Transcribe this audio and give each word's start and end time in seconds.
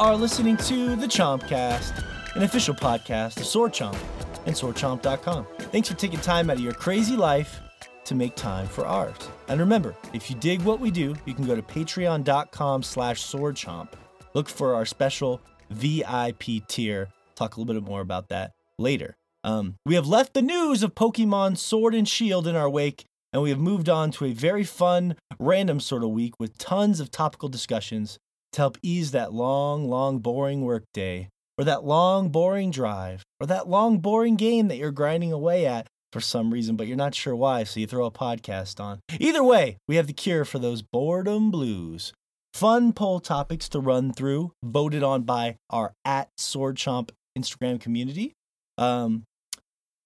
are 0.00 0.16
listening 0.16 0.56
to 0.56 0.96
the 0.96 1.06
Chompcast, 1.06 2.02
an 2.34 2.42
official 2.42 2.74
podcast 2.74 3.36
of 3.36 3.44
Sword 3.44 3.74
Chomp 3.74 3.98
and 4.46 4.56
SwordChomp.com. 4.56 5.46
Thanks 5.58 5.90
for 5.90 5.94
taking 5.94 6.18
time 6.20 6.48
out 6.48 6.56
of 6.56 6.62
your 6.62 6.72
crazy 6.72 7.18
life 7.18 7.60
to 8.06 8.14
make 8.14 8.34
time 8.34 8.66
for 8.66 8.86
ours. 8.86 9.14
And 9.48 9.60
remember, 9.60 9.94
if 10.14 10.30
you 10.30 10.36
dig 10.36 10.62
what 10.62 10.80
we 10.80 10.90
do, 10.90 11.14
you 11.26 11.34
can 11.34 11.44
go 11.44 11.54
to 11.54 11.60
patreon.com 11.60 12.82
slash 12.82 13.22
swordchomp. 13.22 13.92
Look 14.32 14.48
for 14.48 14.74
our 14.74 14.86
special 14.86 15.42
VIP 15.68 16.66
tier. 16.66 17.08
Talk 17.34 17.56
a 17.56 17.60
little 17.60 17.78
bit 17.78 17.86
more 17.86 18.00
about 18.00 18.30
that 18.30 18.52
later. 18.78 19.18
Um, 19.44 19.74
we 19.84 19.96
have 19.96 20.06
left 20.06 20.32
the 20.32 20.40
news 20.40 20.82
of 20.82 20.94
Pokemon 20.94 21.58
Sword 21.58 21.94
and 21.94 22.08
Shield 22.08 22.46
in 22.46 22.56
our 22.56 22.70
wake, 22.70 23.04
and 23.34 23.42
we 23.42 23.50
have 23.50 23.60
moved 23.60 23.90
on 23.90 24.12
to 24.12 24.24
a 24.24 24.32
very 24.32 24.64
fun, 24.64 25.16
random 25.38 25.78
sort 25.78 26.02
of 26.02 26.08
week 26.08 26.40
with 26.40 26.56
tons 26.56 27.00
of 27.00 27.10
topical 27.10 27.50
discussions 27.50 28.18
to 28.52 28.60
help 28.60 28.78
ease 28.82 29.12
that 29.12 29.32
long, 29.32 29.88
long, 29.88 30.18
boring 30.18 30.62
workday, 30.62 31.28
or 31.56 31.64
that 31.64 31.84
long, 31.84 32.30
boring 32.30 32.70
drive, 32.70 33.22
or 33.40 33.46
that 33.46 33.68
long, 33.68 33.98
boring 33.98 34.36
game 34.36 34.68
that 34.68 34.76
you're 34.76 34.90
grinding 34.90 35.32
away 35.32 35.66
at 35.66 35.86
for 36.12 36.20
some 36.20 36.52
reason, 36.52 36.76
but 36.76 36.86
you're 36.86 36.96
not 36.96 37.14
sure 37.14 37.36
why, 37.36 37.64
so 37.64 37.80
you 37.80 37.86
throw 37.86 38.04
a 38.04 38.10
podcast 38.10 38.80
on. 38.80 39.00
Either 39.18 39.44
way, 39.44 39.76
we 39.86 39.96
have 39.96 40.06
the 40.06 40.12
cure 40.12 40.44
for 40.44 40.58
those 40.58 40.82
boredom 40.82 41.50
blues. 41.50 42.12
Fun 42.52 42.92
poll 42.92 43.20
topics 43.20 43.68
to 43.68 43.78
run 43.78 44.12
through, 44.12 44.52
voted 44.62 45.02
on 45.02 45.22
by 45.22 45.56
our 45.70 45.92
at 46.04 46.28
Sword 46.36 46.76
Chomp 46.76 47.10
Instagram 47.38 47.80
community, 47.80 48.32
um, 48.76 49.22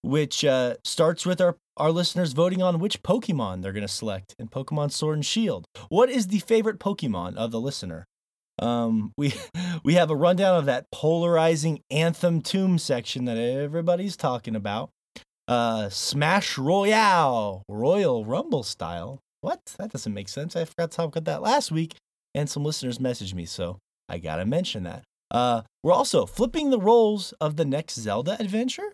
which 0.02 0.44
uh, 0.44 0.74
starts 0.84 1.24
with 1.24 1.40
our, 1.40 1.56
our 1.78 1.90
listeners 1.90 2.34
voting 2.34 2.60
on 2.62 2.78
which 2.78 3.02
Pokemon 3.02 3.62
they're 3.62 3.72
going 3.72 3.80
to 3.80 3.88
select 3.88 4.34
in 4.38 4.48
Pokemon 4.48 4.92
Sword 4.92 5.16
and 5.16 5.24
Shield. 5.26 5.64
What 5.88 6.10
is 6.10 6.26
the 6.26 6.40
favorite 6.40 6.78
Pokemon 6.78 7.36
of 7.36 7.50
the 7.50 7.60
listener? 7.60 8.04
Um, 8.58 9.12
we 9.16 9.34
we 9.84 9.94
have 9.94 10.10
a 10.10 10.16
rundown 10.16 10.56
of 10.56 10.66
that 10.66 10.86
polarizing 10.92 11.80
Anthem 11.90 12.40
Tomb 12.40 12.78
section 12.78 13.24
that 13.26 13.36
everybody's 13.36 14.16
talking 14.16 14.56
about 14.56 14.90
uh, 15.48 15.88
Smash 15.88 16.56
Royale, 16.56 17.62
Royal 17.68 18.24
Rumble 18.24 18.62
style. 18.62 19.20
What? 19.40 19.60
That 19.78 19.92
doesn't 19.92 20.14
make 20.14 20.28
sense. 20.28 20.56
I 20.56 20.64
forgot 20.64 20.90
to 20.90 20.96
talk 20.96 21.16
about 21.16 21.24
that 21.24 21.42
last 21.42 21.70
week, 21.70 21.96
and 22.34 22.48
some 22.48 22.64
listeners 22.64 22.98
messaged 22.98 23.34
me, 23.34 23.44
so 23.44 23.78
I 24.08 24.18
gotta 24.18 24.46
mention 24.46 24.84
that. 24.84 25.02
Uh, 25.30 25.62
we're 25.82 25.92
also 25.92 26.26
flipping 26.26 26.70
the 26.70 26.78
roles 26.78 27.32
of 27.40 27.56
the 27.56 27.64
next 27.64 27.94
Zelda 27.96 28.36
adventure. 28.38 28.92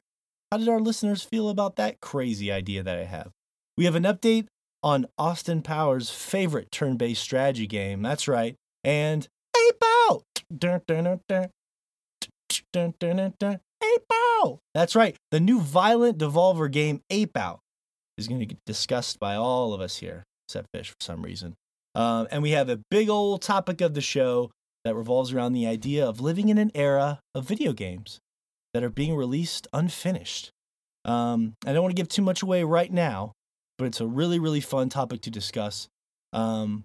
How 0.50 0.58
did 0.58 0.68
our 0.68 0.80
listeners 0.80 1.22
feel 1.22 1.48
about 1.48 1.76
that 1.76 2.00
crazy 2.00 2.50
idea 2.50 2.82
that 2.82 2.98
I 2.98 3.04
have? 3.04 3.30
We 3.76 3.84
have 3.84 3.94
an 3.94 4.02
update 4.02 4.46
on 4.82 5.06
Austin 5.18 5.62
Powers' 5.62 6.10
favorite 6.10 6.70
turn 6.72 6.96
based 6.96 7.22
strategy 7.22 7.66
game. 7.66 8.02
That's 8.02 8.26
right. 8.26 8.56
And 8.82 9.28
Ape 9.70 9.84
Out! 9.84 10.24
That's 14.74 14.96
right. 14.96 15.16
The 15.30 15.40
new 15.40 15.60
violent 15.60 16.18
Devolver 16.18 16.70
game, 16.70 17.02
Ape 17.08 17.36
Out, 17.36 17.60
is 18.18 18.26
going 18.26 18.40
to 18.40 18.46
get 18.46 18.58
discussed 18.66 19.20
by 19.20 19.36
all 19.36 19.72
of 19.72 19.80
us 19.80 19.98
here, 19.98 20.24
except 20.48 20.66
Fish 20.74 20.90
for 20.90 20.96
some 21.00 21.22
reason. 21.22 21.54
Um, 21.94 22.26
and 22.30 22.42
we 22.42 22.50
have 22.50 22.68
a 22.68 22.80
big 22.90 23.08
old 23.08 23.42
topic 23.42 23.80
of 23.80 23.94
the 23.94 24.00
show 24.00 24.50
that 24.84 24.96
revolves 24.96 25.32
around 25.32 25.52
the 25.52 25.66
idea 25.66 26.04
of 26.06 26.20
living 26.20 26.48
in 26.48 26.58
an 26.58 26.72
era 26.74 27.20
of 27.34 27.46
video 27.46 27.72
games 27.72 28.18
that 28.74 28.82
are 28.82 28.90
being 28.90 29.14
released 29.14 29.68
unfinished. 29.72 30.50
Um, 31.04 31.54
I 31.64 31.72
don't 31.72 31.82
want 31.82 31.94
to 31.94 32.00
give 32.00 32.08
too 32.08 32.22
much 32.22 32.42
away 32.42 32.64
right 32.64 32.92
now, 32.92 33.32
but 33.78 33.86
it's 33.86 34.00
a 34.00 34.06
really, 34.06 34.38
really 34.38 34.60
fun 34.60 34.88
topic 34.88 35.20
to 35.22 35.30
discuss. 35.30 35.88
Um, 36.32 36.84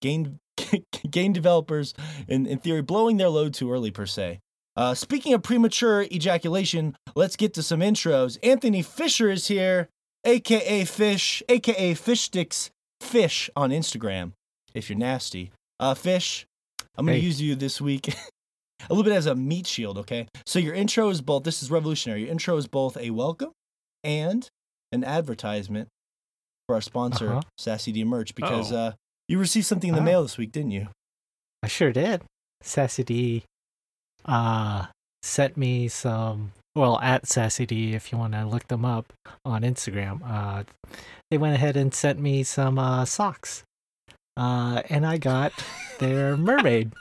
game 0.00 0.38
game 1.10 1.32
developers, 1.32 1.94
in, 2.28 2.46
in 2.46 2.58
theory, 2.58 2.82
blowing 2.82 3.16
their 3.16 3.28
load 3.28 3.54
too 3.54 3.70
early, 3.72 3.90
per 3.90 4.06
se. 4.06 4.40
Uh, 4.76 4.94
speaking 4.94 5.32
of 5.32 5.42
premature 5.42 6.02
ejaculation, 6.02 6.94
let's 7.14 7.36
get 7.36 7.54
to 7.54 7.62
some 7.62 7.80
intros. 7.80 8.38
Anthony 8.42 8.82
Fisher 8.82 9.30
is 9.30 9.48
here, 9.48 9.88
aka 10.24 10.84
Fish, 10.84 11.42
aka 11.48 11.94
Fish 11.94 12.20
Sticks 12.22 12.70
Fish 13.00 13.48
on 13.56 13.70
Instagram. 13.70 14.32
If 14.74 14.90
you're 14.90 14.98
nasty, 14.98 15.50
uh, 15.80 15.94
Fish, 15.94 16.46
I'm 16.98 17.06
gonna 17.06 17.16
Hey. 17.18 17.24
use 17.24 17.40
you 17.40 17.54
this 17.54 17.80
week 17.80 18.08
a 18.88 18.88
little 18.90 19.04
bit 19.04 19.14
as 19.14 19.24
a 19.26 19.34
meat 19.34 19.66
shield. 19.66 19.96
Okay, 19.98 20.28
so 20.44 20.58
your 20.58 20.74
intro 20.74 21.08
is 21.08 21.22
both. 21.22 21.44
This 21.44 21.62
is 21.62 21.70
revolutionary. 21.70 22.22
Your 22.22 22.30
intro 22.30 22.56
is 22.58 22.66
both 22.66 22.98
a 22.98 23.10
welcome 23.10 23.52
and 24.04 24.46
an 24.92 25.04
advertisement 25.04 25.88
for 26.68 26.74
our 26.74 26.82
sponsor, 26.82 27.30
Uh-huh. 27.30 27.40
Sassy 27.56 27.92
D 27.92 28.04
Merch, 28.04 28.34
because 28.34 28.72
Oh. 28.72 28.76
uh, 28.76 28.92
you 29.28 29.38
received 29.38 29.66
something 29.66 29.88
in 29.88 29.94
the 29.94 30.00
Oh. 30.00 30.04
mail 30.04 30.22
this 30.22 30.38
week, 30.38 30.52
didn't 30.52 30.70
you? 30.72 30.88
I 31.62 31.68
sure 31.68 31.92
did. 31.92 32.22
Sassy 32.62 33.04
D 33.04 33.44
uh 34.24 34.86
sent 35.22 35.56
me 35.56 35.88
some 35.88 36.52
well 36.74 36.98
at 37.00 37.26
Sassy 37.26 37.66
D 37.66 37.94
if 37.94 38.10
you 38.12 38.18
want 38.18 38.32
to 38.34 38.44
look 38.44 38.68
them 38.68 38.84
up 38.84 39.12
on 39.44 39.62
Instagram. 39.62 40.20
Uh 40.24 40.64
they 41.30 41.38
went 41.38 41.54
ahead 41.54 41.76
and 41.76 41.92
sent 41.94 42.18
me 42.20 42.42
some 42.42 42.78
uh 42.78 43.04
socks. 43.04 43.62
Uh 44.36 44.82
and 44.88 45.06
I 45.06 45.18
got 45.18 45.52
their 45.98 46.36
mermaid. 46.36 46.92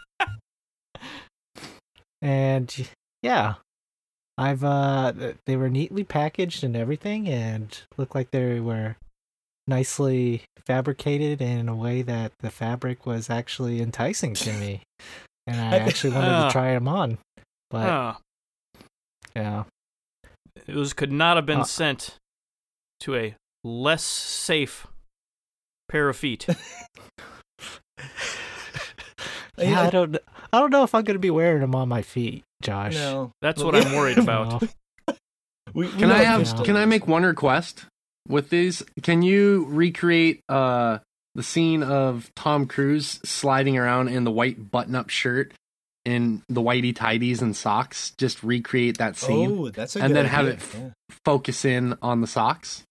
And 2.21 2.89
yeah. 3.21 3.55
I've 4.37 4.63
uh 4.65 5.13
they 5.45 5.55
were 5.55 5.69
neatly 5.69 6.03
packaged 6.03 6.63
and 6.63 6.75
everything 6.75 7.29
and 7.29 7.77
looked 7.97 8.15
like 8.15 8.31
they 8.31 8.59
were 8.59 8.97
nicely 9.67 10.43
fabricated 10.65 11.41
in 11.41 11.67
a 11.69 11.75
way 11.75 12.01
that 12.01 12.31
the 12.39 12.49
fabric 12.49 13.05
was 13.05 13.29
actually 13.29 13.81
enticing 13.81 14.33
to 14.35 14.53
me. 14.53 14.81
And 15.47 15.59
I 15.61 15.75
I- 15.75 15.79
actually 15.79 16.13
wanted 16.13 16.29
Ah. 16.31 16.47
to 16.47 16.51
try 16.51 16.73
them 16.73 16.87
on. 16.87 17.17
But 17.69 17.83
Huh. 17.89 18.13
yeah. 19.35 19.63
Those 20.67 20.93
could 20.93 21.11
not 21.11 21.35
have 21.37 21.45
been 21.45 21.61
Uh, 21.61 21.65
sent 21.65 22.15
to 23.01 23.15
a 23.15 23.35
less 23.63 24.03
safe 24.03 24.87
pair 25.89 26.09
of 26.09 26.17
feet. 26.17 26.47
Yeah, 29.57 29.83
I 29.83 29.89
don't 29.89 30.17
I 30.51 30.59
don't 30.59 30.69
know 30.69 30.83
if 30.83 30.93
I'm 30.93 31.03
going 31.03 31.15
to 31.15 31.19
be 31.19 31.29
wearing 31.29 31.61
them 31.61 31.75
on 31.75 31.87
my 31.87 32.01
feet, 32.01 32.43
Josh. 32.61 32.93
No, 32.95 33.31
That's 33.41 33.63
what 33.63 33.73
I'm 33.75 33.93
worried 33.95 34.17
about. 34.17 34.63
We, 35.73 35.87
we 35.87 35.91
Can 35.93 36.11
I 36.11 36.23
have? 36.23 36.41
Fish 36.41 36.49
still 36.49 36.65
Can 36.65 36.75
I 36.75 36.85
make 36.85 37.07
one 37.07 37.23
request 37.23 37.85
with 38.27 38.49
these? 38.49 38.83
Can 39.03 39.21
you 39.21 39.65
recreate 39.69 40.41
uh 40.49 40.99
the 41.35 41.43
scene 41.43 41.83
of 41.83 42.31
Tom 42.35 42.65
Cruise 42.65 43.19
sliding 43.25 43.77
around 43.77 44.07
in 44.07 44.23
the 44.23 44.31
white 44.31 44.71
button-up 44.71 45.09
shirt 45.09 45.53
in 46.05 46.41
the 46.47 46.61
whitey 46.61 46.95
tidies 46.95 47.41
and 47.41 47.55
socks? 47.55 48.11
Just 48.17 48.41
recreate 48.43 48.97
that 48.99 49.17
scene. 49.17 49.51
Oh, 49.51 49.69
that's 49.69 49.95
a 49.95 49.99
and 49.99 50.09
good 50.09 50.15
then 50.17 50.25
have 50.27 50.47
it 50.47 50.55
f- 50.57 50.75
Yeah. 50.79 50.89
Focus 51.25 51.65
in 51.65 51.97
on 52.01 52.21
the 52.21 52.27
socks. 52.27 52.83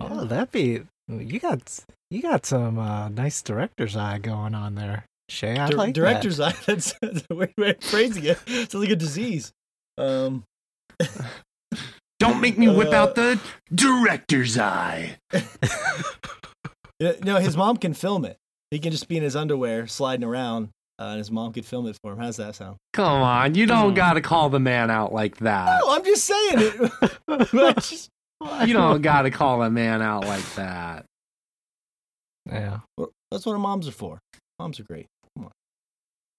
Oh, 0.00 0.24
that'd 0.24 0.50
be 0.52 0.82
you 1.08 1.38
got 1.40 1.80
you 2.10 2.20
got 2.22 2.46
some 2.46 2.78
uh, 2.78 3.08
nice 3.08 3.42
director's 3.42 3.96
eye 3.96 4.18
going 4.18 4.54
on 4.54 4.74
there, 4.74 5.04
Shay. 5.28 5.56
I 5.58 5.68
Dir- 5.68 5.76
like 5.76 5.88
that. 5.88 5.92
director's 6.00 6.40
eye. 6.40 6.54
That's, 6.66 6.94
that's 7.02 7.22
a 7.30 7.34
weird 7.34 7.52
way 7.56 7.70
of 7.70 7.80
phrasing 7.84 8.24
it. 8.24 8.38
It's 8.46 8.74
like 8.74 8.90
a 8.90 8.96
disease. 8.96 9.52
Um, 9.96 10.44
Don't 12.18 12.40
make 12.40 12.58
me 12.58 12.68
whip 12.68 12.88
Uh, 12.88 12.96
out 12.96 13.14
the 13.14 13.40
director's 13.74 14.58
eye. 14.58 15.18
no, 17.00 17.36
his 17.36 17.56
mom 17.56 17.76
can 17.76 17.94
film 17.94 18.24
it. 18.24 18.36
He 18.70 18.78
can 18.78 18.90
just 18.90 19.08
be 19.08 19.16
in 19.16 19.22
his 19.22 19.36
underwear 19.36 19.86
sliding 19.86 20.24
around, 20.24 20.70
uh, 20.98 21.04
and 21.04 21.18
his 21.18 21.30
mom 21.30 21.52
could 21.52 21.64
film 21.64 21.86
it 21.86 21.96
for 22.02 22.12
him. 22.12 22.18
How's 22.18 22.36
that 22.36 22.54
sound? 22.56 22.76
Come 22.92 23.22
on, 23.22 23.54
you 23.54 23.66
don't 23.66 23.90
Hmm. 23.90 23.94
gotta 23.96 24.20
call 24.20 24.50
the 24.50 24.58
man 24.60 24.90
out 24.90 25.12
like 25.12 25.36
that. 25.38 25.80
No, 25.80 25.92
I'm 25.94 26.04
just 26.04 26.24
saying 26.24 26.54
it. 26.58 27.76
Just- 27.76 28.10
You 28.66 28.72
don't 28.72 29.00
gotta 29.02 29.30
call 29.30 29.62
a 29.62 29.70
man 29.70 30.02
out 30.02 30.24
like 30.24 30.44
that. 30.56 31.04
Yeah. 32.50 32.80
that's 33.30 33.44
what 33.46 33.52
our 33.52 33.58
moms 33.58 33.86
are 33.88 33.92
for. 33.92 34.18
Moms 34.58 34.80
are 34.80 34.84
great. 34.84 35.06
Come 35.36 35.50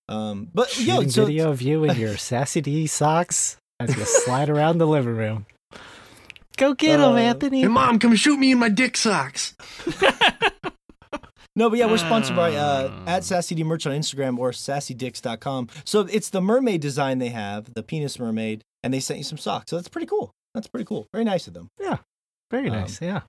on. 0.10 0.16
Um, 0.16 0.50
but 0.54 0.70
Shooting 0.70 1.04
yo, 1.04 1.08
so 1.08 1.26
video 1.26 1.50
of 1.52 1.62
you 1.62 1.84
in 1.86 1.98
your 1.98 2.18
sassy 2.18 2.62
D 2.62 2.88
socks 2.88 3.58
as 3.80 3.96
you 3.96 4.04
slide 4.06 4.50
around 4.50 4.78
the 4.80 4.88
living 4.88 5.16
room. 5.16 5.46
Go 6.60 6.74
get 6.74 7.00
him, 7.00 7.14
Uh, 7.14 7.16
Anthony. 7.16 7.62
Hey, 7.62 7.68
mom, 7.68 7.98
come 8.00 8.16
shoot 8.16 8.38
me 8.38 8.52
in 8.52 8.60
my 8.60 8.70
dick 8.70 8.98
socks. 8.98 9.56
No, 11.56 11.70
but 11.70 11.78
yeah, 11.80 11.88
we're 11.88 11.98
sponsored 11.98 12.36
by 12.38 12.56
uh, 12.56 12.90
Mm. 12.90 13.08
at 13.08 13.24
SassyD 13.24 13.66
Merch 13.66 13.86
on 13.86 13.92
Instagram 13.94 14.38
or 14.38 14.52
sassydicks.com. 14.52 15.68
So 15.84 16.02
it's 16.02 16.30
the 16.30 16.40
mermaid 16.42 16.80
design 16.80 17.18
they 17.20 17.30
have, 17.30 17.74
the 17.74 17.84
penis 17.84 18.18
mermaid, 18.20 18.64
and 18.84 18.94
they 18.94 19.00
sent 19.02 19.18
you 19.18 19.24
some 19.26 19.38
socks. 19.38 19.70
So 19.70 19.76
that's 19.76 19.90
pretty 19.90 20.06
cool. 20.08 20.32
That's 20.54 20.68
pretty 20.68 20.86
cool. 20.86 21.08
Very 21.12 21.26
nice 21.26 21.48
of 21.48 21.54
them. 21.54 21.68
Yeah. 21.80 21.98
Very 22.52 22.70
um, 22.70 22.76
nice. 22.78 23.02
yeah. 23.02 23.22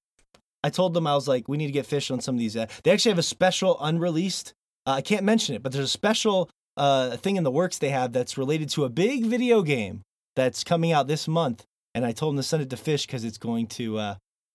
I 0.62 0.70
told 0.70 0.94
them 0.94 1.06
I 1.08 1.14
was 1.14 1.26
like, 1.26 1.48
we 1.48 1.56
need 1.56 1.66
to 1.66 1.72
get 1.72 1.86
fish 1.86 2.10
on 2.10 2.20
some 2.20 2.36
of 2.36 2.38
these. 2.38 2.56
Uh, 2.56 2.66
they 2.84 2.92
actually 2.92 3.10
have 3.12 3.18
a 3.18 3.22
special 3.22 3.76
unreleased. 3.80 4.52
Uh, 4.86 4.92
I 4.92 5.00
can't 5.00 5.24
mention 5.24 5.56
it, 5.56 5.62
but 5.62 5.72
there's 5.72 5.86
a 5.86 5.88
special 5.88 6.50
uh, 6.76 7.16
thing 7.16 7.36
in 7.36 7.42
the 7.42 7.50
works 7.50 7.78
they 7.78 7.88
have 7.90 8.12
that's 8.12 8.38
related 8.38 8.68
to 8.70 8.84
a 8.84 8.88
big 8.88 9.24
video 9.24 9.62
game 9.62 10.02
that's 10.36 10.62
coming 10.62 10.92
out 10.92 11.08
this 11.08 11.26
month. 11.26 11.64
And 11.94 12.04
I 12.06 12.12
told 12.12 12.34
them 12.34 12.38
to 12.38 12.42
send 12.42 12.62
it 12.62 12.70
to 12.70 12.76
Fish 12.76 13.06
because 13.06 13.24
it's 13.24 13.38
going 13.38 13.66
to 13.68 13.98
uh, 13.98 14.14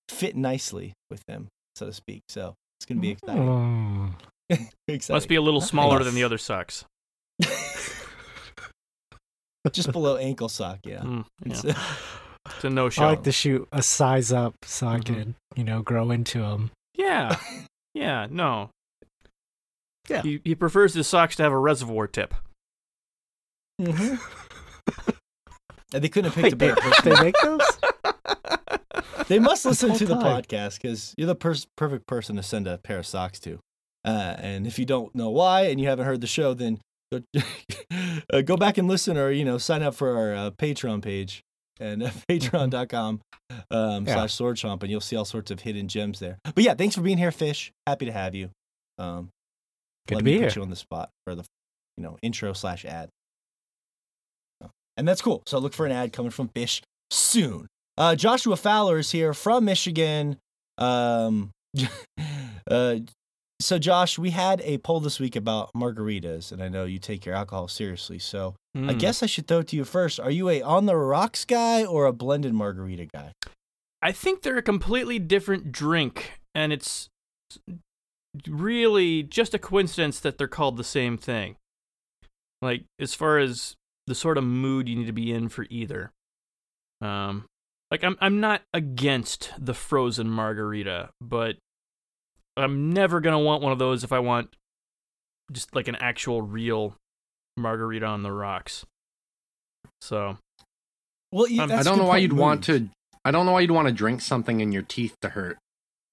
fit 0.09 0.35
nicely 0.35 0.93
with 1.09 1.21
them, 1.27 1.47
so 1.75 1.85
to 1.87 1.93
speak. 1.93 2.21
So 2.29 2.53
it's 2.79 2.85
going 2.85 2.97
to 2.97 3.01
be 3.01 3.09
exciting. 3.11 3.43
Mm. 3.43 4.69
exciting. 4.87 5.15
Must 5.15 5.27
be 5.27 5.35
a 5.35 5.41
little 5.41 5.61
smaller 5.61 5.97
Nice. 5.97 6.05
than 6.05 6.15
the 6.15 6.23
other 6.23 6.37
socks. 6.37 6.85
just 9.71 9.91
below 9.91 10.17
ankle 10.17 10.47
sock. 10.49 10.79
Yeah. 10.85 10.99
Mm, 10.99 11.25
yeah. 11.45 11.53
It's- 11.57 11.75
It's 12.47 12.63
a 12.63 12.69
no 12.69 12.91
I 12.99 13.05
like 13.07 13.23
to 13.23 13.31
shoot 13.31 13.67
a 13.71 13.81
size 13.81 14.31
up 14.31 14.53
so 14.65 14.87
I 14.87 14.99
Mhm. 14.99 15.33
you 15.55 15.63
know, 15.63 15.81
grow 15.81 16.11
into 16.11 16.41
them. 16.41 16.69
Yeah. 16.93 17.39
Yeah. 17.95 18.27
No. 18.29 18.69
Yeah. 20.07 20.21
He, 20.21 20.41
he 20.43 20.53
prefers 20.53 20.93
his 20.93 21.07
socks 21.07 21.35
to 21.37 21.43
have 21.43 21.51
a 21.51 21.57
reservoir 21.57 22.05
tip. 22.05 22.35
Mm 23.81 24.19
Mhm. 24.87 25.14
And 25.95 26.03
they 26.03 26.09
couldn't 26.09 26.31
have 26.31 26.41
picked 26.41 26.53
a 26.53 26.55
better 26.57 26.75
person. 26.75 27.13
they 27.13 27.23
make 27.23 27.35
those? 27.41 27.61
They 29.27 29.39
must 29.39 29.65
listen 29.65 29.93
to 29.95 30.05
the 30.05 30.13
time. 30.13 30.43
podcast 30.43 30.79
because 30.79 31.15
you're 31.17 31.25
the 31.25 31.33
pers- 31.35 31.65
perfect 31.75 32.05
person 32.05 32.35
to 32.35 32.43
send 32.43 32.67
a 32.67 32.77
pair 32.77 32.99
of 32.99 33.07
socks 33.07 33.39
to. 33.39 33.57
Uh, 34.05 34.35
and 34.37 34.67
if 34.67 34.77
you 34.77 34.85
don't 34.85 35.15
know 35.15 35.31
why 35.31 35.61
and 35.63 35.81
you 35.81 35.87
haven't 35.87 36.05
heard 36.05 36.21
the 36.21 36.27
show, 36.27 36.53
then 36.53 36.79
go, 37.11 37.21
uh, 38.33 38.41
go 38.41 38.55
back 38.55 38.77
and 38.77 38.87
listen 38.87 39.17
or, 39.17 39.31
you 39.31 39.43
know, 39.43 39.57
sign 39.57 39.81
up 39.81 39.95
for 39.95 40.15
our 40.15 40.35
uh, 40.35 40.51
Patreon 40.51 41.01
page 41.01 41.41
and 41.79 42.03
uh, 42.03 42.09
patreon.com 42.29 43.21
um, 43.71 44.05
Yeah. 44.05 44.13
slash 44.13 44.33
sword 44.35 44.57
chomp 44.57 44.83
and 44.83 44.91
you'll 44.91 45.01
see 45.01 45.15
all 45.15 45.25
sorts 45.25 45.49
of 45.49 45.61
hidden 45.61 45.87
gems 45.87 46.19
there. 46.19 46.37
But 46.43 46.63
yeah, 46.63 46.75
thanks 46.75 46.93
for 46.93 47.01
being 47.01 47.17
here, 47.17 47.31
Fish. 47.31 47.71
Happy 47.87 48.05
to 48.05 48.11
have 48.11 48.35
you. 48.35 48.51
Um, 48.99 49.29
Good 50.07 50.15
let 50.15 50.19
to 50.19 50.25
me 50.25 50.31
be 50.33 50.37
put 50.37 50.51
here. 50.51 50.59
you 50.59 50.61
on 50.61 50.69
the 50.69 50.75
spot 50.75 51.09
for 51.25 51.33
the, 51.33 51.45
you 51.97 52.03
know, 52.03 52.17
intro 52.21 52.53
slash 52.53 52.85
ad. 52.85 53.09
And 54.97 55.07
that's 55.07 55.21
cool. 55.21 55.43
So 55.45 55.59
look 55.59 55.73
for 55.73 55.85
an 55.85 55.91
ad 55.91 56.13
coming 56.13 56.31
from 56.31 56.47
Fish 56.49 56.81
soon. 57.11 57.67
Uh, 57.97 58.15
Joshua 58.15 58.55
Fowler 58.55 58.97
is 58.99 59.11
here 59.11 59.33
from 59.33 59.65
Michigan. 59.65 60.37
Um, 60.77 61.51
uh, 62.71 62.97
so 63.61 63.79
Josh, 63.79 64.17
we 64.19 64.31
had 64.31 64.61
a 64.61 64.77
poll 64.79 64.99
this 64.99 65.19
week 65.19 65.35
about 65.35 65.71
margaritas, 65.75 66.51
and 66.51 66.61
I 66.61 66.67
know 66.67 66.83
you 66.85 66.99
take 66.99 67.25
your 67.25 67.35
alcohol 67.35 67.67
seriously. 67.67 68.19
So 68.19 68.55
I 68.75 68.77
Mm. 68.93 68.99
guess 68.99 69.23
I 69.23 69.25
should 69.27 69.47
throw 69.47 69.59
it 69.59 69.69
to 69.69 69.77
you 69.77 69.85
first. 69.85 70.19
Are 70.19 70.29
you 70.31 70.49
a 70.49 70.61
on 70.61 70.85
the 70.85 70.97
rocks 70.97 71.45
guy 71.45 71.85
or 71.85 72.05
a 72.05 72.11
blended 72.11 72.53
margarita 72.53 73.05
guy? 73.05 73.31
I 74.01 74.11
think 74.11 74.41
they're 74.41 74.57
a 74.57 74.61
completely 74.61 75.17
different 75.17 75.71
drink, 75.71 76.33
and 76.53 76.73
it's 76.73 77.07
really 78.47 79.23
just 79.23 79.53
a 79.53 79.59
coincidence 79.59 80.19
that 80.19 80.37
they're 80.37 80.47
called 80.49 80.75
the 80.77 80.83
same 80.83 81.17
thing. 81.17 81.55
Like 82.61 82.83
as 82.99 83.13
far 83.13 83.39
as 83.39 83.75
the 84.07 84.15
sort 84.15 84.37
of 84.37 84.43
mood 84.43 84.87
you 84.87 84.95
need 84.95 85.07
to 85.07 85.11
be 85.13 85.31
in 85.31 85.49
for 85.49 85.65
either. 85.69 86.11
Um, 87.01 87.45
like 87.91 88.03
I'm 88.03 88.17
I'm 88.21 88.39
not 88.39 88.61
against 88.73 89.51
the 89.57 89.73
frozen 89.73 90.29
margarita, 90.29 91.09
but 91.21 91.57
I'm 92.57 92.91
never 92.91 93.19
gonna 93.19 93.39
want 93.39 93.61
one 93.61 93.71
of 93.71 93.79
those 93.79 94.03
if 94.03 94.11
I 94.11 94.19
want 94.19 94.55
just 95.51 95.75
like 95.75 95.87
an 95.87 95.95
actual 95.97 96.41
real 96.41 96.95
margarita 97.57 98.05
on 98.05 98.23
the 98.23 98.31
rocks. 98.31 98.85
So 100.01 100.37
Well, 101.31 101.47
you, 101.47 101.61
Um, 101.61 101.69
that's 101.69 101.79
I 101.79 101.81
a 101.81 101.93
don't 101.93 101.97
know 102.03 102.07
why 102.09 102.17
you'd 102.17 102.33
want 102.33 102.63
to. 102.65 102.89
I 103.23 103.31
don't 103.31 103.45
know 103.45 103.51
why 103.53 103.61
you'd 103.61 103.71
want 103.71 103.87
to 103.87 103.93
drink 103.93 104.21
something 104.21 104.61
and 104.61 104.73
your 104.73 104.83
teeth 104.83 105.15
to 105.21 105.29
hurt. 105.29 105.57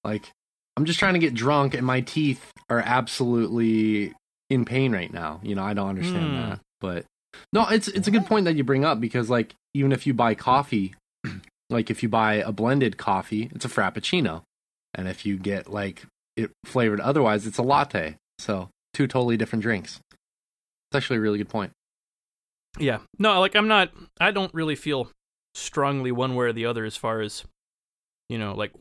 Like, 0.03 0.31
I'm 0.75 0.85
just 0.85 0.99
trying 0.99 1.13
to 1.13 1.19
get 1.19 1.33
drunk 1.33 1.73
and 1.73 1.85
my 1.85 2.01
teeth 2.01 2.51
are 2.69 2.79
absolutely 2.79 4.13
in 4.49 4.65
pain 4.65 4.91
right 4.91 5.11
now. 5.13 5.39
You 5.43 5.55
know, 5.55 5.63
I 5.63 5.73
don't 5.73 5.89
understand 5.89 6.31
Hmm. 6.31 6.35
that. 6.35 6.59
But 6.81 7.05
no, 7.51 7.67
it's 7.67 7.87
it's 7.87 8.07
a 8.07 8.11
good 8.11 8.25
point 8.25 8.45
that 8.45 8.55
you 8.55 8.63
bring 8.63 8.85
up 8.85 8.99
because 8.99 9.29
like 9.29 9.55
even 9.73 9.91
if 9.91 10.05
you 10.07 10.13
buy 10.13 10.35
coffee, 10.35 10.95
like 11.69 11.89
if 11.89 12.03
you 12.03 12.09
buy 12.09 12.35
a 12.35 12.51
blended 12.51 12.97
coffee, 12.97 13.49
it's 13.53 13.65
a 13.65 13.69
frappuccino, 13.69 14.43
and 14.93 15.07
if 15.07 15.25
you 15.25 15.37
get 15.37 15.69
like 15.71 16.05
it 16.35 16.51
flavored 16.65 16.99
otherwise, 16.99 17.45
it's 17.45 17.57
a 17.57 17.63
latte. 17.63 18.15
So 18.39 18.69
two 18.93 19.07
totally 19.07 19.37
different 19.37 19.61
drinks. 19.61 19.99
It's 20.11 20.95
actually 20.95 21.17
a 21.17 21.21
really 21.21 21.37
good 21.37 21.49
point. 21.49 21.71
Yeah. 22.79 22.99
No, 23.19 23.39
like 23.39 23.55
I'm 23.55 23.67
not 23.67 23.91
I 24.19 24.31
don't 24.31 24.53
really 24.53 24.75
feel 24.75 25.09
strongly 25.55 26.11
one 26.11 26.35
way 26.35 26.47
or 26.47 26.53
the 26.53 26.65
other 26.65 26.85
as 26.85 26.97
far 26.97 27.21
as 27.21 27.43
you 28.29 28.37
know, 28.37 28.53
like 28.53 28.71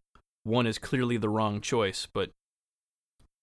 one 0.44 0.66
is 0.66 0.78
clearly 0.78 1.16
the 1.16 1.28
wrong 1.28 1.60
choice, 1.60 2.08
but 2.12 2.30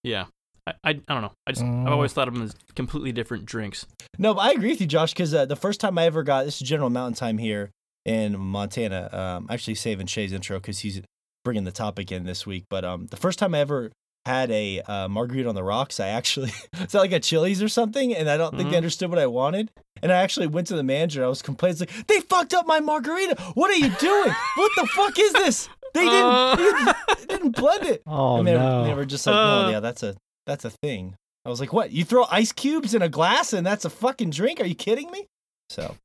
yeah. 0.02 0.26
I 0.66 0.72
I, 0.84 0.90
I 0.90 0.92
don't 1.14 1.22
know. 1.22 1.32
I 1.46 1.52
just 1.52 1.62
I've 1.62 1.68
Mm. 1.68 1.90
always 1.90 2.12
thought 2.12 2.28
of 2.28 2.34
them 2.34 2.42
as 2.42 2.54
completely 2.74 3.12
different 3.12 3.44
drinks. 3.46 3.86
No, 4.18 4.34
but 4.34 4.40
I 4.42 4.50
agree 4.52 4.70
with 4.70 4.80
you, 4.80 4.86
Josh, 4.86 5.12
because 5.12 5.32
uh, 5.34 5.46
the 5.46 5.56
first 5.56 5.80
time 5.80 5.96
I 5.98 6.04
ever 6.06 6.22
got 6.22 6.44
this 6.44 6.60
is 6.60 6.68
General 6.68 6.90
Mountain 6.90 7.14
Time 7.14 7.38
here 7.38 7.70
in 8.04 8.38
Montana. 8.38 9.08
Um, 9.12 9.46
actually 9.50 9.74
saving 9.76 10.06
Shay's 10.06 10.32
intro 10.32 10.58
because 10.58 10.80
he's 10.80 11.00
bringing 11.44 11.64
the 11.64 11.72
topic 11.72 12.12
in 12.12 12.24
this 12.24 12.46
week. 12.46 12.64
But 12.68 12.84
um, 12.84 13.06
the 13.06 13.16
first 13.16 13.38
time 13.38 13.54
I 13.54 13.60
ever 13.60 13.90
had 14.26 14.50
a 14.50 14.80
uh, 14.82 15.08
margarita 15.08 15.48
on 15.48 15.54
the 15.54 15.62
rocks, 15.64 15.98
I 16.00 16.08
actually 16.08 16.52
it's 16.74 16.92
not 16.94 17.00
like 17.00 17.12
a 17.12 17.20
Chili's 17.20 17.62
or 17.62 17.68
something, 17.68 18.14
and 18.14 18.28
I 18.28 18.36
don't 18.36 18.54
think 18.56 18.68
they 18.68 18.74
Mhm. 18.74 18.78
understood 18.78 19.10
what 19.10 19.18
I 19.18 19.26
wanted. 19.26 19.70
And 20.02 20.10
I 20.12 20.16
actually 20.22 20.46
went 20.46 20.66
to 20.68 20.76
the 20.76 20.82
manager. 20.82 21.24
I 21.24 21.28
was 21.28 21.42
complaining, 21.42 21.78
it's 21.80 21.80
like 21.96 22.06
they 22.06 22.20
fucked 22.20 22.54
up 22.54 22.66
my 22.66 22.80
margarita. 22.80 23.40
What 23.54 23.70
are 23.70 23.74
you 23.76 23.90
doing? 23.98 24.34
what 24.56 24.72
the 24.76 24.86
fuck 24.86 25.18
is 25.18 25.32
this? 25.32 25.68
They 25.94 26.04
didn't, 26.04 26.24
Uh. 26.26 26.56
they 26.56 26.62
didn't, 26.62 26.96
they 27.18 27.26
didn't 27.26 27.56
blend 27.56 27.86
it. 27.86 28.02
Oh, 28.06 28.38
and 28.38 28.46
they, 28.46 28.54
no. 28.54 28.82
were, 28.82 28.86
they 28.88 28.94
were 28.94 29.04
just 29.04 29.26
like, 29.26 29.34
no, 29.34 29.68
yeah, 29.70 29.80
that's 29.80 30.02
a 30.02 30.14
that's 30.46 30.64
a 30.64 30.70
thing. 30.70 31.14
I 31.44 31.48
was 31.48 31.60
like, 31.60 31.72
what? 31.72 31.90
You 31.90 32.04
throw 32.04 32.24
ice 32.30 32.52
cubes 32.52 32.94
in 32.94 33.02
a 33.02 33.08
glass 33.08 33.52
and 33.52 33.66
that's 33.66 33.84
a 33.84 33.90
fucking 33.90 34.30
drink? 34.30 34.60
Are 34.60 34.66
you 34.66 34.74
kidding 34.74 35.10
me? 35.10 35.26
So 35.70 35.96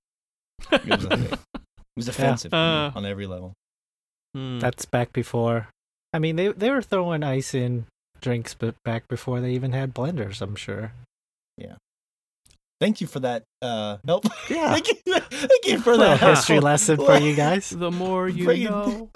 it 0.71 0.85
was. 0.87 1.05
It 1.05 1.39
was 1.95 2.07
offensive 2.13 2.51
to 2.51 2.57
me 2.57 2.61
Uh. 2.61 2.91
on 2.95 3.05
every 3.05 3.25
level. 3.27 3.53
Hmm. 4.33 4.59
That's 4.59 4.85
back 4.85 5.11
before. 5.13 5.67
I 6.13 6.19
mean, 6.19 6.35
they 6.37 6.49
they 6.49 6.69
were 6.69 6.81
throwing 6.81 7.23
ice 7.23 7.53
in 7.53 7.85
drinks, 8.21 8.53
but 8.53 8.75
back 8.83 9.07
before 9.07 9.41
they 9.41 9.51
even 9.51 9.73
had 9.73 9.93
blenders, 9.93 10.41
I'm 10.41 10.55
sure. 10.55 10.93
Yeah. 11.57 11.75
Thank 12.81 12.99
you 13.01 13.07
for 13.07 13.19
that 13.21 13.43
uh, 13.61 13.97
help. 14.05 14.25
Yeah. 14.49 14.71
thank, 14.73 14.87
you, 14.89 14.95
thank 15.05 15.65
you 15.65 15.79
for 15.79 15.93
A 15.93 15.97
that 15.97 16.19
history 16.19 16.59
lesson 16.59 16.97
for 16.97 17.17
you 17.17 17.33
guys. 17.35 17.69
the 17.69 17.91
more 17.91 18.27
you 18.29 18.45
Bring 18.45 18.63
know. 18.65 19.09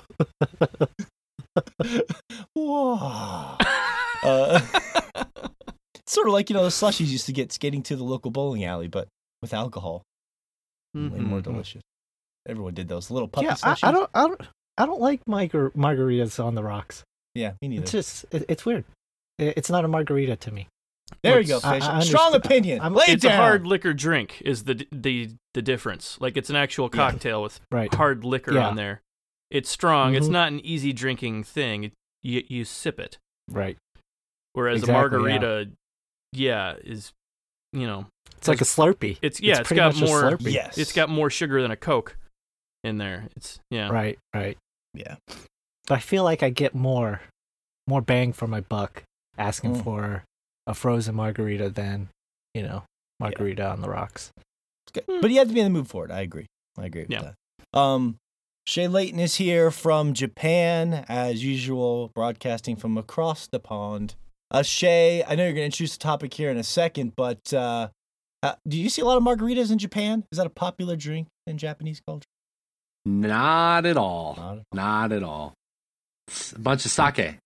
Whoa. 2.56 3.57
Uh, 4.23 4.59
sort 6.07 6.28
of 6.28 6.33
like 6.33 6.49
you 6.49 6.56
know 6.56 6.64
the 6.64 6.69
slushies 6.69 7.07
used 7.07 7.26
to 7.28 7.33
get 7.33 7.52
skating 7.52 7.83
to 7.83 7.95
the 7.95 8.04
local 8.04 8.31
bowling 8.31 8.64
alley, 8.66 8.88
but 8.88 9.07
with 9.42 9.54
alcohol, 9.54 10.04
way 10.94 11.02
more 11.02 11.40
Mhm. 11.40 11.44
delicious. 11.44 11.81
Everyone 12.47 12.73
did 12.73 12.88
those 12.88 13.11
little 13.11 13.28
puppy 13.28 13.45
yeah, 13.45 13.54
I, 13.64 13.73
slushies. 13.73 13.88
I 13.88 13.92
don't, 13.92 14.09
I 14.14 14.21
don't, 14.28 14.42
I 14.78 14.85
don't 14.85 15.02
like 15.02 15.23
margar- 15.26 15.73
margaritas 15.76 16.44
on 16.44 16.56
the 16.56 16.64
rocks. 16.64 17.04
Yeah, 17.35 17.54
me 17.61 17.68
neither. 17.68 17.83
It's 17.83 17.92
just, 17.92 18.26
it, 18.31 18.45
it's 18.49 18.66
weird. 18.66 18.85
It, 19.38 19.54
it's 19.57 19.69
not 19.69 19.85
a 19.85 19.88
margarita 19.88 20.35
to 20.38 20.52
me. 20.52 20.68
there 21.23 21.40
you 21.40 21.47
go, 21.47 21.59
fish. 21.59 21.83
I 21.83 21.99
Strong 22.02 22.33
opinion. 22.35 22.81
I'm- 22.81 22.94
Lay 22.95 23.06
it 23.07 23.14
It's 23.16 23.26
a 23.26 23.35
hard 23.35 23.66
liquor 23.68 23.94
drink 23.94 24.42
is 24.42 24.64
the 24.64 24.85
the 24.92 25.30
the 25.54 25.61
difference. 25.61 26.18
Like 26.19 26.38
it's 26.38 26.49
an 26.49 26.56
actual 26.56 26.90
Yeah. 26.92 26.97
cocktail 27.11 27.44
with 27.44 27.59
Right. 27.71 27.94
hard 27.94 28.23
liquor 28.23 28.54
Yeah. 28.54 28.68
on 28.68 28.76
there. 28.76 29.02
It's 29.52 29.69
strong. 29.69 30.16
It's 30.16 30.28
Mhm. 30.28 30.31
not 30.31 30.47
an 30.49 30.59
easy 30.66 30.94
drinking 30.94 31.44
thing. 31.44 31.92
You 32.23 32.44
you 32.47 32.66
sip 32.66 32.99
it. 32.99 33.18
Right. 33.49 33.78
Whereas 34.53 34.79
Exactly, 34.81 34.94
a 34.94 34.97
margarita, 35.21 35.71
yeah. 36.33 36.75
is 36.83 37.11
you 37.73 37.85
know 37.85 38.06
It's 38.37 38.47
like 38.47 38.61
a 38.61 38.65
Slurpee. 38.65 39.18
it's 39.21 39.39
yeah 39.39 39.51
It's 39.51 39.59
it's 39.61 39.68
pretty 39.68 39.79
got 39.79 39.95
more 39.99 40.21
Slurpee. 40.23 40.51
Yes. 40.51 40.77
it's 40.77 40.91
got 40.94 41.09
more 41.09 41.29
sugar 41.29 41.61
than 41.61 41.71
a 41.71 41.75
Coke 41.77 42.18
in 42.83 42.97
there. 42.97 43.27
It's 43.35 43.59
yeah. 43.69 43.89
Right. 43.89 44.18
Right. 44.33 44.57
Yeah. 44.94 45.15
But 45.87 45.95
I 45.95 45.99
feel 45.99 46.23
like 46.23 46.41
I 46.44 46.49
get 46.49 46.73
more, 46.75 47.21
more 47.87 48.01
bang 48.01 48.33
for 48.33 48.47
my 48.47 48.61
buck 48.61 49.03
asking 49.37 49.75
Mm. 49.77 49.83
for 49.83 50.23
a 50.68 50.73
frozen 50.73 51.15
margarita 51.15 51.69
than, 51.69 52.09
you 52.53 52.63
know, 52.63 52.83
margarita 53.19 53.68
on 53.69 53.81
the 53.81 53.89
rocks. 53.89 54.31
It's 54.87 55.06
good. 55.06 55.21
But 55.21 55.29
you 55.31 55.37
have 55.39 55.47
to 55.47 55.53
be 55.53 55.59
in 55.59 55.65
the 55.71 55.77
mood 55.77 55.87
for 55.87 56.06
it. 56.06 56.11
I 56.11 56.21
agree. 56.21 56.45
I 56.77 56.85
agree 56.85 57.01
with 57.03 57.11
Yeah. 57.11 57.31
that. 57.73 57.79
Um, 57.79 58.18
Shay 58.68 58.87
Layton 58.87 59.19
is 59.19 59.35
here 59.35 59.71
from 59.71 60.13
Japan, 60.13 61.06
as 61.09 61.44
usual, 61.44 62.11
broadcasting 62.13 62.75
from 62.75 62.97
across 62.97 63.47
the 63.47 63.59
pond. 63.59 64.15
Uh, 64.51 64.63
Shay, 64.63 65.23
I 65.27 65.35
know 65.35 65.44
you're 65.44 65.51
going 65.53 65.61
to 65.61 65.65
introduce 65.65 65.94
the 65.94 65.99
topic 66.03 66.33
here 66.33 66.49
in 66.49 66.57
a 66.57 66.63
second, 66.63 67.13
but 67.15 67.53
uh, 67.53 67.89
uh, 68.41 68.53
do 68.68 68.79
you 68.79 68.89
see 68.89 69.01
a 69.01 69.06
lot 69.06 69.18
of 69.18 69.23
margaritas 69.23 69.71
in 69.71 69.77
Japan? 69.77 70.23
Is 70.31 70.37
that 70.37 70.47
a 70.47 70.51
popular 70.51 70.95
drink 70.95 71.27
in 71.45 71.57
Japanese 71.57 72.01
culture? 72.06 72.25
Not 73.06 73.85
at 73.85 73.97
all. 73.97 74.35
Not- 74.37 74.59
Not 74.73 75.11
at 75.11 75.23
all. 75.23 75.53
It's 76.27 76.51
a 76.53 76.59
bunch 76.59 76.85
of 76.85 76.91
sake 76.91 77.37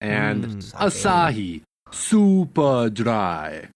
and 0.00 0.44
Mm. 0.44 0.62
Sake. 0.62 0.80
Asahi 0.80 1.62
super 1.92 2.88
dry. 2.90 3.68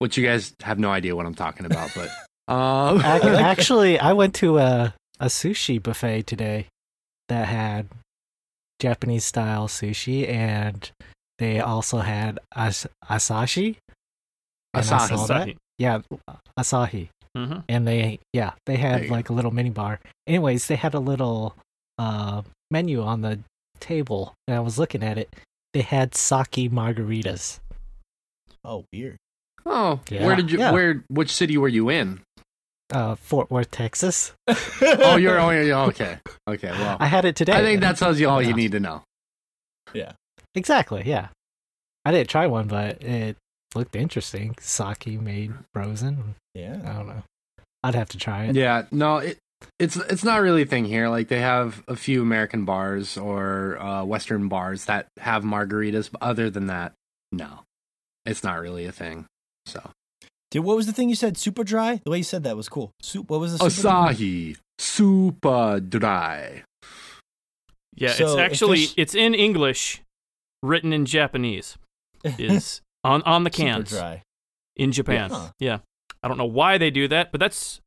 Which 0.00 0.16
you 0.16 0.24
guys 0.26 0.54
have 0.62 0.78
no 0.78 0.90
idea 0.90 1.14
what 1.14 1.26
I'm 1.26 1.34
talking 1.34 1.64
about, 1.66 1.90
but 1.94 2.08
um, 2.52 3.00
Actually, 3.04 3.98
I 3.98 4.12
went 4.14 4.34
to 4.36 4.58
a, 4.58 4.94
a 5.20 5.26
sushi 5.26 5.80
buffet 5.82 6.26
today 6.26 6.66
that 7.28 7.46
had 7.46 7.88
Japanese 8.80 9.24
style 9.24 9.68
sushi, 9.68 10.28
and 10.28 10.90
they 11.38 11.60
also 11.60 11.98
had 11.98 12.38
as- 12.54 12.86
asashi. 13.08 13.76
Asahi. 14.74 15.10
Asahi. 15.10 15.56
Yeah, 15.78 16.00
asahi. 16.58 17.08
hmm 17.36 17.58
And 17.68 17.86
they, 17.86 18.20
yeah, 18.32 18.52
they 18.66 18.76
had 18.76 19.02
you 19.02 19.08
go. 19.08 19.14
like 19.14 19.28
a 19.30 19.32
little 19.32 19.50
mini 19.50 19.70
bar. 19.70 20.00
Anyways, 20.26 20.66
they 20.68 20.76
had 20.76 20.94
a 20.94 20.98
little 21.00 21.54
uh, 21.98 22.42
menu 22.70 23.02
on 23.02 23.20
the 23.22 23.40
table, 23.80 24.34
and 24.46 24.56
I 24.56 24.60
was 24.60 24.78
looking 24.78 25.02
at 25.02 25.18
it. 25.18 25.34
They 25.74 25.82
had 25.82 26.14
sake 26.14 26.70
margaritas. 26.70 27.60
Oh, 28.64 28.84
weird. 28.92 29.16
oh, 29.66 30.00
Yeah. 30.08 30.24
where 30.26 30.36
did 30.36 30.50
you? 30.52 30.58
Yeah. 30.58 30.72
Where? 30.72 31.04
Which 31.08 31.30
city 31.32 31.56
were 31.58 31.68
you 31.68 31.88
in? 31.90 32.20
uh, 32.92 33.14
Fort 33.16 33.50
Worth, 33.50 33.70
Texas. 33.70 34.32
oh, 34.48 35.16
you're 35.16 35.40
oh, 35.40 35.50
you're- 35.50 35.72
okay. 35.88 36.18
Okay, 36.46 36.70
well, 36.70 36.96
I 37.00 37.06
had 37.06 37.24
it 37.24 37.34
today. 37.36 37.54
I 37.54 37.62
think 37.62 37.80
that 37.80 37.96
tells 37.96 38.20
you 38.20 38.28
all 38.28 38.42
you 38.42 38.52
need 38.54 38.72
to 38.72 38.80
know. 38.80 39.02
Exactly. 40.54 41.02
Yeah, 41.04 41.28
I 42.04 42.12
didn't 42.12 42.30
try 42.30 42.46
one, 42.46 42.68
but 42.68 43.02
it 43.02 43.36
looked 43.74 43.96
interesting. 43.96 44.54
Sake 44.60 45.20
made 45.20 45.52
frozen. 45.72 46.34
Yeah. 46.54 46.80
I 46.84 46.92
don't 46.92 47.06
know. 47.08 47.22
I'd 47.82 47.94
have 47.94 48.10
to 48.10 48.18
try 48.18 48.44
it. 48.44 48.54
Yeah, 48.54 48.84
no, 48.90 49.18
it 49.18 49.38
it's 49.78 49.96
it's 49.96 50.24
not 50.24 50.40
really 50.40 50.62
a 50.62 50.66
thing 50.66 50.84
here. 50.84 51.08
Like 51.08 51.28
they 51.28 51.40
have 51.40 51.82
a 51.88 51.96
few 51.96 52.22
American 52.22 52.64
bars 52.64 53.16
or 53.16 53.78
uh, 53.80 54.04
Western 54.04 54.48
bars 54.48 54.84
that 54.86 55.06
have 55.18 55.42
margaritas, 55.42 56.10
but 56.10 56.22
other 56.22 56.50
than 56.50 56.66
that, 56.68 56.92
no, 57.32 57.60
it's 58.24 58.44
not 58.44 58.60
really 58.60 58.86
a 58.86 58.92
thing. 58.92 59.26
So 59.66 59.90
Dude, 60.50 60.64
what 60.64 60.76
was 60.76 60.86
the 60.86 60.92
thing 60.92 61.08
you 61.08 61.14
said? 61.14 61.38
Super 61.38 61.64
dry? 61.64 62.00
The 62.04 62.10
way 62.10 62.18
you 62.18 62.24
said 62.24 62.44
that 62.44 62.56
was 62.56 62.68
cool. 62.68 62.92
Soup. 63.00 63.28
What 63.30 63.40
was 63.40 63.58
the 63.58 63.70
super 63.70 63.82
dry? 63.82 64.12
Asahi 64.12 64.56
super 64.78 65.80
dry. 65.80 66.64
Yeah, 67.94 68.12
So, 68.12 68.26
it's 68.26 68.36
actually 68.36 68.86
it's 68.96 69.14
in 69.14 69.34
English, 69.34 70.02
written 70.62 70.92
in 70.92 71.04
Japanese. 71.06 71.76
Is 72.38 72.80
on 73.04 73.22
on 73.22 73.42
the 73.44 73.52
Super 73.52 73.68
cans 73.68 73.90
dry. 73.90 74.22
in 74.76 74.92
Japan. 74.92 75.30
Yeah. 75.30 75.48
Yeah, 75.58 75.78
I 76.22 76.28
don't 76.28 76.38
know 76.38 76.44
why 76.44 76.78
they 76.78 76.90
do 76.90 77.08
that, 77.08 77.32
but 77.32 77.40
that's 77.40 77.80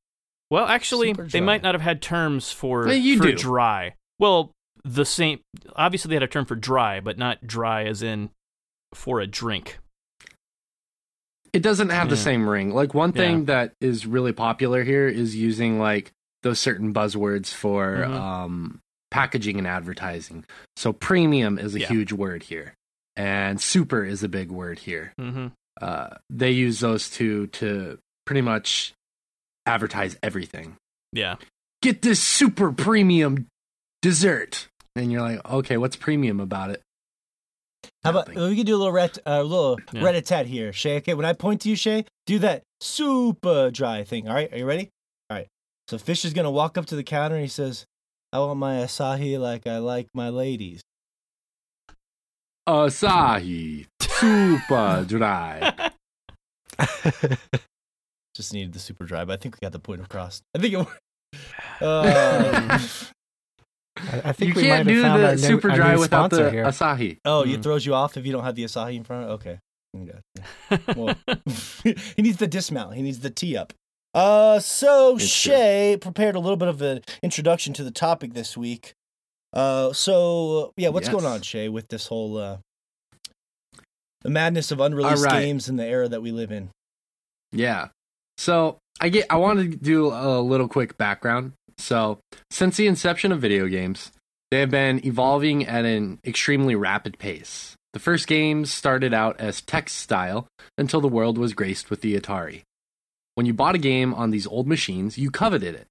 well, 0.52 0.66
actually, 0.66 1.14
they 1.14 1.42
might 1.42 1.64
not 1.64 1.74
have 1.74 1.82
had 1.82 2.02
terms 2.02 2.52
for 2.52 2.88
Yeah, 2.88 2.94
you 2.94 3.18
for 3.18 3.24
do. 3.32 3.36
dry. 3.36 3.96
Well, 4.20 4.52
the 4.84 5.06
same. 5.06 5.40
Obviously, 5.76 6.10
they 6.10 6.16
had 6.16 6.24
a 6.24 6.28
term 6.28 6.46
for 6.46 6.56
dry, 6.56 7.00
but 7.00 7.18
not 7.18 7.48
dry 7.48 7.86
as 7.86 8.04
in 8.04 8.30
for 8.94 9.20
a 9.22 9.26
drink. 9.28 9.80
It 11.54 11.62
doesn't 11.64 11.90
have 11.90 12.10
the 12.10 12.18
same 12.18 12.48
ring. 12.50 12.74
Like 12.74 12.94
one 12.94 13.14
thing 13.14 13.46
that 13.46 13.74
is 13.80 14.06
really 14.06 14.34
popular 14.34 14.84
here 14.84 15.08
is 15.08 15.36
using 15.36 15.80
like 15.80 16.12
those 16.44 16.60
certain 16.60 16.94
buzzwords 16.94 17.54
for 17.54 18.06
Mhm. 18.06 18.14
um, 18.14 18.82
packaging 19.16 19.58
and 19.58 19.66
advertising. 19.68 20.44
So 20.76 20.92
premium 20.92 21.58
is 21.58 21.74
a 21.76 21.80
Yeah. 21.80 21.88
huge 21.88 22.12
word 22.12 22.44
here, 22.44 22.74
and 23.16 23.62
super 23.62 24.04
is 24.04 24.24
a 24.24 24.28
big 24.30 24.52
word 24.52 24.80
here. 24.80 25.14
hmm 25.18 25.48
uh, 25.82 26.16
they 26.30 26.52
use 26.52 26.80
those 26.80 27.10
two 27.10 27.48
to 27.48 27.98
pretty 28.26 28.42
much 28.42 28.94
advertise 29.66 30.16
everything. 30.24 30.78
Yeah, 31.12 31.36
Get 31.82 32.02
this 32.02 32.22
super 32.24 32.72
premium 32.72 33.48
dessert, 34.02 34.68
and 34.96 35.12
you're 35.12 35.22
like, 35.22 35.44
okay, 35.46 35.78
what's 35.78 35.96
premium 35.98 36.40
about 36.40 36.70
it? 36.72 36.82
How 38.04 38.12
about 38.12 38.28
Nothing. 38.30 38.50
we 38.50 38.56
could 38.56 38.66
do 38.68 38.76
a 38.76 38.78
little 38.78 38.92
ret, 38.94 39.18
uh, 39.26 39.42
little 39.42 39.78
Yeah. 39.92 40.04
rat-a-tat 40.04 40.46
here, 40.48 40.72
Shay? 40.74 40.98
Okay, 40.98 41.14
when 41.14 41.26
I 41.26 41.34
point 41.34 41.62
to 41.62 41.70
you, 41.70 41.76
Shay, 41.76 42.06
do 42.26 42.40
that 42.40 42.64
super 42.82 43.70
dry 43.72 44.04
thing. 44.04 44.28
All 44.30 44.34
right, 44.34 44.52
are 44.54 44.58
you 44.58 44.66
ready? 44.66 44.90
All 45.30 45.38
right. 45.38 45.48
So 45.90 45.98
Fish 45.98 46.24
is 46.26 46.34
gonna 46.34 46.52
walk 46.52 46.78
up 46.78 46.86
to 46.88 46.96
the 46.96 47.04
counter 47.04 47.36
and 47.36 47.44
he 47.44 47.50
says, 47.50 47.86
"I 48.36 48.40
want 48.40 48.60
my 48.60 48.76
Asahi 48.78 49.40
like 49.40 49.66
I 49.68 49.78
like 49.80 50.08
my 50.14 50.30
ladies." 50.30 50.82
Asahi 52.68 53.86
super 54.02 55.06
dry. 55.08 55.92
Just 58.36 58.54
needed 58.54 58.74
the 58.74 58.80
super 58.80 59.06
dry, 59.06 59.24
but 59.24 59.34
I 59.34 59.38
think 59.38 59.56
we 59.56 59.60
got 59.66 59.72
the 59.72 59.80
point 59.80 60.02
across. 60.02 60.42
I 60.54 60.60
think 60.60 60.74
it. 60.74 60.78
worked. 60.78 61.00
Um, 61.82 61.86
I, 63.98 64.22
I 64.26 64.28
You 64.28 64.34
think 64.34 64.56
we 64.56 64.64
might 64.64 64.68
can't 64.68 64.78
have 64.80 64.88
do 64.88 65.02
found 65.02 65.24
our 65.24 65.30
the 65.32 65.36
new, 65.36 65.48
super 65.48 65.70
our 65.72 65.76
dry 65.78 65.96
without 65.96 66.30
sponsor 66.32 66.44
the 66.46 66.52
here. 66.52 66.66
Asahi. 66.66 67.18
oh, 67.24 67.44
Mm. 67.46 67.54
it 67.54 67.64
throws 67.64 67.86
you 67.86 67.94
off 67.94 68.18
if 68.18 68.26
you 68.26 68.32
don't 68.34 68.44
have 68.44 68.56
the 68.56 68.64
Asahi 68.66 68.96
in 68.96 69.04
front. 69.04 69.30
Okay. 69.30 69.60
Okay. 69.98 70.20
Well, 70.98 71.16
he 71.86 72.22
needs 72.22 72.38
the 72.38 72.48
dismount. 72.48 72.96
He 72.96 73.02
needs 73.02 73.20
the 73.20 73.30
tee 73.30 73.56
up. 73.56 73.72
Uh, 74.16 74.60
so 74.62 75.18
It's 75.18 75.26
Shay 75.26 75.98
prepared 76.00 76.36
a 76.36 76.40
little 76.40 76.56
bit 76.56 76.70
of 76.70 76.82
an 76.82 77.02
introduction 77.22 77.74
to 77.74 77.84
the 77.84 77.92
topic 77.92 78.34
this 78.34 78.56
week. 78.56 78.94
Uh, 79.52 79.92
so 79.92 80.72
yeah, 80.78 80.90
what's 80.90 81.10
going 81.10 81.26
on, 81.26 81.42
Shay, 81.42 81.68
with 81.68 81.90
this 81.90 82.08
whole 82.08 82.38
uh, 82.38 82.58
the 84.22 84.30
madness 84.30 84.72
of 84.72 84.80
unreleased 84.80 85.26
right. 85.26 85.42
games 85.42 85.68
in 85.68 85.76
the 85.76 85.86
era 85.86 86.08
that 86.08 86.22
we 86.22 86.32
live 86.32 86.52
in? 86.52 86.70
Yeah. 87.52 87.90
So 88.38 88.78
I 89.02 89.10
get. 89.10 89.28
I 89.30 89.36
wanted 89.36 89.72
to 89.72 89.78
do 89.78 90.08
a 90.08 90.40
little 90.40 90.70
quick 90.70 90.98
background. 90.98 91.52
So 91.78 92.20
since 92.50 92.78
the 92.78 92.88
inception 92.88 93.34
of 93.34 93.42
video 93.42 93.68
games, 93.68 94.14
they 94.50 94.62
have 94.62 94.72
been 94.72 95.06
evolving 95.06 95.66
at 95.66 95.84
an 95.84 96.20
extremely 96.26 96.76
rapid 96.76 97.20
pace. 97.20 97.76
The 97.92 98.00
first 98.00 98.28
games 98.28 98.74
started 98.74 99.14
out 99.14 99.40
as 99.40 99.62
text 99.62 99.98
style 99.98 100.48
until 100.78 101.02
the 101.02 101.10
world 101.10 101.38
was 101.38 101.54
graced 101.54 101.90
with 101.90 102.00
the 102.00 102.18
Atari. 102.18 102.64
When 103.36 103.46
you 103.46 103.54
bought 103.54 103.76
a 103.76 103.80
game 103.80 104.14
on 104.14 104.32
these 104.32 104.48
old 104.48 104.68
machines, 104.68 105.18
you 105.18 105.30
coveted 105.30 105.76
it. 105.76 105.88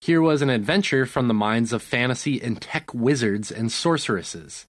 Here 0.00 0.20
was 0.20 0.42
an 0.42 0.50
adventure 0.50 1.06
from 1.06 1.28
the 1.28 1.34
minds 1.34 1.72
of 1.72 1.82
fantasy 1.82 2.40
and 2.40 2.60
tech 2.60 2.92
wizards 2.92 3.50
and 3.50 3.72
sorceresses. 3.72 4.66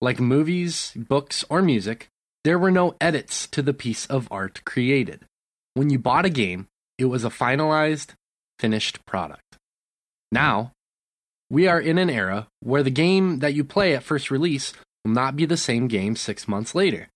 Like 0.00 0.20
movies, 0.20 0.92
books, 0.94 1.44
or 1.48 1.62
music, 1.62 2.08
there 2.44 2.58
were 2.58 2.70
no 2.70 2.94
edits 3.00 3.46
to 3.48 3.62
the 3.62 3.74
piece 3.74 4.06
of 4.06 4.28
art 4.30 4.64
created. 4.64 5.24
When 5.74 5.90
you 5.90 5.98
bought 5.98 6.26
a 6.26 6.30
game, 6.30 6.68
it 6.98 7.06
was 7.06 7.24
a 7.24 7.30
finalized, 7.30 8.10
finished 8.58 9.04
product. 9.06 9.56
Now, 10.30 10.72
we 11.50 11.68
are 11.68 11.80
in 11.80 11.98
an 11.98 12.10
era 12.10 12.48
where 12.60 12.82
the 12.82 12.90
game 12.90 13.38
that 13.40 13.54
you 13.54 13.64
play 13.64 13.94
at 13.94 14.02
first 14.02 14.30
release 14.30 14.72
will 15.04 15.12
not 15.12 15.36
be 15.36 15.44
the 15.44 15.56
same 15.56 15.86
game 15.86 16.16
six 16.16 16.48
months 16.48 16.74
later, 16.74 17.08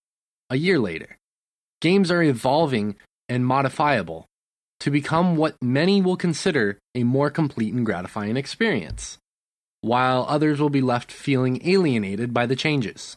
a 0.49 0.57
year 0.57 0.79
later. 0.79 1.17
Games 1.81 2.11
are 2.11 2.23
evolving 2.23 2.97
and 3.31 3.47
modifiable 3.47 4.27
to 4.81 4.91
become 4.91 5.37
what 5.37 5.57
many 5.63 6.03
will 6.03 6.17
consider 6.17 6.79
a 6.95 7.05
more 7.05 7.31
complete 7.31 7.73
and 7.73 7.87
gratifying 7.87 8.37
experience, 8.37 9.19
while 9.81 10.27
others 10.29 10.61
will 10.61 10.71
be 10.71 10.81
left 10.81 11.13
feeling 11.13 11.61
alienated 11.67 12.35
by 12.35 12.45
the 12.45 12.57
changes. 12.57 13.17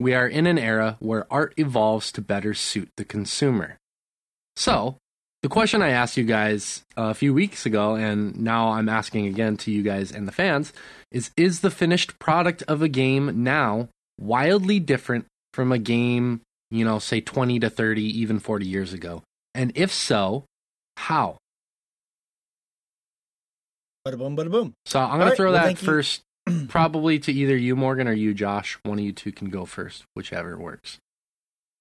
We 0.00 0.14
are 0.14 0.26
in 0.26 0.46
an 0.46 0.58
era 0.58 0.96
where 1.00 1.26
art 1.30 1.54
evolves 1.56 2.10
to 2.12 2.22
better 2.22 2.54
suit 2.54 2.88
the 2.96 3.04
consumer. 3.04 3.76
So, 4.56 4.96
the 5.42 5.48
question 5.48 5.82
I 5.82 5.90
asked 5.90 6.16
you 6.16 6.24
guys 6.24 6.82
a 6.96 7.14
few 7.14 7.34
weeks 7.34 7.66
ago, 7.66 7.94
and 7.94 8.40
now 8.40 8.70
I'm 8.70 8.88
asking 8.88 9.26
again 9.26 9.56
to 9.58 9.70
you 9.70 9.82
guys 9.82 10.10
and 10.10 10.26
the 10.26 10.32
fans, 10.32 10.72
is 11.10 11.30
Is 11.36 11.60
the 11.60 11.70
finished 11.70 12.18
product 12.18 12.62
of 12.68 12.82
a 12.82 12.88
game 12.88 13.44
now 13.44 13.88
wildly 14.18 14.80
different 14.80 15.26
from 15.52 15.72
a 15.72 15.78
game, 15.78 16.40
you 16.70 16.84
know, 16.84 16.98
say 16.98 17.20
20 17.20 17.60
to 17.60 17.70
30, 17.70 18.02
even 18.02 18.38
40 18.38 18.66
years 18.66 18.92
ago? 18.92 19.22
And 19.54 19.72
if 19.74 19.92
so, 19.92 20.44
how? 20.96 21.38
Bada 24.06 24.18
boom, 24.18 24.36
bada 24.36 24.50
boom. 24.50 24.74
So 24.86 25.00
I'm 25.00 25.04
All 25.04 25.10
going 25.10 25.20
to 25.20 25.26
right, 25.30 25.36
throw 25.36 25.52
well, 25.52 25.64
that 25.64 25.78
first, 25.78 26.22
probably 26.68 27.18
to 27.20 27.32
either 27.32 27.56
you, 27.56 27.76
Morgan, 27.76 28.08
or 28.08 28.12
you, 28.12 28.34
Josh. 28.34 28.78
One 28.82 28.98
of 28.98 29.04
you 29.04 29.12
two 29.12 29.32
can 29.32 29.50
go 29.50 29.64
first, 29.64 30.04
whichever 30.14 30.56
works. 30.58 30.98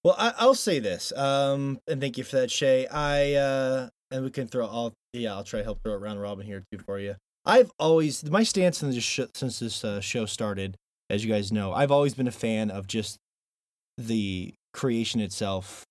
Well, 0.04 0.16
I, 0.18 0.34
I'll 0.38 0.56
say 0.56 0.80
this, 0.80 1.12
um, 1.14 1.80
and 1.88 2.00
thank 2.00 2.18
you 2.18 2.24
for 2.24 2.38
that, 2.38 2.52
Shay. 2.52 2.88
I 2.88 3.34
uh, 3.34 3.90
and 4.12 4.24
we 4.24 4.30
can 4.30 4.48
throw. 4.48 4.66
I'll 4.66 4.94
yeah, 5.14 5.34
I'll 5.34 5.44
try 5.44 5.60
to 5.60 5.64
help 5.64 5.82
throw 5.84 5.94
it 5.94 5.98
round 5.98 6.22
robin 6.22 6.46
here 6.46 6.64
too 6.72 6.80
for 6.80 7.00
you. 7.00 7.16
I've 7.46 7.72
always 7.80 8.24
my 8.30 8.44
stance 8.44 8.82
in 8.82 8.92
this 8.92 9.04
sh- 9.04 9.22
since 9.34 9.60
this 9.60 9.84
uh, 9.84 10.00
show 10.02 10.26
started, 10.26 10.76
as 11.10 11.26
you 11.26 11.32
guys 11.32 11.52
know, 11.52 11.74
I've 11.74 11.92
always 11.92 12.14
been 12.14 12.28
a 12.28 12.32
fan 12.32 12.70
of 12.70 12.88
just 12.88 13.18
the 13.98 14.54
creation 14.78 15.20
itself 15.20 15.84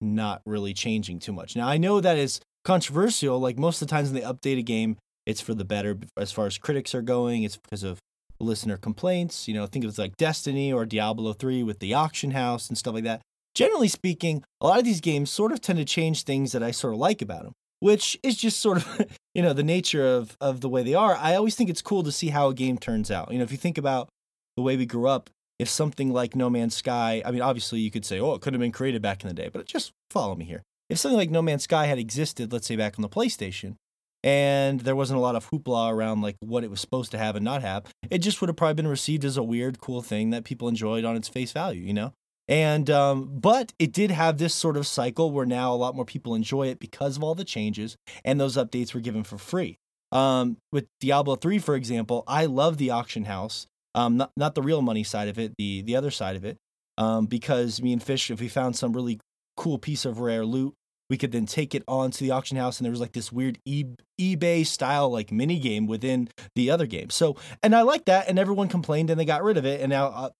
not 0.00 0.42
really 0.44 0.74
changing 0.74 1.18
too 1.18 1.32
much. 1.32 1.56
Now 1.56 1.66
I 1.66 1.78
know 1.78 2.00
that 2.00 2.18
is 2.18 2.40
controversial. 2.64 3.40
Like 3.40 3.58
most 3.58 3.80
of 3.80 3.88
the 3.88 3.92
times 3.92 4.12
when 4.12 4.20
they 4.20 4.26
update 4.26 4.58
a 4.58 4.62
game, 4.62 4.98
it's 5.26 5.40
for 5.40 5.54
the 5.54 5.64
better 5.64 5.98
as 6.16 6.30
far 6.30 6.46
as 6.46 6.58
critics 6.58 6.94
are 6.94 7.02
going. 7.02 7.42
It's 7.42 7.56
because 7.56 7.82
of 7.82 7.98
listener 8.38 8.76
complaints. 8.76 9.48
You 9.48 9.54
know, 9.54 9.66
think 9.66 9.84
of 9.84 9.92
it 9.92 9.98
like 9.98 10.16
Destiny 10.16 10.72
or 10.72 10.84
Diablo 10.84 11.32
3 11.32 11.62
with 11.62 11.78
the 11.78 11.94
auction 11.94 12.32
house 12.32 12.68
and 12.68 12.76
stuff 12.76 12.94
like 12.94 13.04
that. 13.04 13.22
Generally 13.54 13.88
speaking, 13.88 14.44
a 14.60 14.66
lot 14.66 14.78
of 14.78 14.84
these 14.84 15.00
games 15.00 15.30
sort 15.30 15.52
of 15.52 15.60
tend 15.60 15.78
to 15.78 15.84
change 15.84 16.24
things 16.24 16.52
that 16.52 16.62
I 16.62 16.70
sort 16.70 16.92
of 16.92 17.00
like 17.00 17.22
about 17.22 17.44
them, 17.44 17.52
which 17.80 18.18
is 18.22 18.36
just 18.36 18.60
sort 18.60 18.78
of, 18.78 19.06
you 19.34 19.42
know, 19.42 19.52
the 19.52 19.62
nature 19.62 20.06
of, 20.06 20.36
of 20.40 20.60
the 20.60 20.68
way 20.68 20.82
they 20.82 20.94
are. 20.94 21.16
I 21.16 21.34
always 21.34 21.54
think 21.54 21.70
it's 21.70 21.80
cool 21.80 22.02
to 22.02 22.12
see 22.12 22.28
how 22.28 22.48
a 22.48 22.54
game 22.54 22.76
turns 22.76 23.10
out. 23.10 23.32
You 23.32 23.38
know, 23.38 23.44
if 23.44 23.52
you 23.52 23.58
think 23.58 23.78
about 23.78 24.08
the 24.56 24.62
way 24.62 24.76
we 24.76 24.86
grew 24.86 25.08
up, 25.08 25.30
if 25.64 25.70
something 25.70 26.12
like 26.12 26.36
No 26.36 26.50
Man's 26.50 26.76
Sky, 26.76 27.22
I 27.24 27.30
mean, 27.30 27.40
obviously 27.40 27.80
you 27.80 27.90
could 27.90 28.04
say, 28.04 28.20
oh, 28.20 28.34
it 28.34 28.42
could 28.42 28.52
have 28.52 28.60
been 28.60 28.70
created 28.70 29.00
back 29.00 29.22
in 29.22 29.28
the 29.28 29.34
day, 29.34 29.48
but 29.50 29.64
just 29.64 29.92
follow 30.10 30.34
me 30.34 30.44
here. 30.44 30.62
If 30.90 30.98
something 30.98 31.16
like 31.16 31.30
No 31.30 31.40
Man's 31.40 31.62
Sky 31.62 31.86
had 31.86 31.98
existed, 31.98 32.52
let's 32.52 32.66
say 32.66 32.76
back 32.76 32.98
on 32.98 33.02
the 33.02 33.08
PlayStation, 33.08 33.76
and 34.22 34.80
there 34.80 34.94
wasn't 34.94 35.16
a 35.16 35.22
lot 35.22 35.36
of 35.36 35.48
hoopla 35.48 35.90
around 35.90 36.20
like 36.20 36.36
what 36.40 36.64
it 36.64 36.70
was 36.70 36.82
supposed 36.82 37.10
to 37.12 37.18
have 37.18 37.34
and 37.34 37.44
not 37.46 37.62
have, 37.62 37.86
it 38.10 38.18
just 38.18 38.42
would 38.42 38.48
have 38.48 38.58
probably 38.58 38.74
been 38.74 38.86
received 38.86 39.24
as 39.24 39.38
a 39.38 39.42
weird, 39.42 39.80
cool 39.80 40.02
thing 40.02 40.28
that 40.30 40.44
people 40.44 40.68
enjoyed 40.68 41.06
on 41.06 41.16
its 41.16 41.28
face 41.28 41.52
value, 41.52 41.80
you 41.80 41.94
know? 41.94 42.12
And 42.46 42.90
um, 42.90 43.30
but 43.32 43.72
it 43.78 43.90
did 43.90 44.10
have 44.10 44.36
this 44.36 44.54
sort 44.54 44.76
of 44.76 44.86
cycle 44.86 45.30
where 45.30 45.46
now 45.46 45.72
a 45.72 45.76
lot 45.76 45.96
more 45.96 46.04
people 46.04 46.34
enjoy 46.34 46.66
it 46.66 46.78
because 46.78 47.16
of 47.16 47.22
all 47.24 47.34
the 47.34 47.42
changes, 47.42 47.96
and 48.22 48.38
those 48.38 48.58
updates 48.58 48.92
were 48.92 49.00
given 49.00 49.24
for 49.24 49.38
free. 49.38 49.78
Um, 50.12 50.58
with 50.70 50.88
Diablo 51.00 51.36
3, 51.36 51.58
for 51.58 51.74
example, 51.74 52.22
I 52.26 52.44
love 52.44 52.76
the 52.76 52.90
auction 52.90 53.24
house. 53.24 53.66
Um, 53.94 54.16
not 54.16 54.30
not 54.36 54.54
the 54.54 54.62
real 54.62 54.82
money 54.82 55.04
side 55.04 55.28
of 55.28 55.38
it, 55.38 55.54
the 55.56 55.82
the 55.82 55.96
other 55.96 56.10
side 56.10 56.36
of 56.36 56.44
it. 56.44 56.56
Um, 56.96 57.26
because 57.26 57.82
me 57.82 57.92
and 57.92 58.02
Fish, 58.02 58.30
if 58.30 58.40
we 58.40 58.48
found 58.48 58.76
some 58.76 58.92
really 58.92 59.18
cool 59.56 59.78
piece 59.78 60.04
of 60.04 60.20
rare 60.20 60.44
loot 60.44 60.74
we 61.10 61.18
could 61.18 61.32
then 61.32 61.46
take 61.46 61.74
it 61.74 61.84
on 61.86 62.10
to 62.10 62.20
the 62.20 62.30
auction 62.30 62.56
house 62.56 62.78
and 62.78 62.84
there 62.84 62.90
was 62.90 63.00
like 63.00 63.12
this 63.12 63.30
weird 63.30 63.58
ebay 63.66 64.66
style 64.66 65.10
like 65.10 65.30
mini 65.30 65.58
game 65.58 65.86
within 65.86 66.28
the 66.54 66.70
other 66.70 66.86
game 66.86 67.10
so 67.10 67.36
and 67.62 67.74
i 67.74 67.82
like 67.82 68.04
that 68.06 68.28
and 68.28 68.38
everyone 68.38 68.68
complained 68.68 69.10
and 69.10 69.18
they 69.18 69.24
got 69.24 69.42
rid 69.42 69.56
of 69.56 69.66
it 69.66 69.80
and 69.80 69.90
now 69.90 70.06
uh, 70.06 70.30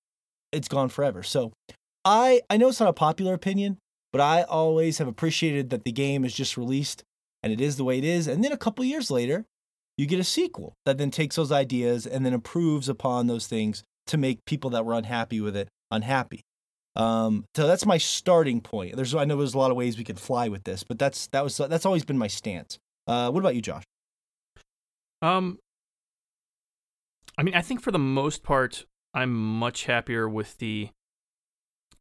it's 0.52 0.68
gone 0.68 0.88
forever 0.88 1.22
so 1.22 1.52
i 2.04 2.40
i 2.50 2.56
know 2.56 2.68
it's 2.68 2.80
not 2.80 2.88
a 2.88 2.94
popular 2.94 3.34
opinion 3.34 3.78
but 4.12 4.20
i 4.20 4.42
always 4.42 4.98
have 4.98 5.08
appreciated 5.08 5.70
that 5.70 5.84
the 5.84 5.92
game 5.92 6.24
is 6.24 6.34
just 6.34 6.56
released 6.56 7.04
and 7.42 7.52
it 7.52 7.60
is 7.60 7.76
the 7.76 7.84
way 7.84 7.98
it 7.98 8.04
is 8.04 8.26
and 8.26 8.42
then 8.42 8.52
a 8.52 8.56
couple 8.58 8.84
years 8.84 9.10
later 9.10 9.44
you 9.96 10.06
get 10.06 10.20
a 10.20 10.24
sequel 10.24 10.74
that 10.86 10.98
then 10.98 11.10
takes 11.10 11.36
those 11.36 11.52
ideas 11.52 12.06
and 12.06 12.24
then 12.24 12.32
improves 12.32 12.88
upon 12.88 13.26
those 13.26 13.46
things 13.46 13.82
to 14.06 14.16
make 14.16 14.44
people 14.44 14.70
that 14.70 14.84
were 14.84 14.94
unhappy 14.94 15.40
with 15.40 15.56
it 15.56 15.68
unhappy 15.90 16.42
um, 16.96 17.46
so 17.56 17.66
that's 17.66 17.86
my 17.86 17.98
starting 17.98 18.60
point. 18.60 18.96
There's 18.96 19.14
I 19.14 19.24
know 19.24 19.36
there's 19.36 19.54
a 19.54 19.58
lot 19.58 19.70
of 19.70 19.76
ways 19.76 19.98
we 19.98 20.04
could 20.04 20.20
fly 20.20 20.48
with 20.48 20.64
this, 20.64 20.84
but 20.84 20.98
that's 20.98 21.26
that 21.28 21.42
was 21.42 21.56
that's 21.56 21.86
always 21.86 22.04
been 22.04 22.18
my 22.18 22.28
stance. 22.28 22.78
Uh, 23.06 23.30
what 23.30 23.40
about 23.40 23.54
you, 23.54 23.62
Josh? 23.62 23.82
Um, 25.20 25.58
I 27.36 27.42
mean, 27.42 27.54
I 27.54 27.62
think 27.62 27.80
for 27.80 27.90
the 27.90 27.98
most 27.98 28.42
part, 28.42 28.86
I'm 29.12 29.34
much 29.34 29.84
happier 29.86 30.28
with 30.28 30.58
the 30.58 30.90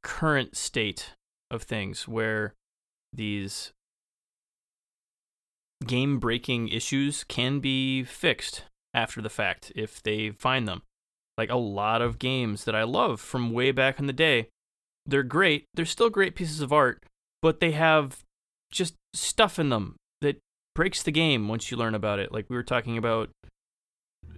current 0.04 0.56
state 0.56 1.16
of 1.50 1.64
things, 1.64 2.08
where 2.08 2.54
these 3.12 3.72
game 5.84 6.20
breaking 6.20 6.70
issues 6.70 7.24
can 7.24 7.60
be 7.60 8.04
fixed 8.04 8.64
after 8.94 9.22
the 9.22 9.30
fact 9.30 9.72
if 9.76 10.02
they 10.02 10.32
find 10.32 10.68
them. 10.68 10.82
Like 11.38 11.50
a 11.50 11.56
lot 11.56 12.02
of 12.02 12.20
games 12.20 12.66
that 12.66 12.76
I 12.76 12.84
love 12.84 13.20
from 13.20 13.52
way 13.52 13.72
back 13.72 14.00
in 14.00 14.08
the 14.08 14.14
day 14.14 14.50
they're 15.06 15.24
great. 15.24 15.66
They're 15.74 15.86
still 15.86 16.10
great 16.10 16.36
pieces 16.36 16.62
of 16.62 16.72
art, 16.72 17.04
but 17.42 17.60
they 17.60 17.72
have 17.72 18.20
just 18.72 18.96
stuff 19.14 19.60
in 19.60 19.70
them 19.70 19.96
that 20.22 20.40
breaks 20.76 21.04
the 21.04 21.12
game 21.12 21.48
once 21.48 21.70
you 21.70 21.78
learn 21.78 21.96
about 21.96 22.20
it. 22.20 22.32
Like 22.32 22.50
we 22.50 22.56
were 22.56 22.64
talking 22.64 22.98
about 22.98 23.30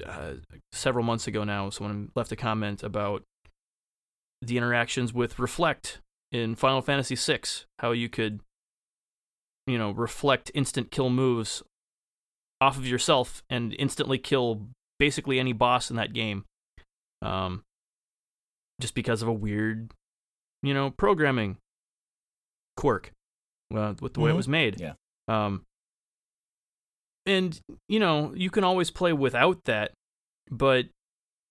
uh, 0.05 0.33
several 0.71 1.05
months 1.05 1.27
ago 1.27 1.43
now, 1.43 1.69
someone 1.69 2.11
left 2.15 2.31
a 2.31 2.35
comment 2.35 2.83
about 2.83 3.23
the 4.41 4.57
interactions 4.57 5.13
with 5.13 5.39
Reflect 5.39 5.99
in 6.31 6.55
Final 6.55 6.81
Fantasy 6.81 7.15
VI, 7.15 7.41
how 7.79 7.91
you 7.91 8.09
could, 8.09 8.41
you 9.67 9.77
know, 9.77 9.91
reflect 9.91 10.51
instant 10.53 10.91
kill 10.91 11.10
moves 11.10 11.63
off 12.62 12.77
of 12.77 12.88
yourself 12.88 13.43
and 13.50 13.75
instantly 13.77 14.17
kill 14.17 14.67
basically 15.00 15.39
any 15.39 15.53
boss 15.53 15.89
in 15.89 15.95
that 15.95 16.13
game. 16.13 16.45
Um, 17.22 17.63
just 18.79 18.93
because 18.93 19.22
of 19.22 19.27
a 19.27 19.34
weird 19.34 19.91
you 20.65 20.74
know, 20.74 20.89
programming 20.89 21.57
quirk 22.75 23.12
uh, 23.74 23.93
with 24.01 24.15
the 24.15 24.19
way 24.19 24.29
mm-hmm. 24.29 24.34
it 24.34 24.38
was 24.38 24.48
made. 24.48 24.81
Yeah. 24.81 24.93
Um, 25.27 25.63
and 27.25 27.60
you 27.88 28.00
know, 28.00 28.34
you 28.36 28.50
can 28.50 28.63
always 28.63 28.89
play 28.89 29.13
without 29.13 29.63
that, 29.65 29.91
but 30.50 30.86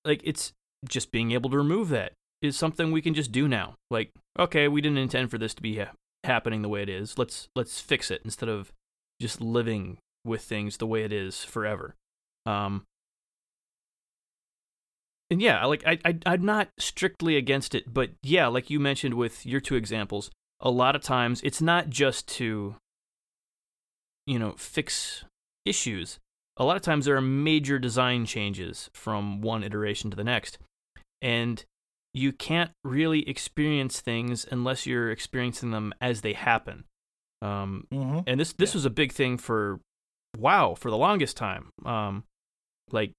like 0.04 0.21
it's 0.25 0.52
just 0.87 1.12
being 1.12 1.30
able 1.30 1.49
to 1.50 1.56
remove 1.56 1.88
that 1.90 2.12
is 2.42 2.57
something 2.57 2.90
we 2.90 3.00
can 3.00 3.14
just 3.14 3.33
do 3.33 3.48
now. 3.48 3.74
Like, 3.90 4.11
okay, 4.38 4.68
we 4.68 4.81
didn't 4.81 4.98
intend 4.98 5.31
for 5.31 5.38
this 5.38 5.55
to 5.55 5.62
be 5.62 5.74
happening 6.24 6.62
the 6.62 6.68
way 6.68 6.82
it 6.82 6.88
is. 6.88 7.18
Let's 7.18 7.48
let's 7.54 7.80
fix 7.80 8.10
it 8.10 8.22
instead 8.24 8.48
of 8.48 8.72
just 9.20 9.40
living 9.40 9.98
with 10.24 10.42
things 10.42 10.76
the 10.76 10.87
way 10.87 11.02
it 11.02 11.12
is 11.12 11.44
forever. 11.44 11.94
Um, 12.46 12.84
and 15.30 15.40
yeah, 15.40 15.64
like 15.64 15.82
I, 15.87 15.98
I 16.04 16.18
I'm 16.26 16.44
not 16.44 16.68
strictly 16.78 17.37
against 17.37 17.74
it, 17.74 17.92
but 17.92 18.10
yeah, 18.22 18.46
like 18.46 18.70
you 18.70 18.78
mentioned 18.80 19.14
with 19.14 19.44
your 19.46 19.60
two 19.60 19.74
examples, 19.74 20.30
a 20.60 20.70
lot 20.70 20.96
of 20.96 21.02
times 21.02 21.40
it's 21.42 21.62
not 21.62 21.90
just 21.90 22.28
to 22.28 22.76
you 24.26 24.38
know 24.38 24.52
fix 24.52 25.24
issues. 25.64 26.18
A 26.56 26.64
lot 26.64 26.76
of 26.76 26.82
times 26.82 27.04
there 27.04 27.16
are 27.16 27.20
major 27.20 27.78
design 27.78 28.26
changes 28.26 28.88
from 28.94 29.40
one 29.40 29.64
iteration 29.64 30.10
to 30.10 30.16
the 30.16 30.24
next, 30.24 30.58
and 31.20 31.64
you 32.14 32.33
can't 32.33 32.70
really 32.85 33.29
experience 33.29 34.00
things 34.00 34.46
unless 34.50 34.87
you're 34.87 35.11
experiencing 35.11 35.72
them 35.72 35.92
as 36.00 36.20
they 36.20 36.33
happen. 36.33 36.85
Um, 37.42 37.87
mm-hmm. 37.92 38.20
And 38.27 38.40
this 38.40 38.53
this 38.53 38.72
yeah. 38.72 38.79
was 38.79 38.85
a 38.85 38.90
big 38.90 39.12
thing 39.12 39.37
for 39.37 39.81
WoW 40.37 40.74
for 40.74 40.90
the 40.90 40.96
longest 40.96 41.37
time. 41.37 41.70
Um, 41.85 42.24
like 42.90 43.12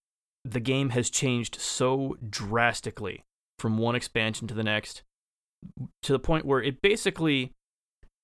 the 0.44 0.60
game 0.60 0.90
has 0.90 1.10
changed 1.10 1.60
so 1.60 2.18
drastically 2.28 3.24
from 3.60 3.78
one 3.78 3.96
expansion 3.96 4.48
to 4.48 4.54
the 4.54 4.64
next 4.64 5.04
to 6.04 6.12
the 6.12 6.20
point 6.20 6.46
where 6.46 6.62
it 6.62 6.82
basically 6.82 7.52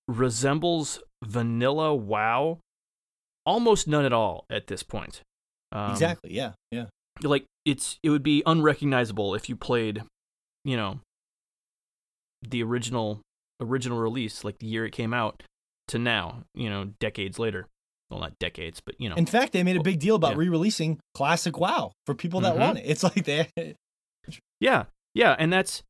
resembles 0.08 1.02
vanilla 1.24 1.96
WoW 1.96 2.60
almost 3.46 3.88
none 3.88 4.06
at 4.06 4.14
all 4.14 4.46
at 4.50 4.68
this 4.68 4.84
point. 4.84 5.22
Um, 5.72 5.92
exactly. 5.92 6.34
Yeah. 6.34 6.52
Yeah. 6.72 6.86
Like 7.22 7.46
it's 7.66 7.98
it 8.04 8.10
would 8.10 8.24
be 8.24 8.44
unrecognizable 8.46 9.36
if 9.36 9.50
you 9.50 9.56
played, 9.56 10.04
you 10.64 10.78
know, 10.78 11.00
the 12.42 12.64
original 12.64 13.22
original 13.62 14.00
release 14.00 14.44
like 14.44 14.58
the 14.58 14.66
year 14.66 14.86
it 14.86 14.92
came 14.92 15.14
out 15.14 15.44
to 15.88 16.00
now, 16.00 16.44
you 16.56 16.70
know, 16.70 16.86
decades 17.00 17.38
later 17.38 17.68
well, 18.12 18.20
not 18.20 18.38
decades, 18.40 18.82
but 18.86 19.00
you 19.00 19.10
know. 19.10 19.16
In 19.16 19.26
fact, 19.26 19.54
they 19.54 19.64
made 19.64 19.78
a 19.78 19.82
big 19.82 20.00
deal 20.00 20.16
about 20.16 20.34
yeah. 20.34 20.40
re-releasing 20.40 21.00
classic 21.16 21.58
WoW 21.58 21.94
for 22.06 22.14
people 22.14 22.42
that 22.42 22.54
mm-hmm. 22.54 22.62
want 22.62 22.78
it. 22.78 22.84
It's 22.86 23.04
like 23.04 23.24
they. 23.26 23.48
yeah, 24.60 24.86
yeah, 25.16 25.36
and 25.40 25.52
that's. 25.52 25.82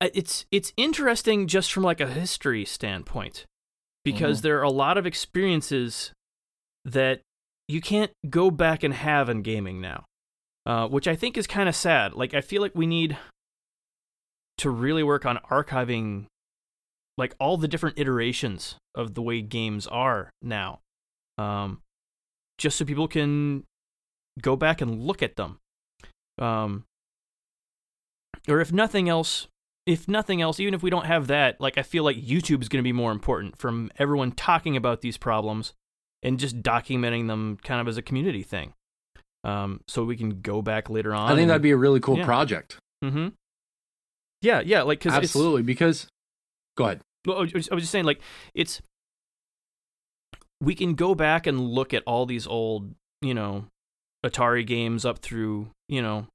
It's 0.00 0.44
it's 0.52 0.72
interesting 0.76 1.48
just 1.48 1.72
from 1.72 1.82
like 1.82 2.00
a 2.00 2.06
history 2.06 2.64
standpoint, 2.64 3.46
because 4.04 4.38
mm-hmm. 4.38 4.46
there 4.46 4.58
are 4.60 4.62
a 4.62 4.70
lot 4.70 4.96
of 4.96 5.06
experiences 5.06 6.12
that 6.84 7.22
you 7.66 7.80
can't 7.80 8.12
go 8.30 8.50
back 8.50 8.84
and 8.84 8.94
have 8.94 9.28
in 9.28 9.42
gaming 9.42 9.80
now, 9.80 10.04
uh, 10.66 10.88
which 10.88 11.08
I 11.08 11.14
think 11.14 11.38
is 11.38 11.46
kind 11.46 11.68
of 11.68 11.76
sad. 11.76 12.12
Like 12.14 12.34
I 12.34 12.40
feel 12.40 12.60
like 12.60 12.74
we 12.74 12.86
need 12.86 13.16
to 14.58 14.70
really 14.70 15.02
work 15.02 15.24
on 15.24 15.38
archiving 15.50 16.26
like 17.18 17.34
all 17.38 17.56
the 17.56 17.68
different 17.68 17.98
iterations 17.98 18.76
of 18.94 19.14
the 19.14 19.22
way 19.22 19.40
games 19.40 19.86
are 19.86 20.30
now 20.42 20.80
um, 21.38 21.82
just 22.58 22.76
so 22.76 22.84
people 22.84 23.08
can 23.08 23.64
go 24.40 24.56
back 24.56 24.80
and 24.80 25.02
look 25.02 25.22
at 25.22 25.36
them 25.36 25.58
um, 26.38 26.84
or 28.48 28.60
if 28.60 28.72
nothing 28.72 29.08
else 29.08 29.48
if 29.86 30.08
nothing 30.08 30.42
else 30.42 30.58
even 30.58 30.74
if 30.74 30.82
we 30.82 30.90
don't 30.90 31.06
have 31.06 31.26
that 31.26 31.60
like 31.60 31.78
i 31.78 31.82
feel 31.82 32.04
like 32.04 32.16
youtube 32.16 32.60
is 32.60 32.68
going 32.68 32.82
to 32.82 32.86
be 32.86 32.92
more 32.92 33.12
important 33.12 33.56
from 33.56 33.90
everyone 33.98 34.32
talking 34.32 34.76
about 34.76 35.00
these 35.00 35.16
problems 35.16 35.72
and 36.22 36.38
just 36.38 36.60
documenting 36.62 37.28
them 37.28 37.56
kind 37.62 37.80
of 37.80 37.88
as 37.88 37.96
a 37.96 38.02
community 38.02 38.42
thing 38.42 38.74
um, 39.46 39.80
so 39.86 40.04
we 40.04 40.16
can 40.16 40.40
go 40.40 40.60
back 40.60 40.90
later 40.90 41.14
on 41.14 41.26
i 41.26 41.28
think 41.30 41.42
and, 41.42 41.50
that'd 41.50 41.62
be 41.62 41.70
a 41.70 41.76
really 41.76 42.00
cool 42.00 42.18
yeah. 42.18 42.24
project 42.24 42.78
mm-hmm 43.04 43.28
yeah 44.42 44.60
yeah 44.60 44.82
like 44.82 45.00
cause 45.00 45.12
absolutely 45.12 45.62
because 45.62 46.06
go 46.76 46.84
ahead 46.84 47.00
well, 47.26 47.38
I 47.38 47.42
was 47.42 47.82
just 47.82 47.90
saying, 47.90 48.04
like, 48.04 48.20
it's 48.54 48.80
we 50.60 50.74
can 50.74 50.94
go 50.94 51.14
back 51.14 51.46
and 51.46 51.60
look 51.60 51.92
at 51.92 52.02
all 52.06 52.24
these 52.24 52.46
old, 52.46 52.94
you 53.20 53.34
know, 53.34 53.66
Atari 54.24 54.66
games 54.66 55.04
up 55.04 55.18
through, 55.18 55.68
you 55.88 56.00
know, 56.00 56.28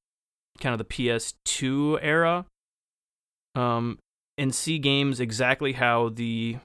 kind 0.60 0.74
of 0.74 0.78
the 0.78 0.86
PS2 0.86 2.00
era, 2.02 2.46
um, 3.56 3.98
and 4.38 4.54
see 4.54 4.78
games 4.78 5.20
exactly 5.20 5.74
how 5.74 6.10
the 6.10 6.58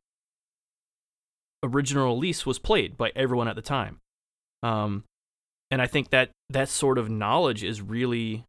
original 1.62 2.14
release 2.14 2.44
was 2.44 2.59
played 2.59 2.96
by 2.96 3.12
everyone 3.16 3.48
at 3.48 3.56
the 3.56 3.62
time. 3.62 3.98
Um, 4.62 5.04
and 5.70 5.83
I 5.83 5.87
think 5.87 6.11
that 6.11 6.31
that 6.50 6.68
sort 6.68 6.98
of 6.98 7.11
knowledge 7.11 7.64
is 7.64 7.81
really 7.83 8.44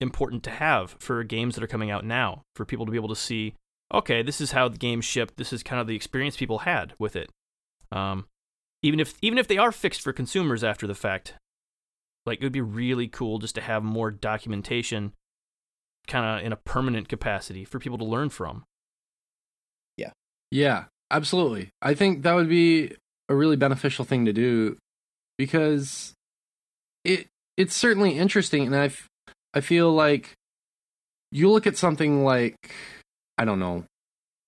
important 0.00 0.42
to 0.44 0.50
have 0.50 0.96
for 0.98 1.24
games 1.24 1.54
that 1.54 1.64
are 1.64 1.68
coming 1.68 1.90
out 1.90 2.04
now, 2.04 2.42
for 2.54 2.64
people 2.64 2.86
to 2.86 2.92
be 2.92 2.98
able 2.98 3.08
to 3.08 3.16
see 3.16 3.54
okay, 3.92 4.22
this 4.22 4.40
is 4.40 4.52
how 4.52 4.68
the 4.68 4.78
game 4.78 5.00
shipped. 5.00 5.36
This 5.36 5.52
is 5.52 5.62
kind 5.62 5.80
of 5.80 5.86
the 5.86 5.96
experience 5.96 6.36
people 6.36 6.60
had 6.60 6.94
with 6.98 7.16
it. 7.16 7.30
Um, 7.92 8.26
even 8.82 9.00
if 9.00 9.14
even 9.22 9.38
if 9.38 9.48
they 9.48 9.58
are 9.58 9.72
fixed 9.72 10.02
for 10.02 10.12
consumers 10.12 10.64
after 10.64 10.86
the 10.86 10.94
fact, 10.94 11.34
like 12.24 12.40
it 12.40 12.44
would 12.44 12.52
be 12.52 12.60
really 12.60 13.08
cool 13.08 13.38
just 13.38 13.54
to 13.54 13.60
have 13.60 13.82
more 13.82 14.10
documentation, 14.10 15.12
kind 16.06 16.40
of 16.40 16.44
in 16.44 16.52
a 16.52 16.56
permanent 16.56 17.08
capacity 17.08 17.64
for 17.64 17.78
people 17.78 17.98
to 17.98 18.04
learn 18.04 18.28
from. 18.28 18.64
Yeah. 19.96 20.10
Yeah, 20.50 20.84
absolutely. 21.10 21.70
I 21.80 21.94
think 21.94 22.22
that 22.22 22.34
would 22.34 22.48
be 22.48 22.92
a 23.28 23.34
really 23.34 23.56
beneficial 23.56 24.04
thing 24.04 24.24
to 24.26 24.32
do 24.32 24.76
because 25.38 26.14
it 27.06 27.26
it's 27.56 27.74
certainly 27.74 28.18
interesting, 28.18 28.66
and 28.66 28.76
I 28.76 28.90
I 29.54 29.60
feel 29.60 29.92
like 29.92 30.32
you 31.30 31.50
look 31.50 31.66
at 31.66 31.76
something 31.76 32.24
like 32.24 32.56
I 33.38 33.44
don't 33.44 33.58
know, 33.58 33.84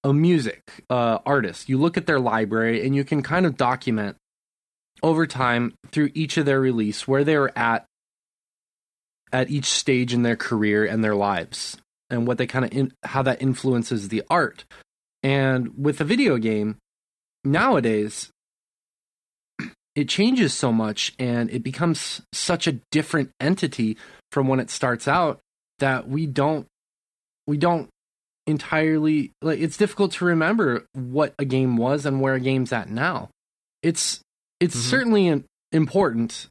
a 0.04 0.12
music 0.12 0.62
uh, 0.90 1.18
artist. 1.26 1.68
You 1.68 1.78
look 1.78 1.96
at 1.96 2.06
their 2.06 2.20
library 2.20 2.84
and 2.84 2.94
you 2.94 3.04
can 3.04 3.22
kind 3.22 3.46
of 3.46 3.56
document 3.56 4.16
over 5.02 5.26
time 5.26 5.74
through 5.90 6.10
each 6.14 6.36
of 6.36 6.46
their 6.46 6.60
release 6.60 7.06
where 7.06 7.24
they 7.24 7.36
were 7.36 7.52
at 7.56 7.84
at 9.32 9.50
each 9.50 9.66
stage 9.66 10.14
in 10.14 10.22
their 10.22 10.36
career 10.36 10.86
and 10.86 11.04
their 11.04 11.14
lives 11.14 11.76
and 12.10 12.26
what 12.26 12.38
they 12.38 12.46
kind 12.46 12.64
of 12.64 12.72
in, 12.72 12.92
how 13.02 13.22
that 13.22 13.42
influences 13.42 14.08
the 14.08 14.22
art. 14.30 14.64
And 15.22 15.72
with 15.76 16.00
a 16.00 16.04
video 16.04 16.38
game, 16.38 16.76
nowadays 17.44 18.30
it 19.98 20.08
changes 20.08 20.54
so 20.54 20.70
much 20.72 21.12
and 21.18 21.50
it 21.50 21.64
becomes 21.64 22.22
such 22.32 22.68
a 22.68 22.78
different 22.92 23.30
entity 23.40 23.96
from 24.30 24.46
when 24.46 24.60
it 24.60 24.70
starts 24.70 25.08
out 25.08 25.40
that 25.80 26.08
we 26.08 26.24
don't 26.24 26.66
we 27.48 27.56
don't 27.56 27.88
entirely 28.46 29.32
like 29.42 29.58
it's 29.58 29.76
difficult 29.76 30.12
to 30.12 30.24
remember 30.24 30.84
what 30.94 31.34
a 31.38 31.44
game 31.44 31.76
was 31.76 32.06
and 32.06 32.20
where 32.20 32.34
a 32.34 32.40
game's 32.40 32.72
at 32.72 32.88
now 32.88 33.28
it's 33.82 34.20
it's 34.60 34.76
Mhm. 34.76 34.90
certainly 34.90 35.44
important 35.72 36.46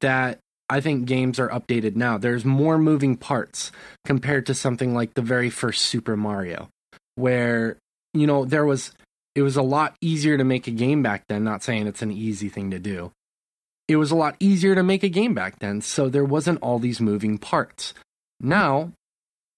that 0.00 0.38
I 0.68 0.80
think 0.80 1.06
games 1.06 1.38
are 1.38 1.48
updated 1.50 1.94
now. 1.94 2.18
There's 2.18 2.44
more 2.44 2.76
moving 2.76 3.16
parts 3.16 3.70
compared 4.04 4.46
to 4.46 4.54
something 4.54 4.94
like 4.94 5.14
the 5.14 5.22
very 5.22 5.48
first 5.48 5.82
Super 5.82 6.16
Mario, 6.16 6.68
where 7.14 7.76
you 8.14 8.26
know 8.26 8.44
there 8.44 8.64
was 8.66 8.92
it 9.36 9.42
was 9.42 9.56
a 9.56 9.62
lot 9.62 9.94
easier 10.00 10.38
to 10.38 10.44
make 10.44 10.66
a 10.66 10.72
game 10.72 11.02
back 11.02 11.24
then. 11.28 11.44
Not 11.44 11.62
saying 11.62 11.86
it's 11.86 12.00
an 12.00 12.10
easy 12.10 12.48
thing 12.48 12.70
to 12.70 12.78
do. 12.78 13.12
It 13.86 13.96
was 13.96 14.10
a 14.10 14.16
lot 14.16 14.34
easier 14.40 14.74
to 14.74 14.82
make 14.82 15.04
a 15.04 15.10
game 15.10 15.34
back 15.34 15.60
then, 15.60 15.82
so 15.82 16.08
there 16.08 16.24
wasn't 16.24 16.60
all 16.62 16.80
these 16.80 17.00
moving 17.00 17.38
parts. 17.38 17.94
Now, 18.40 18.92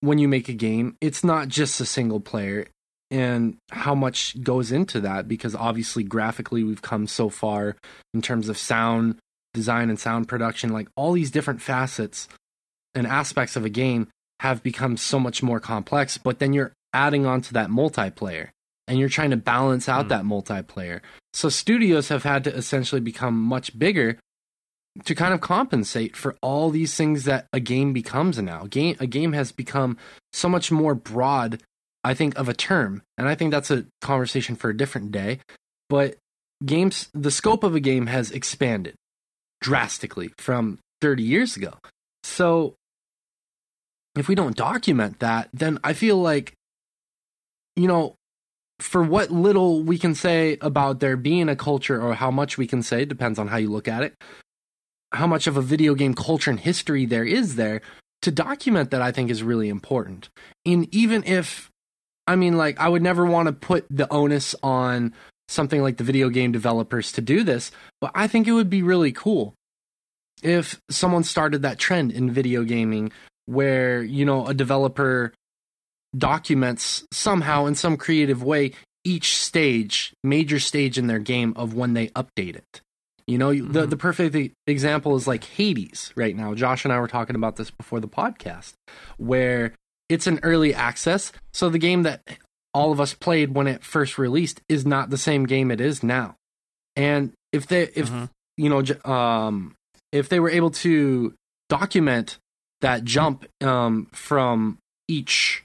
when 0.00 0.18
you 0.18 0.28
make 0.28 0.48
a 0.48 0.52
game, 0.52 0.96
it's 1.00 1.24
not 1.24 1.48
just 1.48 1.80
a 1.80 1.86
single 1.86 2.20
player 2.20 2.66
and 3.10 3.56
how 3.70 3.94
much 3.94 4.42
goes 4.42 4.70
into 4.70 5.00
that 5.00 5.28
because 5.28 5.54
obviously 5.54 6.02
graphically 6.02 6.62
we've 6.62 6.82
come 6.82 7.06
so 7.06 7.30
far 7.30 7.76
in 8.12 8.20
terms 8.20 8.48
of 8.48 8.58
sound 8.58 9.16
design 9.54 9.88
and 9.88 9.98
sound 9.98 10.28
production 10.28 10.74
like 10.74 10.88
all 10.94 11.12
these 11.12 11.30
different 11.30 11.62
facets 11.62 12.28
and 12.94 13.06
aspects 13.06 13.56
of 13.56 13.64
a 13.64 13.70
game 13.70 14.08
have 14.40 14.62
become 14.62 14.98
so 14.98 15.18
much 15.18 15.42
more 15.42 15.58
complex 15.58 16.18
but 16.18 16.38
then 16.38 16.52
you're 16.52 16.70
adding 16.92 17.24
on 17.24 17.40
to 17.40 17.54
that 17.54 17.70
multiplayer 17.70 18.50
and 18.88 18.98
you're 18.98 19.08
trying 19.08 19.30
to 19.30 19.36
balance 19.36 19.88
out 19.88 20.06
Mm. 20.06 20.08
that 20.08 20.24
multiplayer 20.24 21.00
so 21.32 21.48
studios 21.48 22.08
have 22.08 22.24
had 22.24 22.42
to 22.44 22.54
essentially 22.54 23.00
become 23.00 23.38
much 23.40 23.78
bigger 23.78 24.18
to 25.04 25.14
kind 25.14 25.32
of 25.32 25.40
compensate 25.40 26.16
for 26.16 26.36
all 26.42 26.70
these 26.70 26.96
things 26.96 27.24
that 27.24 27.46
a 27.52 27.60
game 27.60 27.92
becomes 27.92 28.38
now 28.38 28.66
game 28.66 28.96
a 28.98 29.06
game 29.06 29.32
has 29.32 29.52
become 29.52 29.96
so 30.32 30.48
much 30.48 30.72
more 30.72 30.94
broad 30.94 31.62
I 32.04 32.14
think 32.14 32.38
of 32.38 32.48
a 32.48 32.54
term, 32.54 33.02
and 33.18 33.28
I 33.28 33.34
think 33.34 33.50
that's 33.50 33.72
a 33.72 33.84
conversation 34.00 34.54
for 34.54 34.70
a 34.70 34.76
different 34.76 35.10
day. 35.10 35.40
But 35.88 36.16
games, 36.64 37.08
the 37.12 37.30
scope 37.30 37.64
of 37.64 37.74
a 37.74 37.80
game 37.80 38.06
has 38.06 38.30
expanded 38.30 38.94
drastically 39.60 40.30
from 40.38 40.78
30 41.02 41.24
years 41.24 41.56
ago. 41.56 41.74
So 42.22 42.76
if 44.16 44.28
we 44.28 44.36
don't 44.36 44.56
document 44.56 45.18
that, 45.18 45.48
then 45.52 45.80
I 45.82 45.92
feel 45.92 46.16
like, 46.16 46.54
you 47.74 47.88
know, 47.88 48.14
for 48.80 49.02
what 49.02 49.30
little 49.30 49.82
we 49.82 49.98
can 49.98 50.14
say 50.14 50.56
about 50.60 51.00
there 51.00 51.16
being 51.16 51.48
a 51.48 51.56
culture 51.56 52.00
or 52.00 52.14
how 52.14 52.30
much 52.30 52.56
we 52.56 52.66
can 52.66 52.82
say, 52.82 53.04
depends 53.04 53.38
on 53.38 53.48
how 53.48 53.56
you 53.56 53.70
look 53.70 53.88
at 53.88 54.02
it, 54.02 54.14
how 55.12 55.26
much 55.26 55.46
of 55.46 55.56
a 55.56 55.62
video 55.62 55.94
game 55.94 56.14
culture 56.14 56.50
and 56.50 56.60
history 56.60 57.04
there 57.04 57.24
is 57.24 57.56
there, 57.56 57.80
to 58.22 58.30
document 58.30 58.90
that 58.90 59.02
I 59.02 59.12
think 59.12 59.30
is 59.30 59.42
really 59.42 59.68
important. 59.68 60.28
And 60.66 60.92
even 60.94 61.24
if 61.24 61.70
I 62.28 62.36
mean, 62.36 62.58
like, 62.58 62.78
I 62.78 62.90
would 62.90 63.02
never 63.02 63.24
want 63.24 63.46
to 63.46 63.54
put 63.54 63.86
the 63.88 64.06
onus 64.12 64.54
on 64.62 65.14
something 65.48 65.82
like 65.82 65.96
the 65.96 66.04
video 66.04 66.28
game 66.28 66.52
developers 66.52 67.10
to 67.12 67.22
do 67.22 67.42
this, 67.42 67.70
but 68.02 68.10
I 68.14 68.26
think 68.26 68.46
it 68.46 68.52
would 68.52 68.68
be 68.68 68.82
really 68.82 69.12
cool 69.12 69.54
if 70.42 70.78
someone 70.90 71.24
started 71.24 71.62
that 71.62 71.78
trend 71.78 72.12
in 72.12 72.30
video 72.30 72.64
gaming 72.64 73.12
where, 73.46 74.02
you 74.02 74.26
know, 74.26 74.46
a 74.46 74.52
developer 74.52 75.32
documents 76.16 77.04
somehow 77.12 77.66
in 77.66 77.74
some 77.74 77.96
creative 77.96 78.42
way 78.42 78.72
each 79.04 79.36
stage, 79.36 80.12
major 80.24 80.58
stage 80.58 80.98
in 80.98 81.06
their 81.06 81.18
game 81.18 81.52
of 81.56 81.74
when 81.74 81.94
they 81.94 82.08
update 82.08 82.56
it. 82.56 82.80
You 83.26 83.38
know, 83.38 83.52
the 83.52 83.86
Mhm. 83.86 83.90
the 83.90 83.96
perfect 83.96 84.54
example 84.66 85.14
is 85.16 85.26
like 85.26 85.44
Hades 85.44 86.12
right 86.16 86.34
now. 86.34 86.54
Josh 86.54 86.84
and 86.84 86.92
I 86.92 86.98
were 87.00 87.08
talking 87.08 87.36
about 87.36 87.56
this 87.56 87.70
before 87.70 88.00
the 88.00 88.08
podcast, 88.08 88.72
where 89.18 89.74
it's 90.08 90.26
an 90.26 90.40
early 90.42 90.74
access, 90.74 91.30
so 91.52 91.68
the 91.68 91.78
game 91.78 92.02
that 92.04 92.22
all 92.72 92.90
of 92.92 93.00
us 93.00 93.12
played 93.14 93.54
when 93.54 93.66
it 93.66 93.84
first 93.84 94.16
released 94.18 94.60
is 94.68 94.86
not 94.86 95.10
the 95.10 95.18
same 95.18 95.44
game 95.44 95.70
it 95.70 95.80
is 95.80 96.02
now. 96.02 96.36
And 96.96 97.32
if 97.52 97.66
they 97.66 97.84
if 97.94 98.10
Mhm. 98.10 98.30
you 98.56 98.68
know 98.70 98.82
um 99.10 99.74
if 100.10 100.28
they 100.28 100.40
were 100.40 100.50
able 100.50 100.70
to 100.70 101.34
document 101.68 102.38
that 102.80 103.04
jump 103.04 103.44
um 103.62 104.06
from 104.12 104.78
each 105.06 105.64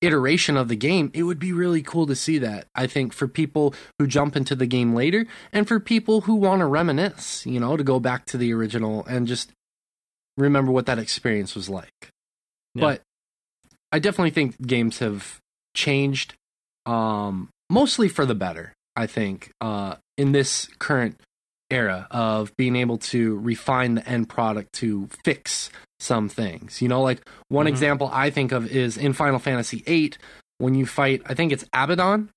iteration 0.00 0.56
of 0.56 0.68
the 0.68 0.76
game, 0.76 1.10
it 1.14 1.24
would 1.24 1.38
be 1.38 1.52
really 1.52 1.82
cool 1.82 2.06
to 2.06 2.14
see 2.14 2.38
that. 2.38 2.66
I 2.74 2.86
think 2.86 3.12
for 3.12 3.26
people 3.26 3.74
who 3.98 4.06
jump 4.06 4.36
into 4.36 4.54
the 4.54 4.66
game 4.66 4.94
later 4.94 5.26
and 5.52 5.66
for 5.66 5.80
people 5.80 6.22
who 6.22 6.34
want 6.36 6.60
to 6.60 6.66
reminisce, 6.66 7.44
you 7.46 7.60
know, 7.60 7.76
to 7.76 7.84
go 7.84 7.98
back 7.98 8.24
to 8.26 8.36
the 8.36 8.52
original 8.52 9.04
and 9.06 9.26
just 9.26 9.52
remember 10.36 10.70
what 10.70 10.86
that 10.86 10.98
experience 10.98 11.54
was 11.54 11.68
like. 11.68 12.10
Yeah. 12.74 12.82
But 12.82 13.02
I 13.90 13.98
definitely 13.98 14.30
think 14.30 14.60
games 14.60 14.98
have 14.98 15.38
changed 15.74 16.34
um 16.86 17.50
mostly 17.68 18.08
for 18.08 18.24
the 18.24 18.34
better, 18.34 18.72
I 18.96 19.06
think, 19.06 19.50
uh 19.60 19.96
in 20.16 20.32
this 20.32 20.68
current 20.78 21.20
era 21.70 22.06
of 22.10 22.56
being 22.56 22.76
able 22.76 22.98
to 22.98 23.36
refine 23.38 23.94
the 23.96 24.08
end 24.08 24.28
product 24.28 24.72
to 24.74 25.08
fix 25.24 25.70
some 26.00 26.28
things. 26.28 26.80
You 26.80 26.88
know, 26.88 27.02
like 27.02 27.28
one 27.48 27.66
Mhm. 27.66 27.70
example 27.70 28.10
I 28.12 28.30
think 28.30 28.52
of 28.52 28.66
is 28.70 28.96
in 28.96 29.12
Final 29.12 29.38
Fantasy 29.38 29.82
VIII 29.86 30.12
when 30.58 30.74
you 30.74 30.86
fight, 30.86 31.22
I 31.26 31.34
think 31.34 31.52
it's 31.52 31.64
Abaddon, 31.72 32.30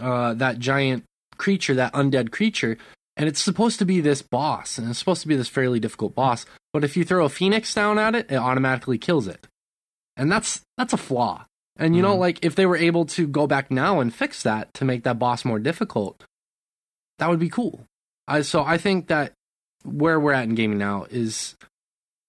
uh, 0.00 0.34
that 0.34 0.58
giant 0.58 1.04
creature, 1.36 1.74
that 1.74 1.92
undead 1.94 2.30
creature, 2.30 2.78
and 3.16 3.28
it's 3.28 3.42
supposed 3.42 3.78
to 3.78 3.84
be 3.84 4.00
this 4.00 4.22
boss, 4.22 4.78
and 4.78 4.88
it's 4.88 4.98
supposed 4.98 5.22
to 5.22 5.28
be 5.28 5.36
this 5.36 5.48
fairly 5.48 5.80
difficult 5.80 6.14
boss. 6.14 6.46
But 6.72 6.84
if 6.84 6.96
you 6.96 7.04
throw 7.04 7.24
a 7.24 7.30
phoenix 7.30 7.72
down 7.74 7.98
at 7.98 8.14
it, 8.14 8.30
it 8.30 8.36
automatically 8.36 8.98
kills 8.98 9.26
it, 9.26 9.46
and 10.16 10.30
that's 10.30 10.60
that's 10.76 10.92
a 10.92 10.98
flaw. 10.98 11.46
And 11.78 11.96
you 11.96 12.02
know, 12.02 12.14
Mhm. 12.14 12.20
like 12.20 12.44
if 12.44 12.54
they 12.54 12.66
were 12.66 12.76
able 12.76 13.04
to 13.06 13.26
go 13.26 13.46
back 13.46 13.70
now 13.70 14.00
and 14.00 14.14
fix 14.14 14.42
that 14.42 14.72
to 14.74 14.84
make 14.84 15.02
that 15.04 15.18
boss 15.18 15.44
more 15.44 15.58
difficult, 15.58 16.24
that 17.18 17.28
would 17.30 17.40
be 17.40 17.48
cool. 17.50 17.84
I 18.28 18.42
so 18.42 18.62
I 18.64 18.78
think 18.78 19.08
that 19.08 19.32
where 19.84 20.18
we're 20.18 20.32
at 20.32 20.44
in 20.44 20.54
gaming 20.54 20.78
now 20.78 21.06
is 21.10 21.54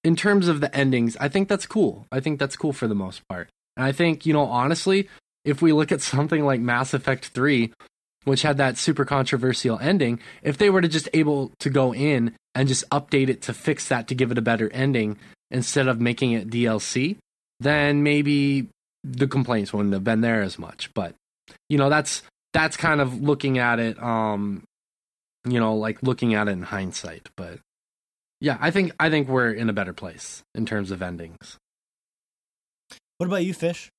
in 0.04 0.16
terms 0.16 0.48
of 0.48 0.62
the 0.62 0.74
endings, 0.76 1.18
I 1.20 1.28
think 1.28 1.50
that's 1.50 1.66
cool. 1.66 2.06
I 2.12 2.20
think 2.20 2.40
that's 2.40 2.56
cool 2.56 2.74
for 2.74 2.88
the 2.88 2.96
most 2.96 3.28
part. 3.28 3.50
And 3.76 3.86
I 3.86 3.92
think, 3.92 4.26
you 4.26 4.34
know, 4.34 4.46
honestly, 4.46 5.10
if 5.44 5.62
we 5.62 5.74
look 5.74 5.92
at 5.92 6.02
something 6.14 6.46
like 6.46 6.60
Mass 6.60 6.94
Effect 6.94 7.28
3, 7.28 7.74
which 8.24 8.42
had 8.42 8.58
that 8.58 8.78
super 8.78 9.06
controversial 9.06 9.80
ending, 9.80 10.20
if 10.44 10.58
they 10.58 10.70
were 10.70 10.82
to 10.82 10.88
just 10.88 11.10
able 11.14 11.52
to 11.60 11.70
go 11.70 11.94
in 11.94 12.34
and 12.56 12.68
just 12.68 12.88
update 12.90 13.30
it 13.30 13.42
to 13.44 13.54
fix 13.54 13.88
that 13.88 14.08
to 14.08 14.16
give 14.16 14.32
it 14.32 14.38
a 14.38 14.42
better 14.42 14.70
ending 14.72 15.18
instead 15.52 15.88
of 15.88 16.02
making 16.02 16.32
it 16.32 16.50
DLC, 16.50 17.18
then 17.60 18.04
maybe 18.04 18.68
the 19.04 19.28
complaints 19.28 19.74
wouldn't 19.74 19.94
have 19.94 20.04
been 20.04 20.22
there 20.22 20.42
as 20.42 20.60
much. 20.60 20.94
But 20.94 21.16
you 21.70 21.78
know, 21.78 21.90
that's 21.90 22.24
that's 22.54 22.76
kind 22.76 23.00
of 23.00 23.22
looking 23.22 23.60
at 23.60 23.80
it 23.80 24.02
um 24.02 24.64
you 25.48 25.60
know, 25.60 25.76
like 25.76 26.02
looking 26.04 26.34
at 26.34 26.48
it 26.48 26.52
in 26.52 26.64
hindsight, 26.64 27.30
but 27.36 27.60
yeah, 28.40 28.58
I 28.60 28.72
think 28.72 28.94
I 29.00 29.10
think 29.10 29.28
we're 29.28 29.52
in 29.52 29.70
a 29.70 29.74
better 29.74 29.94
place 29.94 30.44
in 30.54 30.66
terms 30.66 30.92
of 30.92 31.02
endings. 31.02 31.58
What 33.18 33.28
about 33.28 33.46
you, 33.46 33.54
Fish? 33.54 33.90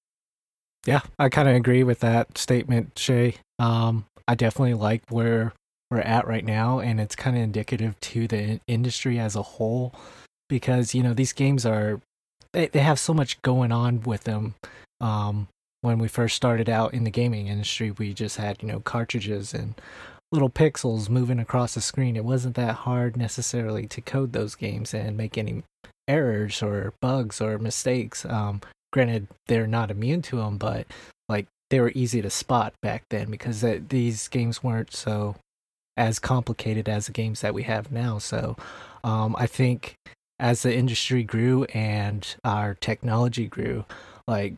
Yeah, 0.87 1.00
I 1.18 1.28
kind 1.28 1.48
of 1.48 1.56
agree 1.56 1.82
with 1.82 2.00
that 2.00 2.38
statement, 2.38 2.98
Shay. 2.98 3.34
Um, 3.58 4.04
I 4.28 4.34
definitely 4.34 4.74
like 4.74 5.02
where 5.08 5.52
we're 5.90 6.00
at 6.00 6.26
right 6.26 6.44
now, 6.44 6.78
and 6.78 7.00
it's 7.00 7.16
kind 7.16 7.37
of 7.37 7.42
indicative 7.42 7.98
to 8.00 8.28
the 8.28 8.38
in- 8.38 8.61
industry 8.68 9.18
as 9.18 9.34
a 9.34 9.42
whole, 9.42 9.92
because 10.48 10.94
you 10.94 11.02
know 11.02 11.14
these 11.14 11.32
games 11.32 11.66
are 11.66 12.00
they 12.52 12.68
they 12.68 12.80
have 12.80 13.00
so 13.00 13.12
much 13.12 13.42
going 13.42 13.72
on 13.72 14.02
with 14.02 14.24
them. 14.24 14.54
Um, 15.00 15.48
when 15.80 15.98
we 15.98 16.08
first 16.08 16.37
started 16.37 16.68
out 16.68 16.92
in 16.94 17.04
the 17.04 17.11
gaming 17.11 17.48
industry, 17.48 17.90
we 17.90 18.14
just 18.14 18.37
had 18.37 18.62
you 18.62 18.68
know 18.68 18.80
cartridges 18.80 19.52
and 19.52 19.74
little 20.30 20.50
pixels 20.50 21.08
moving 21.08 21.38
across 21.38 21.74
the 21.74 21.80
screen. 21.80 22.16
It 22.16 22.24
wasn't 22.24 22.56
that 22.56 22.74
hard 22.74 23.16
necessarily 23.16 23.86
to 23.86 24.00
code 24.00 24.32
those 24.32 24.54
games 24.54 24.92
and 24.92 25.16
make 25.16 25.38
any 25.38 25.62
errors 26.06 26.62
or 26.62 26.92
bugs 27.00 27.40
or 27.40 27.58
mistakes. 27.58 28.24
Um, 28.24 28.60
granted, 28.92 29.28
they're 29.46 29.66
not 29.66 29.90
immune 29.90 30.22
to 30.22 30.36
them, 30.36 30.58
but 30.58 30.86
like 31.28 31.46
they 31.70 31.80
were 31.80 31.92
easy 31.94 32.22
to 32.22 32.30
spot 32.30 32.74
back 32.82 33.04
then 33.10 33.30
because 33.30 33.60
th- 33.60 33.84
these 33.88 34.28
games 34.28 34.62
weren't 34.62 34.94
so 34.94 35.36
as 35.96 36.18
complicated 36.18 36.88
as 36.88 37.06
the 37.06 37.12
games 37.12 37.40
that 37.40 37.54
we 37.54 37.64
have 37.64 37.90
now. 37.90 38.18
So 38.18 38.56
um, 39.04 39.34
I 39.38 39.46
think 39.46 39.94
as 40.38 40.62
the 40.62 40.74
industry 40.74 41.24
grew 41.24 41.64
and 41.64 42.36
our 42.44 42.74
technology 42.74 43.46
grew, 43.46 43.84
like 44.26 44.54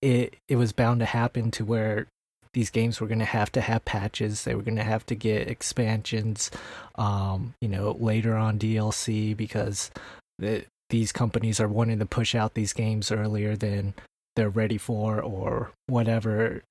it 0.00 0.36
it 0.48 0.56
was 0.56 0.72
bound 0.72 1.00
to 1.00 1.06
happen 1.06 1.50
to 1.50 1.64
where 1.64 2.06
these 2.52 2.70
games 2.70 3.00
were 3.00 3.06
going 3.06 3.20
to 3.20 3.24
have 3.24 3.52
to 3.52 3.60
have 3.60 3.84
patches 3.84 4.44
they 4.44 4.54
were 4.54 4.62
going 4.62 4.76
to 4.76 4.82
have 4.82 5.04
to 5.06 5.14
get 5.14 5.48
expansions 5.48 6.50
um 6.96 7.54
you 7.60 7.68
know 7.68 7.96
later 7.98 8.36
on 8.36 8.58
DLC 8.58 9.36
because 9.36 9.90
the, 10.38 10.64
these 10.90 11.12
companies 11.12 11.60
are 11.60 11.68
wanting 11.68 11.98
to 11.98 12.06
push 12.06 12.34
out 12.34 12.54
these 12.54 12.72
games 12.72 13.12
earlier 13.12 13.56
than 13.56 13.94
they're 14.36 14.50
ready 14.50 14.78
for 14.78 15.20
or 15.20 15.70
whatever 15.86 16.62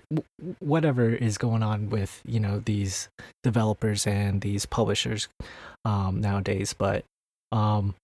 whatever 0.59 1.09
is 1.09 1.37
going 1.37 1.63
on 1.63 1.89
with 1.89 2.21
you 2.25 2.39
know 2.39 2.59
these 2.59 3.09
developers 3.43 4.07
and 4.07 4.41
these 4.41 4.65
publishers 4.65 5.27
um 5.85 6.21
nowadays. 6.21 6.73
But 6.73 7.05
um 7.51 7.95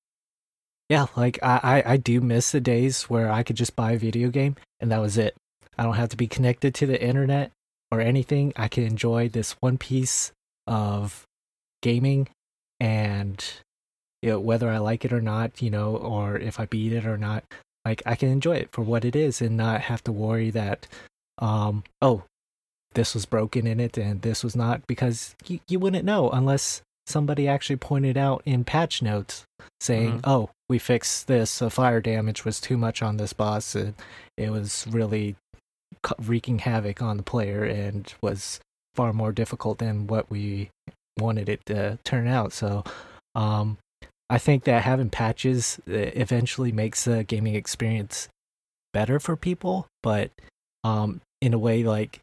yeah 0.89 1.07
like 1.15 1.39
I, 1.41 1.59
I 1.85 1.93
i 1.93 1.97
do 1.97 2.21
miss 2.21 2.51
the 2.51 2.59
days 2.59 3.03
where 3.03 3.31
i 3.31 3.41
could 3.41 3.55
just 3.55 3.75
buy 3.75 3.93
a 3.93 3.97
video 3.97 4.29
game 4.29 4.55
and 4.79 4.91
that 4.91 5.01
was 5.01 5.17
it. 5.17 5.35
I 5.77 5.83
don't 5.83 5.95
have 5.95 6.09
to 6.09 6.17
be 6.17 6.27
connected 6.27 6.73
to 6.75 6.85
the 6.85 7.01
internet 7.01 7.51
or 7.91 8.01
anything 8.01 8.51
i 8.55 8.67
can 8.67 8.83
enjoy 8.83 9.27
this 9.29 9.53
one 9.61 9.77
piece 9.77 10.31
of 10.67 11.23
gaming 11.81 12.27
and 12.79 13.43
you 14.21 14.31
know, 14.31 14.39
whether 14.39 14.69
i 14.69 14.77
like 14.77 15.05
it 15.05 15.13
or 15.13 15.21
not 15.21 15.61
you 15.61 15.69
know 15.69 15.95
or 15.95 16.37
if 16.37 16.59
i 16.59 16.65
beat 16.65 16.91
it 16.93 17.05
or 17.05 17.17
not 17.17 17.43
like 17.85 18.01
I 18.03 18.15
can 18.15 18.29
enjoy 18.29 18.55
it 18.55 18.69
for 18.71 18.81
what 18.81 19.05
it 19.05 19.15
is 19.15 19.43
and 19.43 19.55
not 19.55 19.81
have 19.81 20.03
to 20.05 20.11
worry 20.11 20.49
that 20.49 20.87
um 21.37 21.83
oh 22.01 22.23
this 22.95 23.13
was 23.13 23.27
broken 23.27 23.67
in 23.67 23.79
it 23.79 23.95
and 23.95 24.23
this 24.23 24.43
was 24.43 24.55
not 24.55 24.87
because 24.87 25.35
you, 25.45 25.59
you 25.67 25.77
wouldn't 25.77 26.03
know 26.03 26.31
unless 26.31 26.81
somebody 27.05 27.47
actually 27.47 27.75
pointed 27.75 28.17
out 28.17 28.41
in 28.43 28.63
patch 28.63 29.03
notes 29.03 29.45
saying 29.79 30.13
Mhm. 30.13 30.21
oh 30.23 30.49
we 30.67 30.79
fixed 30.79 31.27
this 31.27 31.59
the 31.59 31.69
fire 31.69 32.01
damage 32.01 32.43
was 32.43 32.59
too 32.59 32.75
much 32.75 33.03
on 33.03 33.17
this 33.17 33.33
boss 33.33 33.75
and 33.75 33.93
it 34.35 34.49
was 34.49 34.87
really 34.89 35.35
wreaking 36.19 36.59
havoc 36.59 37.01
on 37.01 37.17
the 37.17 37.23
player 37.23 37.63
and 37.63 38.13
was 38.21 38.59
far 38.93 39.13
more 39.13 39.31
difficult 39.31 39.79
than 39.79 40.07
what 40.07 40.29
we 40.29 40.69
wanted 41.17 41.49
it 41.49 41.65
to 41.65 41.97
turn 42.03 42.27
out 42.27 42.51
so 42.53 42.83
um 43.35 43.77
I 44.29 44.37
think 44.37 44.63
that 44.63 44.83
having 44.83 45.09
patches 45.09 45.79
uh, 45.87 45.93
eventually 45.93 46.71
makes 46.71 47.05
the 47.05 47.23
gaming 47.23 47.55
experience 47.55 48.27
better 48.91 49.19
for 49.19 49.35
people, 49.35 49.87
but 50.01 50.31
um, 50.83 51.21
in 51.41 51.53
a 51.53 51.59
way, 51.59 51.83
like 51.83 52.21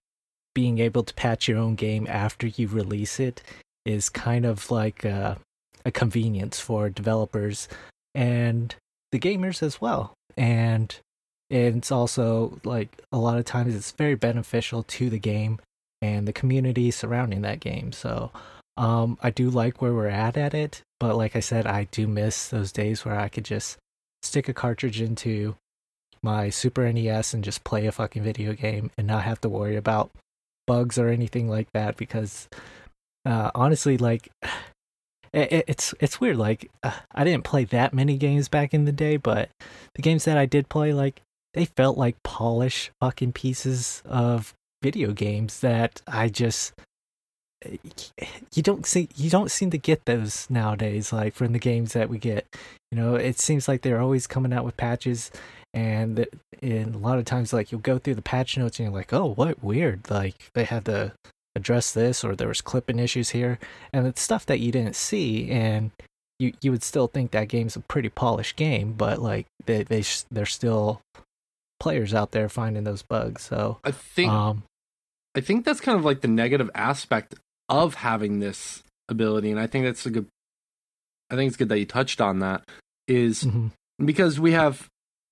being 0.55 0.79
able 0.79 1.05
to 1.05 1.15
patch 1.15 1.47
your 1.47 1.59
own 1.59 1.75
game 1.75 2.07
after 2.09 2.47
you 2.47 2.67
release 2.67 3.21
it 3.21 3.43
is 3.85 4.09
kind 4.09 4.45
of 4.45 4.71
like 4.71 5.05
a, 5.05 5.39
a 5.85 5.91
convenience 5.91 6.59
for 6.59 6.91
developers 6.91 7.69
and 8.15 8.75
the 9.13 9.19
gamers 9.19 9.63
as 9.63 9.81
well. 9.81 10.15
And 10.37 10.95
it's 11.53 11.93
also 11.93 12.59
like 12.65 13.03
a 13.13 13.19
lot 13.19 13.39
of 13.39 13.45
times 13.45 13.75
it's 13.75 13.93
very 13.93 14.15
beneficial 14.15 14.83
to 14.85 15.11
the 15.11 15.19
game 15.19 15.61
and 16.01 16.27
the 16.27 16.33
community 16.33 16.91
surrounding 16.91 17.43
that 17.43 17.61
game. 17.61 17.93
So 17.93 18.33
um, 18.77 19.19
I 19.23 19.31
do 19.31 19.51
like 19.51 19.83
where 19.83 19.93
we're 19.93 20.09
at 20.09 20.37
at 20.37 20.55
it, 20.55 20.83
but 20.99 21.17
like 21.17 21.37
I 21.37 21.41
said, 21.41 21.67
I 21.67 21.85
do 21.91 22.07
miss 22.07 22.49
those 22.49 22.73
days 22.73 23.05
where 23.05 23.19
I 23.19 23.29
could 23.29 23.45
just 23.45 23.77
stick 24.23 24.49
a 24.49 24.55
cartridge 24.55 25.01
into 25.01 25.57
my 26.23 26.49
Super 26.49 26.91
NES 26.91 27.35
and 27.35 27.45
just 27.45 27.65
play 27.65 27.87
a 27.87 27.93
fucking 27.93 28.23
video 28.23 28.55
game 28.55 28.91
and 28.97 29.07
not 29.07 29.25
have 29.25 29.41
to 29.43 29.49
worry 29.49 29.77
about 29.77 30.11
bugs 30.67 30.99
or 30.99 31.09
anything 31.09 31.49
like 31.49 31.71
that. 31.75 31.99
Because 31.99 32.49
uh, 33.27 33.51
honestly, 33.55 33.99
like 33.99 34.31
it, 35.35 35.65
it's 35.69 35.95
it's 36.01 36.19
weird. 36.19 36.39
Like 36.39 36.71
uh, 36.83 36.93
I 37.15 37.25
didn't 37.25 37.45
play 37.45 37.65
that 37.67 37.93
many 37.93 38.17
games 38.17 38.49
back 38.49 38.73
in 38.73 38.87
the 38.87 38.93
day, 38.93 39.19
but 39.19 39.51
the 39.95 40.03
games 40.03 40.25
that 40.25 40.39
I 40.39 40.47
did 40.47 40.71
play, 40.71 40.95
like 40.95 41.21
they 41.55 41.65
felt 41.65 41.99
like 41.99 42.23
polished 42.23 42.91
fucking 43.01 43.33
pieces 43.33 44.03
of 44.05 44.55
video 44.83 45.13
games 45.13 45.61
that 45.61 46.03
I 46.07 46.29
just 46.29 46.73
you 48.53 48.63
don't 48.63 48.85
see 48.85 49.09
you 49.15 49.31
don't 49.31 49.51
seem 49.51 49.71
to 49.71 49.79
get 49.79 50.05
those 50.05 50.49
nowadays 50.51 51.13
like 51.13 51.35
from 51.35 51.53
the 51.53 51.59
games 51.59 51.93
that 51.93 52.09
we 52.09 52.19
get. 52.19 52.47
You 52.91 52.99
know 52.99 53.15
it 53.15 53.39
seems 53.39 53.69
like 53.69 53.83
they're 53.83 54.01
always 54.01 54.27
coming 54.27 54.53
out 54.53 54.65
with 54.65 54.77
patches 54.77 55.31
and 55.73 56.27
and 56.61 56.95
a 56.95 56.99
lot 56.99 57.19
of 57.19 57.25
times 57.25 57.53
like 57.53 57.71
you'll 57.71 57.81
go 57.81 57.99
through 57.99 58.17
the 58.17 58.23
patch 58.23 58.59
notes 58.59 58.79
and 58.79 58.87
you're 58.87 58.95
like 58.95 59.13
oh 59.13 59.33
what 59.35 59.63
weird 59.63 60.11
like 60.11 60.51
they 60.55 60.65
had 60.65 60.85
to 60.87 61.13
address 61.55 61.93
this 61.93 62.25
or 62.25 62.35
there 62.35 62.49
was 62.49 62.61
clipping 62.61 62.99
issues 62.99 63.31
here. 63.31 63.59
And 63.93 64.07
it's 64.07 64.23
stuff 64.23 64.47
that 64.47 64.61
you 64.61 64.73
didn't 64.73 64.97
see 64.97 65.51
and 65.51 65.91
you 66.39 66.53
you 66.61 66.71
would 66.71 66.83
still 66.83 67.07
think 67.07 67.31
that 67.31 67.49
game's 67.49 67.77
a 67.77 67.81
pretty 67.81 68.09
polished 68.09 68.57
game 68.57 68.95
but 68.95 69.21
like 69.21 69.47
they 69.67 69.85
they 69.85 70.03
there's 70.31 70.53
still 70.53 71.01
players 71.83 72.15
out 72.15 72.31
there 72.31 72.49
finding 72.49 72.85
those 72.85 73.03
bugs 73.03 73.43
so 73.43 73.79
I 73.85 73.91
think 73.91 74.31
um 74.31 74.63
I 75.35 75.41
think 75.41 75.65
that's 75.65 75.81
kind 75.81 75.99
of 75.99 76.05
like 76.05 76.21
the 76.21 76.29
negative 76.29 76.71
aspect 76.75 77.35
of 77.69 77.95
having 77.95 78.41
this 78.41 78.83
ability, 79.09 79.51
and 79.51 79.59
I 79.59 79.67
think 79.67 79.85
that's 79.85 80.05
a 80.07 80.11
good. 80.11 80.27
I 81.31 81.37
think 81.37 81.49
it's 81.49 81.57
good 81.57 81.71
that 81.71 81.79
you 81.79 81.87
touched 81.87 82.21
on 82.21 82.41
that. 82.41 82.63
Is 83.09 83.45
mhm. 83.45 83.71
because 84.05 84.39
we 84.39 84.53
have 84.53 84.89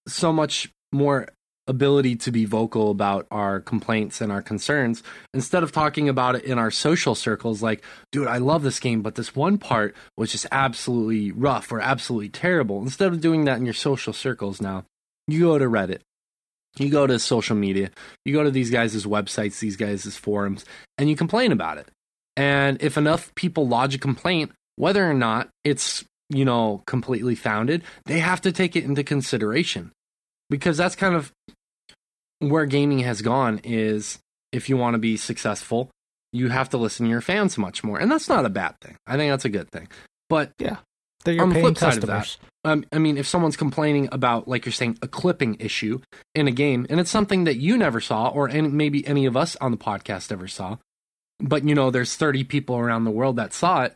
so 0.08 0.32
much 0.32 0.70
more 0.92 1.28
ability 1.66 2.16
to 2.16 2.32
be 2.32 2.46
vocal 2.46 2.90
about 2.90 3.26
our 3.30 3.60
complaints 3.60 4.20
and 4.20 4.32
our 4.32 4.42
concerns 4.42 5.04
instead 5.32 5.62
of 5.62 5.70
talking 5.70 6.08
about 6.08 6.34
it 6.34 6.42
in 6.42 6.58
our 6.58 6.70
social 6.70 7.14
circles 7.14 7.62
like 7.62 7.84
dude 8.10 8.26
i 8.26 8.38
love 8.38 8.64
this 8.64 8.80
game 8.80 9.02
but 9.02 9.14
this 9.14 9.36
one 9.36 9.56
part 9.56 9.94
was 10.16 10.32
just 10.32 10.46
absolutely 10.50 11.30
rough 11.30 11.70
or 11.70 11.78
absolutely 11.78 12.30
terrible 12.30 12.82
instead 12.82 13.12
of 13.12 13.20
doing 13.20 13.44
that 13.44 13.58
in 13.58 13.64
your 13.64 13.74
social 13.74 14.12
circles 14.12 14.60
now 14.60 14.84
you 15.28 15.40
go 15.40 15.58
to 15.58 15.66
reddit 15.66 16.00
you 16.78 16.88
go 16.88 17.06
to 17.06 17.18
social 17.18 17.56
media 17.56 17.90
you 18.24 18.32
go 18.32 18.42
to 18.42 18.50
these 18.50 18.70
guys' 18.70 19.04
websites 19.04 19.58
these 19.58 19.76
guys' 19.76 20.16
forums 20.16 20.64
and 20.98 21.08
you 21.08 21.16
complain 21.16 21.52
about 21.52 21.78
it. 21.78 21.88
And 22.36 22.80
if 22.82 22.96
enough 22.96 23.34
people 23.34 23.66
lodge 23.66 23.94
a 23.94 23.98
complaint 23.98 24.52
whether 24.76 25.08
or 25.08 25.14
not 25.14 25.48
it's 25.64 26.04
you 26.28 26.44
know 26.44 26.82
completely 26.86 27.34
founded 27.34 27.82
they 28.06 28.20
have 28.20 28.40
to 28.42 28.52
take 28.52 28.76
it 28.76 28.84
into 28.84 29.02
consideration. 29.02 29.92
Because 30.48 30.76
that's 30.76 30.96
kind 30.96 31.14
of 31.14 31.32
where 32.40 32.66
gaming 32.66 33.00
has 33.00 33.22
gone 33.22 33.60
is 33.62 34.18
if 34.52 34.68
you 34.68 34.76
want 34.76 34.94
to 34.94 34.98
be 34.98 35.16
successful 35.16 35.90
you 36.32 36.48
have 36.48 36.68
to 36.70 36.78
listen 36.78 37.06
to 37.06 37.10
your 37.10 37.20
fans 37.20 37.58
much 37.58 37.82
more. 37.82 37.98
And 37.98 38.10
that's 38.10 38.28
not 38.28 38.46
a 38.46 38.50
bad 38.50 38.78
thing. 38.80 38.96
I 39.06 39.16
think 39.16 39.32
that's 39.32 39.44
a 39.44 39.50
good 39.50 39.70
thing. 39.70 39.88
But 40.28 40.52
they're 41.24 41.34
your 41.34 41.44
on 41.44 41.50
the 41.50 41.60
flip 41.60 41.78
side 41.78 41.98
of 41.98 42.06
that, 42.06 42.36
um, 42.64 42.84
I 42.92 42.98
mean, 42.98 43.16
if 43.16 43.26
someone's 43.26 43.56
complaining 43.56 44.08
about, 44.12 44.46
like 44.46 44.66
you're 44.66 44.72
saying, 44.72 44.98
a 45.02 45.08
clipping 45.08 45.56
issue 45.60 46.00
in 46.34 46.46
a 46.46 46.50
game, 46.50 46.86
and 46.90 47.00
it's 47.00 47.10
something 47.10 47.44
that 47.44 47.56
you 47.56 47.78
never 47.78 48.00
saw, 48.00 48.28
or 48.28 48.48
any, 48.48 48.68
maybe 48.68 49.06
any 49.06 49.26
of 49.26 49.36
us 49.36 49.56
on 49.56 49.70
the 49.70 49.78
podcast 49.78 50.30
ever 50.30 50.46
saw, 50.46 50.76
but 51.38 51.66
you 51.66 51.74
know, 51.74 51.90
there's 51.90 52.16
30 52.16 52.44
people 52.44 52.76
around 52.76 53.04
the 53.04 53.10
world 53.10 53.36
that 53.36 53.52
saw 53.52 53.84
it, 53.84 53.94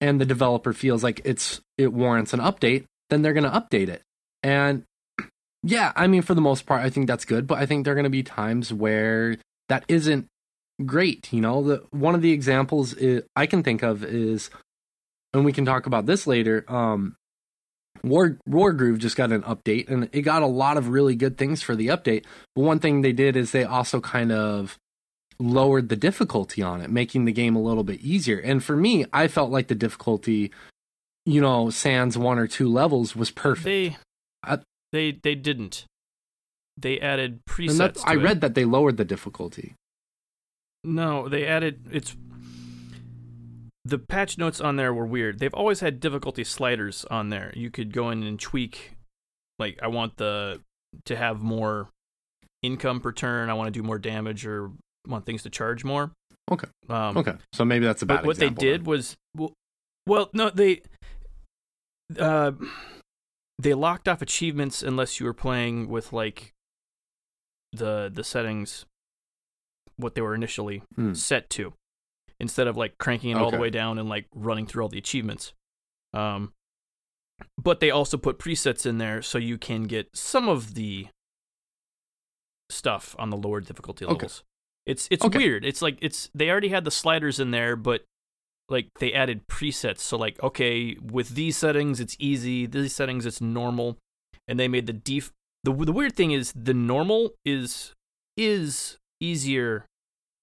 and 0.00 0.20
the 0.20 0.24
developer 0.24 0.72
feels 0.72 1.04
like 1.04 1.20
it's 1.24 1.60
it 1.76 1.92
warrants 1.92 2.32
an 2.32 2.40
update, 2.40 2.84
then 3.10 3.22
they're 3.22 3.34
going 3.34 3.44
to 3.44 3.50
update 3.50 3.88
it. 3.88 4.02
And 4.42 4.84
yeah, 5.62 5.92
I 5.94 6.06
mean, 6.06 6.22
for 6.22 6.34
the 6.34 6.40
most 6.40 6.64
part, 6.64 6.82
I 6.82 6.88
think 6.88 7.06
that's 7.06 7.26
good, 7.26 7.46
but 7.46 7.58
I 7.58 7.66
think 7.66 7.84
there 7.84 7.92
are 7.92 7.96
going 7.96 8.04
to 8.04 8.10
be 8.10 8.22
times 8.22 8.72
where 8.72 9.36
that 9.68 9.84
isn't 9.88 10.26
great. 10.86 11.30
You 11.32 11.42
know, 11.42 11.62
the 11.62 11.84
one 11.90 12.14
of 12.14 12.22
the 12.22 12.32
examples 12.32 12.94
i 13.02 13.22
I 13.36 13.46
can 13.46 13.62
think 13.62 13.82
of 13.82 14.04
is, 14.04 14.48
and 15.34 15.44
we 15.44 15.52
can 15.52 15.64
talk 15.64 15.86
about 15.86 16.06
this 16.06 16.26
later. 16.26 16.64
Um, 16.68 17.16
War 18.02 18.38
Wargroove 18.48 18.98
just 18.98 19.16
got 19.16 19.32
an 19.32 19.42
update, 19.42 19.88
and 19.90 20.08
it 20.12 20.22
got 20.22 20.42
a 20.42 20.46
lot 20.46 20.76
of 20.78 20.88
really 20.88 21.14
good 21.16 21.36
things 21.36 21.62
for 21.62 21.76
the 21.76 21.88
update. 21.88 22.24
But 22.54 22.62
one 22.62 22.78
thing 22.78 23.02
they 23.02 23.12
did 23.12 23.36
is 23.36 23.50
they 23.52 23.64
also 23.64 24.00
kind 24.00 24.32
of 24.32 24.78
lowered 25.38 25.88
the 25.88 25.96
difficulty 25.96 26.62
on 26.62 26.80
it, 26.80 26.90
making 26.90 27.24
the 27.24 27.32
game 27.32 27.56
a 27.56 27.62
little 27.62 27.84
bit 27.84 28.00
easier. 28.00 28.38
And 28.38 28.62
for 28.62 28.76
me, 28.76 29.04
I 29.12 29.26
felt 29.28 29.50
like 29.50 29.68
the 29.68 29.74
difficulty, 29.74 30.50
you 31.26 31.40
know, 31.40 31.68
sans 31.70 32.16
one 32.16 32.38
or 32.38 32.46
two 32.46 32.68
levels 32.68 33.14
was 33.16 33.30
perfect. 33.30 33.64
They 33.64 33.96
I- 34.44 34.58
they 34.92 35.12
they 35.12 35.34
didn't. 35.34 35.84
They 36.76 36.98
added 37.00 37.40
presets. 37.46 38.00
I 38.06 38.14
it. 38.14 38.18
read 38.22 38.40
that 38.40 38.54
they 38.54 38.64
lowered 38.64 38.96
the 38.96 39.04
difficulty. 39.04 39.74
No, 40.84 41.28
they 41.28 41.46
added 41.46 41.86
it's 41.92 42.16
the 43.84 43.98
patch 43.98 44.36
notes 44.38 44.60
on 44.60 44.76
there 44.76 44.92
were 44.92 45.06
weird. 45.06 45.38
They've 45.38 45.54
always 45.54 45.80
had 45.80 46.00
difficulty 46.00 46.44
sliders 46.44 47.04
on 47.10 47.30
there. 47.30 47.52
You 47.56 47.70
could 47.70 47.92
go 47.92 48.10
in 48.10 48.22
and 48.22 48.38
tweak 48.38 48.92
like 49.58 49.78
I 49.82 49.88
want 49.88 50.16
the 50.16 50.60
to 51.06 51.16
have 51.16 51.40
more 51.40 51.88
income 52.62 53.00
per 53.00 53.12
turn, 53.12 53.48
I 53.48 53.54
want 53.54 53.68
to 53.68 53.70
do 53.80 53.82
more 53.82 53.98
damage 53.98 54.44
or 54.46 54.70
want 55.06 55.24
things 55.24 55.42
to 55.44 55.50
charge 55.50 55.84
more. 55.84 56.10
Okay. 56.50 56.68
Um 56.88 57.16
Okay, 57.16 57.34
so 57.52 57.64
maybe 57.64 57.84
that's 57.86 58.02
a 58.02 58.06
bad 58.06 58.16
but 58.18 58.26
what 58.26 58.36
they 58.38 58.50
did 58.50 58.80
then. 58.82 58.86
was 58.86 59.16
well, 59.36 59.52
well 60.06 60.28
no 60.34 60.50
they 60.50 60.82
uh 62.18 62.52
they 63.58 63.72
locked 63.74 64.08
off 64.08 64.20
achievements 64.20 64.82
unless 64.82 65.20
you 65.20 65.26
were 65.26 65.32
playing 65.34 65.88
with 65.88 66.12
like 66.12 66.52
the 67.72 68.10
the 68.12 68.24
settings 68.24 68.84
what 69.96 70.14
they 70.14 70.20
were 70.20 70.34
initially 70.34 70.82
Hmm. 70.96 71.12
set 71.14 71.48
to 71.50 71.72
instead 72.40 72.66
of 72.66 72.76
like 72.76 72.96
cranking 72.98 73.30
it 73.30 73.36
all 73.36 73.50
the 73.50 73.58
way 73.58 73.70
down 73.70 73.98
and 73.98 74.08
like 74.08 74.26
running 74.34 74.66
through 74.66 74.82
all 74.82 74.88
the 74.88 74.98
achievements. 74.98 75.52
Um 76.14 76.52
but 77.56 77.80
they 77.80 77.90
also 77.90 78.16
put 78.18 78.38
presets 78.38 78.84
in 78.84 78.98
there 78.98 79.22
so 79.22 79.38
you 79.38 79.56
can 79.58 79.84
get 79.84 80.08
some 80.14 80.48
of 80.48 80.74
the 80.74 81.06
stuff 82.70 83.16
on 83.18 83.30
the 83.30 83.36
lower 83.36 83.60
difficulty 83.60 84.04
Okay. 84.04 84.12
levels. 84.14 84.42
It's 84.86 85.08
it's 85.10 85.24
Okay. 85.24 85.38
weird. 85.38 85.64
It's 85.64 85.82
like 85.82 85.98
it's 86.00 86.30
they 86.34 86.50
already 86.50 86.68
had 86.68 86.84
the 86.84 86.90
sliders 86.90 87.38
in 87.40 87.50
there 87.50 87.76
but 87.76 88.04
like 88.68 88.88
they 89.00 89.12
added 89.12 89.46
presets. 89.48 90.00
So 90.00 90.16
like 90.16 90.42
okay 90.42 90.96
with 91.00 91.30
these 91.30 91.56
settings 91.56 92.00
it's 92.00 92.16
easy. 92.18 92.66
These 92.66 92.94
settings 92.94 93.26
it's 93.26 93.40
normal. 93.40 93.98
And 94.48 94.58
they 94.58 94.68
made 94.68 94.86
the 94.86 94.92
def 94.92 95.32
the 95.64 95.72
the 95.72 95.92
weird 95.92 96.16
thing 96.16 96.30
is 96.32 96.52
the 96.54 96.74
normal 96.74 97.34
is 97.44 97.92
is 98.36 98.98
easier 99.20 99.86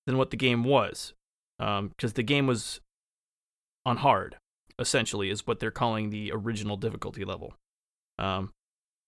than 0.05 0.17
what 0.17 0.29
the 0.29 0.37
game 0.37 0.63
was, 0.63 1.13
because 1.57 1.79
um, 1.79 2.13
the 2.15 2.23
game 2.23 2.47
was 2.47 2.81
on 3.85 3.97
hard. 3.97 4.37
Essentially, 4.79 5.31
is 5.31 5.47
what 5.47 5.59
they're 5.59 5.71
calling 5.71 6.11
the 6.11 6.31
original 6.31 6.77
difficulty 6.77 7.25
level. 7.25 7.55
Um, 8.19 8.51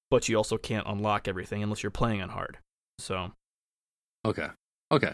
but 0.10 0.28
you 0.28 0.36
also 0.36 0.58
can't 0.58 0.88
unlock 0.88 1.28
everything 1.28 1.62
unless 1.62 1.84
you're 1.84 1.92
playing 1.92 2.22
on 2.24 2.30
hard. 2.30 2.58
So, 2.98 3.34
okay, 4.26 4.48
okay. 4.92 5.14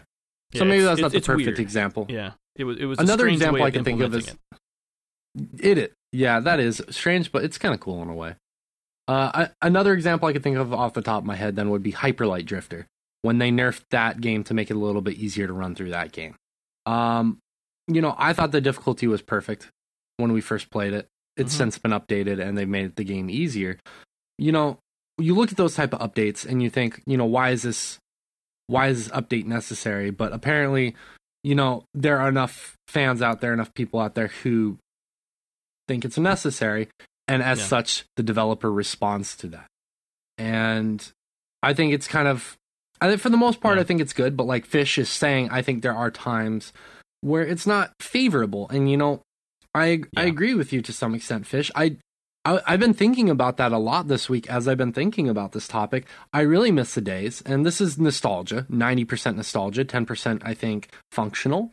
yeah, 0.52 0.58
so 0.58 0.64
maybe 0.64 0.82
that's 0.82 1.00
not 1.00 1.12
the 1.12 1.20
perfect 1.20 1.46
weird. 1.46 1.58
example. 1.58 2.06
Yeah, 2.08 2.32
it 2.56 2.64
was. 2.64 2.78
It 2.78 2.86
was 2.86 2.98
Another 2.98 3.28
example 3.28 3.60
way 3.60 3.66
I 3.66 3.70
can 3.70 3.84
think 3.84 4.00
of 4.00 4.14
is 4.14 4.34
it. 5.60 5.78
it. 5.78 5.92
Yeah, 6.12 6.40
that 6.40 6.58
is 6.58 6.82
strange, 6.88 7.30
but 7.30 7.44
it's 7.44 7.58
kind 7.58 7.74
of 7.74 7.80
cool 7.80 8.00
in 8.00 8.08
a 8.08 8.14
way. 8.14 8.36
Uh, 9.08 9.30
I, 9.34 9.48
another 9.60 9.92
example 9.92 10.28
I 10.28 10.32
could 10.32 10.42
think 10.42 10.56
of 10.56 10.72
off 10.72 10.94
the 10.94 11.02
top 11.02 11.22
of 11.22 11.26
my 11.26 11.36
head 11.36 11.54
then 11.54 11.70
would 11.70 11.82
be 11.82 11.92
Hyperlight 11.92 12.46
Drifter 12.46 12.86
when 13.22 13.38
they 13.38 13.50
nerfed 13.50 13.84
that 13.90 14.20
game 14.20 14.42
to 14.44 14.54
make 14.54 14.70
it 14.70 14.74
a 14.74 14.78
little 14.78 15.02
bit 15.02 15.16
easier 15.16 15.46
to 15.46 15.52
run 15.52 15.74
through 15.74 15.90
that 15.90 16.12
game. 16.12 16.36
Um, 16.86 17.38
you 17.88 18.00
know, 18.00 18.14
I 18.18 18.32
thought 18.32 18.52
the 18.52 18.60
difficulty 18.60 19.06
was 19.06 19.22
perfect 19.22 19.70
when 20.16 20.32
we 20.32 20.40
first 20.40 20.70
played 20.70 20.92
it. 20.92 21.08
It's 21.36 21.52
Mhm. 21.54 21.58
since 21.58 21.78
been 21.78 21.90
updated 21.90 22.40
and 22.40 22.56
they've 22.56 22.68
made 22.68 22.96
the 22.96 23.04
game 23.04 23.28
easier. 23.28 23.78
You 24.38 24.52
know, 24.52 24.78
you 25.18 25.34
look 25.34 25.50
at 25.50 25.56
those 25.56 25.74
type 25.74 25.92
of 25.92 26.00
updates 26.00 26.46
and 26.46 26.62
you 26.62 26.70
think, 26.70 27.02
you 27.06 27.16
know, 27.16 27.26
why 27.26 27.50
is 27.50 27.62
this 27.62 27.98
why 28.68 28.88
is 28.88 29.04
this 29.04 29.14
update 29.16 29.44
necessary? 29.46 30.10
But 30.10 30.32
apparently, 30.32 30.96
you 31.44 31.54
know, 31.54 31.84
there 31.94 32.18
are 32.18 32.28
enough 32.28 32.74
fans 32.88 33.22
out 33.22 33.40
there, 33.40 33.52
enough 33.52 33.72
people 33.74 34.00
out 34.00 34.14
there 34.16 34.26
who 34.26 34.78
think 35.86 36.04
it's 36.04 36.18
necessary, 36.18 36.88
and 37.28 37.44
as 37.44 37.60
Yeah. 37.60 37.66
such, 37.66 38.04
the 38.16 38.24
developer 38.24 38.72
responds 38.72 39.36
to 39.36 39.46
that. 39.50 39.68
And 40.36 41.12
I 41.62 41.74
think 41.74 41.92
it's 41.94 42.08
kind 42.08 42.26
of, 42.26 42.56
I 43.00 43.16
for 43.16 43.30
the 43.30 43.36
most 43.36 43.60
part, 43.60 43.76
Yeah. 43.76 43.82
I 43.82 43.84
think 43.84 44.00
it's 44.00 44.12
good. 44.12 44.36
But 44.36 44.46
like 44.46 44.66
Fish 44.66 44.98
is 44.98 45.08
saying, 45.08 45.50
I 45.50 45.62
think 45.62 45.82
there 45.82 45.96
are 45.96 46.10
times 46.10 46.72
where 47.20 47.42
it's 47.42 47.66
not 47.66 47.92
favorable, 48.00 48.68
and 48.70 48.90
you 48.90 48.96
know, 48.96 49.22
I 49.74 50.02
I 50.16 50.24
agree 50.24 50.54
with 50.54 50.72
you 50.72 50.82
to 50.82 50.92
some 50.92 51.14
extent, 51.14 51.46
Fish. 51.46 51.70
I. 51.74 51.96
I, 52.48 52.60
I've 52.64 52.78
been 52.78 52.94
thinking 52.94 53.28
about 53.28 53.56
that 53.56 53.72
a 53.72 53.78
lot 53.78 54.06
this 54.06 54.28
week 54.28 54.48
as 54.48 54.68
I've 54.68 54.78
been 54.78 54.92
thinking 54.92 55.28
about 55.28 55.50
this 55.50 55.66
topic. 55.66 56.06
I 56.32 56.42
really 56.42 56.70
miss 56.70 56.94
the 56.94 57.00
days, 57.00 57.42
and 57.44 57.66
this 57.66 57.80
is 57.80 57.98
nostalgia 57.98 58.66
90% 58.70 59.34
nostalgia, 59.34 59.84
10% 59.84 60.42
I 60.44 60.54
think 60.54 60.90
functional. 61.10 61.72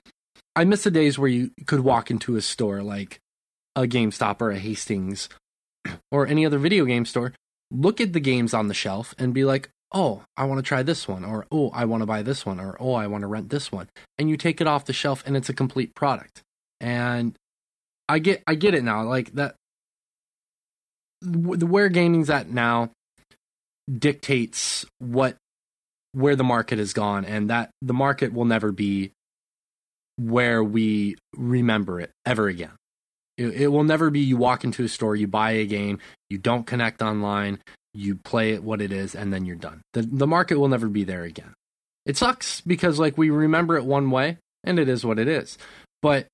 I 0.55 0.63
miss 0.63 0.83
the 0.83 0.89
days 0.89 1.19
where 1.19 1.29
you 1.29 1.51
could 1.67 1.81
walk 1.81 2.09
into 2.09 2.37
a 2.37 2.41
store 2.41 2.81
like 2.81 3.19
a 3.75 3.83
GameStop 3.83 4.41
or 4.41 4.49
a 4.49 4.57
Hastings 4.57 5.29
or 6.11 6.25
any 6.25 6.43
other 6.43 6.57
video 6.57 6.85
game 6.85 7.05
store, 7.05 7.33
look 7.69 8.01
at 8.01 8.13
the 8.13 8.19
games 8.19 8.53
on 8.53 8.67
the 8.67 8.73
shelf 8.73 9.13
and 9.19 9.31
be 9.31 9.43
like, 9.45 9.69
oh, 9.93 10.23
I 10.35 10.45
want 10.45 10.59
to 10.59 10.63
try 10.63 10.83
this 10.83 11.07
one, 11.07 11.23
or 11.23 11.45
oh, 11.51 11.69
I 11.69 11.85
want 11.85 12.01
to 12.01 12.07
buy 12.07 12.23
this 12.23 12.45
one, 12.45 12.59
or 12.59 12.75
oh, 12.79 12.93
I 12.93 13.07
want 13.07 13.21
to 13.21 13.27
rent 13.27 13.49
this 13.49 13.71
one. 13.71 13.89
And 14.17 14.29
you 14.29 14.37
take 14.37 14.59
it 14.59 14.67
off 14.67 14.85
the 14.85 14.93
shelf 14.93 15.23
and 15.25 15.37
it's 15.37 15.49
a 15.49 15.53
complete 15.53 15.95
product. 15.95 16.41
And 16.81 17.35
I 18.09 18.19
get 18.19 18.43
I 18.47 18.55
get 18.55 18.73
it 18.73 18.83
now. 18.83 19.03
Like 19.03 19.33
that 19.33 19.55
the 21.21 21.65
where 21.65 21.89
gaming's 21.89 22.29
at 22.29 22.49
now 22.49 22.91
dictates 23.91 24.85
what 24.99 25.37
where 26.11 26.35
the 26.35 26.43
market 26.43 26.79
has 26.79 26.93
gone 26.93 27.25
and 27.25 27.49
that 27.49 27.71
the 27.81 27.93
market 27.93 28.33
will 28.33 28.45
never 28.45 28.71
be 28.71 29.11
where 30.17 30.63
we 30.63 31.15
remember 31.35 31.99
it 31.99 32.11
ever 32.25 32.47
again. 32.47 32.73
It, 33.37 33.61
it 33.61 33.67
will 33.67 33.83
never 33.83 34.11
be 34.11 34.19
you 34.19 34.37
walk 34.37 34.63
into 34.63 34.83
a 34.83 34.87
store, 34.87 35.15
you 35.15 35.27
buy 35.27 35.51
a 35.51 35.65
game, 35.65 35.99
you 36.29 36.37
don't 36.37 36.67
connect 36.67 37.01
online, 37.01 37.59
you 37.93 38.15
play 38.15 38.51
it 38.53 38.63
what 38.63 38.81
it 38.81 38.91
is, 38.91 39.15
and 39.15 39.31
then 39.31 39.45
you're 39.45 39.55
done. 39.55 39.81
The 39.93 40.01
the 40.01 40.27
market 40.27 40.59
will 40.59 40.67
never 40.67 40.87
be 40.87 41.03
there 41.03 41.23
again. 41.23 41.53
It 42.05 42.17
sucks 42.17 42.61
because 42.61 42.99
like 42.99 43.17
we 43.17 43.29
remember 43.29 43.77
it 43.77 43.85
one 43.85 44.11
way, 44.11 44.37
and 44.63 44.79
it 44.79 44.89
is 44.89 45.05
what 45.05 45.19
it 45.19 45.27
is. 45.27 45.57
But 46.01 46.27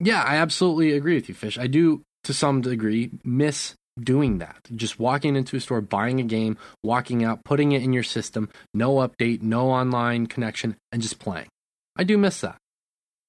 yeah, 0.00 0.22
I 0.22 0.36
absolutely 0.36 0.92
agree 0.92 1.14
with 1.14 1.28
you, 1.28 1.34
Fish. 1.34 1.58
I 1.58 1.66
do 1.66 2.02
to 2.24 2.34
some 2.34 2.60
degree 2.60 3.10
miss 3.24 3.74
doing 3.98 4.38
that. 4.38 4.56
Just 4.74 4.98
walking 4.98 5.36
into 5.36 5.56
a 5.56 5.60
store, 5.60 5.80
buying 5.80 6.20
a 6.20 6.24
game, 6.24 6.58
walking 6.82 7.24
out, 7.24 7.44
putting 7.44 7.72
it 7.72 7.82
in 7.82 7.92
your 7.94 8.02
system, 8.02 8.50
no 8.74 8.96
update, 8.96 9.40
no 9.42 9.70
online 9.70 10.26
connection, 10.26 10.76
and 10.92 11.00
just 11.00 11.18
playing. 11.18 11.48
I 11.96 12.04
do 12.04 12.18
miss 12.18 12.40
that. 12.42 12.56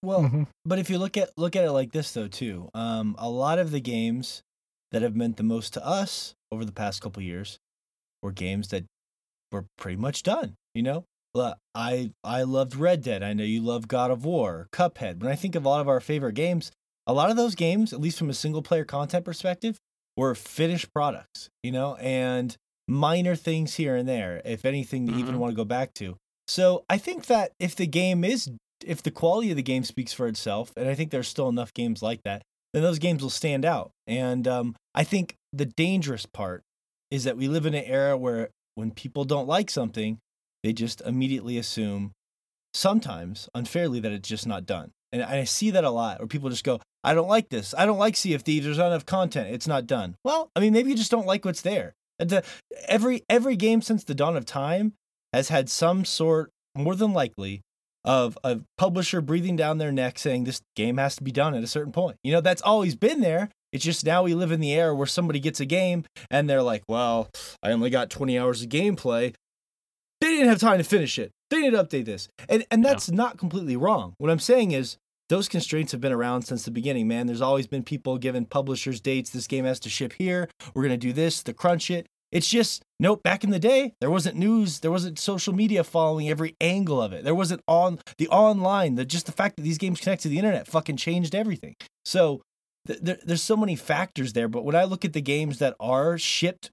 Well, 0.04 0.24
Mhm. 0.24 0.48
But 0.66 0.80
if 0.80 0.90
you 0.90 0.98
look 0.98 1.16
at 1.18 1.30
look 1.38 1.56
at 1.56 1.64
it 1.66 1.72
like 1.72 1.92
this 1.92 2.12
though 2.12 2.28
too, 2.28 2.70
um, 2.74 3.16
a 3.18 3.30
lot 3.30 3.60
of 3.60 3.72
the 3.72 3.80
games 3.80 4.42
that 4.92 5.02
have 5.02 5.16
meant 5.16 5.38
the 5.38 5.44
most 5.44 5.74
to 5.74 5.86
us 5.86 6.34
over 6.52 6.66
the 6.66 6.72
past 6.72 7.02
couple 7.02 7.22
years 7.24 7.60
were 8.22 8.32
games 8.32 8.70
that 8.70 8.86
were 9.52 9.66
pretty 9.78 9.98
much 9.98 10.24
done. 10.24 10.56
You 10.74 10.84
know, 10.84 11.06
I 11.76 12.12
I 12.24 12.44
loved 12.44 12.76
Red 12.76 13.02
Dead. 13.02 13.24
I 13.24 13.34
know 13.34 13.44
you 13.44 13.62
love 13.62 13.88
God 13.88 14.12
of 14.12 14.26
War, 14.26 14.68
Cuphead. 14.72 15.20
When 15.20 15.32
I 15.32 15.36
think 15.36 15.56
of 15.56 15.66
a 15.66 15.70
lot 15.70 15.82
of 15.82 15.90
our 15.90 16.00
favorite 16.00 16.36
games, 16.36 16.72
a 17.06 17.14
lot 17.14 17.30
of 17.30 17.38
those 17.38 17.56
games, 17.56 17.94
at 17.94 18.02
least 18.02 18.18
from 18.18 18.30
a 18.30 18.34
single 18.34 18.62
player 18.62 18.86
content 18.86 19.26
perspective, 19.26 19.78
were 20.16 20.36
finished 20.36 20.94
products. 20.94 21.50
You 21.64 21.72
know, 21.72 21.96
and 21.96 22.56
minor 22.88 23.36
things 23.36 23.76
here 23.76 23.96
and 23.96 24.08
there, 24.08 24.42
if 24.46 24.66
anything, 24.66 25.08
to 25.08 25.14
even 25.16 25.40
want 25.40 25.52
to 25.52 25.58
go 25.58 25.66
back 25.66 25.94
to. 25.96 26.18
So 26.48 26.86
I 26.90 26.98
think 26.98 27.26
that 27.26 27.52
if 27.60 27.76
the 27.76 27.88
game 27.88 28.24
is 28.24 28.50
if 28.86 29.02
the 29.02 29.12
quality 29.12 29.50
of 29.50 29.58
the 29.58 29.64
game 29.64 29.84
speaks 29.84 30.14
for 30.14 30.28
itself, 30.28 30.72
and 30.78 30.88
I 30.88 30.96
think 30.96 31.12
there's 31.12 31.28
still 31.28 31.50
enough 31.50 31.74
games 31.74 32.02
like 32.02 32.22
that, 32.24 32.44
then 32.74 32.84
those 32.84 33.00
games 33.00 33.22
will 33.22 33.30
stand 33.30 33.66
out. 33.66 33.92
And 34.06 34.48
um, 34.48 34.76
I 34.94 35.04
think 35.04 35.36
the 35.58 35.65
dangerous 35.65 36.26
part 36.26 36.63
is 37.12 37.24
that 37.24 37.38
we 37.38 37.48
live 37.48 37.65
in 37.65 37.74
an 37.74 37.84
era 37.84 38.17
where 38.17 38.50
when 38.76 38.91
people 38.91 39.26
don't 39.26 39.48
like 39.48 39.70
something, 39.70 40.20
they 40.63 40.74
just 40.74 41.02
immediately 41.02 41.58
assume, 41.58 42.12
sometimes 42.74 43.50
unfairly, 43.56 44.00
that 44.00 44.12
it's 44.12 44.30
just 44.30 44.46
not 44.46 44.65
done. 44.65 44.91
And 45.12 45.24
I 45.24 45.46
see 45.46 45.72
that 45.72 45.84
a 45.84 45.89
lot 45.89 46.20
where 46.20 46.28
people 46.28 46.50
just 46.50 46.63
go, 46.63 46.80
I 47.04 47.13
don't 47.13 47.30
like 47.30 47.50
this. 47.50 47.74
I 47.78 47.86
don't 47.86 47.98
like 47.98 48.17
Sea 48.17 48.38
Thieves. 48.38 48.65
There's 48.65 48.78
not 48.78 48.88
enough 48.88 49.06
content. 49.06 49.54
It's 49.54 49.67
not 49.67 49.88
done. 49.88 50.15
Well, 50.26 50.52
I 50.56 50.60
mean, 50.60 50.74
maybe 50.74 50.89
you 50.89 50.96
just 50.98 51.12
don't 51.12 51.26
like 51.26 51.46
what's 51.46 51.62
there. 51.62 51.96
Every 52.88 53.24
every 53.30 53.56
game 53.56 53.82
since 53.82 54.04
the 54.04 54.15
dawn 54.15 54.36
of 54.36 54.46
time 54.46 54.93
has 55.32 55.50
had 55.50 55.70
some 55.70 56.04
sort, 56.04 56.52
more 56.76 56.96
than 56.96 57.13
likely, 57.13 57.62
of 58.04 58.38
a 58.43 58.62
publisher 58.78 59.22
breathing 59.22 59.56
down 59.56 59.78
their 59.78 59.91
neck 59.91 60.17
saying 60.20 60.43
this 60.43 60.62
game 60.76 60.98
has 60.98 61.15
to 61.17 61.24
be 61.24 61.32
done 61.32 61.54
at 61.54 61.63
a 61.63 61.67
certain 61.67 61.91
point. 61.91 62.17
You 62.24 62.34
know, 62.34 62.41
that's 62.41 62.62
always 62.62 62.96
been 62.96 63.22
there. 63.22 63.50
It's 63.72 63.84
just 63.84 64.06
now 64.06 64.24
we 64.24 64.34
live 64.34 64.52
in 64.52 64.60
the 64.60 64.74
era 64.74 64.96
where 64.96 65.08
somebody 65.08 65.40
gets 65.40 65.60
a 65.60 65.66
game 65.66 66.06
and 66.32 66.50
they're 66.50 66.64
like, 66.64 66.84
well, 66.88 67.30
I 67.62 67.72
only 67.72 67.90
got 67.90 68.10
20 68.10 68.38
hours 68.40 68.64
of 68.64 68.70
gameplay. 68.70 69.34
They 70.22 70.28
didn't 70.28 70.50
have 70.50 70.60
time 70.60 70.78
to 70.78 70.84
finish 70.84 71.20
it. 71.20 71.32
They 71.50 71.62
need 71.62 71.72
to 71.72 71.84
update 71.84 72.06
this. 72.06 72.28
And 72.50 72.66
and 72.72 72.84
that's 72.84 73.12
not 73.12 73.38
completely 73.38 73.78
wrong. 73.78 74.14
What 74.18 74.32
I'm 74.32 74.40
saying 74.40 74.72
is 74.72 74.98
those 75.30 75.50
constraints 75.50 75.92
have 75.92 76.02
been 76.02 76.12
around 76.12 76.44
since 76.44 76.64
the 76.64 76.72
beginning, 76.72 77.08
man. 77.08 77.28
There's 77.28 77.42
always 77.42 77.68
been 77.68 77.84
people 77.84 78.18
giving 78.18 78.46
publishers 78.46 79.02
dates. 79.02 79.30
This 79.30 79.48
game 79.48 79.66
has 79.66 79.80
to 79.82 79.90
ship 79.90 80.14
here. 80.14 80.50
We're 80.74 80.84
going 80.84 80.98
to 81.00 81.08
do 81.08 81.14
this 81.14 81.44
to 81.44 81.54
crunch 81.54 81.92
it. 81.92 82.08
It's 82.32 82.48
just, 82.48 82.84
nope, 83.00 83.24
back 83.24 83.46
in 83.46 83.52
the 83.52 83.60
day, 83.60 83.94
there 84.02 84.12
wasn't 84.12 84.36
news, 84.36 84.80
there 84.80 84.92
wasn't 84.92 85.18
social 85.18 85.54
media 85.54 85.84
following 85.84 86.28
every 86.28 86.58
angle 86.60 87.02
of 87.02 87.14
it. 87.14 87.24
There 87.24 87.36
wasn't 87.36 87.62
on 87.68 88.00
the 88.18 88.28
online, 88.28 88.96
the 88.96 89.06
just 89.06 89.28
the 89.28 89.32
fact 89.32 89.56
that 89.56 89.63
these 89.63 89.78
games 89.78 90.02
connect 90.02 90.24
to 90.24 90.28
the 90.28 90.38
internet 90.38 90.68
fucking 90.68 90.98
changed 90.98 91.34
everything. 91.34 91.76
So 92.04 92.42
there, 92.88 93.17
there's 93.25 93.42
so 93.42 93.58
many 93.58 93.75
factors 93.75 94.33
there. 94.33 94.48
But 94.48 94.63
when 94.65 94.75
I 94.75 94.83
look 94.85 95.06
at 95.06 95.13
the 95.13 95.21
games 95.21 95.60
that 95.60 95.75
are 95.79 96.17
shipped 96.17 96.71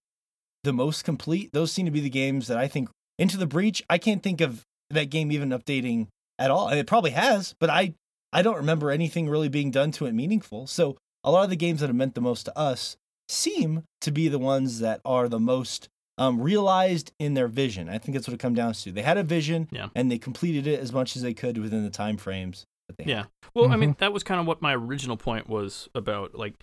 the 0.63 0.73
most 0.73 1.05
complete, 1.05 1.51
those 1.53 1.73
seem 1.73 1.85
to 1.87 1.93
be 1.93 2.01
the 2.01 2.11
games 2.11 2.47
that 2.49 2.59
I 2.59 2.69
think 2.69 2.89
into 3.19 3.37
the 3.37 3.47
breach. 3.47 3.83
I 3.91 3.99
can't 3.99 4.23
think 4.23 4.41
of 4.41 4.63
that 4.91 5.11
game 5.11 5.31
even 5.33 5.51
updating 5.51 6.09
at 6.39 6.51
all. 6.51 6.69
And 6.69 6.79
it 6.79 6.87
probably 6.87 7.11
has, 7.13 7.55
but 7.61 7.71
I 7.71 7.95
I 8.33 8.43
don't 8.43 8.57
remember 8.57 8.91
anything 8.91 9.29
really 9.29 9.49
being 9.49 9.71
done 9.71 9.93
to 9.93 10.07
it 10.07 10.13
meaningful. 10.13 10.67
So 10.67 10.97
a 11.23 11.31
lot 11.31 11.45
of 11.45 11.51
the 11.51 11.57
games 11.57 11.81
that 11.81 11.87
have 11.87 11.95
meant 11.97 12.15
the 12.15 12.21
most 12.21 12.45
to 12.45 12.59
us 12.59 12.97
seem 13.29 13.85
to 14.01 14.11
be 14.11 14.29
the 14.29 14.39
ones 14.39 14.81
that 14.81 15.01
are 15.05 15.29
the 15.29 15.39
most 15.39 15.89
um, 16.19 16.41
realized 16.41 17.13
in 17.19 17.35
their 17.35 17.49
vision. 17.49 17.89
I 17.89 17.99
think 17.99 18.15
that's 18.15 18.27
what 18.29 18.35
it 18.35 18.41
comes 18.41 18.57
down 18.57 18.73
to. 18.75 18.93
They 18.93 19.03
had 19.03 19.17
a 19.19 19.23
vision 19.23 19.69
Yeah. 19.73 19.89
and 19.95 20.11
they 20.11 20.19
completed 20.19 20.67
it 20.67 20.79
as 20.81 20.93
much 20.93 21.17
as 21.17 21.23
they 21.23 21.35
could 21.35 21.59
within 21.59 21.83
the 21.85 21.91
time 21.91 22.17
frames 22.17 22.65
that 22.97 23.05
they 23.05 23.13
had. 23.13 23.19
Yeah. 23.19 23.25
Well, 23.55 23.73
I 23.73 23.77
mean, 23.77 23.97
that 23.99 24.13
was 24.13 24.23
kind 24.23 24.41
of 24.41 24.47
what 24.47 24.63
my 24.63 24.75
original 24.75 25.17
point 25.17 25.49
was 25.49 25.89
about. 25.95 26.35
Like, 26.35 26.55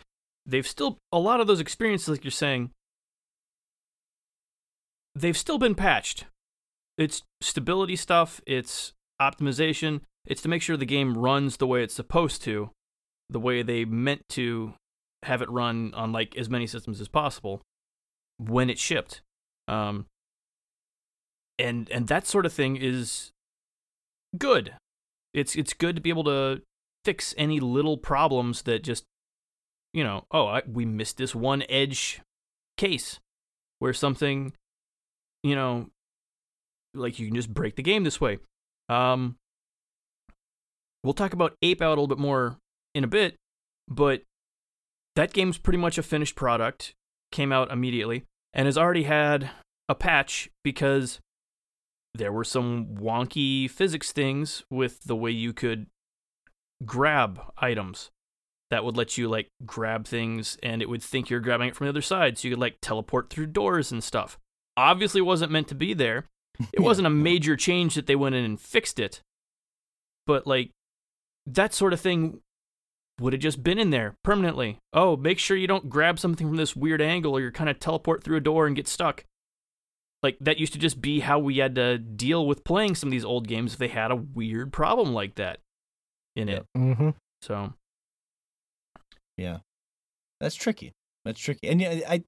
they've 0.46 0.68
still, 0.68 0.98
a 1.12 1.20
lot 1.20 1.40
of 1.40 1.48
those 1.48 1.60
experiences, 1.60 2.10
like 2.10 2.24
you're 2.24 2.32
saying, 2.32 2.72
they've 5.16 5.38
still 5.38 5.58
been 5.58 5.76
patched. 5.76 6.26
It's 6.98 7.24
stability 7.42 7.96
stuff, 7.96 8.42
it's 8.46 8.94
optimization, 9.22 10.02
it's 10.26 10.42
to 10.42 10.50
make 10.50 10.62
sure 10.62 10.78
the 10.78 10.86
game 10.86 11.18
runs 11.18 11.58
the 11.58 11.68
way 11.68 11.84
it's 11.84 11.94
supposed 11.94 12.44
to, 12.44 12.72
the 13.30 13.40
way 13.40 13.64
they 13.64 13.86
meant 13.86 14.28
to 14.30 14.74
have 15.24 15.42
it 15.42 15.50
run 15.50 15.94
on 15.94 16.12
like 16.12 16.36
as 16.38 16.50
many 16.50 16.68
systems 16.68 17.00
as 17.00 17.08
possible 17.08 17.62
when 18.38 18.70
it 18.70 18.78
shipped. 18.78 19.22
Um, 19.68 20.08
and 21.58 21.90
and 21.92 22.08
that 22.08 22.28
sort 22.28 22.46
of 22.46 22.54
thing 22.54 22.76
is 22.76 23.32
good. 24.38 24.74
It's 25.34 25.56
it's 25.56 25.74
good 25.74 25.96
to 25.96 26.02
be 26.02 26.10
able 26.10 26.26
to 26.26 26.62
fix 27.06 27.34
any 27.38 27.60
little 27.60 27.98
problems 27.98 28.64
that 28.64 28.84
just 28.84 29.06
you 29.94 30.04
know 30.04 30.26
oh 30.32 30.48
I, 30.48 30.62
we 30.68 30.86
missed 30.86 31.18
this 31.18 31.34
one 31.34 31.64
edge 31.70 32.22
case 32.78 33.20
where 33.80 33.94
something 33.94 34.54
you 35.44 35.56
know, 35.56 35.90
like 36.94 37.20
you 37.20 37.28
can 37.28 37.36
just 37.36 37.54
break 37.54 37.76
the 37.76 37.84
game 37.84 38.04
this 38.04 38.22
way. 38.22 38.40
Um, 38.90 39.38
we'll 41.04 41.14
talk 41.14 41.34
about 41.34 41.56
Ape 41.62 41.82
Out 41.82 41.88
a 41.88 42.02
little 42.02 42.08
bit 42.08 42.20
more 42.20 42.58
in 42.94 43.04
a 43.04 43.08
bit, 43.08 43.36
but 43.88 44.24
that 45.16 45.34
game's 45.34 45.58
pretty 45.58 45.78
much 45.78 45.98
a 45.98 46.04
finished 46.04 46.36
product. 46.36 46.94
Came 47.32 47.52
out 47.52 47.72
immediately 47.72 48.26
and 48.54 48.66
has 48.66 48.78
already 48.78 49.04
had 49.04 49.50
a 49.88 49.96
patch 49.96 50.50
because 50.64 51.20
there 52.14 52.32
were 52.32 52.44
some 52.44 52.88
wonky 52.96 53.70
physics 53.70 54.12
things 54.12 54.64
with 54.70 55.04
the 55.04 55.16
way 55.16 55.32
you 55.32 55.54
could 55.54 55.88
grab 56.86 57.40
items 57.58 58.12
that 58.70 58.84
would 58.84 58.98
let 58.98 59.18
you 59.18 59.28
like 59.28 59.50
grab 59.66 60.06
things 60.06 60.58
and 60.64 60.82
it 60.82 60.90
would 60.90 61.04
think 61.04 61.30
you're 61.30 61.40
grabbing 61.40 61.68
it 61.68 61.76
from 61.76 61.86
the 61.86 61.90
other 61.90 62.02
side. 62.02 62.38
So 62.38 62.48
you 62.48 62.56
could 62.56 62.62
like 62.62 62.78
teleport 62.82 63.30
through 63.30 63.48
doors 63.48 63.92
and 63.92 64.04
stuff. 64.04 64.38
Obviously 64.78 65.22
wasn't 65.22 65.52
meant 65.52 65.68
to 65.70 65.76
be 65.76 65.94
there. 65.94 66.26
It 66.74 66.82
wasn't 66.82 67.08
a 67.08 67.12
major 67.12 67.56
change 67.56 67.96
that 67.96 68.06
they 68.06 68.16
went 68.16 68.36
in 68.36 68.46
and 68.46 68.60
fixed 68.60 69.00
it. 69.00 69.22
But 70.28 70.46
like 70.46 70.70
that 71.46 71.74
sort 71.74 71.92
of 71.92 72.00
thing 72.00 72.42
would 73.20 73.34
have 73.34 73.42
just 73.42 73.64
been 73.64 73.80
in 73.80 73.90
there 73.90 74.16
permanently. 74.24 74.80
Oh 74.94 75.18
make 75.18 75.40
sure 75.40 75.58
you 75.58 75.68
don't 75.68 75.90
grab 75.90 76.20
something 76.20 76.48
from 76.48 76.58
this 76.58 76.76
weird 76.76 77.02
angle 77.02 77.34
or 77.34 77.42
you're 77.42 77.52
kind 77.52 77.70
of 77.70 77.80
teleport 77.80 78.24
through 78.24 78.38
a 78.38 78.42
door 78.42 78.68
and 78.68 78.76
get 78.76 78.88
stuck 78.88 79.26
like 80.24 80.38
that 80.42 80.58
used 80.60 80.74
to 80.74 80.80
just 80.80 81.02
be 81.02 81.20
how 81.22 81.40
we 81.40 81.58
had 81.58 81.76
to 81.76 81.98
deal 81.98 82.46
with 82.46 82.64
playing 82.64 82.96
some 82.96 83.08
of 83.08 83.12
these 83.12 83.26
old 83.26 83.48
games 83.48 83.74
if 83.74 83.80
they 83.80 83.88
had 83.88 84.12
a 84.12 84.16
weird 84.16 84.72
problem 84.72 85.14
like 85.14 85.36
that 85.36 85.60
in 86.36 86.48
it 86.50 86.66
Mm-hmm. 86.78 87.10
so 87.42 87.74
yeah, 89.38 89.58
That's 90.40 90.56
tricky. 90.56 90.92
That's 91.26 91.40
tricky. 91.40 91.68
And 91.68 91.82
yeah, 91.82 92.00
I, 92.08 92.24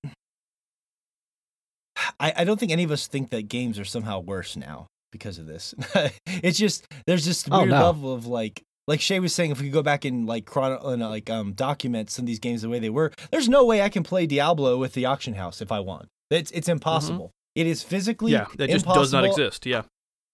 I, 2.20 2.34
I 2.38 2.44
don't 2.44 2.60
think 2.60 2.72
any 2.72 2.84
of 2.84 2.92
us 2.92 3.08
think 3.08 3.30
that 3.30 3.48
games 3.48 3.78
are 3.78 3.86
somehow 3.86 4.20
worse 4.20 4.56
now 4.56 4.88
because 5.12 5.38
of 5.38 5.46
this. 5.46 5.76
it's 6.26 6.58
just 6.58 6.88
there's 7.06 7.26
just 7.26 7.48
Oh, 7.52 7.60
weird 7.60 7.70
no. 7.72 7.84
level 7.84 8.14
of 8.14 8.26
like, 8.26 8.64
like 8.88 9.00
Shay 9.00 9.20
was 9.20 9.34
saying, 9.34 9.52
if 9.52 9.60
we 9.60 9.66
could 9.68 9.74
go 9.74 9.84
back 9.84 10.06
and 10.06 10.26
like 10.26 10.46
chron 10.46 10.78
and 10.84 11.02
like 11.02 11.30
um 11.30 11.54
document 11.54 12.10
some 12.10 12.24
of 12.24 12.28
these 12.28 12.40
games 12.40 12.62
the 12.64 12.70
way 12.70 12.80
they 12.80 12.90
were, 12.90 13.12
there's 13.32 13.48
no 13.50 13.64
way 13.66 13.82
I 13.82 13.90
can 13.90 14.04
play 14.04 14.26
Diablo 14.26 14.78
with 14.78 14.94
the 14.94 15.06
auction 15.06 15.36
house 15.36 15.62
if 15.62 15.72
I 15.72 15.80
want. 15.80 16.08
It's 16.32 16.52
it's 16.52 16.68
impossible. 16.70 17.32
It 17.56 17.68
is 17.68 17.84
physically 17.84 18.32
yeah 18.32 18.48
that 18.58 18.70
just 18.70 18.86
does 18.86 19.12
not 19.14 19.26
exist 19.26 19.66
yeah 19.66 19.84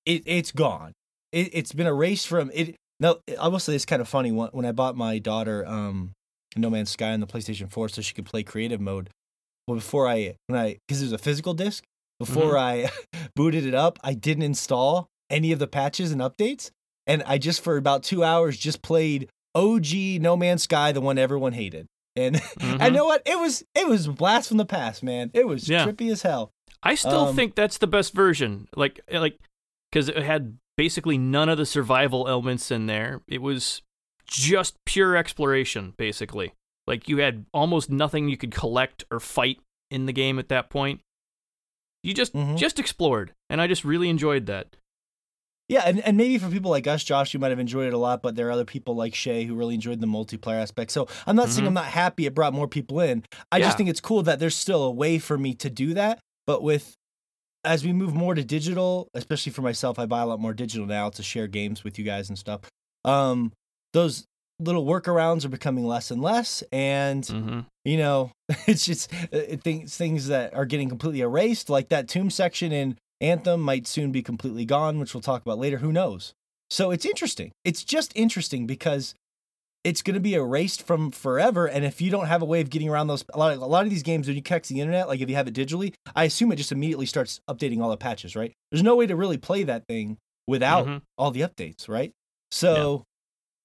It 0.05 0.23
it's 0.25 0.51
gone. 0.51 0.93
It 1.31 1.49
it's 1.53 1.73
been 1.73 1.87
erased 1.87 2.27
from 2.27 2.49
it. 2.53 2.75
No, 3.01 3.19
I 3.39 3.47
will 3.47 3.59
say 3.59 3.75
it's 3.75 3.85
kind 3.85 4.01
of 4.01 4.07
funny. 4.09 4.31
When 4.31 4.49
when 4.49 4.65
I 4.65 4.71
bought 4.71 4.95
my 4.97 5.19
daughter 5.19 5.65
um 5.67 6.11
No 6.55 6.69
Man's 6.69 6.89
Sky 6.91 7.11
on 7.13 7.19
the 7.19 7.27
PlayStation 7.27 7.69
4 7.71 7.89
so 7.89 8.01
she 8.01 8.13
could 8.13 8.25
play 8.25 8.43
creative 8.43 8.81
mode. 8.81 9.09
Well, 9.67 9.75
before 9.75 10.07
I 10.07 10.35
when 10.47 10.59
I 10.59 10.77
because 10.87 10.99
there's 11.01 11.11
a 11.11 11.17
physical 11.17 11.53
disc. 11.53 11.83
Before 12.19 12.57
I 12.57 12.89
booted 13.35 13.65
it 13.65 13.73
up, 13.73 13.97
I 14.03 14.13
didn't 14.13 14.43
install 14.43 15.07
any 15.29 15.51
of 15.53 15.59
the 15.59 15.67
patches 15.67 16.11
and 16.11 16.19
updates, 16.19 16.69
and 17.07 17.23
I 17.25 17.37
just 17.37 17.63
for 17.63 17.77
about 17.77 18.03
two 18.03 18.23
hours 18.25 18.57
just 18.57 18.81
played 18.81 19.29
OG 19.55 20.19
No 20.19 20.35
Man's 20.35 20.63
Sky, 20.63 20.91
the 20.91 20.99
one 21.01 21.17
everyone 21.17 21.53
hated. 21.53 21.85
And 22.17 22.35
Mhm. 22.59 22.81
I 22.81 22.89
know 22.89 23.05
what 23.05 23.21
it 23.25 23.39
was. 23.39 23.63
It 23.75 23.87
was 23.87 24.07
a 24.07 24.11
blast 24.11 24.49
from 24.49 24.57
the 24.57 24.65
past, 24.65 25.01
man. 25.03 25.31
It 25.33 25.47
was 25.47 25.69
Yeah. 25.69 25.85
trippy 25.85 26.11
as 26.11 26.23
hell. 26.23 26.51
I 26.83 26.95
still 26.95 27.27
Um, 27.27 27.35
think 27.35 27.55
that's 27.55 27.77
the 27.77 27.87
best 27.87 28.13
version. 28.13 28.67
Like 28.75 28.99
like 29.11 29.39
because 29.91 30.09
it 30.09 30.17
had 30.23 30.57
basically 30.77 31.17
none 31.17 31.49
of 31.49 31.57
the 31.57 31.65
survival 31.65 32.27
elements 32.27 32.71
in 32.71 32.85
there. 32.85 33.21
It 33.27 33.41
was 33.41 33.81
just 34.25 34.75
pure 34.85 35.15
exploration, 35.17 35.93
basically. 35.97 36.53
Like 36.87 37.09
you 37.09 37.17
had 37.17 37.45
almost 37.53 37.89
nothing 37.89 38.29
you 38.29 38.37
could 38.37 38.51
collect 38.51 39.03
or 39.11 39.19
fight 39.19 39.59
in 39.91 40.05
the 40.05 40.13
game 40.13 40.39
at 40.39 40.49
that 40.49 40.69
point. 40.69 41.01
You 42.03 42.13
just 42.13 42.33
Mhm. 42.33 42.57
just 42.57 42.79
explored, 42.79 43.33
and 43.49 43.59
I 43.59 43.67
just 43.67 43.83
really 43.83 44.07
enjoyed 44.09 44.45
that. 44.45 44.77
Yeah, 45.67 45.83
and, 45.85 45.99
and 45.99 46.15
maybe 46.17 46.37
for 46.39 46.49
people 46.49 46.71
like 46.71 46.87
us, 46.87 47.03
Josh, 47.03 47.33
you 47.33 47.39
might 47.39 47.49
have 47.49 47.59
enjoyed 47.59 47.87
it 47.87 47.93
a 47.93 47.97
lot, 47.97 48.23
but 48.23 48.35
there 48.35 48.47
are 48.47 48.51
other 48.51 48.65
people 48.65 48.95
like 48.95 49.13
Shay 49.13 49.43
who 49.45 49.53
really 49.53 49.75
enjoyed 49.75 49.99
the 49.99 50.07
multiplayer 50.07 50.59
aspect. 50.61 50.89
So 50.91 51.07
I'm 51.27 51.35
not 51.35 51.49
saying 51.49 51.65
Mhm. 51.65 51.67
I'm 51.67 51.73
not 51.75 51.85
happy 51.85 52.25
it 52.25 52.33
brought 52.33 52.53
more 52.53 52.67
people 52.67 52.99
in. 53.01 53.23
I 53.51 53.57
Yeah. 53.57 53.65
just 53.65 53.77
think 53.77 53.89
it's 53.89 54.01
cool 54.01 54.23
that 54.23 54.39
there's 54.39 54.55
still 54.55 54.81
a 54.83 54.89
way 54.91 55.19
for 55.19 55.37
me 55.37 55.53
to 55.55 55.69
do 55.69 55.93
that. 55.93 56.19
But 56.49 56.63
with 56.63 56.95
as 57.63 57.85
we 57.85 57.93
move 57.93 58.15
more 58.15 58.33
to 58.33 58.43
digital, 58.43 59.07
especially 59.13 59.51
for 59.51 59.61
myself, 59.61 59.99
I 59.99 60.07
buy 60.07 60.21
a 60.21 60.25
lot 60.25 60.39
more 60.39 60.51
digital 60.51 60.87
now 60.87 61.11
to 61.11 61.21
share 61.21 61.45
games 61.45 61.83
with 61.83 61.99
you 61.99 62.03
guys 62.03 62.27
and 62.27 62.39
stuff. 62.39 62.61
Um, 63.05 63.51
those 63.93 64.25
little 64.59 64.83
workarounds 64.83 65.45
are 65.45 65.49
becoming 65.49 65.85
less 65.85 66.09
and 66.09 66.23
less, 66.23 66.63
and 66.71 67.23
hmm 67.23 67.59
you 67.85 67.97
know, 67.97 68.31
it's 68.65 68.83
just 68.83 69.13
uh, 69.31 69.57
things 69.63 69.95
things 69.95 70.25
that 70.29 70.55
are 70.55 70.65
getting 70.65 70.89
completely 70.89 71.21
erased, 71.21 71.69
like 71.69 71.89
that 71.89 72.07
tomb 72.07 72.31
section 72.31 72.71
in 72.71 72.97
Anthem 73.21 73.61
might 73.61 73.85
soon 73.85 74.11
be 74.11 74.23
completely 74.23 74.65
gone, 74.65 74.97
which 74.97 75.13
we'll 75.13 75.21
talk 75.21 75.43
about 75.43 75.59
later. 75.59 75.77
Who 75.77 75.91
knows? 75.91 76.33
So 76.71 76.89
it's 76.89 77.05
interesting. 77.05 77.51
It's 77.63 77.83
just 77.83 78.11
interesting 78.15 78.65
because 78.65 79.13
it's 79.83 80.01
going 80.01 80.15
to 80.15 80.19
be 80.19 80.33
erased 80.33 80.85
from 80.85 81.09
forever. 81.11 81.65
And 81.67 81.85
if 81.85 82.01
you 82.01 82.11
don't 82.11 82.27
have 82.27 82.41
a 82.41 82.45
way 82.45 82.59
of 82.61 82.69
getting 82.69 82.89
around 82.89 83.07
those, 83.07 83.23
a 83.33 83.37
lot, 83.39 83.53
of, 83.53 83.61
a 83.61 83.65
lot 83.65 83.85
of 83.85 83.89
these 83.89 84.03
games, 84.03 84.27
when 84.27 84.35
you 84.35 84.41
catch 84.41 84.67
the 84.67 84.81
internet, 84.81 85.07
like 85.07 85.21
if 85.21 85.29
you 85.29 85.35
have 85.35 85.47
it 85.47 85.53
digitally, 85.53 85.93
I 86.15 86.25
assume 86.25 86.51
it 86.51 86.57
just 86.57 86.71
immediately 86.71 87.05
starts 87.05 87.39
updating 87.49 87.81
all 87.81 87.89
the 87.89 87.97
patches, 87.97 88.35
right? 88.35 88.51
There's 88.71 88.83
no 88.83 88.95
way 88.95 89.07
to 89.07 89.15
really 89.15 89.37
play 89.37 89.63
that 89.63 89.85
thing 89.87 90.17
without 90.47 90.85
Mhm. 90.85 91.01
all 91.17 91.31
the 91.31 91.41
updates, 91.41 91.87
right? 91.87 92.11
So 92.51 93.03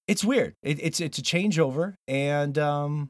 it's 0.06 0.24
weird. 0.24 0.54
It, 0.62 0.78
it's 0.82 1.00
it's 1.00 1.18
a 1.18 1.22
changeover, 1.22 1.94
and 2.06 2.58
um, 2.58 3.08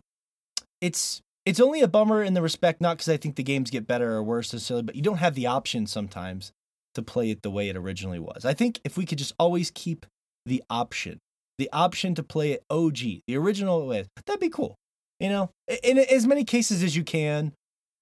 it's 0.81 1.21
it's 1.45 1.61
only 1.61 1.83
a 1.83 1.89
bummer 1.89 2.23
in 2.23 2.35
the 2.35 2.41
respect 2.43 2.81
not 2.81 2.97
because 2.97 3.09
I 3.09 3.17
think 3.17 3.37
the 3.37 3.43
games 3.43 3.71
get 3.71 3.87
better 3.87 4.13
or 4.15 4.23
worse 4.23 4.53
necessarily, 4.53 4.83
but 4.85 4.95
you 4.95 5.03
don't 5.03 5.19
have 5.19 5.35
the 5.35 5.47
option 5.47 5.87
sometimes 5.87 6.53
to 6.95 7.03
play 7.03 7.31
it 7.31 7.43
the 7.43 7.51
way 7.51 7.69
it 7.69 7.77
originally 7.77 8.19
was. 8.21 8.45
I 8.45 8.55
think 8.55 8.81
if 8.85 8.97
we 8.97 9.05
could 9.05 9.19
just 9.19 9.35
always 9.39 9.71
keep 9.71 10.07
the 10.47 10.63
option, 10.71 11.19
the 11.59 11.71
option 11.73 12.15
to 12.15 12.23
play 12.23 12.53
it 12.53 12.65
OG, 12.71 12.99
the 13.27 13.37
original 13.37 13.87
way, 13.87 14.07
that'd 14.27 14.41
be 14.41 14.49
cool. 14.49 14.77
You 15.21 15.29
know, 15.29 15.51
in, 15.69 15.99
in 15.99 16.07
as 16.11 16.27
many 16.27 16.45
cases 16.45 16.83
as 16.83 16.97
you 16.97 17.05
can. 17.05 17.53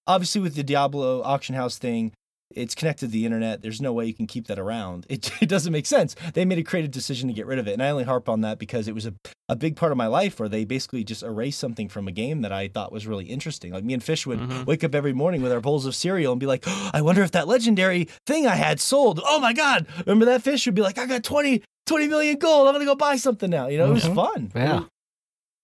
Obviously, 0.07 0.41
with 0.41 0.57
the 0.57 0.65
Diablo 0.65 1.23
auction 1.23 1.55
house 1.55 1.79
thing, 1.79 2.13
it's 2.57 2.75
connected 2.75 3.07
to 3.07 3.13
the 3.13 3.25
internet. 3.25 3.63
There's 3.63 3.81
no 3.81 3.93
way 3.93 4.07
you 4.07 4.15
can 4.15 4.27
keep 4.27 4.47
that 4.47 4.59
around. 4.59 5.07
It, 5.09 5.31
it 5.43 5.49
doesn't 5.49 5.73
make 5.73 5.87
sense. 5.87 6.15
They 6.35 6.45
made 6.45 6.59
a 6.59 6.63
creative 6.63 6.91
decision 6.91 7.29
to 7.29 7.35
get 7.35 7.47
rid 7.47 7.59
of 7.59 7.67
it. 7.69 7.73
And 7.73 7.83
I 7.83 7.91
only 7.91 8.05
harp 8.05 8.29
on 8.29 8.41
that 8.43 8.59
because 8.59 8.89
it 8.89 8.95
was 8.95 9.07
a, 9.07 9.15
a 9.49 9.57
big 9.57 9.77
part 9.77 9.93
of 9.93 9.99
my 9.99 10.07
life 10.07 10.39
where 10.41 10.49
they 10.49 10.65
basically 10.65 11.05
just 11.05 11.23
erased 11.23 11.59
something 11.59 11.89
from 11.89 12.09
a 12.09 12.13
game 12.13 12.43
that 12.43 12.53
I 12.53 12.69
thought 12.69 12.93
was 12.93 13.07
really 13.07 13.27
interesting. 13.27 13.73
Like 13.73 13.85
me 13.85 13.95
and 13.95 14.03
Fish 14.03 14.27
would 14.27 14.39
Mhm. 14.41 14.67
wake 14.67 14.85
up 14.85 14.95
every 14.95 15.13
morning 15.13 15.43
with 15.43 15.53
our 15.53 15.61
bowls 15.61 15.87
of 15.87 15.95
cereal 15.95 16.33
and 16.33 16.41
be 16.41 16.47
like, 16.47 16.65
I 16.67 17.03
wonder 17.03 17.23
if 17.23 17.33
that 17.33 17.49
legendary 17.49 18.09
thing 18.27 18.47
I 18.47 18.57
had 18.57 18.81
sold. 18.81 19.21
Oh 19.25 19.41
my 19.41 19.53
God. 19.53 19.87
Remember 20.07 20.25
that 20.27 20.43
Fish 20.43 20.67
would 20.67 20.75
be 20.75 20.83
like, 20.83 20.99
I 20.99 21.07
got 21.07 21.23
20, 21.25 21.63
20 21.87 22.09
million 22.09 22.39
gold. 22.39 22.69
I'm 22.69 22.75
going 22.75 22.87
to 22.87 22.91
go 22.91 22.95
buy 22.95 23.17
something 23.17 23.51
now. 23.51 23.67
You 23.69 23.79
know, 23.79 23.91
it 23.91 23.95
was 23.95 24.05
Mhm. 24.05 24.15
fun. 24.15 24.53
Yeah. 24.55 24.85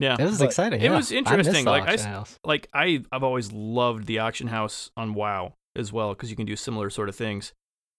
Yeah, 0.00 0.14
It 0.16 0.24
was 0.26 0.38
But 0.38 0.44
exciting. 0.44 0.80
it 0.80 0.84
yeah. 0.84 0.96
was 0.96 1.10
interesting, 1.10 1.64
the 1.64 1.70
like, 1.72 1.88
I 1.88 2.00
house. 2.00 2.38
like 2.44 2.68
I 2.72 3.02
I've 3.10 3.24
always 3.24 3.50
loved 3.50 4.06
the 4.06 4.20
auction 4.20 4.46
house 4.46 4.92
on 4.96 5.12
WoW 5.12 5.54
as 5.76 5.92
well 5.92 6.10
because 6.14 6.30
you 6.30 6.36
can 6.36 6.46
do 6.46 6.56
similar 6.56 6.90
sort 6.90 7.08
of 7.08 7.16
things. 7.16 7.52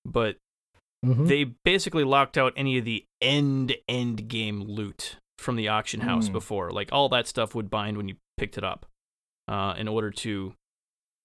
But 0.06 0.38
Mhm. 1.06 1.28
they 1.28 1.44
basically 1.64 2.04
locked 2.04 2.38
out 2.38 2.54
any 2.56 2.78
of 2.78 2.86
the 2.86 3.06
end 3.22 3.76
end 3.88 4.28
game 4.28 4.62
loot 4.62 5.18
from 5.38 5.56
the 5.56 5.68
auction 5.70 6.02
house 6.02 6.28
Hmm. 6.28 6.34
before. 6.34 6.72
Like 6.72 6.90
all 6.92 7.08
that 7.10 7.28
stuff 7.28 7.56
would 7.56 7.70
bind 7.70 7.96
when 7.98 8.10
you 8.10 8.18
picked 8.38 8.58
it 8.58 8.64
up, 8.64 8.86
uh, 9.48 9.76
in 9.78 9.88
order 9.88 10.12
to 10.12 10.54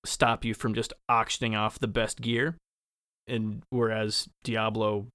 stop 0.06 0.44
you 0.44 0.54
from 0.54 0.74
just 0.74 0.92
auctioning 1.08 1.54
off 1.56 1.78
the 1.78 1.88
best 1.88 2.20
gear. 2.20 2.56
And 3.26 3.62
whereas 3.70 4.28
Diablo, 4.44 5.08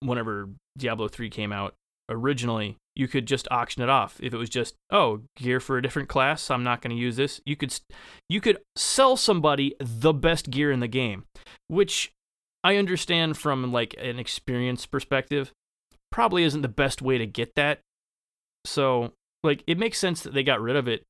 whenever 0.00 0.50
Diablo 0.76 1.08
three 1.08 1.30
came 1.30 1.52
out 1.52 1.74
originally, 2.08 2.76
you 2.94 3.08
could 3.08 3.26
just 3.26 3.48
auction 3.50 3.82
it 3.82 3.88
off. 3.88 4.18
If 4.22 4.34
it 4.34 4.36
was 4.36 4.50
just 4.50 4.74
oh 4.90 5.22
gear 5.36 5.60
for 5.60 5.78
a 5.78 5.82
different 5.82 6.08
class, 6.08 6.50
I'm 6.50 6.64
not 6.64 6.82
going 6.82 6.94
to 6.94 7.00
use 7.00 7.16
this. 7.16 7.40
You 7.46 7.56
could 7.56 7.74
you 8.28 8.40
could 8.40 8.58
sell 8.76 9.16
somebody 9.16 9.74
the 9.78 10.12
best 10.12 10.50
gear 10.50 10.70
in 10.70 10.80
the 10.80 10.88
game, 10.88 11.24
which 11.68 12.12
I 12.64 12.76
understand 12.76 13.36
from 13.38 13.72
like 13.72 13.94
an 13.98 14.18
experience 14.18 14.86
perspective, 14.86 15.52
probably 16.10 16.44
isn't 16.44 16.62
the 16.62 16.68
best 16.68 17.02
way 17.02 17.18
to 17.18 17.26
get 17.26 17.54
that. 17.56 17.80
So, 18.64 19.12
like 19.42 19.64
it 19.66 19.78
makes 19.78 19.98
sense 19.98 20.22
that 20.22 20.34
they 20.34 20.42
got 20.44 20.60
rid 20.60 20.76
of 20.76 20.86
it, 20.86 21.02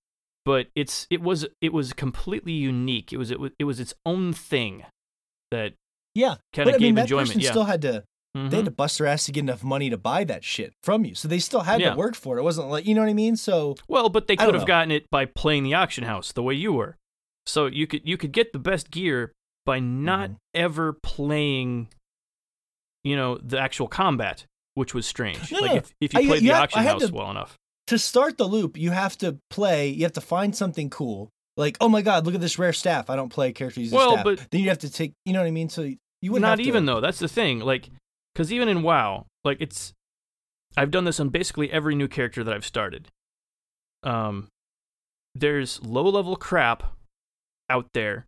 but 0.45 0.69
it's 0.75 1.07
it 1.11 1.21
was 1.21 1.47
it 1.61 1.73
was 1.73 1.93
completely 1.93 2.53
unique. 2.53 3.13
It 3.13 3.17
was 3.19 3.31
it 3.31 3.41
was 3.41 3.51
it 3.59 3.65
was 3.65 3.81
its 3.81 3.93
own 4.07 4.33
thing 4.33 4.85
that 5.51 5.75
Yeah. 6.15 6.37
kind 6.55 6.69
of 6.69 6.77
I 6.77 6.79
mean, 6.79 6.95
gave 6.95 6.95
that 6.97 7.03
enjoyment. 7.03 7.37
Yeah. 7.37 7.51
still 7.51 7.65
had 7.65 7.83
to 7.83 8.05
they 8.35 8.57
had 8.57 8.65
to 8.65 8.71
bust 8.71 8.97
their 8.99 9.07
ass 9.07 9.27
to 9.27 9.33
get 9.33 9.41
enough 9.41 9.63
money 9.63 9.91
to 9.91 9.99
buy 9.99 10.25
that 10.25 10.43
shit 10.43 10.73
from 10.83 11.05
you. 11.05 11.15
So 11.15 11.29
they 11.29 11.39
still 11.39 11.61
had 11.61 11.81
Yeah. 11.81 11.91
to 11.91 11.97
work 11.97 12.15
for 12.15 12.37
it. 12.39 12.41
It 12.41 12.45
wasn't 12.45 12.69
like 12.69 12.87
you 12.87 12.95
know 12.95 13.03
what 13.03 13.11
I 13.11 13.15
mean. 13.15 13.37
So 13.37 13.75
Well, 13.89 14.09
but 14.09 14.27
they 14.27 14.37
could 14.37 14.55
have 14.55 14.63
know. 14.63 14.67
gotten 14.67 14.91
it 14.91 15.05
by 15.11 15.27
playing 15.27 15.65
the 15.65 15.75
auction 15.75 16.05
house 16.05 16.33
the 16.33 16.43
way 16.43 16.55
you 16.55 16.73
were. 16.73 16.97
So 17.47 17.67
you 17.67 17.87
could 17.87 18.03
you 18.09 18.17
could 18.17 18.33
get 18.33 18.53
the 18.53 18.59
best 18.59 18.91
gear 18.91 19.33
by 19.67 19.81
not 19.81 20.31
Mhm. 20.31 20.37
ever 20.55 20.93
playing, 20.93 21.89
you 23.05 23.17
know, 23.17 23.39
the 23.39 23.59
actual 23.59 23.89
combat, 23.89 24.47
which 24.75 24.95
was 24.95 25.07
strange. 25.07 25.51
No, 25.53 25.61
like 25.61 25.73
if, 25.77 25.95
if 26.01 26.15
you 26.15 26.21
I- 26.21 26.27
played 26.27 26.43
you 26.43 26.49
the 26.49 26.55
have- 26.55 26.63
auction 26.65 26.83
house 26.83 27.07
to- 27.07 27.13
well 27.13 27.31
enough. 27.31 27.57
to 27.89 27.99
start 27.99 28.39
the 28.39 28.47
loop, 28.47 28.77
you 28.79 28.91
have 28.93 29.19
to 29.19 29.39
play. 29.51 29.89
You 29.89 30.03
have 30.05 30.13
to 30.13 30.21
find 30.21 30.55
something 30.57 30.89
cool. 30.91 31.29
like, 31.59 31.77
oh 31.83 31.89
my 31.91 32.01
god, 32.01 32.25
look 32.25 32.35
at 32.35 32.41
this 32.41 32.59
rare 32.59 32.73
staff. 32.73 33.11
I 33.11 33.15
don't 33.17 33.29
play 33.29 33.51
a 33.51 33.53
character 33.53 33.79
using 33.81 33.95
Well, 33.99 34.13
staff. 34.13 34.25
but- 34.25 34.51
then 34.51 34.63
you 34.63 34.71
have 34.71 34.79
to 34.79 34.91
take, 34.91 35.13
you 35.27 35.35
know 35.35 35.41
what 35.41 35.47
I 35.49 35.51
mean? 35.51 35.69
So 35.69 35.83
you 35.83 35.97
wouldn't 36.33 36.41
not 36.41 36.49
have 36.53 36.59
to- 36.61 36.65
even 36.65 36.87
though 36.87 36.99
that's 37.03 37.19
the 37.19 37.29
thing 37.29 37.59
like 37.61 37.91
because 38.35 38.53
even 38.53 38.69
in 38.69 38.83
wow 38.83 39.27
like 39.45 39.59
it's 39.61 39.93
i've 40.77 40.91
done 40.91 41.05
this 41.05 41.21
on 41.21 41.29
basically 41.29 41.71
every 41.71 41.95
new 41.95 42.09
character 42.09 42.43
that 42.45 42.55
i've 42.55 42.67
started. 42.67 43.09
Um 44.03 44.49
there's 45.35 45.83
low 45.83 46.09
level 46.09 46.37
crap 46.37 46.83
out 47.71 47.89
there 47.95 48.27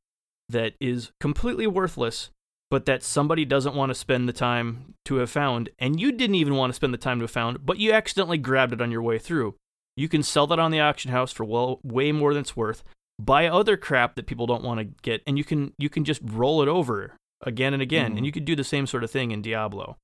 that 0.48 0.74
is 0.80 1.10
completely 1.20 1.66
worthless 1.66 2.30
but 2.70 2.86
that 2.86 3.02
somebody 3.02 3.44
doesn't 3.44 3.74
want 3.74 3.90
to 3.90 3.94
spend 3.94 4.28
the 4.28 4.32
time 4.32 4.94
to 5.04 5.16
have 5.16 5.30
found 5.30 5.68
and 5.78 6.00
you 6.00 6.10
didn't 6.12 6.36
even 6.36 6.54
want 6.54 6.70
to 6.70 6.74
spend 6.74 6.94
the 6.94 6.98
time 6.98 7.18
to 7.18 7.24
have 7.24 7.30
found 7.30 7.64
but 7.64 7.78
you 7.78 7.92
accidentally 7.92 8.38
grabbed 8.38 8.72
it 8.72 8.80
on 8.80 8.90
your 8.90 9.02
way 9.02 9.18
through. 9.18 9.54
You 9.96 10.08
can 10.08 10.24
sell 10.24 10.46
that 10.48 10.58
on 10.58 10.70
the 10.70 10.80
auction 10.80 11.10
house 11.12 11.32
for 11.32 11.44
well 11.44 11.80
way 11.82 12.10
more 12.10 12.34
than 12.34 12.42
it's 12.42 12.56
worth 12.56 12.82
buy 13.18 13.46
other 13.46 13.76
crap 13.76 14.16
that 14.16 14.26
people 14.26 14.46
don't 14.46 14.64
want 14.64 14.78
to 14.78 14.84
get 15.02 15.22
and 15.26 15.38
you 15.38 15.44
can 15.44 15.72
you 15.78 15.88
can 15.88 16.04
just 16.04 16.20
roll 16.24 16.62
it 16.62 16.68
over 16.68 17.16
again 17.44 17.72
and 17.72 17.82
again 17.82 18.12
Mhm. 18.14 18.16
and 18.18 18.26
you 18.26 18.32
could 18.32 18.44
do 18.44 18.56
the 18.56 18.64
same 18.64 18.86
sort 18.86 19.04
of 19.04 19.10
thing 19.10 19.30
in 19.30 19.40
diablo 19.42 19.96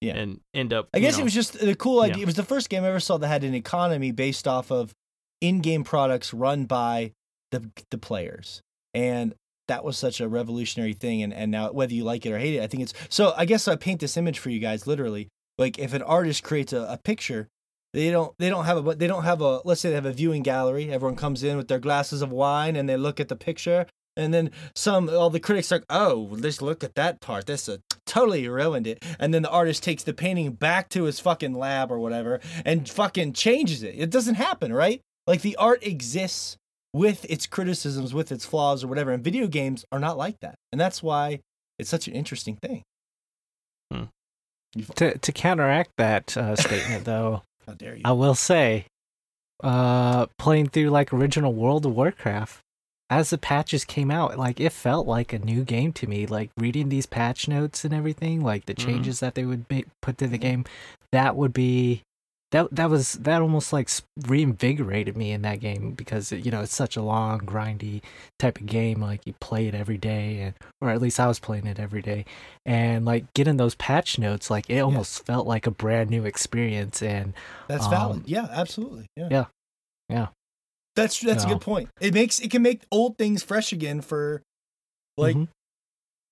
Yeah. 0.00 0.16
and 0.16 0.40
end 0.52 0.72
up 0.72 0.88
I 0.92 0.98
guess 1.00 1.14
know- 1.16 1.20
it 1.20 1.24
was 1.24 1.34
just 1.34 1.54
a 1.62 1.74
cool 1.74 2.00
idea. 2.02 2.16
Yeah. 2.18 2.22
It 2.22 2.26
was 2.26 2.34
the 2.34 2.42
first 2.44 2.68
game 2.68 2.84
I 2.84 2.88
ever 2.88 3.00
saw 3.00 3.16
that 3.18 3.28
had 3.28 3.44
an 3.44 3.54
economy 3.54 4.10
based 4.12 4.46
off 4.48 4.70
of 4.70 4.92
in-game 5.40 5.84
products 5.84 6.32
run 6.34 6.64
by 6.64 7.12
the 7.50 7.70
the 7.90 7.98
players, 7.98 8.60
and 8.92 9.34
that 9.68 9.84
was 9.84 9.96
such 9.96 10.20
a 10.20 10.28
revolutionary 10.28 10.92
thing. 10.94 11.22
And 11.22 11.32
and 11.32 11.50
now 11.50 11.70
whether 11.72 11.94
you 11.94 12.04
like 12.04 12.26
it 12.26 12.32
or 12.32 12.38
hate 12.38 12.54
it, 12.56 12.62
I 12.62 12.66
think 12.66 12.82
it's 12.82 12.92
so. 13.08 13.32
I 13.36 13.44
guess 13.44 13.66
I 13.68 13.76
paint 13.76 14.00
this 14.00 14.16
image 14.16 14.38
for 14.38 14.50
you 14.50 14.58
guys. 14.58 14.86
Literally, 14.86 15.28
like 15.58 15.78
if 15.78 15.92
an 15.94 16.02
artist 16.02 16.42
creates 16.42 16.72
a, 16.72 16.82
a 16.90 16.98
picture. 16.98 17.48
They 17.92 18.10
don't. 18.10 18.34
They 18.38 18.48
don't 18.50 18.64
have 18.64 18.84
a. 18.88 18.94
They 18.96 19.06
don't 19.06 19.22
have 19.22 19.40
a. 19.40 19.60
Let's 19.64 19.80
say 19.80 19.90
they 19.90 19.94
have 19.94 20.04
a 20.04 20.12
viewing 20.12 20.42
gallery. 20.42 20.90
Everyone 20.90 21.14
comes 21.16 21.44
in 21.44 21.56
with 21.56 21.68
their 21.68 21.78
glasses 21.78 22.22
of 22.22 22.32
wine 22.32 22.74
and 22.74 22.88
they 22.88 22.96
look 22.96 23.20
at 23.20 23.28
the 23.28 23.36
picture, 23.36 23.86
and 24.16 24.32
then 24.32 24.50
some. 24.74 25.08
All 25.08 25.30
the 25.30 25.40
critics 25.40 25.70
are. 25.72 25.76
like, 25.76 25.84
Oh, 25.90 26.36
just 26.36 26.62
look 26.62 26.84
at 26.84 26.94
that 26.94 27.20
part. 27.20 27.46
This 27.46 27.68
uh, 27.68 27.78
totally 28.06 28.48
ruined 28.48 28.86
it. 28.86 29.04
And 29.18 29.32
then 29.34 29.42
the 29.42 29.50
artist 29.50 29.82
takes 29.82 30.02
the 30.02 30.12
painting 30.12 30.52
back 30.52 30.88
to 30.90 31.04
his 31.04 31.20
fucking 31.20 31.54
lab 31.54 31.90
or 31.90 31.98
whatever 31.98 32.40
and 32.64 32.88
fucking 32.88 33.32
changes 33.32 33.82
it. 33.82 33.94
It 33.96 34.10
doesn't 34.10 34.36
happen, 34.36 34.72
right? 34.72 35.00
Like 35.26 35.42
the 35.42 35.56
art 35.56 35.84
exists 35.84 36.56
with 36.92 37.24
its 37.28 37.46
criticisms, 37.46 38.14
with 38.14 38.30
its 38.30 38.44
flaws 38.44 38.84
or 38.84 38.88
whatever. 38.88 39.10
And 39.10 39.24
video 39.24 39.46
games 39.46 39.84
are 39.90 39.98
not 39.98 40.16
like 40.16 40.38
that. 40.40 40.54
And 40.70 40.80
that's 40.80 41.02
why 41.02 41.40
it's 41.78 41.90
such 41.90 42.06
an 42.06 42.14
interesting 42.14 42.56
thing. 42.56 42.82
Hmm. 43.92 44.04
To 44.96 45.18
to 45.18 45.32
counteract 45.32 45.90
that 45.98 46.36
uh, 46.36 46.56
statement, 46.66 47.04
though, 47.04 47.42
How 47.66 47.74
dare 47.74 47.96
you? 47.96 48.02
I 48.04 48.12
will 48.12 48.34
say, 48.34 48.86
uh, 49.62 50.26
playing 50.38 50.68
through 50.68 50.90
like 50.90 51.12
original 51.12 51.52
World 51.52 51.86
of 51.86 51.94
Warcraft, 51.94 52.60
as 53.10 53.30
the 53.30 53.38
patches 53.38 53.84
came 53.84 54.10
out, 54.10 54.38
like 54.38 54.60
it 54.60 54.72
felt 54.72 55.06
like 55.06 55.32
a 55.32 55.38
new 55.38 55.64
game 55.64 55.92
to 55.94 56.06
me. 56.06 56.26
Like 56.26 56.50
reading 56.56 56.88
these 56.88 57.06
patch 57.06 57.48
notes 57.48 57.84
and 57.84 57.92
everything, 57.94 58.42
like 58.42 58.66
the 58.66 58.74
Mhm. 58.74 58.84
changes 58.84 59.20
that 59.20 59.34
they 59.34 59.44
would 59.44 59.66
make, 59.70 59.86
put 60.00 60.18
to 60.18 60.26
the 60.26 60.38
game, 60.38 60.64
that 61.12 61.36
would 61.36 61.52
be 61.52 62.02
that 62.50 62.68
that 62.74 62.88
was 62.88 63.14
that 63.14 63.42
almost 63.42 63.72
like 63.72 63.88
reinvigorated 64.28 65.16
me 65.16 65.32
in 65.32 65.42
that 65.42 65.58
game 65.60 65.90
because 65.92 66.30
you 66.30 66.50
know 66.52 66.60
it's 66.60 66.74
such 66.74 66.96
a 66.96 67.02
long 67.02 67.40
grindy 67.40 68.00
type 68.38 68.60
of 68.60 68.66
game 68.66 69.00
like 69.00 69.26
you 69.26 69.34
play 69.40 69.66
it 69.66 69.74
every 69.74 69.98
day 69.98 70.38
and 70.40 70.54
or 70.80 70.90
at 70.90 71.00
least 71.02 71.18
I 71.18 71.26
was 71.26 71.40
playing 71.40 71.66
it 71.66 71.80
every 71.80 72.02
day 72.02 72.24
and 72.64 73.04
like 73.04 73.32
getting 73.34 73.56
those 73.56 73.74
patch 73.74 74.18
notes 74.20 74.50
like 74.50 74.70
it 74.70 74.78
almost 74.80 75.26
felt 75.26 75.46
like 75.48 75.66
a 75.66 75.72
brand 75.72 76.10
new 76.10 76.24
experience 76.24 77.02
and 77.02 77.32
That's 77.66 77.86
um, 77.86 77.90
valid. 77.90 78.22
Yeah, 78.26 78.46
absolutely. 78.50 79.06
Yeah. 79.16 79.28
Yeah. 79.30 79.44
Yeah. 80.08 80.26
That's 80.96 81.20
that's 81.20 81.44
a 81.44 81.48
good 81.48 81.60
point. 81.60 81.88
It 82.00 82.14
makes 82.14 82.38
it 82.40 82.50
can 82.50 82.62
make 82.62 82.82
old 82.90 83.18
things 83.18 83.42
fresh 83.42 83.72
again 83.72 84.00
for 84.00 84.42
like 85.16 85.36
Mhm. 85.36 85.48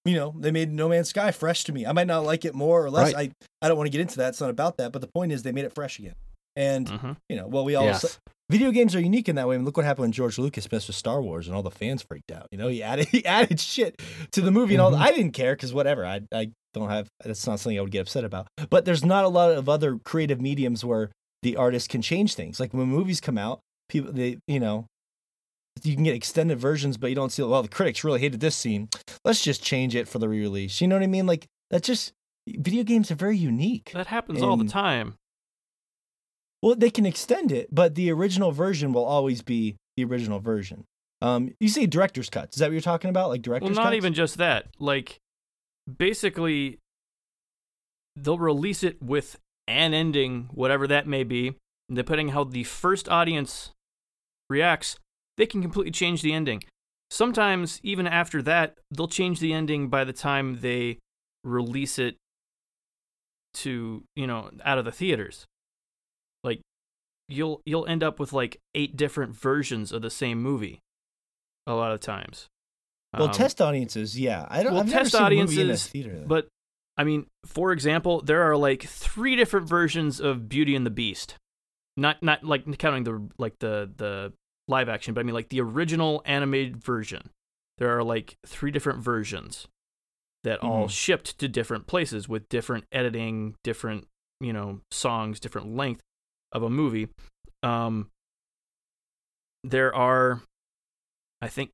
you 0.05 0.15
know, 0.15 0.35
they 0.39 0.51
made 0.51 0.73
No 0.73 0.89
Man's 0.89 1.09
Sky 1.09 1.31
fresh 1.33 1.65
to 1.65 1.73
me. 1.73 1.87
I 1.87 1.93
might 1.93 2.07
not 2.07 2.25
like 2.25 2.45
it 2.45 2.55
more 2.55 2.85
or 2.85 2.91
less. 2.91 3.15
I 3.15 3.31
I 3.61 3.69
don't 3.69 3.77
want 3.77 3.87
to 3.87 3.91
get 3.93 4.01
into 4.01 4.17
that. 4.19 4.31
It's 4.31 4.41
not 4.41 4.51
about 4.51 4.77
that. 4.79 4.93
But 4.93 5.01
the 5.01 5.09
point 5.09 5.33
is, 5.33 5.43
they 5.43 5.53
made 5.53 5.65
it 5.65 5.75
fresh 5.75 5.99
again. 5.99 6.15
And 6.57 6.87
Mhm. 6.87 7.17
you 7.29 7.37
know, 7.37 7.47
well, 7.47 7.65
we 7.65 7.75
all 7.75 7.85
Yes. 7.87 8.19
video 8.51 8.71
games 8.71 8.95
are 8.95 9.01
unique 9.01 9.29
in 9.29 9.37
that 9.37 9.49
way. 9.49 9.55
I 9.55 9.59
mean, 9.59 9.65
look 9.65 9.77
what 9.77 9.87
happened 9.87 10.03
when 10.03 10.13
George 10.13 10.39
Lucas 10.39 10.71
messed 10.71 10.87
with 10.89 10.97
Star 10.97 11.23
Wars, 11.23 11.47
and 11.47 11.57
all 11.57 11.63
the 11.63 11.71
fans 11.71 12.03
freaked 12.03 12.31
out. 12.31 12.47
You 12.53 12.59
know, 12.59 12.69
he 12.69 12.83
added 12.83 13.09
he 13.11 13.25
added 13.27 13.59
shit 13.61 14.01
to 14.33 14.41
the 14.41 14.51
movie, 14.51 14.75
and 14.75 14.83
all. 14.83 14.93
Mhm. 14.93 14.99
I 15.01 15.13
didn't 15.13 15.33
care 15.33 15.55
because 15.57 15.73
whatever. 15.73 16.05
I 16.07 16.21
I 16.33 16.51
don't 16.75 16.89
have. 16.91 17.09
That's 17.25 17.47
not 17.47 17.59
something 17.61 17.79
I 17.79 17.83
would 17.83 17.91
get 17.91 18.01
upset 18.03 18.25
about. 18.25 18.47
But 18.71 18.85
there's 18.85 19.05
not 19.05 19.25
a 19.25 19.29
lot 19.29 19.51
of 19.53 19.69
other 19.69 19.99
creative 20.05 20.41
mediums 20.41 20.85
where 20.85 21.11
the 21.43 21.57
artist 21.57 21.89
can 21.89 22.03
change 22.03 22.35
things. 22.35 22.61
Like 22.61 22.73
when 22.75 22.87
movies 22.87 23.21
come 23.21 23.39
out, 23.39 23.61
people 23.89 24.13
they 24.13 24.39
you 24.47 24.61
know. 24.61 24.87
You 25.83 25.95
can 25.95 26.05
get 26.05 26.15
extended 26.15 26.59
versions, 26.59 26.99
but 26.99 27.09
you 27.09 27.17
don't 27.17 27.33
see. 27.33 27.43
Well, 27.43 27.63
the 27.63 27.69
critics 27.69 28.05
really 28.05 28.21
hated 28.21 28.41
this 28.41 28.55
scene. 28.55 28.89
Let's 29.25 29.43
just 29.43 29.63
change 29.65 29.97
it 29.97 30.07
for 30.07 30.19
the 30.19 30.29
re-release. 30.29 30.81
You 30.83 30.87
know 30.87 30.97
what 30.97 31.03
I 31.03 31.07
mean? 31.07 31.27
Like 31.27 31.47
that. 31.71 31.83
Just 31.83 32.13
video 32.47 32.83
games 32.85 33.11
are 33.11 33.15
very 33.15 33.39
unique. 33.39 33.91
that 33.95 34.09
happens 34.09 34.43
all 34.43 34.57
the 34.57 34.67
time 34.67 35.15
Well, 36.63 36.75
they 36.75 36.91
can 36.91 37.07
extend 37.07 37.51
it, 37.53 37.75
but 37.75 37.95
the 37.95 38.11
original 38.13 38.53
version 38.53 38.93
will 38.93 39.05
always 39.05 39.43
be 39.43 39.77
the 39.97 40.05
original 40.05 40.41
version. 40.41 40.85
Um, 41.23 41.55
you 41.61 41.69
say 41.69 41.87
director's 41.87 42.29
cuts. 42.29 42.57
Is 42.57 42.61
that 42.61 42.67
what 42.67 42.73
you're 42.73 42.81
talking 42.81 43.11
about? 43.11 43.29
Like 43.31 43.43
director's 43.43 43.77
well 43.77 43.85
not 43.85 43.91
cuts? 43.91 43.97
even 43.97 44.13
just 44.15 44.39
that 44.39 44.67
like 44.79 45.19
basically 45.97 46.79
they'll 48.17 48.39
release 48.39 48.83
it 48.83 49.01
with 49.03 49.39
an 49.69 49.95
ending 49.95 50.49
whatever 50.53 50.87
that 50.89 51.07
may 51.07 51.23
be 51.25 51.49
and 51.49 51.57
depending 51.93 52.29
how 52.31 52.45
the 52.45 52.65
first 52.65 53.09
audience 53.09 53.71
reacts 54.51 54.97
they 55.39 55.47
can 55.47 55.63
completely 55.63 55.91
change 55.91 56.21
the 56.23 56.33
ending 56.33 56.63
sometimes 57.11 57.81
even 57.83 58.07
after 58.07 58.43
that 58.43 58.75
they'll 58.91 59.09
change 59.09 59.41
the 59.41 59.53
ending 59.53 59.89
by 59.89 60.05
the 60.05 60.13
time 60.13 60.61
they 60.61 60.99
release 61.45 61.99
it 61.99 62.17
to 63.55 64.05
you 64.17 64.27
know 64.27 64.51
out 64.65 64.79
of 64.79 64.85
the 64.85 64.93
theaters 64.93 65.45
like 66.43 66.61
you'll 67.29 67.61
you'll 67.67 67.87
end 67.87 68.03
up 68.03 68.19
with 68.19 68.33
like 68.33 68.59
eight 68.75 68.97
different 68.97 69.35
versions 69.35 69.93
of 69.93 70.01
the 70.03 70.11
same 70.11 70.43
movie 70.43 70.81
a 71.67 71.75
lot 71.75 71.93
of 71.93 72.01
times 72.01 72.47
Well, 73.17 73.29
Um, 73.29 73.33
test 73.35 73.61
audiences, 73.61 74.19
yeah. 74.19 74.47
I 74.49 74.63
don't. 74.63 74.73
well, 74.73 74.83
I've 74.83 74.91
test 74.91 75.13
seen 75.13 75.21
a 75.21 75.25
movie 75.25 75.35
in 75.37 75.41
a 75.41 75.45
audiences, 75.45 75.87
theater. 75.87 76.19
though. 76.21 76.27
But 76.27 76.49
I 76.97 77.05
mean, 77.05 77.27
for 77.47 77.71
example, 77.73 78.23
there 78.23 78.43
are 78.43 78.57
like 78.57 78.83
three 78.85 79.37
different 79.37 79.69
versions 79.69 80.19
of 80.19 80.49
Beauty 80.49 80.75
and 80.75 80.85
the 80.87 80.91
Beast. 80.91 81.35
Not 81.97 82.23
not 82.23 82.43
like 82.45 82.79
counting 82.79 83.05
the 83.05 83.29
like 83.39 83.59
the 83.59 83.91
the 83.97 84.33
live 84.69 84.89
action, 84.89 85.13
but 85.15 85.21
I 85.21 85.25
mean 85.25 85.35
like 85.35 85.51
the 85.51 85.61
original 85.61 86.23
animated 86.25 86.77
version. 86.83 87.31
There 87.79 87.97
are 87.97 88.03
like 88.03 88.37
three 88.47 88.71
different 88.71 89.01
versions 89.01 89.67
that 90.45 90.61
all 90.61 90.87
Mhm. 90.87 90.91
shipped 90.91 91.39
to 91.39 91.49
different 91.49 91.87
places 91.87 92.29
with 92.29 92.49
different 92.49 92.85
editing, 92.93 93.57
different, 93.63 94.09
you 94.41 94.53
know, 94.53 94.81
songs, 94.91 95.39
different 95.39 95.75
length 95.77 96.01
of 96.53 96.63
a 96.63 96.71
movie. 96.71 97.09
Um 97.63 98.11
there 99.65 99.95
are 99.95 100.43
I 101.41 101.49
think 101.49 101.73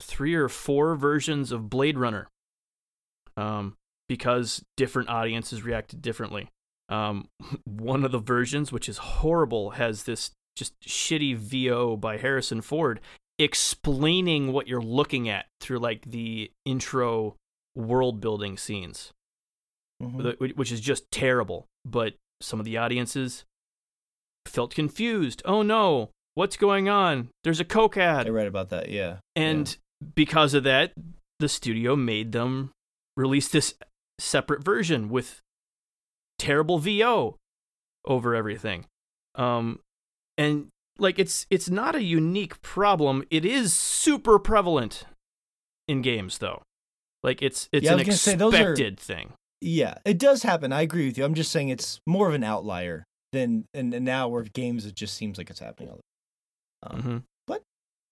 three 0.00 0.34
or 0.34 0.48
four 0.48 0.96
versions 0.96 1.52
of 1.52 1.70
Blade 1.70 1.96
Runner, 1.96 2.26
um, 3.36 3.76
because 4.08 4.64
different 4.76 5.08
audiences 5.08 5.62
reacted 5.62 6.02
differently. 6.02 6.48
Um, 6.92 7.28
one 7.64 8.04
of 8.04 8.12
the 8.12 8.18
versions, 8.18 8.70
which 8.72 8.88
is 8.88 8.98
horrible, 8.98 9.70
has 9.70 10.04
this 10.04 10.30
just 10.56 10.78
shitty 10.80 11.34
VO 11.36 11.96
by 11.96 12.18
Harrison 12.18 12.60
Ford 12.60 13.00
explaining 13.38 14.52
what 14.52 14.68
you're 14.68 14.82
looking 14.82 15.28
at 15.28 15.46
through 15.60 15.78
like 15.78 16.02
the 16.10 16.50
intro 16.64 17.36
world 17.74 18.20
building 18.20 18.56
scenes, 18.58 19.12
Mhm. 20.02 20.56
which 20.56 20.70
is 20.70 20.80
just 20.80 21.10
terrible. 21.10 21.66
But 21.84 22.14
some 22.40 22.58
of 22.60 22.66
the 22.66 22.76
audiences 22.76 23.44
felt 24.46 24.74
confused. 24.74 25.42
Oh 25.44 25.62
no, 25.62 26.10
what's 26.34 26.56
going 26.56 26.88
on? 26.88 27.30
There's 27.44 27.60
a 27.60 27.64
Coke 27.64 27.96
ad. 27.96 28.26
I 28.26 28.30
read 28.30 28.46
about 28.46 28.68
that. 28.70 28.90
Yeah. 28.90 29.18
And 29.34 29.76
because 30.14 30.54
of 30.54 30.64
that, 30.64 30.92
the 31.38 31.48
studio 31.48 31.96
made 31.96 32.32
them 32.32 32.72
release 33.16 33.48
this 33.48 33.74
separate 34.18 34.62
version 34.62 35.08
with 35.08 35.40
terrible 36.42 36.78
VO 36.78 37.36
over 38.04 38.34
everything. 38.34 38.86
Um 39.34 39.80
and 40.36 40.68
like 40.98 41.18
it's 41.18 41.46
it's 41.50 41.70
not 41.70 41.94
a 41.94 42.02
unique 42.02 42.60
problem. 42.62 43.24
It 43.30 43.44
is 43.44 43.72
super 43.72 44.38
prevalent 44.38 45.04
in 45.88 46.02
games 46.02 46.38
though. 46.38 46.62
Like 47.22 47.40
it's 47.42 47.68
it's 47.72 47.84
Yeah, 47.84 47.92
an 47.92 47.98
gonna 47.98 48.12
say, 48.12 48.36
are- 48.36 48.48
expected 48.48 48.98
thing. 49.00 49.32
Yeah, 49.60 49.94
it 50.04 50.18
does 50.18 50.42
happen. 50.42 50.72
I 50.72 50.82
agree 50.82 51.06
with 51.06 51.16
you. 51.16 51.24
I'm 51.24 51.34
just 51.34 51.52
saying 51.52 51.68
it's 51.68 52.00
more 52.06 52.28
of 52.28 52.34
an 52.34 52.42
outlier 52.44 53.04
than 53.32 53.64
and, 53.72 53.94
and 53.94 54.04
now 54.04 54.28
where 54.28 54.42
games 54.42 54.84
it 54.86 54.94
just 54.96 55.14
seems 55.14 55.38
like 55.38 55.48
it's 55.50 55.60
happening 55.60 55.90
all 55.90 55.96
the 55.96 56.88
time. 56.88 56.96
Um, 56.96 57.02
Mhm. 57.02 57.22
But 57.46 57.62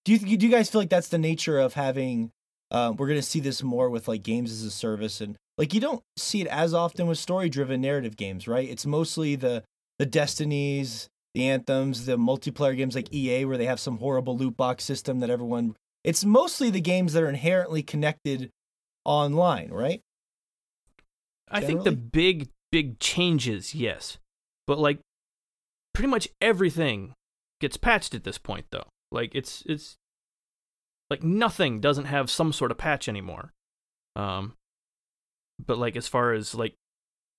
Do 0.05 0.13
you 0.13 0.37
do 0.37 0.45
you 0.45 0.51
guys 0.51 0.69
feel 0.69 0.81
like 0.81 0.89
that's 0.89 1.09
the 1.09 1.17
nature 1.17 1.59
of 1.59 1.73
having? 1.73 2.31
Um, 2.71 2.95
we're 2.95 3.07
gonna 3.09 3.21
see 3.21 3.41
this 3.41 3.61
more 3.61 3.89
with 3.89 4.07
like 4.07 4.23
games 4.23 4.51
as 4.51 4.63
a 4.63 4.71
service, 4.71 5.19
and 5.21 5.35
like 5.57 5.73
you 5.73 5.81
don't 5.81 6.03
see 6.17 6.41
it 6.41 6.47
as 6.47 6.73
often 6.73 7.07
with 7.07 7.17
story 7.17 7.49
driven 7.49 7.81
narrative 7.81 8.15
games, 8.17 8.47
right? 8.47 8.67
It's 8.69 8.85
mostly 8.85 9.35
the 9.35 9.63
the 9.99 10.05
destinies, 10.05 11.09
the 11.35 11.47
anthems, 11.47 12.05
the 12.05 12.17
multiplayer 12.17 12.75
games 12.75 12.95
like 12.95 13.13
EA 13.13 13.45
where 13.45 13.57
they 13.57 13.65
have 13.65 13.79
some 13.79 13.97
horrible 13.97 14.37
loot 14.37 14.57
box 14.57 14.83
system 14.83 15.19
that 15.19 15.29
everyone. 15.29 15.75
It's 16.03 16.25
mostly 16.25 16.71
the 16.71 16.81
games 16.81 17.13
that 17.13 17.21
are 17.21 17.29
inherently 17.29 17.83
connected 17.83 18.49
online, 19.05 19.69
right? 19.69 20.01
I 21.49 21.61
think 21.61 21.83
the 21.83 21.91
big 21.91 22.49
big 22.71 22.99
changes, 22.99 23.75
yes, 23.75 24.17
but 24.65 24.79
like 24.79 24.99
pretty 25.93 26.09
much 26.09 26.27
everything 26.39 27.13
gets 27.59 27.77
patched 27.77 28.15
at 28.15 28.23
this 28.23 28.37
point, 28.37 28.65
though. 28.71 28.87
Like 29.11 29.35
it's 29.35 29.63
it's 29.65 29.97
like 31.09 31.23
nothing 31.23 31.81
doesn't 31.81 32.05
have 32.05 32.29
some 32.29 32.53
sort 32.53 32.71
of 32.71 32.77
patch 32.77 33.09
anymore. 33.09 33.51
Um, 34.15 34.55
but 35.65 35.77
like 35.77 35.95
as 35.95 36.07
far 36.07 36.33
as 36.33 36.53
like 36.55 36.75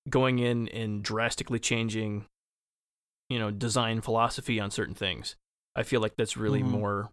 going 0.09 0.39
in 0.39 0.67
and 0.69 1.03
drastically 1.03 1.59
changing, 1.59 2.25
you 3.29 3.39
know, 3.39 3.51
design 3.51 4.01
philosophy 4.01 4.59
on 4.59 4.71
certain 4.71 4.95
things, 4.95 5.35
I 5.75 5.83
feel 5.83 6.01
like 6.01 6.15
that's 6.17 6.37
really 6.37 6.61
Mhm. 6.61 6.67
more 6.67 7.09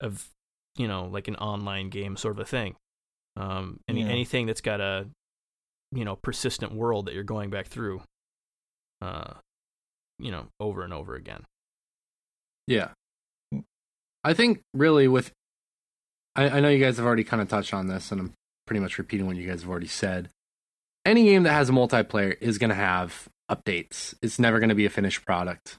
of 0.00 0.28
you 0.76 0.88
know 0.88 1.06
like 1.06 1.28
an 1.28 1.36
online 1.36 1.90
game 1.90 2.16
sort 2.16 2.34
of 2.34 2.40
a 2.40 2.44
thing. 2.44 2.76
Um, 3.36 3.80
any 3.88 4.00
Yeah. 4.00 4.08
anything 4.08 4.46
that's 4.46 4.60
got 4.60 4.80
a 4.80 5.08
you 5.92 6.04
know 6.04 6.16
persistent 6.16 6.72
world 6.72 7.06
that 7.06 7.14
you're 7.14 7.22
going 7.24 7.50
back 7.50 7.66
through, 7.66 8.02
uh, 9.00 9.34
you 10.18 10.30
know, 10.30 10.48
over 10.60 10.82
and 10.82 10.92
over 10.92 11.14
again. 11.14 11.44
Yeah. 12.66 12.92
I 14.24 14.34
think 14.34 14.62
really 14.72 15.08
with 15.08 15.32
I, 16.36 16.48
I 16.48 16.60
know 16.60 16.68
you 16.70 16.82
guys 16.82 16.96
have 16.96 17.04
already 17.06 17.24
kind 17.24 17.42
of 17.42 17.48
touched 17.48 17.74
on 17.74 17.88
this 17.88 18.10
and 18.12 18.20
I'm 18.20 18.32
pretty 18.66 18.80
much 18.80 18.96
repeating 18.98 19.26
what 19.26 19.36
you 19.36 19.46
guys 19.46 19.62
have 19.62 19.70
already 19.70 19.88
said. 19.88 20.30
Any 21.04 21.24
game 21.24 21.42
that 21.44 21.52
has 21.52 21.68
a 21.68 21.72
multiplayer 21.72 22.36
is 22.40 22.58
gonna 22.58 22.74
have 22.74 23.28
updates. 23.50 24.14
It's 24.22 24.38
never 24.38 24.60
gonna 24.60 24.74
be 24.74 24.86
a 24.86 24.90
finished 24.90 25.24
product. 25.24 25.76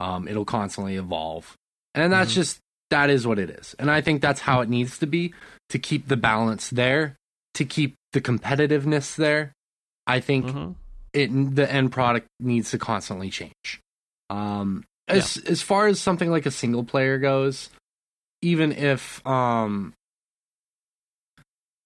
Um, 0.00 0.28
it'll 0.28 0.44
constantly 0.44 0.96
evolve. 0.96 1.56
And 1.94 2.12
that's 2.12 2.32
Mhm. 2.32 2.34
just 2.34 2.58
that 2.90 3.10
is 3.10 3.26
what 3.26 3.38
it 3.38 3.50
is. 3.50 3.74
And 3.78 3.90
I 3.90 4.00
think 4.00 4.20
that's 4.22 4.40
how 4.40 4.60
it 4.60 4.68
needs 4.68 4.98
to 4.98 5.06
be 5.06 5.32
to 5.70 5.78
keep 5.78 6.08
the 6.08 6.16
balance 6.16 6.70
there, 6.70 7.16
to 7.54 7.64
keep 7.64 7.94
the 8.12 8.20
competitiveness 8.20 9.16
there. 9.16 9.52
I 10.06 10.20
think 10.20 10.46
Mhm. 10.46 10.74
it 11.12 11.54
the 11.56 11.70
end 11.70 11.92
product 11.92 12.28
needs 12.38 12.70
to 12.72 12.78
constantly 12.78 13.30
change. 13.30 13.80
Um, 14.30 14.84
as 15.08 15.36
as 15.38 15.62
far 15.62 15.86
as 15.86 16.00
something 16.00 16.30
like 16.30 16.46
a 16.46 16.50
single 16.50 16.84
player 16.84 17.18
goes, 17.18 17.70
even 18.42 18.72
if 18.72 19.24
um, 19.26 19.94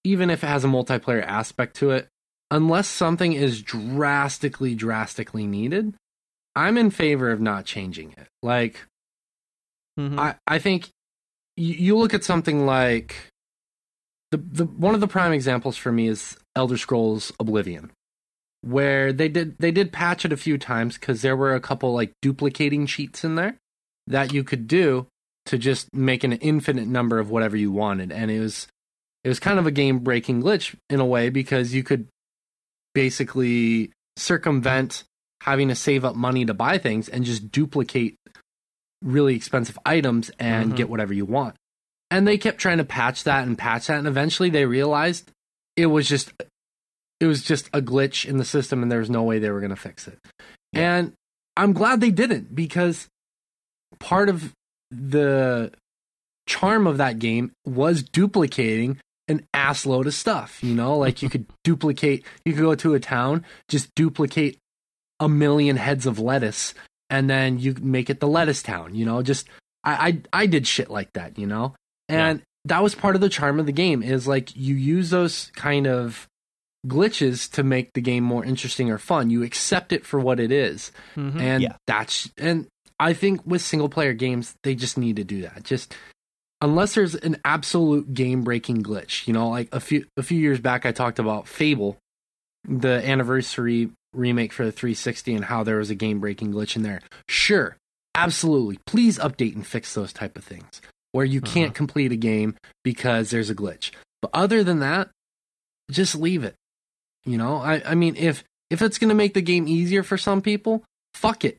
even 0.05 0.31
if 0.31 0.43
it 0.43 0.47
has 0.47 0.65
a 0.65 0.69
multiplayer 0.69 1.23
aspect 1.23 1.77
to 1.77 1.91
it, 1.91 2.09
unless 2.51 2.89
something 2.89 3.33
is 3.33 3.63
drastically 3.63 4.75
drastically 4.75 5.47
needed, 5.47 5.95
I'm 6.57 6.77
in 6.77 6.91
favor 6.91 7.31
of 7.31 7.41
not 7.41 7.65
changing 7.65 8.13
it. 8.13 8.27
Like 8.43 8.87
Mhm. 9.99 10.19
I, 10.19 10.35
I 10.47 10.59
think 10.59 10.89
you, 11.57 11.75
you 11.75 11.97
look 11.99 12.15
at 12.15 12.25
something 12.25 12.65
like 12.65 13.17
the, 14.31 14.39
the 14.39 14.65
one 14.65 14.95
of 14.95 15.01
the 15.01 15.09
prime 15.09 15.33
examples 15.33 15.77
for 15.77 15.91
me 15.91 16.07
is 16.09 16.37
Elder 16.55 16.77
Scrolls 16.77 17.33
Oblivion, 17.41 17.91
where 18.63 19.13
they 19.13 19.29
did 19.29 19.57
they 19.59 19.73
did 19.73 19.93
patch 19.93 20.25
it 20.25 20.33
a 20.33 20.37
few 20.37 20.57
times 20.59 20.97
because 20.97 21.23
there 21.23 21.37
were 21.37 21.55
a 21.55 21.61
couple 21.61 21.93
like 21.93 22.13
duplicating 22.23 22.87
cheats 22.87 23.25
in 23.25 23.35
there 23.35 23.57
that 24.07 24.33
you 24.33 24.45
could 24.45 24.67
do 24.69 25.07
to 25.47 25.59
just 25.59 25.93
make 25.93 26.23
an 26.23 26.35
infinite 26.35 26.87
number 26.87 27.19
of 27.19 27.31
whatever 27.31 27.57
you 27.57 27.73
wanted, 27.73 28.13
and 28.13 28.31
it 28.31 28.39
was 28.39 28.69
it 29.25 29.29
was 29.29 29.41
kind 29.41 29.59
of 29.59 29.67
a 29.67 29.73
game 29.73 29.99
breaking 29.99 30.43
glitch 30.43 30.75
in 30.89 31.01
a 31.01 31.05
way 31.07 31.29
because 31.29 31.75
you 31.75 31.83
could 31.83 32.07
basically 32.95 33.93
circumvent 34.17 35.05
having 35.43 35.69
to 35.69 35.75
save 35.75 36.05
up 36.05 36.15
money 36.15 36.45
to 36.45 36.53
buy 36.55 36.77
things 36.79 37.09
and 37.09 37.25
just 37.25 37.51
duplicate 37.51 38.17
really 39.03 39.35
expensive 39.35 39.79
items 39.87 40.31
and 40.39 40.73
Mhm. 40.73 40.77
get 40.77 40.89
whatever 40.91 41.15
you 41.15 41.25
want. 41.25 41.57
And 42.11 42.27
they 42.29 42.37
kept 42.37 42.59
trying 42.59 42.79
to 42.79 42.85
patch 42.85 43.25
that 43.25 43.47
and 43.47 43.57
patch 43.57 43.87
that 43.87 43.99
and 43.99 44.07
eventually 44.07 44.51
they 44.51 44.67
realized 44.67 45.31
it 45.77 45.87
was 45.87 46.09
just 46.09 46.33
it 47.21 47.27
was 47.27 47.43
just 47.43 47.69
a 47.75 47.83
glitch 47.83 48.25
in 48.27 48.39
the 48.39 48.45
system 48.45 48.83
and 48.83 48.91
there 48.91 48.99
was 48.99 49.11
no 49.11 49.23
way 49.23 49.39
they 49.39 49.51
were 49.51 49.61
going 49.61 49.69
to 49.71 49.77
fix 49.77 50.09
it. 50.09 50.19
And 50.73 51.13
I'm 51.57 51.73
glad 51.75 52.01
they 52.01 52.11
didn't 52.11 52.55
because 52.55 53.09
part 53.99 54.29
of 54.31 54.53
the 54.91 55.71
charm 56.47 56.87
of 56.87 56.97
that 56.97 57.19
game 57.19 57.53
was 57.67 58.03
duplicating 58.03 58.99
an 59.31 59.47
ass 59.55 59.87
load 59.87 60.07
of 60.07 60.15
stuff, 60.15 60.63
you 60.63 60.75
know? 60.75 60.99
Like 60.99 61.23
you 61.23 61.31
could 61.31 61.47
duplicate 61.65 62.25
you 62.45 62.53
could 62.53 62.63
go 62.63 62.75
to 62.75 62.95
a 62.95 63.01
town, 63.01 63.45
just 63.69 63.95
duplicate 63.95 64.59
a 65.21 65.29
million 65.29 65.77
heads 65.77 66.07
of 66.07 66.19
lettuce 66.19 66.75
and 67.11 67.29
then 67.29 67.59
you 67.59 67.75
make 67.81 68.09
it 68.09 68.21
the 68.21 68.27
lettuce 68.29 68.63
town 68.63 68.95
you 68.95 69.05
know 69.05 69.21
just 69.23 69.49
i 69.85 69.93
i, 70.33 70.43
I 70.43 70.47
did 70.47 70.67
shit 70.67 70.89
like 70.89 71.13
that 71.13 71.39
you 71.39 71.47
know 71.47 71.75
and 72.09 72.41
that 72.65 72.83
was 72.83 72.95
part 72.95 73.17
of 73.17 73.21
the 73.21 73.29
charm 73.29 73.61
of 73.61 73.67
the 73.67 73.73
game 73.73 74.03
is 74.03 74.27
like 74.27 74.57
you 74.57 74.75
use 74.75 75.11
those 75.11 75.51
kind 75.57 75.87
of 75.87 76.27
glitches 76.87 77.51
to 77.53 77.63
make 77.63 77.93
the 77.93 78.01
game 78.01 78.25
more 78.25 78.45
interesting 78.45 78.91
or 78.91 78.97
fun 78.99 79.29
you 79.29 79.43
accept 79.43 79.93
it 79.93 80.07
for 80.07 80.19
what 80.19 80.41
it 80.41 80.51
is 80.51 80.91
Mhm. 81.17 81.41
and 81.41 81.63
Yeah. 81.65 81.77
that's 81.87 82.31
and 82.39 82.67
i 82.99 83.13
think 83.13 83.43
with 83.45 83.61
single 83.61 83.91
player 83.91 84.15
games 84.15 84.55
they 84.63 84.75
just 84.75 84.97
need 84.97 85.17
to 85.17 85.25
do 85.25 85.43
that 85.43 85.65
just 85.65 85.95
unless 86.63 86.95
there's 86.95 87.15
an 87.15 87.37
absolute 87.45 88.13
game 88.15 88.43
breaking 88.43 88.83
glitch 88.83 89.27
you 89.27 89.33
know 89.33 89.49
like 89.49 89.69
a 89.73 89.81
few 89.81 90.05
a 90.17 90.23
few 90.23 90.39
years 90.39 90.61
back 90.61 90.85
i 90.87 90.93
talked 90.93 91.19
about 91.19 91.49
fable 91.49 91.97
the 92.69 93.03
anniversary 93.09 93.91
remake 94.13 94.53
for 94.53 94.65
the 94.65 94.73
360 94.73 95.35
and 95.35 95.45
how 95.47 95.63
there 95.63 95.77
was 95.77 95.89
a 95.89 95.95
game 95.95 96.19
breaking 96.21 96.53
glitch 96.53 96.75
in 96.77 96.83
there. 96.83 97.01
Sure 97.29 97.77
absolutely. 98.17 98.79
Please 98.85 99.19
update 99.19 99.55
and 99.55 99.65
fix 99.67 99.95
those 99.95 100.13
type 100.13 100.37
of 100.37 100.45
things 100.45 100.83
where 101.13 101.25
you 101.25 101.41
Uh-huh. 101.41 101.53
can't 101.55 101.75
complete 101.75 102.11
a 102.13 102.17
game 102.17 102.57
because 102.85 103.31
there's 103.31 103.49
a 103.51 103.55
glitch. 103.55 103.93
But 104.21 104.33
other 104.35 104.63
than 104.65 104.81
that 104.81 105.11
just 105.91 106.15
leave 106.17 106.45
it. 106.45 106.55
You 107.25 107.39
know 107.39 107.57
i 107.57 107.81
i 107.87 107.95
mean 107.95 108.17
if 108.17 108.45
if 108.69 108.83
it's 108.83 108.99
going 108.99 109.09
to 109.09 109.15
make 109.15 109.33
the 109.35 109.43
game 109.43 109.67
easier 109.69 110.03
for 110.03 110.19
some 110.19 110.43
people 110.43 110.83
fuck 111.15 111.45
it 111.45 111.57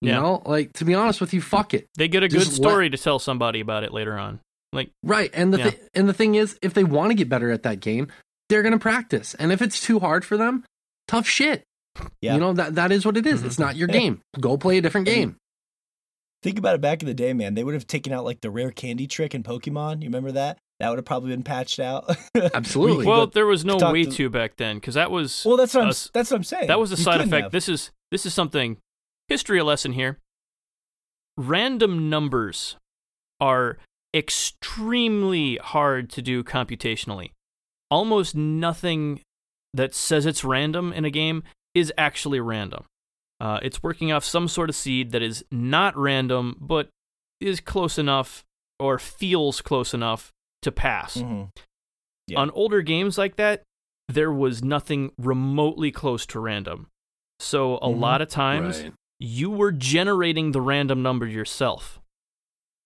you 0.00 0.10
Yeah. 0.10 0.20
know 0.20 0.42
like 0.46 0.72
to 0.74 0.84
be 0.84 0.94
honest 0.94 1.20
with 1.20 1.32
you 1.34 1.40
fuck 1.40 1.74
it 1.74 1.86
They 1.96 2.08
get 2.08 2.22
a 2.22 2.28
good 2.28 2.38
Just 2.40 2.58
let- 2.58 2.68
story 2.68 2.90
to 2.90 2.96
tell 2.98 3.18
somebody 3.18 3.60
about 3.60 3.84
it 3.84 3.92
later 3.92 4.16
on. 4.18 4.40
Like, 4.72 4.90
Right, 5.02 5.30
and 5.32 5.52
the 5.52 5.58
Yeah. 5.58 5.70
thi- 5.70 5.78
and 5.94 6.08
the 6.08 6.12
thing 6.12 6.34
is, 6.34 6.58
if 6.60 6.74
they 6.74 6.84
want 6.84 7.10
to 7.10 7.14
get 7.14 7.28
better 7.30 7.50
at 7.50 7.62
that 7.62 7.80
game, 7.80 8.08
they're 8.50 8.62
gonna 8.62 8.78
practice. 8.78 9.34
And 9.34 9.50
if 9.50 9.62
it's 9.62 9.80
too 9.80 9.98
hard 9.98 10.24
for 10.26 10.36
them, 10.36 10.64
tough 11.06 11.26
shit. 11.26 11.62
Yeah. 12.20 12.34
You 12.34 12.40
know 12.40 12.52
that 12.52 12.74
that 12.74 12.92
is 12.92 13.04
what 13.06 13.16
it 13.16 13.26
is. 13.26 13.42
Mhm. 13.42 13.46
It's 13.46 13.58
not 13.58 13.76
your 13.76 13.88
game. 14.00 14.20
Go 14.38 14.56
play 14.58 14.76
a 14.78 14.82
different 14.82 15.06
game. 15.06 15.36
Think 16.42 16.58
about 16.58 16.76
it 16.76 16.80
back 16.80 17.02
in 17.02 17.08
the 17.08 17.14
day, 17.14 17.32
man. 17.32 17.54
They 17.54 17.64
would 17.64 17.74
have 17.74 17.86
taken 17.86 18.12
out 18.12 18.24
like 18.24 18.40
the 18.42 18.50
rare 18.50 18.70
candy 18.70 19.06
trick 19.08 19.34
in 19.34 19.42
Pokemon. 19.42 20.02
You 20.02 20.08
remember 20.08 20.30
that? 20.32 20.58
That 20.78 20.90
would 20.90 20.98
have 20.98 21.04
probably 21.04 21.30
been 21.30 21.42
patched 21.42 21.80
out. 21.80 22.14
Absolutely. 22.54 23.04
Well, 23.06 23.16
well, 23.18 23.26
there 23.26 23.46
was 23.46 23.64
no 23.64 23.76
way 23.90 24.04
to- 24.04 24.10
to 24.12 24.30
back 24.30 24.56
then 24.56 24.76
because 24.76 24.94
that 24.94 25.10
was 25.10 25.42
well, 25.44 25.56
that's 25.56 25.74
what 25.74 25.82
I'm. 25.84 25.88
us- 25.88 26.10
That's 26.14 26.30
what 26.30 26.36
I'm 26.36 26.44
saying. 26.44 26.68
that 26.68 26.78
was 26.78 26.92
a 26.92 26.96
You 26.96 27.02
side 27.02 27.20
effect. 27.22 27.42
have. 27.44 27.52
This 27.52 27.68
is 27.68 27.90
this 28.12 28.24
is 28.24 28.34
something 28.34 28.76
history 29.28 29.62
lesson 29.62 29.92
here. 29.92 30.18
Random 31.36 32.10
numbers 32.10 32.76
are 33.40 33.78
extremely 34.14 35.56
hard 35.56 36.10
to 36.10 36.22
do 36.22 36.42
computationally. 36.42 37.30
Almost 37.90 38.34
nothing 38.34 39.20
that 39.74 39.94
says 39.94 40.26
it's 40.26 40.44
random 40.44 40.92
in 40.92 41.04
a 41.04 41.10
game 41.10 41.42
is 41.74 41.92
actually 41.96 42.40
random. 42.40 42.84
Uh, 43.40 43.60
it's 43.62 43.82
working 43.82 44.10
off 44.10 44.24
some 44.24 44.48
sort 44.48 44.68
of 44.68 44.74
seed 44.74 45.12
that 45.12 45.22
is 45.22 45.44
not 45.52 45.96
random, 45.96 46.56
but 46.60 46.88
is 47.40 47.60
close 47.60 47.98
enough 47.98 48.44
or 48.80 48.98
feels 48.98 49.60
close 49.60 49.94
enough 49.94 50.32
to 50.62 50.72
pass. 50.72 51.18
Mhm. 51.18 51.50
Yeah. 52.26 52.40
On 52.40 52.50
older 52.50 52.82
games 52.82 53.16
like 53.16 53.36
that, 53.36 53.62
there 54.08 54.32
was 54.32 54.64
nothing 54.64 55.12
remotely 55.18 55.92
close 55.92 56.26
to 56.26 56.40
random. 56.40 56.88
So 57.38 57.76
a 57.76 57.88
Mhm. 57.88 58.00
lot 58.00 58.20
of 58.22 58.28
times 58.28 58.82
Right. 58.82 58.94
You 59.20 59.50
were 59.50 59.72
generating 59.72 60.52
the 60.52 60.60
random 60.60 61.02
number 61.02 61.26
yourself. 61.26 62.00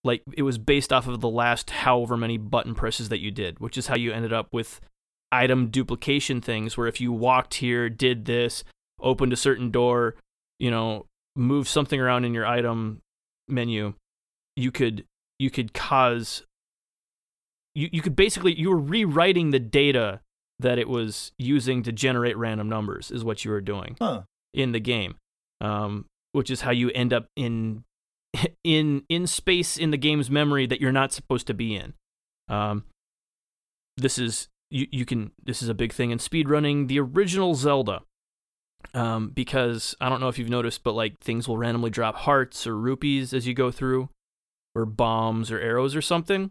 Like 0.05 0.23
it 0.37 0.43
was 0.43 0.59
based 0.59 0.93
off 0.93 1.07
of 1.07 1.21
the 1.21 1.29
last 1.29 1.71
however 1.71 2.17
many 2.17 2.37
button 2.39 2.75
presses 2.75 3.09
that 3.11 3.21
you 3.21 3.31
did, 3.31 3.61
which 3.61 3.79
is 3.79 3.87
how 3.87 3.97
you 3.97 4.13
ended 4.13 4.33
up 4.33 4.49
with 4.53 4.81
item 5.31 5.69
duplication 5.69 6.41
things 6.41 6.77
where 6.77 6.89
if 6.89 7.01
you 7.01 7.13
walked 7.13 7.55
here, 7.55 7.89
did 7.89 8.25
this, 8.25 8.65
opened 9.01 9.33
a 9.33 9.37
certain 9.37 9.71
door, 9.71 10.17
you 10.59 10.71
know, 10.71 11.07
moved 11.37 11.69
something 11.69 12.01
around 12.01 12.25
in 12.25 12.35
your 12.35 12.47
item 12.47 13.01
menu, 13.49 13.95
you 14.57 14.71
could 14.71 15.05
you 15.39 15.51
could 15.51 15.73
cause 15.73 16.43
you, 17.75 17.89
you 17.93 18.03
could 18.03 18.17
basically 18.17 18.59
you 18.59 18.71
were 18.71 18.79
rewriting 18.79 19.51
the 19.51 19.59
data 19.59 20.21
that 20.59 20.79
it 20.79 20.89
was 20.89 21.33
using 21.39 21.83
to 21.83 21.93
generate 21.93 22.37
random 22.37 22.69
numbers 22.69 23.11
is 23.11 23.25
what 23.25 23.45
you 23.45 23.51
were 23.51 23.61
doing 23.61 23.97
Huh. 24.01 24.23
in 24.53 24.73
the 24.73 24.81
game, 24.81 25.17
um, 25.61 26.05
which 26.33 26.51
is 26.51 26.63
how 26.63 26.71
you 26.71 26.91
end 26.91 27.13
up 27.13 27.27
in 27.37 27.85
in 28.65 29.05
in 29.09 29.27
space 29.27 29.77
in 29.77 29.91
the 29.91 29.97
game's 29.97 30.31
memory 30.31 30.67
that 30.67 30.81
you're 30.81 30.93
not 30.93 31.13
supposed 31.13 31.47
to 31.47 31.55
be 31.55 31.75
in. 31.75 31.95
Um, 32.49 32.85
this 33.97 34.19
is 34.19 34.49
you 34.71 34.87
you 34.91 35.05
can 35.05 35.33
this 35.43 35.63
is 35.63 35.69
a 35.69 35.75
big 35.75 35.93
thing 35.93 36.11
in 36.11 36.19
speedrunning. 36.19 36.89
The 36.89 36.99
original 37.01 37.55
Zelda, 37.55 38.03
um, 38.95 39.29
because 39.31 39.95
I 40.01 40.09
don't 40.09 40.21
know 40.21 40.29
if 40.29 40.39
you've 40.39 40.49
noticed, 40.49 40.83
but 40.83 40.93
like 40.95 41.19
things 41.21 41.47
will 41.47 41.59
randomly 41.59 41.91
drop 41.91 42.17
hearts 42.17 42.67
or 42.67 42.77
rupees 42.77 43.33
as 43.35 43.47
you 43.47 43.55
go 43.55 43.71
through, 43.71 44.09
or 44.75 44.87
bombs 44.87 45.51
or 45.51 45.59
arrows 45.61 45.95
or 45.95 46.03
something. 46.03 46.51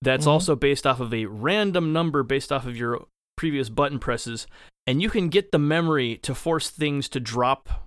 That's 0.00 0.26
Mhm. 0.26 0.30
also 0.30 0.56
based 0.56 0.86
off 0.86 0.98
of 0.98 1.14
a 1.14 1.26
random 1.26 1.92
number 1.92 2.24
based 2.24 2.50
off 2.50 2.66
of 2.66 2.76
your 2.76 3.06
previous 3.36 3.68
button 3.68 4.00
presses, 4.00 4.48
and 4.86 5.00
you 5.00 5.08
can 5.08 5.28
get 5.28 5.52
the 5.52 5.58
memory 5.58 6.16
to 6.18 6.34
force 6.34 6.68
things 6.70 7.08
to 7.10 7.20
drop 7.20 7.81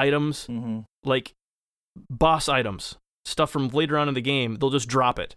items 0.00 0.46
Mm-hmm. 0.48 0.80
like 1.04 1.32
boss 2.08 2.48
items, 2.48 2.96
stuff 3.24 3.50
from 3.50 3.68
later 3.68 3.98
on 3.98 4.08
in 4.08 4.14
the 4.14 4.20
game, 4.20 4.56
they'll 4.56 4.70
just 4.70 4.88
drop 4.88 5.18
it. 5.18 5.36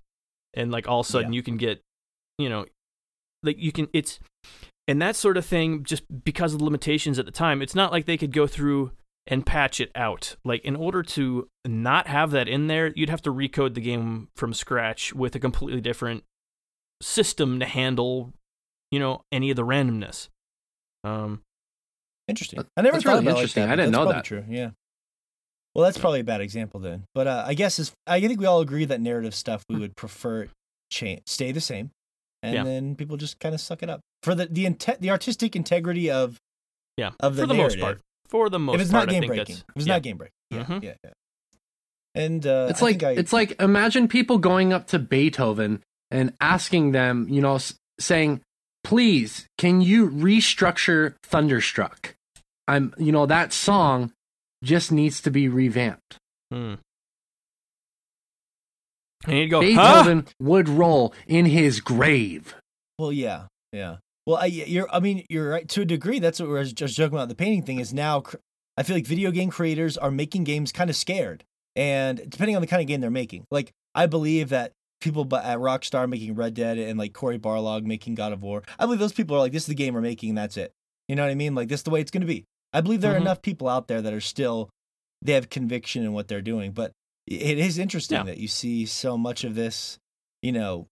And 0.53 0.71
like 0.71 0.87
all 0.87 1.01
of 1.01 1.07
a 1.07 1.09
sudden 1.09 1.33
Yeah. 1.33 1.37
you 1.37 1.43
can 1.43 1.57
get, 1.57 1.81
you 2.37 2.49
know, 2.49 2.65
like 3.41 3.57
you 3.59 3.71
can, 3.71 3.87
it's, 3.93 4.19
and 4.87 5.01
that 5.01 5.15
sort 5.15 5.37
of 5.37 5.45
thing, 5.45 5.83
just 5.83 6.03
because 6.23 6.53
of 6.53 6.59
the 6.59 6.65
limitations 6.65 7.17
at 7.19 7.25
the 7.25 7.31
time, 7.31 7.61
it's 7.61 7.75
not 7.75 7.91
like 7.91 8.05
they 8.05 8.17
could 8.17 8.31
go 8.33 8.47
through 8.47 8.91
and 9.25 9.45
patch 9.45 9.79
it 9.79 9.91
out. 9.95 10.35
Like 10.43 10.63
in 10.65 10.75
order 10.75 11.01
to 11.03 11.47
not 11.65 12.07
have 12.07 12.31
that 12.31 12.47
in 12.47 12.67
there, 12.67 12.91
you'd 12.95 13.09
have 13.09 13.21
to 13.23 13.33
recode 13.33 13.73
the 13.73 13.81
game 13.81 14.27
from 14.35 14.53
scratch 14.53 15.13
with 15.13 15.35
a 15.35 15.39
completely 15.39 15.81
different 15.81 16.23
system 17.01 17.59
to 17.59 17.65
handle, 17.65 18.31
you 18.91 18.99
know, 18.99 19.21
any 19.31 19.49
of 19.49 19.55
the 19.55 19.65
randomness. 19.65 20.27
Um, 21.03 21.41
Interesting. 22.27 22.57
That- 22.57 22.67
I 22.77 22.81
never 22.81 22.93
that's 22.93 23.03
thought 23.03 23.09
really 23.11 23.19
about 23.25 23.29
it 23.31 23.33
like 23.33 23.41
interesting. 23.41 23.63
that, 23.67 23.71
I 23.73 23.75
didn't 23.75 23.91
that's 23.91 24.05
know 24.05 24.11
that. 24.11 24.23
True. 24.23 24.45
Yeah. 24.49 24.69
Well, 25.75 25.85
that's 25.85 25.97
probably 25.97 26.19
a 26.19 26.23
bad 26.23 26.39
example 26.41 26.79
then. 26.79 27.03
But 27.15 27.27
uh, 27.27 27.43
I 27.47 27.53
guess 27.55 27.79
is 27.79 27.91
I 28.05 28.21
think 28.21 28.39
we 28.39 28.45
all 28.45 28.61
agree 28.61 28.85
that 28.85 29.01
narrative 29.01 29.33
stuff 29.33 29.63
we 29.69 29.77
would 29.79 29.95
prefer 29.95 30.47
change 30.91 31.21
stay 31.25 31.51
the 31.51 31.61
same, 31.61 31.89
and 32.43 32.53
Yeah. 32.53 32.63
then 32.63 32.95
people 32.95 33.17
just 33.17 33.39
kind 33.39 33.55
of 33.55 33.61
suck 33.61 33.81
it 33.81 33.89
up 33.89 33.99
for 34.21 34.35
the 34.35 34.45
the 34.45 34.65
inte- 34.65 34.99
the 34.99 35.09
artistic 35.09 35.55
integrity 35.55 36.11
of 36.11 36.37
yeah, 36.97 37.11
Of 37.19 37.35
the 37.35 37.43
for 37.43 37.47
the 37.47 37.53
most 37.55 37.79
part. 37.79 37.99
For 38.29 38.49
the 38.49 38.59
most 38.59 38.75
if 38.75 38.81
it's 38.81 38.91
part, 38.91 39.07
not 39.07 39.15
I 39.15 39.19
game 39.19 39.27
breaking. 39.27 39.45
that's 39.55 39.59
If 39.69 39.75
it's 39.77 39.85
yeah. 39.87 39.93
not 39.93 40.01
game 40.03 40.17
breaking. 40.17 40.33
Yeah, 40.51 40.63
Mhm. 40.65 40.83
yeah, 40.83 40.93
yeah. 41.03 41.11
And 42.15 42.45
uh, 42.45 42.67
it's 42.69 42.81
I 42.81 42.85
like 42.85 42.99
think 42.99 43.03
I, 43.03 43.11
it's 43.19 43.33
like 43.33 43.59
imagine 43.59 44.07
people 44.07 44.37
going 44.37 44.71
up 44.73 44.85
to 44.87 44.99
Beethoven 44.99 45.81
and 46.11 46.33
asking 46.39 46.91
them, 46.91 47.27
you 47.29 47.41
know, 47.41 47.57
saying, 47.99 48.41
"Please, 48.83 49.47
can 49.57 49.81
you 49.81 50.09
restructure 50.09 51.15
Thunderstruck? 51.23 52.15
I'm, 52.67 52.93
you 52.97 53.11
know, 53.11 53.25
that 53.25 53.53
song 53.53 54.11
just 54.63 54.91
needs 54.91 55.21
to 55.21 55.31
be 55.31 55.47
revamped." 55.47 56.17
Hmm. 56.51 56.75
And 59.25 59.37
you'd 59.37 59.49
go, 59.49 59.61
huh? 59.61 59.67
Beethoven 59.67 60.27
would 60.39 60.67
roll 60.67 61.13
in 61.27 61.45
his 61.45 61.79
grave. 61.79 62.55
Well, 62.99 63.11
yeah, 63.11 63.43
yeah. 63.71 63.97
Well, 64.25 64.37
I, 64.37 64.45
you're. 64.45 64.87
I 64.91 64.99
mean, 64.99 65.25
you're 65.29 65.49
right 65.49 65.67
to 65.69 65.81
a 65.81 65.85
degree. 65.85 66.19
That's 66.19 66.39
what 66.39 66.47
we 66.47 66.53
we're 66.53 66.63
just 66.63 66.95
joking 66.95 67.17
about. 67.17 67.29
The 67.29 67.35
painting 67.35 67.63
thing 67.63 67.79
is 67.79 67.93
now. 67.93 68.23
I 68.75 68.83
feel 68.83 68.95
like 68.95 69.05
video 69.05 69.31
game 69.31 69.49
creators 69.49 69.97
are 69.97 70.11
making 70.11 70.45
games 70.45 70.71
kind 70.71 70.89
of 70.89 70.95
scared, 70.95 71.43
and 71.75 72.29
depending 72.29 72.55
on 72.55 72.61
the 72.61 72.67
kind 72.67 72.81
of 72.81 72.87
game 72.87 73.01
they're 73.01 73.11
making, 73.11 73.45
like 73.51 73.71
I 73.93 74.07
believe 74.07 74.49
that 74.49 74.71
people 75.03 75.27
at 75.35 75.59
Rockstar 75.59 76.09
making 76.09 76.33
Red 76.35 76.53
Dead 76.55 76.77
and 76.79 76.97
like 76.97 77.13
Cory 77.13 77.37
Barlog 77.37 77.83
making 77.83 78.15
God 78.15 78.33
of 78.33 78.41
War, 78.41 78.63
I 78.79 78.85
believe 78.85 78.99
those 78.99 79.13
people 79.13 79.35
are 79.35 79.39
like, 79.39 79.51
this 79.51 79.63
is 79.63 79.67
the 79.67 79.75
game 79.75 79.93
we're 79.93 80.01
making, 80.01 80.29
and 80.29 80.37
that's 80.37 80.57
it. 80.57 80.71
You 81.07 81.15
know 81.15 81.23
what 81.23 81.31
I 81.31 81.35
mean? 81.35 81.53
Like 81.55 81.67
this 81.67 81.81
is 81.81 81.83
the 81.83 81.91
way 81.91 82.01
it's 82.01 82.11
going 82.11 82.21
to 82.21 82.27
be. 82.27 82.45
I 82.71 82.81
believe 82.81 83.01
there 83.01 83.11
Mhm. 83.11 83.17
are 83.17 83.21
enough 83.21 83.41
people 83.41 83.67
out 83.69 83.87
there 83.87 84.01
that 84.01 84.13
are 84.13 84.21
still 84.21 84.69
they 85.21 85.33
have 85.33 85.49
conviction 85.49 86.03
in 86.03 86.11
what 86.13 86.27
they're 86.27 86.41
doing, 86.41 86.71
but 86.71 86.91
it 87.27 87.57
is 87.57 87.77
interesting 87.77 88.17
Yeah. 88.17 88.23
that 88.23 88.37
you 88.39 88.47
see 88.49 88.85
so 88.85 89.17
much 89.17 89.43
of 89.45 89.55
this, 89.55 89.97
you 90.41 90.51
know, 90.51 90.87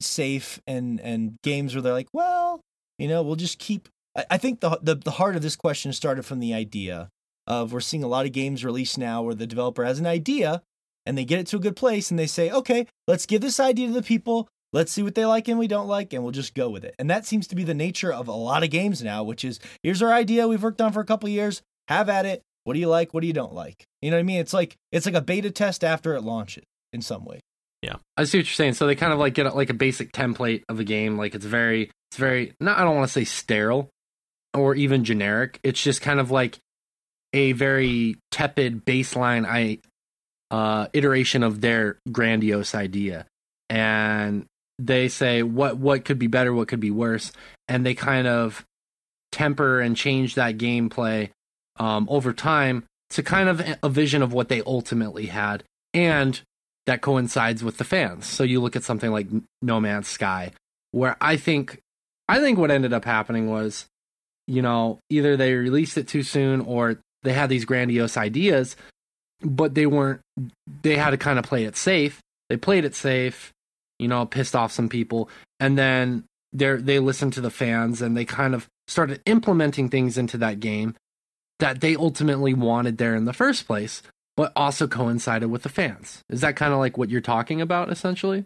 safe 0.00 0.60
and 0.66 1.00
and 1.00 1.36
games 1.42 1.74
where 1.74 1.82
they're 1.82 1.92
like, 1.92 2.08
well, 2.12 2.60
you 2.98 3.08
know, 3.08 3.22
we'll 3.22 3.36
just 3.36 3.58
keep. 3.58 3.88
I, 4.16 4.24
I 4.32 4.38
think 4.38 4.60
the, 4.60 4.78
the 4.82 4.94
the 4.96 5.12
heart 5.12 5.36
of 5.36 5.42
this 5.42 5.56
question 5.56 5.92
started 5.92 6.24
from 6.24 6.40
the 6.40 6.52
idea 6.54 7.08
of 7.46 7.72
we're 7.72 7.80
seeing 7.80 8.02
a 8.04 8.08
lot 8.08 8.26
of 8.26 8.32
games 8.32 8.64
released 8.64 8.98
now 8.98 9.22
where 9.22 9.34
the 9.34 9.46
developer 9.46 9.84
has 9.84 9.98
an 9.98 10.06
idea 10.06 10.62
and 11.06 11.16
they 11.16 11.24
get 11.24 11.40
it 11.40 11.46
to 11.48 11.56
a 11.56 11.60
good 11.60 11.76
place 11.76 12.10
and 12.10 12.18
they 12.18 12.26
say, 12.26 12.50
okay, 12.50 12.86
let's 13.06 13.26
give 13.26 13.40
this 13.40 13.60
idea 13.60 13.88
to 13.88 13.92
the 13.92 14.02
people. 14.02 14.48
Let's 14.72 14.92
see 14.92 15.02
what 15.02 15.14
they 15.14 15.26
like 15.26 15.48
and 15.48 15.58
we 15.58 15.68
don't 15.68 15.88
like, 15.88 16.12
and 16.12 16.22
we'll 16.22 16.32
just 16.32 16.54
go 16.54 16.70
with 16.70 16.84
it. 16.84 16.94
And 16.98 17.10
that 17.10 17.26
seems 17.26 17.46
to 17.48 17.56
be 17.56 17.64
the 17.64 17.74
nature 17.74 18.12
of 18.12 18.28
a 18.28 18.32
lot 18.32 18.62
of 18.62 18.70
games 18.70 19.02
now, 19.02 19.22
which 19.22 19.44
is 19.44 19.60
here's 19.82 20.02
our 20.02 20.12
idea 20.12 20.48
we've 20.48 20.62
worked 20.62 20.80
on 20.80 20.92
for 20.92 21.00
a 21.00 21.04
couple 21.04 21.28
years. 21.28 21.60
Have 21.88 22.08
at 22.08 22.24
it. 22.24 22.42
What 22.64 22.74
do 22.74 22.80
you 22.80 22.88
like? 22.88 23.12
What 23.12 23.20
do 23.20 23.26
you 23.26 23.32
don't 23.32 23.52
like? 23.52 23.84
You 24.00 24.10
know 24.10 24.16
what 24.16 24.20
I 24.20 24.24
mean? 24.24 24.40
It's 24.40 24.54
like 24.54 24.76
it's 24.92 25.04
like 25.04 25.14
a 25.14 25.20
beta 25.20 25.50
test 25.50 25.84
after 25.84 26.14
it 26.14 26.22
launches 26.22 26.64
in 26.92 27.02
some 27.02 27.24
way. 27.24 27.40
Yeah, 27.82 27.96
I 28.16 28.24
see 28.24 28.38
what 28.38 28.46
you're 28.46 28.54
saying. 28.54 28.74
So 28.74 28.86
they 28.86 28.94
kind 28.94 29.12
of 29.12 29.18
like 29.18 29.34
get 29.34 29.54
like 29.54 29.70
a 29.70 29.74
basic 29.74 30.12
template 30.12 30.62
of 30.68 30.78
a 30.78 30.84
game. 30.84 31.18
Like 31.18 31.34
it's 31.34 31.44
very, 31.44 31.90
it's 32.10 32.18
very. 32.18 32.54
Not 32.60 32.78
I 32.78 32.84
don't 32.84 32.94
want 32.94 33.08
to 33.08 33.12
say 33.12 33.24
sterile, 33.24 33.90
or 34.54 34.74
even 34.74 35.04
generic. 35.04 35.58
It's 35.64 35.82
just 35.82 36.00
kind 36.00 36.20
of 36.20 36.30
like 36.30 36.58
a 37.32 37.52
very 37.52 38.16
tepid 38.30 38.84
baseline 38.84 39.44
I 39.46 39.78
uh, 40.52 40.86
iteration 40.92 41.42
of 41.42 41.62
their 41.62 41.98
grandiose 42.12 42.74
idea, 42.74 43.26
and 43.70 44.44
they 44.78 45.08
say 45.08 45.42
what 45.42 45.78
what 45.78 46.04
could 46.04 46.18
be 46.18 46.26
better, 46.28 46.52
what 46.52 46.68
could 46.68 46.78
be 46.78 46.90
worse, 46.90 47.32
and 47.66 47.84
they 47.84 47.94
kind 47.94 48.26
of 48.28 48.64
temper 49.32 49.80
and 49.80 49.96
change 49.96 50.34
that 50.34 50.58
gameplay 50.58 51.30
um, 51.80 52.06
over 52.10 52.34
time 52.34 52.84
to 53.10 53.22
kind 53.22 53.48
of 53.48 53.62
a 53.82 53.88
vision 53.88 54.22
of 54.22 54.32
what 54.32 54.48
they 54.48 54.62
ultimately 54.66 55.26
had, 55.26 55.64
and 55.94 56.42
that 56.86 57.00
coincides 57.00 57.64
with 57.64 57.78
the 57.78 57.84
fans. 57.84 58.26
So 58.26 58.44
you 58.44 58.60
look 58.60 58.76
at 58.76 58.84
something 58.84 59.10
like 59.10 59.28
No 59.62 59.80
Man's 59.80 60.08
Sky, 60.08 60.52
where 60.90 61.16
I 61.20 61.36
think 61.36 61.80
I 62.28 62.40
think 62.40 62.58
what 62.58 62.70
ended 62.70 62.92
up 62.92 63.06
happening 63.06 63.48
was, 63.50 63.86
you 64.46 64.60
know, 64.60 64.98
either 65.08 65.36
they 65.36 65.54
released 65.54 65.96
it 65.96 66.08
too 66.08 66.22
soon 66.22 66.60
or 66.60 66.98
they 67.22 67.32
had 67.32 67.48
these 67.48 67.64
grandiose 67.64 68.16
ideas, 68.16 68.76
but 69.42 69.74
they 69.74 69.86
weren't 69.86 70.20
they 70.82 70.96
had 70.96 71.10
to 71.10 71.16
kind 71.16 71.38
of 71.38 71.44
play 71.44 71.64
it 71.64 71.76
safe. 71.76 72.20
They 72.48 72.56
played 72.56 72.84
it 72.84 72.94
safe, 72.94 73.52
you 73.98 74.08
know, 74.08 74.26
pissed 74.26 74.56
off 74.56 74.72
some 74.72 74.88
people, 74.88 75.28
and 75.60 75.76
then 75.78 76.24
they 76.52 76.76
they 76.76 76.98
listened 76.98 77.32
to 77.34 77.40
the 77.40 77.50
fans 77.50 78.02
and 78.02 78.16
they 78.16 78.24
kind 78.24 78.54
of 78.54 78.66
started 78.88 79.20
implementing 79.26 79.88
things 79.88 80.18
into 80.18 80.36
that 80.38 80.60
game 80.60 80.94
that 81.58 81.80
they 81.80 81.94
ultimately 81.94 82.52
wanted 82.52 82.98
there 82.98 83.14
in 83.14 83.24
the 83.24 83.32
first 83.32 83.66
place 83.66 84.02
but 84.36 84.52
also 84.56 84.86
coincided 84.86 85.50
with 85.50 85.62
the 85.62 85.68
fans. 85.68 86.22
Is 86.30 86.40
that 86.40 86.56
kind 86.56 86.72
of 86.72 86.78
like 86.78 86.96
what 86.96 87.10
you're 87.10 87.20
talking 87.20 87.60
about, 87.60 87.90
essentially? 87.90 88.44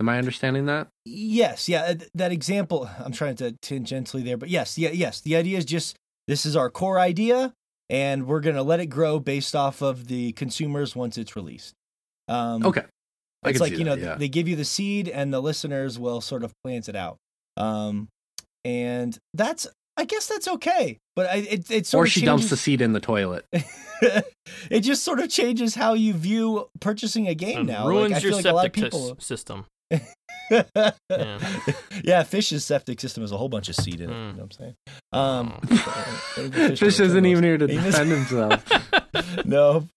Am 0.00 0.08
I 0.08 0.18
understanding 0.18 0.66
that? 0.66 0.88
Yes, 1.04 1.68
yeah, 1.68 1.94
that 2.14 2.32
example. 2.32 2.90
I'm 2.98 3.12
trying 3.12 3.36
to 3.36 3.52
tangentially 3.52 4.24
there, 4.24 4.36
but 4.36 4.48
yes, 4.48 4.76
yeah, 4.76 4.90
yes. 4.90 5.20
The 5.20 5.36
idea 5.36 5.58
is 5.58 5.64
just 5.64 5.96
this 6.26 6.44
is 6.44 6.56
our 6.56 6.70
core 6.70 6.98
idea, 6.98 7.52
and 7.92 8.26
we're 8.26 8.40
gonna 8.40 8.62
let 8.64 8.80
it 8.80 8.86
grow 8.86 9.20
based 9.20 9.54
off 9.54 9.82
of 9.82 10.08
the 10.08 10.32
consumers 10.32 10.96
once 10.96 11.16
it's 11.16 11.36
released. 11.36 11.74
Um, 12.26 12.66
Okay. 12.66 12.82
I 13.44 13.50
it's 13.50 13.60
like 13.60 13.76
you 13.78 13.84
know 13.84 13.94
that, 13.96 14.02
yeah. 14.04 14.14
they 14.16 14.28
give 14.28 14.48
you 14.48 14.56
the 14.56 14.64
seed, 14.64 15.08
and 15.08 15.32
the 15.32 15.40
listeners 15.40 15.98
will 15.98 16.20
sort 16.20 16.42
of 16.44 16.52
plant 16.64 16.88
it 16.88 16.94
out. 16.96 17.16
Um, 17.56 18.08
and 18.64 19.16
that's 19.34 19.66
I 19.96 20.04
guess 20.04 20.26
that's 20.26 20.46
okay, 20.48 20.98
but 21.16 21.26
I, 21.26 21.36
it 21.36 21.70
it 21.70 21.86
sort 21.86 22.00
of 22.00 22.04
Or 22.04 22.06
of 22.06 22.12
she 22.12 22.24
dumps 22.24 22.50
the 22.50 22.56
seed 22.56 22.80
in 22.80 22.92
the 22.92 23.00
toilet. 23.00 23.44
it 24.70 24.80
just 24.80 25.02
sort 25.04 25.20
of 25.20 25.28
changes 25.28 25.74
how 25.74 25.94
you 25.94 26.12
view 26.14 26.68
purchasing 26.80 27.26
a 27.28 27.34
game 27.34 27.58
And 27.58 27.66
now. 27.66 27.86
ruins 27.88 28.12
like, 28.12 28.20
I 28.22 28.26
your 28.28 28.30
feel 28.32 28.36
like 28.38 28.44
a 28.46 28.52
lot 28.54 28.66
of 28.66 28.74
septic 28.74 28.84
people. 28.92 29.16
system. 29.20 29.66
yeah. 32.04 32.22
fish's 32.24 32.64
septic 32.64 33.00
system 33.00 33.22
has 33.22 33.32
a 33.32 33.36
whole 33.36 33.48
bunch 33.48 33.68
of 33.68 33.76
seed 33.76 34.00
in 34.00 34.10
it. 34.10 34.12
Mm. 34.12 34.16
You 34.16 34.32
know 34.32 34.32
what 34.34 34.42
I'm 34.42 34.50
saying? 34.50 34.74
Um, 35.12 35.60
Oh. 35.62 36.48
the 36.48 36.76
Fish 36.76 37.00
isn't 37.00 37.26
even 37.26 37.44
here 37.44 37.58
to 37.58 37.66
He 37.66 37.74
defend 37.74 38.10
himself. 38.10 38.64
no, 39.44 39.88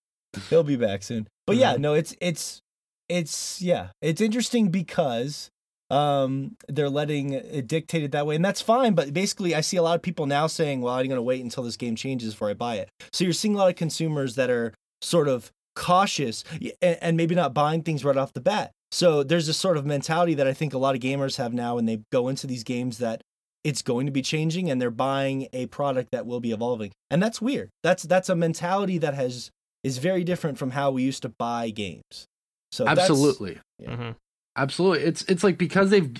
he'll 0.50 0.64
be 0.64 0.76
back 0.76 1.04
soon. 1.04 1.28
But 1.48 1.58
yeah, 1.58 1.76
Mhm. 1.76 1.80
no, 1.80 1.94
it's 1.94 2.16
it's 2.22 2.62
it's 3.10 3.62
yeah, 3.62 3.90
it's 4.02 4.22
interesting 4.22 4.70
because 4.70 5.50
um 5.92 6.58
they're 6.68 6.90
letting 6.90 7.34
it 7.34 7.68
dictated 7.68 8.12
that 8.12 8.26
way 8.26 8.36
and 8.36 8.44
that's 8.44 8.60
fine 8.60 8.96
but 8.96 9.14
basically 9.14 9.54
i 9.54 9.62
see 9.62 9.78
a 9.78 9.84
lot 9.84 9.96
of 9.96 10.02
people 10.02 10.26
now 10.26 10.48
saying 10.48 10.82
well 10.82 10.96
i'm 10.96 11.06
going 11.06 11.16
to 11.16 11.22
wait 11.22 11.44
until 11.44 11.62
this 11.62 11.78
game 11.78 11.96
changes 11.96 12.34
before 12.34 12.50
i 12.50 12.56
buy 12.56 12.78
it 12.78 12.90
so 13.14 13.24
you're 13.24 13.32
seeing 13.32 13.54
a 13.54 13.58
lot 13.60 13.70
of 13.70 13.76
consumers 13.76 14.34
that 14.34 14.50
are 14.50 14.74
sort 15.04 15.28
of 15.28 15.52
cautious 15.76 16.44
and, 16.82 16.98
and 17.02 17.16
maybe 17.18 17.36
not 17.36 17.54
buying 17.54 17.84
things 17.84 18.04
right 18.04 18.18
off 18.18 18.34
the 18.34 18.42
bat 18.42 18.72
so 18.96 19.24
there's 19.24 19.48
this 19.48 19.58
sort 19.58 19.78
of 19.78 19.86
mentality 19.86 20.34
that 20.34 20.48
i 20.48 20.54
think 20.54 20.74
a 20.74 20.78
lot 20.78 20.96
of 20.96 21.02
gamers 21.02 21.36
have 21.38 21.54
now 21.54 21.76
when 21.76 21.86
they 21.86 22.00
go 22.12 22.28
into 22.30 22.48
these 22.48 22.64
games 22.64 22.98
that 23.00 23.22
it's 23.64 23.82
going 23.82 24.06
to 24.06 24.12
be 24.12 24.22
changing 24.22 24.70
and 24.70 24.80
they're 24.82 24.92
buying 24.92 25.48
a 25.54 25.66
product 25.68 26.10
that 26.12 26.26
will 26.26 26.40
be 26.40 26.52
evolving 26.52 26.92
and 27.12 27.22
that's 27.22 27.42
weird 27.42 27.70
that's 27.84 28.04
that's 28.04 28.30
a 28.30 28.36
mentality 28.36 28.98
that 28.98 29.14
has 29.14 29.50
is 29.84 29.98
very 29.98 30.24
different 30.24 30.58
from 30.58 30.72
how 30.72 30.90
we 30.92 31.04
used 31.04 31.22
to 31.24 31.30
buy 31.30 31.70
games 31.70 32.26
so 32.72 32.84
that's- 32.86 33.10
Absolutely. 33.10 33.60
Yeah. 33.80 33.96
Mhm. 33.96 34.16
Absolutely. 34.58 35.06
It's 35.06 35.24
it's 35.24 35.44
like 35.44 35.58
because 35.58 35.90
they've 35.90 36.12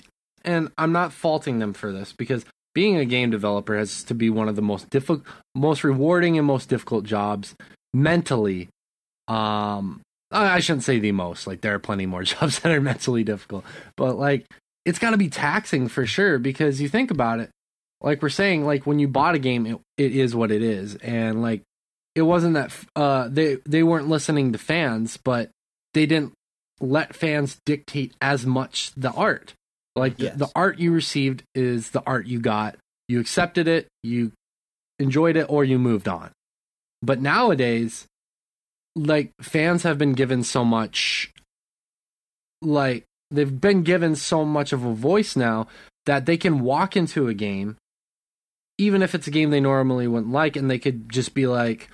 and 0.44 0.70
I'm 0.78 0.92
not 0.92 1.12
faulting 1.14 1.60
them 1.60 1.74
for 1.74 1.92
this 1.92 2.14
because 2.14 2.46
being 2.74 2.98
a 2.98 3.06
game 3.06 3.30
developer 3.32 3.76
has 3.78 4.04
to 4.04 4.14
be 4.14 4.30
one 4.30 4.48
of 4.50 4.56
the 4.56 4.62
most 4.62 4.90
difficult 4.90 5.24
most 5.56 5.84
rewarding 5.84 6.38
and 6.38 6.46
most 6.46 6.70
difficult 6.70 7.04
jobs 7.06 7.56
mentally. 7.94 8.70
Um 9.28 10.02
I 10.32 10.56
I 10.56 10.60
shouldn't 10.60 10.84
say 10.84 11.00
the 11.00 11.12
most, 11.12 11.48
like 11.48 11.62
there 11.62 11.74
are 11.76 11.80
plenty 11.80 12.06
more 12.06 12.24
jobs 12.34 12.60
that 12.60 12.72
are 12.72 12.82
mentally 12.82 13.24
difficult. 13.24 13.66
But 13.98 14.18
like 14.18 14.46
it's 14.86 15.00
got 15.00 15.12
to 15.12 15.18
be 15.18 15.30
taxing 15.30 15.88
for 15.88 16.06
sure 16.06 16.38
because 16.38 16.80
you 16.80 16.88
think 16.90 17.10
about 17.12 17.40
it 17.40 17.50
like 18.02 18.22
we're 18.22 18.30
saying, 18.30 18.66
like 18.66 18.86
when 18.86 19.00
you 19.00 19.08
bought 19.08 19.36
a 19.36 19.40
game, 19.40 19.66
it, 19.66 19.80
it 19.98 20.16
is 20.16 20.36
what 20.36 20.52
it 20.52 20.62
is, 20.62 20.96
and 20.96 21.42
like 21.42 21.64
it 22.14 22.22
wasn't 22.22 22.54
that 22.54 22.72
uh, 22.96 23.28
they 23.30 23.58
they 23.66 23.84
weren't 23.84 24.08
listening 24.08 24.52
to 24.52 24.58
fans, 24.60 25.18
but 25.18 25.50
they 25.94 26.06
didn't 26.06 26.34
let 26.80 27.16
fans 27.16 27.58
dictate 27.66 28.14
as 28.22 28.46
much 28.46 28.92
the 28.96 29.12
art. 29.12 29.54
Like 29.96 30.16
Yes. 30.18 30.34
the, 30.34 30.46
the 30.46 30.52
art 30.56 30.78
you 30.78 30.92
received 30.92 31.44
is 31.56 31.92
the 31.92 32.04
art 32.06 32.28
you 32.28 32.40
got. 32.40 32.76
You 33.08 33.20
accepted 33.20 33.68
it, 33.68 33.88
you 34.04 34.34
enjoyed 35.00 35.36
it, 35.38 35.46
or 35.50 35.64
you 35.64 35.80
moved 35.80 36.08
on. 36.08 36.32
But 37.02 37.22
nowadays, 37.22 38.06
like 38.96 39.32
fans 39.42 39.84
have 39.84 39.98
been 39.98 40.14
given 40.14 40.44
so 40.44 40.64
much, 40.64 41.34
like 42.62 43.06
they've 43.32 43.60
been 43.60 43.84
given 43.84 44.16
so 44.16 44.46
much 44.46 44.74
of 44.74 44.86
a 44.86 44.94
voice 44.94 45.36
now 45.36 45.68
that 46.06 46.26
they 46.26 46.38
can 46.38 46.60
walk 46.60 46.96
into 46.96 47.28
a 47.28 47.34
game, 47.34 47.78
even 48.78 49.02
if 49.02 49.14
it's 49.14 49.28
a 49.28 49.32
game 49.32 49.50
they 49.50 49.60
normally 49.60 50.08
wouldn't 50.08 50.32
like, 50.32 50.56
and 50.56 50.70
they 50.70 50.80
could 50.80 51.10
just 51.10 51.34
be 51.34 51.48
like, 51.48 51.90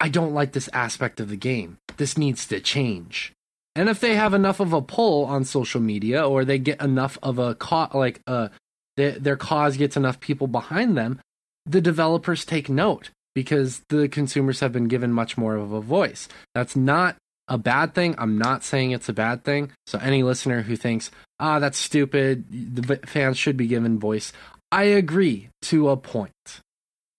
I 0.00 0.08
don't 0.08 0.34
like 0.34 0.52
this 0.52 0.68
aspect 0.72 1.20
of 1.20 1.28
the 1.28 1.36
game. 1.36 1.78
This 1.96 2.16
needs 2.16 2.46
to 2.46 2.60
change. 2.60 3.32
And 3.74 3.88
if 3.88 4.00
they 4.00 4.14
have 4.14 4.34
enough 4.34 4.60
of 4.60 4.72
a 4.72 4.82
pull 4.82 5.24
on 5.24 5.44
social 5.44 5.80
media, 5.80 6.26
or 6.26 6.44
they 6.44 6.58
get 6.58 6.80
enough 6.80 7.18
of 7.22 7.38
a 7.38 7.54
co- 7.54 7.90
like 7.94 8.20
uh, 8.26 8.48
their 8.96 9.12
their 9.12 9.36
cause 9.36 9.76
gets 9.76 9.96
enough 9.96 10.20
people 10.20 10.46
behind 10.46 10.96
them, 10.96 11.20
the 11.66 11.80
developers 11.80 12.44
take 12.44 12.68
note 12.68 13.10
because 13.38 13.82
the 13.88 14.08
consumers 14.08 14.58
have 14.58 14.72
been 14.72 14.88
given 14.88 15.12
much 15.12 15.38
more 15.38 15.54
of 15.54 15.70
a 15.70 15.80
voice. 15.80 16.26
That's 16.56 16.74
not 16.74 17.14
a 17.46 17.56
bad 17.56 17.94
thing. 17.94 18.16
I'm 18.18 18.36
not 18.36 18.64
saying 18.64 18.90
it's 18.90 19.08
a 19.08 19.12
bad 19.12 19.44
thing. 19.44 19.70
So 19.86 19.96
any 20.00 20.24
listener 20.24 20.62
who 20.62 20.74
thinks, 20.74 21.12
ah, 21.38 21.60
that's 21.60 21.78
stupid, 21.78 22.46
the 22.50 22.96
fans 23.06 23.38
should 23.38 23.56
be 23.56 23.68
given 23.68 24.00
voice, 24.00 24.32
I 24.72 24.82
agree 25.02 25.50
to 25.70 25.90
a 25.90 25.96
point. 25.96 26.32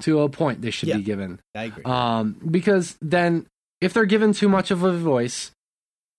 To 0.01 0.19
a 0.19 0.27
point, 0.27 0.61
they 0.61 0.71
should 0.71 0.89
Yeah. 0.89 0.97
be 0.97 1.03
given. 1.03 1.39
I 1.55 1.63
agree. 1.63 1.83
Um, 1.85 2.35
because 2.51 2.97
then 3.01 3.45
if 3.79 3.93
they're 3.93 4.03
given 4.05 4.33
too 4.33 4.49
much 4.49 4.71
of 4.71 4.83
a 4.83 4.91
voice, 4.91 5.51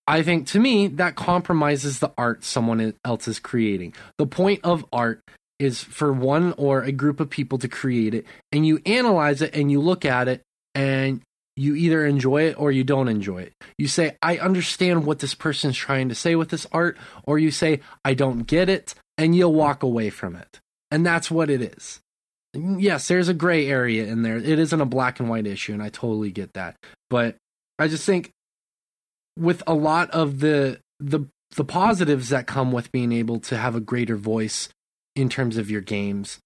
I 0.07 0.23
think 0.23 0.47
to 0.49 0.59
me 0.59 0.87
that 0.89 1.15
compromises 1.15 1.99
the 1.99 2.11
art 2.17 2.43
someone 2.43 2.95
else 3.05 3.29
is 3.29 3.39
creating. 3.39 3.93
The 4.17 4.27
point 4.27 4.61
of 4.65 4.83
art 4.95 5.21
is 5.61 5.83
for 5.83 6.13
one 6.13 6.53
or 6.57 6.83
a 6.83 6.91
group 6.91 7.21
of 7.21 7.31
people 7.31 7.59
to 7.59 7.69
create 7.69 8.15
it 8.15 8.27
and 8.51 8.67
you 8.67 8.81
analyze 8.87 9.43
it 9.43 9.55
and 9.55 9.71
you 9.71 9.81
look 9.81 10.05
at 10.05 10.27
it 10.27 10.43
and 10.75 11.21
you 11.57 11.75
either 11.75 12.07
enjoy 12.07 12.45
it 12.45 12.59
or 12.59 12.73
you 12.73 12.83
don't 12.83 13.09
enjoy 13.09 13.43
it. 13.43 13.53
You 13.77 13.87
say, 13.87 14.17
I 14.23 14.39
understand 14.39 15.05
what 15.05 15.19
this 15.19 15.35
person's 15.35 15.77
trying 15.77 16.09
to 16.09 16.15
say 16.15 16.35
with 16.35 16.49
this 16.49 16.67
art, 16.73 16.97
or 17.25 17.39
you 17.39 17.51
say, 17.51 17.81
I 18.03 18.15
don't 18.15 18.47
get 18.47 18.71
it, 18.71 18.95
and 19.19 19.37
you'll 19.37 19.53
walk 19.53 19.83
away 19.83 20.09
from 20.09 20.37
it. 20.37 20.61
And 20.91 21.05
that's 21.05 21.31
what 21.31 21.51
it 21.51 21.61
is. 21.61 22.01
Yes, 22.55 23.09
there's 23.09 23.29
a 23.29 23.35
gray 23.35 23.67
area 23.69 24.07
in 24.07 24.23
there. 24.23 24.39
It 24.39 24.59
isn't 24.59 24.81
a 24.81 24.87
black 24.87 25.21
and 25.21 25.29
white 25.29 25.47
issue, 25.47 25.75
and 25.75 25.83
I 25.83 25.91
totally 25.91 26.31
get 26.31 26.55
that. 26.55 26.77
But 27.11 27.37
I 27.79 27.89
just 27.89 28.07
think 28.07 28.31
with 29.37 29.63
a 29.67 29.75
lot 29.75 30.11
of 30.11 30.41
the 30.41 30.81
the 30.99 31.27
the 31.57 31.65
positives 31.65 32.29
that 32.31 32.47
come 32.47 32.73
with 32.73 32.93
being 32.93 33.13
able 33.13 33.41
to 33.41 33.57
have 33.57 33.75
a 33.75 33.81
greater 33.81 34.17
voice 34.17 34.69
in 35.15 35.29
terms 35.29 35.57
of 35.57 35.71
your 35.71 35.81
games, 35.81 36.39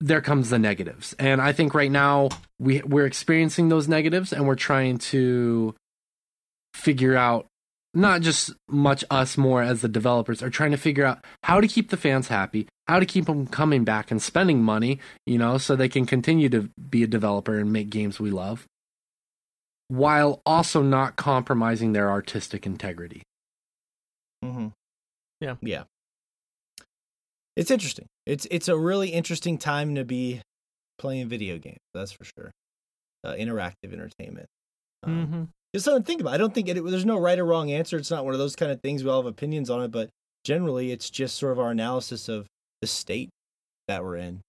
there 0.00 0.20
comes 0.20 0.50
the 0.50 0.58
negatives. 0.58 1.14
And 1.18 1.40
I 1.40 1.52
think 1.52 1.74
right 1.74 1.90
now 1.90 2.28
we 2.58 2.82
we're 2.82 3.06
experiencing 3.06 3.68
those 3.68 3.88
negatives 3.88 4.32
and 4.32 4.46
we're 4.46 4.56
trying 4.56 4.98
to 4.98 5.74
figure 6.74 7.16
out 7.16 7.46
not 7.94 8.22
just 8.22 8.52
much 8.68 9.04
us 9.10 9.36
more 9.36 9.62
as 9.62 9.82
the 9.82 9.88
developers 9.88 10.42
are 10.42 10.50
trying 10.50 10.70
to 10.70 10.78
figure 10.78 11.04
out 11.04 11.24
how 11.42 11.60
to 11.60 11.68
keep 11.68 11.90
the 11.90 11.96
fans 11.96 12.28
happy, 12.28 12.66
how 12.88 12.98
to 12.98 13.06
keep 13.06 13.26
them 13.26 13.46
coming 13.46 13.84
back 13.84 14.10
and 14.10 14.22
spending 14.22 14.62
money, 14.62 14.98
you 15.26 15.36
know, 15.36 15.58
so 15.58 15.76
they 15.76 15.90
can 15.90 16.06
continue 16.06 16.48
to 16.48 16.70
be 16.90 17.02
a 17.02 17.06
developer 17.06 17.58
and 17.58 17.72
make 17.72 17.90
games 17.90 18.18
we 18.18 18.30
love 18.30 18.66
while 19.88 20.40
also 20.46 20.80
not 20.80 21.16
compromising 21.16 21.92
their 21.92 22.10
artistic 22.10 22.64
integrity. 22.64 23.22
Mm-hmm. 24.42 24.68
Yeah. 25.40 25.56
Yeah. 25.60 25.82
It's 27.56 27.70
interesting. 27.70 28.06
It's 28.26 28.46
it's 28.50 28.68
a 28.68 28.76
really 28.76 29.10
interesting 29.10 29.58
time 29.58 29.94
to 29.94 30.04
be 30.04 30.40
playing 30.98 31.28
video 31.28 31.58
games. 31.58 31.78
That's 31.92 32.12
for 32.12 32.24
sure. 32.24 32.50
Uh, 33.24 33.34
interactive 33.34 33.92
entertainment. 33.92 34.46
Um, 35.02 35.26
Mm-hmm. 35.26 35.42
It's 35.74 35.84
something 35.84 36.02
to 36.02 36.06
think 36.06 36.20
about. 36.20 36.34
I 36.34 36.36
don't 36.36 36.54
think 36.54 36.68
it, 36.68 36.84
there's 36.84 37.06
no 37.06 37.18
right 37.18 37.38
or 37.38 37.46
wrong 37.46 37.70
answer. 37.70 37.96
It's 37.96 38.10
not 38.10 38.26
one 38.26 38.34
of 38.34 38.38
those 38.38 38.54
kind 38.54 38.70
of 38.70 38.82
things 38.82 39.02
we 39.02 39.08
all 39.08 39.22
have 39.22 39.26
opinions 39.26 39.70
on 39.70 39.82
it, 39.82 39.90
but 39.90 40.10
generally, 40.44 40.92
it's 40.92 41.08
just 41.08 41.36
sort 41.36 41.52
of 41.52 41.58
our 41.58 41.70
analysis 41.70 42.28
of 42.28 42.46
the 42.82 42.86
state 42.86 43.30
that 43.88 44.04
we're 44.04 44.16
in, 44.16 44.40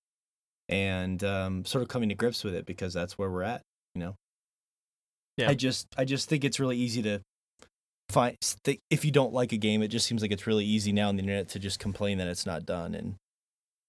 and 0.67 1.23
um, 1.23 1.63
sort 1.63 1.81
of 1.81 1.87
coming 1.87 2.09
to 2.09 2.15
grips 2.15 2.43
with 2.43 2.53
it 2.53 2.65
because 2.65 2.93
that's 2.93 3.17
where 3.17 3.29
we're 3.29 3.43
at. 3.43 3.61
You 3.95 4.01
know. 4.01 4.15
Yeah. 5.37 5.49
I 5.49 5.53
just 5.53 5.87
I 5.97 6.03
just 6.03 6.27
think 6.27 6.43
it's 6.43 6.59
really 6.59 6.77
easy 6.77 7.01
to 7.03 7.21
find 8.13 8.37
th- 8.63 8.79
if 8.89 9.03
you 9.03 9.11
don't 9.11 9.33
like 9.33 9.51
a 9.51 9.57
game, 9.57 9.81
it 9.81 9.89
just 9.89 10.05
seems 10.05 10.21
like 10.21 10.31
it's 10.31 10.47
really 10.47 10.65
easy 10.65 10.91
now 10.91 11.09
on 11.09 11.15
the 11.15 11.21
internet 11.21 11.49
to 11.49 11.59
just 11.59 11.79
complain 11.79 12.17
that 12.19 12.27
it's 12.27 12.45
not 12.45 12.65
done. 12.65 12.95
And 12.95 13.15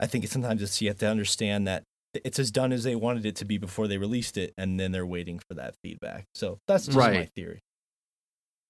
I 0.00 0.06
think 0.06 0.24
it's 0.24 0.32
sometimes 0.32 0.62
it's 0.62 0.80
you 0.80 0.88
have 0.88 0.98
to 0.98 1.08
understand 1.08 1.66
that 1.68 1.84
it's 2.24 2.38
as 2.38 2.50
done 2.50 2.72
as 2.72 2.84
they 2.84 2.94
wanted 2.94 3.26
it 3.26 3.36
to 3.36 3.44
be 3.44 3.58
before 3.58 3.88
they 3.88 3.98
released 3.98 4.36
it, 4.36 4.52
and 4.56 4.80
then 4.80 4.92
they're 4.92 5.06
waiting 5.06 5.38
for 5.38 5.54
that 5.54 5.74
feedback. 5.82 6.24
So 6.34 6.58
that's 6.66 6.86
just 6.86 6.96
my 6.96 7.26
theory. 7.26 7.60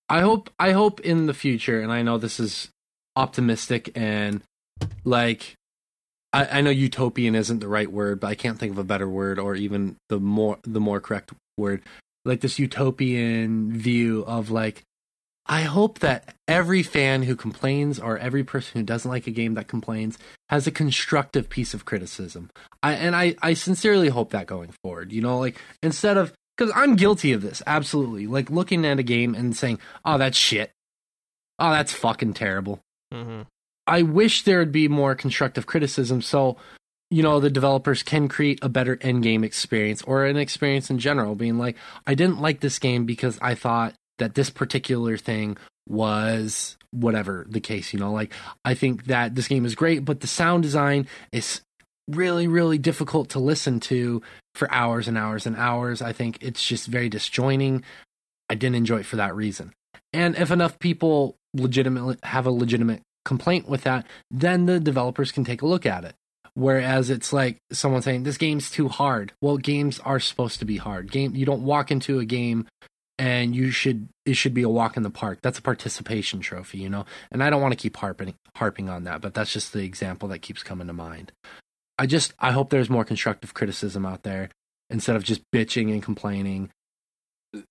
I 0.08 0.20
hope 0.20 0.50
I 0.58 0.72
hope 0.72 1.00
in 1.00 1.26
the 1.26 1.34
future, 1.34 1.80
and 1.80 1.92
I 1.92 2.02
know 2.02 2.18
this 2.18 2.40
is 2.40 2.70
optimistic 3.16 3.90
and 3.94 4.42
like 5.04 5.54
I, 6.32 6.58
I 6.58 6.60
know 6.62 6.70
utopian 6.70 7.34
isn't 7.34 7.60
the 7.60 7.68
right 7.68 7.90
word, 7.90 8.20
but 8.20 8.26
I 8.26 8.34
can't 8.34 8.58
think 8.58 8.72
of 8.72 8.78
a 8.78 8.84
better 8.84 9.08
word 9.08 9.38
or 9.38 9.54
even 9.54 9.96
the 10.08 10.18
more 10.18 10.58
the 10.64 10.80
more 10.80 11.00
correct 11.00 11.32
word. 11.56 11.82
Like 12.24 12.40
this 12.40 12.58
utopian 12.58 13.72
view 13.72 14.24
of 14.26 14.50
like 14.50 14.82
I 15.46 15.62
hope 15.62 15.98
that 15.98 16.34
every 16.48 16.82
fan 16.82 17.22
who 17.22 17.36
complains 17.36 17.98
or 17.98 18.18
every 18.18 18.44
person 18.44 18.80
who 18.80 18.84
doesn't 18.84 19.10
like 19.10 19.26
a 19.26 19.30
game 19.30 19.54
that 19.54 19.68
complains 19.68 20.18
has 20.48 20.66
a 20.66 20.70
constructive 20.70 21.50
piece 21.50 21.74
of 21.74 21.84
criticism. 21.84 22.50
I 22.82 22.94
and 22.94 23.14
I, 23.14 23.36
I 23.42 23.54
sincerely 23.54 24.08
hope 24.08 24.30
that 24.30 24.46
going 24.46 24.72
forward. 24.82 25.12
You 25.12 25.20
know, 25.20 25.38
like 25.38 25.60
instead 25.82 26.16
of 26.16 26.32
because 26.56 26.72
I'm 26.74 26.96
guilty 26.96 27.32
of 27.32 27.42
this, 27.42 27.62
absolutely. 27.66 28.26
Like 28.26 28.50
looking 28.50 28.86
at 28.86 28.98
a 28.98 29.02
game 29.02 29.34
and 29.34 29.54
saying, 29.56 29.80
"Oh, 30.04 30.16
that's 30.16 30.38
shit. 30.38 30.70
Oh, 31.58 31.70
that's 31.70 31.92
fucking 31.92 32.34
terrible." 32.34 32.80
Mm-hmm. 33.12 33.42
I 33.86 34.02
wish 34.02 34.42
there 34.42 34.60
would 34.60 34.72
be 34.72 34.88
more 34.88 35.14
constructive 35.14 35.66
criticism 35.66 36.22
so 36.22 36.56
you 37.10 37.22
know 37.22 37.38
the 37.38 37.50
developers 37.50 38.02
can 38.02 38.28
create 38.28 38.58
a 38.62 38.68
better 38.68 38.98
end 39.02 39.22
game 39.22 39.44
experience 39.44 40.00
or 40.02 40.24
an 40.24 40.38
experience 40.38 40.88
in 40.88 40.98
general 40.98 41.34
being 41.34 41.58
like 41.58 41.76
I 42.06 42.14
didn't 42.14 42.40
like 42.40 42.60
this 42.60 42.78
game 42.78 43.04
because 43.04 43.38
I 43.42 43.54
thought 43.54 43.94
that 44.18 44.34
this 44.34 44.50
particular 44.50 45.16
thing 45.16 45.56
was 45.86 46.76
whatever 46.90 47.44
the 47.48 47.60
case 47.60 47.92
you 47.92 47.98
know 47.98 48.12
like 48.12 48.32
I 48.64 48.74
think 48.74 49.06
that 49.06 49.34
this 49.34 49.48
game 49.48 49.66
is 49.66 49.74
great 49.74 50.04
but 50.04 50.20
the 50.20 50.26
sound 50.26 50.62
design 50.62 51.06
is 51.32 51.60
really 52.08 52.46
really 52.46 52.78
difficult 52.78 53.30
to 53.30 53.38
listen 53.38 53.80
to 53.80 54.22
for 54.54 54.70
hours 54.72 55.08
and 55.08 55.18
hours 55.18 55.46
and 55.46 55.56
hours 55.56 56.00
I 56.00 56.12
think 56.12 56.38
it's 56.40 56.64
just 56.66 56.86
very 56.86 57.08
disjointing 57.08 57.82
I 58.48 58.54
didn't 58.54 58.76
enjoy 58.76 59.00
it 59.00 59.06
for 59.06 59.16
that 59.16 59.34
reason 59.34 59.72
and 60.12 60.36
if 60.36 60.50
enough 60.50 60.78
people 60.78 61.36
legitimately 61.54 62.16
have 62.22 62.46
a 62.46 62.50
legitimate 62.50 63.02
complaint 63.24 63.68
with 63.68 63.82
that, 63.82 64.06
then 64.30 64.66
the 64.66 64.78
developers 64.78 65.32
can 65.32 65.44
take 65.44 65.62
a 65.62 65.66
look 65.66 65.86
at 65.86 66.04
it. 66.04 66.14
Whereas 66.54 67.10
it's 67.10 67.32
like 67.32 67.58
someone 67.72 68.02
saying 68.02 68.22
this 68.22 68.38
game's 68.38 68.70
too 68.70 68.88
hard. 68.88 69.32
Well, 69.40 69.56
games 69.56 69.98
are 70.00 70.20
supposed 70.20 70.60
to 70.60 70.64
be 70.64 70.76
hard. 70.76 71.10
Game 71.10 71.34
you 71.34 71.44
don't 71.44 71.64
walk 71.64 71.90
into 71.90 72.20
a 72.20 72.24
game 72.24 72.68
and 73.18 73.54
you 73.54 73.70
should 73.70 74.08
it 74.26 74.34
should 74.34 74.54
be 74.54 74.62
a 74.62 74.68
walk 74.68 74.96
in 74.96 75.02
the 75.02 75.10
park. 75.10 75.38
That's 75.42 75.58
a 75.58 75.62
participation 75.62 76.40
trophy, 76.40 76.78
you 76.78 76.88
know. 76.88 77.04
And 77.30 77.42
I 77.42 77.50
don't 77.50 77.62
want 77.62 77.72
to 77.72 77.78
keep 77.78 77.96
harping 77.96 78.34
harping 78.56 78.88
on 78.88 79.04
that, 79.04 79.20
but 79.20 79.34
that's 79.34 79.52
just 79.52 79.72
the 79.72 79.84
example 79.84 80.28
that 80.30 80.40
keeps 80.40 80.62
coming 80.62 80.86
to 80.86 80.92
mind. 80.92 81.32
I 81.98 82.06
just 82.06 82.34
I 82.38 82.52
hope 82.52 82.70
there's 82.70 82.90
more 82.90 83.04
constructive 83.04 83.54
criticism 83.54 84.04
out 84.04 84.22
there 84.24 84.50
instead 84.90 85.16
of 85.16 85.22
just 85.24 85.42
bitching 85.54 85.92
and 85.92 86.02
complaining 86.02 86.70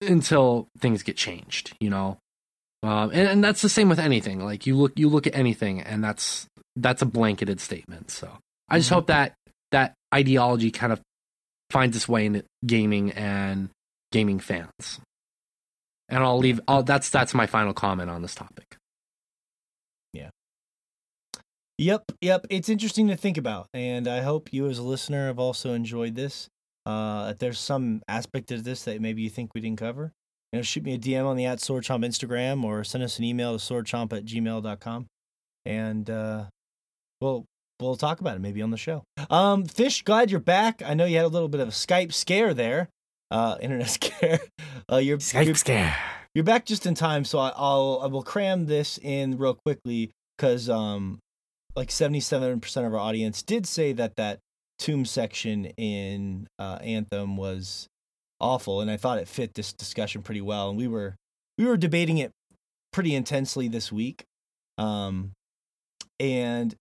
until 0.01 0.67
things 0.79 1.03
get 1.03 1.17
changed, 1.17 1.75
you 1.79 1.89
know. 1.89 2.17
Um, 2.81 3.11
and, 3.11 3.27
and 3.27 3.43
that's 3.43 3.61
the 3.61 3.69
same 3.69 3.89
with 3.89 3.99
anything. 3.99 4.43
Like 4.43 4.65
you 4.65 4.75
look, 4.75 4.93
you 4.97 5.09
look 5.09 5.27
at 5.27 5.35
anything, 5.35 5.81
and 5.81 6.03
that's 6.03 6.47
that's 6.75 7.01
a 7.01 7.05
blanketed 7.05 7.59
statement. 7.61 8.11
So 8.11 8.29
I 8.69 8.77
just 8.79 8.89
Mhm. 8.89 8.95
hope 8.95 9.07
that 9.07 9.33
that 9.71 9.93
ideology 10.13 10.71
kind 10.71 10.91
of 10.93 11.01
finds 11.69 11.95
its 11.95 12.07
way 12.07 12.25
into 12.25 12.43
gaming 12.65 13.11
and 13.11 13.69
gaming 14.11 14.39
fans. 14.39 14.99
And 16.13 16.23
I'll 16.23 16.37
leave. 16.37 16.61
I'll, 16.67 16.83
that's 16.83 17.09
that's 17.09 17.33
my 17.33 17.47
final 17.47 17.73
comment 17.73 18.11
on 18.11 18.21
this 18.21 18.35
topic. 18.35 18.77
Yeah. 20.13 20.29
Yep, 21.79 22.11
yep. 22.21 22.45
It's 22.51 22.69
interesting 22.69 23.07
to 23.07 23.15
think 23.15 23.35
about, 23.37 23.67
and 23.73 24.07
I 24.07 24.21
hope 24.21 24.53
you, 24.53 24.67
as 24.67 24.77
a 24.77 24.83
listener, 24.83 25.25
have 25.25 25.39
also 25.39 25.73
enjoyed 25.73 26.13
this. 26.13 26.49
Uh, 26.85 27.29
if 27.31 27.39
there's 27.39 27.57
some 27.57 28.03
aspect 28.07 28.51
of 28.51 28.63
this 28.63 28.83
that 28.83 29.01
maybe 29.01 29.23
you 29.23 29.29
think 29.31 29.55
we 29.55 29.61
didn't 29.61 29.79
cover, 29.79 30.11
you 30.51 30.59
know, 30.59 30.63
shoot 30.63 30.83
me 30.83 30.93
a 30.93 30.99
DM 30.99 31.25
on 31.25 31.35
the 31.35 31.45
at 31.45 31.57
swordchomp 31.57 32.05
Instagram 32.05 32.63
or 32.63 32.83
send 32.83 33.03
us 33.03 33.17
an 33.17 33.23
email 33.23 33.57
to 33.57 33.73
swordchomp 33.73 34.13
at 34.13 34.23
gmail.com. 34.23 35.07
And 35.65 36.09
uh, 36.11 36.45
well, 37.21 37.45
we'll 37.79 37.95
talk 37.95 38.21
about 38.21 38.35
it 38.35 38.41
maybe 38.41 38.61
on 38.61 38.69
the 38.69 38.77
show. 38.77 39.03
Um, 39.31 39.65
Fish, 39.65 40.03
glad 40.03 40.29
you're 40.29 40.39
back. 40.39 40.83
I 40.85 40.93
know 40.93 41.05
you 41.05 41.17
had 41.17 41.25
a 41.25 41.29
little 41.29 41.47
bit 41.47 41.59
of 41.59 41.69
a 41.69 41.71
Skype 41.71 42.13
scare 42.13 42.53
there, 42.53 42.89
uh, 43.33 43.57
internet 43.59 43.89
scare. 43.89 44.39
Uh, 44.89 44.97
you're, 44.97 45.17
Skype 45.17 45.45
you're 45.45 45.55
scare. 45.55 45.95
you're 46.33 46.43
back 46.43 46.65
just 46.65 46.85
in 46.85 46.93
time, 46.93 47.25
so 47.25 47.39
I, 47.39 47.51
I'll 47.55 47.99
I 48.03 48.07
will 48.07 48.23
cram 48.23 48.67
this 48.67 48.99
in 49.01 49.37
real 49.37 49.55
quickly 49.65 50.11
because 50.37 50.69
um, 50.69 51.19
like 51.75 51.91
seventy 51.91 52.19
seven 52.19 52.61
percent 52.61 52.85
of 52.85 52.93
our 52.93 52.99
audience 52.99 53.41
did 53.41 53.65
say 53.65 53.91
that 53.93 54.15
that 54.15 54.39
tomb 54.79 55.05
section 55.05 55.65
in 55.77 56.47
uh, 56.59 56.77
Anthem 56.81 57.35
was 57.35 57.87
awful, 58.39 58.79
and 58.81 58.89
I 58.89 58.97
thought 58.97 59.17
it 59.17 59.27
fit 59.27 59.55
this 59.55 59.73
discussion 59.73 60.21
pretty 60.21 60.41
well. 60.41 60.69
And 60.69 60.77
we 60.77 60.87
were 60.87 61.15
we 61.57 61.65
were 61.65 61.77
debating 61.77 62.19
it 62.19 62.31
pretty 62.91 63.15
intensely 63.15 63.67
this 63.67 63.91
week, 63.91 64.23
um, 64.77 65.31
and 66.19 66.75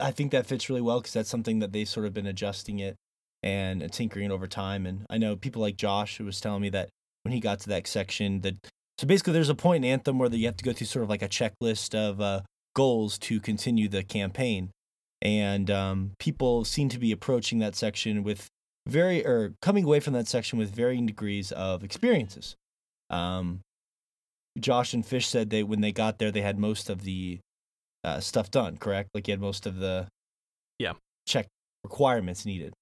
I 0.00 0.10
think 0.10 0.32
that 0.32 0.46
fits 0.46 0.68
really 0.68 0.82
well 0.82 0.98
because 0.98 1.12
that's 1.12 1.30
something 1.30 1.60
that 1.60 1.72
they've 1.72 1.88
sort 1.88 2.06
of 2.06 2.12
been 2.12 2.26
adjusting 2.26 2.80
it 2.80 2.96
and 3.44 3.92
tinkering 3.92 4.32
over 4.32 4.46
time. 4.46 4.86
And 4.86 5.04
I 5.10 5.18
know 5.18 5.36
people 5.36 5.60
like 5.60 5.76
Josh 5.76 6.16
who 6.16 6.24
was 6.24 6.40
telling 6.40 6.62
me 6.62 6.70
that 6.70 6.88
when 7.22 7.32
he 7.32 7.40
got 7.40 7.60
to 7.60 7.68
that 7.68 7.86
section, 7.86 8.40
that 8.40 8.56
so 8.98 9.06
basically 9.06 9.34
there's 9.34 9.50
a 9.50 9.54
point 9.54 9.84
in 9.84 9.90
Anthem 9.90 10.18
where 10.18 10.30
you 10.30 10.46
have 10.46 10.56
to 10.56 10.64
go 10.64 10.72
through 10.72 10.86
sort 10.86 11.02
of 11.02 11.10
like 11.10 11.22
a 11.22 11.28
checklist 11.28 11.94
of 11.94 12.20
uh, 12.20 12.40
goals 12.74 13.18
to 13.18 13.40
continue 13.40 13.86
the 13.86 14.02
campaign, 14.02 14.70
and 15.20 15.70
um, 15.70 16.12
people 16.18 16.64
seem 16.64 16.88
to 16.88 16.98
be 16.98 17.12
approaching 17.12 17.58
that 17.58 17.76
section 17.76 18.22
with 18.22 18.48
very 18.86 19.26
or 19.26 19.54
coming 19.60 19.84
away 19.84 20.00
from 20.00 20.14
that 20.14 20.26
section 20.28 20.58
with 20.58 20.74
varying 20.74 21.06
degrees 21.06 21.52
of 21.52 21.84
experiences. 21.84 22.54
Um, 23.10 23.60
Josh 24.58 24.94
and 24.94 25.04
Fish 25.04 25.26
said 25.26 25.50
they 25.50 25.62
when 25.62 25.82
they 25.82 25.92
got 25.92 26.18
there 26.18 26.30
they 26.30 26.40
had 26.42 26.58
most 26.58 26.88
of 26.88 27.02
the 27.02 27.40
uh, 28.04 28.20
stuff 28.20 28.50
done. 28.50 28.78
Correct, 28.78 29.10
like 29.12 29.28
you 29.28 29.32
had 29.32 29.40
most 29.40 29.66
of 29.66 29.76
the 29.76 30.06
Yeah. 30.78 30.94
check 31.26 31.46
requirements 31.82 32.46
needed. 32.46 32.72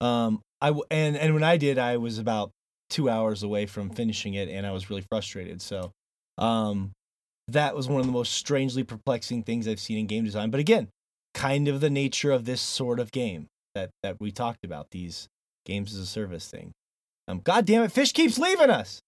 Um, 0.00 0.40
I 0.60 0.68
w- 0.68 0.84
and 0.90 1.16
and 1.16 1.34
when 1.34 1.42
I 1.42 1.56
did, 1.56 1.78
I 1.78 1.96
was 1.96 2.18
about 2.18 2.50
two 2.88 3.08
hours 3.08 3.42
away 3.42 3.66
from 3.66 3.90
finishing 3.90 4.34
it, 4.34 4.48
and 4.48 4.66
I 4.66 4.72
was 4.72 4.90
really 4.90 5.04
frustrated. 5.10 5.62
So, 5.62 5.92
um, 6.38 6.92
that 7.48 7.74
was 7.74 7.88
one 7.88 8.00
of 8.00 8.06
the 8.06 8.12
most 8.12 8.32
strangely 8.34 8.84
perplexing 8.84 9.42
things 9.42 9.66
I've 9.66 9.80
seen 9.80 9.98
in 9.98 10.06
game 10.06 10.24
design. 10.24 10.50
But 10.50 10.60
again, 10.60 10.88
kind 11.34 11.68
of 11.68 11.80
the 11.80 11.90
nature 11.90 12.30
of 12.30 12.44
this 12.44 12.60
sort 12.60 13.00
of 13.00 13.12
game 13.12 13.46
that 13.74 13.90
that 14.02 14.16
we 14.20 14.30
talked 14.30 14.64
about 14.64 14.88
these 14.90 15.28
games 15.64 15.94
as 15.94 16.00
a 16.00 16.06
service 16.06 16.46
thing. 16.48 16.72
Um, 17.28 17.40
God 17.40 17.64
damn 17.64 17.82
it, 17.82 17.92
Fish 17.92 18.12
keeps 18.12 18.38
leaving 18.38 18.70
us. 18.70 19.00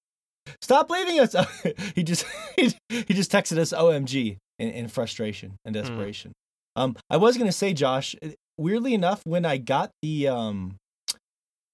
Stop 0.61 0.90
leaving 0.90 1.20
us. 1.20 1.34
he 1.95 2.03
just 2.03 2.24
he, 2.57 2.72
he 2.88 3.14
just 3.14 3.30
texted 3.32 3.59
us 3.59 3.72
OMG 3.72 4.36
in, 4.59 4.68
in 4.70 4.88
frustration 4.88 5.57
and 5.64 5.74
desperation. 5.74 6.32
Um, 6.76 6.97
I 7.11 7.16
was 7.16 7.36
gonna 7.36 7.53
say, 7.53 7.72
Josh. 7.72 8.14
Weirdly 8.59 8.93
enough, 8.93 9.22
when 9.24 9.45
I 9.47 9.57
got 9.57 9.90
the 10.03 10.28
um 10.28 10.76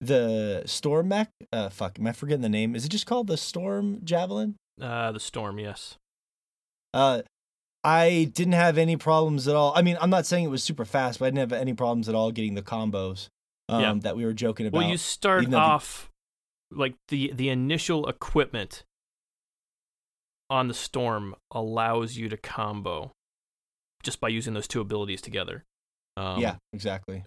the 0.01 0.63
storm 0.67 1.09
mech, 1.09 1.31
uh, 1.53 1.69
fuck, 1.71 1.99
am 1.99 2.07
I 2.07 2.13
forgetting 2.13 2.43
the 2.43 2.49
name? 2.49 2.75
Is 2.77 2.85
it 2.85 2.89
just 2.91 3.07
called 3.07 3.27
the 3.27 3.37
storm 3.37 4.01
javelin? 4.05 4.57
Uh, 4.81 5.11
the 5.13 5.21
storm, 5.21 5.59
yes. 5.59 5.97
Uh, 6.95 7.23
I 7.85 8.31
didn't 8.35 8.53
have 8.55 8.79
any 8.79 8.97
problems 8.97 9.49
at 9.49 9.55
all. 9.57 9.73
I 9.75 9.83
mean, 9.83 9.97
I'm 10.01 10.11
not 10.11 10.27
saying 10.27 10.45
it 10.45 10.49
was 10.51 10.63
super 10.63 10.85
fast, 10.85 11.19
but 11.19 11.27
I 11.27 11.31
didn't 11.31 11.51
have 11.51 11.61
any 11.61 11.75
problems 11.75 12.09
at 12.09 12.15
all 12.15 12.31
getting 12.33 12.55
the 12.55 12.63
combos 12.63 13.29
um, 13.69 13.81
Yeah. 13.83 13.95
that 14.03 14.17
we 14.17 14.25
were 14.25 14.33
joking 14.33 14.67
about. 14.67 14.79
Well, 14.79 14.89
you 14.89 14.97
start 14.99 15.45
though 15.45 15.51
the- 15.51 15.57
off 15.59 16.11
like 16.71 16.95
the 17.09 17.33
the 17.35 17.49
initial 17.49 18.07
equipment 18.09 18.83
on 20.51 20.69
the 20.69 20.75
storm 20.75 21.35
allows 21.51 22.17
you 22.17 22.29
to 22.29 22.37
combo 22.37 23.13
just 24.03 24.21
by 24.21 24.29
using 24.29 24.55
those 24.55 24.69
two 24.69 24.81
abilities 24.81 25.21
together. 25.23 25.65
Um, 26.17 26.41
yeah, 26.41 26.57
exactly. 26.73 27.25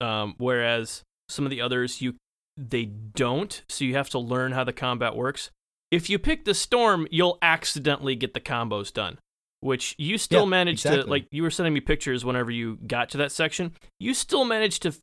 Um, 0.00 0.34
whereas 0.38 1.02
some 1.28 1.44
of 1.44 1.50
the 1.50 1.60
others, 1.60 2.00
you 2.00 2.14
they 2.56 2.84
don't, 2.84 3.62
so 3.68 3.84
you 3.84 3.94
have 3.96 4.10
to 4.10 4.18
learn 4.18 4.52
how 4.52 4.62
the 4.64 4.72
combat 4.72 5.16
works. 5.16 5.50
If 5.90 6.08
you 6.08 6.18
pick 6.18 6.44
the 6.44 6.54
storm, 6.54 7.06
you'll 7.10 7.38
accidentally 7.42 8.14
get 8.16 8.32
the 8.34 8.40
combos 8.40 8.92
done, 8.92 9.18
which 9.60 9.94
you 9.98 10.18
still 10.18 10.42
Yeah, 10.44 10.50
managed 10.50 10.82
to. 10.82 11.02
Like 11.04 11.26
you 11.30 11.42
were 11.42 11.50
sending 11.50 11.74
me 11.74 11.80
pictures 11.80 12.24
whenever 12.24 12.50
you 12.50 12.78
got 12.86 13.08
to 13.10 13.18
that 13.18 13.32
section, 13.32 13.72
you 13.98 14.14
still 14.14 14.44
managed 14.44 14.82
to 14.82 14.94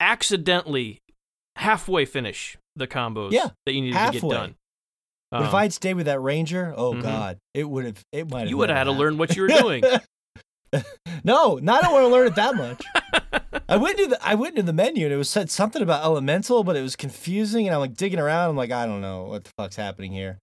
accidentally 0.00 0.98
halfway 1.56 2.04
finish 2.04 2.56
the 2.76 2.86
combos 2.86 3.32
Yeah, 3.32 3.50
that 3.66 3.72
you 3.72 3.82
needed 3.82 3.98
to 4.06 4.12
get 4.12 4.28
done. 4.28 4.54
But 5.30 5.42
if 5.42 5.48
Um, 5.50 5.60
I'd 5.60 5.72
stayed 5.72 5.94
with 5.94 6.06
that 6.06 6.20
ranger, 6.20 6.74
oh 6.76 6.94
Mhm. 6.94 7.02
god, 7.02 7.38
it 7.54 7.68
would 7.68 7.84
have. 7.84 8.02
It 8.10 8.28
might 8.30 8.40
have. 8.40 8.48
you 8.48 8.56
would 8.56 8.68
have 8.68 8.78
had 8.78 8.84
to 8.84 8.92
learn 8.92 9.16
what 9.18 9.36
you 9.36 9.42
were 9.42 9.48
doing. 9.48 9.84
no, 11.24 11.56
no, 11.62 11.72
I 11.74 11.80
don't 11.82 11.92
want 11.92 12.04
to 12.04 12.08
learn 12.08 12.26
it 12.26 12.34
that 12.36 12.56
much. 12.56 12.82
I 13.70 13.76
went 13.76 13.98
to 13.98 14.08
the 14.08 14.18
I 14.26 14.34
went 14.34 14.56
to 14.56 14.64
the 14.64 14.72
menu 14.72 15.06
and 15.06 15.14
it 15.14 15.16
was 15.16 15.30
said 15.30 15.48
something 15.48 15.80
about 15.80 16.04
elemental, 16.04 16.64
but 16.64 16.74
it 16.74 16.82
was 16.82 16.96
confusing, 16.96 17.68
and 17.68 17.74
I'm 17.74 17.80
like 17.80 17.94
digging 17.94 18.18
around. 18.18 18.50
I'm 18.50 18.56
like, 18.56 18.72
I 18.72 18.84
don't 18.84 19.00
know 19.00 19.22
what 19.22 19.44
the 19.44 19.50
fuck's 19.56 19.76
happening 19.76 20.10
here. 20.10 20.38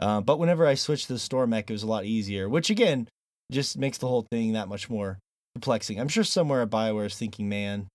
Uh, 0.00 0.20
but 0.20 0.40
whenever 0.40 0.66
I 0.66 0.74
switched 0.74 1.06
to 1.06 1.12
the 1.12 1.20
storm 1.20 1.50
mech, 1.50 1.70
it 1.70 1.72
was 1.72 1.84
a 1.84 1.86
lot 1.86 2.06
easier, 2.06 2.48
which 2.48 2.70
again 2.70 3.08
just 3.52 3.78
makes 3.78 3.98
the 3.98 4.08
whole 4.08 4.26
thing 4.32 4.54
that 4.54 4.66
much 4.66 4.90
more 4.90 5.20
perplexing. 5.54 6.00
I'm 6.00 6.08
sure 6.08 6.24
somewhere 6.24 6.62
at 6.62 6.70
Bioware 6.70 7.06
is 7.06 7.14
thinking, 7.14 7.48
man, 7.48 7.86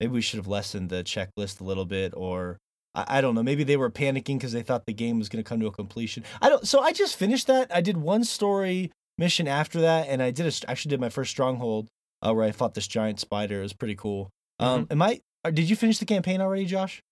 maybe 0.00 0.12
we 0.12 0.22
should 0.22 0.38
have 0.38 0.48
lessened 0.48 0.90
the 0.90 1.04
checklist 1.04 1.60
a 1.60 1.64
little 1.64 1.84
bit, 1.84 2.12
or 2.16 2.58
I, 2.96 3.18
I 3.18 3.20
don't 3.20 3.36
know, 3.36 3.44
maybe 3.44 3.62
they 3.62 3.76
were 3.76 3.90
panicking 3.90 4.38
because 4.38 4.52
they 4.52 4.62
thought 4.62 4.86
the 4.86 4.92
game 4.92 5.20
was 5.20 5.28
going 5.28 5.44
to 5.44 5.48
come 5.48 5.60
to 5.60 5.66
a 5.68 5.72
completion. 5.72 6.24
I 6.40 6.48
don't. 6.48 6.66
So 6.66 6.80
I 6.80 6.92
just 6.92 7.14
finished 7.14 7.46
that. 7.46 7.72
I 7.72 7.80
did 7.80 7.96
one 7.96 8.24
story 8.24 8.90
mission 9.18 9.46
after 9.46 9.80
that, 9.82 10.08
and 10.08 10.20
I 10.20 10.32
did 10.32 10.46
a, 10.46 10.68
actually 10.68 10.90
did 10.90 11.00
my 11.00 11.10
first 11.10 11.30
stronghold 11.30 11.86
uh, 12.22 12.32
where 12.32 12.44
I 12.44 12.52
fought 12.52 12.74
this 12.74 12.86
giant 12.86 13.20
spider. 13.20 13.60
It 13.60 13.62
was 13.62 13.72
pretty 13.72 13.96
cool. 13.96 14.30
Um, 14.58 14.86
am 14.90 15.02
I? 15.02 15.20
uh, 15.44 15.50
Did 15.50 15.68
you 15.68 15.76
finish 15.76 15.98
the 15.98 16.04
campaign 16.04 16.40
already, 16.40 16.64
Josh? 16.64 17.02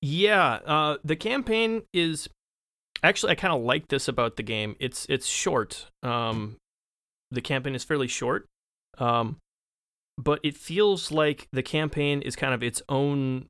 Yeah, 0.00 0.60
uh, 0.66 0.96
the 1.04 1.16
campaign 1.16 1.82
is 1.92 2.28
actually 3.02 3.32
I 3.32 3.34
kind 3.34 3.54
of 3.54 3.62
like 3.62 3.88
this 3.88 4.08
about 4.08 4.36
the 4.36 4.42
game. 4.42 4.76
It's 4.80 5.06
it's 5.08 5.26
short. 5.26 5.86
Um, 6.02 6.56
the 7.30 7.40
campaign 7.40 7.74
is 7.74 7.84
fairly 7.84 8.08
short, 8.08 8.46
um, 8.98 9.36
but 10.18 10.40
it 10.42 10.56
feels 10.56 11.10
like 11.10 11.48
the 11.52 11.62
campaign 11.62 12.22
is 12.22 12.36
kind 12.36 12.54
of 12.54 12.62
its 12.62 12.82
own 12.88 13.46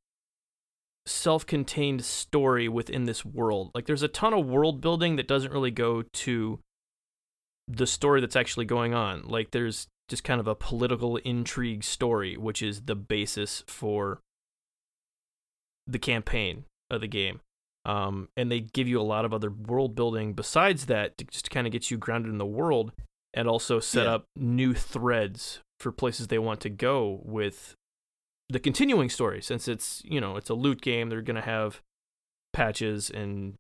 self-contained 1.07 2.05
story 2.05 2.69
within 2.69 3.05
this 3.05 3.25
world. 3.25 3.71
Like 3.75 3.87
there's 3.87 4.03
a 4.03 4.09
ton 4.09 4.33
of 4.33 4.47
world 4.47 4.81
building 4.81 5.17
that 5.17 5.29
doesn't 5.29 5.53
really 5.53 5.71
go 5.71 6.03
to 6.03 6.61
the 7.69 7.87
story 7.87 8.21
that's 8.21 8.37
actually 8.37 8.65
going 8.65 8.95
on. 8.95 9.23
Like 9.27 9.51
there's 9.51 9.87
just 10.09 10.25
kind 10.25 10.41
of 10.41 10.47
a 10.47 10.55
political 10.55 11.17
intrigue 11.19 11.83
story, 11.85 12.37
which 12.37 12.63
is 12.63 12.83
the 12.83 12.95
basis 12.97 13.63
for 13.67 14.21
the 15.87 15.99
campaign 15.99 16.65
of 16.91 17.01
the 17.01 17.07
game. 17.09 17.41
Um, 17.87 18.29
and 18.37 18.51
they 18.51 18.61
give 18.61 18.89
you 18.89 18.99
a 19.01 19.03
lot 19.03 19.25
of 19.27 19.35
other 19.35 19.51
world 19.51 19.95
building 19.95 20.33
besides 20.33 20.87
that 20.87 21.19
to 21.19 21.25
just 21.27 21.51
kind 21.51 21.67
of 21.67 21.73
get 21.73 21.91
you 21.91 21.99
grounded 21.99 22.31
in 22.33 22.39
the 22.39 22.47
world 22.47 22.93
and 23.35 23.47
also 23.47 23.79
set 23.81 24.05
Yeah. 24.07 24.15
up 24.15 24.25
new 24.37 24.73
threads 24.73 25.61
for 25.81 25.93
places 25.93 26.29
they 26.29 26.39
want 26.39 26.61
to 26.61 26.71
go 26.71 27.21
with 27.25 27.75
the 28.49 28.61
continuing 28.61 29.09
story 29.11 29.43
since 29.43 29.69
it's 29.69 30.03
you 30.05 30.21
know 30.21 30.37
it's 30.37 30.49
a 30.51 30.55
loot 30.55 30.81
game 30.81 31.09
they're 31.09 31.21
going 31.23 31.35
to 31.35 31.43
have 31.43 31.81
patches 32.53 33.11
and 33.11 33.55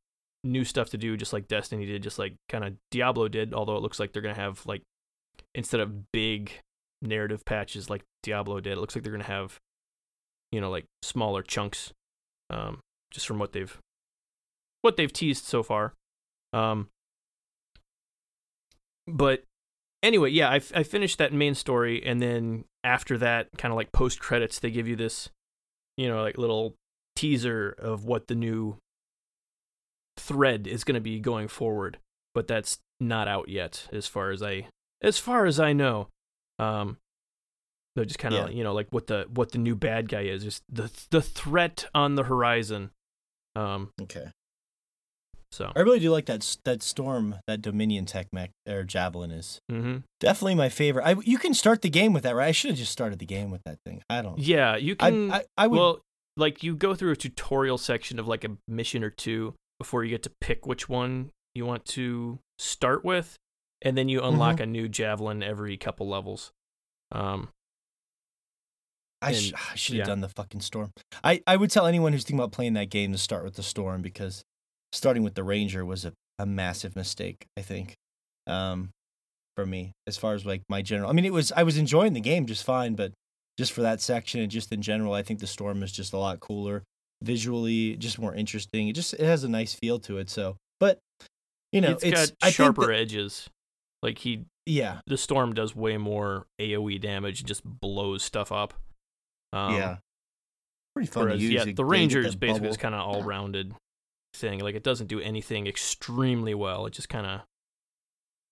new 0.45 0.65
stuff 0.65 0.91
to 0.91 0.99
do 0.99 1.17
just 1.17 1.33
like 1.33 1.49
destiny 1.49 1.85
did 1.87 2.03
just 2.03 2.19
like 2.19 2.35
kind 2.49 2.65
of 2.65 2.75
diablo 2.91 3.27
did 3.29 3.53
although 3.53 3.77
it 3.77 3.83
looks 3.83 3.99
like 3.99 4.13
they're 4.13 4.23
going 4.23 4.35
to 4.35 4.41
have 4.41 4.65
like 4.67 4.83
instead 5.55 5.81
of 5.81 6.11
big 6.13 6.53
narrative 7.03 7.45
patches 7.45 7.91
like 7.91 8.03
diablo 8.23 8.61
did 8.61 8.73
it 8.73 8.79
looks 8.79 8.95
like 8.95 9.05
they're 9.05 9.13
to 9.17 9.27
have 9.27 9.59
you 10.53 10.61
know 10.61 10.71
like 10.71 10.87
smaller 11.03 11.43
chunks 11.43 11.93
um 12.51 12.79
just 13.11 13.27
from 13.27 13.39
what 13.39 13.53
they've 13.53 13.79
what 14.83 14.99
they've 14.99 15.13
teased 15.13 15.45
so 15.45 15.63
far. 15.63 15.95
Um 16.53 16.89
but 19.07 19.45
anyway 20.03 20.31
yeah 20.31 20.51
I, 20.51 20.61
I 20.75 20.83
finished 20.83 21.19
that 21.19 21.33
main 21.33 21.55
story 21.55 22.05
and 22.05 22.21
then 22.21 22.65
after 22.83 23.19
that 23.19 23.49
kind 23.57 23.73
of 23.73 23.77
like 23.77 23.93
post 23.93 24.21
credits 24.21 24.59
they 24.59 24.71
give 24.71 24.89
you 24.89 24.97
this 24.97 25.31
you 25.97 26.09
know 26.09 26.23
like 26.23 26.39
little 26.39 26.75
teaser 27.17 27.75
of 27.79 28.05
what 28.05 28.29
the 28.29 28.35
new 28.35 28.77
thread 30.17 30.67
is 30.67 30.85
going 30.85 30.95
to 30.95 31.01
be 31.01 31.19
going 31.19 31.49
forward 31.49 31.99
but 32.35 32.47
that's 32.47 32.79
not 33.01 33.29
out 33.29 33.49
yet 33.49 33.89
as 33.93 34.07
far 34.07 34.31
as 34.31 34.43
i 34.43 34.67
as 35.05 35.19
far 35.19 35.47
as 35.47 35.61
i 35.61 35.73
know 35.73 36.09
um 36.59 36.97
they're 37.95 38.05
just 38.05 38.19
kind 38.19 38.35
of 38.35 38.49
Yeah. 38.51 38.57
you 38.57 38.65
know 38.65 38.75
like 38.75 38.89
what 38.91 39.07
the 39.07 39.27
what 39.33 39.53
the 39.53 39.59
new 39.59 39.77
bad 39.77 40.09
guy 40.09 40.23
is 40.23 40.43
just 40.43 40.63
the 40.69 40.91
the 41.11 41.23
threat 41.23 41.85
on 41.95 42.17
the 42.17 42.25
horizon 42.25 42.91
um 43.55 43.91
Okay. 44.03 44.27
so 45.53 45.71
I 45.77 45.81
really 45.81 46.01
do 46.01 46.11
like 46.11 46.27
that 46.27 46.57
that 46.65 46.83
storm 46.83 47.37
that 47.47 47.63
Dominion 47.63 48.07
tech 48.07 48.27
mech 48.33 48.51
or 48.69 48.83
javelin 48.83 49.31
is 49.31 49.61
hmm 49.71 49.99
definitely 50.21 50.55
my 50.57 50.69
favorite. 50.69 51.05
I 51.07 51.15
you 51.23 51.39
can 51.39 51.55
start 51.55 51.83
the 51.83 51.91
game 51.91 52.13
with 52.13 52.23
that, 52.25 52.35
right? 52.35 52.49
I 52.49 52.53
should 52.53 52.71
have 52.71 52.79
just 52.79 52.91
started 52.93 53.19
the 53.21 53.27
game 53.27 53.51
with 53.51 53.63
that 53.65 53.79
thing. 53.87 54.03
I 54.11 54.23
don't. 54.23 54.39
yeah 54.39 54.77
you 54.77 54.97
I 54.99 55.11
can 55.11 55.31
I, 55.31 55.45
I 55.57 55.67
would. 55.69 55.77
well 55.77 56.01
like 56.37 56.65
you 56.65 56.75
go 56.75 56.95
through 56.97 57.13
a 57.13 57.17
tutorial 57.17 57.79
section 57.79 58.19
of 58.19 58.27
like 58.27 58.43
a 58.45 58.57
mission 58.67 59.05
or 59.05 59.11
two 59.11 59.55
before 59.79 60.03
you 60.03 60.11
get 60.11 60.25
to 60.25 60.33
pick 60.41 60.67
which 60.67 60.89
one 60.89 61.31
you 61.55 61.65
want 61.67 61.85
to 61.85 62.39
start 62.59 63.05
with 63.05 63.37
and 63.85 63.97
then 63.97 64.09
you 64.09 64.21
unlock 64.23 64.59
a 64.61 64.67
new 64.67 64.89
javelin 64.89 65.43
every 65.43 65.77
couple 65.77 66.09
levels 66.09 66.51
um 67.13 67.49
I, 69.23 69.33
sh- 69.33 69.53
I 69.55 69.75
should 69.77 69.95
have 69.97 70.07
yeah. 70.07 70.13
done 70.13 70.21
the 70.21 70.29
fucking 70.29 70.61
storm. 70.61 70.91
I, 71.23 71.41
I 71.47 71.57
would 71.57 71.71
tell 71.71 71.87
anyone 71.87 72.13
who's 72.13 72.25
thinking 72.25 72.41
about 72.41 72.53
playing 72.53 72.75
that 72.75 72.91
game 72.91 73.11
to 73.13 73.19
start 73.19 73.43
with 73.43 73.55
the 73.55 73.63
storm 73.63 74.03
because 74.03 74.43
starting 74.93 75.23
with 75.23 75.35
the 75.35 75.43
ranger 75.43 75.83
was 75.83 76.05
a, 76.05 76.13
a 76.39 76.45
massive 76.45 76.95
mistake. 76.95 77.47
I 77.57 77.63
think, 77.63 77.95
um, 78.47 78.91
for 79.57 79.65
me 79.65 79.93
as 80.07 80.19
far 80.19 80.35
as 80.35 80.45
like 80.45 80.63
my 80.69 80.83
general. 80.83 81.09
I 81.09 81.15
mean, 81.15 81.25
it 81.25 81.33
was 81.33 81.53
I 81.53 81.63
was 81.63 81.79
enjoying 81.79 82.13
the 82.13 82.21
game 82.21 82.45
just 82.45 82.65
fine, 82.65 82.97
but 82.97 83.13
just 83.57 83.73
for 83.73 83.81
that 83.83 84.03
section 84.03 84.41
and 84.41 84.51
just 84.51 84.71
in 84.73 84.83
general, 84.83 85.15
I 85.15 85.23
think 85.23 85.41
the 85.41 85.47
storm 85.47 85.83
is 85.83 85.93
just 85.93 86.13
a 86.13 86.19
lot 86.19 86.41
cooler 86.41 86.83
visually, 87.23 87.97
just 87.97 88.19
more 88.19 88.35
interesting. 88.35 88.89
It 88.89 88.93
just 88.93 89.15
it 89.15 89.21
has 89.21 89.43
a 89.45 89.49
nice 89.49 89.73
feel 89.73 89.99
to 90.01 90.19
it. 90.19 90.29
So, 90.29 90.57
but 90.81 90.99
you 91.73 91.81
know, 91.81 91.93
it's 91.93 92.05
it's, 92.05 92.13
got 92.13 92.37
I 92.43 92.47
think 92.47 92.57
sharper 92.57 92.87
that- 92.89 92.97
edges. 92.97 93.49
Like 94.05 94.19
he, 94.19 94.45
yeah, 94.67 95.01
the 95.07 95.17
storm 95.17 95.55
does 95.55 95.75
way 95.75 95.97
more 95.97 96.47
AOE 96.61 97.01
damage 97.01 97.41
and 97.41 97.49
just 97.49 97.65
blows 97.65 98.23
stuff 98.23 98.53
up. 98.53 98.75
Um, 99.55 99.75
yeah. 99.75 99.97
Pretty 100.95 101.11
fun 101.11 101.25
Whereas, 101.25 101.39
to 101.39 101.43
use. 101.43 101.53
yeah, 101.67 101.73
the 101.75 101.85
Rangers 101.87 102.33
that 102.33 102.39
basically 102.39 102.61
bubble. 102.61 102.71
is 102.71 102.77
kind 102.77 102.95
of 102.95 103.01
all 103.01 103.23
rounded 103.23 103.75
thing. 104.35 104.61
Like 104.61 104.75
it 104.75 104.85
doesn't 104.85 105.07
do 105.07 105.21
anything 105.21 105.67
extremely 105.67 106.55
well. 106.55 106.85
It 106.85 106.93
just 106.93 107.09
kind 107.09 107.27
of 107.27 107.41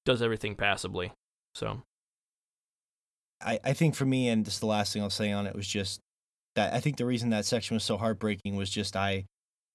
does 0.06 0.22
everything 0.22 0.56
passably. 0.56 1.12
So 1.54 1.82
I, 3.42 3.60
I 3.62 3.72
think 3.74 3.94
for 3.94 4.06
me, 4.06 4.30
and 4.30 4.46
just 4.46 4.60
the 4.60 4.66
last 4.66 4.94
thing 4.94 5.02
I'll 5.02 5.10
say 5.10 5.32
on 5.32 5.46
it 5.46 5.54
was 5.54 5.68
just 5.68 6.00
that 6.56 6.72
I 6.72 6.80
think 6.80 6.96
the 6.96 7.04
reason 7.04 7.28
that 7.28 7.44
section 7.44 7.74
was 7.74 7.84
so 7.84 7.98
heartbreaking 7.98 8.56
was 8.56 8.70
just 8.70 8.96
I 8.96 9.26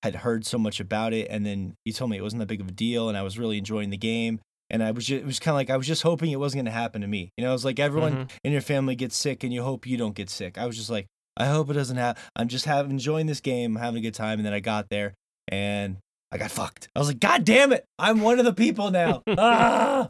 had 0.01 0.15
heard 0.15 0.43
so 0.43 0.57
much 0.57 0.79
about 0.79 1.13
it, 1.13 1.27
and 1.29 1.45
then 1.45 1.75
you 1.85 1.93
told 1.93 2.09
me 2.09 2.17
it 2.17 2.23
wasn't 2.23 2.39
that 2.39 2.47
big 2.47 2.61
of 2.61 2.67
a 2.67 2.71
deal, 2.71 3.09
and 3.09 3.17
I 3.17 3.21
was 3.21 3.37
really 3.37 3.59
enjoying 3.59 3.91
the 3.91 3.97
game, 3.97 4.39
and 4.69 4.83
I 4.83 4.91
was 4.91 5.05
just, 5.05 5.21
it 5.21 5.25
was 5.25 5.39
kind 5.39 5.53
of 5.53 5.57
like 5.57 5.69
I 5.69 5.77
was 5.77 5.87
just 5.87 6.03
hoping 6.03 6.31
it 6.31 6.39
wasn't 6.39 6.59
going 6.59 6.73
to 6.73 6.79
happen 6.79 7.01
to 7.01 7.07
me. 7.07 7.31
You 7.37 7.43
know, 7.43 7.49
it 7.51 7.53
was 7.53 7.65
like 7.65 7.79
everyone 7.79 8.13
mhm. 8.13 8.31
in 8.43 8.51
your 8.51 8.61
family 8.61 8.95
gets 8.95 9.15
sick, 9.15 9.43
and 9.43 9.53
you 9.53 9.63
hope 9.63 9.87
you 9.87 9.97
don't 9.97 10.15
get 10.15 10.29
sick. 10.29 10.57
I 10.57 10.65
was 10.65 10.75
just 10.75 10.89
like, 10.89 11.07
I 11.37 11.45
hope 11.45 11.69
it 11.69 11.73
doesn't 11.73 11.97
happen. 11.97 12.21
I'm 12.35 12.47
just 12.47 12.65
having 12.65 12.91
enjoying 12.91 13.27
this 13.27 13.39
game, 13.39 13.75
having 13.75 13.99
a 13.99 14.01
good 14.01 14.15
time, 14.15 14.39
and 14.39 14.45
then 14.45 14.53
I 14.53 14.59
got 14.59 14.89
there 14.89 15.13
and 15.47 15.97
I 16.31 16.37
got 16.37 16.51
fucked. 16.51 16.89
I 16.95 16.99
was 16.99 17.07
like, 17.07 17.19
God 17.19 17.45
damn 17.45 17.71
it, 17.71 17.85
I'm 17.97 18.21
one 18.21 18.39
of 18.39 18.45
the 18.45 18.53
people 18.53 18.91
now. 18.91 19.23
ah! 19.37 20.09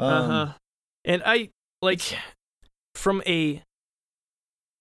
Um, 0.00 0.12
uh-huh. 0.12 0.52
And 1.04 1.22
I 1.24 1.50
like 1.82 2.02
from 2.94 3.22
a 3.26 3.62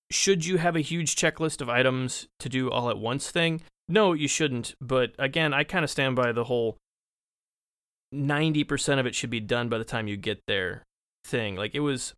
should 0.10 0.46
you 0.46 0.58
have 0.58 0.76
a 0.76 0.82
huge 0.82 1.16
checklist 1.16 1.62
of 1.62 1.70
items 1.70 2.28
to 2.40 2.50
do 2.50 2.72
all 2.72 2.90
at 2.90 2.98
once 2.98 3.30
thing? 3.30 3.62
No, 3.90 4.14
you 4.14 4.28
shouldn't. 4.28 4.76
But 4.82 5.12
again, 5.20 5.54
I 5.54 5.64
kind 5.64 5.84
of 5.84 5.92
stand 5.92 6.16
by 6.16 6.32
the 6.32 6.46
whole 6.46 6.78
90% 8.14 9.00
of 9.00 9.06
it 9.06 9.16
should 9.16 9.30
be 9.30 9.40
done 9.40 9.70
by 9.70 9.78
the 9.78 9.84
time 9.84 10.08
you 10.08 10.18
get 10.18 10.40
there 10.48 10.84
thing. 11.26 11.56
Like 11.56 11.76
it 11.76 11.82
was 11.82 12.14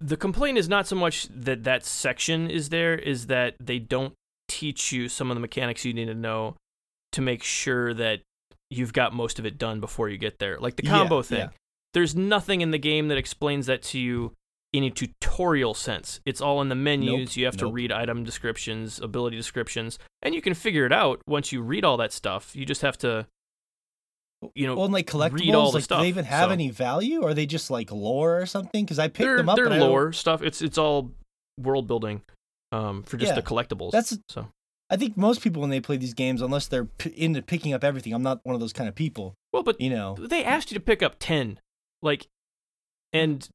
the 0.00 0.16
complaint 0.16 0.58
is 0.58 0.68
not 0.68 0.86
so 0.86 0.96
much 0.96 1.28
that 1.28 1.64
that 1.64 1.84
section 1.84 2.50
is 2.50 2.68
there 2.70 2.94
is 2.96 3.26
that 3.28 3.54
they 3.60 3.78
don't 3.78 4.14
teach 4.48 4.92
you 4.92 5.08
some 5.08 5.30
of 5.30 5.36
the 5.36 5.40
mechanics 5.40 5.84
you 5.84 5.94
need 5.94 6.06
to 6.06 6.14
know 6.14 6.56
to 7.12 7.20
make 7.20 7.42
sure 7.42 7.94
that 7.94 8.20
you've 8.68 8.92
got 8.92 9.14
most 9.14 9.38
of 9.38 9.46
it 9.46 9.58
done 9.58 9.80
before 9.80 10.08
you 10.08 10.18
get 10.18 10.38
there. 10.38 10.58
Like 10.58 10.76
the 10.76 10.84
Yeah, 10.84 10.90
combo 10.90 11.22
thing. 11.22 11.38
yeah. 11.38 11.48
There's 11.94 12.14
nothing 12.14 12.60
in 12.60 12.70
the 12.72 12.78
game 12.78 13.08
that 13.08 13.18
explains 13.18 13.66
that 13.66 13.82
to 13.84 13.98
you 13.98 14.32
in 14.72 14.84
a 14.84 14.90
tutorial 14.90 15.74
sense. 15.74 16.20
It's 16.24 16.40
all 16.40 16.60
in 16.60 16.68
the 16.68 16.76
menus. 16.76 17.30
Nope, 17.30 17.36
you 17.36 17.44
have 17.46 17.56
to 17.56 17.66
read 17.70 17.90
item 17.90 18.22
descriptions, 18.22 19.00
ability 19.00 19.36
descriptions, 19.36 19.98
and 20.22 20.34
you 20.34 20.40
can 20.42 20.54
figure 20.54 20.86
it 20.86 20.92
out 20.92 21.20
once 21.26 21.50
you 21.50 21.62
read 21.62 21.84
all 21.84 21.96
that 21.96 22.12
stuff. 22.12 22.54
You 22.54 22.64
just 22.64 22.82
have 22.82 22.96
to 22.98 23.26
you 24.54 24.66
know, 24.66 24.74
well, 24.74 24.84
and 24.86 24.94
like 24.94 25.06
collectibles, 25.06 25.40
read 25.40 25.54
all 25.54 25.70
the 25.72 25.78
like, 25.78 25.86
do 25.88 25.96
they 25.98 26.08
even 26.08 26.24
have 26.24 26.48
so. 26.48 26.52
any 26.52 26.70
value? 26.70 27.22
Or 27.22 27.30
are 27.30 27.34
they 27.34 27.46
just 27.46 27.70
like 27.70 27.92
lore 27.92 28.40
or 28.40 28.46
something? 28.46 28.84
Because 28.84 28.98
I 28.98 29.08
picked 29.08 29.18
they're, 29.18 29.36
them 29.36 29.48
up. 29.48 29.56
they're 29.56 29.66
and 29.66 29.74
I 29.74 29.78
don't- 29.78 29.88
lore 29.90 30.12
stuff. 30.12 30.42
It's 30.42 30.62
it's 30.62 30.78
all 30.78 31.12
world 31.58 31.86
building 31.86 32.22
um, 32.72 33.02
for 33.02 33.16
just 33.18 33.30
Yeah, 33.30 33.34
the 33.36 33.42
collectibles. 33.42 33.90
that's- 33.92 34.18
so 34.28 34.48
I 34.88 34.96
think 34.96 35.16
most 35.16 35.40
people 35.42 35.60
when 35.60 35.70
they 35.70 35.80
play 35.80 35.96
these 35.98 36.14
games, 36.14 36.40
unless 36.42 36.66
they're 36.66 36.86
p- 36.86 37.10
into 37.16 37.42
picking 37.42 37.72
up 37.74 37.84
everything, 37.84 38.12
I'm 38.12 38.22
not 38.22 38.40
one 38.44 38.54
of 38.54 38.60
those 38.60 38.72
kind 38.72 38.88
of 38.88 38.94
people. 38.94 39.34
well, 39.52 39.62
but 39.62 39.80
You 39.80 39.90
know, 39.90 40.16
they 40.18 40.42
asked 40.44 40.70
you 40.70 40.74
to 40.78 40.84
pick 40.84 41.02
up 41.02 41.16
10 41.20 41.60
like 42.02 42.26
and 43.12 43.48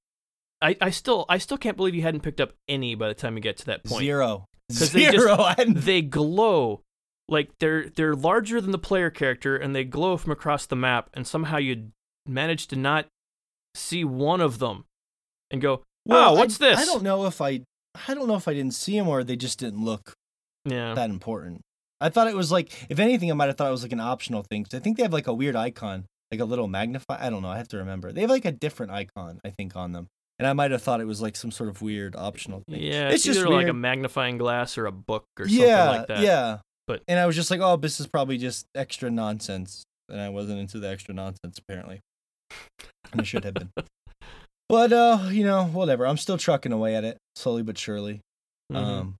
I, 0.61 0.77
I 0.79 0.89
still 0.91 1.25
I 1.27 1.38
still 1.39 1.57
can't 1.57 1.75
believe 1.77 1.95
you 1.95 2.01
hadn't 2.03 2.21
picked 2.21 2.39
up 2.39 2.53
any 2.69 2.95
by 2.95 3.07
the 3.07 3.13
time 3.13 3.36
you 3.36 3.41
get 3.41 3.57
to 3.57 3.65
that 3.65 3.83
point. 3.83 4.01
zero, 4.01 4.45
'Cause 4.71 4.91
they 4.91 5.11
just- 5.11 5.57
They 5.86 6.01
glow 6.01 6.81
like 7.28 7.49
they're 7.59 7.89
they're 7.89 8.15
larger 8.15 8.61
than 8.61 8.71
the 8.71 8.78
player 8.78 9.09
character 9.09 9.55
and 9.57 9.76
they 9.76 9.84
glow 9.84 10.17
from 10.17 10.32
across 10.32 10.65
the 10.65 10.76
map 10.76 11.09
and 11.13 11.26
somehow 11.26 11.57
you 11.57 11.89
manage 12.28 12.67
to 12.67 12.76
not 12.76 13.07
see 13.73 14.03
one 14.03 14.41
of 14.41 14.59
them 14.59 14.86
and 15.51 15.61
go, 15.61 15.82
Well, 16.05 16.32
"Oh, 16.32 16.38
what's 16.38 16.61
I, 16.61 16.69
this?" 16.69 16.80
I 16.80 16.86
don't 16.86 17.03
know 17.03 17.26
if 17.26 17.41
I, 17.41 17.61
I 18.07 18.13
don't 18.13 18.28
know 18.28 18.36
if 18.36 18.47
I 18.47 18.53
didn't 18.53 18.73
see 18.73 18.97
them 18.97 19.07
or 19.07 19.23
they 19.23 19.36
just 19.36 19.59
didn't 19.59 19.84
look 19.84 20.13
Yeah. 20.65 20.93
that 20.93 21.09
important. 21.09 21.61
I 22.01 22.09
thought 22.09 22.28
it 22.28 22.36
was 22.36 22.51
like, 22.51 22.86
if 22.89 22.99
anything, 22.99 23.32
I 23.32 23.34
might 23.36 23.47
have 23.47 23.57
thought 23.57 23.69
it 23.69 23.71
was 23.71 23.84
like 23.84 23.93
an 23.93 23.99
optional 24.01 24.43
thing. 24.43 24.65
I 24.73 24.80
think 24.80 24.97
they 24.97 25.03
have 25.03 25.13
like 25.13 25.28
a 25.28 25.34
weird 25.34 25.55
icon, 25.55 26.05
like 26.32 26.41
a 26.41 26.45
little 26.45 26.67
magnify. 26.67 27.17
I 27.19 27.30
don't 27.30 27.41
know. 27.41 27.47
I 27.49 27.57
have 27.57 27.69
to 27.69 27.78
remember. 27.78 28.11
They 28.11 28.21
have 28.21 28.30
like 28.30 28.45
a 28.45 28.51
different 28.51 28.91
icon, 28.91 29.39
I 29.45 29.49
think, 29.49 29.76
on 29.76 29.93
them. 29.93 30.07
And 30.38 30.45
I 30.47 30.51
might 30.53 30.71
have 30.71 30.82
thought 30.82 30.99
it 30.99 31.05
was 31.07 31.21
like 31.21 31.38
some 31.38 31.51
sort 31.51 31.69
of 31.69 31.82
weird 31.82 32.15
optional 32.15 32.61
thing. 32.69 32.82
Yeah, 32.82 33.07
It's 33.07 33.26
it's, 33.26 33.38
just 33.38 33.47
like 33.47 33.67
a 33.67 33.73
magnifying 33.73 34.38
glass 34.38 34.78
or 34.78 34.86
a 34.86 34.91
book 34.91 35.23
or 35.39 35.47
something 35.47 35.65
yeah, 35.65 35.89
like 35.89 36.07
that. 36.07 36.19
yeah. 36.19 36.57
But- 36.88 37.01
and 37.07 37.19
I 37.19 37.25
was 37.25 37.36
just 37.36 37.49
like, 37.51 37.61
oh, 37.61 37.77
this 37.77 37.99
is 37.99 38.07
probably 38.07 38.38
just 38.38 38.65
extra 38.75 39.09
nonsense, 39.09 39.83
and 40.09 40.19
I 40.21 40.29
wasn't 40.29 40.59
into 40.59 40.79
the 40.79 40.88
extra 40.89 41.13
nonsense 41.13 41.57
apparently, 41.57 41.99
and 43.11 43.21
I 43.21 43.23
should 43.23 43.43
have 43.43 43.53
been. 43.55 43.71
But 44.67 44.91
uh, 44.91 45.29
you 45.29 45.43
know, 45.43 45.65
whatever. 45.65 46.07
I'm 46.07 46.17
still 46.17 46.39
trucking 46.39 46.71
away 46.71 46.95
at 46.95 47.03
it 47.03 47.17
slowly 47.36 47.61
but 47.61 47.77
surely. 47.77 48.19
Mhm. 48.73 48.75
Um, 48.75 49.15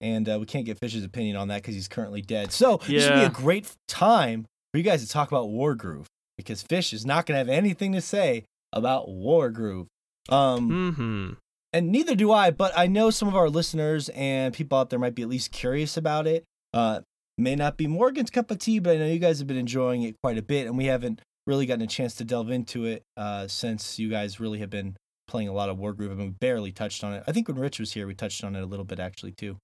and 0.00 0.26
uh, 0.28 0.38
we 0.40 0.46
can't 0.46 0.64
get 0.64 0.78
Fish's 0.78 1.04
opinion 1.04 1.36
on 1.36 1.48
that 1.48 1.60
because 1.60 1.74
he's 1.74 1.88
currently 1.88 2.22
dead. 2.22 2.50
So 2.50 2.78
this 2.86 3.04
would 3.08 3.16
be 3.18 3.24
a 3.24 3.28
great 3.30 3.70
time 3.86 4.46
for 4.72 4.78
you 4.78 4.82
guys 4.84 5.02
to 5.04 5.08
talk 5.10 5.28
about 5.28 5.48
Wargroove 5.48 6.06
because 6.38 6.62
Fish 6.62 6.94
is 6.94 7.04
not 7.04 7.26
going 7.26 7.34
to 7.34 7.38
have 7.38 7.48
anything 7.50 7.92
to 7.92 8.00
say 8.00 8.44
about 8.72 9.08
Wargroove. 9.08 9.88
Um, 10.30 10.70
Mhm. 10.96 11.36
And 11.72 11.92
neither 11.92 12.14
do 12.14 12.32
I, 12.32 12.50
but 12.50 12.72
I 12.76 12.86
know 12.86 13.10
some 13.10 13.28
of 13.28 13.36
our 13.36 13.50
listeners 13.50 14.08
and 14.10 14.54
people 14.54 14.78
out 14.78 14.90
there 14.90 14.98
might 14.98 15.14
be 15.14 15.22
at 15.22 15.28
least 15.28 15.52
curious 15.52 15.96
about 15.96 16.26
it. 16.26 16.44
Uh, 16.72 17.00
may 17.36 17.54
not 17.54 17.76
be 17.76 17.86
Morgan's 17.86 18.30
cup 18.30 18.50
of 18.50 18.58
tea, 18.58 18.78
but 18.78 18.96
I 18.96 18.98
know 18.98 19.06
you 19.06 19.18
guys 19.18 19.38
have 19.38 19.46
been 19.46 19.56
enjoying 19.56 20.02
it 20.02 20.16
quite 20.22 20.38
a 20.38 20.42
bit, 20.42 20.66
and 20.66 20.76
we 20.76 20.86
haven't 20.86 21.20
really 21.46 21.66
gotten 21.66 21.82
a 21.82 21.86
chance 21.86 22.14
to 22.14 22.24
delve 22.24 22.50
into 22.50 22.84
it 22.84 23.02
uh, 23.16 23.46
since 23.48 23.98
you 23.98 24.08
guys 24.08 24.40
really 24.40 24.58
have 24.58 24.70
been 24.70 24.96
playing 25.26 25.48
a 25.48 25.52
lot 25.52 25.68
of 25.68 25.78
Wargroove. 25.78 26.10
I 26.10 26.14
mean, 26.14 26.26
we 26.26 26.34
barely 26.40 26.72
touched 26.72 27.04
on 27.04 27.12
it. 27.12 27.24
I 27.26 27.32
think 27.32 27.48
when 27.48 27.58
Rich 27.58 27.78
was 27.78 27.92
here, 27.92 28.06
we 28.06 28.14
touched 28.14 28.42
on 28.44 28.56
it 28.56 28.62
a 28.62 28.66
little 28.66 28.84
bit 28.84 28.98
actually 28.98 29.32
too. 29.32 29.56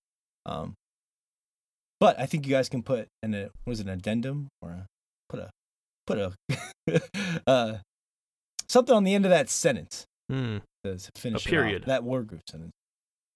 Um, 0.46 0.74
but 2.00 2.18
I 2.20 2.26
think 2.26 2.46
you 2.46 2.52
guys 2.52 2.68
can 2.68 2.82
put 2.82 3.08
an 3.22 3.34
a, 3.34 3.48
was 3.66 3.80
it, 3.80 3.86
an 3.86 3.92
addendum 3.92 4.48
or 4.60 4.70
a, 4.70 4.86
put 5.28 5.40
a 5.40 5.50
put 6.06 6.18
a 6.18 7.02
uh, 7.46 7.78
something 8.68 8.94
on 8.94 9.04
the 9.04 9.14
end 9.14 9.24
of 9.24 9.30
that 9.30 9.48
sentence 9.48 10.04
Hmm. 10.30 10.58
to 10.84 10.96
to 10.98 11.10
finish 11.16 11.42
it 11.44 11.48
off. 11.48 11.50
period. 11.50 11.84
that 11.86 12.02
Wargroove 12.02 12.40
sentence. 12.48 12.72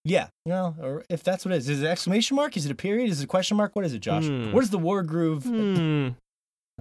Yeah, 0.04 0.28
no, 0.46 0.74
or 0.80 1.04
if 1.10 1.22
that's 1.22 1.44
what 1.44 1.52
it 1.52 1.58
is, 1.58 1.68
is 1.68 1.82
it 1.82 1.86
an 1.86 1.90
exclamation 1.92 2.36
mark? 2.36 2.56
Is 2.56 2.64
it 2.64 2.72
a 2.72 2.74
period? 2.74 3.10
Is 3.10 3.20
it 3.20 3.24
a 3.24 3.26
question 3.26 3.56
mark? 3.58 3.76
What 3.76 3.84
is 3.84 3.92
it, 3.92 3.98
Josh? 3.98 4.24
Hmm. 4.26 4.52
What 4.52 4.62
is 4.64 4.70
the 4.70 4.78
Wargroove? 4.78 5.42
Hmm. 5.44 6.08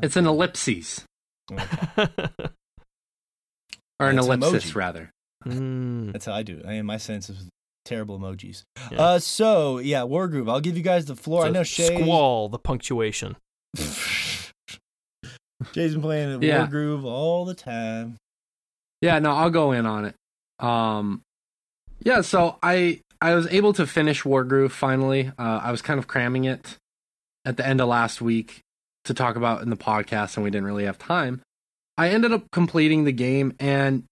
It's 0.04 0.16
an 0.16 0.28
ellipses 0.28 1.04
or 1.52 1.58
an 4.00 4.18
It's 4.20 4.28
ellipsis 4.28 4.72
emoji. 4.72 4.76
rather. 4.76 5.10
Hmm. 5.44 6.12
That's 6.12 6.26
how 6.26 6.34
I 6.34 6.44
do 6.44 6.58
it. 6.58 6.66
I 6.68 6.74
am 6.74 6.86
my 6.86 6.98
sense 6.98 7.30
of 7.30 7.38
terrible 7.84 8.20
emojis. 8.20 8.62
Yeah. 8.92 9.02
Uh, 9.02 9.20
so 9.20 9.80
yeah, 9.80 10.02
Wargroove. 10.02 10.50
I'll 10.50 10.62
give 10.62 10.78
you 10.78 10.84
guys 10.84 11.06
the 11.06 11.16
floor. 11.16 11.46
I 11.46 11.50
know 11.50 11.64
Shay. 11.64 11.98
Squall 12.00 12.48
the 12.50 12.60
punctuation. 12.60 13.38
Jay's 15.74 15.94
been 15.94 16.02
playing 16.02 16.42
Yeah. 16.44 16.60
war 16.60 16.68
groove 16.68 17.04
all 17.06 17.46
the 17.46 17.56
time. 17.56 18.18
Yeah, 19.02 19.19
no, 19.19 19.32
I'll 19.32 19.49
go 19.49 19.72
in 19.72 19.86
on 19.86 20.06
it. 20.06 20.15
Um, 20.60 21.22
yeah, 21.99 22.22
so 22.22 22.57
I 22.64 23.02
I 23.22 23.36
was 23.36 23.48
able 23.48 23.74
to 23.74 23.88
finish 23.88 24.24
Wargroove 24.24 24.72
finally. 24.72 25.32
Uh, 25.38 25.61
I 25.64 25.72
was 25.72 25.82
kind 25.82 25.99
of 25.99 26.07
cramming 26.07 26.45
it 26.45 26.78
at 27.45 27.57
the 27.57 27.65
end 27.65 27.82
of 27.82 27.88
last 27.88 28.22
week 28.22 28.61
to 29.06 29.14
talk 29.14 29.36
about 29.36 29.61
in 29.61 29.69
the 29.69 29.78
podcast, 29.78 30.36
and 30.36 30.44
we 30.44 30.49
didn't 30.49 30.68
really 30.68 30.86
have 30.86 30.98
time. 30.98 31.41
I 31.98 32.10
ended 32.10 32.32
up 32.32 32.52
completing 32.52 33.06
the 33.06 33.11
game, 33.11 33.53
and 33.60 34.03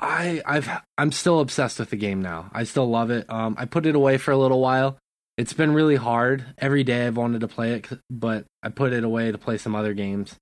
I 0.00 0.42
I've 0.44 0.68
I'm 0.98 1.12
still 1.12 1.40
obsessed 1.40 1.78
with 1.78 1.90
the 1.90 1.96
game 1.96 2.22
now. 2.22 2.50
I 2.52 2.64
still 2.64 2.88
love 2.88 3.10
it. 3.10 3.30
Um, 3.30 3.54
I 3.58 3.66
put 3.66 3.86
it 3.86 3.94
away 3.94 4.18
for 4.18 4.32
a 4.32 4.36
little 4.36 4.60
while. 4.60 4.98
It's 5.38 5.52
been 5.52 5.72
really 5.72 5.96
hard. 5.96 6.44
Every 6.58 6.84
day 6.84 7.06
I've 7.06 7.16
wanted 7.16 7.40
to 7.40 7.48
play 7.48 7.72
it, 7.72 7.88
but 8.10 8.44
I 8.62 8.68
put 8.68 8.92
it 8.92 9.04
away 9.04 9.32
to 9.32 9.38
play 9.38 9.56
some 9.58 9.74
other 9.74 9.94
games. 9.94 10.36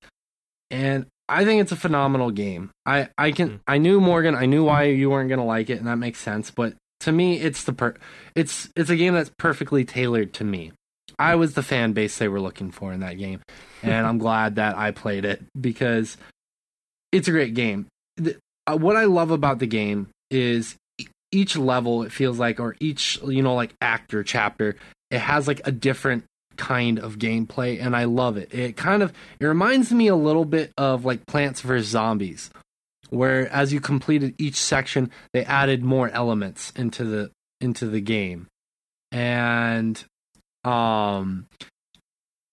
And 0.70 1.06
I 1.30 1.44
think 1.44 1.60
it's 1.62 1.72
a 1.72 1.76
phenomenal 1.76 2.30
game. 2.30 2.70
I 2.84 3.08
I 3.16 3.32
can 3.32 3.48
Hmm. 3.50 3.56
I 3.66 3.78
knew 3.78 4.00
Morgan, 4.00 4.34
I 4.34 4.46
knew 4.46 4.64
why 4.64 4.84
you 4.84 5.10
weren't 5.10 5.28
gonna 5.30 5.44
like 5.46 5.70
it, 5.70 5.78
and 5.78 5.86
that 5.86 5.96
makes 5.96 6.18
sense. 6.18 6.50
But 6.50 6.74
to 7.00 7.12
me, 7.12 7.38
it's 7.38 7.64
the 7.64 7.72
per 7.72 7.94
it's 8.34 8.68
it's 8.76 8.90
a 8.90 8.96
game 8.96 9.14
that's 9.14 9.30
perfectly 9.38 9.84
tailored 9.84 10.32
to 10.34 10.44
me. 10.44 10.72
I 11.18 11.34
was 11.34 11.54
the 11.54 11.62
fan 11.62 11.92
base 11.92 12.18
they 12.18 12.28
were 12.28 12.40
looking 12.40 12.70
for 12.70 12.92
in 12.92 13.00
that 13.00 13.18
game, 13.18 13.40
and 13.82 14.06
I'm 14.06 14.18
glad 14.26 14.56
that 14.56 14.76
I 14.76 14.90
played 14.90 15.24
it 15.24 15.42
because 15.58 16.16
it's 17.12 17.28
a 17.28 17.32
great 17.32 17.54
game. 17.54 17.86
The- 18.16 18.36
uh, 18.66 18.76
what 18.76 18.96
I 18.96 19.04
love 19.04 19.30
about 19.30 19.58
the 19.58 19.66
game 19.66 20.08
is 20.30 20.76
each 21.32 21.56
level 21.56 22.02
it 22.02 22.12
feels 22.12 22.38
like 22.38 22.60
or 22.60 22.76
each 22.80 23.18
you 23.24 23.42
know 23.42 23.54
like 23.54 23.72
act 23.80 24.12
or 24.14 24.22
chapter 24.22 24.76
it 25.10 25.18
has 25.20 25.46
like 25.48 25.60
a 25.66 25.72
different 25.72 26.24
kind 26.60 26.98
of 26.98 27.18
gameplay 27.18 27.80
and 27.80 27.96
I 27.96 28.04
love 28.04 28.36
it. 28.36 28.52
It 28.52 28.76
kind 28.76 29.02
of 29.02 29.12
it 29.40 29.46
reminds 29.46 29.90
me 29.92 30.08
a 30.08 30.14
little 30.14 30.44
bit 30.44 30.72
of 30.76 31.06
like 31.06 31.24
Plants 31.26 31.62
vs 31.62 31.86
Zombies 31.86 32.50
where 33.08 33.48
as 33.48 33.72
you 33.72 33.80
completed 33.80 34.34
each 34.38 34.56
section 34.56 35.10
they 35.32 35.42
added 35.44 35.82
more 35.82 36.10
elements 36.10 36.70
into 36.76 37.04
the 37.04 37.30
into 37.62 37.86
the 37.86 38.02
game. 38.02 38.46
And 39.10 40.04
um 40.64 41.46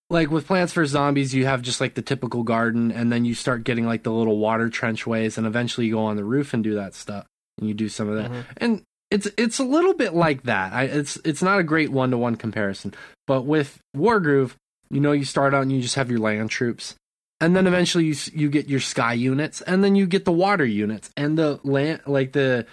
like 0.08 0.30
with 0.30 0.46
Plants 0.46 0.72
vs 0.72 0.92
Zombies 0.92 1.34
you 1.34 1.44
have 1.44 1.60
just 1.60 1.80
like 1.80 1.94
the 1.94 2.02
typical 2.02 2.42
garden 2.42 2.90
and 2.90 3.12
then 3.12 3.26
you 3.26 3.34
start 3.34 3.62
getting 3.62 3.84
like 3.84 4.04
the 4.04 4.10
little 4.12 4.38
water 4.38 4.70
trenchways 4.70 5.36
and 5.36 5.46
eventually 5.46 5.86
you 5.86 5.92
go 5.92 6.04
on 6.04 6.16
the 6.16 6.24
roof 6.24 6.54
and 6.54 6.64
do 6.64 6.74
that 6.76 6.94
stuff 6.94 7.26
and 7.58 7.68
you 7.68 7.74
do 7.74 7.90
some 7.90 8.08
of 8.08 8.16
that. 8.16 8.30
Mhm. 8.30 8.44
And 8.56 8.82
it's 9.10 9.28
it's 9.36 9.58
a 9.58 9.64
little 9.64 9.94
bit 9.94 10.14
like 10.14 10.42
that. 10.44 10.72
I, 10.72 10.84
it's 10.84 11.16
it's 11.24 11.42
not 11.42 11.60
a 11.60 11.64
great 11.64 11.90
one 11.90 12.10
to 12.10 12.18
one 12.18 12.36
comparison, 12.36 12.94
but 13.26 13.42
with 13.42 13.78
Wargroove, 13.96 14.54
you 14.90 15.00
know, 15.00 15.12
you 15.12 15.24
start 15.24 15.54
out 15.54 15.62
and 15.62 15.72
you 15.72 15.80
just 15.80 15.94
have 15.94 16.10
your 16.10 16.20
land 16.20 16.50
troops, 16.50 16.94
and 17.40 17.56
then 17.56 17.66
eventually 17.66 18.04
you 18.04 18.14
you 18.32 18.50
get 18.50 18.68
your 18.68 18.80
sky 18.80 19.14
units, 19.14 19.60
and 19.62 19.82
then 19.82 19.94
you 19.96 20.06
get 20.06 20.24
the 20.24 20.32
water 20.32 20.64
units, 20.64 21.10
and 21.16 21.38
the 21.38 21.60
land 21.64 22.02
like 22.06 22.32
the 22.32 22.66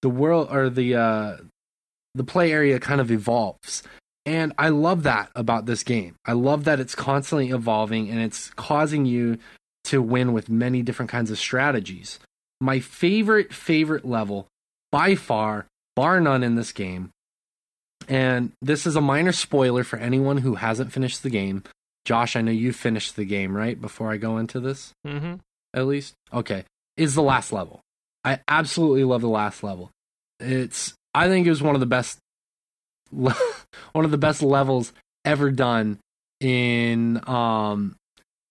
the 0.00 0.08
world 0.08 0.48
or 0.50 0.70
the 0.70 0.94
uh 0.94 1.36
the 2.14 2.24
play 2.24 2.52
area 2.52 2.78
kind 2.78 3.00
of 3.00 3.10
evolves. 3.10 3.82
And 4.24 4.52
I 4.56 4.68
love 4.68 5.02
that 5.02 5.30
about 5.34 5.66
this 5.66 5.82
game. 5.82 6.14
I 6.24 6.32
love 6.32 6.64
that 6.64 6.78
it's 6.78 6.94
constantly 6.94 7.50
evolving 7.50 8.08
and 8.08 8.20
it's 8.20 8.50
causing 8.50 9.04
you 9.04 9.38
to 9.84 10.00
win 10.00 10.32
with 10.32 10.48
many 10.48 10.82
different 10.82 11.10
kinds 11.10 11.30
of 11.30 11.38
strategies. 11.38 12.20
My 12.60 12.78
favorite 12.78 13.52
favorite 13.52 14.04
level 14.04 14.46
by 14.92 15.16
far 15.16 15.66
bar 15.96 16.20
none 16.20 16.42
in 16.42 16.54
this 16.54 16.72
game. 16.72 17.10
And 18.08 18.52
this 18.60 18.86
is 18.86 18.96
a 18.96 19.00
minor 19.00 19.32
spoiler 19.32 19.84
for 19.84 19.96
anyone 19.98 20.38
who 20.38 20.56
hasn't 20.56 20.92
finished 20.92 21.22
the 21.22 21.30
game. 21.30 21.62
Josh, 22.04 22.34
I 22.34 22.40
know 22.42 22.50
you 22.50 22.72
finished 22.72 23.14
the 23.14 23.24
game, 23.24 23.56
right? 23.56 23.80
Before 23.80 24.10
I 24.10 24.16
go 24.16 24.38
into 24.38 24.58
this, 24.58 24.92
Mm-hmm. 25.06 25.34
at 25.74 25.86
least? 25.86 26.14
Okay. 26.32 26.64
Is 26.96 27.14
the 27.14 27.22
last 27.22 27.52
level. 27.52 27.80
I 28.24 28.40
absolutely 28.48 29.04
love 29.04 29.20
the 29.20 29.28
last 29.28 29.62
level. 29.62 29.90
It's 30.40 30.94
I 31.14 31.28
think 31.28 31.46
it 31.46 31.50
was 31.50 31.62
one 31.62 31.74
of 31.76 31.80
the 31.80 31.86
best 31.86 32.18
one 33.10 33.34
of 33.94 34.10
the 34.10 34.18
best 34.18 34.42
levels 34.42 34.92
ever 35.24 35.50
done 35.50 35.98
in 36.40 37.20
um 37.28 37.94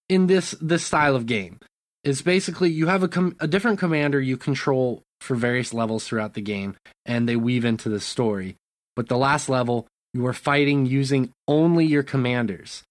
in 0.10 0.28
this 0.28 0.56
this 0.62 0.84
style 0.86 1.16
of 1.16 1.26
game. 1.26 1.60
It's 2.04 2.22
basically 2.22 2.70
you 2.72 2.88
have 2.88 3.04
a 3.04 3.08
com- 3.08 3.36
a 3.40 3.48
different 3.48 3.80
commander 3.80 4.20
you 4.20 4.38
control 4.38 5.04
for 5.22 5.36
various 5.36 5.74
levels 5.74 6.06
throughout 6.06 6.34
the 6.34 6.42
game 6.42 6.76
and 7.06 7.28
they 7.28 7.36
weave 7.36 7.66
into 7.66 7.90
the 7.90 8.00
story. 8.00 8.56
But 8.96 9.08
the 9.08 9.18
last 9.18 9.48
level 9.48 9.88
you 10.14 10.26
are 10.28 10.34
fighting 10.34 10.86
using 10.86 11.32
only 11.48 11.86
your 11.86 12.04
commanders. 12.04 12.84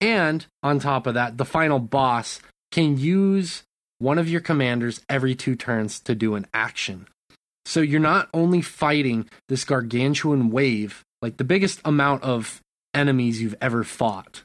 And 0.00 0.46
on 0.62 0.78
top 0.78 1.06
of 1.06 1.14
that, 1.14 1.38
the 1.38 1.44
final 1.44 1.78
boss 1.78 2.40
can 2.70 2.98
use 2.98 3.64
one 3.98 4.18
of 4.18 4.28
your 4.28 4.40
commanders 4.40 5.00
every 5.08 5.34
two 5.34 5.56
turns 5.56 5.98
to 6.00 6.14
do 6.14 6.36
an 6.36 6.46
action. 6.54 7.08
So 7.66 7.80
you're 7.80 8.00
not 8.00 8.28
only 8.32 8.62
fighting 8.62 9.28
this 9.48 9.64
gargantuan 9.64 10.50
wave, 10.50 11.02
like 11.20 11.36
the 11.36 11.44
biggest 11.44 11.80
amount 11.84 12.22
of 12.22 12.60
enemies 12.94 13.42
you've 13.42 13.56
ever 13.60 13.82
fought. 13.82 14.42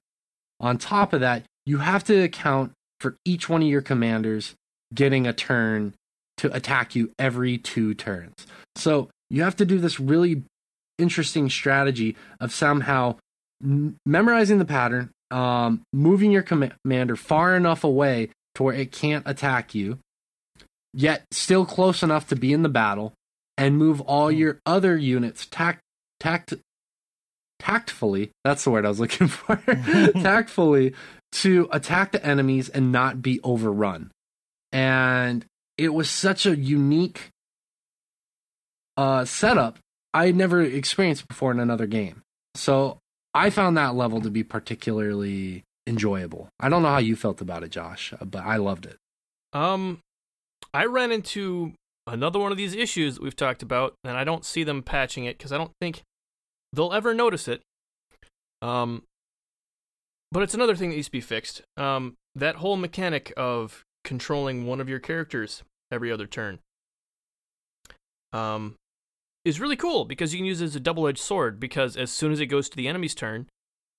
On 0.60 0.78
top 0.78 1.14
of 1.14 1.22
that, 1.22 1.44
you 1.65 1.78
have 1.78 2.03
to 2.06 2.24
account 2.24 2.72
for 2.99 3.15
each 3.26 3.48
one 3.48 3.61
of 3.61 3.68
your 3.68 3.82
commanders 3.82 4.56
getting 4.94 5.28
a 5.28 5.34
turn 5.34 5.94
to 6.38 6.53
attack 6.55 6.95
you 6.95 7.11
every 7.19 7.57
two 7.57 7.93
turns. 7.93 8.34
So 8.76 9.10
you 9.30 9.43
have 9.43 9.55
to 9.57 9.65
do 9.65 9.80
this 9.80 9.99
really 9.99 10.43
interesting 10.97 11.49
strategy 11.49 12.15
of 12.39 12.53
somehow 12.53 13.15
m- 13.64 13.97
memorizing 14.05 14.57
the 14.57 14.65
pattern, 14.65 15.10
um, 15.31 15.81
moving 15.91 16.31
your 16.31 16.43
com- 16.43 16.72
commander 16.84 17.15
far 17.15 17.55
enough 17.55 17.84
away 17.84 18.30
to 18.55 18.64
where 18.64 18.76
it 18.76 18.91
can't 18.91 19.27
attack 19.27 19.73
you, 19.73 19.99
yet 20.93 21.23
still 21.31 21.65
close 21.65 22.03
enough 22.03 22.27
to 22.27 22.35
be 22.35 22.53
in 22.53 22.64
the 22.64 22.69
battle, 22.69 23.14
and 23.57 23.77
move 23.77 24.01
all 24.01 24.31
your 24.31 24.60
other 24.65 24.97
units 24.97 25.45
tact 25.45 25.80
tact 26.19 26.53
tactfully. 27.60 28.31
That's 28.43 28.64
the 28.64 28.72
word 28.72 28.85
I 28.85 28.89
was 28.89 28.99
looking 28.99 29.27
for. 29.30 29.55
tactfully 30.14 30.93
to 31.34 31.68
attack 31.72 32.11
the 32.11 32.23
enemies 32.23 32.69
and 32.69 32.91
not 32.91 33.22
be 33.22 33.39
overrun. 33.43 34.11
And 34.72 35.45
it 35.77 35.93
was 35.93 36.09
such 36.09 36.45
a 36.45 36.55
unique 36.55 37.29
uh, 38.97 39.25
setup 39.25 39.79
I 40.13 40.27
had 40.27 40.35
never 40.35 40.61
experienced 40.61 41.27
before 41.27 41.51
in 41.51 41.59
another 41.59 41.87
game. 41.87 42.21
So 42.55 42.99
I 43.33 43.49
found 43.49 43.77
that 43.77 43.95
level 43.95 44.21
to 44.21 44.29
be 44.29 44.43
particularly 44.43 45.63
enjoyable. 45.87 46.49
I 46.59 46.69
don't 46.69 46.83
know 46.83 46.89
how 46.89 46.99
you 46.99 47.15
felt 47.15 47.41
about 47.41 47.63
it, 47.63 47.71
Josh, 47.71 48.13
uh, 48.13 48.25
but 48.25 48.43
I 48.43 48.57
loved 48.57 48.85
it. 48.85 48.97
Um, 49.53 49.99
I 50.73 50.85
ran 50.85 51.11
into 51.11 51.73
another 52.05 52.39
one 52.39 52.51
of 52.51 52.57
these 52.57 52.75
issues 52.75 53.15
that 53.15 53.23
we've 53.23 53.35
talked 53.35 53.63
about, 53.63 53.95
and 54.03 54.15
I 54.15 54.23
don't 54.23 54.45
see 54.45 54.63
them 54.63 54.83
patching 54.83 55.25
it 55.25 55.37
because 55.37 55.51
I 55.51 55.57
don't 55.57 55.71
think 55.81 56.01
they'll 56.71 56.93
ever 56.93 57.13
notice 57.13 57.47
it. 57.47 57.61
Um, 58.61 59.03
but 60.31 60.43
it's 60.43 60.53
another 60.53 60.75
thing 60.75 60.89
that 60.89 60.95
needs 60.95 61.07
to 61.07 61.11
be 61.11 61.21
fixed. 61.21 61.61
Um, 61.77 62.15
that 62.35 62.57
whole 62.57 62.77
mechanic 62.77 63.33
of 63.35 63.83
controlling 64.03 64.65
one 64.65 64.81
of 64.81 64.89
your 64.89 64.99
characters 64.99 65.63
every 65.91 66.11
other 66.11 66.27
turn. 66.27 66.59
Um, 68.31 68.75
is 69.45 69.59
really 69.59 69.75
cool 69.75 70.05
because 70.05 70.34
you 70.34 70.39
can 70.39 70.45
use 70.45 70.61
it 70.61 70.65
as 70.65 70.75
a 70.75 70.80
double-edged 70.80 71.19
sword. 71.19 71.59
Because 71.59 71.95
as 71.97 72.11
soon 72.11 72.31
as 72.31 72.39
it 72.39 72.47
goes 72.47 72.69
to 72.69 72.77
the 72.77 72.88
enemy's 72.88 73.15
turn, 73.15 73.47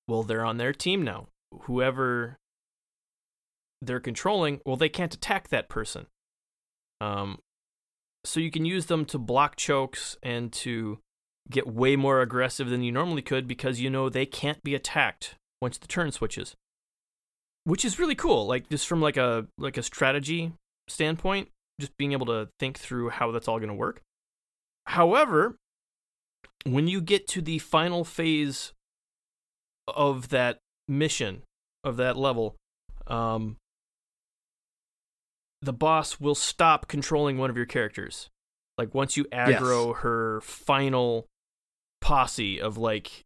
well, 0.08 0.22
they're 0.22 0.44
on 0.44 0.58
their 0.58 0.72
team 0.72 1.02
now. 1.02 1.28
Whoever 1.62 2.36
they're 3.80 4.00
controlling, 4.00 4.60
well, 4.64 4.76
they 4.76 4.88
can't 4.88 5.14
attack 5.14 5.48
that 5.48 5.68
person. 5.68 6.06
Um, 7.00 7.38
so 8.24 8.40
you 8.40 8.50
can 8.50 8.64
use 8.64 8.86
them 8.86 9.04
to 9.06 9.18
block 9.18 9.56
chokes 9.56 10.16
and 10.22 10.52
to 10.52 10.98
get 11.50 11.66
way 11.66 11.94
more 11.94 12.22
aggressive 12.22 12.70
than 12.70 12.82
you 12.82 12.90
normally 12.90 13.20
could 13.20 13.46
because 13.46 13.80
you 13.80 13.90
know 13.90 14.08
they 14.08 14.24
can't 14.24 14.64
be 14.64 14.74
attacked 14.74 15.34
once 15.60 15.76
the 15.76 15.86
turn 15.86 16.10
switches. 16.10 16.54
Which 17.64 17.84
is 17.84 17.98
really 17.98 18.14
cool, 18.14 18.46
like 18.46 18.68
just 18.68 18.86
from 18.86 19.00
like 19.00 19.16
a 19.16 19.46
like 19.58 19.76
a 19.76 19.82
strategy 19.82 20.52
standpoint, 20.88 21.48
just 21.80 21.96
being 21.96 22.12
able 22.12 22.26
to 22.26 22.48
think 22.60 22.78
through 22.78 23.10
how 23.10 23.30
that's 23.30 23.48
all 23.48 23.58
going 23.58 23.68
to 23.68 23.74
work. 23.74 24.02
However, 24.86 25.56
when 26.64 26.88
you 26.88 27.00
get 27.00 27.26
to 27.28 27.40
the 27.40 27.58
final 27.58 28.04
phase 28.04 28.72
of 29.88 30.28
that 30.28 30.58
mission 30.88 31.42
of 31.82 31.96
that 31.96 32.16
level, 32.16 32.56
um, 33.06 33.56
the 35.62 35.72
boss 35.72 36.20
will 36.20 36.34
stop 36.34 36.88
controlling 36.88 37.38
one 37.38 37.50
of 37.50 37.56
your 37.56 37.66
characters. 37.66 38.28
Like 38.76 38.94
once 38.94 39.16
you 39.16 39.24
aggro 39.26 39.96
her 39.96 40.40
final 40.42 41.26
posse 42.00 42.60
of 42.60 42.76
like 42.76 43.23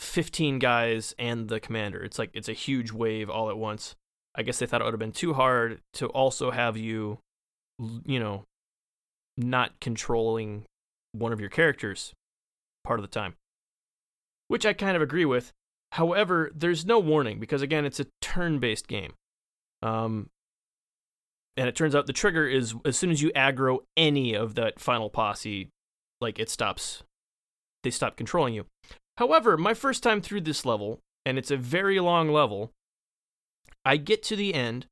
15 0.00 0.58
guys 0.58 1.14
and 1.18 1.48
the 1.48 1.60
commander. 1.60 2.02
It's 2.02 2.18
like 2.18 2.30
it's 2.34 2.48
a 2.48 2.54
huge 2.54 2.92
wave 2.92 3.28
all 3.30 3.50
at 3.50 3.58
once. 3.58 3.94
I 4.34 4.42
guess 4.42 4.58
they 4.58 4.66
thought 4.66 4.80
it 4.80 4.84
would 4.84 4.94
have 4.94 5.00
been 5.00 5.12
too 5.12 5.34
hard 5.34 5.80
to 5.94 6.06
also 6.08 6.50
have 6.50 6.76
you 6.76 7.18
you 8.04 8.20
know 8.20 8.44
not 9.36 9.78
controlling 9.80 10.64
one 11.12 11.32
of 11.32 11.40
your 11.40 11.48
characters 11.48 12.12
part 12.84 12.98
of 12.98 13.02
the 13.02 13.08
time. 13.08 13.34
Which 14.48 14.66
I 14.66 14.72
kind 14.72 14.96
of 14.96 15.02
agree 15.02 15.24
with. 15.24 15.52
However, 15.92 16.50
there's 16.54 16.86
no 16.86 16.98
warning 16.98 17.40
because 17.40 17.62
again, 17.62 17.84
it's 17.84 18.00
a 18.00 18.06
turn-based 18.20 18.86
game. 18.86 19.14
Um, 19.82 20.28
and 21.56 21.68
it 21.68 21.74
turns 21.74 21.94
out 21.94 22.06
the 22.06 22.12
trigger 22.12 22.46
is 22.46 22.74
as 22.84 22.96
soon 22.96 23.10
as 23.10 23.22
you 23.22 23.30
aggro 23.32 23.78
any 23.96 24.34
of 24.34 24.54
that 24.54 24.78
final 24.78 25.10
posse, 25.10 25.68
like 26.20 26.38
it 26.38 26.48
stops. 26.48 27.02
They 27.82 27.90
stop 27.90 28.16
controlling 28.16 28.54
you. 28.54 28.66
However, 29.20 29.58
my 29.58 29.74
first 29.74 30.02
time 30.02 30.22
through 30.22 30.40
this 30.40 30.64
level, 30.64 30.98
and 31.26 31.36
it's 31.36 31.50
a 31.50 31.56
very 31.58 32.00
long 32.00 32.30
level, 32.30 32.72
I 33.84 33.98
get 33.98 34.22
to 34.24 34.34
the 34.34 34.54
end, 34.54 34.86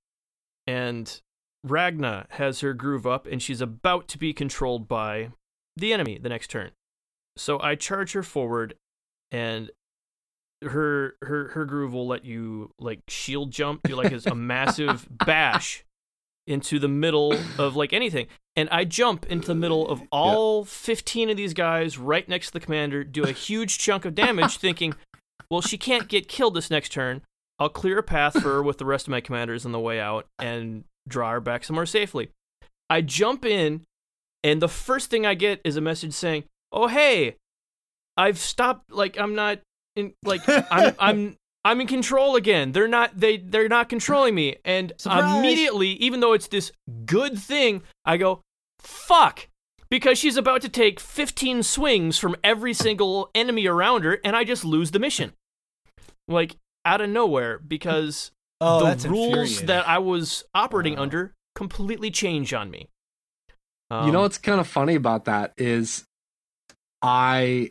and 0.66 1.20
Ragna 1.66 2.26
has 2.32 2.60
her 2.60 2.74
groove 2.74 3.06
up, 3.06 3.26
and 3.26 3.42
she's 3.42 3.62
about 3.62 4.06
to 4.08 4.18
be 4.18 4.34
controlled 4.34 4.86
by 4.86 5.30
the 5.76 5.94
enemy 5.94 6.18
the 6.18 6.28
next 6.28 6.50
turn. 6.50 6.72
So 7.38 7.58
I 7.62 7.74
charge 7.74 8.12
her 8.12 8.22
forward, 8.22 8.74
and 9.32 9.70
her 10.62 11.16
her 11.22 11.48
her 11.54 11.64
groove 11.64 11.94
will 11.94 12.06
let 12.06 12.26
you 12.26 12.72
like 12.78 13.00
shield 13.08 13.50
jump, 13.50 13.80
do 13.84 13.96
like 13.96 14.12
a 14.26 14.34
massive 14.34 15.08
bash 15.10 15.86
into 16.48 16.78
the 16.78 16.88
middle 16.88 17.34
of 17.58 17.76
like 17.76 17.92
anything. 17.92 18.26
And 18.56 18.68
I 18.70 18.84
jump 18.84 19.26
into 19.26 19.48
the 19.48 19.54
middle 19.54 19.88
of 19.88 20.02
all 20.10 20.64
15 20.64 21.30
of 21.30 21.36
these 21.36 21.54
guys 21.54 21.98
right 21.98 22.28
next 22.28 22.48
to 22.48 22.52
the 22.54 22.60
commander, 22.60 23.04
do 23.04 23.24
a 23.24 23.32
huge 23.32 23.78
chunk 23.78 24.04
of 24.04 24.14
damage, 24.14 24.56
thinking, 24.58 24.94
well, 25.50 25.60
she 25.60 25.78
can't 25.78 26.08
get 26.08 26.28
killed 26.28 26.54
this 26.54 26.70
next 26.70 26.90
turn. 26.90 27.22
I'll 27.58 27.68
clear 27.68 27.98
a 27.98 28.02
path 28.02 28.34
for 28.34 28.48
her 28.48 28.62
with 28.62 28.78
the 28.78 28.84
rest 28.84 29.06
of 29.06 29.10
my 29.10 29.20
commanders 29.20 29.66
on 29.66 29.72
the 29.72 29.80
way 29.80 30.00
out 30.00 30.26
and 30.38 30.84
draw 31.06 31.32
her 31.32 31.40
back 31.40 31.64
somewhere 31.64 31.86
safely. 31.86 32.30
I 32.90 33.00
jump 33.00 33.44
in 33.44 33.82
and 34.44 34.62
the 34.62 34.68
first 34.68 35.10
thing 35.10 35.26
I 35.26 35.34
get 35.34 35.60
is 35.64 35.76
a 35.76 35.80
message 35.80 36.12
saying, 36.12 36.44
"Oh 36.72 36.86
hey, 36.86 37.36
I've 38.16 38.38
stopped. 38.38 38.92
Like 38.92 39.18
I'm 39.18 39.34
not 39.34 39.60
in. 39.96 40.12
Like 40.24 40.42
I'm 40.46 40.94
I'm 40.98 41.36
I'm 41.68 41.80
in 41.80 41.86
control 41.86 42.36
again. 42.36 42.72
They're 42.72 42.88
not 42.88 43.18
they 43.18 43.36
they're 43.36 43.68
not 43.68 43.88
controlling 43.88 44.34
me." 44.34 44.56
And 44.64 44.92
Surprise! 44.96 45.38
immediately, 45.38 45.90
even 45.92 46.20
though 46.20 46.32
it's 46.32 46.48
this 46.48 46.72
good 47.06 47.38
thing, 47.38 47.82
I 48.04 48.16
go, 48.16 48.40
"Fuck." 48.80 49.48
Because 49.90 50.18
she's 50.18 50.36
about 50.36 50.60
to 50.62 50.68
take 50.68 51.00
15 51.00 51.62
swings 51.62 52.18
from 52.18 52.36
every 52.44 52.74
single 52.74 53.30
enemy 53.34 53.66
around 53.66 54.04
her, 54.04 54.18
and 54.22 54.36
I 54.36 54.44
just 54.44 54.62
lose 54.64 54.90
the 54.90 54.98
mission. 54.98 55.32
Like, 56.26 56.56
out 56.84 57.00
of 57.00 57.08
nowhere, 57.08 57.58
because 57.58 58.30
Oh, 58.60 58.92
the 58.94 59.08
rules 59.08 59.62
that 59.62 59.88
I 59.88 59.98
was 59.98 60.44
operating 60.54 60.96
Wow. 60.96 61.02
under 61.02 61.32
completely 61.54 62.10
change 62.10 62.52
on 62.52 62.70
me. 62.70 62.88
you 63.90 63.96
Um, 63.96 64.12
know 64.12 64.20
what's 64.20 64.36
kind 64.36 64.60
of 64.60 64.66
funny 64.68 64.94
about 64.94 65.24
that 65.24 65.54
is 65.56 66.04
I 67.02 67.70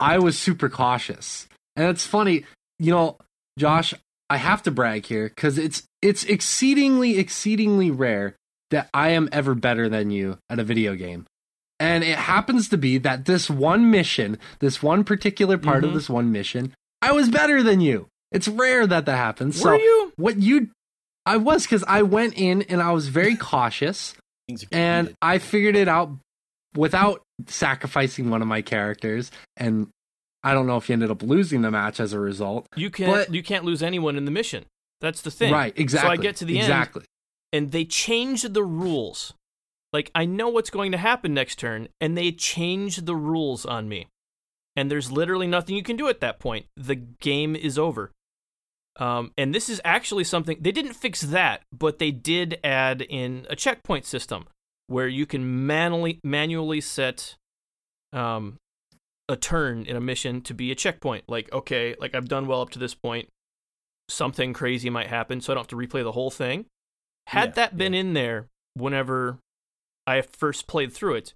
I 0.00 0.18
was 0.18 0.38
super 0.38 0.68
cautious. 0.68 1.48
And 1.76 1.86
it's 1.88 2.06
funny, 2.06 2.44
you 2.78 2.90
know, 2.90 3.18
Josh, 3.58 3.94
I 4.30 4.36
have 4.38 4.62
to 4.64 4.70
brag 4.70 5.06
here 5.06 5.28
cuz 5.30 5.58
it's 5.58 5.82
it's 6.00 6.24
exceedingly 6.24 7.18
exceedingly 7.18 7.90
rare 7.90 8.36
that 8.70 8.88
I 8.94 9.10
am 9.10 9.28
ever 9.32 9.54
better 9.54 9.88
than 9.88 10.10
you 10.10 10.38
at 10.48 10.58
a 10.58 10.64
video 10.64 10.94
game. 10.94 11.26
And 11.78 12.02
it 12.04 12.16
happens 12.16 12.68
to 12.70 12.78
be 12.78 12.96
that 12.98 13.24
this 13.26 13.50
one 13.50 13.90
mission, 13.90 14.38
this 14.60 14.82
one 14.82 15.04
particular 15.04 15.58
part 15.58 15.84
of 15.84 15.90
Mhm. 15.90 15.94
this 15.94 16.08
one 16.08 16.32
mission, 16.32 16.72
I 17.02 17.12
was 17.12 17.28
better 17.28 17.62
than 17.62 17.80
you. 17.80 18.06
It's 18.30 18.48
rare 18.48 18.86
that 18.86 19.04
that 19.06 19.16
happens. 19.16 19.56
were 19.56 19.76
so 19.76 19.82
you? 19.82 20.12
what 20.16 20.38
you 20.38 20.68
I 21.26 21.36
was 21.36 21.66
cuz 21.66 21.84
I 21.86 22.02
went 22.02 22.34
in 22.34 22.62
and 22.62 22.80
I 22.82 22.92
was 22.92 23.08
very 23.08 23.36
cautious 23.50 24.14
and. 24.72 25.14
I 25.22 25.38
figured 25.38 25.76
it 25.76 25.88
out 25.88 26.10
without 26.74 27.22
sacrificing 27.46 28.30
one 28.30 28.40
of 28.42 28.48
my 28.48 28.62
characters. 28.62 29.30
And 29.56 29.88
I 30.44 30.54
don't 30.54 30.66
know 30.66 30.76
if 30.76 30.88
you 30.88 30.94
ended 30.94 31.10
up 31.10 31.22
losing 31.22 31.62
the 31.62 31.70
match 31.70 32.00
as 32.00 32.12
a 32.12 32.20
result. 32.20 32.66
You 32.76 32.90
can't 32.90 33.12
But- 33.12 33.34
you 33.34 33.42
can't 33.42 33.64
lose 33.64 33.82
anyone 33.82 34.16
in 34.16 34.24
the 34.24 34.30
mission. 34.30 34.64
That's 35.00 35.22
the 35.22 35.30
thing. 35.30 35.52
Right, 35.52 35.72
exactly. 35.76 36.08
So 36.08 36.12
I 36.12 36.16
get 36.16 36.36
to 36.36 36.44
the 36.44 36.58
end 36.58 36.64
exactly. 36.64 37.04
and 37.52 37.72
they 37.72 37.84
changed 37.84 38.54
the 38.54 38.62
rules. 38.64 39.34
Like 39.92 40.10
I 40.14 40.24
know 40.24 40.48
what's 40.48 40.70
going 40.70 40.92
to 40.92 40.98
happen 40.98 41.34
next 41.34 41.58
turn, 41.58 41.88
and 42.00 42.16
they 42.16 42.32
changed 42.32 43.06
the 43.06 43.16
rules 43.16 43.66
on 43.66 43.88
me. 43.88 44.06
And 44.74 44.90
there's 44.90 45.12
literally 45.12 45.46
nothing 45.46 45.76
you 45.76 45.82
can 45.82 45.96
do 45.96 46.08
at 46.08 46.20
that 46.20 46.38
point. 46.38 46.66
The 46.76 46.94
game 46.94 47.54
is 47.54 47.78
over. 47.78 48.10
Um, 48.98 49.32
and 49.36 49.54
this 49.54 49.68
is 49.68 49.80
actually 49.84 50.24
something 50.24 50.58
they 50.60 50.72
didn't 50.72 50.94
fix 50.94 51.20
that, 51.22 51.62
but 51.72 51.98
they 51.98 52.10
did 52.10 52.58
add 52.62 53.02
in 53.02 53.46
a 53.50 53.56
checkpoint 53.56 54.04
system 54.06 54.46
where 54.86 55.08
you 55.08 55.26
can 55.26 55.66
manually 55.66 56.20
manually 56.22 56.80
set 56.80 57.36
um, 58.12 58.58
a 59.28 59.36
turn 59.36 59.84
in 59.86 59.96
a 59.96 60.00
mission 60.00 60.40
to 60.42 60.54
be 60.54 60.70
a 60.70 60.74
checkpoint. 60.74 61.24
Like, 61.28 61.52
okay, 61.52 61.94
like 61.98 62.14
I've 62.14 62.28
done 62.28 62.46
well 62.46 62.60
up 62.60 62.70
to 62.70 62.78
this 62.78 62.94
point. 62.94 63.28
Something 64.08 64.52
crazy 64.52 64.90
might 64.90 65.06
happen, 65.06 65.40
so 65.40 65.52
I 65.52 65.54
don't 65.54 65.62
have 65.62 65.68
to 65.68 65.76
replay 65.76 66.02
the 66.02 66.12
whole 66.12 66.30
thing. 66.30 66.66
Had 67.28 67.50
Yeah, 67.50 67.54
that 67.54 67.76
been 67.76 67.94
in 67.94 68.14
there 68.14 68.48
whenever 68.74 69.38
I 70.06 70.20
first 70.22 70.66
played 70.66 70.92
through 70.92 71.14
it, 71.14 71.34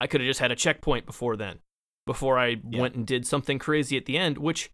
I 0.00 0.06
could 0.06 0.20
have 0.20 0.28
just 0.28 0.40
had 0.40 0.50
a 0.50 0.56
checkpoint 0.56 1.06
before 1.06 1.36
then, 1.36 1.60
before 2.06 2.38
I 2.38 2.60
Yeah. 2.68 2.80
went 2.80 2.96
and 2.96 3.06
did 3.06 3.26
something 3.26 3.58
crazy 3.58 3.96
at 3.96 4.06
the 4.06 4.18
end, 4.18 4.38
which, 4.38 4.70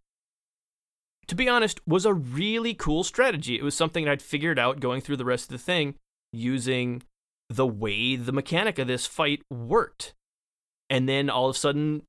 to 1.27 1.35
be 1.35 1.47
honest, 1.47 1.79
was 1.87 2.05
a 2.05 2.13
really 2.13 2.73
cool 2.73 3.03
strategy. 3.03 3.57
It 3.57 3.63
was 3.63 3.75
something 3.75 4.07
I'd 4.07 4.21
figured 4.21 4.59
out 4.59 4.79
going 4.79 5.01
through 5.01 5.17
the 5.17 5.25
rest 5.25 5.45
of 5.45 5.49
the 5.49 5.63
thing 5.63 5.95
using 6.33 7.03
the 7.47 7.67
way 7.67 8.15
the 8.15 8.31
mechanic 8.31 8.79
of 8.79 8.87
this 8.87 9.05
fight 9.05 9.43
worked. 9.51 10.13
And 10.89 11.07
then 11.07 11.29
all 11.29 11.49
of 11.49 11.55
a 11.55 11.59
sudden, 11.59 12.03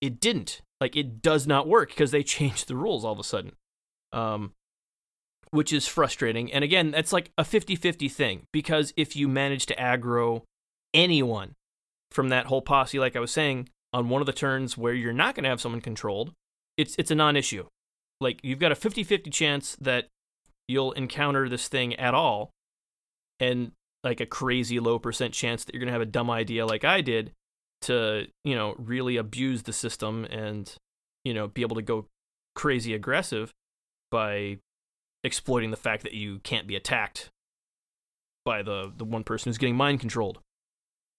it 0.00 0.20
didn't. 0.20 0.62
Like, 0.80 0.96
it 0.96 1.22
does 1.22 1.46
not 1.46 1.68
work 1.68 1.90
because 1.90 2.10
they 2.10 2.22
changed 2.36 2.68
the 2.68 2.76
rules 2.76 3.04
all 3.04 3.12
of 3.12 3.18
a 3.18 3.24
sudden. 3.24 3.52
Um, 4.12 4.52
which 5.50 5.72
is 5.72 5.86
frustrating. 5.86 6.52
And 6.52 6.62
again, 6.62 6.90
that's 6.90 7.12
like 7.12 7.32
a 7.36 7.44
50 7.44 7.76
50 7.76 8.08
thing 8.08 8.46
because 8.52 8.92
if 8.96 9.16
you 9.16 9.28
manage 9.28 9.66
to 9.66 9.76
aggro 9.76 10.42
anyone 10.94 11.54
from 12.10 12.28
that 12.28 12.46
whole 12.46 12.62
posse, 12.62 12.98
like 12.98 13.16
I 13.16 13.20
was 13.20 13.32
saying, 13.32 13.68
on 13.92 14.08
one 14.08 14.22
of 14.22 14.26
the 14.26 14.32
turns 14.32 14.78
where 14.78 14.94
you're 14.94 15.12
not 15.12 15.34
going 15.34 15.44
to 15.44 15.50
have 15.50 15.60
someone 15.60 15.80
controlled, 15.80 16.32
it's, 16.76 16.94
it's 16.98 17.10
a 17.10 17.16
non 17.16 17.36
issue. 17.36 17.66
Like, 18.20 18.38
you've 18.42 18.58
got 18.58 18.72
a 18.72 18.76
50 18.76 19.02
50 19.02 19.30
chance 19.30 19.76
that 19.80 20.08
you'll 20.68 20.92
encounter 20.92 21.48
this 21.48 21.66
thing 21.66 21.96
at 21.96 22.14
all, 22.14 22.50
and 23.40 23.72
like 24.04 24.20
a 24.20 24.26
crazy 24.26 24.78
low 24.78 24.98
percent 24.98 25.34
chance 25.34 25.64
that 25.64 25.74
you're 25.74 25.80
going 25.80 25.88
to 25.88 25.92
have 25.92 26.00
a 26.00 26.06
dumb 26.06 26.30
idea 26.30 26.64
like 26.64 26.84
I 26.84 27.00
did 27.00 27.32
to, 27.82 28.26
you 28.44 28.54
know, 28.54 28.74
really 28.78 29.16
abuse 29.16 29.62
the 29.62 29.72
system 29.72 30.24
and, 30.26 30.74
you 31.24 31.34
know, 31.34 31.48
be 31.48 31.62
able 31.62 31.76
to 31.76 31.82
go 31.82 32.06
crazy 32.54 32.94
aggressive 32.94 33.52
by 34.10 34.58
exploiting 35.24 35.70
the 35.70 35.76
fact 35.76 36.02
that 36.02 36.12
you 36.12 36.40
can't 36.40 36.66
be 36.66 36.76
attacked 36.76 37.30
by 38.44 38.62
the 38.62 38.92
the 38.96 39.04
one 39.04 39.22
person 39.22 39.50
who's 39.50 39.58
getting 39.58 39.76
mind 39.76 40.00
controlled. 40.00 40.38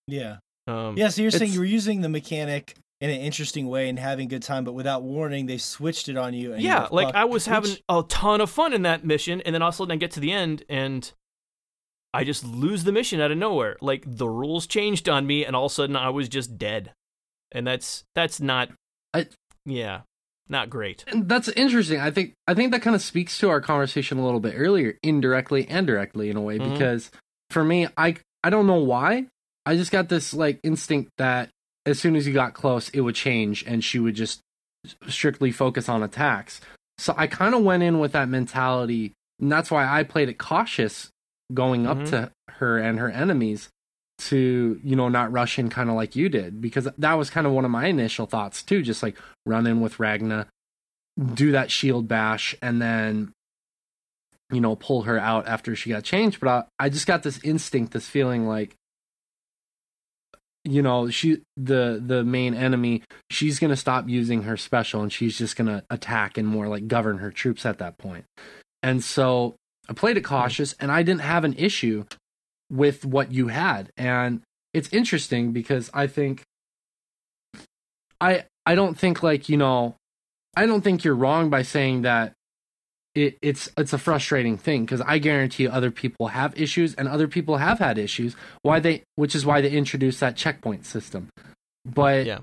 yeah. 0.07 0.37
Um, 0.67 0.95
Yeah, 0.97 1.09
so 1.09 1.21
you're 1.21 1.31
saying 1.31 1.53
you 1.53 1.59
were 1.59 1.65
using 1.65 2.01
the 2.01 2.09
mechanic 2.09 2.75
in 2.99 3.09
an 3.09 3.19
interesting 3.19 3.67
way 3.67 3.89
and 3.89 3.97
having 3.97 4.27
a 4.27 4.29
good 4.29 4.43
time, 4.43 4.63
but 4.63 4.73
without 4.73 5.01
warning, 5.01 5.47
they 5.47 5.57
switched 5.57 6.07
it 6.07 6.17
on 6.17 6.33
you. 6.33 6.53
And 6.53 6.61
you 6.61 6.69
yeah, 6.69 6.83
were 6.83 6.89
like 6.91 7.15
I 7.15 7.25
was 7.25 7.47
having 7.47 7.77
a 7.89 8.03
ton 8.07 8.41
of 8.41 8.49
fun 8.49 8.73
in 8.73 8.83
that 8.83 9.03
mission, 9.03 9.41
and 9.41 9.55
then 9.55 9.61
all 9.61 9.69
of 9.69 9.75
a 9.75 9.77
sudden 9.77 9.91
I 9.91 9.95
get 9.95 10.11
to 10.11 10.19
the 10.19 10.31
end 10.31 10.63
and 10.69 11.11
I 12.13 12.23
just 12.23 12.45
lose 12.45 12.83
the 12.83 12.91
mission 12.91 13.21
out 13.21 13.31
of 13.31 13.37
nowhere. 13.37 13.77
Like 13.81 14.03
the 14.05 14.27
rules 14.29 14.67
changed 14.67 15.07
on 15.07 15.25
me, 15.25 15.45
and 15.45 15.55
all 15.55 15.65
of 15.67 15.71
a 15.71 15.75
sudden 15.75 15.95
I 15.95 16.09
was 16.09 16.27
just 16.29 16.57
dead, 16.57 16.91
and 17.51 17.65
that's 17.65 18.03
that's 18.15 18.39
not, 18.41 18.69
I- 19.13 19.27
yeah, 19.65 20.01
not 20.49 20.69
great. 20.69 21.03
And 21.07 21.29
that's 21.29 21.47
interesting. 21.49 21.99
I 21.99 22.11
think 22.11 22.33
I 22.47 22.53
think 22.53 22.71
that 22.71 22.81
kind 22.81 22.95
of 22.95 23.01
speaks 23.01 23.37
to 23.39 23.49
our 23.49 23.61
conversation 23.61 24.17
a 24.17 24.25
little 24.25 24.39
bit 24.41 24.55
earlier, 24.57 24.97
indirectly 25.03 25.67
and 25.69 25.87
directly 25.87 26.29
in 26.29 26.37
a 26.37 26.41
way, 26.41 26.59
Mhm. 26.59 26.73
because 26.73 27.11
for 27.49 27.63
me, 27.63 27.87
I 27.97 28.15
I 28.43 28.49
don't 28.49 28.67
know 28.67 28.83
why. 28.83 29.27
I 29.65 29.75
just 29.75 29.91
got 29.91 30.09
this 30.09 30.33
like 30.33 30.59
instinct 30.63 31.11
that 31.17 31.49
as 31.85 31.99
soon 31.99 32.15
as 32.15 32.27
you 32.27 32.33
got 32.33 32.53
close, 32.53 32.89
it 32.89 33.01
would 33.01 33.15
change 33.15 33.63
and 33.65 33.83
she 33.83 33.99
would 33.99 34.15
just 34.15 34.41
strictly 35.07 35.51
focus 35.51 35.87
on 35.87 36.03
attacks. 36.03 36.59
So 36.97 37.13
I 37.17 37.27
kind 37.27 37.55
of 37.55 37.63
went 37.63 37.83
in 37.83 37.99
with 37.99 38.11
that 38.13 38.27
mentality, 38.29 39.13
and 39.39 39.51
that's 39.51 39.71
why 39.71 39.87
I 39.87 40.03
played 40.03 40.27
it 40.29 40.37
cautious 40.39 41.09
going 41.53 41.87
up 41.87 41.97
Mhm. 41.97 42.09
to 42.09 42.31
her 42.49 42.77
and 42.77 42.99
her 42.99 43.09
enemies 43.09 43.69
to 44.19 44.79
you 44.83 44.95
know 44.95 45.09
not 45.09 45.31
rush 45.31 45.57
in 45.57 45.69
kind 45.69 45.89
of 45.89 45.95
like 45.95 46.15
you 46.15 46.29
did 46.29 46.61
because 46.61 46.87
that 46.97 47.13
was 47.15 47.29
kind 47.31 47.47
of 47.47 47.53
one 47.53 47.65
of 47.65 47.71
my 47.71 47.87
initial 47.87 48.27
thoughts 48.27 48.61
too 48.61 48.81
just 48.83 49.01
like 49.01 49.17
run 49.47 49.65
in 49.65 49.81
with 49.81 49.99
ragna 49.99 50.45
do 51.33 51.51
that 51.51 51.71
shield 51.71 52.07
bash 52.07 52.53
and 52.61 52.79
then 52.81 53.31
you 54.51 54.61
know 54.61 54.75
pull 54.75 55.03
her 55.03 55.17
out 55.17 55.47
after 55.47 55.75
she 55.75 55.89
got 55.89 56.03
changed 56.03 56.39
but 56.39 56.67
I, 56.79 56.85
I 56.85 56.89
just 56.89 57.07
got 57.07 57.23
this 57.23 57.39
instinct 57.43 57.93
this 57.93 58.07
feeling 58.07 58.47
like 58.47 58.75
you 60.63 60.81
know 60.83 61.09
she 61.09 61.41
the 61.57 62.01
the 62.05 62.23
main 62.23 62.53
enemy 62.53 63.01
she's 63.31 63.57
going 63.57 63.71
to 63.71 63.75
stop 63.77 64.07
using 64.07 64.43
her 64.43 64.55
special 64.57 65.01
and 65.01 65.11
she's 65.11 65.35
just 65.37 65.55
going 65.55 65.67
to 65.67 65.83
attack 65.89 66.37
and 66.37 66.47
more 66.47 66.67
like 66.67 66.87
govern 66.87 67.17
her 67.17 67.31
troops 67.31 67.65
at 67.65 67.79
that 67.79 67.97
point 67.97 68.25
and 68.83 69.03
so 69.03 69.55
i 69.91 69.93
played 69.93 70.17
it 70.17 70.21
cautious 70.21 70.73
and 70.79 70.91
i 70.91 71.03
didn't 71.03 71.21
have 71.21 71.43
an 71.43 71.53
issue 71.57 72.05
with 72.71 73.03
what 73.05 73.31
you 73.31 73.49
had 73.49 73.91
and 73.97 74.41
it's 74.73 74.87
interesting 74.93 75.51
because 75.51 75.91
i 75.93 76.07
think 76.07 76.43
i 78.21 78.45
i 78.65 78.73
don't 78.73 78.97
think 78.97 79.21
like 79.21 79.49
you 79.49 79.57
know 79.57 79.95
i 80.55 80.65
don't 80.65 80.81
think 80.81 81.03
you're 81.03 81.13
wrong 81.13 81.49
by 81.49 81.61
saying 81.61 82.03
that 82.03 82.33
it, 83.13 83.37
it's 83.41 83.69
it's 83.77 83.91
a 83.93 83.97
frustrating 83.97 84.57
thing 84.57 84.85
because 84.85 85.01
I 85.01 85.17
guarantee 85.17 85.67
other 85.67 85.91
people 85.91 86.27
have 86.27 86.57
issues 86.59 86.95
and 86.95 87.07
other 87.07 87.27
people 87.27 87.57
have 87.57 87.79
had 87.79 87.97
issues. 87.97 88.37
Why 88.61 88.79
they, 88.79 89.03
which 89.15 89.35
is 89.35 89.45
why 89.45 89.59
they 89.59 89.69
introduced 89.71 90.21
that 90.21 90.37
checkpoint 90.37 90.85
system. 90.85 91.27
But 91.83 92.25
Yeah. 92.25 92.39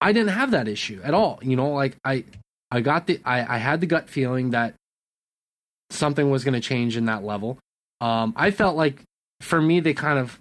I 0.00 0.12
didn't 0.12 0.30
have 0.30 0.52
that 0.52 0.68
issue 0.68 1.00
at 1.04 1.12
all. 1.12 1.38
You 1.42 1.56
know, 1.56 1.72
like 1.72 1.96
I 2.04 2.24
I 2.70 2.80
got 2.80 3.06
the 3.06 3.20
I 3.24 3.56
I 3.56 3.58
had 3.58 3.80
the 3.80 3.86
gut 3.86 4.08
feeling 4.08 4.50
that 4.50 4.74
something 5.90 6.30
was 6.30 6.44
going 6.44 6.54
to 6.54 6.60
change 6.60 6.96
in 6.96 7.06
that 7.06 7.24
level. 7.24 7.58
Um, 8.00 8.34
I 8.36 8.50
felt 8.50 8.76
like 8.76 9.02
for 9.40 9.60
me 9.60 9.80
they 9.80 9.94
kind 9.94 10.18
of 10.18 10.38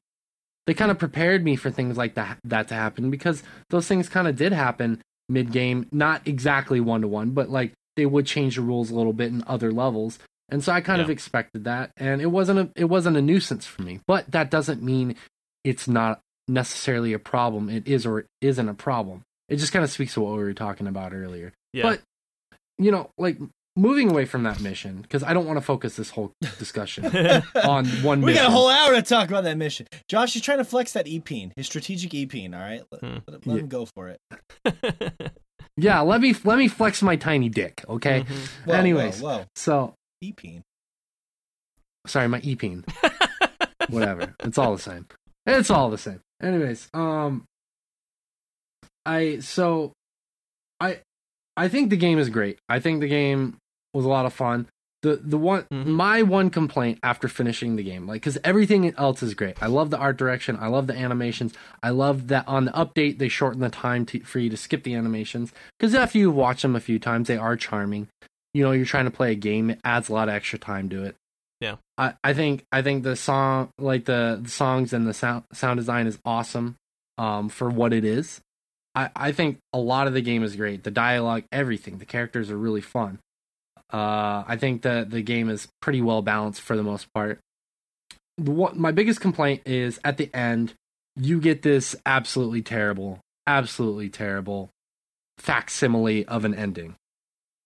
they 0.66 0.74
kind 0.74 0.92
of 0.92 0.98
prepared 0.98 1.44
me 1.44 1.56
for 1.56 1.70
things 1.70 1.98
like 1.98 2.16
that 2.16 2.38
that 2.46 2.68
to 2.70 2.74
happen 2.74 3.10
because 3.12 3.44
those 3.70 3.88
things 3.88 4.10
kind 4.10 4.28
of 4.28 4.36
did 4.36 4.54
happen 4.54 5.02
mid 5.30 5.52
game, 5.52 5.88
not 5.92 6.28
exactly 6.28 6.80
one 6.80 7.02
to 7.02 7.08
one, 7.08 7.32
but 7.32 7.50
like 7.50 7.74
they 7.96 8.06
would 8.06 8.26
change 8.26 8.56
the 8.56 8.62
rules 8.62 8.90
a 8.90 8.96
little 8.96 9.14
bit 9.14 9.32
in 9.32 9.44
other 9.48 9.72
levels. 9.72 10.20
And 10.50 10.64
so 10.64 10.72
I 10.72 10.82
kind 10.82 11.02
of 11.02 11.10
expected 11.10 11.64
that 11.64 11.92
and 11.98 12.22
it 12.22 12.28
wasn't 12.28 12.60
a 12.60 12.70
it 12.76 12.86
wasn't 12.86 13.18
a 13.18 13.22
nuisance 13.22 13.66
for 13.66 13.82
me. 13.82 14.00
But 14.06 14.32
that 14.32 14.52
doesn't 14.52 14.84
mean 14.84 15.16
it's 15.64 15.88
not 15.88 16.20
necessarily 16.48 17.14
a 17.14 17.20
problem. 17.20 17.70
It 17.70 17.88
is 17.88 18.06
or 18.06 18.20
it 18.20 18.28
isn't 18.42 18.70
a 18.70 18.74
problem. 18.74 19.24
It 19.50 19.58
just 19.58 19.74
kind 19.74 19.84
of 19.84 19.92
speaks 19.92 20.14
to 20.14 20.22
what 20.22 20.34
we 20.34 20.44
were 20.44 20.54
talking 20.54 20.88
about 20.88 21.14
earlier. 21.14 21.54
Yeah. 21.72 21.84
But 21.84 22.02
you 22.78 22.92
know, 22.92 23.10
like 23.18 23.38
moving 23.76 24.12
away 24.12 24.26
from 24.26 24.44
that 24.44 24.60
mission 24.60 25.02
because 25.02 25.24
I 25.24 25.34
don't 25.34 25.46
want 25.48 25.58
to 25.58 25.62
focus 25.62 25.96
this 25.96 26.12
whole 26.12 26.32
discussion 26.60 27.06
on 27.64 27.86
one 28.04 28.22
We 28.22 28.28
mission. 28.28 28.44
got 28.44 28.50
a 28.50 28.52
whole 28.52 28.70
hour 28.70 28.94
to 28.94 29.02
talk 29.02 29.30
about 29.30 29.44
that 29.46 29.58
mission. 29.58 29.88
Josh 30.10 30.36
is 30.36 30.42
trying 30.44 30.60
to 30.60 30.64
flex 30.66 30.94
that 30.94 31.08
E-peen, 31.08 31.52
his 31.56 31.66
strategic 31.66 32.14
E-peen. 32.14 32.54
All 32.54 32.62
right, 32.62 32.84
let, 32.92 33.02
Hmm. 33.02 33.18
let, 33.28 33.48
let 33.48 33.56
Yeah. 33.56 33.62
him 33.64 33.68
go 33.68 33.86
for 33.96 34.10
it. 34.10 34.20
yeah, 35.78 36.02
let 36.02 36.22
me 36.22 36.36
let 36.44 36.58
me 36.58 36.68
flex 36.68 37.02
my 37.02 37.16
tiny 37.16 37.50
dick, 37.50 37.84
okay? 37.90 38.22
Mhm. 38.22 38.48
Whoa, 38.66 38.74
Anyways. 38.76 39.22
whoa, 39.22 39.38
whoa. 39.40 39.46
So 39.56 39.94
E-peen. 40.22 40.62
sorry, 42.06 42.28
my 42.28 42.42
epeen. 42.42 42.84
Whatever. 43.90 44.36
It's 44.44 44.58
all 44.58 44.76
the 44.76 44.82
same. 44.82 45.08
It's 45.46 45.70
all 45.72 45.90
the 45.90 45.98
same. 45.98 46.20
Anyways, 46.42 46.90
um 46.94 47.44
I 49.06 49.40
so 49.40 49.92
I 50.80 51.00
I 51.58 51.68
think 51.68 51.90
the 51.90 51.98
game 51.98 52.18
is 52.20 52.30
great. 52.30 52.60
I 52.70 52.80
think 52.80 53.02
the 53.02 53.08
game 53.08 53.58
was 53.94 54.06
a 54.06 54.10
lot 54.10 54.26
of 54.26 54.34
fun. 54.34 54.68
The 55.02 55.18
the 55.18 55.38
one 55.38 55.64
Mhm. 55.72 55.86
my 55.88 56.22
one 56.24 56.50
complaint 56.50 57.00
after 57.04 57.28
finishing 57.28 57.76
the 57.76 57.84
game, 57.84 58.08
like 58.08 58.22
cuz 58.22 58.38
everything 58.44 58.94
else 58.98 59.22
is 59.22 59.34
great. 59.34 59.62
I 59.62 59.68
love 59.68 59.90
the 59.90 59.98
art 59.98 60.16
direction, 60.18 60.58
I 60.60 60.68
love 60.68 60.88
the 60.88 60.96
animations. 60.98 61.54
I 61.82 61.90
love 61.90 62.28
that 62.30 62.48
on 62.48 62.66
the 62.66 62.72
update 62.72 63.18
they 63.18 63.28
shorten 63.28 63.60
the 63.60 63.70
time 63.70 64.06
to, 64.08 64.22
for 64.22 64.40
you 64.40 64.50
to 64.50 64.56
skip 64.58 64.84
the 64.84 64.96
animations 64.96 65.52
cuz 65.80 65.94
after 65.94 66.18
you 66.18 66.32
watch 66.32 66.62
them 66.62 66.76
a 66.76 66.80
few 66.80 67.00
times 67.00 67.28
they 67.28 67.36
are 67.38 67.58
charming. 67.58 68.08
You 68.54 68.64
know, 68.64 68.72
you're 68.72 68.86
trying 68.86 69.06
to 69.06 69.12
play 69.12 69.32
a 69.34 69.36
game, 69.36 69.70
it 69.72 69.80
adds 69.84 70.08
a 70.10 70.14
lot 70.14 70.30
of 70.30 70.36
extra 70.36 70.58
time 70.60 70.88
to 70.90 71.04
it. 71.04 71.16
Yeah. 71.60 71.76
I, 71.98 72.14
I 72.24 72.34
think 72.34 72.64
I 72.72 72.82
think 72.82 73.04
the 73.04 73.16
song 73.18 73.70
like 73.78 74.06
the, 74.06 74.40
the 74.42 74.50
songs 74.50 74.94
and 74.94 75.06
the 75.06 75.14
sound 75.14 75.44
sound 75.52 75.80
design 75.80 76.08
is 76.08 76.18
awesome 76.24 76.76
um 77.18 77.50
for 77.50 77.70
what 77.70 77.92
it 77.92 78.06
is. 78.06 78.40
I, 78.96 79.10
I 79.16 79.32
think 79.34 79.58
a 79.74 79.80
lot 79.80 80.08
of 80.08 80.14
the 80.14 80.22
game 80.22 80.44
is 80.44 80.56
great. 80.56 80.84
The 80.84 80.92
dialogue, 80.92 81.44
everything. 81.52 81.98
The 81.98 82.06
characters 82.06 82.50
are 82.52 82.58
really 82.58 82.80
fun. 82.82 83.18
Uh, 83.94 84.44
I 84.48 84.58
think 84.58 84.82
that 84.82 85.12
the 85.12 85.22
game 85.22 85.50
is 85.50 85.68
pretty 85.80 86.02
well 86.02 86.24
balanced 86.24 86.62
for 86.62 86.76
the 86.76 86.84
most 86.84 87.14
part. 87.14 87.40
The 88.40 88.52
one, 88.52 88.80
my 88.80 88.92
biggest 88.92 89.22
complaint 89.22 89.62
is 89.66 90.00
at 90.04 90.18
the 90.18 90.34
end, 90.34 90.74
you 91.16 91.40
get 91.40 91.62
this 91.62 91.96
absolutely 92.06 92.64
terrible, 92.64 93.20
absolutely 93.46 94.10
terrible 94.10 94.72
facsimile 95.38 96.26
of 96.26 96.44
an 96.44 96.56
ending. 96.56 96.96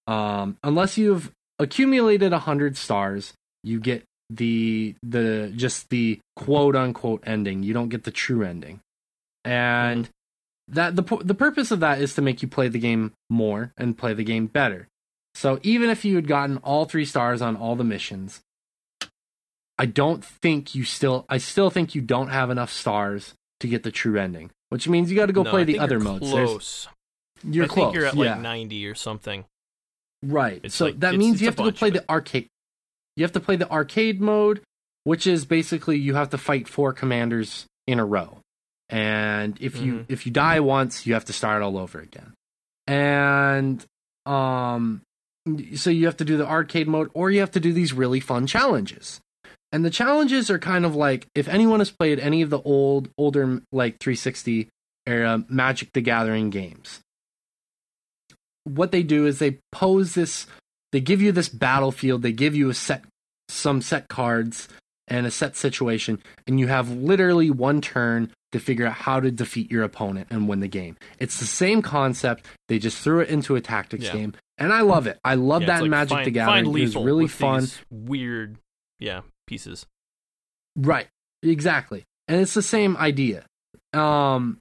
Um, 0.05 0.57
unless 0.63 0.97
you've 0.97 1.31
accumulated 1.59 2.33
a 2.33 2.39
hundred 2.39 2.75
stars, 2.75 3.33
you 3.63 3.79
get 3.79 4.03
the 4.29 4.95
the 5.03 5.53
just 5.55 5.89
the 5.89 6.19
quote 6.35 6.75
unquote 6.75 7.23
ending. 7.25 7.63
You 7.63 7.73
don't 7.73 7.89
get 7.89 8.03
the 8.03 8.11
true 8.11 8.43
ending, 8.43 8.81
and 9.45 10.09
that 10.67 10.97
the 10.97 11.03
the 11.23 11.33
purpose 11.33 11.71
of 11.71 11.79
that 11.79 12.01
is 12.01 12.15
to 12.15 12.21
make 12.21 12.41
you 12.41 12.49
play 12.49 12.67
the 12.67 12.79
game 12.79 13.13
more 13.29 13.71
and 13.77 13.97
play 13.97 14.13
the 14.13 14.23
game 14.25 14.47
better. 14.47 14.87
So 15.37 15.59
even 15.61 15.91
if 15.91 16.03
you 16.03 16.15
had 16.15 16.27
gotten 16.27 16.57
all 16.57 16.85
three 16.85 17.05
stars 17.05 17.43
on 17.43 17.55
all 17.55 17.75
the 17.75 17.83
missions, 17.83 18.41
I 19.77 19.85
don't 19.85 20.25
think 20.25 20.73
you 20.73 20.83
still 20.83 21.25
I 21.29 21.37
still 21.37 21.69
think 21.69 21.93
you 21.93 22.01
don't 22.01 22.29
have 22.29 22.49
enough 22.49 22.71
stars 22.71 23.35
to 23.59 23.67
get 23.67 23.83
the 23.83 23.91
true 23.91 24.17
ending. 24.19 24.49
Which 24.69 24.87
means 24.87 25.11
you 25.11 25.15
got 25.15 25.27
to 25.27 25.33
go 25.33 25.43
No, 25.43 25.51
play 25.51 25.63
the 25.63 25.77
other 25.79 25.95
you're 25.95 26.03
modes. 26.03 26.31
There's- 26.31 26.49
Close. 26.49 26.87
You're 27.43 27.65
I 27.65 27.67
close. 27.67 27.85
think 27.85 27.95
you're 27.95 28.05
at 28.05 28.15
yeah. 28.15 28.31
like 28.33 28.41
90 28.41 28.87
or 28.87 28.95
something. 28.95 29.45
Right. 30.23 30.59
It's 30.63 30.73
so 30.73 30.85
like- 30.85 30.99
that 31.01 31.15
means 31.15 31.39
you 31.39 31.45
have 31.47 31.55
to 31.57 31.63
go 31.63 31.71
play 31.71 31.91
the 31.91 32.03
arcade. 32.09 32.47
You 33.15 33.23
have 33.23 33.31
to 33.33 33.39
play 33.39 33.55
the 33.57 33.69
arcade 33.71 34.19
mode, 34.19 34.61
which 35.03 35.27
is 35.27 35.45
basically 35.45 35.97
you 35.99 36.15
have 36.15 36.31
to 36.31 36.37
fight 36.39 36.67
four 36.67 36.93
commanders 36.93 37.67
in 37.85 37.99
a 37.99 38.05
row. 38.05 38.39
And 38.89 39.55
if 39.61 39.77
you 39.77 39.93
Mhm. 39.99 40.05
if 40.09 40.25
you 40.25 40.31
die 40.31 40.59
once, 40.61 41.05
you 41.05 41.13
have 41.13 41.25
to 41.25 41.33
start 41.33 41.61
all 41.61 41.77
over 41.77 41.99
again. 41.99 42.33
And 42.87 43.85
um 44.25 45.01
so 45.75 45.89
you 45.89 46.05
have 46.05 46.17
to 46.17 46.25
do 46.25 46.37
the 46.37 46.47
arcade 46.47 46.87
mode 46.87 47.09
or 47.13 47.31
you 47.31 47.39
have 47.39 47.51
to 47.51 47.59
do 47.59 47.73
these 47.73 47.93
really 47.93 48.19
fun 48.19 48.47
challenges. 48.47 49.19
And 49.71 49.83
the 49.83 49.89
challenges 49.89 50.49
are 50.49 50.59
kind 50.59 50.85
of 50.85 50.95
like 50.95 51.27
if 51.35 51.47
anyone 51.47 51.79
has 51.79 51.91
played 51.91 52.19
any 52.19 52.41
of 52.41 52.49
the 52.49 52.61
old 52.61 53.09
older 53.17 53.61
like 53.71 53.99
360 53.99 54.69
era 55.05 55.43
Magic 55.49 55.91
the 55.93 56.01
Gathering 56.01 56.49
games. 56.49 57.01
What 58.63 58.91
they 58.91 59.03
do 59.03 59.25
is 59.25 59.39
they 59.39 59.59
pose 59.71 60.13
this 60.13 60.45
they 60.93 61.01
give 61.01 61.21
you 61.21 61.31
this 61.33 61.49
battlefield, 61.49 62.21
they 62.21 62.31
give 62.31 62.55
you 62.55 62.69
a 62.69 62.73
set 62.73 63.03
some 63.49 63.81
set 63.81 64.07
cards 64.07 64.67
and 65.07 65.25
a 65.25 65.31
set 65.31 65.55
situation 65.55 66.21
and 66.47 66.59
you 66.59 66.67
have 66.67 66.89
literally 66.89 67.49
one 67.49 67.79
turn 67.81 68.31
to 68.53 68.59
figure 68.59 68.85
out 68.85 68.93
how 68.93 69.19
to 69.19 69.31
defeat 69.31 69.69
your 69.71 69.83
opponent 69.83 70.27
and 70.29 70.47
win 70.47 70.59
the 70.61 70.67
game. 70.67 70.95
It's 71.19 71.39
the 71.39 71.45
same 71.45 71.81
concept. 71.81 72.45
They 72.69 72.79
just 72.79 72.97
threw 72.99 73.19
it 73.19 73.29
into 73.29 73.55
a 73.55 73.61
tactics 73.61 74.05
Yeah. 74.05 74.13
game, 74.13 74.33
and 74.57 74.71
I 74.73 74.81
love 74.81 75.07
it. 75.07 75.19
I 75.23 75.35
love 75.35 75.61
Yeah, 75.63 75.67
that 75.67 75.81
like 75.81 75.89
Magic 75.91 76.09
find, 76.17 76.25
the 76.27 76.31
Gathering. 76.31 76.65
Find 76.65 76.77
It 76.77 76.81
was 76.81 76.95
really 76.95 77.27
fun. 77.27 77.67
weird, 77.89 78.57
yeah, 78.99 79.21
pieces. 79.47 79.85
Right. 80.75 81.07
Exactly. 81.43 82.03
And 82.27 82.41
it's 82.41 82.53
the 82.53 82.61
same 82.61 82.97
idea. 82.97 83.45
Um 83.93 84.57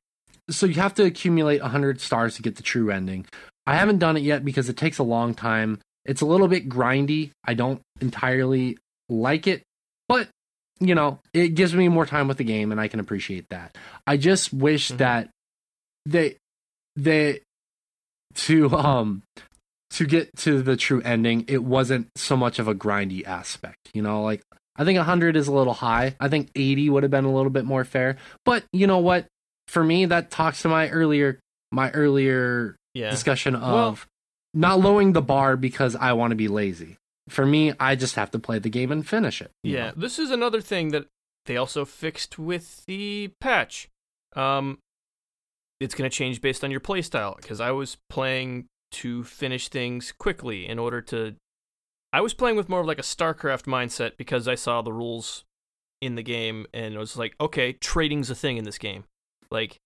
so 0.49 0.67
you 0.67 0.75
have 0.75 0.95
to 0.95 1.05
accumulate 1.05 1.61
100 1.61 2.01
stars 2.01 2.37
to 2.37 2.43
get 2.43 2.57
the 2.57 2.63
true 2.63 2.91
ending. 2.91 3.27
I 3.67 3.75
haven't 3.75 3.99
done 3.99 4.17
it 4.17 4.23
yet 4.23 4.45
because 4.45 4.69
it 4.69 4.77
takes 4.77 4.99
a 4.99 5.03
long 5.03 5.35
time. 5.35 5.81
It's 6.05 6.21
a 6.21 6.27
little 6.27 6.47
bit 6.47 6.69
grindy. 6.69 7.33
I 7.45 7.55
don't 7.55 7.81
entirely 8.01 8.79
like 9.09 9.47
it, 9.49 9.63
but 10.09 10.29
you 10.79 10.95
know, 10.95 11.19
it 11.33 11.55
gives 11.55 11.75
me 11.75 11.89
more 11.89 12.07
time 12.07 12.29
with 12.29 12.37
the 12.37 12.45
game 12.45 12.71
and 12.71 12.81
I 12.81 12.87
can 12.87 13.01
appreciate 13.01 13.47
that. 13.51 13.77
I 14.07 14.17
just 14.19 14.53
wish 14.53 14.93
Mhm. 14.93 14.99
that 14.99 15.31
they 16.05 16.37
they 16.95 17.41
to 18.35 18.71
um 18.77 19.23
to 19.97 20.07
get 20.07 20.35
to 20.39 20.63
the 20.63 20.77
true 20.77 21.01
ending, 21.03 21.45
it 21.49 21.63
wasn't 21.65 22.09
so 22.17 22.37
much 22.37 22.59
of 22.59 22.69
a 22.69 22.75
grindy 22.75 23.27
aspect. 23.27 23.91
You 23.93 24.03
know, 24.03 24.23
like 24.23 24.43
I 24.77 24.85
think 24.85 24.97
100 24.99 25.37
is 25.37 25.49
a 25.49 25.53
little 25.53 25.73
high. 25.75 26.17
I 26.21 26.29
think 26.29 26.51
80 26.55 26.91
would 26.91 27.03
have 27.03 27.11
been 27.11 27.25
a 27.25 27.33
little 27.33 27.51
bit 27.51 27.65
more 27.65 27.85
fair. 27.85 28.17
But 28.45 28.65
you 28.73 28.87
know 28.87 28.99
what? 28.99 29.27
For 29.69 29.83
me, 29.83 30.05
that 30.07 30.31
talks 30.31 30.63
to 30.63 30.69
my 30.69 30.89
earlier 30.91 31.39
my 31.73 31.91
earlier 31.91 32.77
Yeah. 32.95 33.11
discussion 33.11 33.55
of 33.57 33.63
Well- 33.73 33.99
not 34.55 34.81
lowering 34.81 35.13
the 35.13 35.21
bar 35.23 35.57
because 35.57 35.97
I 35.97 36.13
want 36.15 36.31
to 36.31 36.37
be 36.37 36.49
lazy. 36.49 36.97
For 37.29 37.45
me, 37.45 37.73
I 37.81 37.97
just 37.97 38.15
have 38.15 38.31
to 38.31 38.39
play 38.39 38.59
the 38.61 38.71
game 38.71 38.93
and 38.93 39.07
finish 39.07 39.43
it. 39.43 39.51
Yeah, 39.65 39.89
know? 39.89 39.95
this 39.97 40.19
is 40.19 40.31
another 40.31 40.61
thing 40.61 40.91
that 40.93 41.07
they 41.47 41.57
also 41.57 41.85
fixed 41.85 42.39
with 42.39 42.85
the 42.87 43.33
patch. 43.41 43.89
Um, 44.37 44.79
it's 45.81 45.95
going 45.95 46.09
to 46.09 46.15
change 46.17 46.41
based 46.41 46.63
on 46.65 46.71
your 46.71 46.81
playstyle 46.81 47.37
because 47.37 47.61
I 47.61 47.73
was 47.73 47.97
playing 48.09 48.67
to 49.03 49.25
finish 49.25 49.69
things 49.69 50.13
quickly 50.13 50.69
in 50.69 50.79
order 50.79 51.01
to. 51.03 51.37
I 52.13 52.21
was 52.21 52.35
playing 52.35 52.57
with 52.57 52.69
more 52.69 52.81
of 52.81 52.87
like 52.87 52.99
a 52.99 53.03
StarCraft 53.03 53.65
mindset 53.65 54.17
because 54.17 54.49
I 54.49 54.55
saw 54.55 54.81
the 54.81 54.93
rules 54.93 55.45
in 56.01 56.15
the 56.15 56.23
game 56.23 56.67
and 56.73 56.95
it 56.95 56.99
was 56.99 57.17
like, 57.17 57.35
okay, 57.41 57.73
trading's 57.75 58.31
a 58.31 58.35
thing 58.35 58.57
in 58.57 58.65
this 58.65 58.79
game. 58.79 59.05
Like, 59.51 59.79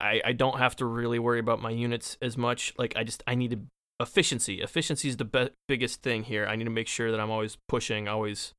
I 0.00 0.20
I 0.24 0.32
don't 0.32 0.58
have 0.58 0.76
to 0.76 0.84
really 0.84 1.18
worry 1.18 1.38
about 1.38 1.62
my 1.62 1.70
units 1.70 2.18
as 2.20 2.36
much. 2.36 2.74
Like, 2.76 2.94
I 2.96 3.04
just 3.04 3.22
I 3.26 3.34
need 3.34 3.50
to 3.52 3.60
efficiency. 4.00 4.60
Efficiency 4.60 5.08
is 5.08 5.16
the 5.16 5.24
be- 5.24 5.50
biggest 5.68 6.02
thing 6.02 6.24
here. 6.24 6.46
I 6.46 6.56
need 6.56 6.64
to 6.64 6.70
make 6.70 6.88
sure 6.88 7.10
that 7.10 7.20
I'm 7.20 7.30
always 7.30 7.56
pushing, 7.68 8.08
always 8.08 8.52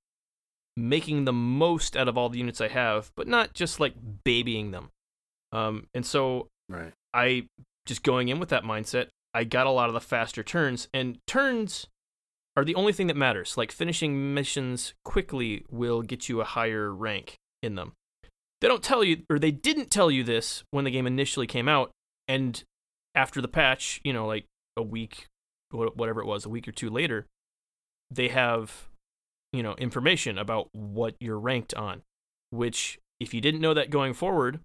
making 0.78 1.26
the 1.26 1.34
most 1.34 1.96
out 1.96 2.08
of 2.08 2.18
all 2.18 2.30
the 2.30 2.40
units 2.40 2.62
I 2.62 2.68
have, 2.70 3.12
but 3.16 3.28
not 3.28 3.54
just 3.54 3.80
like 3.80 3.94
babying 4.24 4.72
them. 4.72 4.90
Um, 5.52 5.88
and 5.94 6.06
so 6.06 6.48
Right. 6.68 6.94
I 7.14 7.48
just 7.86 8.04
going 8.04 8.30
in 8.30 8.40
with 8.40 8.50
that 8.50 8.64
mindset, 8.64 9.08
I 9.36 9.44
got 9.44 9.68
a 9.68 9.72
lot 9.72 9.90
of 9.90 9.94
the 9.94 10.00
faster 10.00 10.44
turns, 10.44 10.88
and 10.94 11.20
turns 11.28 11.88
are 12.56 12.64
the 12.64 12.76
only 12.76 12.94
thing 12.94 13.08
that 13.08 13.18
matters. 13.18 13.58
Like 13.58 13.72
finishing 13.72 14.34
missions 14.34 14.94
quickly 15.04 15.66
will 15.70 16.02
get 16.02 16.30
you 16.30 16.40
a 16.40 16.46
higher 16.46 16.90
rank 16.94 17.36
in 17.62 17.76
them. 17.76 17.92
They 18.62 18.70
don't 18.70 18.82
tell 18.82 19.04
you, 19.04 19.24
or 19.30 19.38
they 19.38 19.52
didn't 19.52 19.92
tell 19.92 20.10
you 20.10 20.24
this 20.24 20.64
when 20.72 20.86
the 20.86 20.92
game 20.92 21.06
initially 21.06 21.48
came 21.48 21.68
out, 21.68 21.92
and 22.30 22.64
after 23.14 23.42
the 23.42 23.50
patch, 23.50 24.00
you 24.06 24.14
know, 24.14 24.26
like 24.26 24.46
a 24.78 24.82
week, 24.82 25.28
whatever 25.70 26.22
it 26.22 26.28
was, 26.28 26.46
a 26.46 26.50
week 26.50 26.66
or 26.66 26.72
two 26.72 26.90
later, 26.90 27.26
they 28.10 28.30
have, 28.30 28.88
you 29.52 29.62
know, 29.62 29.76
information 29.76 30.38
about 30.38 30.70
what 30.72 31.16
you're 31.20 31.40
ranked 31.40 31.74
on. 31.74 32.04
Which, 32.52 33.00
if 33.20 33.34
you 33.34 33.42
didn't 33.42 33.60
know 33.60 33.74
that 33.74 33.90
going 33.90 34.14
forward, 34.14 34.62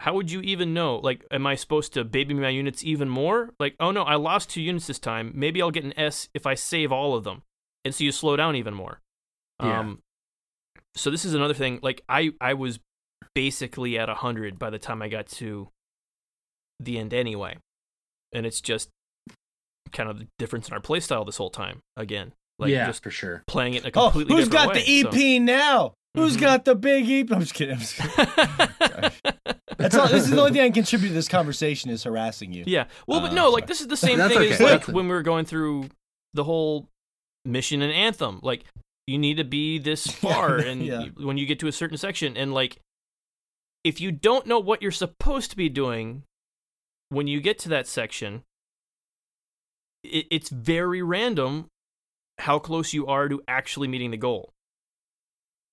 how 0.00 0.14
would 0.14 0.30
you 0.30 0.40
even 0.40 0.72
know? 0.74 0.96
Like, 0.96 1.24
am 1.30 1.46
I 1.46 1.54
supposed 1.54 1.92
to 1.94 2.04
baby 2.04 2.32
my 2.34 2.48
units 2.48 2.82
even 2.84 3.08
more? 3.08 3.50
Like, 3.60 3.76
oh 3.80 3.90
no, 3.90 4.02
I 4.02 4.14
lost 4.16 4.48
two 4.50 4.62
units 4.62 4.86
this 4.86 4.98
time. 4.98 5.32
Maybe 5.34 5.60
I'll 5.60 5.70
get 5.70 5.84
an 5.84 5.92
S 5.98 6.28
if 6.34 6.46
I 6.46 6.54
save 6.54 6.90
all 6.90 7.14
of 7.14 7.24
them. 7.24 7.42
And 7.84 7.94
so 7.94 8.04
you 8.04 8.12
slow 8.12 8.34
down 8.36 8.56
even 8.56 8.74
more. 8.74 9.00
Yeah. 9.62 9.80
Um, 9.80 9.98
so 10.94 11.10
this 11.10 11.24
is 11.24 11.34
another 11.34 11.54
thing. 11.54 11.80
Like, 11.82 12.02
I, 12.08 12.30
I 12.40 12.54
was 12.54 12.80
basically 13.34 13.98
at 13.98 14.08
100 14.08 14.58
by 14.58 14.70
the 14.70 14.78
time 14.78 15.02
I 15.02 15.08
got 15.08 15.26
to 15.28 15.68
the 16.78 16.98
end 16.98 17.12
anyway. 17.14 17.58
And 18.32 18.46
it's 18.46 18.60
just 18.60 18.88
kind 19.92 20.08
of 20.08 20.18
the 20.18 20.26
difference 20.38 20.68
in 20.68 20.74
our 20.74 20.80
playstyle 20.80 21.26
this 21.26 21.36
whole 21.36 21.50
time 21.50 21.80
again. 21.96 22.32
Like, 22.58 22.70
yeah, 22.70 22.86
just 22.86 23.02
for 23.02 23.10
sure. 23.10 23.42
playing 23.46 23.74
it 23.74 23.84
in 23.84 23.90
a 23.94 23.98
Oh, 23.98 24.04
completely 24.10 24.34
who's 24.36 24.48
different 24.48 24.66
got 24.74 24.74
way, 24.76 25.02
the 25.02 25.18
EP 25.18 25.38
now? 25.42 25.94
Who's 26.14 26.36
Mhm. 26.36 26.40
got 26.40 26.64
the 26.64 26.74
big 26.74 27.08
EP? 27.08 27.30
I'm 27.32 27.40
just 27.40 27.54
kidding. 27.54 27.74
I'm 27.74 27.80
just 27.80 27.96
kidding. 28.16 29.10
That's 29.80 29.94
all. 29.96 30.08
This 30.08 30.24
is 30.24 30.30
the 30.30 30.38
only 30.38 30.52
thing 30.52 30.60
I 30.60 30.66
can 30.66 30.72
contribute 30.74 31.08
to 31.08 31.14
this 31.14 31.28
conversation 31.28 31.90
is 31.90 32.04
harassing 32.04 32.52
you. 32.52 32.64
Yeah. 32.66 32.86
Well, 33.06 33.20
but 33.20 33.30
Uh, 33.32 33.34
no, 33.34 33.50
like 33.50 33.66
this 33.66 33.80
is 33.80 33.88
the 33.88 33.96
same 33.96 34.18
That's 34.18 34.32
thing 34.34 34.42
okay, 34.42 34.52
as 34.54 34.60
like 34.60 34.70
that's- 34.80 34.88
when 34.94 35.06
we 35.06 35.12
were 35.14 35.22
going 35.22 35.44
through 35.44 35.88
the 36.34 36.44
whole 36.44 36.88
mission 37.44 37.82
and 37.82 37.92
Anthem. 37.92 38.40
Like 38.42 38.64
you 39.06 39.18
need 39.18 39.38
to 39.38 39.44
be 39.44 39.78
this 39.78 40.06
far, 40.10 40.56
and 40.56 40.84
yeah. 40.84 41.00
you- 41.04 41.26
when 41.26 41.38
you 41.38 41.46
get 41.46 41.58
to 41.60 41.66
a 41.68 41.72
certain 41.72 41.96
section, 41.96 42.36
and 42.36 42.52
like 42.54 42.78
if 43.84 44.00
you 44.00 44.12
don't 44.12 44.46
know 44.46 44.58
what 44.58 44.82
you're 44.82 44.90
supposed 44.90 45.50
to 45.50 45.56
be 45.56 45.68
doing 45.68 46.22
when 47.08 47.26
you 47.26 47.40
get 47.40 47.58
to 47.60 47.68
that 47.70 47.86
section, 47.86 48.42
it, 50.04 50.26
it's 50.30 50.50
very 50.50 51.02
random 51.02 51.66
how 52.38 52.58
close 52.58 52.92
you 52.92 53.06
are 53.06 53.28
to 53.28 53.42
actually 53.48 53.88
meeting 53.88 54.10
the 54.10 54.16
goal. 54.16 54.52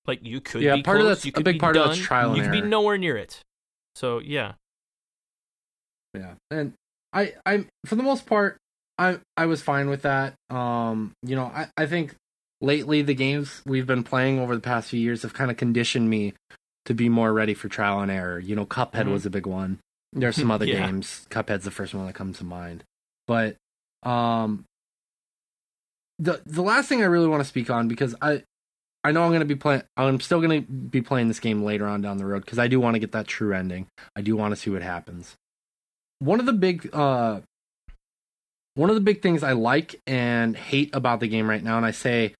Like 0.06 0.20
you 0.22 0.40
could 0.40 0.62
Yeah, 0.62 0.76
be 0.76 0.82
part 0.82 0.96
of 0.98 1.02
close, 1.04 1.10
that's- 1.18 1.24
you 1.26 1.30
a 1.30 1.32
could 1.34 1.44
big 1.44 1.54
be 1.56 1.58
part 1.60 1.76
of 1.76 1.82
done, 1.82 1.88
that's 1.90 2.00
trial 2.00 2.30
you 2.30 2.36
and 2.36 2.42
could 2.44 2.52
be 2.52 2.58
error. 2.58 2.66
nowhere 2.68 2.98
near 2.98 3.16
it. 3.16 3.42
So 3.98 4.20
yeah, 4.20 4.52
Yeah, 6.14 6.34
and 6.52 6.72
I, 7.12 7.34
I'm 7.44 7.66
for 7.84 7.96
the 7.96 8.04
most 8.04 8.26
part, 8.26 8.58
I, 8.96 9.18
I 9.36 9.46
was 9.46 9.60
fine 9.60 9.88
with 9.90 10.02
that. 10.02 10.34
Um, 10.50 11.10
you 11.24 11.34
know, 11.34 11.46
I, 11.46 11.66
I 11.76 11.86
think 11.86 12.14
lately 12.60 13.02
the 13.02 13.14
games 13.14 13.60
we've 13.66 13.88
been 13.88 14.04
playing 14.04 14.38
over 14.38 14.54
the 14.54 14.60
past 14.60 14.90
few 14.90 15.00
years 15.00 15.22
have 15.22 15.34
kind 15.34 15.50
of 15.50 15.56
conditioned 15.56 16.08
me 16.08 16.34
to 16.84 16.94
be 16.94 17.08
more 17.08 17.32
ready 17.32 17.54
for 17.54 17.68
trial 17.68 17.98
and 17.98 18.10
error. 18.10 18.38
You 18.38 18.54
know, 18.54 18.66
Cuphead 18.66 19.06
Mhm. 19.06 19.10
was 19.10 19.26
a 19.26 19.30
big 19.30 19.46
one. 19.46 19.80
There's 20.12 20.36
some 20.40 20.52
other 20.52 20.64
Yeah. 20.66 20.86
games. 20.86 21.26
Cuphead's 21.30 21.64
the 21.64 21.72
first 21.72 21.92
one 21.92 22.06
that 22.06 22.14
comes 22.14 22.38
to 22.38 22.44
mind, 22.44 22.84
but 23.26 23.56
um, 24.04 24.64
the 26.20 26.40
the 26.46 26.62
last 26.62 26.88
thing 26.88 27.02
I 27.02 27.06
really 27.06 27.26
want 27.28 27.40
to 27.40 27.48
speak 27.48 27.68
on 27.68 27.88
because 27.88 28.14
I. 28.22 28.44
I 29.04 29.12
know 29.12 29.22
I'm 29.22 29.30
going 29.30 29.40
to 29.40 29.46
be 29.46 29.54
playing. 29.54 29.82
I'm 29.96 30.20
still 30.20 30.40
going 30.40 30.64
to 30.64 30.70
be 30.70 31.02
playing 31.02 31.28
this 31.28 31.40
game 31.40 31.62
later 31.62 31.86
on 31.86 32.02
down 32.02 32.18
the 32.18 32.26
road 32.26 32.44
because 32.44 32.58
I 32.58 32.68
do 32.68 32.80
want 32.80 32.94
to 32.94 33.00
get 33.00 33.12
that 33.12 33.26
true 33.26 33.54
ending. 33.54 33.86
I 34.16 34.22
do 34.22 34.36
want 34.36 34.52
to 34.52 34.56
see 34.56 34.70
what 34.70 34.82
happens 34.82 35.36
one 36.18 36.40
of 36.40 36.46
the 36.46 36.52
big 36.52 36.88
uh 36.92 37.40
one 38.74 38.90
of 38.90 38.94
the 38.94 39.00
big 39.00 39.22
things 39.22 39.42
I 39.42 39.52
like 39.52 40.00
and 40.06 40.56
hate 40.56 40.90
about 40.94 41.18
the 41.18 41.26
game 41.26 41.50
right 41.50 41.62
now, 41.62 41.76
and 41.78 41.86
I 41.86 41.90
say 41.90 42.34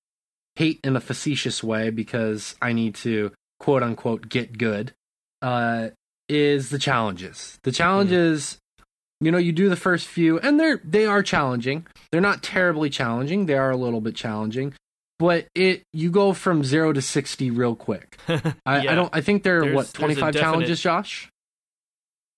hate 0.54 0.78
in 0.84 0.94
a 0.94 1.00
facetious 1.00 1.64
way 1.64 1.90
because 1.90 2.54
I 2.62 2.72
need 2.72 2.94
to 2.96 3.32
quote 3.58 3.82
unquote 3.82 4.28
get 4.28 4.56
good, 4.56 4.92
uh, 5.42 5.88
is 6.28 6.70
the 6.70 6.78
challenges. 6.78 7.58
The 7.64 7.72
challenges, 7.72 8.58
you 9.20 9.32
know, 9.32 9.38
you 9.38 9.50
do 9.50 9.68
the 9.68 9.74
first 9.74 10.06
few, 10.06 10.38
and 10.38 10.60
they're 10.60 10.80
they 10.84 11.06
are 11.06 11.24
challenging. 11.24 11.86
They're 12.12 12.20
not 12.20 12.44
terribly 12.44 12.88
challenging. 12.88 13.46
They 13.46 13.56
are 13.58 13.70
a 13.70 13.76
little 13.76 14.00
bit 14.00 14.14
challenging, 14.14 14.74
but 15.18 15.46
it 15.54 15.82
you 15.92 16.10
go 16.10 16.32
from 16.32 16.62
zero 16.64 16.92
to 16.92 17.02
sixty 17.02 17.50
real 17.50 17.74
quick. 17.74 18.18
I, 18.28 18.42
I 18.66 18.94
don't. 18.94 19.10
I 19.14 19.20
think 19.20 19.42
there 19.42 19.58
are 19.58 19.62
There's- 19.62 19.76
what 19.76 19.92
twenty 19.94 20.14
five 20.14 20.32
definite- 20.34 20.40
challenges, 20.52 20.80
Josh. 20.80 21.30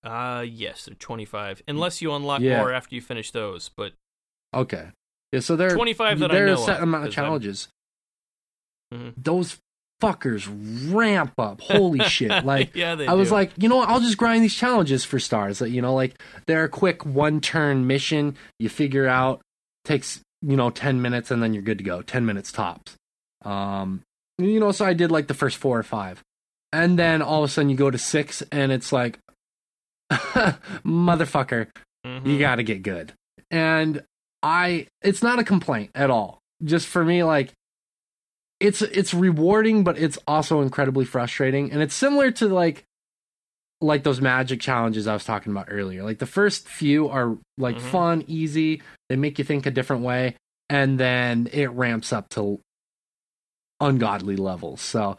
Uh 0.02 0.44
yes, 0.48 0.86
they're 0.86 0.94
25. 0.94 1.62
Unless 1.68 2.00
you 2.00 2.12
unlock 2.14 2.40
Yeah. 2.40 2.56
more 2.58 2.72
after 2.72 2.94
you 2.94 3.02
finish 3.02 3.32
those, 3.32 3.70
but 3.76 3.92
Okay. 4.54 4.88
Yeah, 5.32 5.40
so 5.40 5.56
there 5.56 5.70
25 5.76 6.20
that 6.20 6.30
I 6.30 6.34
there 6.34 6.44
are 6.44 6.54
know 6.54 6.62
a 6.62 6.64
set 6.64 6.82
amount 6.82 7.06
of 7.06 7.12
challenges. 7.12 7.68
Mhm. 8.92 9.12
Those 9.16 9.58
fuckers 10.02 10.48
ramp 10.92 11.34
up. 11.38 11.60
Holy 11.60 11.98
shit! 12.08 12.44
Like 12.46 12.74
yeah, 12.74 12.96
I 13.06 13.12
was 13.14 13.28
do. 13.28 13.34
like, 13.34 13.52
you 13.58 13.68
know 13.68 13.76
what? 13.76 13.88
I'll 13.90 14.00
just 14.00 14.16
grind 14.16 14.42
these 14.42 14.54
challenges 14.54 15.04
for 15.04 15.20
stars. 15.20 15.60
Like, 15.60 15.70
You 15.70 15.82
know, 15.82 15.94
like 15.94 16.20
they're 16.46 16.64
a 16.64 16.68
quick 16.68 17.04
one 17.04 17.40
turn 17.42 17.86
mission. 17.86 18.36
You 18.58 18.68
figure 18.70 19.06
out 19.06 19.42
takes 19.84 20.20
you 20.42 20.56
know 20.56 20.70
ten 20.70 21.00
minutes, 21.02 21.30
and 21.30 21.42
then 21.42 21.52
you're 21.54 21.62
good 21.62 21.78
to 21.78 21.84
go. 21.84 22.02
Ten 22.02 22.24
minutes 22.26 22.50
tops. 22.52 22.96
Um, 23.44 24.02
you 24.38 24.58
know, 24.60 24.72
so 24.72 24.84
I 24.84 24.92
did 24.94 25.10
like 25.10 25.26
the 25.28 25.34
first 25.34 25.56
four 25.58 25.78
or 25.78 25.82
five, 25.82 26.22
and 26.72 26.98
then 26.98 27.22
all 27.22 27.42
of 27.44 27.50
a 27.50 27.52
sudden 27.52 27.70
you 27.70 27.76
go 27.76 27.90
to 27.90 27.98
six, 27.98 28.42
and 28.52 28.72
it's 28.72 28.92
like, 28.92 29.18
motherfucker, 30.10 31.68
Mhm. 32.06 32.26
you 32.26 32.38
got 32.38 32.56
to 32.56 32.62
get 32.62 32.82
good. 32.82 33.12
And 33.50 34.02
I 34.42 34.86
it's 35.02 35.22
not 35.22 35.38
a 35.38 35.44
complaint 35.44 35.90
at 35.94 36.10
all. 36.10 36.38
Just 36.64 36.86
for 36.86 37.04
me 37.04 37.22
like 37.24 37.52
it's 38.58 38.82
it's 38.82 39.14
rewarding 39.14 39.84
but 39.84 39.98
it's 39.98 40.18
also 40.26 40.60
incredibly 40.60 41.04
frustrating 41.04 41.72
and 41.72 41.80
it's 41.82 41.94
similar 41.94 42.30
to 42.30 42.46
like 42.48 42.84
like 43.80 44.02
those 44.02 44.20
magic 44.20 44.60
challenges 44.60 45.06
I 45.06 45.14
was 45.14 45.24
talking 45.24 45.52
about 45.52 45.68
earlier. 45.70 46.02
Like 46.04 46.18
the 46.18 46.26
first 46.26 46.68
few 46.68 47.08
are 47.08 47.36
like 47.58 47.76
Mhm. 47.76 47.80
fun, 47.80 48.24
easy, 48.26 48.82
they 49.08 49.16
make 49.16 49.38
you 49.38 49.44
think 49.44 49.66
a 49.66 49.70
different 49.70 50.02
way 50.02 50.36
and 50.68 50.98
then 51.00 51.48
it 51.52 51.70
ramps 51.72 52.12
up 52.12 52.28
to 52.30 52.60
ungodly 53.80 54.36
levels. 54.36 54.80
So 54.80 55.16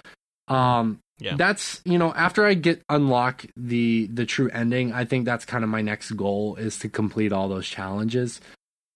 um 0.47 0.99
Yeah. 1.19 1.35
that's 1.35 1.81
you 1.85 1.97
know 1.99 2.13
after 2.15 2.45
i 2.45 2.55
get 2.55 2.81
unlock 2.89 3.45
the 3.55 4.07
the 4.11 4.25
true 4.25 4.49
ending 4.49 4.91
i 4.91 5.05
think 5.05 5.23
that's 5.23 5.45
kind 5.45 5.63
of 5.63 5.69
my 5.69 5.81
next 5.81 6.11
goal 6.17 6.55
is 6.55 6.79
to 6.79 6.89
complete 6.89 7.31
all 7.31 7.47
those 7.47 7.67
challenges 7.67 8.41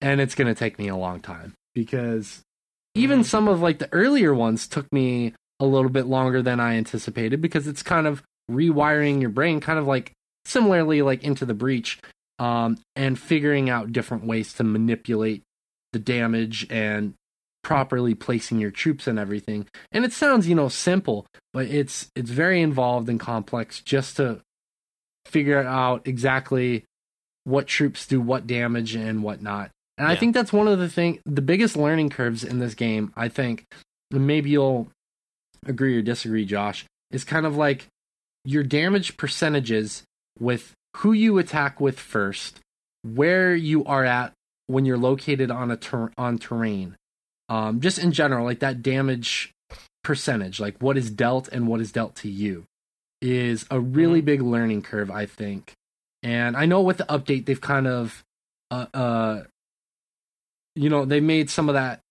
and 0.02 0.20
it's 0.20 0.34
going 0.34 0.48
to 0.48 0.58
take 0.60 0.80
me 0.80 0.88
a 0.88 0.96
long 0.96 1.20
time 1.20 1.54
because 1.76 2.42
even 2.96 3.20
Mhm. 3.20 3.26
some 3.26 3.48
of 3.48 3.62
like 3.62 3.78
the 3.78 3.94
earlier 3.94 4.34
ones 4.34 4.68
took 4.68 4.92
me 4.92 5.34
a 5.60 5.66
little 5.68 5.92
bit 5.92 6.08
longer 6.08 6.42
than 6.42 6.60
i 6.60 6.74
anticipated 6.76 7.42
because 7.42 7.68
it's 7.68 7.84
kind 7.84 8.08
of 8.08 8.24
rewiring 8.50 9.22
your 9.22 9.30
brain 9.30 9.60
kind 9.60 9.80
of 9.80 9.88
like 9.88 10.12
similarly 10.46 11.02
like 11.02 11.24
into 11.24 11.46
the 11.46 11.54
breach 11.54 12.00
um 12.38 12.78
and 12.96 13.18
figuring 13.18 13.70
out 13.70 13.92
different 13.92 14.26
ways 14.26 14.54
to 14.54 14.64
manipulate 14.64 15.42
the 15.94 16.00
damage 16.00 16.68
and 16.70 17.14
properly 17.64 18.14
placing 18.14 18.60
your 18.60 18.70
troops 18.70 19.08
and 19.08 19.18
everything. 19.18 19.66
And 19.92 20.06
it 20.06 20.14
sounds 20.14 20.48
you 20.48 20.54
know 20.54 20.70
simple 20.70 21.26
but 21.56 21.68
it's 21.68 22.12
it's 22.16 22.30
very 22.30 22.62
involved 22.62 23.10
and 23.10 23.20
complex 23.20 23.80
just 23.80 24.18
to 24.18 24.42
figure 25.26 25.64
out 25.64 26.06
exactly 26.06 26.84
what 27.46 27.66
troops 27.66 28.06
do 28.06 28.20
what 28.20 28.46
damage 28.46 28.94
and 28.94 29.24
whatnot 29.24 29.72
and 29.98 30.08
i 30.08 30.16
think 30.16 30.34
that's 30.34 30.54
one 30.54 30.68
of 30.68 30.78
the 30.78 30.90
thing 30.90 31.20
the 31.26 31.42
biggest 31.42 31.76
learning 31.76 32.10
curves 32.10 32.44
in 32.44 32.60
this 32.60 32.76
game 32.76 33.12
i 33.16 33.28
think 33.28 33.66
and 34.12 34.28
maybe 34.28 34.50
you'll 34.52 34.88
agree 35.66 35.98
or 35.98 36.02
disagree 36.02 36.46
josh 36.46 36.86
is 37.12 37.24
kind 37.24 37.46
of 37.46 37.56
like 37.56 37.88
your 38.46 38.64
damage 38.64 39.18
percentages 39.18 40.04
with 40.40 40.74
who 40.98 41.12
you 41.12 41.38
attack 41.38 41.82
with 41.82 42.00
first 42.00 42.60
where 43.04 43.56
you 43.56 43.84
are 43.86 44.06
at 44.06 44.32
when 44.68 44.86
you're 44.86 44.98
located 44.98 45.52
on 45.52 45.70
a 45.72 45.78
ter- 45.78 46.12
on 46.18 46.38
terrain 46.38 46.96
um, 47.50 47.80
just 47.80 48.00
in 48.00 48.12
general, 48.12 48.44
like 48.44 48.60
that 48.60 48.82
damage 48.82 49.52
percentage, 50.04 50.60
like 50.60 50.78
what 50.80 50.98
is 50.98 51.12
dealt 51.12 51.48
and 51.50 51.68
what 51.68 51.80
is 51.80 51.92
dealt 51.92 52.16
to 52.16 52.28
you, 52.30 52.64
is 53.22 53.66
a 53.70 53.80
really 53.80 54.22
Mhm. 54.22 54.26
big 54.26 54.42
learning 54.42 54.82
curve, 54.82 55.12
I 55.12 55.28
think. 55.28 55.74
And 56.24 56.58
I 56.58 56.66
know 56.66 56.82
with 56.82 56.98
the 56.98 57.04
update, 57.06 57.46
they've 57.46 57.62
kind 57.62 57.86
of, 57.86 58.24
uh, 58.72 58.88
uh, 58.96 59.44
you 60.76 60.90
know, 60.90 61.06
they 61.06 61.20
made 61.22 61.50
some 61.52 61.70
of 61.70 61.76
that 61.76 62.02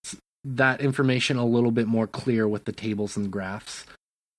that 0.45 0.79
information 0.79 1.35
a 1.37 1.45
little 1.45 1.71
bit 1.71 1.87
more 1.87 2.05
clear 2.07 2.47
with 2.47 2.63
the 2.65 2.71
tables 2.71 3.17
and 3.17 3.29
graphs, 3.31 3.85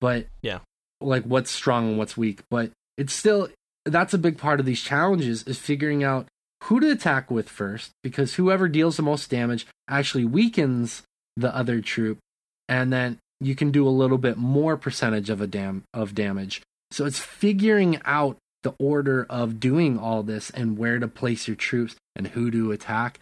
but 0.01 0.25
Yeah. 0.41 0.59
Like 1.01 1.23
what's 1.23 1.51
strong 1.51 1.89
and 1.89 1.97
what's 1.97 2.17
weak. 2.17 2.41
But 2.49 2.71
it's 2.97 3.13
still 3.13 3.49
that's 3.85 4.13
a 4.13 4.17
big 4.17 4.37
part 4.37 4.59
of 4.59 4.65
these 4.65 4.81
challenges 4.81 5.43
is 5.43 5.57
figuring 5.57 6.03
out 6.03 6.27
who 6.65 6.79
to 6.79 6.91
attack 6.91 7.29
with 7.31 7.47
first 7.47 7.91
because 8.03 8.33
whoever 8.35 8.67
deals 8.67 8.97
the 8.97 9.03
most 9.03 9.29
damage 9.29 9.65
actually 9.87 10.25
weakens 10.25 11.03
the 11.37 11.55
other 11.55 11.79
troop 11.81 12.17
and 12.67 12.91
then 12.91 13.17
you 13.39 13.55
can 13.55 13.69
do 13.71 13.87
a 13.87 13.89
little 13.89 14.17
bit 14.17 14.35
more 14.37 14.75
percentage 14.75 15.29
of 15.29 15.39
a 15.39 15.47
dam 15.47 15.83
of 15.93 16.15
damage 16.15 16.61
so 16.91 17.05
it's 17.05 17.19
figuring 17.19 18.01
out 18.03 18.35
the 18.63 18.73
order 18.79 19.25
of 19.29 19.59
doing 19.59 19.97
all 19.99 20.23
this 20.23 20.49
and 20.49 20.77
where 20.79 20.97
to 20.99 21.07
place 21.07 21.47
your 21.47 21.55
troops 21.55 21.95
and 22.15 22.29
who 22.29 22.49
to 22.49 22.71
attack 22.71 23.19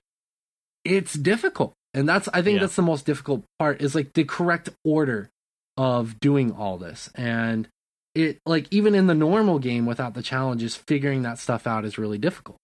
it's 0.84 1.14
difficult 1.14 1.74
and 1.94 2.08
that's 2.08 2.30
i 2.34 2.42
think 2.42 2.56
Yeah. 2.56 2.62
that's 2.62 2.76
the 2.78 2.82
most 2.82 3.06
difficult 3.06 3.44
part 3.60 3.82
is 3.82 3.94
like 3.96 4.14
the 4.14 4.24
correct 4.24 4.70
order 4.86 5.30
of 5.78 6.20
doing 6.20 6.52
all 6.52 6.78
this 6.78 7.10
and 7.16 7.68
it 8.14 8.40
like 8.46 8.68
even 8.72 8.96
in 8.96 9.08
the 9.08 9.14
normal 9.14 9.60
game 9.60 9.86
without 9.86 10.14
the 10.14 10.22
challenges 10.22 10.76
figuring 10.76 11.22
that 11.22 11.38
stuff 11.38 11.68
out 11.68 11.84
is 11.84 11.98
really 11.98 12.18
difficult 12.18 12.58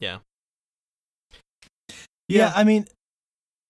Yeah, 0.00 0.18
Yeah, 2.28 2.52
I 2.54 2.64
mean, 2.64 2.86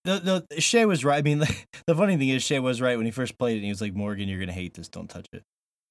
the 0.05 0.45
the 0.51 0.61
Shay 0.61 0.85
was 0.85 1.05
right. 1.05 1.19
I 1.19 1.23
mean, 1.23 1.39
the 1.87 1.95
funny 1.95 2.17
thing 2.17 2.29
is, 2.29 2.43
Shay 2.43 2.59
was 2.61 2.81
right 2.81 2.97
when 2.97 3.07
he 3.07 3.13
first 3.13 3.39
played 3.39 3.55
it. 3.55 3.57
and 3.57 3.65
He 3.65 3.71
was 3.71 3.81
like, 3.81 3.95
"Morgan, 3.95 4.29
you're 4.29 4.41
gonna 4.41 4.53
hate 4.53 4.75
this. 4.75 4.89
Don't 4.89 5.09
touch 5.09 5.27
it." 5.33 5.43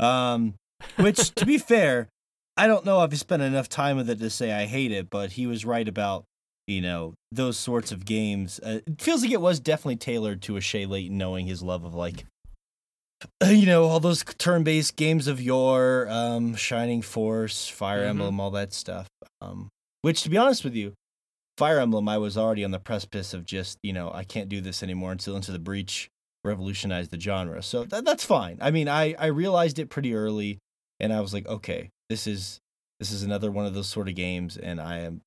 Um, 0.04 0.56
which, 0.98 1.34
to 1.36 1.46
be 1.46 1.58
fair, 1.74 2.10
I 2.58 2.68
don't 2.68 2.86
know 2.86 3.04
if 3.04 3.12
he 3.12 3.18
spent 3.18 3.42
enough 3.42 3.70
time 3.70 3.98
with 3.98 4.10
it 4.10 4.20
to 4.20 4.30
say 4.30 4.52
I 4.52 4.66
hate 4.66 4.92
it, 4.92 5.10
but 5.10 5.34
he 5.34 5.46
was 5.48 5.66
right 5.66 5.88
about 5.88 6.26
you 6.70 6.82
know 6.82 7.14
those 7.32 7.58
sorts 7.58 7.92
of 7.92 8.06
games. 8.06 8.60
Uh, 8.64 8.80
it 8.88 9.02
feels 9.02 9.22
like 9.24 9.32
it 9.32 9.42
was 9.42 9.60
definitely 9.60 9.98
tailored 9.98 10.42
to 10.44 10.56
a 10.58 10.62
Shay 10.62 10.86
Layton, 10.86 11.18
knowing 11.18 11.48
his 11.48 11.62
love 11.62 11.84
of 11.84 11.94
like. 11.94 12.26
You 13.46 13.66
know 13.66 13.86
all 13.86 14.00
those 14.00 14.24
turn-based 14.24 14.96
games 14.96 15.28
of 15.28 15.42
yore, 15.42 16.08
um, 16.10 16.56
Shining 16.56 17.02
Force, 17.02 17.68
Fire 17.68 18.04
Mhm. 18.06 18.10
Emblem, 18.12 18.40
all 18.40 18.52
that 18.52 18.72
stuff. 18.74 19.08
Um, 19.42 19.68
which, 20.04 20.22
to 20.24 20.30
be 20.30 20.38
honest 20.38 20.64
with 20.64 20.74
you, 20.74 20.94
Fire 21.58 21.80
Emblem, 21.80 22.08
I 22.08 22.18
was 22.18 22.38
already 22.38 22.64
on 22.64 22.72
the 22.72 22.80
precipice 22.80 23.34
of 23.34 23.44
just, 23.46 23.78
you 23.84 23.92
know, 23.92 24.10
I 24.14 24.24
can't 24.24 24.48
do 24.48 24.62
this 24.62 24.82
anymore 24.82 25.12
until 25.12 25.36
Into 25.36 25.52
the 25.52 25.60
Breach 25.60 26.08
revolutionized 26.46 27.12
the 27.12 27.20
genre. 27.20 27.62
So 27.62 27.84
that, 27.86 28.06
that's 28.06 28.24
fine. 28.24 28.58
I 28.62 28.72
mean, 28.72 28.88
I, 28.88 29.14
I 29.20 29.26
realized 29.26 29.80
it 29.80 29.90
pretty 29.90 30.14
early 30.16 30.60
and 31.02 31.12
I 31.12 31.20
was 31.20 31.34
like, 31.34 31.46
okay, 31.48 31.90
this 32.08 32.26
is 32.28 32.60
this 33.02 33.12
is 33.12 33.24
another 33.24 33.52
one 33.52 33.66
of 33.66 33.74
those 33.74 33.90
sort 33.90 34.08
of 34.08 34.16
games 34.16 34.56
and 34.56 34.80
I 34.80 35.00
am 35.00 35.20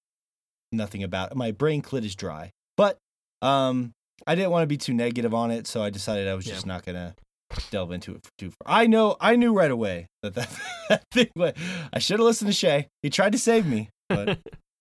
nothing 0.73 1.03
about 1.03 1.33
It. 1.33 1.37
my 1.37 1.51
brain 1.53 1.83
clit 1.83 2.05
is 2.05 2.15
dry. 2.15 2.51
But 2.77 2.99
Um, 3.43 3.93
I 4.27 4.35
didn't 4.37 4.51
want 4.53 4.63
to 4.63 4.67
be 4.69 4.77
too 4.77 4.95
negative 4.95 5.35
on 5.35 5.51
it, 5.51 5.67
so 5.67 5.83
I 5.83 5.91
decided 5.91 6.29
I 6.29 6.35
was 6.35 6.45
just 6.45 6.65
Yeah. 6.67 6.73
not 6.75 6.85
gonna 6.85 7.15
delve 7.71 7.93
into 7.93 8.15
it 8.15 8.27
too 8.39 8.51
far. 8.51 8.77
I 8.83 8.87
know, 8.87 9.17
I 9.21 9.37
knew 9.37 9.53
right 9.53 9.71
away 9.71 10.07
that 10.23 10.35
that, 10.35 10.49
that 10.89 11.03
thing. 11.13 11.29
Was, 11.37 11.53
I 11.93 11.99
should 11.99 12.19
have 12.21 12.27
listened 12.27 12.49
to 12.49 12.53
Shay. 12.55 12.89
He 13.03 13.11
tried 13.11 13.33
to 13.33 13.39
save 13.39 13.67
me, 13.67 13.89
but 14.09 14.39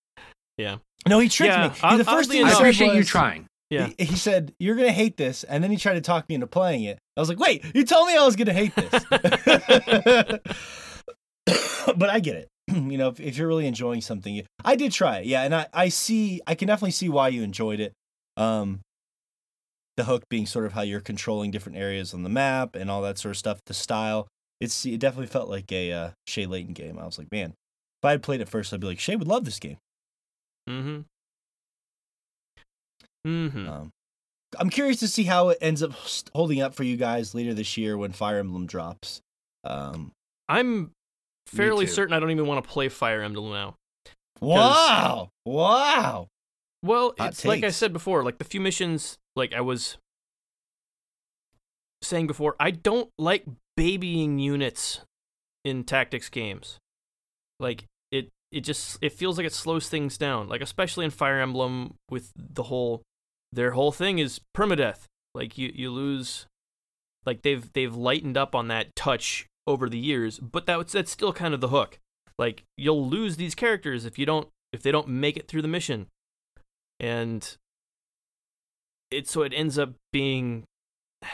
Yeah. 0.57 0.77
no, 1.07 1.19
he 1.19 1.27
tricked 1.27 1.53
Yeah, 1.53 1.69
me. 1.69 1.89
He- 1.91 1.97
the 1.97 2.05
first 2.05 2.29
thing 2.29 2.37
he 2.37 2.43
I 2.43 2.47
enough- 2.47 2.53
said 2.57 2.61
appreciate 2.61 2.91
you 2.91 2.97
was- 2.99 3.07
trying. 3.07 3.45
Yeah. 3.71 3.87
He, 3.97 4.03
he 4.05 4.15
said, 4.17 4.53
You're 4.59 4.75
going 4.75 4.89
to 4.89 4.93
hate 4.93 5.15
this. 5.15 5.45
And 5.45 5.63
then 5.63 5.71
he 5.71 5.77
tried 5.77 5.93
to 5.93 6.01
talk 6.01 6.27
me 6.27 6.35
into 6.35 6.45
playing 6.45 6.83
it. 6.83 6.99
I 7.15 7.21
was 7.21 7.29
like, 7.29 7.39
Wait, 7.39 7.63
you 7.73 7.85
told 7.85 8.05
me 8.09 8.17
I 8.17 8.25
was 8.25 8.35
going 8.35 8.47
to 8.47 8.53
hate 8.53 8.75
this. 8.75 9.05
but 11.95 12.09
I 12.09 12.19
get 12.19 12.35
it. 12.35 12.47
you 12.91 12.97
know, 12.97 13.09
if, 13.09 13.19
if 13.19 13.37
you're 13.37 13.47
really 13.47 13.67
enjoying 13.67 14.01
something, 14.01 14.33
you, 14.33 14.43
I 14.63 14.75
did 14.75 14.91
try 14.91 15.19
it. 15.19 15.25
Yeah. 15.25 15.43
And 15.43 15.53
I, 15.53 15.67
I 15.73 15.89
see, 15.89 16.41
I 16.47 16.55
can 16.55 16.67
definitely 16.67 16.91
see 16.91 17.09
why 17.09 17.29
you 17.29 17.43
enjoyed 17.43 17.79
it. 17.79 17.93
Um, 18.37 18.81
the 19.97 20.05
hook 20.05 20.23
being 20.29 20.45
sort 20.45 20.65
of 20.65 20.73
how 20.73 20.81
you're 20.81 21.01
controlling 21.01 21.51
different 21.51 21.77
areas 21.77 22.13
on 22.13 22.23
the 22.23 22.29
map 22.29 22.75
and 22.75 22.89
all 22.89 23.01
that 23.01 23.17
sort 23.17 23.31
of 23.31 23.37
stuff, 23.37 23.59
the 23.65 23.73
style. 23.73 24.27
It's, 24.59 24.85
it 24.85 24.99
definitely 24.99 25.27
felt 25.27 25.49
like 25.49 25.71
a 25.71 25.91
uh, 25.91 26.09
Shay 26.27 26.45
Layton 26.45 26.73
game. 26.73 26.97
I 26.97 27.05
was 27.05 27.17
like, 27.17 27.31
man, 27.31 27.49
if 27.49 28.05
I 28.05 28.11
had 28.11 28.23
played 28.23 28.41
it 28.41 28.49
first, 28.49 28.73
I'd 28.73 28.79
be 28.79 28.87
like, 28.87 28.99
Shay 28.99 29.15
would 29.15 29.27
love 29.27 29.45
this 29.45 29.59
game. 29.59 29.77
Mm-hmm. 30.69 31.01
Mm-hmm. 33.27 33.69
Um, 33.69 33.91
I'm 34.59 34.69
curious 34.69 34.99
to 34.99 35.07
see 35.07 35.23
how 35.23 35.49
it 35.49 35.57
ends 35.61 35.81
up 35.83 35.91
holding 36.33 36.61
up 36.61 36.73
for 36.73 36.83
you 36.83 36.97
guys 36.97 37.33
later 37.33 37.53
this 37.53 37.77
year 37.77 37.97
when 37.97 38.11
Fire 38.11 38.39
Emblem 38.39 38.65
drops. 38.65 39.21
Um, 39.63 40.11
I'm 40.49 40.91
fairly 41.51 41.87
certain 41.87 42.13
I 42.13 42.19
don't 42.19 42.31
even 42.31 42.47
want 42.47 42.63
to 42.63 42.69
play 42.69 42.89
Fire 42.89 43.21
Emblem 43.21 43.51
now. 43.51 43.75
wow, 44.39 45.29
wow. 45.45 46.27
Well, 46.83 47.13
Hot 47.19 47.29
it's 47.29 47.45
like 47.45 47.63
I 47.63 47.69
said 47.69 47.93
before, 47.93 48.23
like 48.23 48.39
the 48.39 48.43
few 48.43 48.59
missions, 48.59 49.17
like 49.35 49.53
I 49.53 49.61
was 49.61 49.97
saying 52.01 52.27
before, 52.27 52.55
I 52.59 52.71
don't 52.71 53.09
like 53.19 53.45
babying 53.77 54.39
units 54.39 55.01
in 55.63 55.83
tactics 55.83 56.29
games. 56.29 56.79
Like 57.59 57.85
it, 58.11 58.29
it 58.51 58.61
just 58.61 58.97
it 59.01 59.11
feels 59.11 59.37
like 59.37 59.45
it 59.45 59.53
slows 59.53 59.89
things 59.89 60.17
down. 60.17 60.49
Like 60.49 60.61
especially 60.61 61.05
in 61.05 61.11
Fire 61.11 61.39
Emblem 61.39 61.95
with 62.09 62.31
the 62.35 62.63
whole, 62.63 63.03
their 63.51 63.71
whole 63.71 63.91
thing 63.91 64.17
is 64.17 64.41
permadeath. 64.55 65.03
Like 65.35 65.57
you, 65.57 65.71
you 65.73 65.91
lose, 65.91 66.47
like 67.25 67.43
they've 67.43 67.71
they've 67.73 67.95
lightened 67.95 68.37
up 68.37 68.55
on 68.55 68.69
that 68.69 68.95
touch 68.95 69.45
over 69.71 69.89
the 69.89 69.97
years, 69.97 70.37
but 70.39 70.65
that's 70.65 70.93
that's 70.93 71.11
still 71.11 71.33
kind 71.33 71.53
of 71.53 71.61
the 71.61 71.69
hook. 71.69 71.99
Like 72.37 72.63
you'll 72.77 73.07
lose 73.07 73.37
these 73.37 73.55
characters 73.55 74.05
if 74.05 74.19
you 74.19 74.25
don't 74.25 74.47
if 74.73 74.81
they 74.83 74.91
don't 74.91 75.07
make 75.07 75.37
it 75.37 75.47
through 75.47 75.61
the 75.63 75.67
mission. 75.67 76.07
And 76.99 77.57
it 79.09 79.27
so 79.27 79.41
it 79.41 79.53
ends 79.55 79.77
up 79.79 79.93
being 80.13 80.63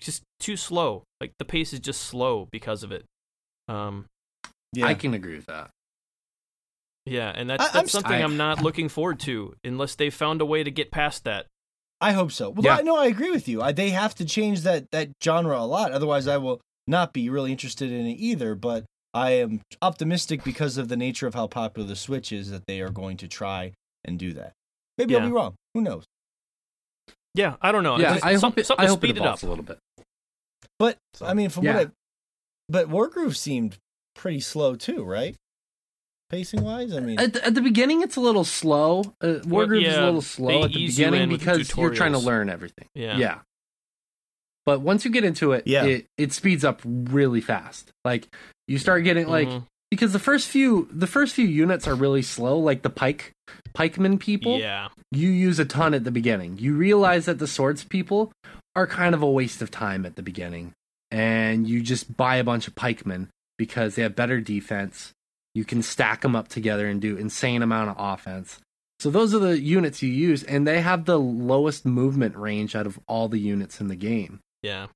just 0.00 0.22
too 0.40 0.56
slow. 0.56 1.04
Like 1.20 1.32
the 1.38 1.44
pace 1.44 1.72
is 1.72 1.80
just 1.80 2.00
slow 2.02 2.48
because 2.50 2.82
of 2.82 2.92
it. 2.92 3.04
Um 3.68 4.06
Yeah, 4.72 4.86
I 4.86 4.94
can 4.94 5.14
agree 5.14 5.36
with 5.36 5.46
that. 5.46 5.70
yeah 7.06 7.32
and 7.34 7.48
that's 7.50 7.74
I- 7.74 7.78
I'm 7.80 7.86
something 7.88 8.12
I- 8.12 8.22
i'm 8.22 8.36
not 8.38 8.62
looking 8.66 8.88
forward 8.88 9.20
to 9.20 9.54
unless 9.62 9.94
they 9.94 10.08
found 10.10 10.40
a 10.40 10.46
way 10.46 10.62
to 10.64 10.70
get 10.70 10.90
past 10.90 11.24
that 11.24 11.46
I 12.08 12.12
hope 12.12 12.32
so. 12.32 12.50
Well, 12.50 12.64
Yeah. 12.64 12.76
I, 12.76 12.82
no, 12.82 12.96
I 12.96 13.06
agree 13.06 13.30
with 13.30 13.48
you. 13.48 13.62
I, 13.62 13.72
they 13.72 13.90
have 13.90 14.14
to 14.16 14.24
change 14.24 14.60
that 14.62 14.90
that 14.92 15.10
genre 15.22 15.58
a 15.58 15.66
lot, 15.66 15.92
otherwise, 15.92 16.26
I 16.28 16.36
will 16.36 16.60
not 16.86 17.12
be 17.12 17.28
really 17.30 17.50
interested 17.52 17.90
in 17.90 18.06
it 18.06 18.14
either. 18.18 18.54
But 18.54 18.84
I 19.14 19.30
am 19.32 19.60
optimistic 19.80 20.44
because 20.44 20.76
of 20.76 20.88
the 20.88 20.96
nature 20.96 21.26
of 21.26 21.34
how 21.34 21.46
popular 21.46 21.88
the 21.88 21.96
Switch 21.96 22.32
is 22.32 22.50
that 22.50 22.66
they 22.66 22.80
are 22.80 22.90
going 22.90 23.16
to 23.18 23.28
try 23.28 23.72
and 24.04 24.18
do 24.18 24.32
that. 24.34 24.52
Maybe 24.98 25.16
I'll 25.16 25.26
be 25.26 25.32
wrong. 25.32 25.54
Who 25.74 25.80
knows? 25.80 26.04
yeah 27.36 27.56
i 27.60 27.72
don't 27.72 27.82
know 27.82 27.98
yeah, 27.98 28.14
Just 28.14 28.24
I 28.26 28.36
some- 28.36 28.52
hope 28.52 28.58
it. 28.58 28.66
something 28.66 28.84
I 28.84 28.86
to 28.86 28.90
hope 28.92 29.00
speed 29.00 29.16
it 29.16 29.22
up 29.22 29.42
a 29.42 29.46
little 29.46 29.64
bit. 29.64 29.78
But 30.78 30.98
So, 31.14 31.26
I 31.26 31.34
mean, 31.34 31.50
from 31.50 31.64
yeah. 31.64 31.74
what 31.76 31.86
I, 31.88 31.90
but 32.68 32.88
Wargroove 32.88 33.34
seemed 33.36 33.76
pretty 34.14 34.38
slow 34.40 34.76
too, 34.76 35.02
right? 35.04 35.34
Pacing 36.30 36.62
wise, 36.64 36.92
I 36.94 37.00
mean, 37.00 37.20
At 37.20 37.34
the, 37.34 37.44
at 37.46 37.54
the 37.54 37.60
beginning, 37.60 38.02
it's 38.02 38.16
a 38.16 38.20
little 38.20 38.44
slow. 38.44 39.00
Uh, 39.20 39.38
Well, 39.46 39.66
Wargroove 39.66 39.84
is 39.86 39.96
a 39.96 40.04
little 40.04 40.22
slow 40.22 40.64
at 40.64 40.72
the 40.72 40.86
beginning 40.86 41.22
in 41.22 41.30
with 41.30 41.40
the 41.40 41.52
because 41.52 41.76
you're 41.76 41.94
trying 41.94 42.12
to 42.12 42.18
learn 42.18 42.48
everything. 42.48 42.88
yeah 42.94 43.16
Yeah. 43.18 43.38
But 44.66 44.80
once 44.80 45.04
you 45.04 45.10
get 45.10 45.24
into 45.24 45.52
it, 45.52 45.66
Yeah. 45.66 45.84
it, 45.84 46.06
it 46.16 46.32
speeds 46.32 46.64
up 46.64 46.80
really 46.84 47.40
fast. 47.42 47.90
Like 48.04 48.34
you 48.66 48.78
start 48.78 49.04
getting 49.04 49.28
like 49.28 49.48
Mhm. 49.48 49.64
because 49.90 50.12
the 50.14 50.18
first 50.18 50.48
few 50.48 50.88
the 50.90 51.06
first 51.06 51.34
few 51.34 51.46
units 51.46 51.86
are 51.86 51.94
really 51.94 52.22
slow, 52.22 52.58
like 52.58 52.80
the 52.82 52.90
pike 52.90 53.32
pikeman 53.76 54.18
people. 54.18 54.58
yeah 54.58 54.88
You 55.12 55.28
use 55.28 55.58
a 55.58 55.64
ton 55.66 55.92
at 55.94 56.04
the 56.04 56.10
beginning. 56.10 56.56
You 56.58 56.74
realize 56.74 57.26
that 57.26 57.38
the 57.38 57.46
swords 57.46 57.84
people 57.84 58.32
are 58.74 58.86
kind 58.86 59.14
of 59.14 59.22
a 59.22 59.30
waste 59.30 59.60
of 59.60 59.70
time 59.70 60.06
at 60.06 60.16
the 60.16 60.22
beginning. 60.22 60.72
And 61.10 61.68
you 61.68 61.80
just 61.82 62.16
buy 62.16 62.36
a 62.36 62.44
bunch 62.44 62.66
of 62.66 62.74
pikemen 62.74 63.28
because 63.58 63.94
they 63.94 64.02
have 64.02 64.16
better 64.16 64.40
defense. 64.40 65.12
You 65.54 65.64
can 65.64 65.82
stack 65.82 66.22
them 66.22 66.34
up 66.34 66.48
together 66.48 66.86
and 66.88 67.00
do 67.00 67.16
insane 67.16 67.62
amount 67.62 67.90
of 67.90 67.96
offense. 67.98 68.60
So 69.00 69.10
those 69.10 69.34
are 69.34 69.38
the 69.38 69.58
units 69.60 70.02
you 70.02 70.10
use 70.10 70.42
and 70.42 70.66
they 70.66 70.80
have 70.80 71.04
the 71.04 71.18
lowest 71.18 71.84
movement 71.84 72.36
range 72.36 72.74
out 72.74 72.86
of 72.86 72.98
all 73.06 73.28
the 73.28 73.38
units 73.38 73.80
in 73.80 73.88
the 73.88 73.96
game. 73.96 74.40
yeah 74.62 74.86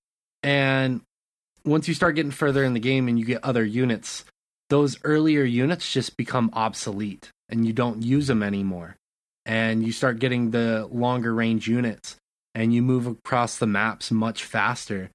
And 0.42 1.02
once 1.64 1.88
you 1.88 1.94
start 1.94 2.14
getting 2.14 2.30
further 2.32 2.64
in 2.64 2.72
the 2.74 2.80
game 2.80 3.08
and 3.08 3.18
you 3.18 3.24
get 3.24 3.44
other 3.44 3.64
units, 3.64 4.24
those 4.70 4.98
earlier 5.04 5.42
units 5.44 5.92
just 5.92 6.16
become 6.16 6.50
obsolete 6.54 7.30
and 7.48 7.66
you 7.66 7.72
don't 7.72 8.02
use 8.02 8.26
them 8.28 8.42
anymore. 8.42 8.96
And 9.44 9.84
you 9.84 9.92
start 9.92 10.18
getting 10.18 10.50
the 10.50 10.88
longer 10.90 11.34
range 11.34 11.68
units 11.68 12.16
and 12.54 12.72
you 12.72 12.82
move 12.82 13.06
across 13.06 13.58
the 13.58 13.66
maps 13.66 14.10
much 14.10 14.44
faster. 14.44 15.10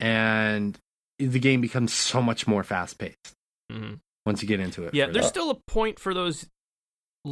And 0.00 0.78
the 1.18 1.38
game 1.38 1.60
becomes 1.60 1.92
so 1.92 2.20
much 2.22 2.46
more 2.46 2.62
fast 2.62 2.98
paced 2.98 3.32
Mhm. 3.72 3.98
Once 4.26 4.42
you 4.42 4.48
get 4.48 4.60
into 4.60 4.82
it. 4.84 4.92
yeah 4.92 5.06
there's 5.06 5.26
still 5.28 5.48
a 5.50 5.54
point 5.66 5.98
for 5.98 6.12
those 6.12 6.46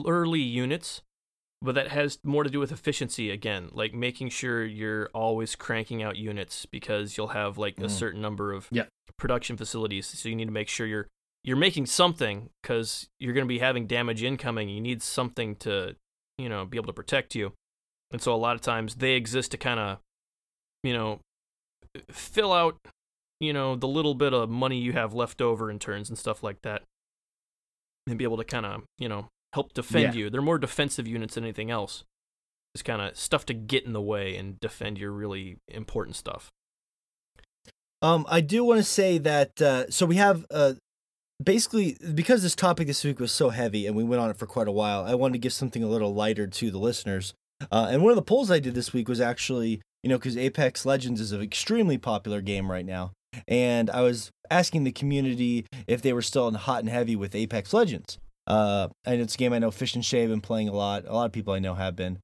early 0.06 0.40
units 0.40 1.02
but 1.62 1.74
that 1.74 1.88
has 1.88 2.18
more 2.24 2.44
to 2.44 2.50
do 2.50 2.58
with 2.60 2.72
efficiency 2.72 3.30
again 3.30 3.68
like 3.72 3.94
making 3.94 4.28
sure 4.28 4.64
you're 4.64 5.08
always 5.14 5.54
cranking 5.56 6.02
out 6.02 6.16
units 6.16 6.66
because 6.66 7.16
you'll 7.16 7.28
have 7.28 7.56
like 7.58 7.78
a 7.78 7.82
Mm. 7.84 7.90
certain 7.90 8.20
number 8.20 8.52
of 8.52 8.68
Yeah. 8.70 8.86
production 9.18 9.56
facilities 9.56 10.06
so 10.06 10.28
you 10.28 10.34
need 10.36 10.46
to 10.46 10.50
make 10.52 10.68
sure 10.68 10.86
you're 10.86 11.08
you're 11.44 11.56
making 11.56 11.86
something 11.86 12.48
because 12.62 13.08
you're 13.20 13.34
going 13.34 13.44
to 13.46 13.48
be 13.48 13.58
having 13.60 13.86
damage 13.86 14.22
incoming 14.22 14.68
you 14.68 14.80
need 14.80 15.02
something 15.02 15.54
to 15.56 15.94
you 16.38 16.48
know 16.48 16.64
be 16.64 16.76
able 16.76 16.86
to 16.86 16.92
protect 16.92 17.34
you 17.34 17.52
and 18.10 18.20
so 18.20 18.34
a 18.34 18.36
lot 18.36 18.54
of 18.56 18.60
times 18.62 18.96
they 18.96 19.12
exist 19.12 19.50
to 19.52 19.56
kind 19.58 19.78
of 19.78 19.98
you 20.82 20.92
know 20.92 21.20
fill 22.10 22.52
out 22.52 22.76
you 23.40 23.52
know 23.52 23.76
the 23.76 23.88
little 23.88 24.14
bit 24.14 24.32
of 24.32 24.48
money 24.48 24.78
you 24.78 24.92
have 24.92 25.12
left 25.14 25.40
over 25.42 25.70
in 25.70 25.78
turns 25.78 26.08
and 26.08 26.18
stuff 26.18 26.42
like 26.42 26.62
that 26.62 26.82
and 28.06 28.18
be 28.18 28.24
able 28.24 28.36
to 28.36 28.44
kind 28.44 28.66
of 28.66 28.82
you 28.98 29.08
know 29.08 29.26
help 29.52 29.72
defend 29.74 30.14
Yeah. 30.14 30.20
you 30.24 30.30
they're 30.30 30.42
more 30.42 30.58
defensive 30.58 31.06
units 31.08 31.34
than 31.34 31.44
anything 31.44 31.70
else 31.70 32.04
it's 32.74 32.82
kind 32.82 33.00
of 33.00 33.16
stuff 33.16 33.46
to 33.46 33.54
get 33.54 33.84
in 33.84 33.92
the 33.92 34.02
way 34.02 34.36
and 34.36 34.58
defend 34.60 34.98
your 34.98 35.12
really 35.12 35.56
important 35.68 36.16
stuff 36.16 36.50
Um, 38.02 38.26
I 38.28 38.40
do 38.40 38.64
want 38.64 38.78
to 38.78 38.84
say 38.84 39.18
that 39.18 39.62
uh, 39.62 39.90
so 39.90 40.04
we 40.06 40.16
have 40.16 40.44
uh, 40.50 40.74
basically 41.42 41.96
because 42.14 42.42
this 42.42 42.54
topic 42.54 42.86
this 42.86 43.02
week 43.04 43.18
was 43.20 43.32
so 43.32 43.48
heavy 43.50 43.86
and 43.86 43.96
we 43.96 44.04
went 44.04 44.20
on 44.20 44.30
it 44.30 44.36
for 44.36 44.46
quite 44.46 44.68
a 44.68 44.72
while. 44.72 45.04
I 45.04 45.14
wanted 45.14 45.34
to 45.34 45.38
give 45.38 45.52
something 45.52 45.82
a 45.82 45.88
little 45.88 46.12
lighter 46.14 46.46
to 46.46 46.70
the 46.70 46.78
listeners. 46.78 47.32
Uh, 47.72 47.88
and 47.90 48.02
one 48.02 48.10
of 48.10 48.16
the 48.16 48.22
polls 48.22 48.50
I 48.50 48.58
did 48.58 48.74
this 48.74 48.92
week 48.92 49.08
was 49.08 49.20
actually 49.20 49.80
you 50.02 50.10
know 50.10 50.18
because 50.18 50.36
Apex 50.36 50.84
Legends 50.84 51.20
is 51.20 51.32
an 51.32 51.40
extremely 51.40 51.96
popular 51.96 52.42
game 52.42 52.70
right 52.70 52.84
now, 52.84 53.12
and 53.48 53.90
I 53.90 54.02
was 54.02 54.30
asking 54.50 54.84
the 54.84 54.92
community 54.92 55.66
if 55.86 56.02
they 56.02 56.12
were 56.12 56.22
still 56.22 56.48
in 56.48 56.54
hot 56.54 56.80
and 56.80 56.88
heavy 56.88 57.16
with 57.16 57.34
Apex 57.34 57.72
Legends. 57.72 58.18
Uh, 58.46 58.88
and 59.04 59.20
it's 59.20 59.34
a 59.34 59.38
game 59.38 59.52
I 59.52 59.58
know 59.58 59.70
Fish 59.70 59.94
and 59.94 60.04
Shay 60.04 60.20
have 60.20 60.30
been 60.30 60.40
playing 60.40 60.68
a 60.68 60.74
lot. 60.74 61.04
A 61.06 61.14
lot 61.14 61.26
of 61.26 61.32
people 61.32 61.54
I 61.54 61.58
know 61.58 61.74
have 61.74 61.96
been. 61.96 62.18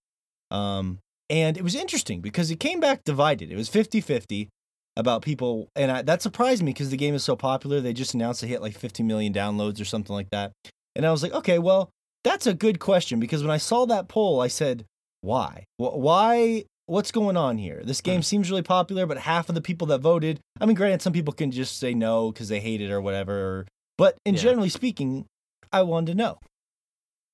Um, 0.50 0.98
and 1.28 1.56
it 1.56 1.62
was 1.62 1.74
interesting 1.74 2.20
because 2.20 2.50
it 2.50 2.60
came 2.60 2.80
back 2.80 3.04
divided. 3.04 3.50
It 3.50 3.56
was 3.56 3.68
50 3.68 4.00
50 4.00 4.48
about 4.96 5.22
people, 5.22 5.68
and 5.76 5.90
I, 5.90 6.02
that 6.02 6.20
surprised 6.20 6.62
me 6.62 6.72
because 6.72 6.90
the 6.90 6.96
game 6.96 7.14
is 7.14 7.24
so 7.24 7.36
popular. 7.36 7.80
They 7.80 7.92
just 7.92 8.14
announced 8.14 8.42
it 8.42 8.48
hit 8.48 8.60
like 8.60 8.76
50 8.76 9.02
million 9.04 9.32
downloads 9.32 9.80
or 9.80 9.84
something 9.84 10.14
like 10.14 10.30
that. 10.30 10.52
And 10.96 11.06
I 11.06 11.12
was 11.12 11.22
like, 11.22 11.32
okay, 11.32 11.58
well, 11.58 11.90
that's 12.24 12.46
a 12.46 12.54
good 12.54 12.80
question 12.80 13.20
because 13.20 13.42
when 13.42 13.52
I 13.52 13.56
saw 13.56 13.86
that 13.86 14.08
poll, 14.08 14.40
I 14.40 14.48
said, 14.48 14.84
why? 15.20 15.64
Why? 15.76 16.64
What's 16.90 17.12
going 17.12 17.36
on 17.36 17.56
here? 17.56 17.82
This 17.84 18.00
game 18.00 18.20
seems 18.20 18.50
really 18.50 18.64
popular, 18.64 19.06
but 19.06 19.18
half 19.18 19.48
of 19.48 19.54
the 19.54 19.60
people 19.60 19.86
that 19.86 20.00
voted, 20.00 20.40
I 20.60 20.66
mean, 20.66 20.74
granted, 20.74 21.00
some 21.02 21.12
people 21.12 21.32
can 21.32 21.52
just 21.52 21.78
say 21.78 21.94
no 21.94 22.32
because 22.32 22.48
they 22.48 22.58
hate 22.58 22.80
it 22.80 22.90
or 22.90 23.00
whatever, 23.00 23.64
but 23.96 24.18
in 24.26 24.34
Yeah. 24.34 24.40
generally 24.40 24.70
speaking, 24.70 25.26
I 25.72 25.82
wanted 25.82 26.08
to 26.10 26.14
know. 26.16 26.38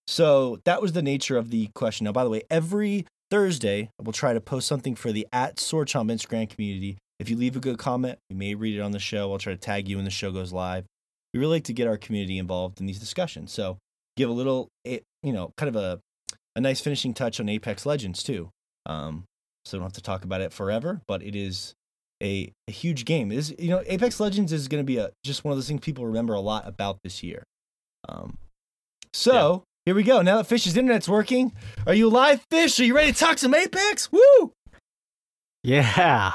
So 0.07 0.61
that 0.67 0.83
was 0.83 0.93
the 0.93 1.01
nature 1.01 1.39
of 1.39 1.49
the 1.49 1.69
question. 1.75 2.05
Now, 2.05 2.13
by 2.13 2.23
the 2.23 2.29
way, 2.29 2.43
every 2.51 3.07
Thursday, 3.31 3.89
we'll 3.99 4.13
try 4.13 4.35
to 4.35 4.43
post 4.43 4.69
something 4.69 4.95
for 4.95 5.11
the 5.11 5.27
at 5.33 5.57
Swordchomp 5.57 6.13
Instagram 6.13 6.51
community. 6.51 6.99
If 7.19 7.31
you 7.31 7.37
leave 7.39 7.57
a 7.57 7.61
good 7.61 7.79
comment, 7.79 8.19
we 8.29 8.37
may 8.37 8.55
read 8.55 8.77
it 8.77 8.83
on 8.83 8.91
the 8.93 8.99
show. 8.99 9.33
I'll 9.33 9.39
try 9.39 9.55
to 9.55 9.59
tag 9.59 9.89
you 9.89 9.97
when 9.97 10.05
the 10.05 10.11
show 10.11 10.33
goes 10.33 10.53
live. 10.53 10.85
We 11.33 11.41
really 11.41 11.57
like 11.57 11.65
to 11.65 11.73
get 11.73 11.89
our 11.89 11.97
community 11.97 12.37
involved 12.37 12.79
in 12.79 12.85
these 12.85 13.01
discussions. 13.01 13.53
So 13.53 13.79
give 14.19 14.29
a 14.29 14.35
little, 14.35 14.69
eh, 14.85 14.99
you 15.23 15.33
know, 15.33 15.53
kind 15.57 15.75
of 15.75 15.77
a 15.77 15.99
a 16.55 16.61
nice 16.61 16.83
finishing 16.83 17.15
touch 17.15 17.41
on 17.41 17.49
Apex 17.49 17.87
Legends 17.87 18.23
too. 18.23 18.51
Um, 18.85 19.25
so 19.67 19.77
we 19.77 19.81
don't 19.81 19.87
have 19.87 19.93
to 19.95 20.01
talk 20.03 20.25
about 20.25 20.41
it 20.41 20.53
forever, 20.53 21.03
but 21.07 21.23
it 21.23 21.35
is 21.37 21.75
a, 22.23 22.51
a 22.69 22.71
huge 22.73 23.05
game. 23.05 23.31
It 23.33 23.37
is 23.39 23.55
you 23.59 23.69
know 23.69 23.83
Apex 23.87 24.19
Legends 24.21 24.53
is 24.53 24.69
going 24.69 24.83
to 24.83 24.87
be 24.87 24.97
a 24.97 25.11
just 25.25 25.45
one 25.45 25.53
of 25.53 25.59
those 25.59 25.69
things 25.69 25.81
people 25.81 26.07
remember 26.07 26.33
a 26.35 26.41
lot 26.41 26.67
about 26.67 26.99
this 27.03 27.23
year. 27.23 27.43
Um, 28.09 28.39
so 29.13 29.65
here 29.85 29.95
we 29.95 30.03
go. 30.03 30.23
Now 30.23 30.37
that 30.39 30.45
Fish's 30.47 30.77
internet's 30.77 31.09
working, 31.09 31.53
are 31.87 31.95
you 31.95 32.09
live, 32.09 32.41
Fish? 32.51 32.79
Are 32.81 32.85
you 32.85 32.95
ready 32.95 33.13
to 33.13 33.19
talk 33.19 33.39
some 33.39 33.55
Apex? 33.55 34.11
Woo! 34.13 34.53
Yeah. 35.63 36.33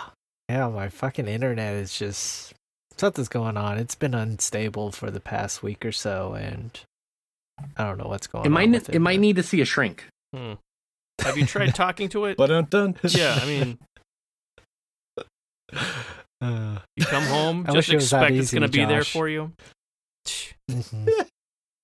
Yeah, 0.49 0.67
my 0.67 0.89
fucking 0.89 1.27
internet 1.27 1.75
is 1.75 1.97
just 1.97 2.53
something's 2.97 3.29
going 3.29 3.55
on. 3.55 3.77
It's 3.77 3.95
been 3.95 4.13
unstable 4.13 4.91
for 4.91 5.09
the 5.09 5.21
past 5.21 5.63
week 5.63 5.85
or 5.85 5.91
so 5.93 6.33
and 6.33 6.77
I 7.77 7.85
don't 7.85 7.97
know 7.97 8.07
what's 8.07 8.27
going 8.27 8.43
It 8.45 8.47
on. 8.47 8.53
might 8.53 8.69
with 8.71 8.89
it, 8.89 8.99
might 8.99 9.19
need 9.19 9.37
to 9.37 9.43
see 9.43 9.61
a 9.61 9.65
shrink. 9.65 10.03
Hmm. 10.35 10.53
Have 11.21 11.37
you 11.37 11.45
tried 11.45 11.73
talking 11.75 12.09
to 12.09 12.25
it? 12.25 12.37
But 12.37 12.69
dun 12.69 12.95
yeah, 13.03 13.39
I 13.41 13.45
mean, 13.45 13.77
Uh, 16.41 16.79
you 16.95 17.05
come 17.05 17.23
home, 17.25 17.65
I 17.67 17.73
just 17.73 17.75
wish 17.75 17.89
it 17.89 17.95
was 17.97 18.09
that 18.09 18.23
expect 18.23 18.39
it's 18.39 18.51
going 18.51 18.63
to 18.63 18.67
be 18.67 18.83
there 18.83 19.03
for 19.03 19.29
you. 19.29 19.53
mhm. 20.69 21.07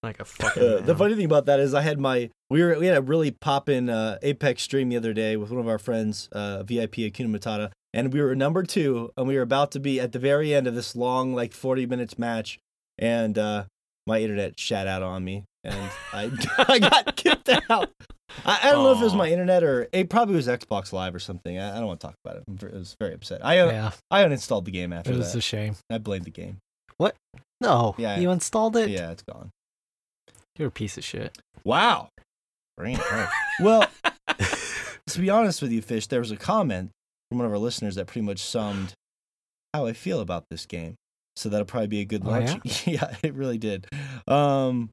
Like 0.03 0.19
a 0.19 0.26
fucking. 0.26 0.64
Uh, 0.64 0.80
the 0.81 0.95
funny 0.95 1.15
thing 1.15 1.26
about 1.26 1.47
that 1.47 1.59
is 1.59 1.73
I 1.73 1.81
had 1.81 1.99
my 1.99 2.30
we 2.51 2.61
were 2.64 2.77
we 2.77 2.85
had 2.85 2.97
a 2.97 3.01
really 3.01 3.31
poppin' 3.31 3.89
uh, 3.89 4.19
Apex 4.22 4.61
stream 4.61 4.89
the 4.89 4.97
other 4.97 5.11
day 5.11 5.38
with 5.38 5.49
one 5.49 5.59
of 5.59 5.68
our 5.68 5.80
friends, 5.80 6.30
uh, 6.31 6.61
VIP 6.61 6.93
Akuna 6.97 7.35
Matata, 7.35 7.72
and 7.93 8.14
we 8.14 8.22
were 8.22 8.35
number 8.35 8.61
two, 8.61 9.11
and 9.18 9.27
we 9.27 9.35
were 9.35 9.41
about 9.41 9.72
to 9.72 9.80
be 9.80 9.99
at 9.99 10.11
the 10.11 10.19
very 10.19 10.53
end 10.53 10.68
of 10.68 10.76
this 10.76 10.95
long 10.95 11.34
like 11.34 11.51
forty 11.51 11.88
minutes 11.88 12.18
match, 12.19 12.59
and 12.99 13.39
uh, 13.39 13.64
my 14.07 14.19
internet 14.21 14.59
shat 14.59 14.88
out 14.88 15.03
on 15.03 15.23
me, 15.23 15.43
and 15.63 15.75
I 16.13 16.31
I 16.67 16.79
got 16.79 17.15
kicked 17.15 17.49
out. 17.69 17.91
I, 18.45 18.59
I 18.63 18.71
don't 18.71 18.84
know 18.84 18.91
if 18.91 18.99
it 18.99 19.03
was 19.03 19.15
my 19.15 19.29
internet 19.29 19.63
or 19.63 19.88
it 19.91 20.09
probably 20.09 20.35
was 20.35 20.47
Xbox 20.47 20.91
Live 20.93 21.15
or 21.15 21.19
something. 21.19 21.57
I, 21.57 21.75
I 21.75 21.77
don't 21.79 21.88
want 21.88 21.99
to 22.01 22.07
talk 22.07 22.15
about 22.25 22.38
it. 22.38 22.43
I 22.73 22.77
was 22.77 22.95
very 22.99 23.13
upset. 23.13 23.43
I 23.45 23.61
un- 23.61 23.69
yeah, 23.73 23.91
I 24.11 24.23
uninstalled 24.23 24.65
the 24.65 24.71
game 24.71 24.93
after 24.93 25.11
that. 25.11 25.15
it 25.15 25.19
was 25.19 25.31
that. 25.34 25.38
a 25.39 25.41
shame. 25.41 25.75
I 25.89 25.97
blamed 25.97 26.25
the 26.25 26.31
game. 26.31 26.57
What? 26.97 27.15
No, 27.61 27.95
Yeah. 27.97 28.19
you 28.19 28.29
installed 28.31 28.75
it? 28.75 28.89
Yeah, 28.89 29.11
it's 29.11 29.23
gone. 29.23 29.49
You're 30.57 30.67
a 30.67 30.71
piece 30.71 30.97
of 30.97 31.03
shit. 31.03 31.38
Wow. 31.63 32.09
Well, 33.59 33.85
to 35.07 35.19
be 35.19 35.29
honest 35.29 35.61
with 35.61 35.71
you, 35.71 35.81
Fish, 35.81 36.07
there 36.07 36.19
was 36.19 36.31
a 36.31 36.38
comment 36.38 36.91
from 37.29 37.39
one 37.39 37.45
of 37.47 37.51
our 37.51 37.57
listeners 37.57 37.95
that 37.95 38.07
pretty 38.07 38.25
much 38.25 38.39
summed 38.39 38.93
how 39.73 39.85
I 39.85 39.93
feel 39.93 40.19
about 40.19 40.43
this 40.51 40.65
game. 40.65 40.95
So 41.38 41.49
that'll 41.49 41.65
probably 41.65 41.88
be 41.88 42.01
a 42.01 42.05
good 42.05 42.23
Oh, 42.26 42.30
launch. 42.31 42.88
yeah? 42.88 43.15
it 43.23 43.34
really 43.34 43.57
did. 43.57 43.88
Um, 44.27 44.89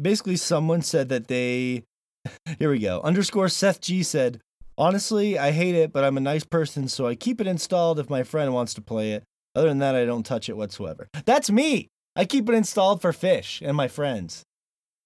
basically, 0.00 0.36
someone 0.36 0.82
said 0.82 1.08
that 1.10 1.28
they. 1.28 1.84
Here 2.58 2.70
we 2.70 2.78
go. 2.78 3.00
Underscore 3.02 3.48
Seth 3.48 3.80
G 3.80 4.02
said, 4.02 4.40
Honestly, 4.76 5.38
I 5.38 5.50
hate 5.50 5.74
it, 5.74 5.92
but 5.92 6.04
I'm 6.04 6.16
a 6.16 6.20
nice 6.20 6.44
person, 6.44 6.88
so 6.88 7.06
I 7.06 7.14
keep 7.14 7.40
it 7.40 7.46
installed 7.46 7.98
if 7.98 8.08
my 8.08 8.22
friend 8.22 8.54
wants 8.54 8.74
to 8.74 8.80
play 8.80 9.12
it. 9.12 9.24
Other 9.54 9.68
than 9.68 9.78
that, 9.80 9.94
I 9.96 10.04
don't 10.04 10.24
touch 10.24 10.48
it 10.48 10.56
whatsoever. 10.56 11.08
That's 11.26 11.50
me. 11.50 11.88
I 12.16 12.24
keep 12.24 12.48
it 12.48 12.54
installed 12.54 13.00
for 13.02 13.12
Fish 13.12 13.60
and 13.64 13.76
my 13.76 13.88
friends. 13.88 14.42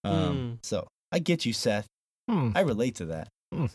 Um, 0.04 0.58
So 0.62 0.86
I 1.10 1.18
get 1.20 1.44
you, 1.46 1.52
Seth. 1.52 1.86
Hmm. 2.30 2.50
I 2.54 2.60
relate 2.60 2.96
to 2.96 3.06
that. 3.06 3.28
Hmm. 3.52 3.66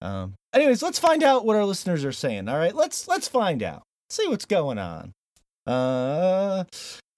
Um, 0.00 0.34
anyways, 0.52 0.82
let's 0.82 0.98
find 0.98 1.22
out 1.22 1.44
what 1.44 1.56
our 1.56 1.64
listeners 1.64 2.04
are 2.04 2.12
saying. 2.12 2.48
All 2.48 2.56
right, 2.58 2.74
let's 2.74 3.08
let's 3.08 3.28
find 3.28 3.62
out. 3.62 3.82
See 4.10 4.26
what's 4.28 4.44
going 4.44 4.78
on. 4.78 5.12
Uh, 5.68 6.64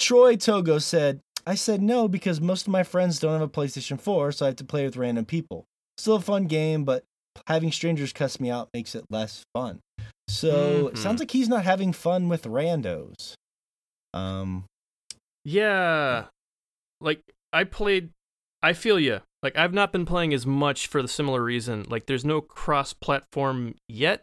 Troy 0.00 0.36
Togo 0.36 0.78
said, 0.78 1.20
"I 1.46 1.54
said 1.54 1.80
no 1.82 2.08
because 2.08 2.40
most 2.40 2.66
of 2.66 2.72
my 2.72 2.82
friends 2.82 3.18
don't 3.18 3.32
have 3.32 3.42
a 3.42 3.48
PlayStation 3.48 4.00
4, 4.00 4.32
so 4.32 4.46
I 4.46 4.48
have 4.48 4.56
to 4.56 4.64
play 4.64 4.84
with 4.84 4.96
random 4.96 5.24
people. 5.24 5.64
Still 5.98 6.16
a 6.16 6.20
fun 6.20 6.46
game, 6.46 6.84
but 6.84 7.04
having 7.46 7.70
strangers 7.72 8.12
cuss 8.12 8.40
me 8.40 8.50
out 8.50 8.68
makes 8.74 8.94
it 8.94 9.04
less 9.10 9.42
fun. 9.54 9.80
So 10.28 10.88
it 10.88 10.94
Mhm. 10.94 10.98
sounds 10.98 11.20
like 11.20 11.30
he's 11.30 11.48
not 11.48 11.64
having 11.64 11.92
fun 11.92 12.28
with 12.28 12.44
randos. 12.44 13.34
Um, 14.14 14.64
Yeah. 15.44 16.26
Like 17.00 17.22
I 17.52 17.64
played 17.64 18.10
I 18.62 18.74
feel 18.74 19.00
you. 19.00 19.20
Like 19.42 19.56
I've 19.56 19.72
not 19.72 19.90
been 19.90 20.04
playing 20.04 20.34
as 20.34 20.44
much 20.46 20.86
for 20.86 21.00
the 21.00 21.08
similar 21.08 21.42
reason. 21.42 21.84
Like 21.88 22.04
there's 22.06 22.24
no 22.26 22.40
cross-platform 22.42 23.74
yet. 23.88 24.22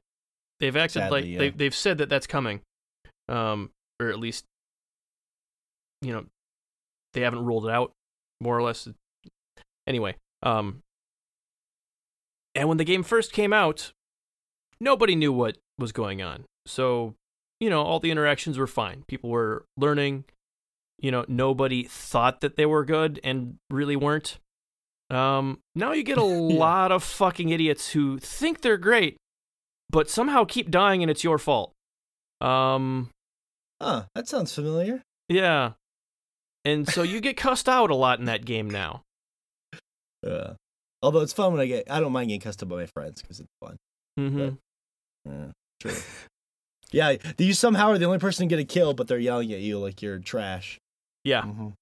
They've 0.60 0.76
acted 0.76 1.00
Sadly, 1.02 1.22
like 1.22 1.30
yeah. 1.30 1.38
they 1.40 1.50
they've 1.50 1.76
said 1.76 1.98
that 1.98 2.10
that's 2.10 2.28
coming. 2.28 2.62
Um 3.28 3.72
or 4.00 4.10
at 4.10 4.20
least 4.20 4.46
you 6.02 6.12
know 6.12 6.26
they 7.14 7.22
haven't 7.22 7.46
ruled 7.46 7.66
it 7.66 7.72
out 7.72 7.92
more 8.42 8.58
or 8.58 8.62
less. 8.62 8.88
Anyway, 9.88 10.16
um 10.44 10.82
and 12.56 12.68
when 12.68 12.78
the 12.78 12.84
game 12.84 13.04
first 13.04 13.32
came 13.32 13.54
out, 13.54 13.92
nobody 14.80 15.16
knew 15.16 15.32
what 15.32 15.58
was 15.78 15.92
going 15.92 16.22
on. 16.22 16.46
So, 16.66 17.14
you 17.60 17.70
know, 17.70 17.84
all 17.84 18.00
the 18.00 18.10
interactions 18.10 18.58
were 18.58 18.68
fine. 18.68 19.04
People 19.08 19.30
were 19.30 19.66
learning, 19.78 20.26
you 21.00 21.12
know 21.12 21.26
nobody 21.28 21.84
thought 21.84 22.42
that 22.42 22.56
they 22.56 22.66
were 22.66 22.84
good 22.84 23.20
and 23.24 23.58
really 23.70 23.96
weren't 23.96 24.40
um 25.10 25.60
now 25.76 25.92
you 25.92 26.04
get 26.04 26.18
a 26.18 26.24
lot 26.24 26.92
of 26.92 27.04
fucking 27.04 27.50
idiots 27.50 27.92
who 27.92 28.18
think 28.18 28.62
they're 28.62 28.78
great 28.78 29.18
but 29.90 30.10
somehow 30.10 30.44
keep 30.44 30.70
dying 30.70 31.02
and 31.02 31.10
it's 31.10 31.24
your 31.24 31.38
fault 31.38 31.72
um 32.42 33.10
huh, 33.82 34.04
that 34.16 34.28
sounds 34.28 34.54
familiar. 34.54 35.02
yeah 35.30 35.72
and 36.66 36.88
so 36.90 37.02
you 37.04 37.22
get 37.22 37.38
cussed 37.38 37.70
out 37.70 37.90
a 37.90 37.96
lot 37.96 38.20
in 38.20 38.26
that 38.26 38.44
game 38.46 38.70
now 38.70 39.02
Uh, 40.26 40.54
although 41.02 41.22
it's 41.22 41.32
fun 41.34 41.52
when 41.54 41.62
I 41.62 41.66
get, 41.68 41.90
I 41.90 42.00
don't 42.00 42.12
mind 42.12 42.28
getting 42.30 42.42
cussed 42.42 42.62
out 42.64 42.70
by 42.70 42.76
my 42.78 42.86
friends 42.88 43.22
because 43.22 43.40
it's 43.40 43.50
fun. 43.64 43.78
Mm-hmm. 44.20 44.56
Yeah, 45.32 45.52
true. 45.80 45.94
yeah, 46.92 47.16
you 47.38 47.54
somehow 47.54 47.90
are 47.90 47.98
the 47.98 48.06
only 48.06 48.18
person 48.20 48.48
to 48.48 48.54
get 48.54 48.60
a 48.62 48.66
kill, 48.66 48.94
but 48.94 49.08
they're 49.08 49.20
yelling 49.20 49.52
at 49.54 49.60
you 49.60 49.78
like 49.80 50.02
you're 50.02 50.20
trash. 50.20 50.80
yeah 51.24 51.44
Mhm. 51.44 51.74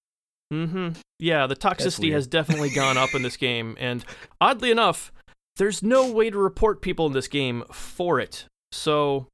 hmm 0.52 0.90
yeah 1.18 1.48
the 1.48 1.56
toxicity 1.56 2.12
has 2.12 2.28
definitely 2.28 2.70
gone 2.70 2.98
up 2.98 3.16
in 3.16 3.22
this 3.24 3.38
game 3.38 3.76
and 3.80 4.04
oddly 4.42 4.70
enough 4.70 5.12
there's 5.56 5.82
no 5.82 6.12
way 6.12 6.30
to 6.30 6.38
report 6.38 6.82
people 6.82 7.08
in 7.08 7.14
this 7.14 7.28
game 7.30 7.64
for 7.72 8.20
it 8.20 8.46
so 8.72 9.28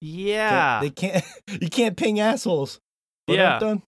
yeah 0.00 0.80
They, 0.80 0.88
they 0.88 0.90
can't. 0.94 1.24
You 1.62 1.68
can't 1.68 1.96
ping 1.96 2.20
assholes. 2.20 2.78
Yeah. 3.26 3.58
Dun-dun. 3.58 3.82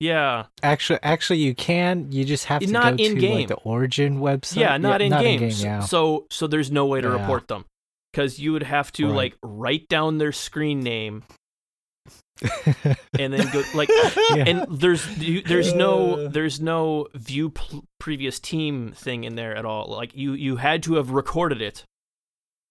yeah 0.00 0.46
Actually, 0.62 0.98
actually, 1.02 1.38
you 1.40 1.54
can. 1.54 2.10
You 2.12 2.24
just 2.24 2.46
have 2.46 2.62
to 2.62 2.70
Not 2.70 2.92
go 2.92 2.96
to 2.98 3.04
in-game. 3.04 3.34
like 3.40 3.48
the 3.48 3.54
origin 3.56 4.18
website. 4.20 4.56
Yeah, 4.56 4.76
not 4.78 5.00
in 5.02 5.10
not 5.10 5.22
game. 5.22 5.42
in 5.42 5.48
game. 5.50 5.58
Yeah. 5.58 5.80
So 5.80 6.26
so 6.30 6.46
there's 6.46 6.70
no 6.72 6.86
way 6.86 7.00
to 7.00 7.08
Yeah. 7.08 7.20
report 7.20 7.48
them 7.48 7.64
because 8.12 8.38
you 8.38 8.52
would 8.52 8.62
have 8.64 8.90
to 8.92 9.06
Right. 9.06 9.14
like 9.14 9.34
write 9.42 9.88
down 9.88 10.18
their 10.18 10.32
screen 10.32 10.80
name 10.80 11.22
and 13.18 13.32
then 13.32 13.48
go 13.52 13.62
like 13.74 13.88
Yeah. 14.34 14.44
and 14.46 14.66
there's 14.80 15.06
you, 15.18 15.42
there's 15.42 15.72
no 15.74 16.14
Uh. 16.26 16.28
there's 16.28 16.60
no 16.60 17.06
view 17.14 17.50
pl- 17.50 17.84
previous 18.00 18.40
team 18.40 18.92
thing 18.92 19.24
in 19.24 19.36
there 19.36 19.54
at 19.56 19.64
all. 19.64 19.86
Like 19.88 20.14
you 20.14 20.32
you 20.32 20.56
had 20.56 20.82
to 20.84 20.94
have 20.94 21.10
recorded 21.10 21.62
it. 21.62 21.84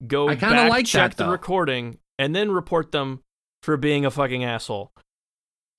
Go 0.06 0.28
I 0.28 0.36
kinda 0.36 0.68
like 0.68 0.86
check 0.86 1.12
that, 1.12 1.18
the 1.18 1.24
though. 1.26 1.32
recording, 1.32 1.98
and 2.24 2.36
then 2.36 2.52
report 2.52 2.92
them 2.92 3.20
for 3.62 3.76
being 3.78 4.06
a 4.06 4.12
fucking 4.12 4.44
asshole. 4.44 4.92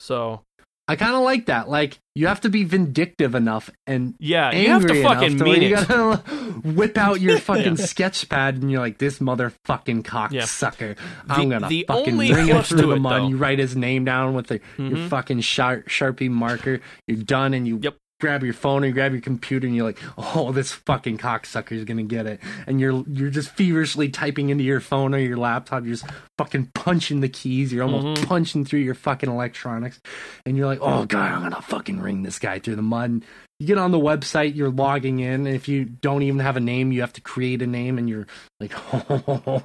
So 0.00 0.42
I 0.86 0.96
kind 0.96 1.14
of 1.14 1.22
like 1.22 1.46
that. 1.46 1.68
Like 1.68 1.98
you 2.14 2.26
have 2.26 2.42
to 2.42 2.48
be 2.50 2.64
vindictive 2.64 3.34
enough 3.34 3.70
and 3.86 4.14
yeah, 4.18 4.52
you 4.52 4.68
have 4.68 4.86
to 4.86 5.02
fucking 5.02 5.38
to 5.38 5.44
mean 5.44 5.62
you 5.62 5.70
gotta 5.76 6.16
whip 6.62 6.98
out 6.98 7.20
your 7.20 7.38
fucking 7.48 7.76
sketch 7.78 8.28
pad 8.28 8.56
and 8.56 8.70
you're 8.70 8.80
like, 8.80 8.98
this 8.98 9.18
motherfucking 9.18 10.02
cocksucker. 10.02 10.96
I'm 11.28 11.48
The- 11.48 11.54
gonna 11.54 11.68
the 11.68 11.84
fucking 11.88 12.16
bring 12.16 12.46
him 12.46 12.62
through 12.62 12.78
to 12.80 12.86
the 12.88 12.92
it, 12.96 13.00
mud. 13.00 13.22
though- 13.22 13.28
You 13.28 13.36
write 13.38 13.58
his 13.58 13.74
name 13.76 14.04
down 14.04 14.34
with 14.34 14.48
the, 14.48 14.60
your 14.76 14.90
Mhm. 14.90 15.08
fucking 15.08 15.40
sharp, 15.40 15.88
sharpie 15.88 16.30
marker. 16.30 16.80
You're 17.08 17.22
done 17.22 17.54
and 17.54 17.66
you 17.66 17.78
Yep. 17.82 17.96
Grab 18.20 18.42
your 18.42 18.54
phone 18.54 18.84
or 18.84 18.86
you 18.86 18.92
grab 18.92 19.12
your 19.12 19.20
computer 19.20 19.66
and 19.66 19.74
you're 19.76 19.84
like, 19.84 19.98
oh, 20.16 20.52
this 20.52 20.72
fucking 20.72 21.18
cocksucker 21.18 21.72
is 21.72 21.84
gonna 21.84 22.02
get 22.02 22.26
it. 22.26 22.40
And 22.66 22.80
you're 22.80 23.04
you're 23.08 23.30
just 23.30 23.50
feverishly 23.50 24.08
typing 24.08 24.50
into 24.50 24.64
your 24.64 24.80
phone 24.80 25.14
or 25.14 25.18
your 25.18 25.36
laptop. 25.36 25.84
You're 25.84 25.96
just 25.96 26.06
fucking 26.38 26.70
punching 26.74 27.20
the 27.20 27.28
keys. 27.28 27.72
You're 27.72 27.84
almost 27.84 28.22
Mhm. 28.22 28.26
punching 28.28 28.64
through 28.64 28.80
your 28.80 28.94
fucking 28.94 29.28
electronics. 29.30 30.00
And 30.46 30.56
you're 30.56 30.66
like, 30.66 30.78
oh 30.80 31.04
god, 31.06 31.32
I'm 31.32 31.42
gonna 31.42 31.60
fucking 31.62 32.00
ring 32.00 32.22
this 32.22 32.38
guy 32.38 32.58
through 32.60 32.76
the 32.76 32.82
mud. 32.82 33.10
And 33.10 33.24
you 33.60 33.66
get 33.66 33.78
on 33.78 33.92
the 33.92 33.98
website, 34.00 34.56
you're 34.56 34.70
logging 34.70 35.20
in, 35.20 35.46
and 35.46 35.54
if 35.54 35.68
you 35.68 35.84
don't 35.84 36.22
even 36.22 36.40
have 36.40 36.56
a 36.56 36.60
name, 36.60 36.90
you 36.92 37.00
have 37.02 37.12
to 37.12 37.20
create 37.20 37.62
a 37.62 37.66
name, 37.68 37.98
and 37.98 38.08
you're 38.08 38.26
like, 38.58 38.72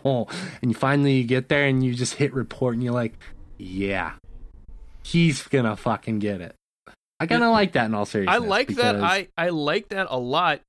oh, 0.05 0.27
and 0.61 0.69
you 0.71 0.76
finally 0.77 1.13
you 1.13 1.23
get 1.23 1.49
there, 1.49 1.65
and 1.65 1.84
you 1.84 1.93
just 1.95 2.13
hit 2.15 2.31
report, 2.34 2.76
and 2.76 2.84
you're 2.84 2.93
like, 2.93 3.13
yeah, 3.57 4.11
he's 5.03 5.41
gonna 5.47 5.76
fucking 5.76 6.19
get 6.19 6.39
it. 6.39 6.55
I 7.19 7.27
kind 7.27 7.43
of 7.43 7.51
like 7.51 7.73
that 7.73 7.85
in 7.85 7.95
all 7.95 8.05
seriousness. 8.05 8.33
I 8.35 8.45
like 8.45 8.67
that. 8.75 8.95
I 9.03 9.27
I 9.37 9.49
like 9.49 9.89
that 9.89 10.07
a 10.09 10.17
lot. 10.19 10.61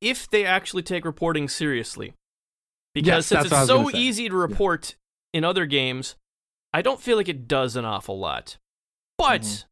If 0.00 0.28
they 0.28 0.44
actually 0.44 0.82
take 0.82 1.04
reporting 1.04 1.48
seriously, 1.48 2.12
because 2.94 3.06
Yes, 3.08 3.26
since 3.26 3.42
that's 3.50 3.50
what 3.52 3.58
I 3.78 3.82
it's 3.82 3.92
so 3.92 3.96
easy 3.98 4.28
to 4.28 4.34
report 4.34 4.96
in 5.32 5.44
other 5.44 5.64
games, 5.66 6.16
I 6.72 6.82
don't 6.82 7.00
feel 7.00 7.16
like 7.16 7.28
it 7.28 7.46
does 7.46 7.76
an 7.76 7.84
awful 7.84 8.18
lot. 8.18 8.56
But 9.16 9.42
Mm-hmm. 9.42 9.66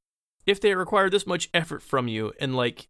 if 0.47 0.61
they 0.61 0.75
require 0.75 1.11
this 1.11 1.27
much 1.27 1.51
effort 1.53 1.83
from 1.83 2.07
you, 2.07 2.33
and 2.41 2.55
like 2.55 2.87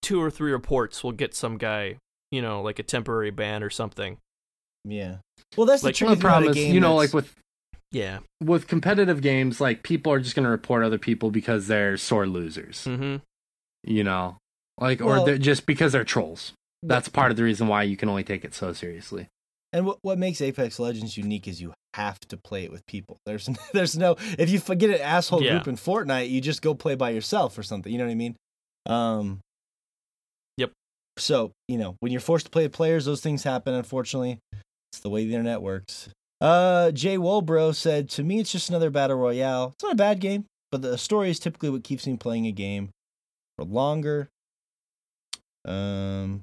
two 0.00 0.20
or 0.22 0.30
three 0.30 0.50
reports 0.52 1.04
will 1.04 1.12
get 1.12 1.34
some 1.34 1.58
guy 1.58 1.96
you 2.30 2.40
know, 2.40 2.62
like 2.62 2.78
a 2.78 2.82
temporary 2.82 3.30
ban 3.30 3.62
or 3.62 3.68
something. 3.68 4.16
Yeah. 4.86 5.16
Well, 5.54 5.66
that's 5.66 5.82
Like, 5.84 5.94
the 5.98 6.06
Well, 6.06 6.14
tricky 6.14 6.20
the 6.22 6.26
problem 6.26 6.50
is, 6.52 6.56
game 6.56 6.74
you 6.74 6.80
know, 6.80 6.98
that's- 6.98 7.12
like 7.12 7.22
with 7.22 7.34
Yeah. 7.92 8.18
with 8.42 8.66
competitive 8.66 9.20
games, 9.22 9.60
like 9.60 9.82
people 9.82 10.12
are 10.12 10.18
just 10.20 10.34
going 10.34 10.44
to 10.44 10.50
report 10.50 10.82
other 10.82 10.98
people 10.98 11.30
because 11.30 11.66
they're 11.68 11.96
sore 11.96 12.26
losers. 12.26 12.84
Mm-hmm. 12.84 13.16
You 13.84 14.04
know, 14.04 14.38
like 14.80 15.00
Well- 15.00 15.22
or 15.22 15.26
they're 15.26 15.38
just 15.38 15.66
because 15.66 15.92
they're 15.92 16.04
trolls. 16.04 16.52
That's 16.82 17.08
part 17.08 17.30
of 17.30 17.36
the 17.36 17.44
reason 17.44 17.68
why 17.68 17.84
you 17.84 17.96
can 17.96 18.08
only 18.08 18.24
take 18.24 18.44
it 18.44 18.54
so 18.54 18.72
seriously. 18.72 19.28
And 19.72 19.86
what 19.86 19.98
what 20.02 20.18
makes 20.18 20.40
Apex 20.40 20.78
Legends 20.80 21.16
unique 21.16 21.46
is 21.46 21.60
you 21.60 21.72
have 21.94 22.18
to 22.28 22.36
play 22.36 22.64
it 22.64 22.72
with 22.72 22.84
people. 22.86 23.18
There's 23.24 23.48
there's 23.72 23.96
no 23.96 24.16
if 24.38 24.50
you 24.50 24.58
forget 24.58 24.90
an 24.90 25.00
asshole 25.00 25.42
Yeah. 25.42 25.52
group 25.52 25.68
in 25.68 25.76
Fortnite, 25.76 26.28
you 26.30 26.40
just 26.40 26.60
go 26.60 26.74
play 26.74 26.94
by 26.94 27.10
yourself 27.10 27.56
or 27.56 27.62
something. 27.62 27.92
You 27.92 27.98
know 27.98 28.04
what 28.06 28.10
I 28.10 28.14
mean? 28.16 28.36
Um. 28.86 29.40
Yep. 30.58 30.72
So 31.18 31.52
you 31.68 31.78
know 31.78 31.96
when 32.00 32.10
you're 32.12 32.20
forced 32.20 32.46
to 32.46 32.50
play 32.50 32.64
with 32.64 32.72
players, 32.72 33.04
those 33.04 33.20
things 33.20 33.44
happen. 33.44 33.74
Unfortunately, 33.74 34.38
it's 34.92 35.00
the 35.02 35.08
way 35.10 35.24
the 35.24 35.34
internet 35.34 35.62
works. 35.62 36.08
Uh, 36.42 36.90
Jay 36.90 37.16
Wolbro 37.16 37.72
said 37.74 38.08
to 38.10 38.24
me, 38.24 38.40
it's 38.40 38.50
just 38.50 38.68
another 38.68 38.90
battle 38.90 39.16
royale. 39.16 39.70
It's 39.74 39.82
not 39.84 39.92
a 39.92 39.96
bad 39.96 40.18
game, 40.20 40.44
but 40.72 40.82
the 40.82 40.98
story 40.98 41.30
is 41.30 41.38
typically 41.38 41.70
what 41.70 41.84
keeps 41.84 42.04
me 42.06 42.16
playing 42.16 42.46
a 42.46 42.52
game 42.52 42.90
for 43.56 43.64
longer. 43.64 44.28
Um, 45.64 46.42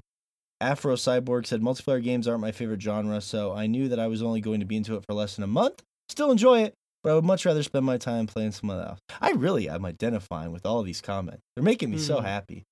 Afro 0.62 0.96
Cyborg 0.96 1.46
said 1.46 1.62
multiplayer 1.62 2.02
games 2.04 2.28
aren't 2.28 2.40
my 2.42 2.52
favorite 2.54 2.82
genre, 2.82 3.20
so 3.20 3.52
I 3.54 3.68
knew 3.68 3.90
that 3.90 4.00
I 4.00 4.08
was 4.08 4.22
only 4.24 4.40
going 4.42 4.62
to 4.62 4.66
be 4.66 4.78
into 4.78 4.96
it 4.96 5.04
for 5.06 5.14
less 5.14 5.36
than 5.36 5.44
a 5.44 5.48
month. 5.48 5.82
Still 6.08 6.32
enjoy 6.32 6.62
it, 6.62 6.74
but 7.04 7.12
I 7.12 7.16
would 7.16 7.26
much 7.26 7.46
rather 7.46 7.62
spend 7.64 7.86
my 7.86 7.98
time 7.98 8.26
playing 8.26 8.54
someone 8.54 8.80
else. 8.80 9.00
I 9.20 9.32
really 9.32 9.68
am 9.68 9.86
identifying 9.86 10.52
with 10.54 10.66
all 10.66 10.80
of 10.80 10.86
these 10.86 11.02
comments. 11.02 11.42
They're 11.56 11.64
making 11.64 11.92
me 11.92 11.98
so 11.98 12.18
Mhm. 12.20 12.24
happy. 12.24 12.64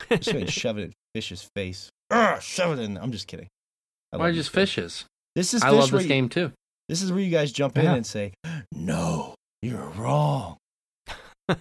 Just 0.10 0.32
going 0.32 0.44
to 0.44 0.50
shove 0.52 0.76
it 0.78 0.82
in 0.84 0.92
Fish's 1.14 1.48
face. 1.54 1.88
Ugh, 2.10 2.42
shove 2.42 2.78
it 2.78 2.82
in. 2.82 2.98
I'm 2.98 3.12
just 3.12 3.26
kidding. 3.26 3.48
I 4.12 4.18
Why 4.18 4.32
just 4.32 4.50
Fish. 4.50 4.74
fishes? 4.74 5.04
This 5.34 5.54
is 5.54 5.62
I 5.62 5.70
love 5.70 5.90
this 5.90 6.02
you- 6.02 6.08
game 6.08 6.28
too. 6.28 6.52
This 6.88 7.02
is 7.02 7.10
where 7.12 7.20
you 7.20 7.30
guys 7.30 7.50
jump 7.52 7.78
in 7.78 7.84
Yeah. 7.84 7.94
and 7.94 8.06
say, 8.06 8.32
"No, 8.72 9.34
you're 9.62 9.88
wrong." 9.96 10.56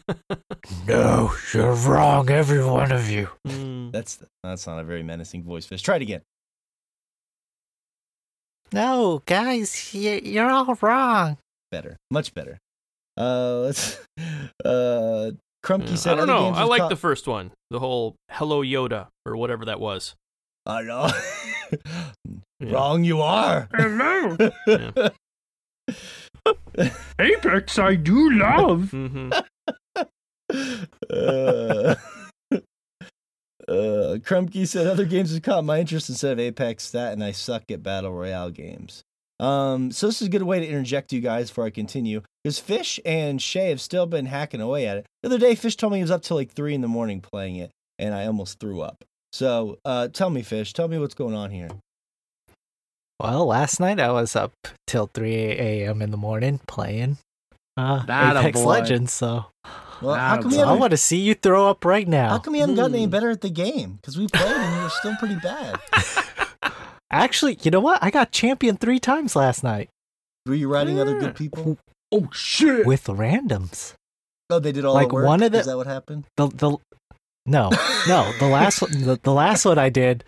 No, 0.87 1.33
you're 1.53 1.73
wrong, 1.73 2.29
every 2.29 2.63
one 2.63 2.91
of 2.93 3.09
you. 3.09 3.27
Mm. 3.47 3.91
That's 3.91 4.19
that's 4.43 4.65
not 4.65 4.79
a 4.79 4.83
very 4.83 5.03
menacing 5.03 5.43
voice, 5.43 5.65
Fish. 5.65 5.81
Try 5.81 5.97
it 5.97 6.01
again. 6.01 6.21
No, 8.71 9.21
guys, 9.25 9.93
you- 9.93 10.21
you're 10.23 10.49
all 10.49 10.77
wrong. 10.81 11.37
Better, 11.71 11.97
much 12.11 12.33
better. 12.33 12.57
Uh, 13.17 13.59
let's. 13.59 13.99
Uh, 14.63 15.31
Crumpy 15.65 15.89
Yeah, 15.89 15.95
said, 15.95 16.13
I 16.13 16.15
don't 16.17 16.27
know. 16.27 16.49
I 16.49 16.63
like 16.63 16.81
co- 16.81 16.89
the 16.89 16.95
first 16.95 17.27
one. 17.27 17.51
The 17.69 17.79
whole 17.79 18.15
Hello 18.31 18.61
Yoda 18.61 19.07
or 19.25 19.35
whatever 19.35 19.65
that 19.65 19.79
was. 19.79 20.15
I 20.65 20.81
know. 20.83 21.09
Yeah. 22.64 22.73
Wrong, 22.73 23.03
you 23.03 23.22
are. 23.22 23.68
Hello, 23.73 24.38
Yeah. 24.68 25.10
Apex. 27.19 27.77
I 27.80 27.95
do 27.95 28.31
love. 28.31 28.91
hmm 28.91 29.31
uh, 30.49 31.95
uh, 33.68 34.18
Krumke 34.19 34.68
said 34.68 34.88
other 34.88 35.06
games 35.06 35.34
have 35.34 35.41
caught 35.41 35.64
my 35.64 35.80
interest 35.80 36.10
instead 36.10 36.34
of 36.34 36.40
Apex 36.40 36.91
That 36.91 37.14
and 37.14 37.23
I 37.23 37.31
suck 37.31 37.64
at 37.72 37.81
battle 37.84 38.11
royale 38.14 38.49
games. 38.49 39.03
Um, 39.40 39.91
so 39.91 40.07
this 40.07 40.22
is 40.22 40.27
a 40.27 40.31
good 40.31 40.44
way 40.44 40.60
to 40.60 40.68
interject 40.68 41.11
you 41.11 41.19
guys 41.19 41.49
before 41.49 41.65
I 41.65 41.69
continue, 41.69 42.22
because 42.44 42.60
Fish 42.60 42.99
and 43.03 43.41
Shay 43.41 43.69
have 43.69 43.81
still 43.81 44.06
been 44.06 44.26
hacking 44.27 44.61
away 44.61 44.88
at 44.88 44.98
it. 44.98 45.06
The 45.22 45.30
other 45.30 45.38
day, 45.40 45.56
Fish 45.56 45.76
told 45.76 45.91
me 45.91 45.98
he 45.99 46.03
was 46.03 46.11
up 46.11 46.22
till 46.22 46.38
like 46.38 46.52
three 46.52 46.73
in 46.73 46.81
the 46.81 46.88
morning 46.88 47.19
playing 47.19 47.56
it, 47.57 47.72
and 47.99 48.14
I 48.14 48.26
almost 48.26 48.60
threw 48.60 48.81
up. 48.81 49.03
So, 49.34 49.80
uh, 49.84 50.10
tell 50.10 50.30
me, 50.30 50.44
Fish, 50.44 50.72
tell 50.73 50.88
me 50.88 50.98
what's 50.99 51.15
going 51.15 51.34
on 51.35 51.49
here. 51.52 51.69
Well, 53.23 53.45
last 53.45 53.79
night 53.79 53.99
I 54.01 54.11
was 54.11 54.35
up 54.35 54.51
till 54.85 55.09
3 55.13 55.33
a.m. 55.33 56.01
in 56.01 56.11
the 56.11 56.17
morning 56.17 56.59
playing 56.67 57.17
uh, 57.77 58.05
That 58.05 58.35
a 58.35 58.39
Apex. 58.39 58.59
Legends. 58.59 59.13
So 59.13 59.45
Well, 60.01 60.15
how 60.15 60.41
come, 60.41 60.51
you 60.51 60.57
I 60.57 60.65
haven't, 60.65 60.79
want 60.79 60.91
to 60.91 60.97
see 60.97 61.17
you 61.21 61.33
throw 61.33 61.69
up 61.69 61.85
right 61.85 62.07
now. 62.07 62.29
how 62.31 62.39
come 62.39 62.53
you 62.55 62.61
haven't 62.61 62.75
gotten 62.75 62.95
any 62.95 63.05
Hmm. 63.05 63.11
better 63.11 63.29
at 63.29 63.39
the 63.41 63.49
game? 63.49 63.93
Because 64.01 64.17
we 64.17 64.27
played 64.27 64.51
and 64.51 64.75
you 64.75 64.81
were 64.83 64.89
still 64.89 65.15
pretty 65.15 65.35
bad. 65.35 65.79
Actually, 67.11 67.57
you 67.61 67.71
know 67.71 67.79
what? 67.79 68.03
I 68.03 68.09
got 68.11 68.31
champion 68.31 68.75
three 68.75 68.99
times 68.99 69.35
last 69.35 69.63
night 69.63 69.89
Were 70.45 70.55
you 70.55 70.67
riding 70.67 70.99
other 70.99 71.17
good 71.19 71.35
people? 71.35 71.77
Oh 72.11 72.27
shit! 72.33 72.85
with 72.85 73.05
randoms. 73.05 73.93
Oh, 74.49 74.59
they 74.59 74.71
did 74.71 74.83
all 74.83 74.93
Like 74.95 75.07
the 75.09 75.13
work. 75.15 75.25
one 75.27 75.41
of 75.43 75.51
the- 75.51 75.59
Is 75.59 75.65
that 75.67 75.77
what 75.77 75.87
happened? 75.87 76.25
The 76.37 76.47
the 76.47 76.77
no 77.45 77.69
no 78.07 78.31
the 78.39 78.47
last 78.47 78.81
one 78.81 78.91
the, 78.91 79.19
the 79.23 79.31
last 79.33 79.63
one 79.65 79.77
I 79.77 79.89
did. 79.89 80.23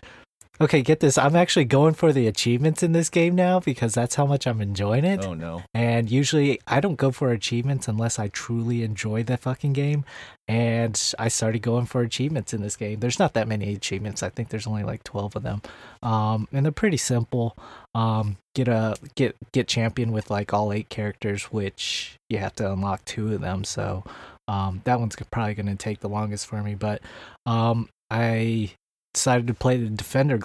Okay, 0.58 0.80
get 0.80 1.00
this. 1.00 1.18
I'm 1.18 1.36
actually 1.36 1.66
going 1.66 1.94
for 1.94 2.12
the 2.12 2.26
achievements 2.26 2.82
in 2.82 2.92
this 2.92 3.10
game 3.10 3.34
now 3.34 3.60
because 3.60 3.92
that's 3.92 4.14
how 4.14 4.24
much 4.24 4.46
I'm 4.46 4.60
enjoying 4.62 5.04
it. 5.04 5.24
Oh 5.24 5.34
no. 5.34 5.62
And 5.74 6.10
usually 6.10 6.60
I 6.66 6.80
don't 6.80 6.96
go 6.96 7.10
for 7.10 7.30
achievements 7.30 7.88
unless 7.88 8.18
I 8.18 8.28
truly 8.28 8.82
enjoy 8.82 9.22
the 9.22 9.36
fucking 9.36 9.74
game. 9.74 10.04
And 10.48 11.00
I 11.18 11.28
started 11.28 11.60
going 11.60 11.86
for 11.86 12.00
achievements 12.00 12.54
in 12.54 12.62
this 12.62 12.76
game. 12.76 13.00
There's 13.00 13.18
not 13.18 13.34
that 13.34 13.48
many 13.48 13.74
achievements. 13.74 14.22
I 14.22 14.30
think 14.30 14.48
there's 14.48 14.66
only 14.66 14.84
like 14.84 15.04
12 15.04 15.36
of 15.36 15.42
them. 15.42 15.60
Um, 16.02 16.48
and 16.52 16.64
they're 16.64 16.72
pretty 16.72 16.96
simple. 16.96 17.56
Um, 17.94 18.38
get 18.54 18.68
a 18.68 18.96
get 19.14 19.36
get 19.52 19.68
champion 19.68 20.12
with 20.12 20.30
like 20.30 20.54
all 20.54 20.72
eight 20.72 20.88
characters, 20.88 21.44
which 21.44 22.18
you 22.30 22.38
have 22.38 22.54
to 22.56 22.72
unlock 22.72 23.04
two 23.04 23.34
of 23.34 23.40
them. 23.40 23.64
So 23.64 24.04
um, 24.48 24.80
that 24.84 25.00
one's 25.00 25.16
probably 25.30 25.54
going 25.54 25.66
to 25.66 25.76
take 25.76 26.00
the 26.00 26.08
longest 26.08 26.46
for 26.46 26.62
me. 26.62 26.74
But 26.74 27.02
um, 27.44 27.88
I 28.10 28.70
decided 29.16 29.46
to 29.46 29.54
play 29.54 29.78
the 29.78 29.88
defender 29.88 30.38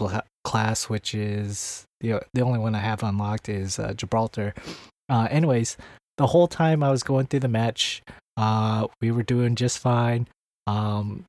class, 0.44 0.90
which 0.90 1.14
is 1.14 1.86
the 2.00 2.22
the 2.34 2.42
only 2.42 2.58
one 2.58 2.74
I 2.74 2.80
have 2.80 3.04
unlocked 3.04 3.50
is 3.50 3.78
uh, 3.78 3.94
Gibraltar. 3.94 4.54
Uh, 5.10 5.28
anyways, 5.30 5.78
the 6.18 6.28
whole 6.28 6.48
time 6.48 6.82
I 6.82 6.90
was 6.90 7.04
going 7.04 7.28
through 7.28 7.42
the 7.42 7.48
match, 7.50 8.02
uh, 8.38 8.88
we 9.02 9.12
were 9.12 9.24
doing 9.24 9.56
just 9.56 9.78
fine. 9.78 10.28
Um, 10.68 11.26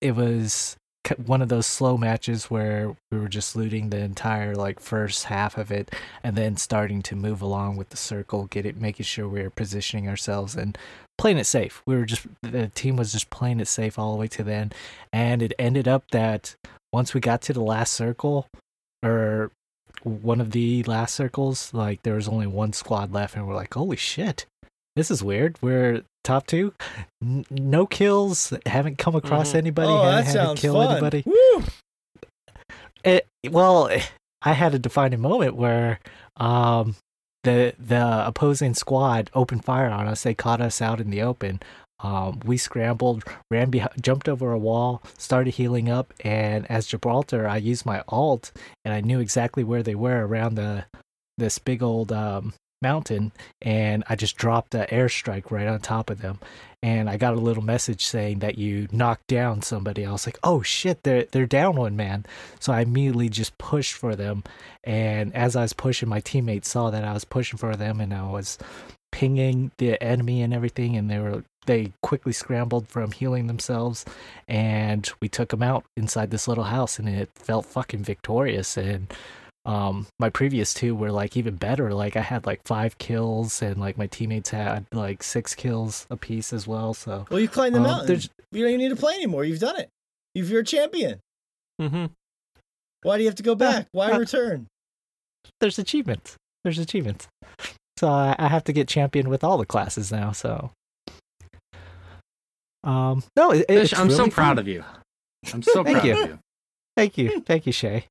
it 0.00 0.16
was 0.16 0.76
one 1.24 1.42
of 1.42 1.48
those 1.48 1.66
slow 1.66 1.96
matches 1.96 2.50
where 2.50 2.96
we 3.10 3.18
were 3.18 3.28
just 3.28 3.56
looting 3.56 3.90
the 3.90 3.98
entire 3.98 4.54
like 4.54 4.80
first 4.80 5.24
half 5.24 5.58
of 5.58 5.70
it, 5.70 5.94
and 6.22 6.36
then 6.36 6.56
starting 6.56 7.02
to 7.02 7.16
move 7.16 7.42
along 7.42 7.76
with 7.76 7.90
the 7.90 7.96
circle, 7.96 8.46
get 8.46 8.66
it, 8.66 8.80
making 8.80 9.04
sure 9.04 9.28
we 9.28 9.42
were 9.42 9.50
positioning 9.50 10.08
ourselves 10.08 10.54
and 10.54 10.78
playing 11.18 11.38
it 11.38 11.46
safe. 11.46 11.82
We 11.86 11.96
were 11.96 12.06
just 12.06 12.26
the 12.42 12.68
team 12.68 12.96
was 12.96 13.12
just 13.12 13.30
playing 13.30 13.60
it 13.60 13.68
safe 13.68 13.98
all 13.98 14.12
the 14.12 14.18
way 14.18 14.28
to 14.28 14.44
the 14.44 14.54
end, 14.54 14.74
and 15.12 15.42
it 15.42 15.52
ended 15.58 15.88
up 15.88 16.10
that 16.10 16.56
once 16.92 17.14
we 17.14 17.20
got 17.20 17.42
to 17.42 17.52
the 17.52 17.60
last 17.60 17.92
circle, 17.92 18.46
or 19.02 19.50
one 20.02 20.40
of 20.40 20.50
the 20.52 20.82
last 20.84 21.14
circles, 21.14 21.72
like 21.74 22.02
there 22.02 22.14
was 22.14 22.28
only 22.28 22.46
one 22.46 22.72
squad 22.72 23.12
left, 23.12 23.36
and 23.36 23.46
we're 23.46 23.54
like, 23.54 23.74
holy 23.74 23.96
shit, 23.96 24.46
this 24.96 25.10
is 25.10 25.22
weird. 25.22 25.58
We're 25.60 26.02
top 26.24 26.46
two, 26.46 26.72
N- 27.22 27.44
no 27.50 27.86
kills, 27.86 28.52
haven't 28.66 28.98
come 28.98 29.14
across 29.14 29.52
Mhm. 29.52 29.56
anybody, 29.56 29.88
oh, 29.88 30.02
haven't 30.02 30.10
that 30.10 30.24
had 30.24 30.32
to 30.32 30.32
sounds 30.32 30.62
fun. 30.74 30.90
anybody. 30.90 31.24
It, 33.04 33.26
well, 33.50 33.90
I 34.42 34.52
had 34.52 34.74
a 34.74 34.78
defining 34.78 35.20
moment 35.20 35.56
where 35.56 36.00
um, 36.38 36.96
the 37.44 37.74
the 37.78 38.26
opposing 38.26 38.74
squad 38.74 39.30
opened 39.34 39.64
fire 39.64 39.90
on 39.90 40.06
us. 40.06 40.22
They 40.22 40.34
caught 40.34 40.60
us 40.60 40.80
out 40.80 41.00
in 41.00 41.10
the 41.10 41.22
open. 41.22 41.60
Um, 42.00 42.40
we 42.44 42.56
scrambled, 42.56 43.24
ran 43.50 43.70
behind, 43.70 44.02
jumped 44.02 44.28
over 44.28 44.52
a 44.52 44.58
wall, 44.58 45.02
started 45.16 45.54
healing 45.54 45.88
up, 45.88 46.12
and 46.20 46.68
as 46.70 46.86
Gibraltar, 46.86 47.46
I 47.46 47.56
used 47.58 47.86
my 47.86 48.02
alt, 48.08 48.52
and 48.84 48.92
I 48.92 49.00
knew 49.00 49.20
exactly 49.20 49.64
where 49.64 49.82
they 49.82 49.94
were 49.94 50.26
around 50.26 50.56
the 50.56 50.84
this 51.38 51.58
big 51.58 51.82
old 51.82 52.12
um, 52.12 52.52
mountain, 52.84 53.32
and 53.60 54.04
I 54.08 54.14
just 54.14 54.36
dropped 54.36 54.74
an 54.74 54.86
airstrike 54.92 55.50
right 55.50 55.66
on 55.66 55.80
top 55.80 56.10
of 56.10 56.20
them, 56.20 56.38
and 56.82 57.10
I 57.10 57.16
got 57.16 57.34
a 57.34 57.40
little 57.40 57.64
message 57.64 58.04
saying 58.04 58.40
that 58.40 58.58
you 58.58 58.86
knocked 58.92 59.26
down 59.26 59.62
somebody. 59.62 60.04
I 60.06 60.12
was 60.12 60.26
like, 60.26 60.38
oh 60.44 60.62
shit, 60.62 61.02
they're 61.02 61.24
they're 61.32 61.46
down 61.46 61.76
one 61.76 61.96
man. 61.96 62.26
So 62.60 62.72
I 62.72 62.82
immediately 62.82 63.28
just 63.28 63.58
pushed 63.58 63.94
for 63.94 64.14
them, 64.14 64.44
and 64.84 65.34
as 65.34 65.56
I 65.56 65.62
was 65.62 65.72
pushing, 65.72 66.08
my 66.08 66.20
teammates 66.20 66.68
saw 66.68 66.90
that 66.90 67.04
I 67.04 67.12
was 67.12 67.24
pushing 67.24 67.58
for 67.58 67.74
them, 67.74 68.00
and 68.00 68.14
I 68.14 68.30
was 68.30 68.58
pinging 69.10 69.70
the 69.78 70.00
enemy 70.02 70.42
and 70.42 70.52
everything, 70.52 70.96
and 70.96 71.10
they 71.10 71.18
were 71.18 71.44
they 71.66 71.92
quickly 72.02 72.32
scrambled 72.32 72.88
from 72.88 73.12
healing 73.12 73.46
themselves, 73.46 74.04
and 74.46 75.10
we 75.20 75.28
took 75.28 75.48
them 75.48 75.62
out 75.62 75.84
inside 75.96 76.30
this 76.30 76.46
little 76.48 76.64
house, 76.64 76.98
and 76.98 77.08
it 77.08 77.30
felt 77.34 77.66
fucking 77.66 78.04
victorious. 78.04 78.76
And 78.76 79.12
um, 79.66 80.06
my 80.18 80.28
previous 80.30 80.74
two 80.74 80.94
were 80.94 81.10
like 81.10 81.36
even 81.36 81.56
better. 81.56 81.92
Like 81.94 82.16
I 82.16 82.20
had 82.20 82.44
like 82.46 82.60
five 82.64 82.98
kills, 82.98 83.62
and 83.62 83.80
like 83.80 83.96
my 83.96 84.06
teammates 84.06 84.50
had 84.50 84.86
like 84.92 85.22
six 85.22 85.54
kills 85.54 86.06
apiece 86.10 86.52
as 86.52 86.66
well. 86.66 86.92
So 86.94 87.26
Well, 87.30 87.40
you 87.40 87.48
climbed 87.48 87.74
the 87.74 87.80
Um, 87.80 87.84
mountain. 87.86 88.06
there's- 88.08 88.28
You 88.52 88.60
don't 88.62 88.68
even 88.74 88.80
need 88.80 88.90
to 88.90 88.96
play 88.96 89.14
anymore. 89.14 89.44
You've 89.44 89.58
done 89.60 89.78
it. 89.80 89.88
You've, 90.34 90.50
you're 90.50 90.60
a 90.60 90.64
champion. 90.64 91.20
mm-hmm 91.80 92.06
Why 93.02 93.16
do 93.16 93.22
you 93.22 93.28
have 93.28 93.36
to 93.36 93.42
go 93.42 93.54
back? 93.54 93.86
Why 93.92 94.10
uh, 94.12 94.18
return? 94.18 94.66
there's 95.60 95.78
achievements. 95.78 96.36
There's 96.62 96.78
achievements. 96.78 97.28
So 97.98 98.08
I, 98.08 98.34
I 98.38 98.48
have 98.48 98.64
to 98.64 98.72
get 98.72 98.88
champion 98.88 99.28
with 99.28 99.44
all 99.44 99.58
the 99.58 99.66
classes 99.66 100.10
now. 100.12 100.32
So, 100.32 100.70
um, 102.82 103.22
no, 103.36 103.50
it, 103.52 103.66
Fish, 103.68 103.92
it's 103.92 103.98
I'm 104.00 104.10
so 104.10 104.18
really 104.18 104.30
proud 104.30 104.58
of 104.58 104.68
you. 104.68 104.84
I'm 105.52 105.62
so 105.62 105.82
Thank 105.84 105.98
proud 105.98 106.06
you. 106.06 106.22
of 106.22 106.28
you. 106.28 106.38
Thank 106.96 107.18
you, 107.18 107.40
thank 107.40 107.66
you, 107.66 107.72
Shay. 107.72 108.06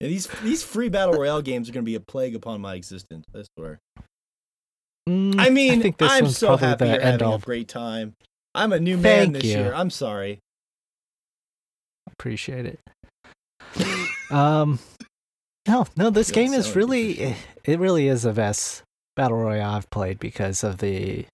Yeah, 0.00 0.08
these 0.08 0.26
these 0.42 0.62
free 0.62 0.88
battle 0.88 1.14
royale 1.14 1.42
games 1.42 1.68
are 1.68 1.72
going 1.72 1.84
to 1.84 1.90
be 1.90 1.94
a 1.94 2.00
plague 2.00 2.34
upon 2.34 2.60
my 2.60 2.74
existence. 2.74 3.24
I 3.34 3.44
swear. 3.56 3.78
Mm, 5.08 5.36
I 5.38 5.50
mean, 5.50 5.80
think 5.80 5.96
this 5.98 6.10
I'm 6.10 6.28
so 6.28 6.56
happy 6.56 6.86
you're 6.86 7.00
having 7.00 7.26
all. 7.26 7.36
a 7.36 7.38
great 7.38 7.68
time. 7.68 8.14
I'm 8.54 8.72
a 8.72 8.80
new 8.80 8.96
man 8.96 9.02
Thank 9.32 9.34
this 9.34 9.44
you. 9.44 9.50
year. 9.58 9.72
I'm 9.74 9.90
sorry. 9.90 10.40
Appreciate 12.12 12.66
it. 12.66 12.80
um, 14.30 14.78
no, 15.68 15.86
no, 15.96 16.10
this 16.10 16.30
game 16.30 16.52
is 16.52 16.74
really, 16.74 17.12
appreciate 17.12 17.36
it 17.64 17.78
really 17.78 18.08
is 18.08 18.22
the 18.22 18.32
best 18.32 18.82
battle 19.16 19.38
royale 19.38 19.74
I've 19.74 19.90
played 19.90 20.18
because 20.18 20.64
of 20.64 20.78
the 20.78 21.26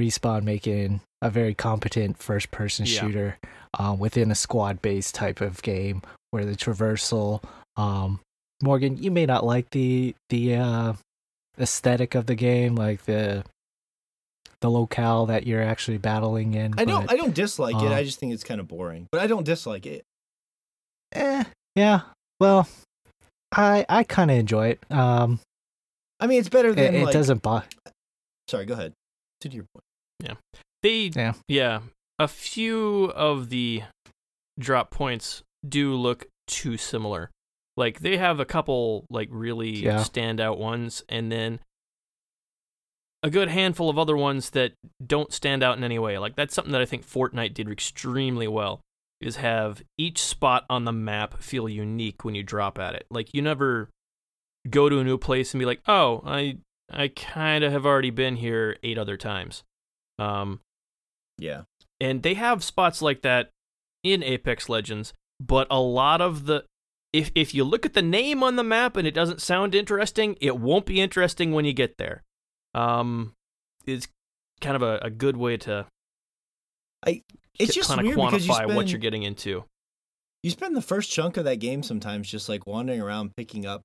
respawn 0.00 0.42
making 0.42 1.00
a 1.22 1.30
very 1.30 1.54
competent 1.54 2.18
first-person 2.18 2.86
Yeah. 2.86 3.00
shooter 3.00 3.38
um, 3.78 3.98
within 3.98 4.30
a 4.30 4.34
squad-based 4.34 5.14
type 5.14 5.40
of 5.40 5.62
game 5.62 6.02
where 6.30 6.44
the 6.44 6.56
traversal. 6.56 7.42
Um, 7.76 8.20
Morgan, 8.62 8.96
you 9.02 9.10
may 9.10 9.26
not 9.26 9.44
like 9.44 9.70
the 9.70 10.14
the 10.30 10.54
uh, 10.56 10.92
aesthetic 11.58 12.14
of 12.14 12.26
the 12.26 12.34
game, 12.34 12.74
like 12.76 13.04
the 13.04 13.44
the 14.60 14.70
locale 14.70 15.26
that 15.26 15.46
you're 15.46 15.62
actually 15.62 15.98
battling 15.98 16.54
in. 16.54 16.74
I 16.78 16.84
don't. 16.84 17.06
but- 17.06 17.12
I 17.12 17.16
don't 17.16 17.34
dislike 17.34 17.74
it. 17.76 17.86
um, 17.86 17.92
I 17.92 18.04
just 18.04 18.18
think 18.18 18.32
it's 18.32 18.44
kind 18.44 18.60
of 18.60 18.68
boring. 18.68 19.08
But 19.12 19.20
I 19.20 19.26
don't 19.26 19.44
dislike 19.44 19.86
it. 19.86 20.04
Eh, 21.12 21.44
yeah. 21.76 22.00
Well, 22.40 22.66
I 23.52 23.84
I 23.88 24.04
kind 24.04 24.30
of 24.30 24.38
enjoy 24.38 24.68
it. 24.68 24.80
Um, 24.90 25.40
I 26.20 26.26
mean, 26.26 26.40
it's 26.40 26.48
better 26.48 26.72
than 26.72 26.94
it 26.94 27.04
like. 27.04 27.12
doesn't 27.12 27.42
bother. 27.42 27.66
Sorry, 28.48 28.64
go 28.64 28.74
ahead. 28.74 28.92
To 29.42 29.48
your 29.48 29.64
point. 29.74 29.84
Yeah. 30.20 30.34
They 30.82 31.10
Yeah. 31.14 31.32
yeah, 31.48 31.80
a 32.18 32.28
few 32.28 33.06
of 33.14 33.48
the 33.50 33.82
drop 34.58 34.90
points 34.90 35.42
do 35.68 35.94
look 35.94 36.26
too 36.46 36.76
similar. 36.76 37.30
Like 37.76 38.00
they 38.00 38.16
have 38.16 38.38
a 38.40 38.44
couple 38.44 39.04
like 39.10 39.28
really 39.30 39.70
Yeah. 39.70 39.98
standout 40.00 40.58
ones 40.58 41.02
and 41.08 41.30
then 41.32 41.60
a 43.22 43.30
good 43.30 43.48
handful 43.48 43.88
of 43.88 43.98
other 43.98 44.16
ones 44.16 44.50
that 44.50 44.74
don't 45.04 45.32
stand 45.32 45.62
out 45.62 45.76
in 45.78 45.84
any 45.84 45.98
way. 45.98 46.18
Like 46.18 46.36
that's 46.36 46.54
something 46.54 46.72
that 46.72 46.82
I 46.82 46.86
think 46.86 47.06
Fortnite 47.06 47.54
did 47.54 47.70
extremely 47.70 48.46
well 48.46 48.80
is 49.20 49.36
have 49.36 49.82
each 49.96 50.18
spot 50.22 50.66
on 50.68 50.84
the 50.84 50.92
map 50.92 51.42
feel 51.42 51.68
unique 51.68 52.24
when 52.24 52.34
you 52.34 52.42
drop 52.42 52.78
at 52.78 52.94
it. 52.94 53.06
Like 53.10 53.32
you 53.32 53.40
never 53.40 53.88
go 54.68 54.88
to 54.88 54.98
a 54.98 55.04
new 55.04 55.16
place 55.18 55.54
and 55.54 55.58
be 55.58 55.64
like, 55.64 55.80
"Oh, 55.88 56.22
I 56.26 56.58
I 56.90 57.08
kind 57.08 57.64
of 57.64 57.72
have 57.72 57.86
already 57.86 58.10
been 58.10 58.36
here 58.36 58.76
eight 58.82 58.98
other 58.98 59.16
times." 59.16 59.62
Um 60.18 60.60
Yeah. 61.38 61.62
and 62.00 62.22
they 62.22 62.34
have 62.34 62.62
spots 62.62 63.00
like 63.00 63.22
that 63.22 63.50
in 64.02 64.22
Apex 64.22 64.68
Legends, 64.68 65.14
but 65.40 65.66
a 65.70 65.80
lot 65.80 66.20
of 66.20 66.44
the 66.44 66.64
if 67.14 67.30
if 67.34 67.54
you 67.54 67.62
look 67.64 67.86
at 67.86 67.94
the 67.94 68.02
name 68.02 68.42
on 68.42 68.56
the 68.56 68.64
map 68.64 68.96
and 68.96 69.06
it 69.06 69.14
doesn't 69.14 69.40
sound 69.40 69.74
interesting, 69.74 70.36
it 70.40 70.58
won't 70.58 70.84
be 70.84 71.00
interesting 71.00 71.52
when 71.52 71.64
you 71.64 71.72
get 71.72 71.96
there. 71.96 72.22
Um 72.74 73.32
it's 73.86 74.08
kind 74.60 74.74
of 74.76 74.82
a, 74.82 74.98
a 75.02 75.10
good 75.10 75.36
way 75.36 75.56
to 75.58 75.86
I 77.06 77.22
It's 77.58 77.74
just 77.74 77.88
kind 77.88 78.00
of 78.00 78.06
weird 78.06 78.16
because 78.18 78.46
you 78.46 78.52
quantify 78.52 78.74
what 78.74 78.88
you're 78.88 78.98
getting 78.98 79.22
into. 79.22 79.64
you 80.42 80.50
spend 80.50 80.74
the 80.74 80.82
first 80.82 81.10
chunk 81.10 81.36
of 81.36 81.44
that 81.44 81.56
game 81.56 81.82
sometimes 81.82 82.28
just 82.30 82.48
like 82.48 82.66
wandering 82.66 83.00
around 83.00 83.36
picking 83.36 83.64
up 83.64 83.82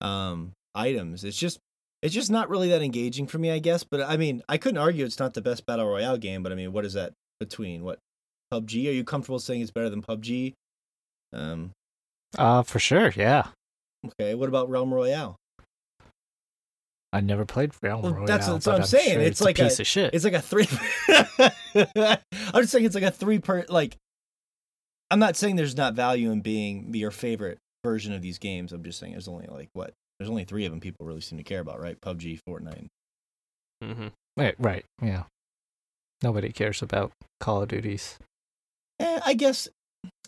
um 0.00 0.52
items 0.74 1.24
it's 1.24 1.36
just 1.36 1.58
it's 2.02 2.14
just 2.14 2.30
not 2.30 2.48
really 2.48 2.68
that 2.68 2.82
engaging 2.82 3.26
for 3.26 3.38
me 3.38 3.50
i 3.50 3.58
guess 3.58 3.82
but 3.84 4.00
i 4.00 4.16
mean 4.16 4.42
i 4.48 4.56
couldn't 4.56 4.78
argue 4.78 5.04
it's 5.04 5.18
not 5.18 5.34
the 5.34 5.42
best 5.42 5.66
battle 5.66 5.86
royale 5.86 6.16
game 6.16 6.42
but 6.42 6.52
i 6.52 6.54
mean 6.54 6.72
what 6.72 6.84
is 6.84 6.94
that 6.94 7.12
between 7.38 7.82
what 7.82 7.98
pubg 8.52 8.72
are 8.88 8.92
you 8.92 9.04
comfortable 9.04 9.38
saying 9.38 9.60
it's 9.60 9.70
better 9.70 9.90
than 9.90 10.00
pubg 10.02 10.54
um 11.32 11.72
Uh, 12.38 12.62
for 12.62 12.78
sure. 12.78 13.12
Yeah. 13.16 13.48
okay 14.06 14.34
what 14.34 14.48
about 14.48 14.68
realm 14.70 14.92
royale 14.94 15.36
I 17.12 17.20
never 17.20 17.44
played 17.44 17.72
Realm 17.82 18.02
Well, 18.02 18.12
Royale. 18.12 18.26
that's- 18.26 18.48
that's 18.48 18.66
what 18.66 18.74
I'm 18.76 18.80
I'm 18.82 18.86
saying. 18.86 19.12
sure 19.14 19.20
It's 19.22 19.40
a 19.40 19.44
like 19.44 19.58
a- 19.58 19.64
piece 19.64 19.80
of 19.80 19.86
shit. 19.86 20.14
it's 20.14 20.24
like 20.24 20.32
a 20.34 20.40
three 20.40 20.66
i'm 22.54 22.62
just 22.62 22.70
saying 22.72 22.84
it's 22.84 22.94
like 22.94 23.04
a 23.04 23.10
three 23.10 23.38
per 23.38 23.64
like 23.68 23.96
i'm 25.10 25.18
not 25.18 25.36
saying 25.36 25.56
there's 25.56 25.76
not 25.76 25.94
value 25.94 26.30
in 26.30 26.40
being 26.40 26.94
your 26.94 27.10
favorite 27.10 27.58
version 27.84 28.12
of 28.12 28.22
these 28.22 28.38
games 28.38 28.72
i'm 28.72 28.82
just 28.84 28.98
saying 28.98 29.12
there's 29.12 29.28
only 29.28 29.46
like 29.50 29.68
what 29.72 29.92
there's 30.18 30.30
only 30.30 30.44
three 30.44 30.64
of 30.66 30.70
them 30.72 30.80
people 30.80 31.04
really 31.06 31.20
seem 31.20 31.38
to 31.38 31.44
care 31.44 31.60
about 31.60 31.80
right 31.80 32.00
pubg 32.00 32.38
fortnite 32.48 32.86
hmm 33.82 34.08
Right. 34.36 34.54
Right. 34.58 34.84
Yeah. 35.02 35.24
Nobody 36.22 36.50
cares 36.52 36.80
about 36.82 37.12
Call 37.40 37.62
of 37.62 37.68
Duties. 37.68 38.18
Eh, 39.00 39.20
I 39.24 39.34
guess 39.34 39.68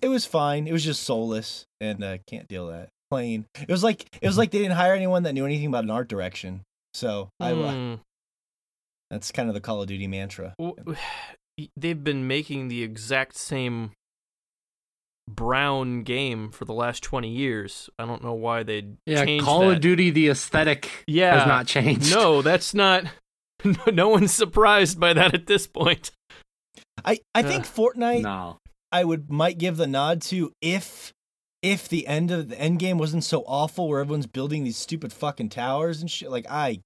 it 0.03 0.09
was 0.09 0.27
fine. 0.27 0.67
It 0.67 0.73
was 0.73 0.85
just 0.85 1.03
soulless, 1.05 1.65
and 1.81 2.03
uh, 2.05 2.19
can't 2.29 2.49
deal 2.49 2.67
that. 2.69 2.89
Plain. 3.11 3.47
It 3.61 3.71
was 3.71 3.83
like 3.85 4.07
it 4.21 4.27
was 4.27 4.37
like 4.39 4.51
they 4.51 4.59
didn't 4.59 4.77
hire 4.77 4.95
anyone 4.95 5.23
that 5.25 5.33
knew 5.33 5.47
anything 5.47 5.67
about 5.69 5.85
an 5.85 5.91
art 5.91 6.09
direction. 6.09 6.63
So 6.95 7.29
I, 7.41 7.53
uh, 7.53 7.73
Hmm. 7.73 7.95
that's 9.11 9.33
kind 9.33 9.49
of 9.49 9.55
the 9.55 9.61
Call 9.61 9.81
of 9.83 9.89
Duty 9.89 10.07
mantra. 10.07 10.55
They've 11.77 12.03
been 12.03 12.27
making 12.27 12.69
the 12.69 12.83
exact 12.83 13.37
same 13.37 13.93
brown 15.29 16.03
game 16.03 16.51
for 16.51 16.65
the 16.65 16.73
last 16.75 17.03
20 17.03 17.29
years. 17.29 17.89
I 17.99 18.07
don't 18.07 18.25
know 18.25 18.33
why 18.33 18.63
they 18.63 18.87
Yeah, 19.07 19.25
changed 19.25 19.45
Call 19.45 19.61
that. 19.69 19.77
of 19.77 19.81
Duty, 19.81 20.11
the 20.11 20.29
aesthetic 20.29 21.05
Yeah. 21.07 21.39
has 21.39 21.47
not 21.47 21.67
changed. 21.67 22.11
No, 22.11 22.43
that's 22.43 22.75
not. 22.75 23.05
No 23.93 24.09
one's 24.09 24.35
surprised 24.35 24.99
by 24.99 25.13
that 25.13 25.35
at 25.35 25.47
this 25.47 25.69
point. 25.69 26.11
I 27.05 27.21
I 27.33 27.43
think 27.45 27.65
Fortnite 27.65 28.23
no. 28.23 28.57
I 28.93 29.05
would 29.05 29.31
might 29.31 29.59
give 29.59 29.77
the 29.79 29.87
nod 29.87 30.23
to 30.23 30.53
if 30.61 31.13
if 31.63 31.89
the 31.89 32.07
end 32.07 32.31
of 32.31 32.51
the 32.51 32.61
end 32.61 32.79
game 32.79 32.99
wasn't 32.99 33.25
so 33.25 33.43
awful 33.47 33.89
where 33.89 34.01
everyone's 34.01 34.27
building 34.27 34.65
these 34.65 34.77
stupid 34.77 35.13
fucking 35.13 35.49
towers 35.49 36.01
and 36.01 36.11
shit. 36.11 36.31
Like 36.31 36.47
I, 36.49 36.81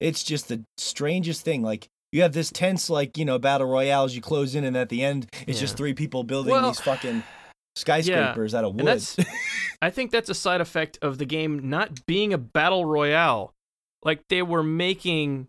it's 0.00 0.22
just 0.22 0.48
the 0.48 0.64
strangest 0.76 1.42
thing. 1.42 1.62
Like. 1.62 1.88
You 2.12 2.22
have 2.22 2.32
this 2.32 2.52
tense, 2.52 2.88
like 2.88 3.18
you 3.18 3.24
know, 3.24 3.40
battle 3.40 3.66
royale 3.66 4.04
as 4.04 4.14
you 4.14 4.22
close 4.22 4.54
in, 4.54 4.62
and 4.62 4.76
at 4.76 4.88
the 4.88 5.02
end, 5.02 5.26
it's 5.48 5.58
just 5.58 5.76
three 5.76 5.94
people 5.94 6.22
building 6.22 6.52
Well, 6.52 6.68
these 6.68 6.78
fucking 6.78 7.24
skyscrapers 7.74 8.54
out 8.54 8.62
of 8.62 8.78
and 8.78 8.84
wood. 8.84 9.26
I 9.82 9.90
think 9.90 10.12
that's 10.12 10.30
a 10.30 10.34
side 10.34 10.60
effect 10.60 10.96
of 11.02 11.18
the 11.18 11.26
game 11.26 11.68
not 11.68 12.06
being 12.06 12.32
a 12.32 12.38
battle 12.38 12.84
royale. 12.84 13.52
Like 14.04 14.22
they 14.28 14.42
were 14.42 14.62
making 14.62 15.48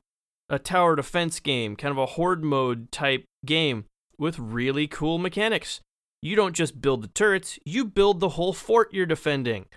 a 0.49 0.57
tower 0.57 0.95
defense 0.95 1.40
game, 1.40 1.76
kind 1.76 1.91
of 1.91 1.99
a 1.99 2.07
horde 2.07 2.44
mode 2.44 2.91
type 2.91 3.26
game 3.45 3.86
with 4.18 4.40
really 4.40 4.88
cool 4.88 5.19
mechanics. 5.19 5.82
You 6.26 6.36
don't 6.36 6.56
just 6.56 6.82
build 6.82 7.04
the 7.04 7.08
turrets, 7.10 7.60
you 7.66 7.86
build 7.86 8.20
the 8.20 8.30
whole 8.30 8.52
fort 8.52 8.92
you're 8.92 9.06
defending. 9.06 9.68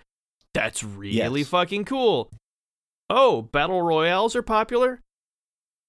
That's 0.55 0.83
really 0.83 1.41
Yes. 1.41 1.49
fucking 1.49 1.85
cool. 1.85 2.31
Oh, 3.11 3.43
battle 3.43 3.83
royales 3.83 4.35
are 4.35 4.41
popular? 4.43 5.03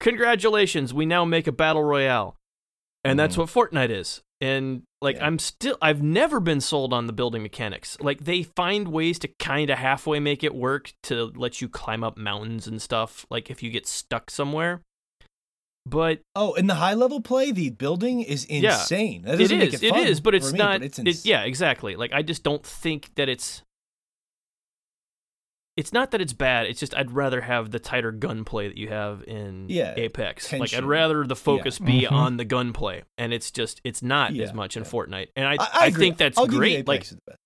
Congratulations, 0.01 0.93
we 0.93 1.05
now 1.05 1.23
make 1.23 1.47
a 1.47 1.53
battle 1.53 1.83
royale. 1.83 2.35
And 3.05 3.17
that's 3.17 3.37
Mhm. 3.37 3.39
what 3.53 3.71
Fortnite 3.71 3.89
is. 3.89 4.21
And 4.41 4.83
like 5.01 5.15
Yeah. 5.15 5.27
I'm 5.27 5.39
still 5.39 5.77
I've 5.81 6.03
never 6.03 6.41
been 6.41 6.59
sold 6.59 6.91
on 6.91 7.07
the 7.07 7.13
building 7.13 7.41
mechanics. 7.41 7.97
Like 8.01 8.25
they 8.25 8.43
find 8.43 8.89
ways 8.89 9.17
to 9.19 9.29
kind 9.39 9.69
of 9.69 9.77
halfway 9.77 10.19
make 10.19 10.43
it 10.43 10.53
work 10.53 10.91
to 11.03 11.31
let 11.37 11.61
you 11.61 11.69
climb 11.69 12.03
up 12.03 12.17
mountains 12.17 12.67
and 12.67 12.81
stuff 12.81 13.25
like 13.29 13.49
if 13.49 13.63
you 13.63 13.69
get 13.69 13.87
stuck 13.87 14.29
somewhere. 14.29 14.81
But 15.85 16.19
Oh, 16.35 16.53
in 16.53 16.67
the 16.67 16.75
high 16.75 16.93
level 16.93 17.21
play, 17.21 17.51
the 17.51 17.69
building 17.71 18.21
is 18.21 18.47
Yeah. 18.49 18.79
insane. 18.79 19.23
That 19.23 19.35
it 19.35 19.37
doesn't 19.37 19.57
make 19.59 19.73
it, 19.73 19.83
it 19.83 19.89
fun 19.89 20.07
is, 20.07 20.19
but 20.21 20.35
it's 20.35 20.51
me, 20.51 20.59
not. 20.59 20.83
it's 20.83 20.99
it, 20.99 21.25
yeah, 21.25 21.43
exactly. 21.43 21.95
Like 21.95 22.13
I 22.13 22.21
just 22.21 22.43
don't 22.43 22.63
think 22.63 23.09
that 23.15 23.27
it's. 23.29 23.63
It's 25.77 25.93
not 25.93 26.11
that 26.11 26.19
it's 26.19 26.33
bad. 26.33 26.67
It's 26.67 26.79
just 26.79 26.93
I'd 26.95 27.11
rather 27.11 27.39
have 27.39 27.71
the 27.71 27.79
tighter 27.79 28.11
gunplay 28.11 28.67
that 28.67 28.77
you 28.77 28.89
have 28.89 29.23
in 29.25 29.67
Yeah, 29.69 29.93
Apex. 29.95 30.51
Like 30.51 30.73
I'd 30.73 30.83
rather 30.83 31.25
the 31.25 31.37
focus 31.37 31.79
be 31.79 32.01
Mhm. 32.01 32.11
on 32.11 32.37
the 32.37 32.43
gunplay, 32.43 33.03
and 33.17 33.33
it's 33.33 33.49
just 33.49 33.79
it's 33.85 34.03
not 34.03 34.33
Yeah, 34.35 34.43
as 34.43 34.53
much 34.53 34.75
in. 34.75 34.83
Fortnite. 34.83 35.29
And 35.37 35.47
I 35.47 35.53
I, 35.53 35.69
I, 35.73 35.85
agree. 35.87 35.99
think 36.07 36.17
that's 36.17 36.37
I'll 36.37 36.47
great. 36.47 36.85
Like 36.85 37.03
is 37.03 37.11
the 37.11 37.19
best. 37.27 37.37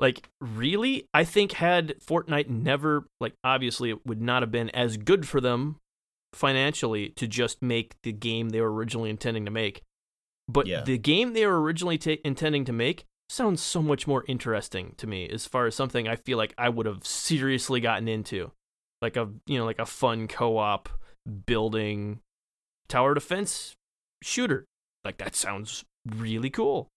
like 0.00 0.28
really 0.40 1.04
i 1.12 1.24
think 1.24 1.52
had 1.52 1.96
fortnite 2.00 2.48
never 2.48 3.04
like 3.20 3.34
obviously 3.42 3.90
it 3.90 4.06
would 4.06 4.22
not 4.22 4.42
have 4.42 4.50
been 4.52 4.70
as 4.70 4.96
good 4.96 5.26
for 5.28 5.40
them 5.40 5.76
financially 6.32 7.10
to 7.10 7.26
just 7.26 7.62
make 7.62 7.94
the 8.02 8.12
game 8.12 8.50
they 8.50 8.60
were 8.60 8.72
originally 8.72 9.10
intending 9.10 9.44
to 9.44 9.50
make 9.50 9.82
but 10.48 10.66
Yeah. 10.66 10.82
the 10.82 10.98
game 10.98 11.32
they 11.32 11.46
were 11.46 11.60
originally 11.60 11.98
ta- 11.98 12.16
intending 12.24 12.64
to 12.66 12.72
make 12.72 13.04
sounds 13.30 13.60
so 13.62 13.82
much 13.82 14.06
more 14.06 14.24
interesting 14.28 14.94
to 14.96 15.06
me 15.06 15.28
as 15.28 15.46
far 15.46 15.66
as 15.66 15.74
something 15.74 16.06
i 16.08 16.16
feel 16.16 16.38
like 16.38 16.54
i 16.58 16.68
would 16.68 16.86
have 16.86 17.04
seriously 17.06 17.80
gotten 17.80 18.08
into 18.08 18.50
like 19.02 19.16
a 19.16 19.28
you 19.46 19.58
know 19.58 19.64
like 19.64 19.78
a 19.78 19.86
fun 19.86 20.26
co-op 20.28 20.88
building 21.46 22.20
tower 22.88 23.14
defense 23.14 23.74
shooter 24.22 24.64
like 25.04 25.18
that 25.18 25.34
sounds 25.36 25.84
really 26.16 26.50
cool 26.50 26.88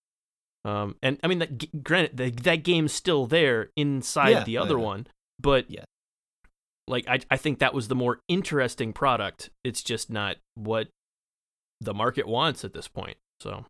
um, 0.63 0.95
and 1.01 1.17
I 1.23 1.27
mean, 1.27 1.39
that, 1.39 1.57
g- 1.57 1.71
granted, 1.81 2.17
the, 2.17 2.29
that 2.43 2.57
game's 2.57 2.93
still 2.93 3.25
there 3.25 3.71
inside 3.75 4.29
Yeah, 4.29 4.43
the 4.43 4.57
other 4.59 4.77
yeah. 4.77 4.83
one, 4.85 5.07
but 5.39 5.71
Yeah. 5.71 5.85
Like 6.87 7.07
I, 7.07 7.19
I 7.29 7.37
think 7.37 7.59
that 7.59 7.73
was 7.73 7.87
the 7.87 7.95
more 7.95 8.19
interesting 8.27 8.93
product. 8.93 9.49
It's 9.63 9.83
just 9.83 10.09
not 10.09 10.37
what 10.55 10.87
the 11.79 11.93
market 11.93 12.27
wants 12.27 12.63
at 12.65 12.73
this 12.73 12.87
point. 12.87 13.17
So 13.39 13.65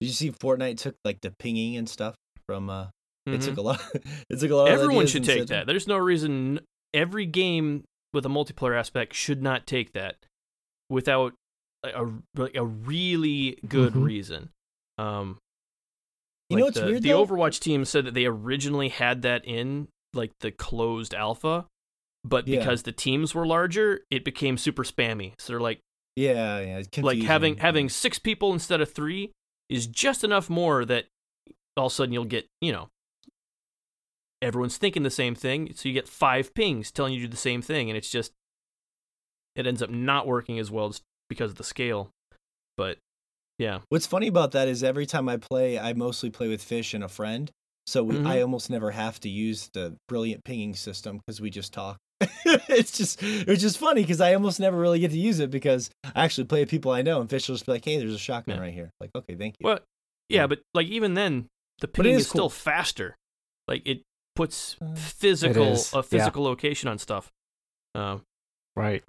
Did 0.00 0.06
you 0.06 0.12
see 0.12 0.30
Fortnite 0.30 0.78
took 0.78 0.94
like 1.04 1.20
the 1.20 1.30
pinging 1.38 1.76
and 1.76 1.88
stuff 1.88 2.14
from 2.46 2.70
uh 2.70 2.86
It 3.26 3.40
Mhm. 3.40 3.44
took 3.44 3.56
a 3.58 3.62
lot. 3.62 3.80
It 4.30 4.40
took 4.40 4.50
a 4.50 4.54
lot. 4.54 4.68
of 4.68 4.74
Everyone 4.74 5.06
should 5.06 5.24
take 5.24 5.46
that. 5.48 5.66
There's 5.66 5.86
no 5.86 5.98
reason 5.98 6.60
every 6.94 7.26
game 7.26 7.84
with 8.12 8.24
a 8.26 8.28
multiplayer 8.30 8.76
aspect 8.78 9.14
should 9.14 9.42
not 9.42 9.66
take 9.66 9.92
that 9.92 10.16
without 10.88 11.34
a, 11.84 12.06
a, 12.54 12.64
really 12.64 13.58
good 13.68 13.92
Mhm. 13.94 14.04
reason. 14.04 14.50
Um, 14.98 15.38
You 16.48 16.56
know 16.56 16.64
like 16.64 16.74
what's 16.74 16.80
the, 16.80 16.86
weird 16.86 17.02
The 17.02 17.10
though? 17.10 17.24
Overwatch 17.26 17.60
team 17.60 17.84
said 17.84 18.04
that 18.06 18.14
they 18.14 18.26
originally 18.26 18.88
had 18.88 19.22
that 19.22 19.44
in 19.44 19.88
like 20.12 20.32
the 20.40 20.50
closed 20.50 21.14
alpha, 21.14 21.66
but 22.24 22.46
Yeah. 22.46 22.58
because 22.58 22.82
the 22.82 22.92
teams 22.92 23.34
were 23.34 23.46
larger, 23.46 24.00
it 24.10 24.24
became 24.24 24.56
super 24.58 24.84
spammy. 24.84 25.32
So 25.38 25.52
they're 25.52 25.60
like, 25.60 25.80
Yeah, 26.16 26.60
yeah. 26.60 27.02
Like 27.02 27.22
having 27.22 27.56
having 27.58 27.88
six 27.88 28.18
people 28.18 28.52
instead 28.52 28.80
of 28.80 28.92
three 28.92 29.32
is 29.68 29.86
just 29.86 30.24
enough 30.24 30.50
more 30.50 30.84
that 30.84 31.06
all 31.76 31.86
of 31.86 31.92
a 31.92 31.94
sudden 31.94 32.12
you'll 32.12 32.24
get 32.24 32.46
you 32.60 32.72
know 32.72 32.88
everyone's 34.42 34.76
thinking 34.76 35.02
the 35.02 35.10
same 35.10 35.34
thing 35.34 35.72
so 35.74 35.88
you 35.88 35.92
get 35.94 36.08
five 36.08 36.52
pings 36.54 36.90
telling 36.90 37.12
you 37.12 37.20
to 37.20 37.26
do 37.26 37.30
the 37.30 37.36
same 37.36 37.62
thing 37.62 37.88
and 37.90 37.96
it's 37.96 38.10
just 38.10 38.32
it 39.54 39.66
ends 39.66 39.82
up 39.82 39.90
not 39.90 40.26
working 40.26 40.58
as 40.58 40.70
well 40.70 40.88
just 40.88 41.02
because 41.28 41.50
of 41.52 41.56
the 41.58 41.64
scale 41.64 42.10
but 42.76 42.98
yeah 43.58 43.80
What's 43.90 44.06
funny 44.06 44.26
about 44.28 44.52
that 44.52 44.66
is 44.68 44.82
every 44.82 45.06
time 45.06 45.28
I 45.28 45.36
play, 45.36 45.78
I 45.78 45.92
mostly 45.92 46.30
play 46.30 46.48
with 46.48 46.62
Fish 46.62 46.94
and 46.94 47.04
a 47.04 47.08
friend. 47.08 47.50
So 47.86 48.02
we, 48.02 48.14
Mhm. 48.16 48.26
I 48.26 48.40
almost 48.40 48.70
never 48.70 48.90
have 48.92 49.20
to 49.20 49.28
use 49.28 49.68
the 49.74 49.96
brilliant 50.08 50.44
pinging 50.44 50.74
system 50.74 51.18
because 51.18 51.40
we 51.40 51.50
just 51.50 51.72
talk. 51.72 51.98
it's 52.44 52.92
just 52.92 53.22
it's 53.22 53.62
just 53.62 53.78
funny 53.78 54.02
because 54.02 54.20
I 54.20 54.34
almost 54.34 54.60
never 54.60 54.78
really 54.78 54.98
get 55.00 55.10
to 55.12 55.18
use 55.18 55.40
it 55.40 55.50
because 55.50 55.90
I 56.14 56.24
actually 56.24 56.44
play 56.44 56.60
with 56.60 56.68
people 56.70 56.92
I 56.92 57.02
know 57.02 57.20
and 57.20 57.30
Fish 57.30 57.48
will 57.48 57.54
just 57.56 57.66
be 57.66 57.72
like, 57.72 57.84
"Hey, 57.84 57.98
there's 57.98 58.14
a 58.14 58.18
shotgun 58.18 58.56
Yeah. 58.56 58.62
right 58.62 58.74
here." 58.74 58.90
Like, 59.00 59.10
okay, 59.14 59.34
thank 59.34 59.54
you. 59.58 59.64
well 59.66 59.78
yeah 60.28 60.42
Yeah. 60.42 60.46
but 60.46 60.60
like 60.74 60.86
even 60.88 61.14
then 61.14 61.46
the 61.80 61.88
ping 61.88 62.02
it 62.02 62.04
pinging 62.04 62.16
is 62.18 62.22
is 62.26 62.28
still 62.28 62.50
faster 62.50 63.16
like 63.68 63.82
it 63.86 64.02
puts 64.36 64.76
Uh, 64.80 64.94
physical 64.94 65.72
is, 65.72 65.92
a 65.92 65.96
yeah. 65.96 66.02
physical 66.02 66.44
location 66.44 66.88
on 66.88 66.98
stuff 66.98 67.30
um, 67.94 68.22
Right. 68.76 69.02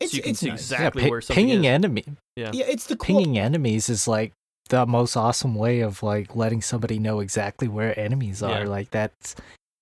it's 0.00 0.12
so 0.12 0.16
you 0.16 0.22
can 0.22 0.30
it's 0.32 0.40
see 0.40 0.48
nice. 0.50 0.60
exactly 0.60 1.02
yeah, 1.02 1.06
pi- 1.06 1.10
where 1.10 1.20
something 1.20 1.46
pinging 1.46 1.64
is. 1.64 1.70
enemy 1.70 2.04
yeah 2.36 2.50
Yeah, 2.52 2.66
it's 2.68 2.86
the 2.86 2.96
cool. 2.96 3.06
pinging 3.20 3.38
enemies 3.38 3.88
is 3.88 4.06
like 4.08 4.32
the 4.68 4.84
most 4.84 5.16
awesome 5.16 5.54
way 5.54 5.80
of 5.80 6.02
like 6.02 6.34
letting 6.36 6.60
somebody 6.60 6.98
know 6.98 7.20
exactly 7.20 7.68
where 7.68 7.96
enemies 7.98 8.42
are. 8.42 8.62
Yeah. 8.64 8.68
Like 8.68 8.90
that's 8.90 9.36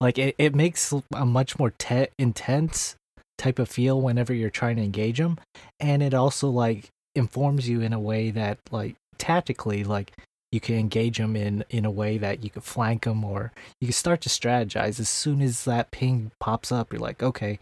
like 0.05 0.19
it, 0.19 0.35
it 0.39 0.55
makes 0.55 0.93
a 1.15 1.25
much 1.27 1.59
more 1.59 1.73
te- 1.79 2.09
intense 2.19 2.97
type 3.39 3.59
of 3.59 3.69
feel 3.69 4.01
whenever 4.01 4.33
you're 4.33 4.51
trying 4.61 4.77
to 4.77 4.83
engage 4.83 5.19
them, 5.19 5.39
and 5.81 6.03
it 6.03 6.15
also 6.15 6.49
like 6.49 6.91
informs 7.15 7.69
you 7.69 7.81
in 7.81 7.93
a 7.93 8.01
way 8.11 8.31
that 8.31 8.59
like 8.71 8.95
tactically 9.19 9.83
like 9.85 10.13
you 10.53 10.61
can 10.61 10.77
engage 10.77 11.19
them 11.19 11.35
in 11.37 11.65
in 11.71 11.85
a 11.85 11.91
way 11.91 12.19
that 12.19 12.45
you 12.45 12.51
can 12.51 12.63
flank 12.63 13.05
them 13.05 13.25
or 13.25 13.53
you 13.81 13.87
can 13.89 13.93
start 13.93 14.21
to 14.21 14.29
strategize 14.29 14.99
as 15.01 15.09
soon 15.09 15.41
as 15.41 15.65
that 15.65 15.91
ping 15.91 16.31
pops 16.41 16.71
up 16.73 16.93
you're 16.93 17.01
like 17.01 17.23
okay 17.23 17.59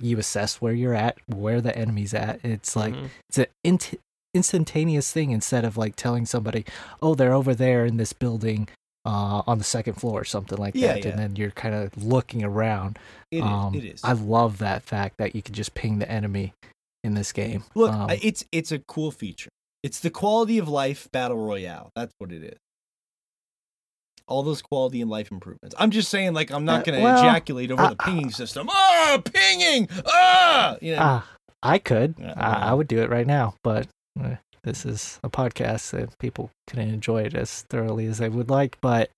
you 0.00 0.18
assess 0.18 0.60
where 0.60 0.72
you're 0.72 0.94
at 0.94 1.16
where 1.26 1.60
the 1.60 1.76
enemy's 1.76 2.14
at 2.14 2.38
it's 2.44 2.74
like 2.76 2.94
Mhm. 2.94 3.08
it's 3.28 3.38
an 3.38 3.46
int- 3.64 4.00
instantaneous 4.34 5.12
thing 5.12 5.30
instead 5.30 5.64
of 5.64 5.76
like 5.76 5.96
telling 5.96 6.26
somebody, 6.26 6.64
"Oh, 7.00 7.14
they're 7.14 7.32
over 7.40 7.54
there 7.54 7.84
in 7.86 7.96
this 7.96 8.12
building 8.12 8.68
uh, 9.06 9.42
on 9.46 9.58
the 9.58 9.64
second 9.64 9.94
floor" 9.94 10.20
or 10.20 10.24
something 10.24 10.58
like 10.58 10.74
Yeah, 10.74 10.94
that, 10.94 11.04
yeah. 11.04 11.10
and 11.12 11.18
then 11.18 11.36
you're 11.36 11.50
kind 11.52 11.74
of 11.74 11.96
looking 12.04 12.42
around. 12.44 12.98
It 13.30 13.38
is. 13.38 13.42
um, 13.42 13.74
it 13.74 13.84
is. 13.84 14.00
I 14.04 14.12
love 14.12 14.58
that 14.58 14.82
fact 14.82 15.16
that 15.18 15.34
you 15.34 15.42
can 15.42 15.54
just 15.54 15.74
ping 15.74 15.98
the 16.00 16.10
enemy 16.10 16.52
in 17.04 17.14
this 17.14 17.32
game. 17.32 17.64
Look, 17.74 17.92
Um, 17.92 18.10
it's 18.22 18.44
it's 18.52 18.72
a 18.72 18.78
cool 18.80 19.10
feature. 19.10 19.50
It's 19.82 20.00
the 20.00 20.10
quality 20.10 20.58
of 20.58 20.68
life 20.68 21.08
battle 21.12 21.38
royale. 21.38 21.90
That's 21.94 22.12
what 22.18 22.32
it 22.32 22.42
is. 22.42 22.58
All 24.28 24.42
those 24.42 24.60
quality 24.60 25.00
and 25.00 25.08
life 25.08 25.30
improvements. 25.30 25.76
I'm 25.78 25.92
just 25.92 26.08
saying, 26.08 26.34
like, 26.34 26.50
I'm 26.50 26.64
not 26.64 26.80
Uh, 26.80 26.82
going 26.90 26.98
to 26.98 27.04
well, 27.04 27.18
ejaculate 27.22 27.70
over 27.70 27.82
uh, 27.84 27.90
the 27.90 27.96
pinging 27.96 28.30
system. 28.30 28.66
Ah, 28.68 29.22
pinging! 29.24 29.88
Ah, 30.04 30.76
you 30.82 30.96
know. 30.96 30.98
ah, 31.00 31.30
I 31.62 31.78
could, 31.78 32.16
I, 32.36 32.70
I 32.70 32.74
would 32.74 32.88
do 32.88 33.02
it 33.02 33.08
right 33.10 33.26
now, 33.26 33.54
but 33.62 33.86
uh, 34.20 34.34
this 34.66 34.84
is 34.84 35.18
a 35.22 35.30
podcast 35.30 35.92
that 35.92 36.18
people 36.18 36.50
can 36.66 36.80
enjoy 36.80 37.22
it 37.22 37.34
as 37.34 37.62
thoroughly 37.70 38.06
as 38.06 38.18
they 38.18 38.28
would 38.28 38.50
like. 38.50 38.76
But 38.82 39.10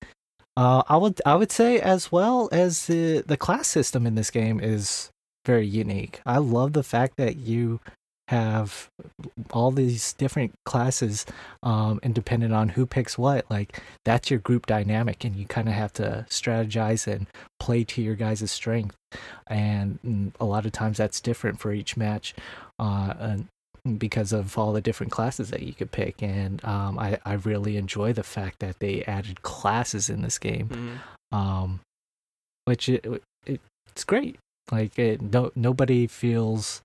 uh, 0.57 0.83
I 0.89 0.97
would 0.97 1.21
I 1.27 1.35
would 1.35 1.51
say 1.51 1.81
as 1.81 2.13
well 2.13 2.49
as 2.53 2.87
the 2.87 3.25
the 3.27 3.37
class 3.37 3.67
system 3.67 4.07
in 4.07 4.15
this 4.15 4.31
game 4.31 4.61
is 4.61 5.11
very 5.45 5.67
unique. 5.67 6.21
I 6.27 6.39
love 6.39 6.75
the 6.75 6.83
fact 6.83 7.17
that 7.17 7.37
you 7.37 7.81
have 8.29 8.91
all 9.53 9.71
these 9.71 10.13
different 10.13 10.53
classes 10.67 11.25
um 11.63 11.99
and 12.03 12.15
depending 12.15 12.53
on 12.53 12.69
who 12.69 12.85
picks 12.85 13.17
what 13.17 13.47
like 13.49 13.81
that's 14.05 14.31
your 14.31 14.39
group 14.39 14.67
dynamic 14.67 15.25
and 15.25 15.35
you 15.35 15.47
kind 15.47 15.67
of 15.67 15.73
have 15.73 15.95
to 15.95 16.27
strategize 16.29 17.11
and 17.11 17.27
play 17.59 17.83
to 17.83 18.03
your 18.03 18.15
guys' 18.15 18.51
strength 18.51 18.95
and 19.47 19.99
mm, 20.05 20.31
a 20.39 20.45
lot 20.45 20.67
of 20.67 20.73
times 20.73 20.99
that's 20.99 21.23
different 21.23 21.59
for 21.59 21.73
each 21.73 21.97
match 21.97 22.35
uh 22.79 23.15
and 23.19 23.49
because 23.97 24.33
of 24.33 24.57
all 24.59 24.73
the 24.73 24.81
different 24.81 25.11
classes 25.13 25.51
that 25.51 25.63
you 25.63 25.73
could 25.73 25.91
pick 25.91 26.23
and 26.23 26.65
um 26.65 26.99
i 26.99 27.19
i 27.25 27.35
really 27.35 27.77
enjoy 27.77 28.13
the 28.13 28.23
fact 28.23 28.59
that 28.61 28.79
they 28.81 29.03
added 29.05 29.43
classes 29.43 30.09
in 30.11 30.23
this 30.23 30.39
game 30.39 30.69
Mhm. 31.33 31.37
um 31.37 31.81
which 32.67 32.89
it, 32.89 33.05
it 33.47 33.61
it's 33.89 34.05
great 34.05 34.37
like 34.71 34.99
it 34.99 35.21
no 35.23 35.51
nobody 35.57 36.07
feels 36.07 36.83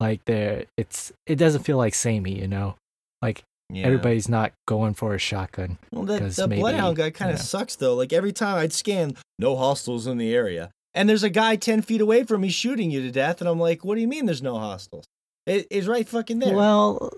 like 0.00 0.24
they're 0.26 0.64
it's 0.76 1.12
it 1.26 1.36
doesn't 1.36 1.62
feel 1.62 1.76
like 1.78 1.94
samey 1.94 2.38
you 2.38 2.48
know 2.48 2.74
like 3.22 3.42
Yeah. 3.70 3.86
everybody's 3.86 4.28
not 4.28 4.52
going 4.68 4.94
for 4.94 5.14
a 5.14 5.18
shotgun 5.18 5.78
Well, 5.90 6.04
that, 6.04 6.22
that 6.36 6.48
maybe, 6.48 6.60
Bloodhound 6.60 6.96
guy 6.96 7.10
kind 7.10 7.32
of 7.32 7.38
sucks, 7.40 7.74
though. 7.76 7.94
Like, 7.96 8.12
every 8.12 8.32
time 8.32 8.58
I'd 8.58 8.72
scan, 8.72 9.16
no 9.40 9.56
hostiles 9.56 10.06
in 10.06 10.18
the 10.18 10.32
area. 10.32 10.70
And 10.94 11.08
there's 11.08 11.24
a 11.24 11.30
guy 11.30 11.56
10 11.56 11.82
feet 11.82 12.00
away 12.00 12.22
from 12.22 12.42
me 12.42 12.48
shooting 12.48 12.92
you 12.92 13.02
to 13.02 13.10
death. 13.10 13.40
And 13.40 13.48
I'm 13.50 13.58
like, 13.58 13.84
what 13.84 13.96
do 13.96 14.00
you 14.02 14.06
mean 14.06 14.26
there's 14.26 14.40
no 14.42 14.56
hostiles? 14.56 15.04
It, 15.46 15.66
it's 15.70 15.86
right 15.86 16.06
fucking 16.08 16.40
there. 16.40 16.54
well 16.54 17.10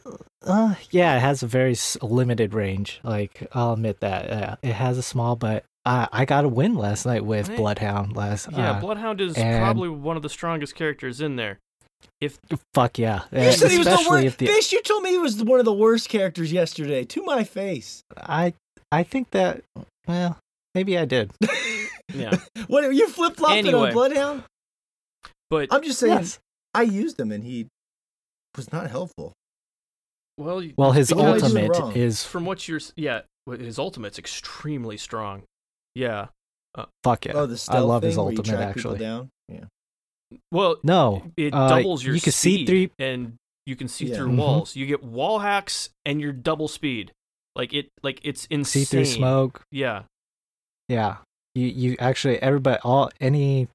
uh, 0.47 0.75
yeah 0.91 1.17
it 1.17 1.21
has 1.21 1.43
a 1.43 1.47
very 1.47 1.75
limited 2.03 2.53
range 2.55 3.01
like 3.03 3.47
i'll 3.53 3.73
admit 3.73 4.01
that 4.01 4.31
uh, 4.31 4.57
it 4.63 4.73
has 4.75 4.99
a 4.99 5.03
small 5.03 5.35
but 5.35 5.65
i 5.87 6.07
i 6.13 6.25
got 6.25 6.45
a 6.45 6.49
win 6.49 6.75
last 6.75 7.07
night 7.07 7.25
with 7.25 7.49
Right. 7.49 7.57
bloodhound 7.57 8.15
last 8.15 8.49
yeah 8.53 8.73
uh, 8.73 8.81
bloodhound 8.81 9.21
is 9.23 9.35
and- 9.37 9.63
probably 9.63 9.89
one 9.89 10.17
of 10.17 10.23
the 10.23 10.29
strongest 10.29 10.75
characters 10.75 11.21
in 11.23 11.37
there 11.37 11.59
if 12.21 12.39
fuck 12.75 12.99
yeah 12.99 13.23
you 13.33 13.51
said 13.53 13.71
he 13.71 13.79
was 13.79 13.87
the 13.87 13.95
especially 13.95 14.11
worst. 14.25 14.27
if 14.27 14.37
the 14.37 14.47
Fish, 14.47 14.73
you 14.73 14.83
told 14.83 15.03
me 15.03 15.11
he 15.11 15.19
was 15.19 15.43
one 15.43 15.59
of 15.59 15.65
the 15.65 15.73
worst 15.73 16.09
characters 16.09 16.53
yesterday. 16.53 17.05
To 17.05 17.23
my 17.25 17.45
face. 17.45 18.03
i 18.17 18.53
i 18.93 19.03
think 19.03 19.31
that 19.31 19.63
well 20.07 20.37
maybe 20.75 20.97
i 20.99 21.05
did 21.07 21.33
yeah 22.15 22.37
what 22.69 22.85
are 22.85 22.93
you 22.93 23.09
flip 23.09 23.37
flopping 23.37 23.67
Anyway. 23.67 23.89
on 23.89 23.93
Bloodhound? 23.93 24.45
but 25.51 25.69
I'm 25.73 25.83
just 25.83 25.99
saying, 25.99 26.13
yes 26.13 26.39
I 26.75 26.83
used 26.83 27.19
him 27.19 27.33
and 27.33 27.43
he 27.43 27.67
was 28.57 28.73
not 28.73 28.91
helpful. 28.91 29.33
well 30.37 30.63
well 30.77 30.93
his 30.93 31.13
What 31.15 31.25
am 31.25 31.35
I 31.35 31.39
doing 31.39 31.57
ultimate 31.73 31.97
is 31.97 32.25
from 32.25 32.45
what 32.45 32.67
you're 32.69 32.81
yeah 32.97 33.21
his 33.47 33.79
ultimate's 33.79 34.19
extremely 34.19 34.97
strong. 34.97 35.43
Yeah. 35.95 36.27
Fuck 37.03 37.25
yeah. 37.27 37.33
Oh, 37.35 37.47
the 37.47 37.57
stealth 37.57 37.77
i 37.77 37.81
love 37.81 38.03
his 38.03 38.15
thing 38.15 38.25
where 38.25 38.37
ultimate 38.37 38.61
actually. 38.61 38.99
down. 38.99 39.31
Yeah. 39.49 39.65
well 40.53 40.77
no 40.83 41.25
it 41.37 41.53
uh, 41.55 41.69
doubles 41.69 42.05
your 42.05 42.15
you 42.15 42.21
can 42.21 42.33
see 42.33 42.57
speed 42.57 42.67
three 42.67 42.91
and 42.99 43.35
you 43.67 43.75
can 43.77 43.89
see 43.89 44.07
Yeah. 44.07 44.17
through 44.17 44.29
Mhm. 44.33 44.37
walls. 44.37 44.77
You 44.77 44.87
get 44.87 45.03
wall 45.03 45.41
hacks 45.41 45.91
and 46.05 46.21
your 46.21 46.33
double 46.33 46.69
speed. 46.69 47.13
Like 47.57 47.73
it 47.75 47.89
like 48.03 48.21
it's 48.23 48.47
insane 48.47 48.85
see 48.85 48.85
through 48.85 49.05
smoke. 49.07 49.63
Yeah. 49.73 50.03
Yeah. 50.89 51.17
You 51.55 51.67
you 51.67 51.97
actually 51.99 52.41
everybody 52.41 52.79
all 52.85 53.11
any 53.21 53.69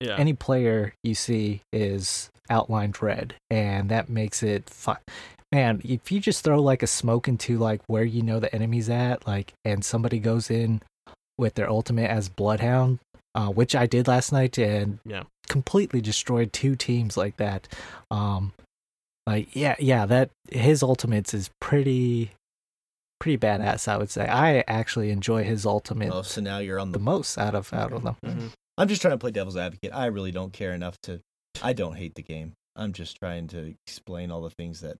yeah. 0.00 0.16
any 0.18 0.34
player 0.34 0.92
you 1.02 1.14
see 1.14 1.62
is 1.72 2.30
outlined 2.50 3.00
red 3.02 3.34
and 3.50 3.88
that 3.88 4.08
makes 4.08 4.42
it 4.42 4.68
fun 4.68 4.96
man 5.52 5.80
if 5.84 6.10
you 6.12 6.20
just 6.20 6.44
throw 6.44 6.60
like 6.60 6.82
a 6.82 6.86
smoke 6.86 7.28
into 7.28 7.56
like 7.58 7.80
where 7.86 8.04
you 8.04 8.22
know 8.22 8.38
the 8.40 8.52
enemy's 8.54 8.88
at 8.90 9.26
like 9.26 9.52
and 9.64 9.84
somebody 9.84 10.18
goes 10.18 10.50
in 10.50 10.80
with 11.38 11.54
their 11.54 11.70
ultimate 11.70 12.10
as 12.10 12.28
bloodhound 12.28 12.98
uh, 13.34 13.48
which 13.48 13.74
i 13.74 13.86
did 13.86 14.06
last 14.08 14.32
night 14.32 14.58
and 14.58 14.98
Yeah. 15.04 15.22
completely 15.48 16.00
destroyed 16.00 16.52
two 16.52 16.76
teams 16.76 17.16
like 17.16 17.36
that 17.38 17.68
um 18.10 18.52
like 19.26 19.54
yeah 19.54 19.76
yeah 19.78 20.06
that 20.06 20.30
his 20.50 20.82
ultimates 20.82 21.32
is 21.34 21.50
pretty 21.60 22.32
pretty 23.20 23.38
badass 23.38 23.86
i 23.86 23.96
would 23.96 24.10
say 24.10 24.26
i 24.26 24.64
actually 24.66 25.10
enjoy 25.10 25.44
his 25.44 25.66
ultimate 25.66 26.10
Oh, 26.12 26.22
so 26.22 26.40
now 26.40 26.58
you're 26.58 26.78
on 26.80 26.90
the 26.92 26.98
the. 26.98 27.04
most 27.04 27.38
out 27.38 27.54
of 27.54 27.72
out 27.72 27.92
of 27.92 28.02
them 28.02 28.16
Mhm. 28.24 28.50
I'm 28.78 28.88
just 28.88 29.02
trying 29.02 29.12
to 29.12 29.18
play 29.18 29.30
devil's 29.30 29.58
advocate. 29.58 29.90
I 29.92 30.06
really 30.06 30.32
don't 30.32 30.54
care 30.54 30.72
enough 30.72 30.96
to. 31.02 31.20
I 31.62 31.72
don't 31.72 31.96
hate 31.96 32.14
the 32.14 32.22
game. 32.22 32.52
I'm 32.76 32.92
just 32.92 33.16
trying 33.18 33.48
to 33.48 33.74
explain 33.86 34.30
all 34.30 34.42
the 34.42 34.50
things 34.50 34.80
that 34.80 34.96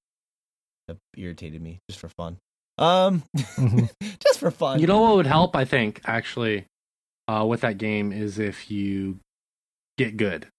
have 0.88 0.98
irritated 1.16 1.62
me 1.62 1.78
just 1.88 2.00
for 2.00 2.08
fun. 2.08 2.38
Um, 2.78 3.22
Mhm. 3.36 3.90
just 4.20 4.40
for 4.40 4.50
fun. 4.50 4.80
You 4.80 4.86
know 4.86 5.00
what 5.00 5.16
would 5.16 5.26
help? 5.26 5.54
I 5.56 5.64
think 5.64 6.00
actually, 6.04 6.66
uh, 7.28 7.44
with 7.48 7.60
that 7.60 7.78
game 7.78 8.12
is 8.12 8.38
if 8.38 8.70
you 8.70 9.18
get 9.98 10.16
good. 10.16 10.48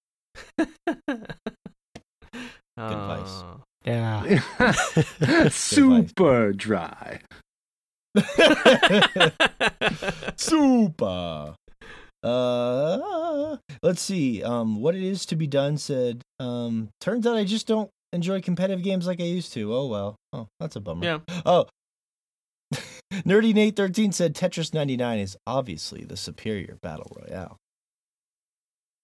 Uh, 2.77 3.57
yeah 3.85 4.39
Super 5.51 6.51
dry. 6.53 7.19
Super. 10.35 11.55
Uh, 12.23 13.57
let's 13.81 14.01
see. 14.01 14.43
Um, 14.43 14.81
what 14.81 14.95
it 14.95 15.03
is 15.03 15.25
to 15.27 15.35
be 15.35 15.47
done 15.47 15.77
said. 15.77 16.21
Um, 16.39 16.89
turns 16.99 17.25
out 17.25 17.35
I 17.35 17.43
just 17.43 17.67
don't 17.67 17.89
enjoy 18.13 18.41
competitive 18.41 18.83
games 18.83 19.07
like 19.07 19.19
I 19.19 19.23
used 19.25 19.53
to. 19.53 19.73
Oh 19.73 19.87
well. 19.87 20.15
Oh, 20.33 20.47
that's 20.59 20.75
a 20.75 20.79
bummer. 20.79 21.03
Yeah. 21.03 21.19
Oh. 21.45 21.65
Nerdy 23.13 23.53
Nate 23.53 23.75
thirteen 23.75 24.11
said 24.11 24.33
Tetris 24.35 24.73
ninety 24.73 24.95
nine 24.97 25.19
is 25.19 25.35
obviously 25.45 26.03
the 26.05 26.15
superior 26.17 26.77
battle 26.81 27.11
royale. 27.19 27.57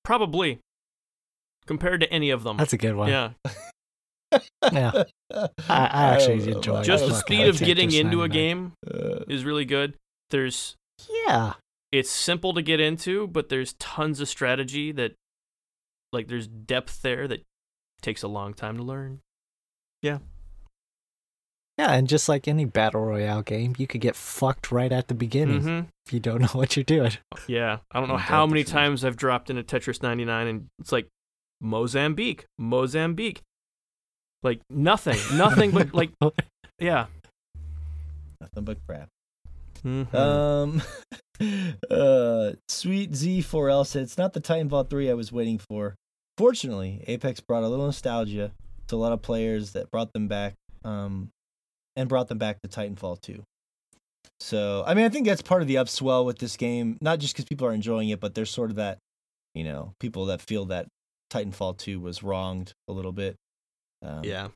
Probably. 0.03 0.59
Compared 1.65 1.99
to 2.01 2.11
any 2.13 2.29
of 2.29 2.43
them. 2.43 2.55
That's 2.57 2.73
a 2.73 2.77
good 2.77 2.95
one. 2.95 3.09
yeah. 3.09 3.31
Yeah. 4.73 5.03
I, 5.33 5.47
I 5.69 5.87
actually 6.15 6.39
don't 6.39 6.55
enjoy 6.57 6.71
about 6.73 6.85
Just 6.85 7.07
the 7.07 7.13
speed 7.13 7.47
of 7.47 7.57
getting 7.59 7.89
Tetris 7.89 7.99
into 8.01 8.23
a 8.23 8.29
game 8.29 8.73
Uh, 8.85 9.23
is 9.29 9.45
really 9.45 9.63
good. 9.63 9.93
There's 10.31 10.75
Yeah. 11.25 11.53
It's 11.91 12.09
simple 12.09 12.53
to 12.53 12.61
get 12.61 12.79
into, 12.79 13.27
but 13.27 13.49
there's 13.49 13.73
tons 13.73 14.19
of 14.19 14.27
strategy 14.29 14.91
that 14.93 15.13
like 16.13 16.27
there's 16.27 16.47
depth 16.47 17.01
there 17.01 17.27
that 17.27 17.43
takes 18.01 18.23
a 18.23 18.27
long 18.27 18.53
time 18.53 18.77
to 18.77 18.83
learn. 18.83 19.19
Yeah, 20.01 20.19
Yeah, 21.77 21.93
and 21.93 22.07
just 22.07 22.29
like 22.29 22.47
any 22.47 22.65
battle 22.65 23.01
royale 23.01 23.41
game, 23.41 23.73
you 23.77 23.87
could 23.87 24.01
get 24.01 24.15
fucked 24.15 24.71
right 24.71 24.91
at 24.91 25.07
the 25.07 25.13
beginning 25.15 25.61
hmm 25.61 25.79
if 26.05 26.13
you 26.13 26.19
don't 26.19 26.41
know 26.41 26.47
what 26.49 26.75
you're 26.77 26.83
doing. 26.83 27.11
Yeah. 27.47 27.79
I 27.91 27.99
don't 27.99 28.07
know 28.09 28.17
how 28.17 28.45
many 28.47 28.63
times 28.63 29.03
I've 29.03 29.17
dropped 29.17 29.49
into 29.49 29.63
Tetris 29.63 30.01
99 30.01 30.47
and 30.47 30.67
it's 30.79 30.91
like 30.91 31.07
Mozambique, 31.59 32.45
Mozambique. 32.57 33.41
Like 34.43 34.61
nothing, 34.69 35.17
nothing 35.37 35.71
but 35.71 35.93
like 35.93 36.11
yeah. 36.79 37.07
nothing 38.39 38.63
but 38.63 38.77
crap. 38.87 39.09
Mhm. 39.83 40.13
Um, 40.13 40.81
uh, 41.89 42.51
Sweet 42.67 43.11
Z4L 43.11 43.85
said 43.85 44.03
it's 44.03 44.17
not 44.17 44.33
the 44.33 44.41
Titanfall 44.41 44.89
3 44.89 45.09
I 45.09 45.13
was 45.13 45.31
waiting 45.31 45.59
for. 45.59 45.95
Fortunately, 46.37 47.03
Apex 47.07 47.39
brought 47.39 47.63
a 47.63 47.67
little 47.67 47.85
nostalgia 47.85 48.51
to 48.87 48.95
a 48.95 48.97
lot 48.97 49.11
of 49.11 49.21
players 49.21 49.71
that 49.71 49.91
brought 49.91 50.13
them 50.13 50.27
back, 50.27 50.53
um, 50.83 51.29
and 51.95 52.07
brought 52.07 52.27
them 52.27 52.37
back 52.37 52.61
to 52.61 52.67
Titanfall 52.67 53.21
2. 53.21 53.43
So, 54.39 54.83
I 54.85 54.93
mean, 54.93 55.05
I 55.05 55.09
think 55.09 55.25
that's 55.25 55.41
part 55.41 55.61
of 55.61 55.67
the 55.67 55.75
upswell 55.75 56.25
with 56.25 56.37
this 56.37 56.57
game, 56.57 56.97
not 57.01 57.19
just 57.19 57.33
because 57.33 57.45
people 57.45 57.67
are 57.67 57.73
enjoying 57.73 58.09
it, 58.09 58.19
but 58.19 58.35
there's 58.35 58.51
sort 58.51 58.69
of 58.69 58.75
that, 58.75 58.99
you 59.55 59.63
know, 59.63 59.93
people 59.99 60.25
that 60.27 60.41
feel 60.41 60.65
that 60.65 60.87
Titanfall 61.31 61.77
2 61.77 61.99
was 61.99 62.21
wronged 62.21 62.73
a 62.87 62.93
little 62.93 63.11
bit. 63.11 63.35
Um, 64.03 64.23
yeah. 64.23 64.49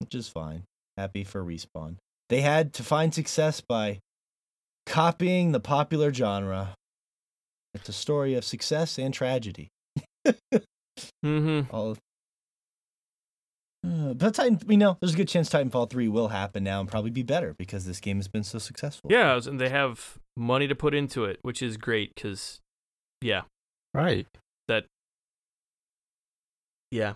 which 0.00 0.14
is 0.14 0.28
fine. 0.28 0.64
Happy 0.96 1.24
for 1.24 1.42
Respawn. 1.42 1.96
They 2.32 2.40
had 2.40 2.72
to 2.74 2.82
find 2.82 3.12
success 3.12 3.60
by 3.60 3.98
copying 4.86 5.52
the 5.52 5.60
popular 5.60 6.10
genre. 6.14 6.74
It's 7.74 7.90
a 7.90 7.92
story 7.92 8.32
of 8.32 8.42
success 8.42 8.98
and 8.98 9.12
tragedy. 9.12 9.68
Mm 11.24 11.64
Mhm. 11.66 11.66
All. 11.72 11.98
Uh, 13.86 14.14
but 14.14 14.34
Titan, 14.34 14.60
we 14.66 14.78
know 14.78 14.96
there's 15.00 15.12
a 15.12 15.16
good 15.16 15.28
chance 15.28 15.50
Titanfall 15.50 15.90
3 15.90 16.08
will 16.08 16.28
happen 16.28 16.64
now 16.64 16.80
and 16.80 16.88
probably 16.88 17.10
be 17.10 17.22
better 17.22 17.54
because 17.58 17.84
this 17.84 18.00
game 18.00 18.16
has 18.16 18.28
been 18.28 18.44
so 18.44 18.58
successful. 18.58 19.10
Yeah, 19.12 19.38
and 19.44 19.60
they 19.60 19.68
have 19.68 20.16
money 20.34 20.66
to 20.68 20.74
put 20.74 20.94
into 20.94 21.24
it, 21.24 21.38
which 21.42 21.60
is 21.62 21.76
great 21.76 22.14
cuz 22.16 22.60
yeah, 23.20 23.42
Right. 23.92 24.26
That, 24.68 24.86
yeah. 26.90 27.14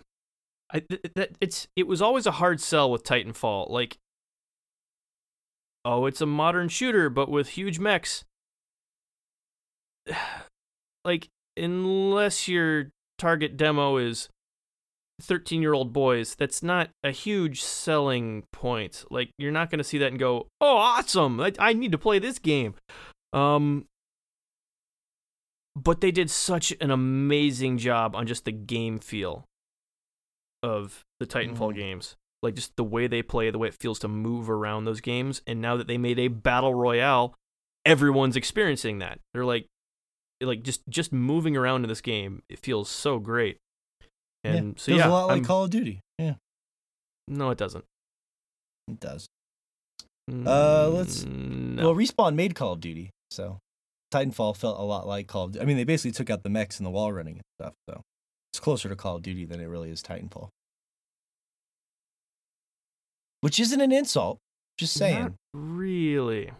I 0.71 0.81
th- 0.81 1.01
th- 1.03 1.15
that 1.15 1.31
it's 1.41 1.69
it 1.75 1.87
was 1.87 2.03
always 2.03 2.27
a 2.27 2.33
hard 2.33 2.61
sell 2.61 2.91
with 2.91 3.03
Titanfall. 3.03 3.71
Like 3.71 3.97
oh, 5.87 6.07
it's 6.07 6.21
a 6.21 6.27
modern 6.27 6.69
shooter 6.69 7.09
but 7.09 7.31
with 7.31 7.51
huge 7.51 7.79
mechs. 7.79 8.25
like 11.05 11.29
unless 11.57 12.49
your 12.49 12.91
target 13.19 13.57
demo 13.57 13.97
is 13.97 14.29
13-year-old 15.23 15.93
boys, 15.95 16.35
that's 16.35 16.63
not 16.63 16.91
a 17.03 17.11
huge 17.11 17.63
selling 17.63 18.45
point. 18.53 19.05
Like 19.11 19.31
you're 19.39 19.53
not 19.53 19.71
going 19.71 19.79
to 19.79 19.85
see 19.85 19.99
that 19.99 20.11
and 20.11 20.19
go, 20.19 20.49
"Oh, 20.61 20.77
awesome. 20.77 21.41
I, 21.41 21.53
I 21.59 21.73
need 21.73 21.93
to 21.93 21.99
play 21.99 22.19
this 22.19 22.39
game." 22.39 22.75
Um 23.33 23.87
but 25.75 26.01
they 26.01 26.11
did 26.11 26.31
such 26.31 26.73
an 26.81 26.91
amazing 26.91 27.77
job 27.79 28.17
on 28.17 28.27
just 28.27 28.45
the 28.47 28.53
game 28.53 28.99
feel 28.99 29.45
of 30.63 31.03
the 31.21 31.27
Titanfall 31.27 31.73
Mhm. 31.73 31.77
games. 31.77 32.17
Like 32.43 32.55
just 32.55 32.77
the 32.77 32.85
way 32.85 33.07
they 33.07 33.23
play, 33.23 33.51
the 33.51 33.59
way 33.59 33.69
it 33.69 33.75
feels 33.75 33.99
to 34.01 34.09
move 34.09 34.49
around 34.51 34.85
those 34.85 35.01
games. 35.01 35.43
And 35.47 35.61
now 35.61 35.77
that 35.77 35.87
they 35.87 35.99
made 35.99 36.19
a 36.19 36.29
battle 36.29 36.75
royale, 36.75 37.35
everyone's 37.85 38.37
experiencing 38.37 38.99
that. 38.99 39.19
They're 39.33 39.45
like, 39.45 39.67
like 40.41 40.63
just 40.63 40.83
just 40.89 41.13
moving 41.13 41.57
around 41.57 41.83
in 41.85 41.89
this 41.89 42.01
game, 42.03 42.43
it 42.49 42.59
feels 42.59 42.91
so 42.91 43.19
great. 43.19 43.57
And 44.45 44.69
yeah. 44.69 44.73
so 44.77 44.85
Feels 44.93 44.99
yeah, 44.99 45.09
a 45.09 45.11
lot 45.11 45.27
like 45.29 45.35
I'm- 45.37 45.45
Call 45.45 45.65
of 45.65 45.71
Duty. 45.71 46.01
Yeah, 46.19 46.35
no, 47.27 47.51
it 47.51 47.59
doesn't. 47.59 47.85
it 48.89 49.01
does. 49.01 49.27
Uh, 50.31 50.89
let's- 50.89 51.25
Mm, 51.25 51.75
no. 51.77 51.85
Well, 51.87 51.95
Respawn 51.95 52.35
made 52.35 52.55
Call 52.55 52.73
of 52.73 52.81
Duty, 52.81 53.11
so 53.31 53.59
Titanfall 54.13 54.57
felt 54.57 54.79
a 54.79 54.83
lot 54.83 55.07
like 55.07 55.27
Call 55.27 55.45
of 55.45 55.53
Duty. 55.53 55.63
I 55.63 55.67
mean, 55.67 55.77
they 55.77 55.85
basically 55.85 56.13
took 56.13 56.31
out 56.31 56.43
the 56.43 56.49
mechs 56.51 56.79
and 56.79 56.87
the 56.87 56.91
wall 56.91 57.13
running 57.13 57.35
and 57.37 57.43
stuff, 57.61 57.75
so 57.89 58.03
it's 58.53 58.61
closer 58.61 58.89
to 58.89 58.97
Call 58.97 59.17
of 59.17 59.23
Duty 59.23 59.45
than 59.47 59.61
it 59.61 59.67
really 59.67 59.91
is 59.91 60.03
Titanfall. 60.03 60.49
Which 63.47 63.61
isn't 63.61 63.81
an 63.81 63.93
insult, 63.93 64.39
just 64.79 64.93
saying. 64.95 65.23
Not 65.23 65.33
really. 65.55 66.51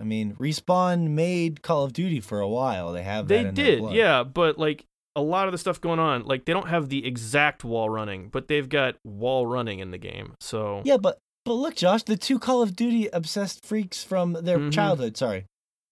I 0.00 0.04
mean, 0.04 0.34
Respawn 0.36 1.08
made 1.10 1.62
Call 1.62 1.84
of 1.84 1.92
Duty 1.92 2.20
for 2.20 2.40
a 2.40 2.48
while. 2.48 2.92
They 2.92 3.02
have 3.02 3.28
They 3.28 3.42
that 3.42 3.48
in 3.50 3.54
their 3.54 3.64
did, 3.64 3.78
blood. 3.80 3.94
yeah, 3.94 4.22
but 4.24 4.58
like 4.58 4.84
a 5.14 5.22
lot 5.22 5.48
of 5.48 5.52
the 5.52 5.58
stuff 5.58 5.80
going 5.80 5.98
on, 5.98 6.24
like 6.24 6.44
they 6.44 6.52
don't 6.52 6.68
have 6.68 6.88
the 6.90 7.06
exact 7.06 7.64
wall 7.64 7.88
running, 7.88 8.28
but 8.28 8.48
they've 8.48 8.68
got 8.68 8.96
wall 9.04 9.46
running 9.46 9.78
in 9.78 9.90
the 9.90 9.98
game. 9.98 10.34
So 10.40 10.82
Yeah, 10.84 10.98
but 10.98 11.18
but 11.46 11.54
look, 11.54 11.76
Josh, 11.76 12.02
the 12.02 12.16
two 12.16 12.38
Call 12.38 12.60
of 12.60 12.76
Duty 12.76 13.08
obsessed 13.12 13.64
freaks 13.64 14.02
from 14.04 14.32
their 14.34 14.58
Mhm. 14.58 14.72
childhood, 14.72 15.16
sorry. 15.16 15.44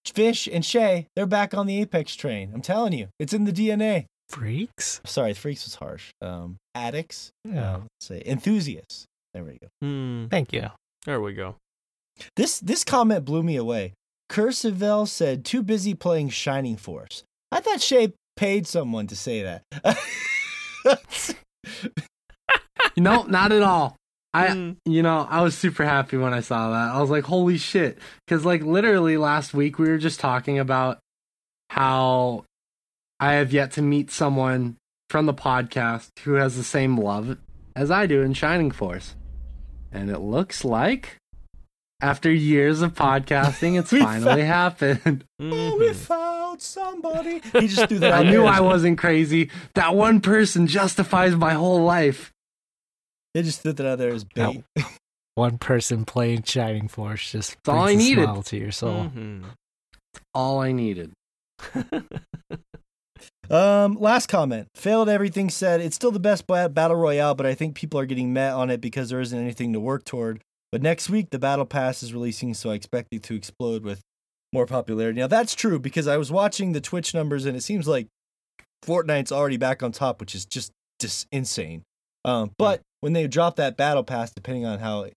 Fish 0.04 0.46
and 0.52 0.64
Shay, 0.64 1.06
they're 1.16 1.24
back 1.26 1.54
on 1.54 1.66
the 1.66 1.80
Apex 1.80 2.14
train. 2.14 2.50
I'm 2.52 2.60
telling 2.60 2.92
you, 2.92 3.08
it's 3.18 3.32
in 3.32 3.44
the 3.44 3.52
DNA. 3.52 4.04
Freaks? 4.28 5.00
Sorry, 5.06 5.32
freaks 5.32 5.64
was 5.64 5.76
harsh. 5.76 6.10
Um, 6.20 6.56
addicts, 6.74 7.30
Yeah. 7.44 7.76
uh, 7.76 7.78
let's 7.78 7.88
say 8.06 8.22
enthusiasts. 8.26 9.06
There 9.34 9.44
we 9.44 9.58
go. 9.60 9.66
Hmm, 9.82 10.26
Thank 10.28 10.52
you. 10.52 10.68
there 11.04 11.20
we 11.20 11.34
go. 11.34 11.56
This 12.36 12.60
this 12.60 12.84
comment 12.84 13.24
blew 13.24 13.42
me 13.42 13.56
away. 13.56 13.92
Cursivel 14.30 15.06
said, 15.08 15.44
"Too 15.44 15.62
busy 15.62 15.92
playing 15.94 16.28
Shining 16.30 16.76
Force." 16.76 17.24
I 17.52 17.60
thought 17.60 17.80
Shay 17.82 18.12
paid 18.36 18.66
someone 18.66 19.06
to 19.08 19.16
say 19.16 19.42
that. 19.42 19.62
No, 22.96 23.24
not 23.24 23.50
at 23.50 23.62
all. 23.62 23.96
I, 24.32 24.50
Hmm. 24.50 24.72
you 24.84 25.02
know, 25.02 25.26
I 25.28 25.42
was 25.42 25.56
super 25.58 25.84
happy 25.84 26.16
when 26.16 26.32
I 26.32 26.40
saw 26.40 26.70
that. 26.70 26.94
I 26.94 27.00
was 27.00 27.10
like, 27.10 27.24
holy 27.24 27.58
shit. 27.58 27.98
Because, 28.26 28.44
like, 28.44 28.62
literally 28.62 29.16
last 29.16 29.52
week 29.52 29.78
we 29.80 29.88
were 29.88 29.98
just 29.98 30.20
talking 30.20 30.58
about 30.60 30.98
how 31.70 32.44
I 33.18 33.32
have 33.34 33.52
yet 33.52 33.72
to 33.72 33.82
meet 33.82 34.10
someone 34.12 34.76
from 35.10 35.26
the 35.26 35.34
podcast 35.34 36.10
who 36.20 36.34
has 36.34 36.56
the 36.56 36.62
same 36.64 36.96
love 36.96 37.36
as 37.74 37.90
I 37.90 38.06
do 38.06 38.22
in 38.22 38.32
Shining 38.32 38.70
Force. 38.70 39.16
And 39.94 40.10
it 40.10 40.18
looks 40.18 40.64
like 40.64 41.16
after 42.02 42.30
years 42.30 42.82
of 42.82 42.92
podcasting, 42.94 43.78
it's 43.78 43.92
We 43.92 44.00
finally 44.00 44.42
happened. 44.42 45.24
oh, 45.40 45.76
we 45.78 45.92
found 45.94 46.60
somebody. 46.60 47.40
He 47.58 47.68
just 47.68 47.88
threw 47.88 48.00
that. 48.00 48.12
I 48.12 48.22
knew. 48.24 48.44
I 48.44 48.60
wasn't 48.60 48.98
crazy. 48.98 49.50
That 49.74 49.94
one 49.94 50.20
person 50.20 50.66
justifies 50.66 51.34
my 51.36 51.52
whole 51.54 51.82
life. 51.82 52.32
They 53.34 53.42
just 53.42 53.62
threw 53.62 53.72
that 53.72 53.86
out 53.86 53.98
there 53.98 54.12
as 54.12 54.24
bait. 54.24 54.64
One 55.36 55.58
person 55.58 56.04
playing 56.04 56.44
Shining 56.44 56.86
Force 56.86 57.32
just 57.32 57.56
That's 57.64 57.68
all 57.68 57.84
brings 57.86 57.90
I 58.02 58.04
a 58.04 58.08
needed. 58.08 58.24
smile 58.24 58.42
to 58.44 58.56
your 58.56 58.70
soul. 58.70 59.04
Mhm. 59.12 59.44
All 60.32 60.60
I 60.60 60.70
needed. 60.70 61.10
Um, 63.50 63.94
last 64.00 64.28
comment. 64.28 64.68
Failed 64.74 65.08
everything 65.08 65.50
said. 65.50 65.80
It's 65.80 65.96
still 65.96 66.10
the 66.10 66.20
best 66.20 66.46
battle 66.46 66.96
royale, 66.96 67.34
but 67.34 67.46
I 67.46 67.54
think 67.54 67.74
people 67.74 68.00
are 68.00 68.06
getting 68.06 68.32
met 68.32 68.52
on 68.52 68.70
it 68.70 68.80
because 68.80 69.10
there 69.10 69.20
isn't 69.20 69.38
anything 69.38 69.72
to 69.72 69.80
work 69.80 70.04
toward. 70.04 70.42
But 70.72 70.82
next 70.82 71.08
week 71.08 71.30
the 71.30 71.38
battle 71.38 71.66
pass 71.66 72.02
is 72.02 72.12
releasing, 72.12 72.54
so 72.54 72.70
I 72.70 72.74
expect 72.74 73.08
it 73.12 73.22
to 73.24 73.34
explode 73.34 73.84
with 73.84 74.00
more 74.52 74.66
popularity. 74.66 75.20
Now 75.20 75.26
that's 75.26 75.54
true 75.54 75.78
because 75.78 76.06
I 76.06 76.16
was 76.16 76.32
watching 76.32 76.72
the 76.72 76.80
Twitch 76.80 77.14
numbers 77.14 77.44
and 77.44 77.56
it 77.56 77.62
seems 77.62 77.86
like 77.86 78.08
Fortnite's 78.84 79.32
already 79.32 79.56
back 79.56 79.82
on 79.82 79.92
top, 79.92 80.20
which 80.20 80.34
is 80.34 80.44
just 80.44 80.72
just 81.00 81.26
insane. 81.30 81.82
Um, 82.24 82.52
but 82.58 82.80
when 83.00 83.12
they 83.12 83.26
drop 83.26 83.56
that 83.56 83.76
battle 83.76 84.04
pass, 84.04 84.30
depending 84.30 84.64
on 84.64 84.78
how 84.78 85.08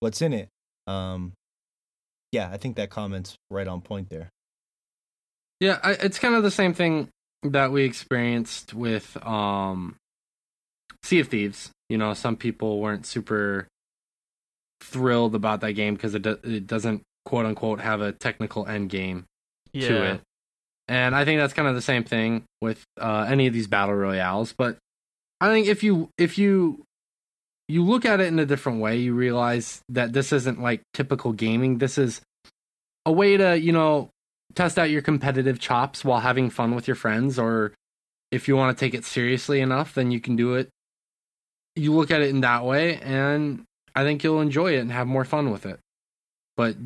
what's 0.00 0.22
in 0.22 0.32
it, 0.32 0.48
um, 0.86 1.32
yeah, 2.32 2.48
I 2.50 2.56
think 2.56 2.76
that 2.76 2.90
comment's 2.90 3.36
right 3.50 3.68
on 3.68 3.80
point 3.80 4.10
there. 4.10 4.30
Yeah, 5.60 5.78
I, 5.82 5.92
it's 5.92 6.18
kind 6.18 6.34
of 6.34 6.42
the 6.42 6.50
same 6.50 6.74
thing 6.74 7.08
that 7.44 7.72
we 7.72 7.84
experienced 7.84 8.74
with 8.74 9.16
um 9.24 9.96
Sea 11.02 11.20
of 11.20 11.28
Thieves. 11.28 11.70
You 11.88 11.98
know, 11.98 12.14
some 12.14 12.36
people 12.36 12.80
weren't 12.80 13.06
super 13.06 13.68
thrilled 14.80 15.34
about 15.34 15.60
that 15.60 15.72
game 15.72 15.94
because 15.94 16.14
it 16.14 16.22
do- 16.22 16.40
it 16.42 16.66
doesn't 16.66 17.02
quote 17.24 17.46
unquote 17.46 17.80
have 17.80 18.00
a 18.00 18.12
technical 18.12 18.66
end 18.66 18.90
game 18.90 19.24
yeah. 19.72 19.88
to 19.88 20.02
it. 20.04 20.20
And 20.88 21.14
I 21.14 21.24
think 21.24 21.40
that's 21.40 21.54
kind 21.54 21.68
of 21.68 21.74
the 21.74 21.82
same 21.82 22.04
thing 22.04 22.44
with 22.60 22.82
uh, 23.00 23.26
any 23.28 23.46
of 23.46 23.54
these 23.54 23.66
battle 23.66 23.94
royales. 23.94 24.52
But 24.56 24.76
I 25.40 25.48
think 25.48 25.66
if 25.66 25.82
you 25.82 26.10
if 26.18 26.38
you 26.38 26.82
you 27.68 27.82
look 27.82 28.04
at 28.04 28.20
it 28.20 28.26
in 28.26 28.38
a 28.38 28.46
different 28.46 28.80
way, 28.80 28.98
you 28.98 29.14
realize 29.14 29.80
that 29.88 30.12
this 30.12 30.32
isn't 30.32 30.60
like 30.60 30.82
typical 30.92 31.32
gaming. 31.32 31.78
This 31.78 31.96
is 31.96 32.20
a 33.06 33.12
way 33.12 33.36
to 33.36 33.58
you 33.58 33.72
know 33.72 34.10
test 34.54 34.78
out 34.78 34.90
your 34.90 35.02
competitive 35.02 35.58
chops 35.58 36.04
while 36.04 36.20
having 36.20 36.50
fun 36.50 36.74
with 36.74 36.86
your 36.86 36.94
friends. 36.94 37.38
Or 37.38 37.72
if 38.30 38.48
you 38.48 38.56
want 38.56 38.76
to 38.76 38.84
take 38.84 38.94
it 38.94 39.04
seriously 39.04 39.60
enough, 39.60 39.94
then 39.94 40.10
you 40.10 40.20
can 40.20 40.36
do 40.36 40.54
it. 40.54 40.68
You 41.76 41.92
look 41.92 42.10
at 42.10 42.22
it 42.22 42.30
in 42.30 42.40
that 42.42 42.64
way, 42.64 42.96
and 42.98 43.64
I 43.94 44.04
think 44.04 44.22
you'll 44.22 44.40
enjoy 44.40 44.74
it 44.74 44.80
and 44.80 44.92
have 44.92 45.06
more 45.06 45.24
fun 45.24 45.50
with 45.50 45.66
it. 45.66 45.80
But 46.56 46.76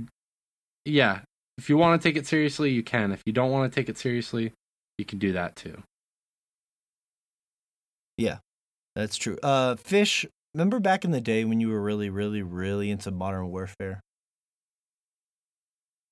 yeah, 0.84 1.20
if 1.58 1.68
you 1.68 1.76
want 1.76 2.00
to 2.00 2.08
take 2.08 2.16
it 2.16 2.26
seriously, 2.26 2.70
you 2.70 2.82
can. 2.82 3.12
If 3.12 3.22
you 3.26 3.32
don't 3.32 3.50
want 3.50 3.70
to 3.70 3.78
take 3.78 3.88
it 3.88 3.98
seriously, 3.98 4.52
you 4.96 5.04
can 5.04 5.18
do 5.18 5.32
that 5.32 5.56
too. 5.56 5.82
Yeah. 8.16 8.38
That's 8.96 9.16
true. 9.16 9.38
Uh, 9.44 9.76
Fish, 9.76 10.26
remember 10.54 10.80
back 10.80 11.04
in 11.04 11.12
the 11.12 11.20
day 11.20 11.44
when 11.44 11.60
you 11.60 11.68
were 11.68 11.80
really, 11.80 12.10
really, 12.10 12.42
really 12.42 12.90
into 12.90 13.12
Modern 13.12 13.48
Warfare? 13.48 14.00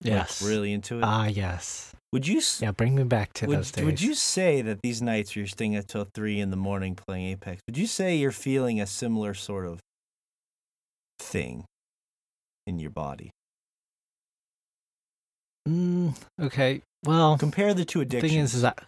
Like, 0.04 0.12
Yes. 0.12 0.42
really 0.42 0.72
into 0.72 0.98
it. 0.98 1.04
Ah, 1.04 1.26
yes. 1.26 1.92
would 2.12 2.26
you? 2.26 2.40
Yeah, 2.60 2.70
bring 2.72 2.94
me 2.94 3.02
back 3.04 3.32
to 3.34 3.46
would, 3.46 3.58
those 3.58 3.70
days. 3.72 3.84
would 3.84 4.00
you 4.00 4.14
say 4.14 4.62
that 4.62 4.80
these 4.82 5.00
nights 5.02 5.34
where 5.34 5.40
you're 5.42 5.48
staying 5.48 5.76
up 5.76 5.86
till 5.86 6.06
three 6.14 6.38
in 6.40 6.50
the 6.50 6.56
morning 6.56 6.94
playing 6.94 7.26
Apex? 7.26 7.60
Would 7.66 7.76
you 7.78 7.86
say 7.86 8.16
you're 8.16 8.30
feeling 8.32 8.80
a 8.80 8.86
similar 8.86 9.34
sort 9.34 9.66
of 9.66 9.80
thing 11.18 11.64
in 12.66 12.78
your 12.78 12.90
body? 12.90 13.30
Mm, 15.68 16.14
okay. 16.40 16.82
Well, 17.04 17.36
Compare 17.38 17.74
the 17.74 17.84
two 17.84 18.00
addictions. 18.00 18.32
thing 18.32 18.40
is, 18.40 18.54
is 18.54 18.62
that 18.62 18.84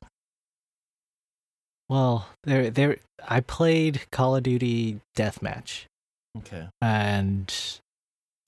well, 1.89 2.29
there, 2.45 2.71
there. 2.71 2.99
I 3.27 3.41
played 3.41 4.03
Call 4.13 4.37
of 4.37 4.43
Duty 4.43 5.01
Deathmatch, 5.17 5.85
okay. 6.37 6.69
and 6.83 7.53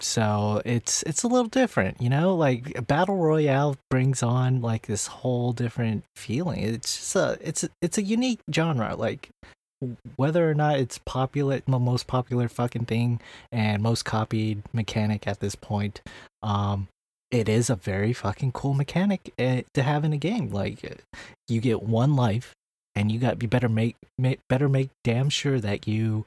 so 0.00 0.62
it's 0.64 1.02
it's 1.04 1.22
a 1.22 1.28
little 1.28 1.48
different, 1.48 2.00
you 2.00 2.08
know. 2.08 2.34
Like 2.34 2.86
battle 2.86 3.16
royale 3.16 3.76
brings 3.90 4.22
on 4.22 4.60
like 4.60 4.86
this 4.86 5.06
whole 5.06 5.52
different 5.52 6.04
feeling. 6.16 6.62
It's 6.62 6.96
just 6.96 7.16
a 7.16 7.38
it's 7.40 7.64
a, 7.64 7.68
it's 7.82 7.98
a 7.98 8.02
unique 8.02 8.40
genre. 8.52 8.94
Like 8.96 9.30
whether 10.16 10.48
or 10.48 10.54
not 10.54 10.78
it's 10.78 10.98
popular, 10.98 11.60
the 11.66 11.78
most 11.78 12.06
popular 12.06 12.48
fucking 12.48 12.84
thing 12.86 13.20
and 13.50 13.82
most 13.82 14.04
copied 14.04 14.62
mechanic 14.72 15.26
at 15.26 15.40
this 15.40 15.54
point, 15.54 16.02
um, 16.42 16.88
it 17.30 17.48
is 17.48 17.70
a 17.70 17.76
very 17.76 18.12
fucking 18.12 18.52
cool 18.52 18.74
mechanic 18.74 19.32
uh, 19.38 19.62
to 19.72 19.82
have 19.82 20.04
in 20.04 20.12
a 20.12 20.18
game. 20.18 20.50
Like 20.50 21.02
you 21.48 21.60
get 21.60 21.82
one 21.82 22.16
life, 22.16 22.52
and 22.94 23.10
you 23.10 23.18
got 23.18 23.40
you 23.42 23.48
better 23.48 23.68
make, 23.68 23.96
make 24.18 24.40
better 24.48 24.68
make 24.68 24.90
damn 25.04 25.28
sure 25.28 25.60
that 25.60 25.86
you 25.86 26.26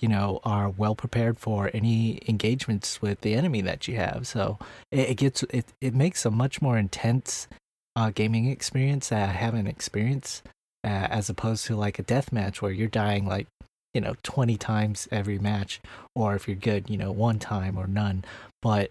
you 0.00 0.08
know 0.08 0.40
are 0.44 0.68
well 0.68 0.94
prepared 0.94 1.38
for 1.38 1.70
any 1.74 2.20
engagements 2.28 3.00
with 3.00 3.20
the 3.20 3.34
enemy 3.34 3.60
that 3.62 3.88
you 3.88 3.96
have. 3.96 4.26
So 4.26 4.58
it, 4.90 5.10
it 5.10 5.14
gets 5.16 5.42
it, 5.44 5.66
it 5.80 5.94
makes 5.94 6.24
a 6.24 6.30
much 6.30 6.60
more 6.62 6.78
intense 6.78 7.48
uh, 7.96 8.10
gaming 8.10 8.46
experience 8.46 9.10
that 9.10 9.28
i 9.28 9.32
haven't 9.32 9.68
experienced 9.68 10.42
uh, 10.82 11.06
as 11.10 11.30
opposed 11.30 11.64
to 11.64 11.76
like 11.76 11.98
a 11.98 12.02
death 12.02 12.32
match 12.32 12.60
where 12.60 12.72
you're 12.72 12.88
dying 12.88 13.24
like 13.24 13.46
you 13.94 14.00
know 14.00 14.14
20 14.22 14.56
times 14.56 15.08
every 15.10 15.38
match 15.38 15.80
or 16.14 16.34
if 16.34 16.46
you're 16.46 16.56
good 16.56 16.90
you 16.90 16.98
know 16.98 17.12
one 17.12 17.38
time 17.38 17.78
or 17.78 17.86
none. 17.86 18.24
But 18.60 18.90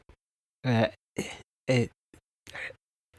uh, 0.65 0.88
it 1.67 1.91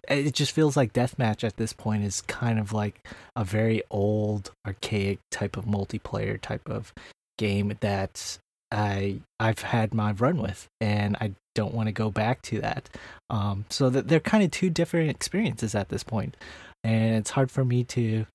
it 0.08 0.34
just 0.34 0.52
feels 0.52 0.76
like 0.76 0.92
deathmatch 0.92 1.44
at 1.44 1.56
this 1.56 1.72
point 1.72 2.04
is 2.04 2.20
kind 2.22 2.58
of 2.58 2.72
like 2.72 3.06
a 3.36 3.44
very 3.44 3.82
old 3.90 4.50
archaic 4.66 5.18
type 5.30 5.56
of 5.56 5.64
multiplayer 5.64 6.40
type 6.40 6.68
of 6.68 6.92
game 7.38 7.76
that 7.80 8.38
I 8.70 9.20
I've 9.38 9.60
had 9.60 9.94
my 9.94 10.12
run 10.12 10.38
with 10.40 10.68
and 10.80 11.16
I 11.20 11.32
don't 11.54 11.74
want 11.74 11.88
to 11.88 11.92
go 11.92 12.10
back 12.10 12.42
to 12.42 12.60
that. 12.60 12.88
Um 13.30 13.64
so 13.70 13.90
that 13.90 14.08
they're 14.08 14.20
kind 14.20 14.44
of 14.44 14.50
two 14.50 14.70
different 14.70 15.10
experiences 15.10 15.74
at 15.74 15.88
this. 15.88 16.04
And 16.12 17.16
it's 17.16 17.30
hard 17.30 17.50
for 17.50 17.64
me 17.64 17.84
to 17.84 18.26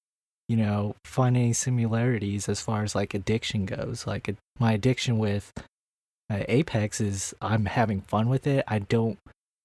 you 0.48 0.58
know 0.58 0.96
find 1.06 1.38
any 1.38 1.54
similarities 1.54 2.50
as 2.50 2.62
far 2.62 2.84
as 2.84 2.96
like 2.96 3.14
addiction 3.14 3.66
goes. 3.66 4.08
Like 4.08 4.34
my 4.60 4.74
addiction 4.74 5.18
with 5.18 5.52
uh, 6.30 6.44
Apex 6.48 7.02
is 7.02 7.34
I'm 7.42 7.66
having 7.66 8.02
fun 8.02 8.30
with 8.30 8.48
it. 8.48 8.64
I 8.68 8.80
don't 8.80 9.18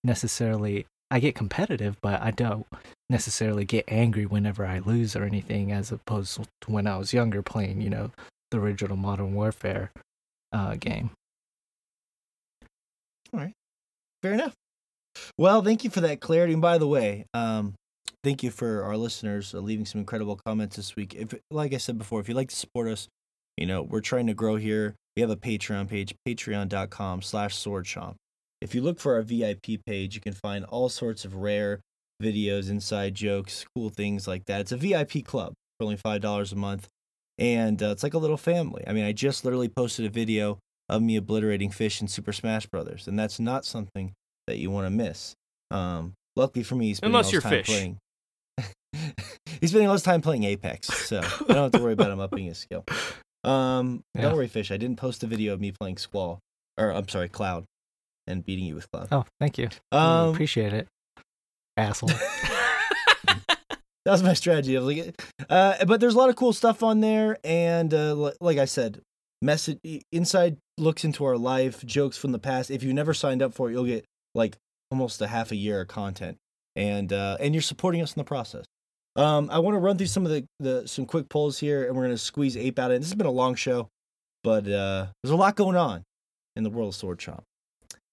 necessarily 0.03 0.87
I 1.11 1.21
get 1.21 1.35
competitive, 1.35 1.97
but 2.03 2.21
I 2.23 2.31
don't 2.31 2.67
necessarily 3.11 3.65
get 3.65 3.85
angry 3.89 4.27
whenever 4.27 4.67
I 4.67 4.79
lose 4.79 5.15
or 5.15 5.25
anything, 5.25 5.71
as 5.71 5.93
opposed 5.93 6.41
to 6.63 6.71
when 6.71 6.87
I 6.87 6.97
was 6.97 7.13
younger 7.13 7.43
playing, 7.43 7.81
you 7.81 7.91
know, 7.91 8.11
the 8.55 8.61
original 8.61 8.97
Modern 8.97 9.35
Warfare 9.35 9.91
uh, 10.53 10.77
game. 10.77 11.11
All 13.33 13.41
right, 13.41 13.53
fair 14.23 14.35
enough. 14.35 14.55
Well, 15.37 15.63
thank 15.63 15.85
you 15.85 15.91
for 15.91 16.01
that 16.01 16.21
clarity. 16.21 16.53
And 16.53 16.63
by 16.63 16.79
the 16.79 16.87
way, 16.87 17.27
um, 17.35 17.75
thank 18.23 18.43
you 18.43 18.51
for 18.51 18.85
our 18.85 18.97
listeners 18.97 19.55
uh, 19.55 19.59
leaving 19.59 19.87
some 19.87 20.01
incredible 20.01 20.41
comments 20.45 20.77
this 20.77 20.97
week. 20.97 21.15
If, 21.15 21.35
like 21.51 21.75
I 21.75 21.79
said 21.79 21.99
before, 21.99 22.21
if 22.21 22.29
you'd 22.29 22.37
like 22.37 22.51
to 22.51 22.57
support 22.57 22.89
us, 22.89 23.09
you 23.57 23.67
know, 23.67 23.83
we're 23.83 24.01
trying 24.01 24.27
to 24.29 24.35
grow 24.35 24.57
here. 24.57 24.95
We 25.17 25.23
have 25.23 25.31
a 25.31 25.37
Patreon 25.37 25.89
page, 25.89 26.15
patreon.com 26.27 27.23
slash 27.23 27.57
swordchomp. 27.57 28.15
If 28.61 28.75
you 28.75 28.83
look 28.83 28.99
for 28.99 29.15
our 29.15 29.23
VIP 29.23 29.85
page, 29.87 30.15
you 30.15 30.21
can 30.21 30.33
find 30.33 30.65
all 30.65 30.89
sorts 30.89 31.25
of 31.25 31.37
rare 31.37 31.81
videos, 32.23 32.71
inside 32.71 33.15
jokes, 33.15 33.65
cool 33.77 33.91
things 33.91 34.27
like 34.27 34.47
that. 34.47 34.61
It's 34.61 34.73
a 34.73 34.77
VIP 34.77 35.25
club 35.25 35.53
for 35.79 35.85
only 35.85 35.97
$5 35.97 36.53
a 36.53 36.57
month. 36.57 36.89
And 37.39 37.83
uh, 37.83 37.87
it's 37.87 38.03
like 38.03 38.15
a 38.15 38.19
little 38.19 38.37
family. 38.37 38.85
I 38.87 38.93
mean, 38.93 39.05
I 39.05 39.13
just 39.13 39.45
literally 39.45 39.69
posted 39.69 40.07
a 40.07 40.09
video 40.11 40.59
of 40.89 41.03
me 41.03 41.17
obliterating 41.17 41.71
fish 41.71 42.01
in 42.01 42.09
Super 42.09 42.33
Smash 42.33 42.67
Brothers, 42.67 43.09
and 43.09 43.19
that's 43.19 43.41
not 43.41 43.65
something 43.65 44.13
that 44.47 44.59
you 44.59 44.71
want 44.71 44.87
to 44.87 44.91
miss. 44.91 45.35
Um, 45.71 46.13
luckily 46.37 46.63
for 46.63 46.75
me, 46.77 46.87
he's 46.89 46.99
spending 46.99 47.15
Unless 47.17 47.27
all 47.27 47.31
his 47.31 47.33
you're 47.33 47.43
time 47.43 47.51
fish. 47.51 47.67
playing. 47.67 47.99
he's 49.61 49.71
spending 49.71 49.89
all 49.89 49.95
his 49.95 50.03
time 50.03 50.21
playing 50.21 50.45
Apex, 50.45 50.87
so 50.89 51.19
I 51.21 51.45
don't 51.53 51.57
have 51.57 51.73
to 51.73 51.81
worry 51.83 51.95
about 51.95 52.11
him 52.11 52.21
upping 52.21 52.45
his 52.45 52.59
skill. 52.59 52.85
Um, 53.43 54.03
Yeah. 54.15 54.23
don't 54.23 54.37
worry, 54.37 54.47
fish. 54.49 54.71
I 54.71 54.77
didn't 54.77 54.97
post 54.97 55.23
a 55.25 55.27
video 55.27 55.53
of 55.55 55.61
me 55.61 55.73
playing 55.73 55.97
Squall, 55.97 56.39
or 56.79 56.91
I'm 56.93 57.09
sorry, 57.09 57.29
Cloud, 57.29 57.65
and 58.27 58.45
beating 58.45 58.65
you 58.67 58.75
with 58.75 58.91
Cloud. 58.93 59.09
Oh, 59.11 59.25
thank 59.41 59.59
you. 59.59 59.71
Um, 59.91 60.29
Appreciate 60.35 60.73
it, 60.73 60.87
asshole. 61.77 62.11
that 64.05 64.13
was 64.13 64.23
my 64.23 64.35
strategy. 64.35 64.77
Was 64.77 64.85
like, 64.85 65.23
uh, 65.49 65.85
but 65.85 66.01
there's 66.01 66.15
a 66.15 66.19
lot 66.19 66.31
of 66.31 66.37
cool 66.37 66.53
stuff 66.53 66.83
on 66.83 67.01
there, 67.01 67.39
and 67.43 67.93
uh, 67.93 68.33
like 68.41 68.59
I 68.59 68.67
said, 68.67 69.01
message 69.43 69.79
inside 70.13 70.57
looks 70.79 71.05
into 71.05 71.25
our 71.25 71.37
life, 71.37 71.85
jokes 71.85 72.17
from 72.17 72.33
the 72.33 72.39
past. 72.39 72.71
If 72.71 72.83
you 72.83 72.93
never 72.93 73.15
signed 73.15 73.43
up 73.43 73.55
for 73.55 73.69
it, 73.69 73.73
you'll 73.73 73.85
get 73.85 74.05
like 74.35 74.57
almost 74.91 75.21
a 75.23 75.27
half 75.27 75.53
a 75.53 75.57
year 75.57 75.81
of 75.81 75.89
content, 75.89 76.37
and 76.77 77.13
uh, 77.13 77.37
and 77.41 77.55
you're 77.55 77.63
supporting 77.63 78.03
us 78.03 78.15
in 78.15 78.21
the 78.21 78.25
process. 78.25 78.65
Um, 79.17 79.49
I 79.51 79.61
want 79.61 79.77
to 79.77 79.79
run 79.79 79.97
through 79.97 80.09
some 80.09 80.27
of 80.27 80.33
the, 80.33 80.45
the 80.61 80.87
some 80.89 81.07
quick 81.07 81.29
polls 81.29 81.59
here, 81.59 81.87
and 81.87 81.97
we're 81.97 82.03
gonna 82.03 82.19
squeeze 82.19 82.57
ape 82.57 82.79
out. 82.79 82.91
of 82.91 82.97
it. 82.97 83.01
This 83.01 83.09
has 83.11 83.17
been 83.17 83.27
a 83.27 83.31
long 83.31 83.55
show, 83.55 83.89
but 84.43 84.67
uh, 84.69 85.07
there's 85.23 85.33
a 85.33 85.37
lot 85.37 85.57
going 85.57 85.77
on 85.77 86.03
in 86.57 86.63
the 86.63 86.71
world 86.71 86.89
of 86.89 86.95
Sword 86.95 87.19
Chomp, 87.19 87.43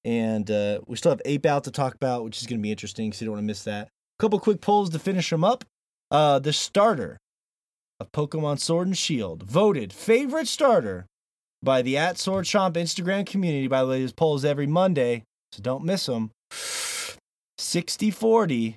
and 0.05 0.49
uh, 0.49 0.79
we 0.87 0.95
still 0.95 1.11
have 1.11 1.21
ape 1.25 1.45
out 1.45 1.63
to 1.65 1.71
talk 1.71 1.95
about, 1.95 2.23
which 2.23 2.39
is 2.39 2.47
gonna 2.47 2.61
be 2.61 2.71
interesting, 2.71 3.11
so 3.11 3.23
you 3.23 3.27
don't 3.27 3.33
want 3.33 3.43
to 3.43 3.47
miss 3.47 3.63
that. 3.63 3.87
A 3.87 4.21
couple 4.21 4.39
quick 4.39 4.61
polls 4.61 4.89
to 4.91 4.99
finish 4.99 5.29
them 5.29 5.43
up. 5.43 5.63
Uh, 6.11 6.39
the 6.39 6.53
starter 6.53 7.17
of 7.99 8.11
Pokemon 8.11 8.59
Sword 8.59 8.87
and 8.87 8.97
Shield 8.97 9.43
voted 9.43 9.93
favorite 9.93 10.47
starter 10.47 11.05
by 11.63 11.81
the 11.81 11.97
at 11.97 12.17
Sword 12.17 12.45
Chomp 12.45 12.73
Instagram 12.73 13.25
community. 13.25 13.67
By 13.67 13.81
the 13.81 13.87
way, 13.87 14.01
this 14.01 14.11
poll 14.11 14.35
is 14.35 14.43
every 14.43 14.67
Monday, 14.67 15.23
so 15.53 15.61
don't 15.61 15.85
miss 15.85 16.07
them. 16.07 16.31
60 17.57 18.11
40. 18.11 18.75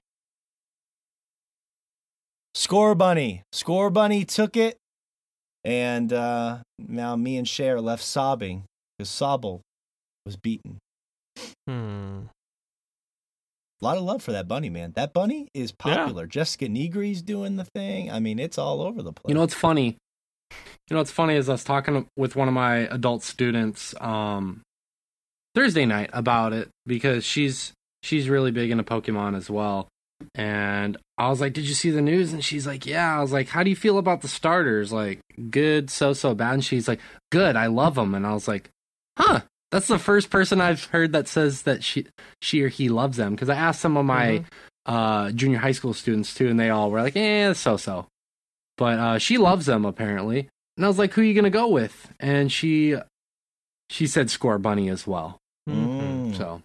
Scorbunny. 2.56 3.40
Score 3.52 3.90
Bunny 3.90 4.24
took 4.24 4.56
it. 4.56 4.76
And 5.64 6.12
uh, 6.12 6.58
now 6.78 7.16
me 7.16 7.36
and 7.36 7.48
Cher 7.48 7.80
left 7.80 8.02
sobbing 8.02 8.64
because 8.96 9.10
Sobble 9.10 9.60
was 10.26 10.36
beaten. 10.36 10.78
Hmm. 11.66 12.26
A 13.84 13.86
lot 13.86 13.98
of 13.98 14.04
love 14.04 14.22
for 14.22 14.32
that 14.32 14.48
bunny, 14.48 14.70
man. 14.70 14.92
That 14.96 15.12
bunny 15.12 15.48
is 15.52 15.70
Yeah. 15.84 15.96
popular. 15.96 16.26
Jessica 16.26 16.66
Nigri's 16.68 17.20
doing 17.20 17.56
the 17.56 17.66
thing. 17.66 18.10
I 18.10 18.18
mean, 18.18 18.38
it's 18.38 18.56
all 18.56 18.80
over 18.80 19.02
the 19.02 19.12
place. 19.12 19.28
You 19.28 19.34
know 19.34 19.42
what's 19.42 19.52
funny? 19.52 19.98
You 20.50 20.56
know 20.94 20.98
what's 20.98 21.10
funny 21.10 21.34
is 21.34 21.50
I 21.50 21.52
was 21.52 21.64
talking 21.64 22.06
with 22.16 22.34
one 22.34 22.48
of 22.48 22.54
my 22.54 22.76
adult 22.90 23.22
students 23.22 23.94
um, 24.00 24.62
Thursday 25.54 25.84
night 25.84 26.08
about 26.14 26.54
it 26.54 26.70
because 26.86 27.24
she's 27.26 27.72
she's 28.02 28.30
really 28.30 28.50
big 28.52 28.70
into 28.70 28.84
Pokemon 28.84 29.36
as 29.36 29.50
well. 29.50 29.88
And 30.34 30.96
I 31.18 31.28
was 31.28 31.42
like, 31.42 31.52
"Did 31.52 31.68
you 31.68 31.74
see 31.74 31.90
the 31.90 32.00
news?" 32.00 32.32
And 32.32 32.42
she's 32.42 32.66
like, 32.66 32.86
"Yeah." 32.86 33.18
I 33.18 33.20
was 33.20 33.32
like, 33.32 33.48
"How 33.48 33.62
do 33.62 33.68
you 33.68 33.76
feel 33.76 33.98
about 33.98 34.22
the 34.22 34.28
starters? 34.28 34.92
Like, 34.92 35.20
good, 35.50 35.90
so 35.90 36.14
so 36.14 36.34
bad?" 36.34 36.54
And 36.54 36.64
she's 36.64 36.88
like, 36.88 37.00
"Good, 37.30 37.54
I 37.54 37.66
love 37.66 37.96
them." 37.96 38.14
And 38.14 38.26
I 38.26 38.32
was 38.32 38.48
like, 38.48 38.70
"Huh, 39.18 39.42
That's 39.74 39.88
the 39.88 39.98
first 39.98 40.30
person 40.30 40.60
I've 40.60 40.84
heard 40.84 41.12
that 41.12 41.26
says 41.26 41.62
that 41.62 41.82
she 41.82 42.06
she 42.40 42.62
or 42.62 42.68
he 42.68 42.88
loves 42.88 43.16
them. 43.16 43.32
Because 43.34 43.48
I 43.48 43.56
asked 43.56 43.80
some 43.80 43.96
of 43.96 44.04
my 44.06 44.38
Mhm. 44.38 44.44
uh, 44.86 45.32
junior 45.32 45.58
high 45.58 45.72
school 45.72 45.92
students 45.92 46.32
too, 46.32 46.48
and 46.48 46.60
they 46.60 46.70
all 46.70 46.90
were 46.92 47.02
like, 47.02 47.16
"Eh, 47.16 47.52
so 47.54 47.76
so." 47.76 48.06
But 48.78 48.98
uh, 49.00 49.18
she 49.18 49.36
loves 49.36 49.66
them 49.66 49.84
apparently, 49.84 50.48
and 50.76 50.84
I 50.84 50.88
was 50.88 50.96
like, 50.98 51.12
"Who 51.14 51.22
are 51.22 51.24
you 51.24 51.34
gonna 51.34 51.50
go 51.50 51.66
with?" 51.66 52.08
And 52.20 52.52
she 52.52 52.94
she 53.90 54.06
said 54.06 54.28
Scorbunny 54.28 54.90
as 54.92 55.06
well. 55.08 55.38
Mm. 55.68 56.36
So 56.36 56.62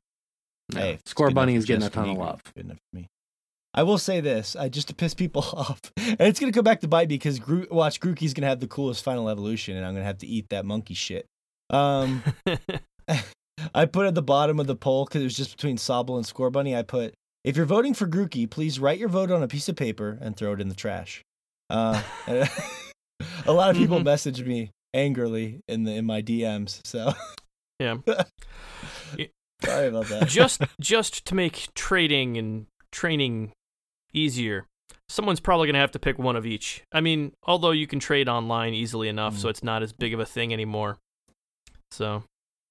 yeah, 0.73 0.80
Hey, 0.80 0.99
Scorbunny 1.07 1.56
is 1.56 1.65
getting 1.65 1.81
a 1.81 1.86
Jessica 1.88 1.95
ton 2.06 2.10
of 2.11 2.18
love. 2.18 2.44
Good 2.56 2.65
enough 2.65 2.77
for 2.91 2.95
me. 2.98 3.07
I 3.73 3.84
will 3.84 3.98
say 3.98 4.19
this, 4.22 4.56
I 4.56 4.69
just 4.69 4.88
to 4.90 4.94
piss 4.94 5.14
people 5.15 5.41
off, 5.53 5.81
and 5.98 6.22
it's 6.22 6.40
gonna 6.40 6.52
come 6.52 6.64
back 6.64 6.81
to 6.81 6.88
bite 6.88 7.10
me 7.10 7.15
because 7.15 7.40
Gro- 7.40 7.65
watch 7.72 7.99
Grookey's 7.99 8.36
gonna 8.36 8.48
have 8.48 8.60
the 8.60 8.68
coolest 8.68 9.03
final 9.03 9.30
evolution, 9.30 9.76
and 9.77 9.84
I'm 9.86 9.94
gonna 9.94 10.06
have 10.06 10.19
to 10.19 10.27
eat 10.27 10.49
that 10.49 10.64
monkey 10.65 10.94
shit. 10.94 11.26
Um, 11.72 12.23
I 13.76 13.86
put 13.86 14.06
at 14.07 14.15
the 14.15 14.22
bottom 14.22 14.60
of 14.60 14.68
the 14.68 14.76
poll 14.76 15.06
because 15.06 15.22
it 15.22 15.26
was 15.26 15.36
just 15.38 15.56
between 15.57 15.77
Sobble 15.77 16.15
and 16.18 16.26
Scorbunny. 16.26 16.77
I 16.77 16.81
put, 16.81 17.14
if 17.44 17.57
you're 17.57 17.65
voting 17.65 17.94
for 17.94 18.07
Grookey, 18.07 18.49
please 18.49 18.80
write 18.80 18.99
your 18.99 19.10
vote 19.10 19.31
on 19.31 19.44
a 19.44 19.48
piece 19.48 19.68
of 19.69 19.76
paper 19.76 20.18
and 20.22 20.36
throw 20.38 20.53
it 20.53 20.61
in 20.61 20.69
the 20.69 20.76
trash. 20.76 21.22
Uh, 21.69 22.02
a 23.45 23.52
lot 23.52 23.69
of 23.69 23.76
people 23.77 23.99
Mhm. 23.99 24.03
messaged 24.06 24.45
me 24.48 24.72
angrily 24.94 25.60
in 25.68 25.84
the 25.84 25.94
in 25.94 26.06
my 26.06 26.22
DMs, 26.22 26.80
so 26.86 27.14
Yeah. 27.80 27.98
sorry 29.64 29.88
about 29.88 30.07
that. 30.07 30.27
just 30.27 30.61
just 30.80 31.26
to 31.26 31.36
make 31.36 31.68
trading 31.76 32.38
and 32.38 32.65
training 32.91 33.52
easier 34.14 34.65
someone's 35.10 35.40
probably 35.40 35.68
going 35.68 35.73
to 35.73 35.80
have 35.80 35.91
to 35.91 35.99
pick 35.99 36.18
one 36.18 36.36
of 36.36 36.45
each 36.45 36.81
i 36.94 37.02
mean 37.02 37.31
although 37.44 37.72
you 37.72 37.86
can 37.86 37.99
trade 37.99 38.27
online 38.30 38.73
easily 38.73 39.07
enough 39.10 39.38
so 39.38 39.48
Mm. 39.48 39.52
it's 39.52 39.64
not 39.64 39.84
as 39.84 39.91
big 39.94 40.14
of 40.14 40.19
a 40.19 40.26
thing 40.26 40.53
anymore 40.53 40.98
so 41.91 42.23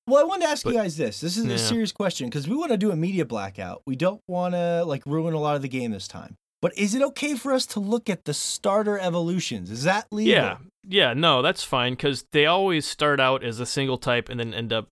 Well, 0.08 0.20
I 0.20 0.24
wanted 0.24 0.44
to 0.46 0.50
ask 0.50 0.64
But- 0.64 0.74
you 0.74 0.78
guys 0.80 0.96
this. 0.96 1.20
This 1.20 1.36
is 1.36 1.44
Yeah. 1.46 1.54
a 1.54 1.58
serious 1.58 1.92
question 1.92 2.28
because 2.28 2.48
we 2.48 2.56
want 2.56 2.70
to 2.72 2.78
do 2.78 2.90
a 2.90 2.96
media 2.96 3.24
blackout. 3.24 3.82
We 3.86 3.94
don't 3.96 4.22
want 4.26 4.54
to 4.54 4.84
like 4.84 5.04
ruin 5.06 5.34
a 5.34 5.38
lot 5.40 5.56
of 5.56 5.62
the 5.62 5.68
game 5.68 5.90
this 5.92 6.08
time. 6.08 6.36
But 6.60 6.76
is 6.76 6.94
it 6.94 7.02
okay 7.02 7.36
for 7.36 7.52
us 7.52 7.66
to 7.66 7.80
look 7.80 8.10
at 8.10 8.24
the 8.24 8.34
starter 8.34 8.98
evolutions? 8.98 9.70
Is 9.70 9.84
that 9.84 10.06
legal? 10.10 10.32
yeah 10.32 10.56
yeah 10.90 11.12
no 11.12 11.42
that's 11.42 11.62
fine 11.62 11.92
because 11.92 12.24
they 12.32 12.46
always 12.46 12.86
start 12.86 13.20
out 13.20 13.44
as 13.44 13.60
a 13.60 13.66
single 13.66 13.98
type 13.98 14.28
and 14.30 14.40
then 14.40 14.54
end 14.54 14.72
up 14.72 14.88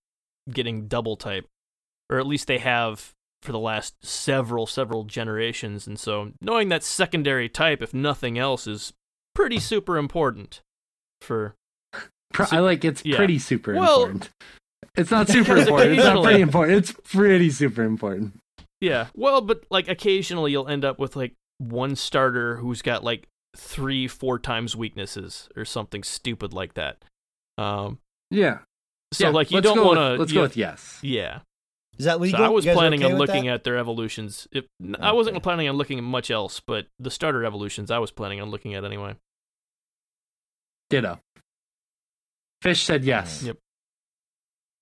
getting 0.51 0.87
double 0.87 1.15
type 1.17 1.45
or 2.09 2.19
at 2.19 2.27
least 2.27 2.45
they 2.47 2.59
have 2.59 3.13
for 3.41 3.51
the 3.51 3.57
last 3.59 3.95
several 4.03 4.67
several 4.67 5.05
generations 5.05 5.87
and 5.87 5.99
so 5.99 6.31
knowing 6.39 6.69
that 6.69 6.83
secondary 6.83 7.49
type 7.49 7.81
if 7.81 7.93
nothing 7.95 8.37
else 8.37 8.67
is 8.67 8.93
pretty 9.33 9.59
super 9.59 9.97
important 9.97 10.61
for 11.21 11.55
I 12.51 12.59
like 12.59 12.85
it's 12.85 13.03
Yeah. 13.03 13.15
pretty 13.17 13.39
super 13.39 13.73
Well- 13.73 14.03
important. 14.03 14.29
It's 14.97 15.11
not 15.11 15.27
super 15.29 15.55
important. 15.57 15.91
It's 15.93 16.03
not 16.03 16.23
pretty 16.23 16.41
important. 16.41 16.77
It's 16.79 16.91
pretty 17.13 17.51
super 17.51 17.83
important. 17.83 18.33
Yeah. 18.81 19.07
Well, 19.15 19.41
but 19.41 19.63
like 19.69 19.87
occasionally 19.87 20.51
you'll 20.51 20.67
end 20.67 20.83
up 20.83 20.99
with 20.99 21.15
like 21.15 21.33
one 21.59 21.95
starter 21.95 22.57
who's 22.57 22.81
got 22.81 23.03
like 23.03 23.27
three, 23.55 24.07
four 24.07 24.37
times 24.39 24.75
weaknesses 24.75 25.49
or 25.55 25.65
something 25.65 26.03
stupid 26.03 26.53
like 26.53 26.73
that. 26.75 26.97
Um, 27.57 27.99
Yeah. 28.31 28.59
so 29.13 29.25
Yeah, 29.27 29.33
like 29.33 29.51
you 29.51 29.57
let's 29.57 29.65
don't 29.65 29.85
want 29.85 29.97
to. 29.97 30.15
Let's 30.15 30.31
go 30.33 30.41
with 30.41 30.57
yes. 30.57 30.99
Yeah. 31.01 31.39
Is 31.97 32.05
that 32.05 32.13
So 32.13 32.19
legal? 32.19 32.43
I 32.43 32.49
was 32.49 32.65
You 32.65 32.69
guys 32.69 32.75
are 32.75 32.79
planning 32.79 33.03
okay 33.03 33.11
on 33.13 33.17
looking 33.17 33.45
that? 33.45 33.53
at 33.53 33.63
their 33.63 33.77
evolutions. 33.77 34.47
If 34.51 34.65
I 34.99 35.11
wasn't 35.13 35.41
planning 35.41 35.67
on 35.67 35.75
looking 35.77 35.97
at 35.97 36.03
much 36.03 36.29
else, 36.29 36.59
but 36.59 36.85
the 36.99 37.09
starter 37.09 37.43
evolutions 37.43 37.89
I 37.89 37.97
was 37.97 38.11
planning 38.11 38.39
on 38.41 38.51
looking 38.51 38.75
at 38.75 38.85
anyway. 38.85 39.15
Ditto. 40.91 41.19
Fish 42.61 42.83
said 42.83 43.03
yes. 43.03 43.43
Yep. 43.43 43.57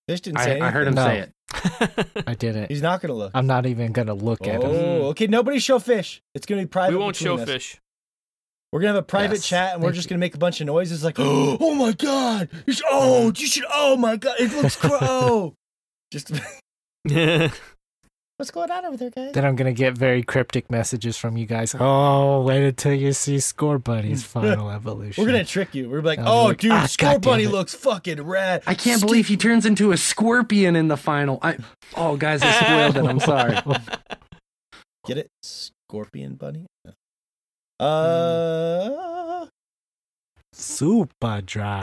Fish 0.08 0.22
didn't 0.22 0.40
say 0.40 0.60
I, 0.60 0.68
I 0.68 0.72
heard 0.72 0.88
him 0.88 0.94
No. 0.96 1.06
say 1.06 1.20
it. 1.20 2.24
I 2.28 2.34
didn't. 2.36 2.70
He's 2.70 2.82
not 2.82 3.02
going 3.02 3.10
to 3.10 3.16
look. 3.16 3.32
I'm 3.34 3.48
not 3.48 3.66
even 3.66 3.92
gonna 3.92 4.14
look 4.14 4.46
at 4.48 4.62
him. 4.62 4.70
Oh, 4.72 5.08
okay. 5.10 5.28
Nobody 5.28 5.60
show 5.60 5.80
fish. 5.80 6.22
It's 6.36 6.46
going 6.46 6.60
to 6.62 6.66
be 6.66 6.70
private. 6.70 6.92
we 6.94 6.98
won't 7.00 7.16
show 7.16 7.38
between 7.38 7.56
us. 7.56 7.64
fish. 7.64 7.82
We're 8.72 8.82
gonna 8.82 8.94
have 8.96 9.04
a 9.04 9.04
private 9.04 9.36
Yes. 9.36 9.48
chat, 9.48 9.74
and 9.76 9.82
we're 9.82 9.90
Thank 9.90 9.96
just 9.96 10.06
you. 10.08 10.10
gonna 10.10 10.20
make 10.20 10.36
a 10.36 10.38
bunch 10.38 10.60
of 10.60 10.68
noises 10.68 11.02
like, 11.04 11.16
"Oh 11.20 11.74
my 11.76 11.94
god, 11.94 12.50
you 12.66 12.74
should, 12.74 12.86
oh, 12.92 13.32
mm. 13.32 13.40
you 13.40 13.48
should, 13.48 13.64
oh 13.72 13.96
my 13.96 14.18
god, 14.18 14.36
it 14.38 14.52
looks 14.54 14.76
cro 14.82 14.98
oh." 15.02 15.54
Just 16.12 16.32
what's 18.38 18.52
going 18.52 18.70
on 18.72 18.86
over 18.86 18.98
there, 18.98 19.10
guys? 19.10 19.32
Then 19.34 19.46
I'm 19.46 19.56
gonna 19.56 19.74
get 19.74 19.98
very 19.98 20.24
cryptic 20.24 20.70
messages 20.70 21.18
from 21.18 21.38
you 21.38 21.46
guys. 21.46 21.76
Oh, 21.80 22.42
wait 22.44 22.66
until 22.66 22.94
you 22.94 23.14
see 23.14 23.38
Scorbunny's 23.38 24.24
final 24.24 24.70
evolution. 24.70 25.24
We're 25.24 25.32
gonna 25.32 25.46
trick 25.46 25.74
you. 25.76 25.90
We're 25.90 26.02
like, 26.02 26.20
I'm 26.20 26.28
"Oh, 26.28 26.46
like, 26.46 26.60
dude, 26.60 26.72
"Ah, 26.72 26.86
Score 26.86 27.12
goddamn 27.14 27.32
Bunny 27.32 27.44
it." 27.46 27.50
looks 27.52 27.74
fucking 27.74 28.22
rad." 28.22 28.64
I 28.68 28.74
can't 28.74 29.02
believe 29.02 29.28
he 29.28 29.38
turns 29.38 29.66
into 29.66 29.92
a 29.92 29.98
scorpion 29.98 30.76
in 30.76 30.88
the 30.88 30.98
final. 30.98 31.40
I 31.42 31.58
oh 31.96 32.18
guys, 32.18 32.42
I 32.44 32.52
spoiled 32.52 32.98
it. 32.98 33.10
I'm 33.10 33.20
sorry. 33.20 33.58
Get 35.06 35.18
it, 35.18 35.30
Scorpion 35.44 36.36
Bunny. 36.36 36.66
Uh. 37.80 39.46
Super 40.54 41.42
dry. 41.42 41.82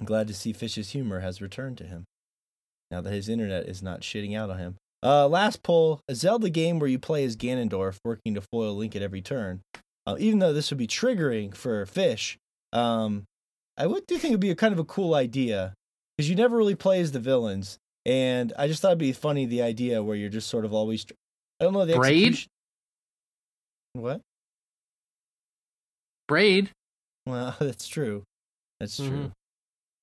I'm 0.00 0.06
glad 0.06 0.26
to 0.28 0.34
see 0.34 0.52
Fish's 0.52 0.90
humor 0.90 1.20
has 1.20 1.40
returned 1.42 1.76
to 1.78 1.84
him. 1.84 2.04
Now 2.90 3.00
that 3.02 3.12
his 3.12 3.28
internet 3.28 3.66
is 3.66 3.82
not 3.82 4.00
shitting 4.00 4.36
out 4.36 4.50
on 4.50 4.58
him. 4.58 4.76
Uh, 5.02 5.28
last 5.28 5.62
poll: 5.62 6.00
a 6.08 6.14
Zelda 6.14 6.50
game 6.50 6.78
where 6.78 6.88
you 6.88 6.98
play 6.98 7.22
as 7.24 7.36
Ganondorf, 7.36 7.98
working 8.04 8.34
to 8.34 8.40
foil 8.52 8.74
Link 8.74 8.96
at 8.96 9.02
every 9.02 9.20
turn. 9.22 9.60
Uh, 10.06 10.16
even 10.18 10.38
though 10.38 10.52
this 10.52 10.70
would 10.70 10.78
be 10.78 10.86
triggering 10.86 11.54
for 11.54 11.84
Fish, 11.86 12.36
um, 12.72 13.24
I 13.76 13.86
would 13.86 14.06
do 14.06 14.16
think 14.16 14.32
it'd 14.32 14.40
be 14.40 14.50
a 14.50 14.56
kind 14.56 14.72
of 14.72 14.78
a 14.78 14.84
cool 14.84 15.14
idea 15.14 15.74
because 16.16 16.28
you 16.28 16.34
never 16.36 16.56
really 16.56 16.74
play 16.74 17.00
as 17.00 17.12
the 17.12 17.20
villains, 17.20 17.78
and 18.04 18.52
I 18.58 18.66
just 18.66 18.82
thought 18.82 18.88
it'd 18.88 18.98
be 18.98 19.12
funny 19.12 19.46
the 19.46 19.62
idea 19.62 20.02
where 20.02 20.16
you're 20.16 20.28
just 20.30 20.48
sort 20.48 20.64
of 20.64 20.72
always. 20.74 21.04
tr- 21.04 21.14
I 21.60 21.64
don't 21.64 21.74
know 21.74 21.84
the 21.86 21.96
Braid? 21.96 22.16
execution- 22.28 22.48
What? 23.92 24.20
Braid. 26.26 26.70
Well, 27.26 27.54
that's 27.60 27.86
true. 27.86 28.24
That's 28.80 28.96
true. 28.96 29.32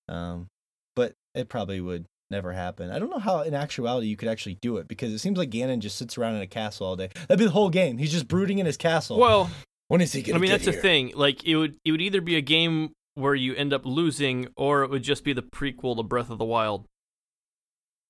Um, 0.09 0.47
but 0.95 1.13
it 1.35 1.49
probably 1.49 1.81
would 1.81 2.05
never 2.31 2.53
happen. 2.53 2.89
I 2.91 2.99
don't 2.99 3.09
know 3.09 3.19
how 3.19 3.41
in 3.41 3.53
actuality 3.53 4.07
you 4.07 4.17
could 4.17 4.27
actually 4.29 4.57
do 4.61 4.77
it 4.77 4.87
because 4.87 5.13
it 5.13 5.19
seems 5.19 5.37
like 5.37 5.49
Ganon 5.49 5.79
just 5.79 5.97
sits 5.97 6.17
around 6.17 6.35
in 6.35 6.41
a 6.41 6.47
castle 6.47 6.87
all 6.87 6.95
day. 6.95 7.09
That'd 7.27 7.39
be 7.39 7.45
the 7.45 7.51
whole 7.51 7.69
game. 7.69 7.97
He's 7.97 8.11
just 8.11 8.27
brooding 8.27 8.59
in 8.59 8.65
his 8.65 8.77
castle. 8.77 9.17
well, 9.17 9.49
when 9.89 10.01
is 10.01 10.11
he 10.13 10.19
I 10.19 10.23
gonna? 10.23 10.39
mean 10.39 10.49
get 10.51 10.61
that's 10.63 10.75
the 10.75 10.81
thing. 10.81 11.13
Like 11.15 11.45
it 11.45 11.55
would 11.55 11.77
it 11.85 11.91
would 11.91 12.01
either 12.01 12.19
be 12.21 12.35
a 12.35 12.41
game 12.41 12.91
where 13.15 13.33
you 13.35 13.55
end 13.55 13.73
up 13.73 13.85
losing, 13.85 14.47
or 14.57 14.83
it 14.83 14.89
would 14.89 15.03
just 15.03 15.23
be 15.23 15.33
the 15.33 15.41
prequel 15.41 15.95
to 15.97 16.03
Breath 16.03 16.29
of 16.29 16.37
the 16.37 16.45
Wild, 16.45 16.85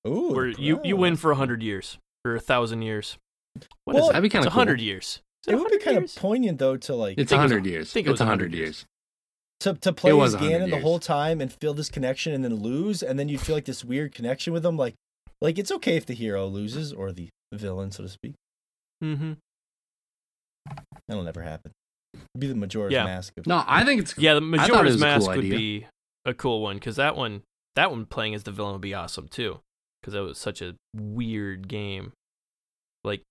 Ooh, 0.06 0.32
where 0.32 0.52
the 0.52 0.60
you 0.62 0.80
you 0.84 0.96
win 0.96 1.16
for 1.16 1.30
a 1.30 1.34
hundred 1.36 1.62
years 1.62 1.98
or 2.24 2.34
a 2.34 2.40
thousand 2.40 2.82
years. 2.82 3.16
What 3.84 3.94
Well, 3.94 4.04
is 4.04 4.08
it? 4.10 4.12
That'd 4.12 4.22
be 4.22 4.28
kind 4.28 4.44
of 4.46 4.52
a 4.52 4.54
cool. 4.54 4.60
hundred 4.60 4.80
years. 4.80 5.20
It 5.46 5.52
would 5.54 5.68
be 5.70 5.76
100 5.78 5.84
kind 5.84 6.04
of 6.04 6.14
poignant 6.16 6.58
though 6.58 6.76
to 6.76 6.94
like 6.94 7.16
It's 7.18 7.30
think 7.30 7.40
it 7.40 7.42
was 7.42 7.50
a- 7.52 7.54
hundred 7.54 7.66
years. 7.66 7.92
think 7.92 8.06
it 8.06 8.10
was 8.10 8.16
it's 8.16 8.20
100 8.20 8.42
hundred 8.44 8.54
years. 8.58 8.86
Years. 9.64 9.74
to 9.74 9.80
to 9.80 9.92
play 9.92 10.10
It 10.10 10.14
as 10.14 10.18
was 10.18 10.34
100 10.36 10.60
Ganon 10.62 10.70
the 10.70 10.80
whole 10.80 10.98
time 10.98 11.40
and 11.40 11.52
feel 11.52 11.74
this 11.74 11.88
connection 11.88 12.32
and 12.32 12.44
then 12.44 12.54
lose, 12.56 13.02
and 13.02 13.18
then 13.18 13.28
you 13.28 13.38
feel 13.38 13.54
like 13.56 13.64
this 13.64 13.84
weird 13.84 14.14
connection 14.14 14.52
with 14.52 14.64
him. 14.64 14.76
Like, 14.76 14.94
like 15.40 15.58
it's 15.58 15.70
okay 15.72 15.96
if 15.96 16.06
the 16.06 16.14
hero 16.14 16.46
loses 16.46 16.92
or 16.92 17.12
the 17.12 17.28
villain, 17.52 17.90
so 17.90 18.02
to 18.02 18.08
speak. 18.08 18.34
Mm-hmm. 19.02 19.32
That'll 21.08 21.24
never 21.24 21.42
happen. 21.42 21.72
It'd 22.14 22.40
be 22.40 22.46
the 22.46 22.54
Majora's 22.54 22.92
Yeah. 22.92 23.04
Mask. 23.04 23.32
Of, 23.38 23.46
No, 23.46 23.62
I 23.66 23.84
think 23.84 24.02
it's 24.02 24.16
Yeah, 24.18 24.34
the 24.34 24.40
thought 24.40 24.46
Majora's 24.46 24.98
Mask 24.98 25.26
cool 25.26 25.36
would 25.36 25.44
idea. 25.44 25.56
be 25.56 25.86
a 26.24 26.34
cool 26.34 26.60
one 26.60 26.76
because 26.76 26.96
that 26.96 27.16
one 27.16 27.42
that 27.76 27.90
one 27.90 28.06
playing 28.06 28.34
as 28.34 28.42
the 28.42 28.50
villain 28.50 28.72
would 28.72 28.80
be 28.80 28.94
awesome 28.94 29.28
too 29.28 29.60
because 30.00 30.14
that 30.14 30.20
was 30.22 30.36
such 30.38 30.60
a 30.60 30.74
weird 30.94 31.68
game. 31.68 32.12
Like 33.04 33.22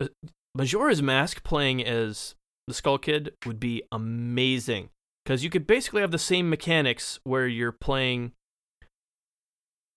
uh, 0.00 0.08
Majora's 0.54 1.02
Mask 1.02 1.42
playing 1.42 1.84
as 1.84 2.34
the 2.66 2.74
Skull 2.74 2.98
Kid 2.98 3.34
would 3.44 3.58
be 3.60 3.82
amazing 3.92 4.90
because 5.26 5.42
you 5.42 5.50
could 5.50 5.66
basically 5.66 6.00
have 6.02 6.12
the 6.12 6.18
same 6.18 6.48
mechanics 6.48 7.18
where 7.24 7.48
you're 7.48 7.72
playing 7.72 8.30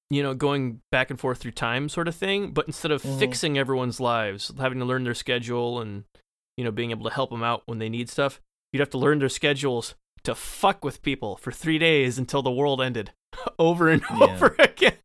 you 0.09 0.23
know 0.23 0.33
going 0.33 0.81
back 0.91 1.11
and 1.11 1.19
forth 1.19 1.37
through 1.37 1.51
time 1.51 1.87
sort 1.87 2.07
of 2.07 2.15
thing 2.15 2.51
but 2.51 2.65
instead 2.65 2.89
of 2.89 3.03
Mhm. 3.03 3.19
fixing 3.19 3.57
everyone's 3.57 3.99
lives 3.99 4.51
having 4.57 4.79
to 4.79 4.85
learn 4.85 5.03
their 5.03 5.13
schedule 5.13 5.79
and 5.79 6.03
you 6.57 6.63
know 6.63 6.71
being 6.71 6.89
able 6.91 7.07
to 7.07 7.13
help 7.13 7.29
them 7.29 7.43
out 7.43 7.61
when 7.67 7.77
they 7.77 7.89
need 7.89 8.09
stuff 8.09 8.41
you'd 8.73 8.79
have 8.79 8.89
to 8.89 8.97
learn 8.97 9.19
their 9.19 9.29
schedules 9.29 9.93
to 10.23 10.33
fuck 10.33 10.83
with 10.83 11.03
people 11.03 11.37
for 11.37 11.51
three 11.51 11.77
days 11.77 12.17
until 12.17 12.41
the 12.41 12.51
world 12.51 12.81
ended 12.81 13.11
over 13.59 13.87
and 13.87 14.01
Yeah. 14.09 14.25
over 14.33 14.55
again 14.59 14.95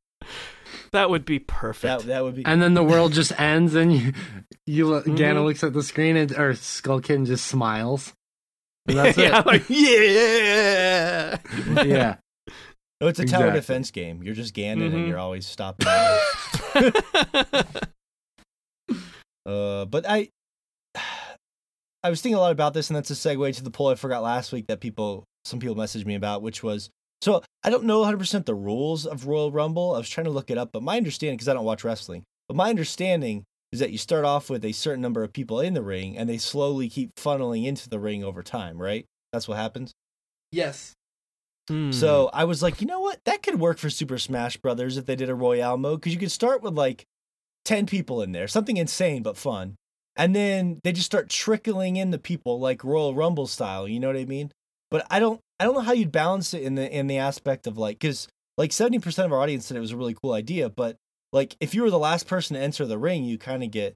that 0.92 1.10
would 1.10 1.24
be 1.26 1.38
perfect 1.38 1.82
that 2.02 2.06
that 2.06 2.24
would 2.24 2.36
be. 2.36 2.44
and 2.46 2.62
then 2.62 2.72
the 2.74 2.82
world 2.84 3.12
just 3.12 3.38
ends, 3.38 3.74
and 3.74 3.92
you, 3.92 4.12
you 4.64 4.86
look, 4.86 5.04
Mhm. 5.06 5.16
Ganon 5.18 5.44
looks 5.44 5.64
at 5.64 5.72
the 5.72 5.82
screen, 5.82 6.16
and 6.16 6.30
or 6.38 6.54
Skull 6.54 7.00
Kid 7.00 7.24
just 7.26 7.46
smiles. 7.46 8.12
And 8.86 8.98
that's 8.98 9.16
yeah, 9.24 9.40
it. 9.40 9.46
like, 9.46 9.64
yeah 9.68 11.38
yeah. 11.84 12.16
Oh, 13.00 13.06
it's 13.08 13.18
a 13.18 13.24
tower 13.24 13.48
Exactly. 13.48 13.60
defense 13.60 13.90
game. 13.90 14.22
You're 14.22 14.34
just 14.34 14.54
Ganon, 14.54 14.90
Mhm. 14.90 14.94
and 14.94 15.08
you're 15.08 15.18
always 15.18 15.46
stopping. 15.46 15.86
uh, 19.46 19.84
but 19.86 20.04
I, 20.08 20.28
I 22.02 22.10
was 22.10 22.20
thinking 22.20 22.36
a 22.36 22.40
lot 22.40 22.52
about 22.52 22.74
this, 22.74 22.88
and 22.90 22.96
that's 22.96 23.10
a 23.10 23.14
segue 23.14 23.54
to 23.56 23.62
the 23.64 23.70
poll 23.70 23.88
I 23.88 23.94
forgot 23.94 24.22
last 24.22 24.52
week 24.52 24.66
that 24.68 24.80
people 24.80 25.24
some 25.44 25.58
people 25.60 25.74
messaged 25.76 26.06
me 26.06 26.14
about, 26.14 26.42
which 26.42 26.62
was 26.62 26.88
so 27.22 27.42
I 27.62 27.70
don't 27.70 27.84
know 27.84 28.02
100% 28.02 28.44
the 28.46 28.54
rules 28.54 29.06
of 29.06 29.26
Royal 29.26 29.50
Rumble. 29.52 29.94
I 29.94 29.98
was 29.98 30.08
trying 30.08 30.26
to 30.26 30.30
look 30.30 30.50
it 30.50 30.58
up, 30.58 30.70
but 30.72 30.82
my 30.82 30.96
understanding, 30.96 31.36
because 31.36 31.48
I 31.48 31.54
don't 31.54 31.64
watch 31.64 31.84
wrestling, 31.84 32.22
but 32.48 32.56
my 32.56 32.68
understanding 32.70 33.44
is 33.74 33.80
that 33.80 33.90
you 33.90 33.98
start 33.98 34.24
off 34.24 34.48
with 34.48 34.64
a 34.64 34.70
certain 34.70 35.02
number 35.02 35.24
of 35.24 35.32
people 35.32 35.58
in 35.58 35.74
the 35.74 35.82
ring 35.82 36.16
and 36.16 36.30
they 36.30 36.38
slowly 36.38 36.88
keep 36.88 37.12
funneling 37.16 37.66
into 37.66 37.88
the 37.88 37.98
ring 37.98 38.22
over 38.22 38.40
time, 38.40 38.80
right? 38.80 39.04
That's 39.32 39.48
what 39.48 39.58
happens. 39.58 39.92
Yes. 40.52 40.92
Hmm. 41.68 41.90
So 41.90 42.30
I 42.32 42.44
was 42.44 42.62
like, 42.62 42.80
you 42.80 42.86
know 42.86 43.00
what? 43.00 43.18
That 43.24 43.42
could 43.42 43.58
work 43.58 43.78
for 43.78 43.90
Super 43.90 44.16
Smash 44.16 44.58
Brothers 44.58 44.96
if 44.96 45.06
they 45.06 45.16
did 45.16 45.28
a 45.28 45.34
Royale 45.34 45.76
mode 45.76 46.00
because 46.00 46.14
you 46.14 46.20
could 46.20 46.30
start 46.30 46.62
with 46.62 46.74
like 46.74 47.04
10 47.64 47.86
people 47.86 48.22
in 48.22 48.30
there, 48.30 48.46
something 48.46 48.76
insane 48.76 49.24
but 49.24 49.36
fun. 49.36 49.74
And 50.14 50.36
then 50.36 50.78
they 50.84 50.92
just 50.92 51.06
start 51.06 51.28
trickling 51.28 51.96
in 51.96 52.12
the 52.12 52.18
people 52.20 52.60
like 52.60 52.84
Royal 52.84 53.12
Rumble 53.12 53.48
style, 53.48 53.88
you 53.88 53.98
know 53.98 54.06
what 54.06 54.16
I 54.16 54.24
mean? 54.24 54.52
But 54.88 55.04
I 55.10 55.18
don't 55.18 55.40
I 55.58 55.64
don't 55.64 55.74
know 55.74 55.80
how 55.80 55.94
you'd 55.94 56.12
balance 56.12 56.54
it 56.54 56.62
in 56.62 56.76
the 56.76 56.88
in 56.96 57.08
the 57.08 57.18
aspect 57.18 57.66
of 57.66 57.76
like 57.76 57.98
cuz 57.98 58.28
like 58.56 58.70
70% 58.70 59.24
of 59.24 59.32
our 59.32 59.40
audience 59.40 59.66
said 59.66 59.76
it 59.76 59.80
was 59.80 59.90
a 59.90 59.96
really 59.96 60.14
cool 60.14 60.32
idea, 60.32 60.68
but 60.68 60.96
like 61.34 61.54
if 61.60 61.74
you 61.74 61.82
were 61.82 61.90
the 61.90 61.98
last 61.98 62.26
person 62.26 62.54
to 62.56 62.62
enter 62.62 62.86
the 62.86 62.96
ring, 62.96 63.24
you 63.24 63.36
kind 63.36 63.62
of 63.62 63.70
get 63.70 63.94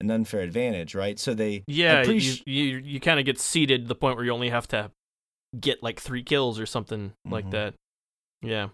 an 0.00 0.10
unfair 0.10 0.40
advantage, 0.40 0.94
right? 0.94 1.18
So 1.18 1.34
they 1.34 1.64
yeah, 1.66 2.04
you 2.04 2.20
sh- 2.20 2.42
you, 2.46 2.62
you 2.78 3.00
kind 3.00 3.18
of 3.18 3.26
get 3.26 3.40
seated 3.40 3.82
to 3.82 3.88
the 3.88 3.94
point 3.96 4.14
where 4.16 4.24
you 4.24 4.30
only 4.32 4.50
have 4.50 4.68
to 4.68 4.90
get 5.58 5.82
like 5.82 5.98
three 6.00 6.22
kills 6.22 6.60
or 6.60 6.66
something 6.66 7.12
like 7.24 7.46
Mhm. 7.46 7.50
that. 7.52 7.74
Yeah. 8.42 8.68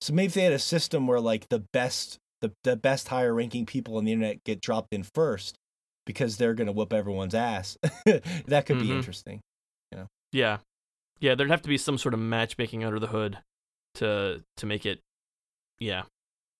So 0.00 0.12
maybe 0.12 0.26
if 0.26 0.34
they 0.34 0.42
had 0.42 0.52
a 0.52 0.58
system 0.58 1.06
where 1.06 1.20
like 1.20 1.48
the 1.48 1.64
best 1.72 2.18
the, 2.40 2.52
the 2.64 2.76
best 2.76 3.06
higher 3.08 3.32
ranking 3.32 3.64
people 3.66 3.96
on 3.96 4.04
the 4.04 4.10
internet 4.12 4.42
get 4.44 4.60
dropped 4.60 4.88
in 4.92 5.04
first 5.14 5.54
because 6.06 6.36
they're 6.38 6.54
gonna 6.54 6.72
whoop 6.72 6.92
everyone's 6.92 7.34
ass. 7.36 7.76
that 8.46 8.66
could 8.66 8.80
be 8.80 8.88
Mhm. 8.88 8.96
interesting. 8.96 9.40
Yeah. 10.32 10.58
Yeah, 11.20 11.34
there'd 11.36 11.50
have 11.50 11.62
to 11.62 11.68
be 11.68 11.78
some 11.78 11.98
sort 11.98 12.14
of 12.14 12.20
matchmaking 12.20 12.82
under 12.82 12.98
the 12.98 13.06
hood 13.08 13.38
to 13.96 14.42
to 14.56 14.66
make 14.66 14.84
it 14.86 14.98
yeah, 15.78 16.02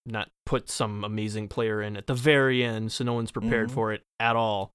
not 0.04 0.28
put 0.46 0.68
some 0.68 1.04
amazing 1.04 1.48
player 1.48 1.80
in 1.80 1.96
at 1.96 2.06
the 2.06 2.14
very 2.14 2.64
end 2.64 2.90
so 2.92 3.04
no 3.04 3.12
one's 3.14 3.30
prepared 3.30 3.68
Mhm. 3.68 3.74
for 3.74 3.92
it 3.92 4.02
at 4.18 4.34
all. 4.36 4.70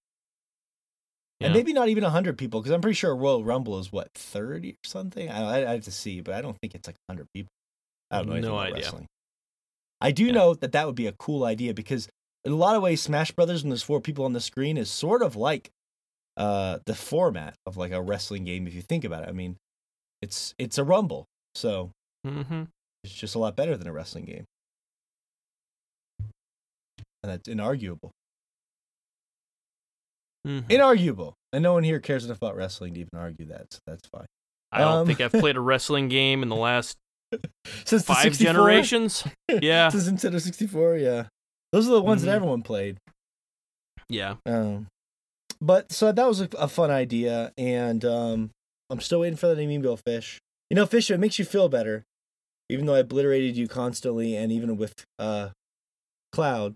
And 1.40 1.54
maybe 1.54 1.72
not 1.72 1.88
even 1.90 2.04
hundred 2.04 2.38
people 2.38 2.62
because 2.62 2.72
I'm 2.72 2.82
pretty 2.82 2.96
sure 2.96 3.16
Royal 3.16 3.44
Rumble 3.44 3.78
is 3.78 3.92
what 3.92 4.12
thirty 4.16 4.72
or 4.72 4.88
something. 4.88 5.30
I, 5.30 5.44
I 5.44 5.70
I 5.70 5.74
have 5.74 5.84
to 5.84 5.92
see, 5.92 6.22
but 6.22 6.34
I 6.34 6.42
don't 6.42 6.58
think 6.60 6.74
it's 6.74 6.88
like 6.88 6.96
hundred 7.08 7.28
people. 7.34 7.50
I 8.10 8.24
don't 8.24 8.42
know 8.42 8.50
No 8.54 8.58
idea. 8.58 8.76
wrestling. 8.76 9.06
I 10.02 10.12
do 10.12 10.26
Yeah. 10.28 10.32
know 10.32 10.54
that 10.56 10.72
that 10.72 10.88
would 10.88 10.96
be 10.96 11.06
a 11.08 11.12
cool 11.12 11.44
idea 11.44 11.74
because 11.76 12.10
in 12.44 12.52
a 12.54 12.56
lot 12.56 12.76
of 12.76 12.82
ways, 12.82 13.02
Smash 13.02 13.32
Brothers 13.32 13.62
when 13.64 13.70
there's 13.70 13.84
four 13.84 14.00
people 14.02 14.26
on 14.26 14.34
the 14.34 14.40
screen 14.42 14.78
is 14.78 14.90
sort 14.90 15.22
of 15.22 15.36
like 15.36 15.70
uh 16.38 16.80
the 16.86 16.96
format 16.96 17.56
of 17.68 17.78
like 17.78 17.92
a 17.92 18.02
wrestling 18.02 18.44
game 18.46 18.66
if 18.66 18.74
you 18.74 18.82
think 18.82 19.04
about 19.04 19.24
it. 19.24 19.30
I 19.30 19.34
mean, 19.34 19.58
it's 20.24 20.56
it's 20.58 20.78
a 20.80 20.84
rumble, 20.84 21.26
so 21.54 21.92
Mm-hmm. 22.26 22.64
it's 23.04 23.14
just 23.14 23.36
a 23.36 23.40
lot 23.40 23.56
better 23.56 23.78
than 23.78 23.88
a 23.88 23.94
wrestling 23.94 24.26
game. 24.26 24.46
And 27.28 27.34
that's 27.34 27.50
inarguable. 27.50 28.12
Mm-hmm. 30.48 30.72
Inarguable. 30.72 31.34
And 31.52 31.64
no 31.64 31.74
one 31.74 31.84
here 31.84 32.00
cares 32.00 32.26
enough 32.26 32.38
about 32.38 32.56
wrestling 32.56 32.94
to 32.94 33.00
even 33.02 33.10
argue 33.18 33.46
that, 33.48 33.74
so 33.74 33.80
that's 33.86 34.08
fine. 34.08 34.26
I 34.72 34.80
don't 34.80 35.00
um, 35.00 35.08
think 35.08 35.22
I've 35.22 35.32
played 35.32 35.56
a 35.56 35.60
wrestling 35.62 36.08
game 36.10 36.44
in 36.44 36.50
the 36.50 36.56
last 36.56 36.98
Since 37.86 38.04
the 38.04 38.14
five 38.14 38.24
64? 38.24 38.54
generations. 38.54 39.24
Yeah. 39.62 39.90
Since 39.90 40.10
Nintendo 40.10 40.42
64, 40.42 40.98
yeah. 40.98 41.24
Those 41.72 41.88
are 41.88 41.92
the 41.94 42.02
ones 42.02 42.22
Mhm. 42.22 42.26
that 42.26 42.36
everyone 42.36 42.62
played. 42.64 42.98
Yeah. 44.10 44.36
Um, 44.46 44.88
but 45.60 45.92
so 45.92 46.12
that 46.12 46.28
was 46.28 46.40
a, 46.42 46.50
a 46.58 46.68
fun 46.68 46.92
idea, 46.92 47.52
and 47.58 48.06
um, 48.06 48.52
I'm 48.90 49.02
still 49.02 49.22
waiting 49.22 49.38
for 49.38 49.48
that 49.48 49.58
amiibo 49.58 50.00
fish. 50.06 50.40
You 50.70 50.76
know, 50.76 50.86
fish, 50.86 51.10
it 51.10 51.20
makes 51.20 51.40
you 51.40 51.46
feel 51.46 51.68
better, 51.68 52.04
even 52.70 52.86
though 52.86 52.96
I 52.96 53.00
obliterated 53.00 53.58
you 53.58 53.68
constantly, 53.68 54.36
and 54.36 54.52
even 54.52 54.78
with 54.78 54.94
uh, 55.18 55.50
Cloud, 56.32 56.76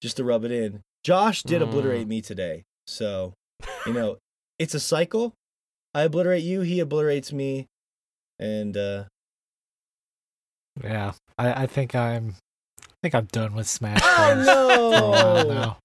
just 0.00 0.16
to 0.18 0.24
rub 0.24 0.44
it 0.44 0.50
in. 0.52 0.80
Josh 1.04 1.42
did 1.42 1.62
Mm. 1.62 1.68
obliterate 1.68 2.06
me 2.08 2.20
today, 2.20 2.64
so 2.86 3.32
you 3.86 3.92
know, 3.92 4.18
it's 4.58 4.74
a 4.74 4.80
cycle. 4.80 5.32
I 5.94 6.02
obliterate 6.02 6.42
you, 6.44 6.60
he 6.62 6.80
obliterates 6.80 7.32
me, 7.32 7.66
and 8.38 8.76
uh, 8.76 9.04
Yeah, 10.82 11.12
I, 11.38 11.62
I 11.62 11.66
think 11.66 11.94
I'm, 11.94 12.34
I 12.80 12.84
think 13.02 13.14
I'm 13.14 13.26
done 13.26 13.54
with 13.54 13.66
Smash 13.68 14.00
oh 14.02 14.34
Bros. 14.34 14.46
for 14.46 15.48
no, 15.48 15.54
now. 15.54 15.78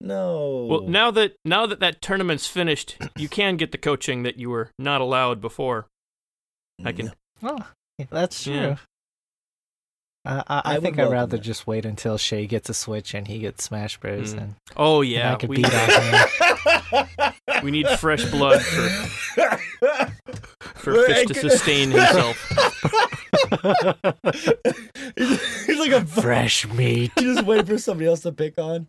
no. 0.00 0.66
Well, 0.68 0.80
now 0.82 1.10
that 1.12 1.36
now 1.44 1.66
that 1.66 1.80
that 1.80 2.02
tournament's 2.02 2.46
finished, 2.46 2.96
you 3.16 3.28
can 3.28 3.56
get 3.56 3.72
the 3.72 3.78
coaching 3.78 4.22
that 4.24 4.36
you 4.36 4.50
were 4.50 4.70
not 4.78 5.00
allowed 5.00 5.40
before. 5.40 5.86
I 6.84 6.92
can. 6.92 7.12
Oh, 7.42 7.66
that's 8.10 8.42
true. 8.44 8.54
Yeah. 8.54 8.76
Uh, 10.24 10.42
I, 10.48 10.54
I, 10.64 10.76
I 10.76 10.80
think 10.80 10.98
I'd 10.98 11.10
rather 11.10 11.36
that. 11.36 11.42
just 11.42 11.66
wait 11.66 11.84
until 11.84 12.16
Shay 12.16 12.46
gets 12.46 12.70
a 12.70 12.74
Switch 12.74 13.12
and 13.14 13.28
he 13.28 13.40
gets 13.40 13.64
Smash 13.64 13.98
Bros. 13.98 14.34
Mm. 14.34 14.38
And 14.40 14.54
Oh 14.76 15.02
yeah, 15.02 15.32
I 15.32 15.36
could 15.36 15.50
we, 15.50 15.56
beat 15.56 15.66
on 15.74 15.90
him. 15.90 17.34
we 17.62 17.70
need 17.70 17.86
fresh 17.98 18.24
blood 18.30 18.62
for 18.62 18.88
for 20.76 21.06
Fish 21.06 21.26
to 21.26 21.34
sustain 21.34 21.90
himself. 21.90 22.38
he's, 25.16 25.64
he's 25.66 25.78
like 25.78 25.92
a 25.92 26.04
Fresh 26.06 26.68
meat. 26.68 27.12
You 27.20 27.34
just 27.34 27.46
wait 27.46 27.66
for 27.66 27.78
somebody 27.78 28.08
else 28.08 28.20
to 28.20 28.32
pick 28.32 28.58
on. 28.58 28.86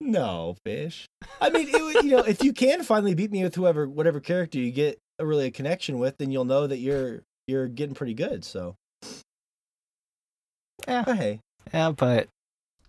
no, 0.00 0.56
fish. 0.64 1.06
I 1.40 1.50
mean, 1.50 1.68
it, 1.68 1.82
would- 1.82 2.04
you 2.04 2.10
know, 2.16 2.18
if 2.24 2.42
you 2.42 2.52
can 2.52 2.82
finally 2.82 3.14
beat 3.14 3.30
me 3.30 3.42
with 3.42 3.54
whoever, 3.54 3.88
whatever 3.88 4.20
character 4.20 4.58
you 4.58 4.70
get 4.72 4.98
a 5.18 5.26
really 5.26 5.46
a 5.46 5.50
connection 5.50 5.98
with, 5.98 6.16
then 6.18 6.30
you'll 6.30 6.44
know 6.44 6.66
that 6.66 6.78
you're 6.78 7.22
you're 7.46 7.68
getting 7.68 7.94
pretty 7.94 8.14
good. 8.14 8.44
So, 8.44 8.76
Yeah. 10.88 11.04
but 11.04 11.16
hey, 11.16 11.40
Yeah, 11.72 11.90
but 11.92 12.28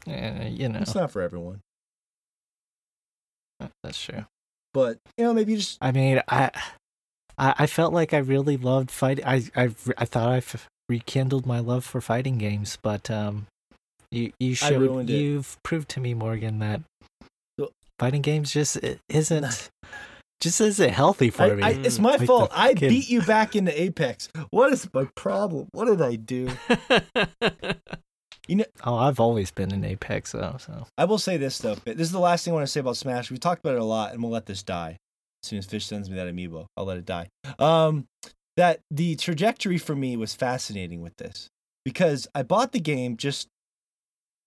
uh, 0.07 0.45
you 0.47 0.69
know 0.69 0.79
it's 0.79 0.95
not 0.95 1.11
for 1.11 1.21
everyone. 1.21 1.61
that's 3.83 4.01
true. 4.01 4.25
But 4.73 4.97
you 5.17 5.25
know, 5.25 5.33
maybe 5.33 5.51
you 5.53 5.57
just 5.57 5.77
I 5.81 5.91
mean, 5.91 6.21
I, 6.27 6.51
I, 7.37 7.53
I 7.59 7.67
felt 7.67 7.93
like 7.93 8.13
I 8.13 8.17
really 8.19 8.57
loved 8.57 8.89
fighting. 8.89 9.25
I, 9.25 9.43
I, 9.55 9.69
I 9.97 10.05
thought 10.05 10.29
I 10.29 10.37
f- 10.37 10.67
rekindled 10.87 11.45
my 11.45 11.59
love 11.59 11.83
for 11.83 11.99
fighting 12.01 12.37
games, 12.37 12.77
but 12.81 13.11
um, 13.11 13.47
you, 14.11 14.31
you 14.39 14.55
showed, 14.55 15.09
you've 15.09 15.57
proved 15.63 15.89
to 15.89 15.99
me, 15.99 16.13
Morgan, 16.13 16.59
that 16.59 16.81
fighting 17.99 18.21
games 18.21 18.51
just 18.51 18.79
isn't, 19.09 19.69
just 20.41 20.59
isn't 20.59 20.89
healthy 20.89 21.29
for 21.29 21.43
I, 21.43 21.53
me. 21.53 21.63
I, 21.63 21.69
it's 21.69 21.99
my 21.99 22.15
Like 22.15 22.27
fault. 22.27 22.51
I 22.53 22.73
fucking- 22.73 22.89
beat 22.89 23.09
you 23.09 23.21
back 23.21 23.55
into 23.55 23.79
Apex. 23.79 24.27
What 24.49 24.73
is 24.73 24.89
my 24.93 25.05
problem? 25.15 25.69
What 25.71 25.85
did 25.85 26.01
I 26.01 26.15
do? 26.15 26.49
you 28.47 28.55
know, 28.57 28.65
oh, 28.83 28.97
I've 28.97 29.19
always 29.19 29.51
been 29.51 29.71
in 29.71 29.85
Apex 29.85 30.31
though, 30.33 30.57
so 30.59 30.87
I 30.97 31.05
will 31.05 31.19
say 31.19 31.37
this 31.37 31.59
though. 31.59 31.75
This 31.75 31.99
is 31.99 32.11
the 32.11 32.19
last 32.19 32.43
thing 32.43 32.53
I 32.53 32.55
want 32.55 32.65
to 32.65 32.71
say 32.71 32.79
about 32.79 32.97
Smash. 32.97 33.29
We've 33.29 33.39
talked 33.39 33.63
about 33.63 33.75
it 33.75 33.81
a 33.81 33.85
lot, 33.85 34.13
and 34.13 34.21
we'll 34.21 34.31
let 34.31 34.47
this 34.47 34.63
die. 34.63 34.97
As 35.43 35.49
soon 35.49 35.59
as 35.59 35.65
Fish 35.65 35.85
sends 35.85 36.09
me 36.09 36.15
that 36.17 36.27
amiibo, 36.27 36.65
I'll 36.75 36.85
let 36.85 36.97
it 36.97 37.05
die. 37.05 37.27
Um, 37.57 38.05
that 38.57 38.79
the 38.91 39.15
trajectory 39.15 39.77
for 39.77 39.95
me 39.95 40.17
was 40.17 40.33
fascinating 40.35 41.01
with 41.01 41.15
this 41.17 41.47
because 41.85 42.27
I 42.35 42.43
bought 42.43 42.73
the 42.73 42.79
game 42.79 43.17
just 43.17 43.47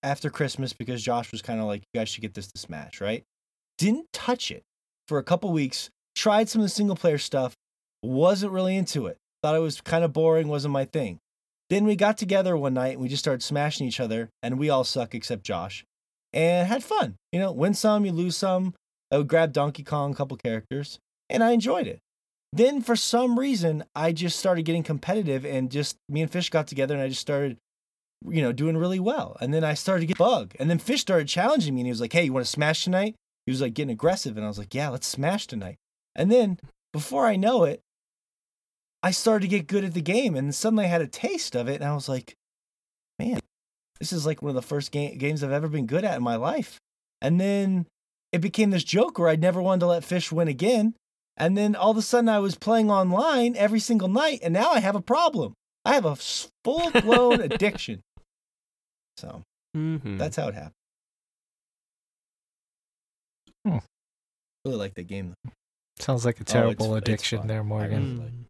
after 0.03 0.29
Christmas 0.29 0.73
because 0.73 1.03
Josh 1.03 1.33
was 1.33 1.41
kind 1.43 1.61
of 1.61 1.67
like, 1.67 1.83
"You 1.93 2.01
guys 2.01 2.09
should 2.09 2.23
get 2.23 2.35
this 2.35 2.49
to 2.49 2.59
Smash," 2.59 3.01
right? 3.01 3.23
Didn't 3.79 4.13
touch 4.13 4.51
it 4.51 4.63
for 5.09 5.19
a 5.19 5.25
couple 5.25 5.53
weeks. 5.53 5.91
Tried 6.15 6.49
some 6.49 6.61
of 6.61 6.65
the 6.65 6.71
single 6.71 6.97
player 6.97 7.19
stuff. 7.19 7.55
Wasn't 8.03 8.53
really 8.53 8.77
into 8.77 9.07
it. 9.07 9.17
Thought 9.43 9.57
it 9.57 9.61
was 9.61 9.81
kind 9.81 10.05
of 10.05 10.13
boring. 10.13 10.49
Wasn't 10.49 10.73
my 10.73 10.85
thing. 10.85 11.19
Then 11.71 11.85
we 11.85 11.97
got 11.97 12.19
together 12.19 12.57
one 12.57 12.75
night 12.75 12.93
and 12.93 13.01
we 13.01 13.09
just 13.09 13.23
started 13.25 13.43
smashing 13.43 13.87
each 13.87 14.01
other, 14.01 14.29
and 14.43 14.59
we 14.59 14.69
all 14.71 14.85
suck 14.85 15.15
except 15.15 15.45
Josh, 15.45 15.85
and 16.33 16.69
had 16.69 16.85
fun. 16.85 17.17
You 17.33 17.41
know, 17.41 17.53
win 17.53 17.75
some, 17.75 18.05
you 18.05 18.13
lose 18.13 18.37
some. 18.37 18.75
I 19.11 19.19
would 19.19 19.29
grab 19.29 19.53
Donkey 19.53 19.83
Kong, 19.83 20.13
a 20.13 20.15
couple 20.15 20.37
characters, 20.37 20.99
and 21.31 21.43
I 21.43 21.53
enjoyed 21.53 21.87
it. 21.87 22.01
Then 22.53 22.83
for 22.83 22.97
some 22.97 23.39
reason, 23.39 23.85
I 23.95 24.13
just 24.13 24.39
started 24.39 24.65
getting 24.65 24.83
competitive, 24.83 25.45
and 25.45 25.71
just 25.71 25.97
me 26.09 26.23
and 26.23 26.31
Fish 26.31 26.51
got 26.51 26.67
together, 26.67 26.95
and 26.95 27.03
I 27.03 27.09
just 27.09 27.21
started, 27.21 27.57
you 28.29 28.43
know, 28.43 28.53
doing 28.53 28.77
really 28.77 29.01
well. 29.01 29.37
And 29.41 29.53
then 29.53 29.65
I 29.65 29.75
started 29.75 30.03
to 30.03 30.07
get 30.07 30.19
bug, 30.19 30.55
and 30.61 30.69
then 30.71 30.79
Fish 30.79 31.01
started 31.01 31.29
challenging 31.29 31.75
me, 31.75 31.81
and 31.81 31.87
he 31.87 31.93
was 31.93 32.01
like, 32.01 32.13
"Hey, 32.13 32.25
you 32.25 32.33
want 32.33 32.45
to 32.45 32.53
smash 32.53 32.85
tonight?" 32.85 33.17
He 33.47 33.53
was 33.53 33.61
like 33.61 33.75
getting 33.75 33.93
aggressive, 33.93 34.37
and 34.37 34.45
I 34.45 34.49
was 34.49 34.59
like, 34.59 34.75
"Yeah, 34.75 34.89
let's 34.89 35.07
smash 35.07 35.47
tonight." 35.47 35.77
And 36.17 36.31
then 36.31 36.59
before 36.93 37.27
I 37.27 37.37
know 37.37 37.65
it, 37.65 37.81
I 39.03 39.11
started 39.11 39.43
to 39.43 39.49
get 39.57 39.67
good 39.67 39.85
at 39.85 39.93
the 39.95 40.01
game, 40.01 40.35
and 40.35 40.55
suddenly 40.55 40.85
I 40.87 40.89
had 40.89 41.03
a 41.03 41.07
taste 41.07 41.55
of 41.55 41.69
it, 41.69 41.77
and 41.81 41.85
I 41.85 41.95
was 41.95 42.09
like, 42.09 42.35
"Man, 43.19 43.41
this 44.01 44.13
is 44.13 44.25
like 44.25 44.41
one 44.41 44.51
of 44.51 44.55
the 44.55 44.63
first 44.63 44.93
ga- 44.93 45.15
games 45.17 45.43
I've 45.43 45.51
ever 45.53 45.69
been 45.69 45.87
good 45.87 46.05
at 46.05 46.17
in 46.17 46.23
my 46.23 46.37
life." 46.37 46.79
And 47.21 47.41
then 47.41 47.87
it 48.33 48.41
became 48.41 48.71
this 48.71 48.85
joke 48.85 49.19
where 49.19 49.29
I 49.29 49.37
never 49.37 49.61
wanted 49.63 49.81
to 49.81 49.87
let 49.87 50.05
Fish 50.05 50.33
win 50.33 50.49
again. 50.49 50.95
And 51.37 51.57
then 51.57 51.75
all 51.75 51.91
of 51.91 51.97
a 51.97 52.03
sudden 52.03 52.29
I 52.29 52.39
was 52.39 52.55
playing 52.57 52.91
online 52.91 53.57
every 53.57 53.81
single 53.81 54.09
night, 54.09 54.41
and 54.43 54.55
now 54.55 54.71
I 54.71 54.81
have 54.81 54.97
a 54.97 55.01
problem. 55.03 55.53
I 55.85 55.95
have 55.95 56.05
a 56.07 56.17
full 56.17 56.91
blown 56.93 57.41
addiction. 57.43 58.01
So 59.19 59.43
Mhm. 59.77 60.17
that's 60.19 60.37
how 60.37 60.49
it 60.49 60.55
happened. 60.55 60.73
Hmm. 63.67 63.79
Really 64.65 64.77
like 64.77 64.95
that 64.95 65.07
game. 65.07 65.35
though. 65.45 65.51
sounds 65.99 66.25
like 66.25 66.37
a 66.37 66.41
Oh, 66.41 66.43
it's- 66.43 66.53
terrible 66.53 66.97
it's 66.97 67.09
addiction 67.09 67.47
there, 67.47 67.63
Morgan. 67.65 68.03
really 68.03 68.17
like 68.25 68.33
Mm. 68.33 68.45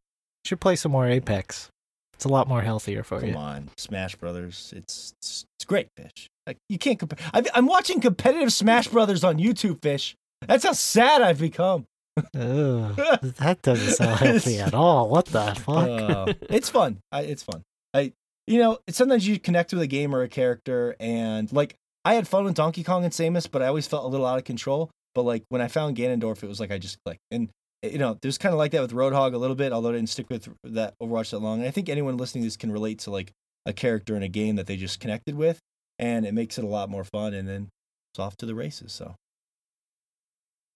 Should 0.46 0.60
play 0.60 0.76
some 0.76 0.92
more 0.92 1.06
Apex. 1.06 1.68
It's 2.14 2.24
a 2.24 2.28
lot 2.28 2.46
more 2.48 2.60
healthier 2.62 3.02
for 3.02 3.20
Come 3.20 3.30
you. 3.30 3.34
on, 3.36 3.70
Smash 3.78 4.14
Brothers. 4.16 4.72
It's 4.76 5.12
it's, 5.20 5.44
it's 5.58 5.64
great, 5.64 5.88
fish. 5.96 6.28
Like 6.46 6.58
you 6.68 6.78
can't 6.78 6.98
compare. 6.98 7.18
I've, 7.32 7.48
I'm 7.54 7.66
watching 7.66 8.00
competitive 8.00 8.52
Smash 8.52 8.88
Brothers 8.88 9.24
on 9.24 9.38
YouTube, 9.38 9.80
fish. 9.82 10.14
That's 10.46 10.64
how 10.64 10.72
sad 10.72 11.22
I've 11.22 11.40
become. 11.40 11.86
Ugh, 12.18 12.24
that 13.38 13.58
doesn't 13.62 13.94
sound 13.94 14.20
healthy 14.20 14.58
at 14.60 14.74
all. 14.74 15.08
What 15.08 15.26
the 15.26 15.54
fuck? 15.58 15.88
Uh, 15.88 16.34
it's 16.50 16.68
fun. 16.68 16.98
I, 17.10 17.22
it's 17.22 17.42
fun. 17.42 17.62
I 17.92 18.12
you 18.46 18.58
know 18.60 18.78
sometimes 18.90 19.26
you 19.26 19.40
connect 19.40 19.72
with 19.72 19.82
a 19.82 19.86
game 19.86 20.14
or 20.14 20.22
a 20.22 20.28
character, 20.28 20.94
and 21.00 21.50
like 21.52 21.74
I 22.04 22.14
had 22.14 22.28
fun 22.28 22.44
with 22.44 22.54
Donkey 22.54 22.84
Kong 22.84 23.02
and 23.04 23.12
Samus, 23.12 23.50
but 23.50 23.62
I 23.62 23.66
always 23.66 23.86
felt 23.86 24.04
a 24.04 24.08
little 24.08 24.26
out 24.26 24.38
of 24.38 24.44
control. 24.44 24.90
But 25.14 25.22
like 25.22 25.44
when 25.48 25.60
I 25.60 25.68
found 25.68 25.96
Ganondorf, 25.96 26.42
it 26.42 26.48
was 26.48 26.60
like 26.60 26.70
I 26.70 26.78
just 26.78 26.98
clicked. 27.04 27.20
And 27.30 27.48
you 27.82 27.98
know, 27.98 28.18
there's 28.22 28.38
kind 28.38 28.52
of 28.52 28.58
like 28.58 28.72
that 28.72 28.80
with 28.80 28.92
Roadhog 28.92 29.34
a 29.34 29.38
little 29.38 29.56
bit, 29.56 29.72
although 29.72 29.90
I 29.90 29.92
didn't 29.92 30.08
stick 30.08 30.30
with 30.30 30.48
that 30.64 30.94
Overwatch 31.02 31.30
that 31.30 31.40
long. 31.40 31.60
And 31.60 31.68
I 31.68 31.70
think 31.70 31.88
anyone 31.88 32.16
listening 32.16 32.42
to 32.42 32.46
this 32.46 32.56
can 32.56 32.72
relate 32.72 32.98
to 33.00 33.10
like 33.10 33.32
a 33.66 33.72
character 33.72 34.16
in 34.16 34.22
a 34.22 34.28
game 34.28 34.56
that 34.56 34.66
they 34.66 34.76
just 34.76 35.00
connected 35.00 35.34
with, 35.34 35.58
and 35.98 36.24
it 36.26 36.32
makes 36.34 36.58
it 36.58 36.64
a 36.64 36.68
lot 36.68 36.88
more 36.88 37.04
fun. 37.04 37.34
And 37.34 37.48
then 37.48 37.68
it's 38.12 38.18
off 38.18 38.36
to 38.38 38.46
the 38.46 38.54
races. 38.54 38.92
So 38.92 39.14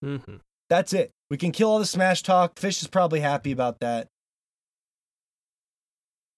Mm-hmm. 0.04 0.36
that's 0.68 0.92
it. 0.92 1.10
We 1.30 1.36
can 1.36 1.50
kill 1.50 1.70
all 1.70 1.78
the 1.78 1.86
Smash 1.86 2.22
talk. 2.22 2.58
Fish 2.58 2.82
is 2.82 2.88
probably 2.88 3.20
happy 3.20 3.50
about 3.52 3.80
that. 3.80 4.06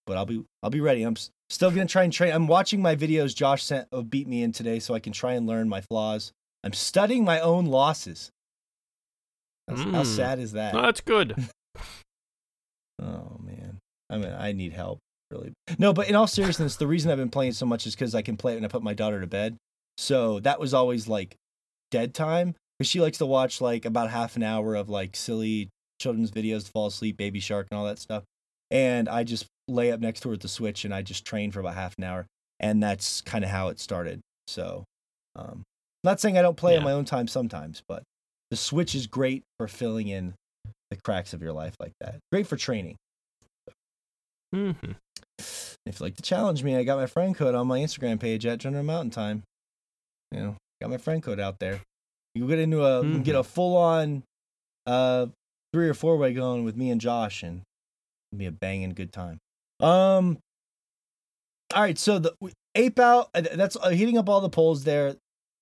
But 0.06 0.16
I'll 0.16 0.26
be 0.26 0.44
I'll 0.62 0.70
be 0.70 0.80
ready. 0.80 1.02
I'm 1.02 1.16
still 1.50 1.70
gonna 1.70 1.86
try 1.86 2.04
and 2.04 2.12
train. 2.12 2.32
I'm 2.32 2.46
watching 2.46 2.80
my 2.80 2.96
videos 2.96 3.34
Josh 3.34 3.62
sent 3.62 3.88
uh, 3.92 4.02
beat 4.02 4.26
me 4.26 4.42
in 4.42 4.52
today, 4.52 4.78
so 4.78 4.94
I 4.94 4.98
can 4.98 5.12
try 5.12 5.32
and 5.34 5.46
learn 5.46 5.68
my 5.68 5.80
flaws. 5.82 6.32
I'm 6.64 6.72
studying 6.72 7.24
my 7.24 7.40
own 7.40 7.66
losses. 7.66 8.30
That's- 9.66 9.84
How 9.94 10.02
Mm. 10.02 10.16
sad 10.16 10.38
is 10.38 10.52
that? 10.52 10.74
No, 10.74 10.82
that's 10.82 11.00
good. 11.00 11.34
Oh 13.02 13.38
man, 13.42 13.78
I 14.10 14.18
mean, 14.18 14.32
I 14.32 14.52
need 14.52 14.72
help 14.72 14.98
really. 15.30 15.52
No, 15.78 15.92
but 15.92 16.08
in 16.08 16.14
all 16.14 16.26
seriousness, 16.26 16.76
the 16.76 16.86
reason 16.86 17.10
I've 17.10 17.16
been 17.18 17.30
playing 17.30 17.52
so 17.52 17.64
much 17.64 17.86
is 17.86 17.94
because 17.94 18.14
I 18.14 18.22
can 18.22 18.36
play 18.36 18.52
it 18.52 18.56
when 18.56 18.64
I 18.64 18.68
put 18.68 18.82
my 18.82 18.94
daughter 18.94 19.20
to 19.20 19.26
bed. 19.26 19.56
So 19.96 20.40
that 20.40 20.60
was 20.60 20.74
always 20.74 21.08
like 21.08 21.36
dead 21.90 22.12
time 22.14 22.54
because 22.78 22.90
she 22.90 23.00
likes 23.00 23.18
to 23.18 23.26
watch 23.26 23.60
like 23.60 23.84
about 23.84 24.10
half 24.10 24.36
an 24.36 24.42
hour 24.42 24.74
of 24.74 24.88
like 24.88 25.16
silly 25.16 25.70
children's 26.00 26.30
videos 26.30 26.64
to 26.66 26.70
fall 26.72 26.86
asleep, 26.88 27.16
Baby 27.16 27.40
Shark, 27.40 27.68
and 27.70 27.78
all 27.78 27.86
that 27.86 27.98
stuff. 27.98 28.24
And 28.70 29.08
I 29.08 29.24
just 29.24 29.46
lay 29.68 29.92
up 29.92 30.00
next 30.00 30.20
to 30.20 30.28
her 30.28 30.32
with 30.32 30.42
the 30.42 30.48
Switch 30.48 30.84
and 30.84 30.92
I 30.94 31.02
just 31.02 31.24
train 31.24 31.52
for 31.52 31.60
about 31.60 31.74
half 31.74 31.94
an 31.96 32.04
hour, 32.04 32.26
and 32.58 32.82
that's 32.82 33.20
kind 33.22 33.44
of 33.44 33.50
how 33.50 33.68
it 33.68 33.80
started. 33.80 34.20
So, 34.46 34.84
um, 35.36 35.62
not 36.04 36.20
saying 36.20 36.38
I 36.38 36.42
don't 36.42 36.56
play 36.56 36.76
on 36.76 36.84
my 36.84 36.92
own 36.92 37.04
time 37.04 37.28
sometimes, 37.28 37.82
but 37.88 38.02
the 38.50 38.56
Switch 38.56 38.94
is 38.94 39.06
great 39.06 39.42
for 39.58 39.68
filling 39.68 40.08
in 40.08 40.34
the 40.90 40.96
cracks 40.96 41.32
of 41.32 41.42
your 41.42 41.52
life 41.52 41.74
like 41.78 41.92
that. 42.00 42.18
Great 42.32 42.46
for 42.46 42.56
training. 42.56 42.96
Mm-hmm. 44.54 44.92
If 45.38 45.78
you'd 45.86 46.00
like 46.00 46.16
to 46.16 46.22
challenge 46.22 46.62
me, 46.62 46.76
I 46.76 46.82
got 46.82 46.98
my 46.98 47.06
friend 47.06 47.34
code 47.34 47.54
on 47.54 47.66
my 47.66 47.78
Instagram 47.78 48.20
page 48.20 48.44
at 48.46 48.58
General 48.58 48.82
Mountain 48.84 49.10
Time. 49.10 49.42
You 50.32 50.40
know, 50.40 50.56
got 50.80 50.90
my 50.90 50.98
friend 50.98 51.22
code 51.22 51.40
out 51.40 51.58
there. 51.58 51.80
You 52.34 52.46
get 52.46 52.58
into 52.58 52.84
a 52.84 53.04
you 53.04 53.12
can 53.12 53.22
get 53.22 53.34
a 53.34 53.42
full 53.42 53.76
on 53.76 54.22
uh 54.86 55.26
three 55.72 55.88
or 55.88 55.94
four 55.94 56.16
way 56.16 56.32
going 56.32 56.64
with 56.64 56.76
me 56.76 56.90
and 56.90 57.00
Josh 57.00 57.42
and 57.42 57.62
it'll 58.30 58.38
be 58.38 58.46
a 58.46 58.52
banging 58.52 58.90
good 58.90 59.12
time. 59.12 59.38
Um 59.80 60.38
all 61.74 61.82
right, 61.82 61.98
so 61.98 62.18
the 62.18 62.34
ape 62.74 62.98
out 62.98 63.30
uh, 63.34 63.42
that's 63.54 63.76
uh, 63.76 63.90
heating 63.90 64.18
up 64.18 64.28
all 64.28 64.40
the 64.40 64.48
polls 64.48 64.84
there. 64.84 65.16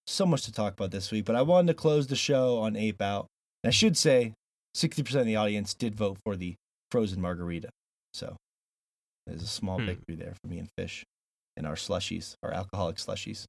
So 0.09 0.25
much 0.25 0.43
to 0.45 0.53
talk 0.53 0.73
about 0.73 0.91
this 0.91 1.11
week, 1.13 1.27
but 1.27 1.37
I 1.37 1.43
wanted 1.43 1.67
to 1.69 1.75
close 1.75 2.07
the 2.07 2.17
show 2.17 2.59
on 2.61 2.77
ape 2.77 3.03
out. 3.03 3.27
And 3.63 3.69
I 3.69 3.73
should 3.73 3.97
say 3.97 4.33
60% 4.75 5.15
of 5.21 5.27
the 5.27 5.37
audience 5.37 5.75
did 5.75 5.95
vote 5.95 6.17
for 6.25 6.35
the 6.35 6.55
frozen 6.91 7.21
margarita. 7.21 7.69
So 8.15 8.37
there's 9.27 9.43
a 9.43 9.47
small 9.47 9.79
Hmm. 9.79 9.87
victory 9.87 10.15
there 10.17 10.35
for 10.41 10.49
me 10.49 10.59
and 10.59 10.69
Fish 10.79 11.05
and 11.57 11.67
our 11.67 11.75
slushies, 11.75 12.37
our 12.43 12.53
alcoholic 12.53 12.97
slushies. 12.97 13.45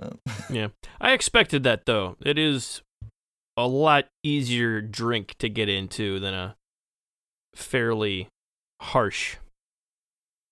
Um, 0.00 0.18
Yeah. 0.50 0.68
I 1.00 1.12
expected 1.12 1.62
that 1.62 1.86
though. 1.86 2.16
It 2.20 2.36
is 2.36 2.82
a 3.56 3.68
lot 3.68 4.08
easier 4.24 4.80
drink 4.80 5.36
to 5.38 5.48
get 5.48 5.68
into 5.68 6.18
than 6.18 6.34
a 6.34 6.56
fairly 7.54 8.28
harsh 8.82 9.36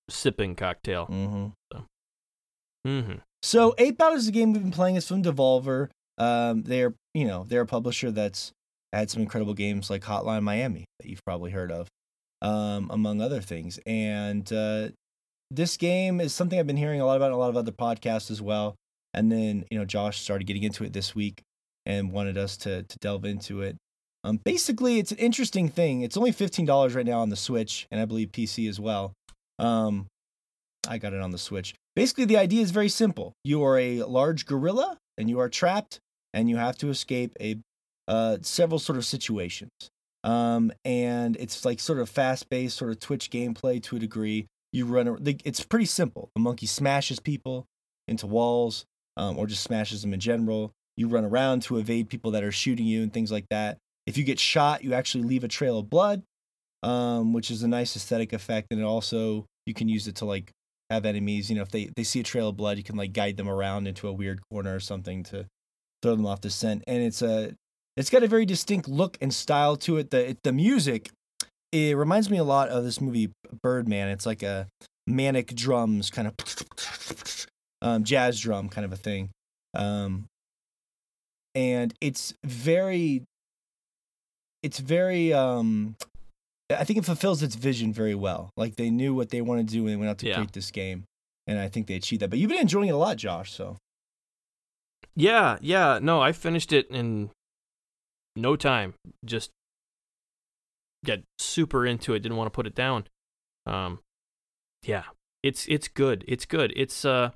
sipping 0.09 0.55
cocktail. 0.55 1.07
mhm. 1.09 1.53
Mm-hmm. 2.87 3.15
So 3.45 3.75
Ape 3.77 4.01
Out 4.01 4.15
is 4.15 4.27
a 4.27 4.33
game 4.33 4.55
we've 4.55 4.63
been 4.63 4.71
playing. 4.71 4.97
It's 4.97 5.07
from 5.07 5.23
Devolver. 5.23 5.91
Um, 6.17 6.63
they're 6.63 6.95
you 7.13 7.27
know 7.27 7.45
they're 7.47 7.61
a 7.61 7.67
publisher 7.67 8.11
that's 8.11 8.53
had 8.91 9.11
some 9.11 9.21
incredible 9.21 9.53
games 9.53 9.91
like 9.91 10.03
Hotline 10.03 10.43
Miami 10.43 10.87
that 10.99 11.11
you've 11.11 11.23
probably 11.27 11.51
heard 11.51 11.71
of, 11.71 11.87
um, 12.41 12.89
among 12.91 13.21
other 13.21 13.43
things. 13.43 13.79
And 13.85 14.51
uh, 14.51 14.89
this 15.51 15.77
game 15.77 16.23
is 16.23 16.33
something 16.33 16.59
I've 16.59 16.67
been 16.67 16.79
hearing 16.79 17.03
a 17.03 17.07
lot 17.07 17.19
about 17.19 17.27
in 17.27 17.33
a 17.33 17.39
lot 17.39 17.51
of 17.51 17.57
other 17.59 17.71
podcasts 17.71 18.31
as 18.31 18.41
well. 18.41 18.77
And 19.13 19.31
then 19.31 19.67
you 19.71 19.79
know 19.79 19.85
Josh 19.85 20.23
started 20.23 20.47
getting 20.47 20.63
into 20.63 20.83
it 20.83 20.95
this 20.95 21.15
week 21.15 21.43
and 21.85 22.13
wanted 22.13 22.39
us 22.39 22.57
to 22.59 22.85
to 22.85 22.99
delve 23.01 23.27
into 23.27 23.61
it. 23.61 23.77
Um, 24.25 24.41
basically, 24.43 24.99
it's 24.99 25.13
an 25.13 25.19
interesting 25.19 25.69
thing. 25.69 26.01
It's 26.01 26.17
only 26.17 26.33
fifteen 26.33 26.65
dollars 26.65 26.95
right 26.95 27.05
now 27.05 27.21
on 27.21 27.29
the 27.29 27.37
Switch, 27.37 27.87
and 27.91 28.01
I 28.01 28.07
believe 28.07 28.33
PC 28.33 28.71
as 28.71 28.81
well. 28.81 29.13
Um, 29.59 30.07
I 30.89 30.99
got 30.99 31.13
it 31.13 31.21
on 31.21 31.31
the 31.31 31.39
Switch. 31.39 31.75
Basically, 31.97 32.25
the 32.25 32.37
idea 32.37 32.63
is 32.63 32.71
very 32.71 32.89
simple. 32.89 33.33
You 33.45 33.65
are 33.65 33.79
a 33.79 34.03
large 34.03 34.47
gorilla, 34.47 34.99
and 35.19 35.29
you 35.29 35.39
are 35.41 35.49
trapped, 35.49 36.01
and 36.33 36.49
you 36.51 36.57
have 36.57 36.77
to 36.79 36.91
escape 36.91 37.37
a 37.41 37.57
uh, 38.09 38.39
several 38.43 38.79
sort 38.79 38.99
of 38.99 39.05
situations. 39.05 39.71
Um, 40.25 40.73
and 40.85 41.37
it's 41.37 41.65
like 41.65 41.81
sort 41.81 41.99
of 41.99 42.09
fast-paced, 42.09 42.77
sort 42.77 42.91
of 42.91 43.01
Twitch 43.01 43.31
gameplay 43.31 43.83
to 43.85 43.97
a 43.97 43.99
degree. 43.99 44.47
You 44.73 44.87
run. 44.87 45.19
It's 45.45 45.63
pretty 45.63 45.85
simple. 45.87 46.31
The 46.35 46.41
monkey 46.41 46.67
smashes 46.67 47.21
people 47.21 47.67
into 48.09 48.27
walls, 48.27 48.85
um, 49.17 49.39
or 49.39 49.47
just 49.47 49.63
smashes 49.63 50.03
them 50.03 50.13
in 50.13 50.21
general. 50.21 50.73
You 50.97 51.09
run 51.09 51.25
around 51.25 51.63
to 51.63 51.79
evade 51.79 52.09
people 52.09 52.33
that 52.33 52.45
are 52.45 52.53
shooting 52.53 52.87
you 52.87 53.03
and 53.03 53.13
things 53.13 53.31
like 53.31 53.47
that. 53.51 53.79
If 54.07 54.17
you 54.19 54.25
get 54.25 54.39
shot, 54.39 54.85
you 54.85 54.95
actually 54.95 55.25
leave 55.25 55.45
a 55.45 55.49
trail 55.49 55.79
of 55.79 55.89
blood, 55.89 56.23
um, 56.83 57.33
which 57.33 57.51
is 57.51 57.63
a 57.63 57.69
nice 57.69 57.97
aesthetic 57.97 58.33
effect, 58.33 58.69
and 58.71 58.81
it 58.81 58.85
also 58.85 59.47
you 59.67 59.75
can 59.75 59.89
use 59.89 60.09
it 60.09 60.17
to 60.17 60.25
like 60.25 60.51
have 60.95 61.05
enemies. 61.05 61.51
You 61.51 61.57
know, 61.57 61.63
if 61.63 61.71
they 61.71 61.91
they 61.97 62.05
see 62.05 62.21
a 62.21 62.25
trail 62.25 62.49
of 62.49 62.57
blood, 62.57 62.77
you 62.77 62.85
can 62.85 62.97
like 62.97 63.13
guide 63.13 63.37
them 63.37 63.49
around 63.49 63.87
into 63.87 64.09
a 64.09 64.13
weird 64.13 64.41
corner 64.51 64.75
or 64.75 64.81
something 64.81 65.23
to 65.25 65.47
throw 66.03 66.17
them 66.17 66.27
off 66.27 66.41
the 66.41 66.51
scent. 66.51 66.85
And 66.87 67.03
it's 67.03 67.23
a 67.23 67.55
it's 67.97 68.11
got 68.11 68.23
a 68.23 68.29
very 68.29 68.47
distinct 68.47 68.89
look 68.89 69.17
and 69.21 69.33
style 69.33 69.77
to 69.79 69.99
it. 69.99 70.11
The 70.11 70.31
it, 70.31 70.39
the 70.43 70.53
music 70.53 71.11
it 71.73 71.97
reminds 71.97 72.31
me 72.31 72.39
a 72.39 72.45
lot 72.45 72.69
of 72.69 72.85
this 72.85 73.01
movie 73.01 73.33
Birdman. 73.63 74.09
It's 74.09 74.27
like 74.27 74.43
a 74.43 74.69
manic 75.07 75.55
drums 75.55 76.09
kind 76.09 76.29
of 76.29 77.47
um, 77.83 78.05
jazz 78.05 78.41
drum 78.41 78.69
kind 78.69 78.85
of 78.85 78.93
a 78.93 78.97
thing. 78.97 79.31
Um, 79.75 80.27
and 81.55 81.93
it's 82.01 82.33
very 82.45 83.25
it's 84.63 84.79
very 84.79 85.33
um 85.33 85.97
I 86.81 86.85
think 86.85 86.99
it 86.99 87.05
fulfills 87.05 87.43
its 87.43 87.55
vision 87.55 87.93
very 87.93 88.15
well. 88.15 88.51
Like 88.57 88.77
they 88.77 88.91
knew 88.91 89.15
what 89.15 89.31
they 89.31 89.41
wanted 89.41 89.69
to 89.69 89.75
do 89.75 89.83
when 89.85 89.93
they 89.93 89.97
went 89.97 90.11
out 90.11 90.19
to 90.19 90.27
Yeah. 90.28 90.35
create 90.36 90.53
this 90.53 90.70
game. 90.70 91.05
And 91.47 91.59
I 91.59 91.69
think 91.69 91.86
they 91.86 91.94
achieved 91.94 92.23
that. 92.23 92.31
But 92.31 92.39
you've 92.39 92.49
been 92.51 92.61
enjoying 92.61 92.89
it 92.89 92.93
a 92.93 92.97
lot, 92.97 93.17
Josh, 93.17 93.53
so 93.53 93.77
Yeah, 95.15 95.59
yeah. 95.61 95.99
No, 96.03 96.20
I 96.20 96.33
finished 96.33 96.73
it 96.73 96.89
in 96.91 97.31
no 98.35 98.57
time. 98.57 98.94
Just 99.25 99.51
got 101.05 101.20
super 101.39 101.86
into 101.86 102.15
it. 102.15 102.20
Didn't 102.20 102.36
want 102.39 102.47
to 102.47 102.55
put 102.57 102.67
it 102.67 102.75
down. 102.75 103.07
Um, 103.67 104.01
yeah, 104.83 105.05
it's 105.43 105.67
it's 105.69 105.86
good. 105.89 106.25
It's 106.27 106.47
good. 106.47 106.73
It's 106.75 107.05
uh, 107.05 107.31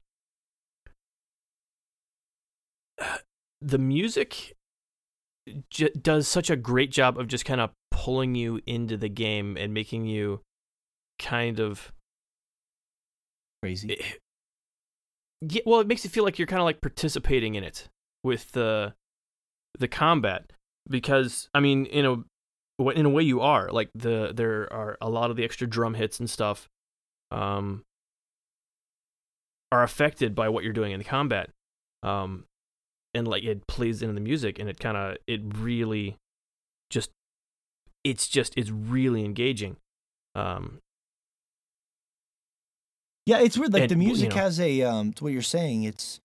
the 3.60 3.78
music 3.78 4.54
j- 5.70 5.90
does 6.00 6.28
such 6.28 6.50
a 6.50 6.56
great 6.56 6.90
job 6.90 7.18
of 7.18 7.28
just 7.28 7.44
kind 7.44 7.60
of 7.60 7.70
pulling 7.90 8.34
you 8.34 8.60
into 8.66 8.96
the 8.96 9.08
game 9.08 9.56
and 9.56 9.72
making 9.74 10.06
you 10.06 10.40
kind 11.18 11.58
of 11.60 11.92
crazy. 13.62 13.92
it- 13.92 14.20
yeah, 15.40 15.62
well, 15.66 15.80
it 15.80 15.86
makes 15.86 16.02
you 16.04 16.10
feel 16.10 16.24
like 16.24 16.38
you're 16.38 16.46
kind 16.48 16.60
of 16.60 16.64
like 16.64 16.80
participating 16.80 17.54
in 17.54 17.62
it 17.62 17.88
with 18.24 18.50
the 18.52 18.94
the 19.78 19.86
combat 19.88 20.52
because 20.88 21.48
I 21.54 21.60
mean, 21.60 21.86
in 21.86 22.04
a 22.04 22.90
in 22.90 23.06
a 23.06 23.10
way, 23.10 23.22
you 23.22 23.40
are 23.40 23.70
like 23.70 23.90
the 23.94 24.32
there 24.34 24.72
are 24.72 24.98
a 25.00 25.08
lot 25.08 25.30
of 25.30 25.36
the 25.36 25.44
extra 25.44 25.66
drum 25.68 25.94
hits 25.94 26.18
and 26.18 26.28
stuff, 26.28 26.68
um, 27.30 27.84
are 29.70 29.82
affected 29.84 30.34
by 30.34 30.48
what 30.48 30.64
you're 30.64 30.72
doing 30.72 30.90
in 30.92 30.98
the 30.98 31.04
combat, 31.04 31.50
um, 32.02 32.44
and 33.14 33.26
like 33.28 33.42
it 33.44 33.66
plays 33.66 34.02
into 34.02 34.14
the 34.14 34.20
music 34.20 34.58
and 34.58 34.68
it 34.68 34.78
kind 34.78 34.96
of 34.96 35.16
it 35.26 35.40
really 35.56 36.16
just 36.90 37.10
it's 38.04 38.28
just 38.28 38.54
it's 38.56 38.70
really 38.70 39.24
engaging, 39.24 39.76
um, 40.34 40.78
Yeah, 43.26 43.40
it's 43.40 43.58
weird. 43.58 43.72
Like 43.72 43.82
And, 43.82 43.90
the 43.90 43.94
you 43.96 44.06
music 44.08 44.30
know- 44.30 44.36
has 44.36 44.58
a 44.60 44.82
um 44.82 45.12
to 45.14 45.24
what 45.24 45.32
you're 45.32 45.42
saying, 45.42 45.82
it's 45.84 46.20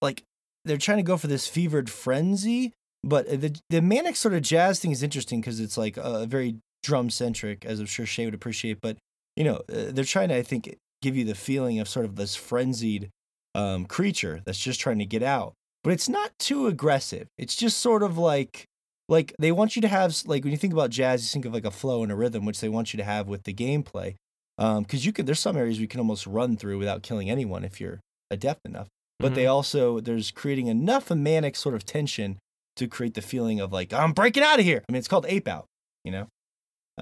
like 0.00 0.22
they're 0.64 0.76
trying 0.78 0.98
to 0.98 1.02
go 1.02 1.16
for 1.16 1.26
this 1.26 1.48
fevered 1.48 1.90
frenzy, 1.90 2.72
but 3.02 3.26
the 3.28 3.58
the 3.70 3.82
manic 3.82 4.16
sort 4.16 4.34
of 4.34 4.42
jazz 4.42 4.78
thing 4.78 4.92
is 4.92 5.02
interesting 5.02 5.40
because 5.40 5.58
it's 5.60 5.76
like 5.76 5.96
a 5.96 6.26
very 6.26 6.56
drum 6.84 7.10
centric, 7.10 7.64
as 7.64 7.80
I'm 7.80 7.86
sure 7.86 8.06
Shay 8.06 8.24
would 8.24 8.34
appreciate. 8.34 8.80
But 8.80 8.96
you 9.36 9.44
know, 9.44 9.56
uh, 9.72 9.90
they're 9.90 10.04
trying 10.04 10.28
to, 10.28 10.36
I 10.36 10.42
think, 10.42 10.76
give 11.00 11.16
you 11.16 11.24
the 11.24 11.34
feeling 11.34 11.80
of 11.80 11.88
sort 11.88 12.04
of 12.04 12.16
this 12.16 12.36
frenzied 12.36 13.10
um, 13.54 13.86
creature 13.86 14.40
that's 14.44 14.58
just 14.58 14.78
trying 14.80 14.98
to 15.00 15.06
get 15.06 15.22
out. 15.22 15.54
But 15.84 15.92
it's 15.92 16.08
not 16.08 16.30
too 16.38 16.66
aggressive. 16.68 17.26
It's 17.38 17.56
just 17.56 17.78
sort 17.80 18.02
of 18.02 18.16
like 18.18 18.64
like 19.08 19.34
they 19.38 19.52
want 19.52 19.74
you 19.76 19.82
to 19.82 19.88
have 19.88 20.16
like 20.26 20.44
when 20.44 20.52
you 20.52 20.56
think 20.58 20.72
about 20.72 20.90
jazz, 20.90 21.22
you 21.22 21.28
think 21.32 21.44
of 21.44 21.52
like 21.52 21.64
a 21.64 21.70
flow 21.70 22.02
and 22.02 22.12
a 22.12 22.14
rhythm, 22.16 22.44
which 22.44 22.60
they 22.60 22.68
want 22.68 22.92
you 22.94 22.98
to 22.98 23.04
have 23.04 23.26
with 23.28 23.42
the 23.44 23.52
gameplay. 23.54 24.14
Because 24.56 24.76
um, 24.78 24.86
you 25.06 25.12
can, 25.12 25.26
there's 25.26 25.40
some 25.40 25.56
areas 25.56 25.80
we 25.80 25.86
can 25.86 25.98
almost 25.98 26.26
run 26.26 26.56
through 26.56 26.78
without 26.78 27.02
killing 27.02 27.28
anyone 27.30 27.64
if 27.64 27.80
you're 27.80 28.00
adept 28.30 28.60
enough. 28.64 28.86
But 29.18 29.28
Mm-hmm. 29.28 29.34
they 29.34 29.46
also 29.46 30.00
there's 30.00 30.30
creating 30.30 30.66
enough 30.68 31.10
of 31.10 31.18
manic 31.18 31.56
sort 31.56 31.74
of 31.74 31.84
tension 31.84 32.38
to 32.76 32.86
create 32.86 33.14
the 33.14 33.22
feeling 33.22 33.60
of 33.60 33.72
like 33.72 33.92
I'm 33.92 34.12
breaking 34.12 34.42
out 34.44 34.58
of 34.60 34.64
here. 34.64 34.82
I 34.88 34.92
mean, 34.92 34.98
it's 34.98 35.08
called 35.08 35.26
Ape 35.28 35.48
Out, 35.48 35.66
you 36.04 36.12
know. 36.12 36.26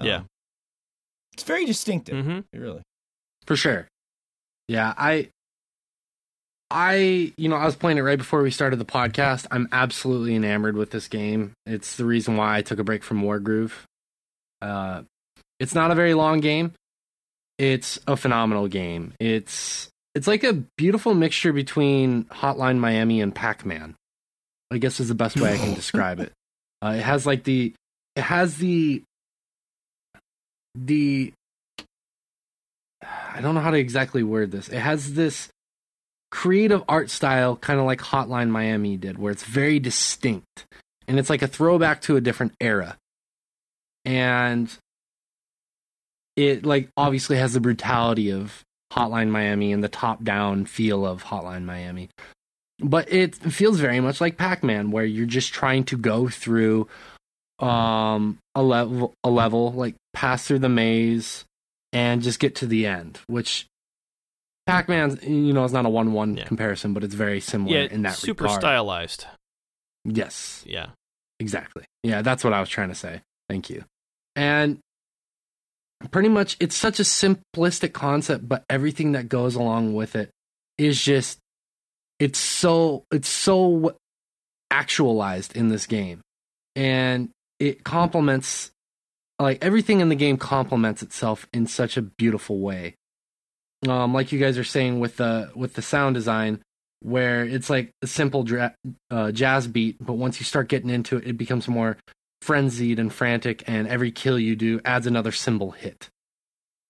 Yeah. 0.01 0.23
it's 1.33 1.43
very 1.43 1.65
distinctive, 1.65 2.15
Mm-hmm. 2.25 2.59
really. 2.59 2.81
for 3.45 3.55
sure. 3.55 3.87
Yeah, 4.67 4.93
I 4.97 5.29
I 6.71 7.33
you 7.37 7.49
know, 7.49 7.57
I 7.57 7.65
was 7.65 7.75
playing 7.75 7.97
it 7.97 8.01
right 8.01 8.17
before 8.17 8.41
we 8.41 8.51
started 8.51 8.77
the 8.77 8.85
podcast. 8.85 9.45
I'm 9.51 9.67
absolutely 9.71 10.35
enamored 10.35 10.77
with 10.77 10.91
this 10.91 11.07
game. 11.07 11.53
It's 11.65 11.97
the 11.97 12.05
reason 12.05 12.37
why 12.37 12.57
I 12.57 12.61
took 12.61 12.79
a 12.79 12.83
break 12.83 13.03
from 13.03 13.21
Wargroove. 13.21 13.71
Uh 14.61 15.03
it's 15.59 15.75
not 15.75 15.91
a 15.91 15.95
very 15.95 16.13
long 16.13 16.39
game. 16.39 16.73
It's 17.57 17.99
a 18.07 18.15
phenomenal 18.15 18.67
game. 18.67 19.13
It's 19.19 19.89
it's 20.15 20.27
like 20.27 20.43
a 20.43 20.53
beautiful 20.77 21.13
mixture 21.13 21.53
between 21.53 22.23
Hotline 22.25 22.77
Miami 22.77 23.21
and 23.21 23.33
Pac-Man. 23.35 23.95
I 24.71 24.77
guess 24.77 24.99
is 24.99 25.09
the 25.09 25.15
best 25.15 25.39
way 25.39 25.53
I 25.53 25.57
can 25.57 25.73
describe 25.73 26.19
it. 26.19 26.31
Uh, 26.83 26.95
it 26.97 27.03
has 27.03 27.27
like 27.27 27.43
the 27.43 27.75
it 28.15 28.23
has 28.23 28.57
the 28.57 29.03
the 30.73 31.31
I 33.03 33.39
don't 33.39 33.53
know 33.53 33.61
how 33.61 33.69
to 33.69 33.77
exactly 33.77 34.23
word 34.23 34.49
this. 34.51 34.67
It 34.67 34.79
has 34.79 35.13
this 35.13 35.49
creative 36.31 36.83
art 36.87 37.09
style, 37.09 37.55
kind 37.55 37.79
of 37.79 37.85
like 37.85 37.99
Hotline 37.99 38.49
Miami 38.49 38.97
did, 38.97 39.17
where 39.17 39.31
it's 39.31 39.43
very 39.43 39.79
distinct 39.79 40.65
and 41.07 41.19
it's 41.19 41.29
like 41.29 41.41
a 41.41 41.47
throwback 41.47 42.01
to 42.01 42.15
a 42.15 42.21
different 42.21 42.53
era. 42.59 42.97
And 44.05 44.71
it 46.35 46.65
like 46.65 46.89
obviously 46.95 47.37
has 47.37 47.53
the 47.53 47.59
brutality 47.59 48.31
of 48.31 48.63
Hotline 48.93 49.29
Miami 49.29 49.73
and 49.73 49.83
the 49.83 49.89
top-down 49.89 50.65
feel 50.65 51.05
of 51.05 51.23
Hotline 51.23 51.65
Miami. 51.65 52.09
But 52.79 53.11
it 53.11 53.35
feels 53.35 53.79
very 53.79 53.99
much 53.99 54.21
like 54.21 54.37
Pac-Man 54.37 54.91
where 54.91 55.05
you're 55.05 55.25
just 55.25 55.53
trying 55.53 55.83
to 55.85 55.97
go 55.97 56.29
through 56.29 56.87
um 57.59 58.39
a 58.55 58.63
level 58.63 59.13
a 59.23 59.29
level 59.29 59.71
like 59.73 59.93
pass 60.13 60.47
through 60.47 60.57
the 60.57 60.69
maze 60.69 61.45
and 61.93 62.23
just 62.23 62.39
get 62.39 62.55
to 62.55 62.65
the 62.65 62.87
end, 62.87 63.19
which 63.27 63.67
Pac-Man, 64.71 65.19
you 65.23 65.53
know, 65.53 65.63
it's 65.63 65.73
not 65.73 65.85
a 65.85 65.89
one-one 65.89 66.37
Yeah. 66.37 66.45
comparison, 66.45 66.93
but 66.93 67.03
it's 67.03 67.13
very 67.15 67.39
similar 67.39 67.75
Yeah, 67.77 67.83
in 67.83 68.01
that 68.03 68.09
regard. 68.09 68.15
super 68.17 68.43
regard. 68.45 68.61
stylized. 68.61 69.25
Yes, 70.05 70.63
Yeah. 70.67 70.89
exactly. 71.39 71.85
Yeah, 72.03 72.21
that's 72.21 72.43
what 72.43 72.53
I 72.53 72.59
was 72.59 72.69
trying 72.69 72.89
to 72.89 72.95
say. 72.95 73.21
Thank 73.49 73.69
you. 73.69 73.85
And 74.35 74.79
pretty 76.11 76.29
much, 76.29 76.57
it's 76.59 76.75
such 76.75 76.99
a 76.99 77.03
simplistic 77.03 77.93
concept, 77.93 78.47
but 78.47 78.63
everything 78.69 79.11
that 79.11 79.29
goes 79.29 79.55
along 79.55 79.93
with 79.93 80.15
it 80.15 80.31
is 80.77 81.01
just 81.03 81.37
it's 82.19 82.39
so 82.39 83.03
it's 83.11 83.27
so 83.29 83.95
actualized 84.69 85.55
in 85.55 85.67
this 85.69 85.85
game, 85.85 86.21
and 86.75 87.29
it 87.59 87.83
complements 87.83 88.71
like 89.39 89.63
everything 89.63 89.99
in 90.01 90.09
the 90.09 90.15
game 90.15 90.37
complements 90.37 91.01
itself 91.03 91.47
in 91.53 91.67
such 91.67 91.97
a 91.97 92.01
beautiful 92.01 92.59
way. 92.59 92.95
Um, 93.87 94.13
like 94.13 94.31
you 94.31 94.39
guys 94.39 94.57
are 94.57 94.63
saying 94.63 94.99
with 94.99 95.17
the 95.17 95.51
with 95.55 95.73
the 95.73 95.81
sound 95.81 96.13
design, 96.15 96.61
where 97.01 97.43
it's 97.43 97.69
like 97.69 97.91
a 98.03 98.07
simple 98.07 98.43
dra- 98.43 98.75
uh, 99.09 99.31
jazz 99.31 99.67
beat, 99.67 99.97
but 99.99 100.13
once 100.13 100.39
you 100.39 100.45
start 100.45 100.67
getting 100.67 100.89
into 100.89 101.17
it, 101.17 101.27
it 101.27 101.37
becomes 101.37 101.67
more 101.67 101.97
frenzied 102.43 102.99
and 102.99 103.11
frantic, 103.11 103.63
and 103.67 103.87
every 103.87 104.11
kill 104.11 104.37
you 104.37 104.55
do 104.55 104.79
adds 104.85 105.07
another 105.07 105.31
cymbal 105.31 105.71
hit. 105.71 106.09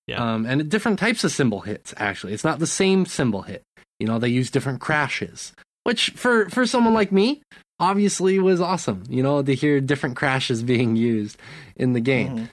Yeah. 0.08 0.34
Um, 0.34 0.45
and 0.45 0.70
different 0.70 1.00
types 1.00 1.24
of 1.24 1.32
cymbal 1.32 1.61
hits. 1.61 1.94
Actually, 1.98 2.34
it's 2.34 2.44
not 2.44 2.60
the 2.60 2.68
same 2.68 3.06
cymbal 3.06 3.44
hit. 3.44 3.64
You 4.00 4.08
know, 4.08 4.20
they 4.20 4.30
use 4.30 4.52
different 4.52 4.82
crashes, 4.82 5.53
which 5.86 6.10
for 6.11 6.50
for 6.50 6.66
someone 6.66 6.94
like 6.94 7.11
me, 7.14 7.42
obviously 7.80 8.38
was 8.40 8.60
awesome. 8.60 9.03
You 9.10 9.24
know, 9.24 9.42
to 9.42 9.56
hear 9.56 9.80
different 9.80 10.18
crashes 10.18 10.61
being 10.74 10.98
used 10.98 11.38
in 11.78 11.94
the 11.94 12.02
game 12.02 12.36
Mhm. 12.38 12.50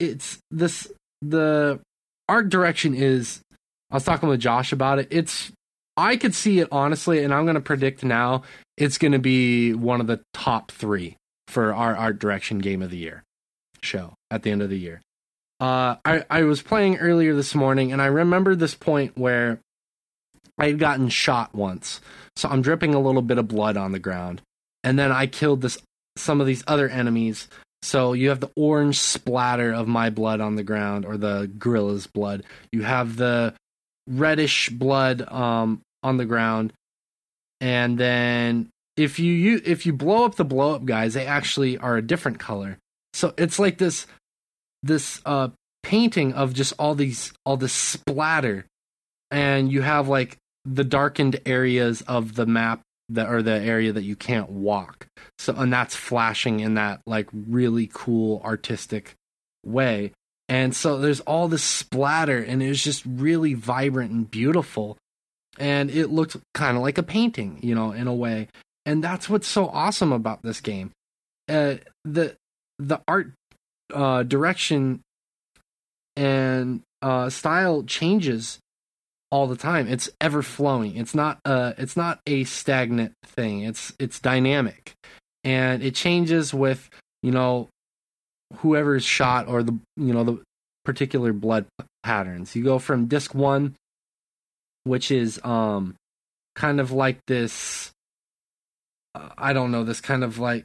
it's 0.00 0.38
this 0.50 0.88
the 1.22 1.80
art 2.28 2.48
direction 2.48 2.94
is 2.94 3.40
I 3.90 3.94
was 3.94 4.04
talking 4.04 4.28
with 4.28 4.40
Josh 4.40 4.72
about 4.72 4.98
it. 4.98 5.08
It's 5.10 5.52
I 5.96 6.16
could 6.16 6.34
see 6.34 6.60
it 6.60 6.68
honestly, 6.70 7.24
and 7.24 7.32
I'm 7.32 7.46
gonna 7.46 7.60
predict 7.60 8.04
now 8.04 8.42
it's 8.76 8.98
gonna 8.98 9.18
be 9.18 9.74
one 9.74 10.00
of 10.00 10.06
the 10.06 10.20
top 10.32 10.70
three 10.70 11.16
for 11.48 11.74
our 11.74 11.96
art 11.96 12.18
direction 12.18 12.58
game 12.58 12.82
of 12.82 12.90
the 12.90 12.98
year 12.98 13.24
show 13.82 14.14
at 14.30 14.42
the 14.42 14.50
end 14.50 14.62
of 14.62 14.70
the 14.70 14.78
year. 14.78 15.00
Uh 15.60 15.96
I, 16.04 16.24
I 16.30 16.42
was 16.42 16.62
playing 16.62 16.98
earlier 16.98 17.34
this 17.34 17.54
morning 17.54 17.92
and 17.92 18.02
I 18.02 18.06
remember 18.06 18.54
this 18.54 18.74
point 18.74 19.16
where 19.16 19.60
I 20.58 20.66
had 20.66 20.78
gotten 20.78 21.08
shot 21.08 21.54
once. 21.54 22.00
So 22.36 22.48
I'm 22.48 22.62
dripping 22.62 22.94
a 22.94 23.00
little 23.00 23.22
bit 23.22 23.38
of 23.38 23.48
blood 23.48 23.76
on 23.76 23.92
the 23.92 23.98
ground. 23.98 24.42
And 24.82 24.98
then 24.98 25.12
I 25.12 25.26
killed 25.26 25.60
this 25.60 25.78
some 26.16 26.40
of 26.40 26.46
these 26.46 26.64
other 26.66 26.88
enemies 26.88 27.48
so 27.82 28.12
you 28.12 28.28
have 28.30 28.40
the 28.40 28.50
orange 28.56 28.98
splatter 28.98 29.72
of 29.72 29.86
my 29.88 30.10
blood 30.10 30.40
on 30.40 30.56
the 30.56 30.64
ground, 30.64 31.04
or 31.04 31.16
the 31.16 31.50
gorilla's 31.58 32.06
blood. 32.06 32.44
You 32.72 32.82
have 32.82 33.16
the 33.16 33.54
reddish 34.06 34.70
blood 34.70 35.22
um, 35.30 35.80
on 36.02 36.16
the 36.16 36.24
ground, 36.24 36.72
and 37.60 37.98
then 37.98 38.68
if 38.96 39.18
you, 39.18 39.32
you 39.32 39.62
if 39.64 39.86
you 39.86 39.92
blow 39.92 40.24
up 40.24 40.34
the 40.34 40.44
blow 40.44 40.74
up 40.74 40.84
guys, 40.84 41.14
they 41.14 41.26
actually 41.26 41.78
are 41.78 41.96
a 41.96 42.02
different 42.02 42.38
color. 42.38 42.78
So 43.14 43.32
it's 43.38 43.58
like 43.58 43.78
this 43.78 44.06
this 44.82 45.20
uh, 45.24 45.48
painting 45.82 46.32
of 46.34 46.54
just 46.54 46.72
all 46.78 46.94
these 46.94 47.32
all 47.46 47.56
this 47.56 47.72
splatter, 47.72 48.66
and 49.30 49.70
you 49.70 49.82
have 49.82 50.08
like 50.08 50.36
the 50.64 50.84
darkened 50.84 51.40
areas 51.46 52.02
of 52.02 52.34
the 52.34 52.46
map 52.46 52.82
that 53.10 53.28
or 53.28 53.42
the 53.42 53.52
area 53.52 53.92
that 53.92 54.02
you 54.02 54.16
can't 54.16 54.50
walk. 54.50 55.06
So 55.38 55.54
and 55.56 55.72
that's 55.72 55.96
flashing 55.96 56.60
in 56.60 56.74
that 56.74 57.00
like 57.06 57.28
really 57.32 57.88
cool 57.92 58.40
artistic 58.44 59.14
way. 59.64 60.12
And 60.48 60.74
so 60.74 60.98
there's 60.98 61.20
all 61.20 61.48
this 61.48 61.62
splatter 61.62 62.38
and 62.38 62.62
it 62.62 62.68
was 62.68 62.82
just 62.82 63.04
really 63.06 63.54
vibrant 63.54 64.10
and 64.10 64.30
beautiful. 64.30 64.96
And 65.58 65.90
it 65.90 66.08
looked 66.08 66.36
kind 66.54 66.76
of 66.76 66.82
like 66.82 66.98
a 66.98 67.02
painting, 67.02 67.58
you 67.62 67.74
know, 67.74 67.92
in 67.92 68.06
a 68.06 68.14
way. 68.14 68.48
And 68.86 69.02
that's 69.02 69.28
what's 69.28 69.48
so 69.48 69.68
awesome 69.68 70.12
about 70.12 70.42
this 70.42 70.60
game. 70.60 70.92
Uh 71.48 71.76
the 72.04 72.36
the 72.78 73.00
art 73.08 73.32
uh 73.92 74.22
direction 74.22 75.00
and 76.16 76.82
uh 77.02 77.30
style 77.30 77.82
changes 77.84 78.58
all 79.30 79.46
the 79.46 79.56
time. 79.56 79.88
It's 79.88 80.10
ever 80.20 80.42
flowing. 80.42 80.96
It's 80.96 81.14
not 81.14 81.38
a 81.44 81.74
it's 81.78 81.96
not 81.96 82.20
a 82.26 82.44
stagnant 82.44 83.14
thing. 83.24 83.62
It's 83.62 83.92
it's 83.98 84.20
dynamic. 84.20 84.94
And 85.44 85.82
it 85.82 85.94
changes 85.94 86.52
with, 86.52 86.90
you 87.22 87.30
know, 87.30 87.68
whoever's 88.56 89.04
shot 89.04 89.48
or 89.48 89.62
the 89.62 89.78
you 89.96 90.12
know 90.12 90.24
the 90.24 90.42
particular 90.84 91.32
blood 91.32 91.66
patterns. 92.02 92.56
You 92.56 92.64
go 92.64 92.78
from 92.78 93.06
disc 93.06 93.34
1 93.34 93.74
which 94.84 95.10
is 95.10 95.38
um 95.44 95.94
kind 96.54 96.80
of 96.80 96.90
like 96.92 97.18
this 97.26 97.92
uh, 99.14 99.28
I 99.36 99.52
don't 99.52 99.70
know, 99.70 99.84
this 99.84 100.00
kind 100.00 100.24
of 100.24 100.38
like 100.38 100.64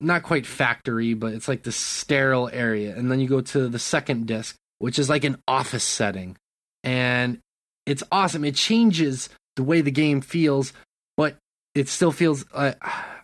not 0.00 0.22
quite 0.22 0.46
factory, 0.46 1.14
but 1.14 1.34
it's 1.34 1.48
like 1.48 1.64
this 1.64 1.76
sterile 1.76 2.48
area. 2.52 2.96
And 2.96 3.10
then 3.10 3.20
you 3.20 3.28
go 3.28 3.40
to 3.40 3.68
the 3.68 3.78
second 3.78 4.26
disc, 4.26 4.56
which 4.78 4.98
is 4.98 5.08
like 5.08 5.24
an 5.24 5.38
office 5.48 5.84
setting. 5.84 6.36
And 6.84 7.40
it's 7.90 8.02
awesome. 8.12 8.44
It 8.44 8.54
changes 8.54 9.28
the 9.56 9.62
way 9.62 9.80
the 9.80 9.90
game 9.90 10.20
feels, 10.20 10.72
but 11.16 11.36
it 11.74 11.88
still 11.88 12.12
feels. 12.12 12.44
Uh, 12.52 12.72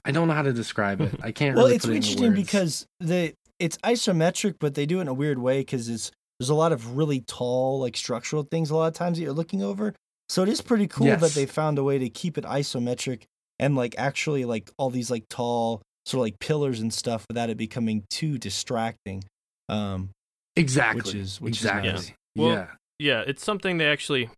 I 0.04 0.10
don't 0.10 0.28
know 0.28 0.34
how 0.34 0.42
to 0.42 0.52
describe 0.52 1.00
it. 1.00 1.14
I 1.22 1.32
can't. 1.32 1.56
Well, 1.56 1.64
really 1.66 1.76
it's 1.76 1.84
put 1.86 1.92
it 1.92 1.96
into 1.96 2.08
interesting 2.08 2.30
words. 2.30 2.42
because 2.42 2.86
the 3.00 3.34
it's 3.58 3.76
isometric, 3.78 4.56
but 4.60 4.74
they 4.74 4.86
do 4.86 4.98
it 4.98 5.02
in 5.02 5.08
a 5.08 5.14
weird 5.14 5.38
way 5.38 5.60
because 5.60 5.88
it's 5.88 6.10
there's 6.38 6.50
a 6.50 6.54
lot 6.54 6.72
of 6.72 6.96
really 6.96 7.20
tall 7.20 7.80
like 7.80 7.96
structural 7.96 8.42
things 8.42 8.70
a 8.70 8.76
lot 8.76 8.88
of 8.88 8.94
times 8.94 9.16
that 9.18 9.24
you're 9.24 9.32
looking 9.32 9.62
over. 9.62 9.94
So 10.28 10.42
it 10.42 10.48
is 10.48 10.60
pretty 10.60 10.86
cool 10.88 11.06
that 11.06 11.32
they 11.32 11.46
found 11.46 11.78
a 11.78 11.84
way 11.84 11.98
to 11.98 12.08
keep 12.08 12.36
it 12.38 12.44
isometric 12.44 13.22
and 13.60 13.76
like 13.76 13.94
actually 13.98 14.44
like 14.44 14.70
all 14.78 14.90
these 14.90 15.10
like 15.10 15.24
tall 15.28 15.80
sort 16.06 16.18
of 16.18 16.22
like 16.22 16.38
pillars 16.40 16.80
and 16.80 16.92
stuff 16.92 17.24
without 17.28 17.50
it 17.50 17.56
becoming 17.56 18.04
too 18.10 18.36
distracting. 18.38 19.22
Um, 19.68 20.10
exactly, 20.56 21.00
which 21.12 21.14
is- 21.14 21.40
which 21.40 21.56
is 21.58 21.64
exactly. 21.64 21.92
nice. 21.92 22.12
Well, 22.36 22.48
yeah, 22.50 22.66
Yeah, 22.98 23.24
it's 23.26 23.44
something 23.44 23.78
they 23.78 23.86
actually 23.86 24.28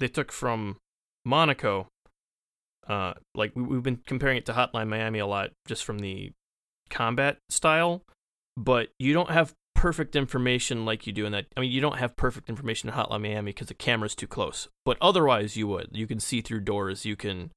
they 0.00 0.08
took 0.08 0.32
from 0.32 0.76
Monaco. 1.24 1.88
Uh, 2.86 3.14
like 3.34 3.52
we, 3.54 3.62
we've 3.62 3.82
been 3.82 4.00
comparing 4.06 4.36
it 4.36 4.46
to 4.46 4.52
Hotline 4.52 4.88
Miami 4.88 5.20
a 5.20 5.26
lot, 5.26 5.50
just 5.66 5.84
from 5.84 6.00
the 6.00 6.32
combat 6.90 7.38
style. 7.48 8.02
But 8.56 8.88
you 8.98 9.12
don't 9.14 9.30
have 9.30 9.54
perfect 9.74 10.14
information 10.14 10.84
like 10.84 11.06
you 11.06 11.12
do 11.12 11.26
in 11.26 11.32
that. 11.32 11.46
I 11.56 11.60
mean, 11.60 11.72
you 11.72 11.80
don't 11.80 11.98
have 11.98 12.16
perfect 12.16 12.48
information 12.48 12.88
in 12.88 12.94
Hotline 12.94 13.22
Miami 13.22 13.52
because 13.52 13.68
the 13.68 13.74
camera's 13.74 14.14
too 14.14 14.26
close. 14.26 14.68
But 14.84 14.98
otherwise, 15.00 15.56
you 15.56 15.66
would. 15.68 15.88
You 15.92 16.06
can 16.06 16.20
see 16.20 16.40
through 16.40 16.60
doors. 16.60 17.04
You 17.04 17.16
can, 17.16 17.50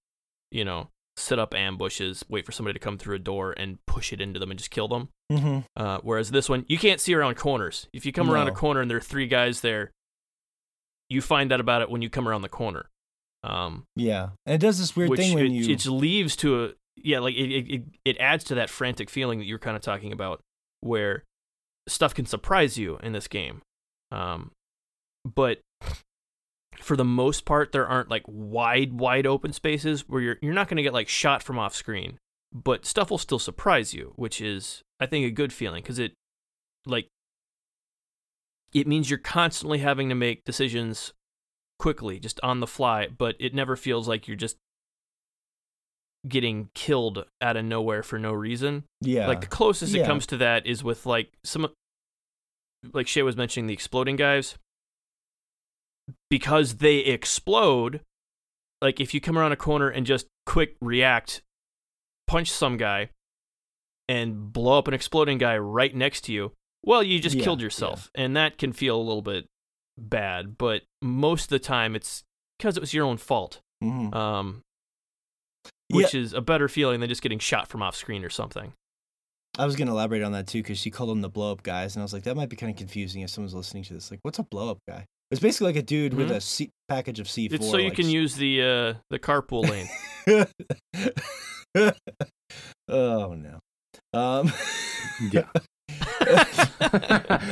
you 0.51 0.63
know, 0.63 0.89
set 1.17 1.39
up 1.39 1.53
ambushes, 1.53 2.25
wait 2.29 2.45
for 2.45 2.51
somebody 2.51 2.73
to 2.73 2.83
come 2.83 2.97
through 2.97 3.15
a 3.15 3.19
door 3.19 3.53
and 3.57 3.77
push 3.85 4.11
it 4.11 4.21
into 4.21 4.39
them 4.39 4.51
and 4.51 4.57
just 4.57 4.71
kill 4.71 4.87
them. 4.87 5.09
Mm-hmm. 5.31 5.59
Uh, 5.75 5.99
whereas 6.03 6.31
this 6.31 6.49
one, 6.49 6.65
you 6.67 6.77
can't 6.77 6.99
see 6.99 7.13
around 7.13 7.35
corners. 7.35 7.87
If 7.93 8.05
you 8.05 8.11
come 8.11 8.29
around 8.29 8.47
a 8.47 8.51
corner 8.51 8.81
and 8.81 8.89
there 8.89 8.97
are 8.97 9.01
three 9.01 9.27
guys 9.27 9.61
there, 9.61 9.91
you 11.09 11.21
find 11.21 11.51
out 11.51 11.59
about 11.59 11.81
it 11.81 11.89
when 11.89 12.01
you 12.01 12.09
come 12.09 12.27
around 12.27 12.41
the 12.41 12.49
corner. 12.49 12.89
Um, 13.43 13.85
Yeah, 13.95 14.29
and 14.45 14.55
it 14.55 14.59
does 14.59 14.79
this 14.79 14.95
weird 14.95 15.09
which 15.11 15.19
thing 15.19 15.35
when 15.35 15.45
it, 15.45 15.51
you. 15.51 15.73
it 15.73 15.85
leaves 15.85 16.35
to 16.37 16.65
a 16.65 16.69
yeah, 16.97 17.19
like 17.19 17.35
it, 17.35 17.51
it 17.51 17.73
it- 17.75 17.83
it 18.05 18.17
adds 18.19 18.43
to 18.45 18.55
that 18.55 18.69
frantic 18.69 19.09
feeling 19.09 19.39
that 19.39 19.45
you're 19.45 19.59
kind 19.59 19.75
of 19.75 19.83
talking 19.83 20.11
about, 20.11 20.41
where 20.81 21.23
stuff 21.87 22.13
can 22.15 22.25
surprise 22.25 22.77
you 22.77 22.97
in 23.03 23.11
this 23.13 23.27
game. 23.27 23.61
Um, 24.11 24.51
but 25.23 25.59
for 26.79 26.95
the 26.95 27.05
most 27.05 27.45
part, 27.45 27.71
there 27.71 27.87
aren't 27.87 28.09
like 28.09 28.23
wide, 28.27 28.93
wide 28.93 29.25
open 29.27 29.53
spaces 29.53 30.07
where 30.07 30.21
you're 30.21 30.37
you're 30.41 30.53
not 30.53 30.67
going 30.67 30.77
to 30.77 30.83
get 30.83 30.93
like 30.93 31.07
shot 31.07 31.41
from 31.43 31.57
off 31.59 31.75
screen, 31.75 32.17
but 32.53 32.85
stuff 32.85 33.09
will 33.11 33.17
still 33.17 33.39
surprise 33.39 33.93
you, 33.93 34.13
which 34.15 34.41
is 34.41 34.81
I 34.99 35.05
think 35.05 35.25
a 35.25 35.31
good 35.31 35.53
feeling 35.53 35.83
because 35.83 35.99
it 35.99 36.13
like 36.85 37.07
it 38.75 38.85
means 38.87 39.09
you're 39.09 39.17
constantly 39.17 39.79
having 39.79 40.09
to 40.09 40.15
make 40.15 40.43
decisions 40.43 41.13
quickly, 41.79 42.19
just 42.19 42.41
on 42.43 42.59
the 42.59 42.67
fly, 42.67 43.07
but 43.07 43.35
it 43.39 43.55
never 43.55 43.77
feels 43.77 44.05
like 44.05 44.27
you're 44.27 44.35
just 44.35 44.57
getting 46.27 46.69
killed 46.73 47.25
out 47.41 47.55
of 47.55 47.63
nowhere 47.63 48.03
for 48.03 48.19
no 48.19 48.33
reason. 48.33 48.83
yeah, 48.99 49.27
Like 49.27 49.39
the 49.41 49.47
closest 49.47 49.95
it 49.95 50.05
comes 50.05 50.27
to 50.27 50.37
that 50.37 50.65
is 50.65 50.83
with 50.83 51.05
like 51.05 51.31
some 51.43 51.69
like 52.93 53.07
Shay 53.07 53.23
was 53.23 53.37
mentioning 53.37 53.67
the 53.67 53.73
exploding 53.73 54.17
guys. 54.17 54.55
Because 56.29 56.75
they 56.75 56.97
explode, 56.97 58.01
like 58.81 58.99
if 58.99 59.13
you 59.13 59.21
come 59.21 59.37
around 59.37 59.53
a 59.53 59.57
corner 59.57 59.87
and 59.87 60.05
just 60.05 60.27
quick 60.45 60.75
react, 60.81 61.41
punch 62.27 62.51
some 62.51 62.75
guy 62.75 63.09
and 64.09 64.51
blow 64.51 64.77
up 64.77 64.87
an 64.89 64.93
exploding 64.93 65.37
guy 65.37 65.57
right 65.57 65.95
next 65.95 66.25
to 66.25 66.33
you, 66.33 66.51
well, 66.85 67.03
you 67.03 67.19
just 67.19 67.35
Yeah, 67.35 67.43
killed 67.43 67.61
yourself. 67.61 68.09
And 68.15 68.35
that 68.37 68.57
can 68.57 68.71
feel 68.73 68.95
a 68.95 69.01
little 69.01 69.21
bit 69.21 69.45
bad, 69.97 70.57
but 70.57 70.83
most 71.01 71.45
of 71.45 71.49
the 71.49 71.59
time 71.59 71.95
it's 71.95 72.23
because 72.57 72.77
it 72.77 72.81
was 72.81 72.93
your 72.93 73.05
own 73.05 73.17
fault. 73.17 73.59
Mhm. 73.83 74.13
Um, 74.15 74.61
Yeah. 75.89 75.97
which 75.97 76.15
is 76.15 76.33
a 76.33 76.41
better 76.41 76.67
feeling 76.67 76.99
than 76.99 77.09
just 77.09 77.21
getting 77.21 77.39
shot 77.39 77.67
from 77.67 77.81
off 77.83 77.95
screen 77.95 78.23
or 78.23 78.29
something. 78.29 78.73
I 79.57 79.65
was 79.65 79.75
gonna 79.75 79.91
elaborate 79.91 80.21
on 80.23 80.31
that 80.33 80.47
too 80.47 80.59
because 80.63 80.77
she 80.79 80.91
called 80.91 81.09
them 81.09 81.21
the 81.21 81.29
blow 81.29 81.51
up 81.51 81.63
guys, 81.63 81.95
and 81.95 82.01
I 82.01 82.03
was 82.03 82.11
like, 82.13 82.23
that 82.23 82.35
might 82.35 82.49
be 82.49 82.55
kind 82.57 82.69
of 82.71 82.77
confusing 82.77 83.21
if 83.21 83.29
someone's 83.29 83.53
listening 83.53 83.83
to 83.85 83.93
this. 83.93 84.11
Like, 84.11 84.19
what's 84.23 84.39
a 84.39 84.43
blow 84.43 84.69
up 84.71 84.79
guy? 84.87 85.05
It's 85.31 85.39
basically 85.41 85.67
like 85.67 85.75
a 85.77 85.81
dude 85.81 86.13
with 86.13 86.29
Mhm. 86.29 86.35
a 86.35 86.41
C- 86.41 86.69
package 86.89 87.19
of 87.19 87.29
C 87.29 87.47
four. 87.47 87.55
It's 87.55 87.69
so 87.69 87.77
you 87.77 87.91
can 87.91 88.09
use 88.09 88.35
the 88.35 88.61
uh, 88.61 88.93
the 89.09 89.17
carpool 89.19 89.63
lane. 89.69 89.87
oh 92.89 93.33
no. 93.33 93.59
Um, 94.13 94.51
Yeah. 95.31 95.47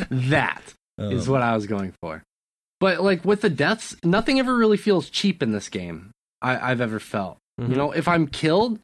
that 0.09 0.61
is 0.97 1.27
um, 1.27 1.31
what 1.33 1.41
I 1.41 1.55
was 1.55 1.65
going 1.67 1.93
for. 2.01 2.23
But 2.79 3.01
like 3.01 3.23
with 3.23 3.41
the 3.41 3.49
deaths, 3.49 3.95
nothing 4.03 4.39
ever 4.39 4.55
really 4.55 4.77
feels 4.77 5.09
cheap 5.09 5.41
in 5.41 5.51
this 5.51 5.69
game. 5.69 6.11
I, 6.41 6.71
I've 6.71 6.81
ever 6.81 6.99
felt. 6.99 7.37
Mhm. 7.59 7.69
You 7.69 7.75
know, 7.75 7.91
if 7.91 8.07
I'm 8.07 8.27
killed, 8.27 8.79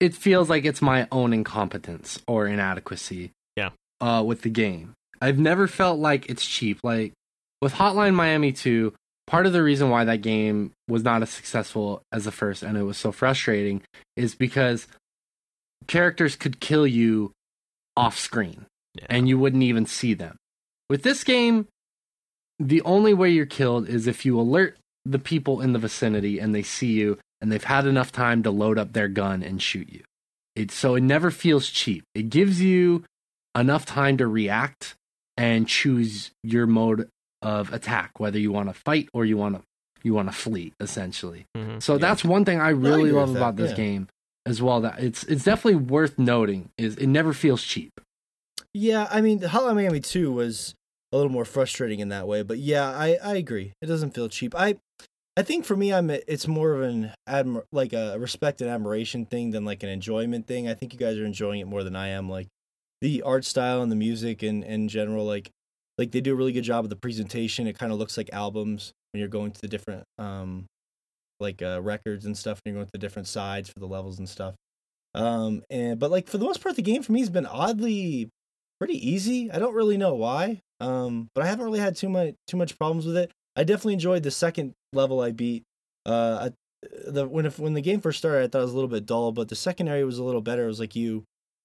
it 0.00 0.14
feels 0.14 0.48
like 0.50 0.64
it's 0.64 0.82
my 0.82 1.06
own 1.12 1.32
incompetence 1.32 2.20
or 2.26 2.46
inadequacy. 2.46 3.30
Yeah. 3.56 3.70
Uh, 4.00 4.22
with 4.26 4.42
the 4.42 4.50
game, 4.50 4.94
I've 5.20 5.38
never 5.38 5.66
felt 5.66 5.98
like 5.98 6.28
it's 6.28 6.46
cheap. 6.46 6.80
Like 6.82 7.12
with 7.60 7.74
Hotline 7.74 8.14
Miami 8.14 8.52
2, 8.52 8.92
part 9.26 9.46
of 9.46 9.52
the 9.52 9.62
reason 9.62 9.90
why 9.90 10.04
that 10.04 10.22
game 10.22 10.72
was 10.88 11.02
not 11.02 11.22
as 11.22 11.30
successful 11.30 12.02
as 12.12 12.24
the 12.24 12.32
first 12.32 12.62
and 12.62 12.78
it 12.78 12.82
was 12.82 12.96
so 12.96 13.12
frustrating 13.12 13.82
is 14.16 14.34
because 14.34 14.86
characters 15.86 16.34
could 16.36 16.60
kill 16.60 16.86
you 16.86 17.32
off 17.96 18.18
screen 18.18 18.66
Yeah. 18.98 19.06
and 19.10 19.28
you 19.28 19.38
wouldn't 19.38 19.62
even 19.62 19.86
see 19.86 20.14
them. 20.14 20.36
With 20.88 21.02
this 21.02 21.24
game, 21.24 21.66
the 22.58 22.82
only 22.82 23.14
way 23.14 23.30
you're 23.30 23.46
killed 23.46 23.88
is 23.88 24.06
if 24.06 24.24
you 24.26 24.38
alert 24.38 24.76
the 25.04 25.18
people 25.18 25.60
in 25.60 25.72
the 25.72 25.78
vicinity 25.78 26.38
and 26.38 26.54
they 26.54 26.62
see 26.62 26.92
you 26.92 27.18
and 27.40 27.52
they've 27.52 27.62
had 27.64 27.86
enough 27.86 28.10
time 28.12 28.42
to 28.42 28.50
load 28.50 28.78
up 28.78 28.92
their 28.92 29.08
gun 29.08 29.42
and 29.42 29.62
shoot 29.62 29.88
you. 29.92 30.02
It 30.56 30.70
so 30.72 30.96
it 30.96 31.02
never 31.02 31.30
feels 31.30 31.68
cheap. 31.70 32.02
It 32.14 32.30
gives 32.30 32.60
you 32.60 33.04
enough 33.56 33.86
time 33.86 34.16
to 34.16 34.26
react 34.26 34.96
and 35.36 35.68
choose 35.68 36.32
your 36.42 36.66
mode 36.66 37.08
of 37.42 37.72
attack, 37.72 38.18
whether 38.18 38.38
you 38.40 38.50
want 38.50 38.68
to 38.68 38.74
fight 38.74 39.08
or 39.12 39.24
you 39.24 39.36
want 39.36 39.54
to 39.56 39.62
you 40.02 40.14
want 40.14 40.28
to 40.28 40.34
flee 40.34 40.72
essentially. 40.80 41.44
Mhm. 41.56 41.80
So 41.82 41.94
Yeah. 41.94 41.98
that's 41.98 42.24
one 42.24 42.44
thing 42.44 42.60
I 42.60 42.70
really 42.70 43.02
agree 43.10 43.12
love 43.12 43.28
with 43.28 43.34
that, 43.34 43.40
about 43.40 43.56
this 43.56 43.70
yeah. 43.70 43.76
game 43.76 44.08
as 44.46 44.60
well 44.60 44.80
that 44.80 44.98
it's 45.00 45.22
it's 45.24 45.44
definitely 45.44 45.76
worth 45.76 46.18
noting 46.18 46.70
is 46.76 46.96
it 46.96 47.06
never 47.06 47.32
feels 47.32 47.62
cheap. 47.62 47.92
Yeah, 48.78 49.08
I 49.10 49.20
mean, 49.20 49.40
Hotline 49.40 49.74
Miami 49.74 49.98
2 49.98 50.30
was 50.30 50.72
a 51.12 51.16
little 51.16 51.32
more 51.32 51.44
frustrating 51.44 51.98
in 51.98 52.10
that 52.10 52.28
way, 52.28 52.42
but 52.42 52.58
yeah, 52.58 52.88
I, 52.88 53.18
I 53.22 53.34
agree. 53.34 53.72
It 53.82 53.86
doesn't 53.86 54.14
feel 54.14 54.28
cheap. 54.28 54.54
I 54.56 54.76
I 55.36 55.42
think 55.42 55.64
for 55.64 55.76
me, 55.76 55.92
I'm 55.92 56.10
it's 56.10 56.46
more 56.46 56.74
of 56.74 56.82
an 56.82 57.12
admir- 57.28 57.64
like 57.72 57.92
a 57.92 58.16
respect 58.18 58.60
and 58.60 58.70
admiration 58.70 59.26
thing 59.26 59.50
than 59.50 59.64
like 59.64 59.82
an 59.82 59.88
enjoyment 59.88 60.46
thing. 60.46 60.68
I 60.68 60.74
think 60.74 60.92
you 60.92 60.98
guys 60.98 61.16
are 61.18 61.24
enjoying 61.24 61.58
it 61.60 61.66
more 61.66 61.82
than 61.82 61.96
I 61.96 62.08
am. 62.08 62.28
Like 62.28 62.46
the 63.00 63.22
art 63.22 63.44
style 63.44 63.82
and 63.82 63.90
the 63.90 63.96
music 63.96 64.44
and 64.44 64.62
in 64.62 64.88
general, 64.88 65.24
like 65.24 65.50
like 65.96 66.12
they 66.12 66.20
do 66.20 66.32
a 66.32 66.36
really 66.36 66.52
good 66.52 66.62
job 66.62 66.84
of 66.84 66.90
the 66.90 66.96
presentation. 66.96 67.66
It 67.66 67.76
kind 67.76 67.90
of 67.92 67.98
looks 67.98 68.16
like 68.16 68.30
albums 68.32 68.92
when 69.12 69.18
you're 69.18 69.28
going 69.28 69.50
to 69.50 69.60
the 69.60 69.68
different 69.68 70.04
um 70.18 70.66
like 71.40 71.62
uh, 71.62 71.80
records 71.82 72.26
and 72.26 72.38
stuff, 72.38 72.60
and 72.64 72.72
you're 72.72 72.78
going 72.78 72.86
to 72.86 72.92
the 72.92 72.98
different 72.98 73.26
sides 73.26 73.68
for 73.68 73.80
the 73.80 73.88
levels 73.88 74.20
and 74.20 74.28
stuff. 74.28 74.54
Um 75.14 75.62
and 75.68 75.98
but 75.98 76.12
like 76.12 76.28
for 76.28 76.38
the 76.38 76.44
most 76.44 76.62
part, 76.62 76.76
the 76.76 76.82
game 76.82 77.02
for 77.02 77.10
me 77.10 77.20
has 77.20 77.30
been 77.30 77.46
oddly 77.46 78.30
pretty 78.78 79.08
easy. 79.08 79.50
I 79.50 79.58
don't 79.58 79.74
really 79.74 79.96
know 79.96 80.14
why. 80.14 80.60
Um, 80.80 81.28
but 81.34 81.44
I 81.44 81.48
haven't 81.48 81.64
really 81.64 81.80
had 81.80 81.96
too 81.96 82.08
much 82.08 82.34
too 82.46 82.56
much 82.56 82.78
problems 82.78 83.06
with 83.06 83.16
it. 83.16 83.30
I 83.56 83.64
definitely 83.64 83.94
enjoyed 83.94 84.22
the 84.22 84.30
second 84.30 84.74
level 84.92 85.20
I 85.20 85.32
beat. 85.32 85.64
Uh, 86.06 86.50
I, 86.50 86.88
the 87.10 87.26
when 87.26 87.46
if, 87.46 87.58
when 87.58 87.74
the 87.74 87.80
game 87.80 88.00
first 88.00 88.18
started, 88.18 88.44
I 88.44 88.48
thought 88.48 88.60
it 88.60 88.66
was 88.66 88.72
a 88.72 88.76
little 88.76 88.88
bit 88.88 89.06
dull, 89.06 89.32
but 89.32 89.48
the 89.48 89.56
second 89.56 89.88
area 89.88 90.06
was 90.06 90.18
a 90.18 90.24
little 90.24 90.40
better. 90.40 90.64
It 90.64 90.68
was 90.68 90.80
like 90.80 90.94
you 90.94 91.24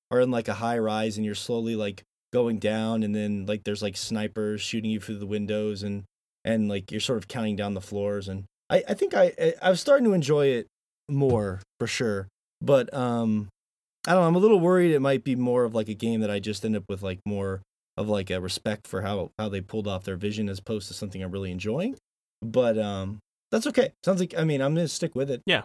are 0.09 0.19
in 0.19 0.31
like 0.31 0.47
a 0.47 0.55
high 0.55 0.77
rise 0.77 1.17
and 1.17 1.25
you're 1.25 1.35
slowly 1.35 1.75
like 1.75 2.03
going 2.31 2.57
down, 2.57 3.03
and 3.03 3.13
then 3.15 3.45
like 3.45 3.63
there's 3.63 3.83
like 3.83 3.95
snipers 3.95 4.61
shooting 4.61 4.89
you 4.89 4.99
through 4.99 5.19
the 5.19 5.27
windows, 5.27 5.83
and 5.83 6.03
and 6.43 6.67
like 6.67 6.91
you're 6.91 6.99
sort 6.99 7.19
of 7.19 7.27
counting 7.27 7.55
down 7.55 7.75
the 7.75 7.81
floors. 7.81 8.27
And 8.27 8.45
I 8.69 8.83
I 8.89 8.93
think 8.95 9.13
I 9.13 9.53
I, 9.61 9.69
was 9.69 9.79
starting 9.79 10.05
to 10.05 10.13
enjoy 10.13 10.47
it 10.47 10.67
more 11.07 11.61
for 11.79 11.85
sure. 11.85 12.27
But 12.59 12.91
um, 12.93 13.49
I 14.07 14.13
don't 14.13 14.21
know. 14.21 14.27
I'm 14.27 14.35
a 14.35 14.39
little 14.39 14.59
worried 14.59 14.91
it 14.91 14.99
might 14.99 15.23
be 15.23 15.35
more 15.35 15.63
of 15.63 15.73
like 15.73 15.87
a 15.87 15.93
game 15.93 16.21
that 16.21 16.31
I 16.31 16.39
just 16.39 16.65
end 16.65 16.75
up 16.75 16.83
with 16.89 17.01
like 17.03 17.19
more 17.25 17.61
of 17.95 18.09
like 18.09 18.29
a 18.29 18.41
respect 18.41 18.87
for 18.87 19.01
how 19.01 19.31
how 19.37 19.49
they 19.49 19.61
pulled 19.61 19.87
off 19.87 20.03
their 20.03 20.15
vision 20.17 20.49
as 20.49 20.59
opposed 20.59 20.87
to 20.89 20.93
something 20.93 21.23
I'm 21.23 21.31
really 21.31 21.51
enjoying. 21.51 21.95
But 22.41 22.77
um, 22.77 23.19
that's 23.51 23.67
okay. 23.67 23.93
Sounds 24.03 24.19
like 24.19 24.33
I 24.37 24.43
mean 24.43 24.61
I'm 24.61 24.75
gonna 24.75 24.87
stick 24.87 25.15
with 25.15 25.29
it. 25.29 25.41
Yeah. 25.45 25.63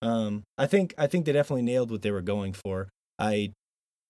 Um, 0.00 0.42
I 0.58 0.66
think 0.66 0.94
I 0.98 1.06
think 1.06 1.26
they 1.26 1.32
definitely 1.32 1.62
nailed 1.62 1.90
what 1.90 2.02
they 2.02 2.10
were 2.10 2.22
going 2.22 2.52
for. 2.52 2.88
I 3.18 3.52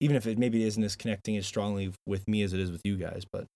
even 0.01 0.17
if 0.17 0.27
it 0.27 0.39
maybe 0.39 0.65
isn't 0.65 0.83
as 0.83 0.97
connecting 0.97 1.37
as 1.37 1.47
strongly 1.47 1.93
with 2.07 2.27
me 2.27 2.43
as 2.43 2.53
it 2.53 2.61
is 2.61 2.71
with 2.71 2.81
you 2.85 2.97
guys, 2.97 3.25
but 3.31 3.47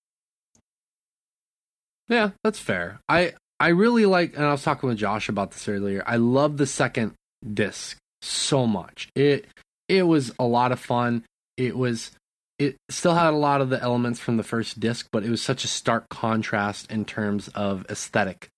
Yeah, 2.09 2.31
that's 2.45 2.59
fair. 2.59 3.01
I 3.09 3.35
I 3.59 3.69
really 3.69 4.07
like, 4.07 4.35
and 4.37 4.45
I 4.45 4.53
was 4.53 4.63
talking 4.63 4.89
with 4.89 4.99
Josh 4.99 5.29
about 5.29 5.51
this 5.51 5.69
earlier. 5.69 6.03
I 6.07 6.17
love 6.17 6.57
the 6.57 6.67
second 6.67 7.15
disc 7.53 7.97
so 8.23 8.67
much. 8.67 9.09
It 9.15 9.47
it 9.89 10.03
was 10.05 10.33
a 10.39 10.45
lot 10.45 10.73
of 10.73 10.81
fun. 10.81 11.25
It 11.57 11.77
was 11.77 12.11
it 12.59 12.77
still 12.89 13.15
had 13.15 13.35
a 13.35 13.37
lot 13.37 13.61
of 13.61 13.69
the 13.69 13.81
elements 13.83 14.19
from 14.19 14.39
the 14.39 14.43
first 14.43 14.81
disc, 14.81 15.07
but 15.13 15.23
it 15.25 15.31
was 15.31 15.43
such 15.43 15.63
a 15.65 15.69
stark 15.69 16.09
contrast 16.09 16.91
in 16.91 17.05
terms 17.05 17.49
of 17.49 17.85
aesthetic. 17.91 18.49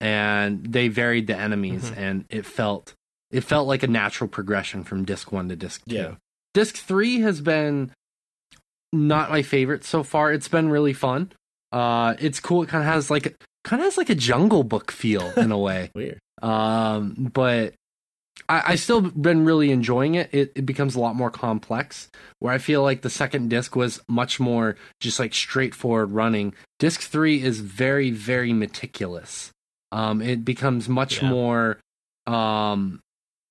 And 0.00 0.64
they 0.66 0.88
varied 0.88 1.26
the 1.26 1.36
enemies, 1.36 1.90
Mhm. 1.90 1.96
and 1.96 2.24
it 2.30 2.46
felt 2.46 2.94
it 3.30 3.42
felt 3.42 3.68
like 3.68 3.82
a 3.82 3.86
natural 3.86 4.26
progression 4.28 4.82
from 4.84 5.04
disc 5.04 5.30
one 5.30 5.48
to 5.48 5.56
disc 5.56 5.82
two. 5.88 5.94
Yeah. 5.94 6.14
Disc 6.52 6.76
three 6.76 7.20
has 7.20 7.40
been 7.40 7.92
not 8.92 9.30
my 9.30 9.42
favorite 9.42 9.84
so 9.84 10.02
far. 10.02 10.32
It's 10.32 10.48
been 10.48 10.68
really 10.68 10.92
fun. 10.92 11.30
Uh, 11.70 12.14
it's 12.18 12.40
cool. 12.40 12.62
It 12.62 12.68
kind 12.68 12.82
of 12.82 12.92
has 12.92 13.10
like 13.10 13.36
kind 13.62 13.80
of 13.80 13.84
has 13.86 13.96
like 13.96 14.10
a 14.10 14.14
Jungle 14.16 14.64
Book 14.64 14.90
feel 14.90 15.30
in 15.38 15.52
a 15.52 15.58
way. 15.58 15.90
weird. 15.94 16.18
Um, 16.42 17.30
but 17.32 17.74
I, 18.48 18.62
I 18.72 18.74
still 18.76 19.00
been 19.00 19.44
really 19.44 19.70
enjoying 19.70 20.14
it. 20.14 20.28
it. 20.32 20.52
It 20.54 20.66
becomes 20.66 20.94
a 20.94 21.00
lot 21.00 21.14
more 21.16 21.30
complex. 21.30 22.08
Where 22.38 22.52
I 22.52 22.58
feel 22.58 22.82
like 22.82 23.02
the 23.02 23.10
second 23.10 23.50
disc 23.50 23.76
was 23.76 24.00
much 24.08 24.40
more 24.40 24.76
just 25.00 25.18
like 25.18 25.34
straightforward 25.34 26.10
running. 26.12 26.54
Disc 26.78 27.00
three 27.00 27.42
is 27.42 27.60
very 27.60 28.10
very 28.10 28.52
meticulous. 28.52 29.50
Um, 29.92 30.22
it 30.22 30.44
becomes 30.44 30.88
much 30.88 31.22
Yeah. 31.22 31.30
more 31.30 31.78
um. 32.26 33.00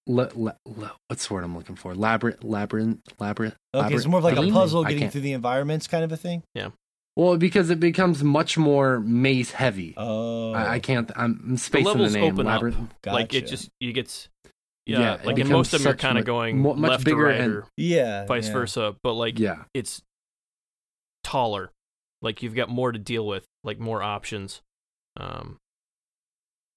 Le, 0.07 0.27
le, 0.33 0.55
le- 0.65 0.95
what's 1.07 1.27
the 1.27 1.33
word 1.35 1.43
I'm 1.43 1.55
looking 1.55 1.75
for? 1.75 1.93
Labyrinth, 1.93 2.43
labyrinth, 2.43 2.99
labyrinth. 3.19 3.53
Okay, 3.75 3.93
it's 3.93 4.07
more 4.07 4.17
of 4.17 4.23
like 4.23 4.37
a 4.37 4.51
puzzle 4.51 4.83
getting 4.83 5.07
through 5.11 5.21
the 5.21 5.33
environments 5.33 5.87
kind 5.87 6.03
of 6.03 6.11
a 6.11 6.17
thing. 6.17 6.41
Yeah. 6.55 6.69
Well, 7.15 7.37
because 7.37 7.69
it 7.69 7.79
becomes 7.79 8.23
much 8.23 8.57
more 8.57 9.01
maze 9.01 9.51
heavy. 9.51 9.93
Oh, 9.97 10.53
I, 10.53 10.75
I 10.75 10.79
can't. 10.79 11.11
I'm, 11.15 11.39
I'm 11.49 11.57
spacing 11.57 11.83
the, 11.83 11.89
levels 11.91 12.13
name. 12.15 12.33
open 12.33 12.45
Labyrinth. 12.47 12.77
up. 13.05 13.13
Like 13.13 13.35
it 13.35 13.45
just 13.45 13.69
you 13.79 13.93
get 13.93 14.27
Yeah, 14.89 14.99
yeah, 14.99 15.17
like 15.23 15.37
in 15.39 15.49
most 15.49 15.73
of 15.73 15.81
them 15.83 15.89
you're 15.89 15.97
kind 15.97 16.17
of 16.17 16.25
going 16.25 16.59
mo- 16.61 16.73
much 16.73 16.89
left 16.89 17.05
bigger 17.05 17.21
or 17.25 17.25
right 17.29 17.41
and- 17.41 17.53
or 17.53 17.67
yeah, 17.77 18.25
vice 18.25 18.47
yeah. 18.47 18.53
versa, 18.53 18.95
but 19.03 19.13
like 19.13 19.37
Yeah. 19.39 19.63
it's 19.73 20.01
taller. 21.23 21.71
Like 22.21 22.41
you've 22.43 22.55
got 22.55 22.69
more 22.69 22.91
to 22.91 22.99
deal 22.99 23.25
with, 23.25 23.45
like 23.63 23.79
more 23.79 24.01
options. 24.03 24.61
Um, 25.17 25.57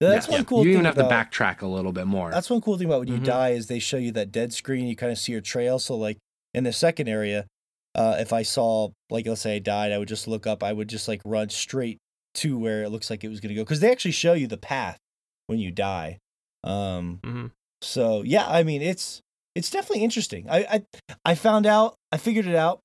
That's 0.00 0.26
Yeah. 0.26 0.34
one 0.34 0.44
cool 0.46 0.58
You 0.58 0.64
thing 0.64 0.72
even 0.72 0.84
have 0.86 0.98
about, 0.98 1.30
to 1.30 1.38
backtrack 1.38 1.62
a 1.62 1.66
little 1.66 1.92
bit 1.92 2.08
more. 2.08 2.32
That's 2.32 2.50
one 2.50 2.60
cool 2.60 2.76
thing 2.76 2.88
about 2.88 3.00
when 3.00 3.08
you 3.08 3.18
Mhm. 3.20 3.24
die 3.24 3.50
is 3.50 3.68
they 3.68 3.78
show 3.78 3.98
you 3.98 4.10
that 4.12 4.32
dead 4.32 4.52
screen. 4.52 4.88
You 4.88 4.96
kind 4.96 5.12
of 5.12 5.18
see 5.18 5.30
your 5.30 5.40
trail. 5.40 5.78
So 5.78 5.96
like 5.96 6.18
in 6.52 6.64
the 6.64 6.72
second 6.72 7.06
area, 7.08 7.46
uh, 7.94 8.16
if 8.18 8.32
I 8.32 8.42
saw 8.42 8.88
like 9.10 9.26
let's 9.28 9.42
say 9.42 9.56
I 9.56 9.58
died, 9.60 9.92
I 9.92 9.98
would 9.98 10.08
just 10.08 10.26
look 10.26 10.44
up. 10.44 10.64
I 10.64 10.72
would 10.72 10.88
just 10.88 11.06
like 11.06 11.20
run 11.24 11.50
straight 11.50 11.98
to 12.34 12.58
where 12.58 12.82
it 12.82 12.88
looks 12.90 13.10
like 13.10 13.22
it 13.22 13.28
was 13.28 13.38
gonna 13.38 13.54
go 13.54 13.62
because 13.62 13.78
they 13.78 13.92
actually 13.92 14.10
show 14.10 14.32
you 14.32 14.48
the 14.48 14.56
path 14.56 14.98
when 15.46 15.60
you 15.60 15.70
die. 15.70 16.18
Um, 16.64 17.20
mhm. 17.22 17.50
So 17.82 18.22
yeah, 18.22 18.46
I 18.46 18.62
mean 18.62 18.80
it's 18.80 19.20
it's 19.54 19.68
definitely 19.70 20.02
interesting. 20.04 20.48
I 20.48 20.64
I 20.64 20.82
I 21.24 21.34
found 21.34 21.66
out. 21.66 21.96
I 22.10 22.16
figured 22.16 22.46
it 22.46 22.54
out. 22.54 22.80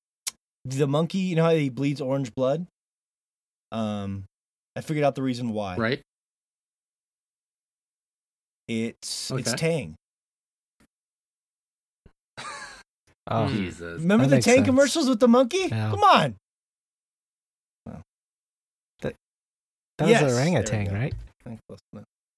The 0.64 0.86
monkey, 0.86 1.18
you 1.18 1.36
know 1.36 1.44
how 1.44 1.50
he 1.50 1.70
bleeds 1.70 2.00
orange 2.00 2.34
blood. 2.34 2.66
Um, 3.72 4.24
I 4.76 4.80
figured 4.82 5.04
out 5.04 5.14
the 5.14 5.22
reason 5.22 5.52
why. 5.52 5.76
right? 5.76 6.00
It's 8.68 9.30
it's 9.30 9.54
Tang. 9.54 9.94
Oh. 13.30 13.46
Jesus. 13.48 14.00
Remember 14.00 14.26
That 14.26 14.36
the 14.36 14.42
Tang 14.42 14.54
sense. 14.56 14.66
commercials 14.66 15.06
with 15.06 15.20
the 15.20 15.28
monkey? 15.28 15.68
Yeah. 15.70 15.90
Come 15.90 16.02
on. 16.02 16.36
that 19.04 19.12
was 20.00 20.08
Yes, 20.08 20.20
there 20.22 20.30
we 20.30 20.34
orangutan, 20.36 20.94
right? 20.94 21.14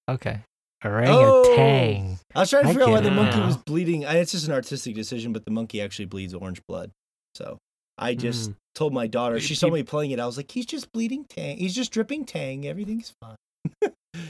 Okay, 0.09 0.41
orangutan. 0.85 2.19
I 2.35 2.41
was 2.41 2.51
trying 2.51 2.63
to 2.65 2.69
I 2.69 2.73
figure 2.73 2.87
out 2.87 2.91
why 2.93 3.01
the 3.01 3.11
monkey 3.11 3.39
now. 3.39 3.47
was 3.47 3.57
bleeding. 3.57 4.05
I- 4.07 4.17
It's 4.17 4.33
just 4.33 4.47
an 4.47 4.53
artistic 4.53 4.95
decision, 4.95 5.33
but 5.33 5.45
the 5.45 5.51
monkey 5.51 5.81
actually 5.81 6.07
bleeds 6.07 6.35
orange 6.35 6.61
blood. 6.69 6.91
So 7.35 7.59
I 7.99 8.15
just 8.15 8.51
Mm. 8.51 8.55
told 8.75 8.93
my 8.95 9.07
daughter. 9.07 9.41
She 9.41 9.55
saw 9.55 9.69
me 9.69 9.83
playing 9.83 10.11
it. 10.13 10.19
I 10.21 10.27
was 10.27 10.37
like, 10.37 10.51
"He's 10.51 10.67
just 10.67 10.91
bleeding 10.93 11.25
Tang. 11.29 11.59
He's 11.59 11.75
just 11.75 11.93
dripping 11.93 12.25
Tang. 12.25 12.67
Everything's 12.67 13.13
fine." 13.23 13.37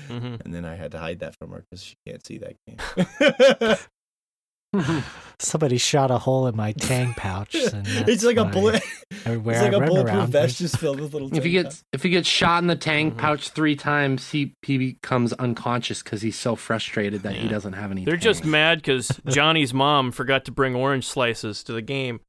Mhm. 0.08 0.40
And 0.44 0.52
then 0.52 0.64
I 0.64 0.74
had 0.74 0.90
to 0.92 0.98
hide 0.98 1.20
that 1.20 1.36
from 1.38 1.50
her 1.52 1.64
because 1.70 1.82
she 1.84 1.94
can't 2.06 2.24
see 2.26 2.38
that 2.38 2.56
game. 2.66 3.76
Somebody 5.38 5.78
shot 5.78 6.10
a 6.10 6.18
hole 6.18 6.46
in 6.48 6.54
my 6.56 6.72
tang 6.72 7.14
pouch. 7.14 7.54
And 7.72 7.86
it's 8.08 8.22
like 8.22 8.36
a 8.36 8.44
bullet. 8.44 8.82
Everywhere 9.24 9.54
It's 9.54 9.64
like 9.64 9.72
I 9.82 9.84
a 9.84 9.88
bulletproof 9.88 10.28
vest 10.28 10.58
just 10.58 10.78
filled 10.78 11.00
with 11.00 11.12
little. 11.14 11.28
if 11.34 11.44
he 11.44 11.52
Tang 11.54 11.62
gets 11.64 11.82
if 11.92 12.02
he 12.02 12.10
gets 12.10 12.28
shot 12.28 12.62
in 12.62 12.66
the 12.68 12.76
tank 12.76 13.14
Mhm. 13.14 13.18
pouch 13.18 13.48
three 13.50 13.74
times, 13.74 14.30
he 14.30 14.54
he 14.62 14.76
becomes 14.78 15.32
unconscious 15.34 16.02
because 16.02 16.20
he's 16.22 16.38
so 16.38 16.56
frustrated 16.56 17.22
that 17.22 17.34
he 17.34 17.48
doesn't 17.48 17.72
have 17.72 17.90
any. 17.90 18.04
They're 18.04 18.16
just 18.16 18.44
mad 18.44 18.78
because 18.78 19.08
Johnny's 19.28 19.72
mom 19.74 20.12
forgot 20.12 20.44
to 20.44 20.52
bring 20.52 20.74
orange 20.74 21.06
slices 21.06 21.62
to 21.64 21.72
the 21.72 21.82
game. 21.82 22.20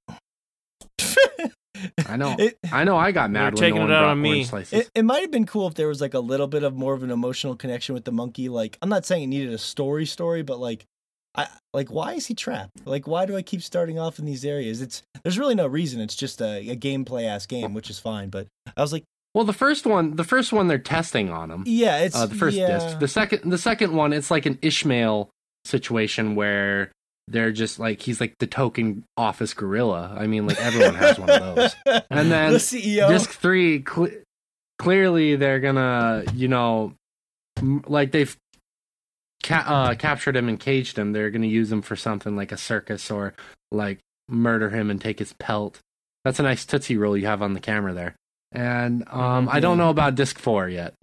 I 2.08 2.16
know. 2.16 2.36
It, 2.38 2.58
I 2.72 2.84
know. 2.84 2.96
I 2.96 3.12
got 3.12 3.32
They're 3.34 3.42
mad 3.42 3.54
when 3.56 3.60
taking 3.62 3.76
no 3.76 3.82
it 3.82 3.86
one 3.86 3.92
out 3.94 4.02
brought 4.02 4.12
on 4.12 4.22
me. 4.22 4.44
slices. 4.44 4.82
It, 4.82 4.90
it 4.94 5.04
might 5.04 5.22
have 5.22 5.32
been 5.32 5.46
cool 5.48 5.68
if 5.68 5.74
there 5.74 5.88
was 5.88 6.00
like 6.00 6.14
a 6.14 6.20
little 6.20 6.48
bit 6.48 6.64
of 6.64 6.76
more 6.76 6.94
of 6.94 7.02
an 7.02 7.10
emotional 7.12 7.56
connection 7.56 7.96
with 7.96 8.06
the 8.06 8.12
monkey. 8.12 8.50
Like, 8.50 8.78
I'm 8.82 8.90
not 8.90 9.06
saying 9.06 9.24
it 9.24 9.28
needed 9.28 9.52
a 9.54 9.58
story 9.58 10.06
story, 10.06 10.44
but 10.44 10.60
like, 10.60 10.86
I 11.36 11.48
like 11.74 11.90
why 11.92 12.14
is 12.14 12.26
he 12.26 12.34
trapped? 12.34 12.86
Like, 12.86 13.08
why 13.08 13.26
do 13.26 13.36
I 13.38 13.42
keep 13.42 13.62
starting 13.62 13.98
off 13.98 14.20
in 14.20 14.26
these 14.26 14.44
areas? 14.44 14.82
It's 14.82 15.04
there's 15.24 15.40
really 15.40 15.56
no 15.56 15.68
reason. 15.68 16.02
It's 16.02 16.16
just 16.16 16.42
a, 16.42 16.70
a 16.70 16.76
gameplay 16.76 17.26
ass 17.26 17.46
game, 17.46 17.74
which 17.74 17.90
is 17.90 18.00
fine. 18.00 18.30
But 18.30 18.48
I 18.76 18.82
was 18.82 18.92
like, 18.92 19.04
well, 19.34 19.46
the 19.46 19.54
first 19.54 19.86
one, 19.86 20.16
the 20.18 20.26
first 20.26 20.52
one, 20.52 20.68
they're 20.68 20.78
testing 20.78 21.30
on 21.30 21.50
him. 21.50 21.64
yeah, 21.66 22.00
it's 22.00 22.16
uh, 22.16 22.26
the 22.26 22.36
first 22.36 22.58
yeah. 22.58 22.68
disc. 22.68 23.00
The 23.00 23.08
second, 23.08 23.50
the 23.50 23.58
second 23.58 23.94
one, 23.94 24.12
it's 24.12 24.30
like 24.30 24.46
an 24.46 24.60
Ishmael 24.62 25.30
situation 25.64 26.36
where 26.36 26.92
they're 27.28 27.52
just 27.52 27.80
like 27.80 28.02
he's 28.02 28.20
like 28.20 28.36
the 28.40 28.48
token 28.48 29.06
office 29.16 29.54
gorilla. 29.54 30.16
I 30.18 30.28
mean, 30.28 30.48
like 30.48 30.60
everyone 30.60 30.96
has 30.96 31.18
one 31.18 31.30
of 31.30 31.56
those. 31.56 31.76
And 32.10 32.30
then 32.30 32.52
the 32.54 32.60
CEO. 32.60 33.08
Disc 33.08 33.30
three, 33.30 33.82
cle 33.82 34.10
clearly 34.80 35.36
they're 35.38 35.60
gonna, 35.60 36.26
you 36.34 36.50
know, 36.50 36.94
m- 37.58 37.84
like 37.88 38.12
they've 38.12 38.36
ca- 39.44 39.66
uh, 39.68 39.96
captured 39.96 40.36
him 40.36 40.48
and 40.50 40.60
caged 40.60 40.98
him. 40.98 41.12
They're 41.14 41.30
gonna 41.32 41.48
use 41.48 41.72
him 41.72 41.82
for 41.82 41.96
something 41.96 42.36
like 42.36 42.52
a 42.52 42.58
circus 42.58 43.10
or 43.12 43.34
like 43.72 44.00
murder 44.30 44.70
him 44.70 44.90
and 44.90 45.00
take 45.02 45.20
his 45.20 45.34
pelt. 45.34 45.80
That's 46.26 46.40
a 46.40 46.44
nice 46.44 46.66
tootsie 46.66 46.98
roll 46.98 47.18
you 47.18 47.26
have 47.28 47.42
on 47.42 47.54
the 47.54 47.60
camera 47.60 47.94
there. 47.94 48.16
And 48.52 49.08
um. 49.10 49.48
I 49.50 49.60
don't 49.60 49.78
know 49.78 49.90
about 49.90 50.16
disc 50.16 50.38
four 50.40 50.68
yet. 50.70 50.94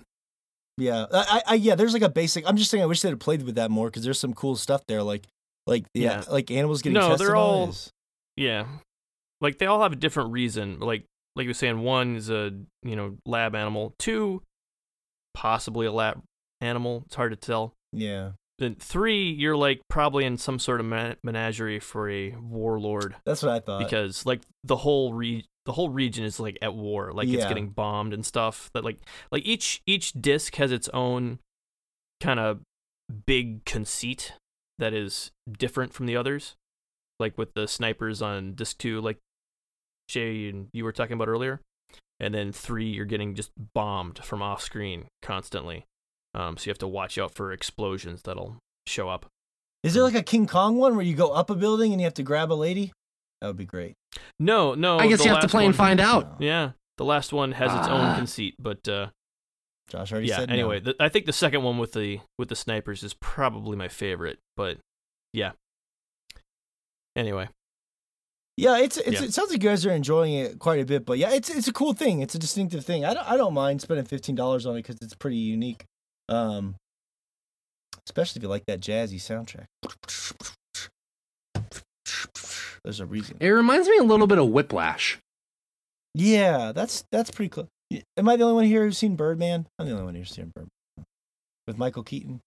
Yeah, 0.77 1.07
I, 1.13 1.25
I, 1.29 1.43
I- 1.47 1.55
yeah. 1.55 1.75
There's 1.75 1.93
like 1.93 2.03
a 2.03 2.09
basic. 2.09 2.49
I'm 2.49 2.57
just 2.57 2.71
saying. 2.71 2.83
I 2.83 2.87
wish 2.87 3.01
they'd 3.01 3.11
have 3.11 3.19
played 3.19 3.43
with 3.43 3.57
that 3.57 3.71
more 3.71 3.89
because 3.89 4.05
there's 4.05 4.21
some 4.21 4.33
cool 4.35 4.55
stuff 4.55 4.83
there. 4.87 5.03
Like, 5.03 5.25
like 5.67 5.85
yeah, 5.95 6.23
Yeah. 6.23 6.25
like 6.33 6.51
animals 6.51 6.83
getting 6.83 6.95
No, 6.95 7.09
tested 7.09 7.27
they're 7.27 7.37
all- 7.37 7.71
is- 7.71 7.91
Yeah, 8.37 8.67
like 9.41 9.59
they 9.59 9.67
all 9.67 9.83
have 9.83 9.93
a 9.93 9.97
different 9.97 10.31
reason. 10.33 10.79
Like 10.79 11.05
like 11.35 11.45
you 11.45 11.51
were 11.51 11.55
saying, 11.55 11.81
one 11.81 12.15
is 12.17 12.31
a 12.31 12.53
you 12.85 12.95
know 12.97 13.17
lab 13.27 13.55
animal. 13.57 13.95
Two, 13.99 14.43
possibly 15.35 15.87
a 15.87 15.93
lab 15.93 16.23
animal. 16.61 17.03
It's 17.07 17.15
hard 17.17 17.33
to 17.33 17.37
tell. 17.37 17.73
Yeah, 17.93 18.33
Then 18.59 18.75
three, 18.75 19.31
you're 19.31 19.57
like 19.57 19.81
probably 19.89 20.25
in 20.25 20.37
some 20.37 20.59
sort 20.59 20.81
of 20.81 20.87
men- 20.87 21.17
menagerie 21.23 21.81
for 21.81 22.11
a 22.11 22.35
warlord 22.37 23.17
that's 23.25 23.43
what 23.43 23.53
I 23.53 23.61
thought. 23.61 23.79
because 23.81 24.27
like 24.27 24.43
the 24.65 24.77
whole 24.77 25.15
re- 25.15 25.47
the 25.65 25.73
whole 25.73 25.91
region 25.91 26.25
is 26.25 26.41
like 26.41 26.59
at 26.63 26.75
war, 26.75 27.13
like 27.13 27.29
it's 27.29 27.43
Yeah. 27.43 27.49
getting 27.49 27.71
bombed 27.71 28.13
and 28.15 28.25
stuff. 28.27 28.71
That 28.75 28.85
like 28.85 28.99
like 29.31 29.45
each 29.47 29.83
each 29.87 30.13
disc 30.13 30.55
has 30.57 30.73
its 30.73 30.89
own 30.91 31.39
kind 32.21 32.41
of 32.41 32.61
big 33.27 33.65
conceit 33.65 34.33
that 34.79 34.93
is 34.93 35.31
different 35.51 35.93
from 35.95 36.07
the 36.07 36.17
others. 36.17 36.57
Like 37.21 37.37
with 37.39 37.55
the 37.55 37.67
snipers 37.69 38.21
on 38.23 38.55
disc 38.55 38.79
two, 38.79 39.01
like 39.01 39.19
Jay 40.09 40.49
and 40.49 40.69
you 40.73 40.85
were 40.85 40.93
talking 40.93 41.15
about 41.15 41.29
earlier, 41.29 41.61
and 42.21 42.33
then 42.35 42.53
three, 42.53 42.89
you're 42.89 43.05
getting 43.05 43.35
just 43.35 43.51
bombed 43.75 44.19
from 44.25 44.41
off 44.43 44.63
screen 44.63 45.07
constantly. 45.23 45.85
Um, 46.39 46.57
so 46.57 46.67
you 46.67 46.71
have 46.71 46.79
to 46.79 46.89
watch 46.89 47.19
out 47.19 47.33
for 47.35 47.53
explosions 47.53 48.23
that'll 48.23 48.57
show 48.87 49.09
up. 49.09 49.27
is 49.83 49.95
there 49.95 50.03
like 50.05 50.15
a 50.15 50.23
King 50.23 50.47
Kong 50.47 50.77
one 50.77 50.95
where 50.97 51.05
you 51.05 51.15
go 51.15 51.31
up 51.33 51.51
a 51.51 51.55
building 51.55 51.93
and 51.93 52.01
you 52.01 52.05
have 52.07 52.15
to 52.15 52.23
grab 52.23 52.53
a 52.53 52.55
lady? 52.55 52.93
That 53.41 53.49
would 53.49 53.57
be 53.57 53.65
great. 53.67 53.95
No, 54.41 54.75
no. 54.75 54.99
I 54.99 55.09
guess 55.09 55.25
you 55.25 55.31
have 55.31 55.41
to 55.41 55.47
last 55.47 55.51
play 55.53 55.67
and 55.67 55.75
find 55.75 56.01
out. 56.01 56.37
Yeah, 56.41 56.73
the 56.97 57.05
last 57.05 57.33
one 57.33 57.53
has 57.53 57.73
its 57.73 57.87
Ah. 57.89 58.11
own 58.13 58.17
conceit, 58.17 58.55
but 58.59 58.87
uh, 58.89 59.09
Josh 59.89 60.13
already 60.13 60.29
yeah. 60.29 60.37
said 60.39 60.49
no. 60.49 60.55
Anyway, 60.55 60.81
the, 60.81 60.95
I 61.01 61.09
think 61.09 61.27
the 61.27 61.33
second 61.33 61.63
one 61.63 61.79
with 61.79 61.93
the 61.93 62.21
with 62.39 62.49
the 62.49 62.57
snipers 62.57 63.03
is 63.03 63.15
probably 63.15 63.77
my 63.77 63.89
favorite. 63.89 64.39
But 64.57 64.79
yeah. 65.33 65.53
Anyway, 67.17 67.49
Yeah, 68.57 68.79
it's, 68.79 68.97
it's 68.97 69.21
Yeah. 69.21 69.25
it 69.27 69.35
sounds 69.35 69.51
like 69.51 69.63
you 69.63 69.69
guys 69.69 69.85
are 69.87 69.91
enjoying 69.93 70.35
it 70.35 70.59
quite 70.61 70.81
a 70.81 70.85
bit, 70.85 71.05
but 71.05 71.19
yeah, 71.19 71.33
it's 71.33 71.49
it's 71.51 71.67
a 71.69 71.73
cool 71.73 71.93
thing. 71.95 72.21
It's 72.21 72.35
a 72.35 72.39
distinctive 72.39 72.85
thing. 72.85 73.05
I 73.05 73.15
don't 73.15 73.29
I 73.29 73.37
don't 73.37 73.55
mind 73.55 73.81
spending 73.83 74.07
fifteen 74.07 74.35
dollars 74.37 74.67
on 74.67 74.75
it 74.77 74.83
because 74.83 74.97
it's 75.03 75.15
pretty 75.15 75.37
unique. 75.37 75.85
Um, 76.29 76.75
especially 78.07 78.39
if 78.41 78.43
you 78.43 78.49
like 78.49 78.65
that 78.67 78.81
jazzy 78.81 79.17
soundtrack. 79.21 79.67
There's 82.85 83.01
a 83.01 83.07
reason. 83.07 83.37
It 83.41 83.49
reminds 83.49 83.89
me 83.89 83.99
a 83.99 84.03
little 84.05 84.27
bit 84.27 84.39
of 84.39 84.49
Whiplash. 84.49 85.19
Yeah, 86.15 86.73
that's 86.73 87.05
that's 87.13 87.31
pretty 87.31 87.51
close. 87.51 87.67
Am 88.17 88.29
I 88.29 88.37
the 88.37 88.45
only 88.45 88.55
one 88.55 88.65
here 88.65 88.85
who's 88.85 88.99
seen 88.99 89.17
Birdman? 89.17 89.67
I'm 89.79 89.87
the 89.87 89.93
only 89.93 90.05
one 90.05 90.15
who's 90.15 90.31
seen 90.31 90.53
Birdman 90.55 91.07
with 91.67 91.79
Michael 91.79 92.03
Keaton, 92.03 92.41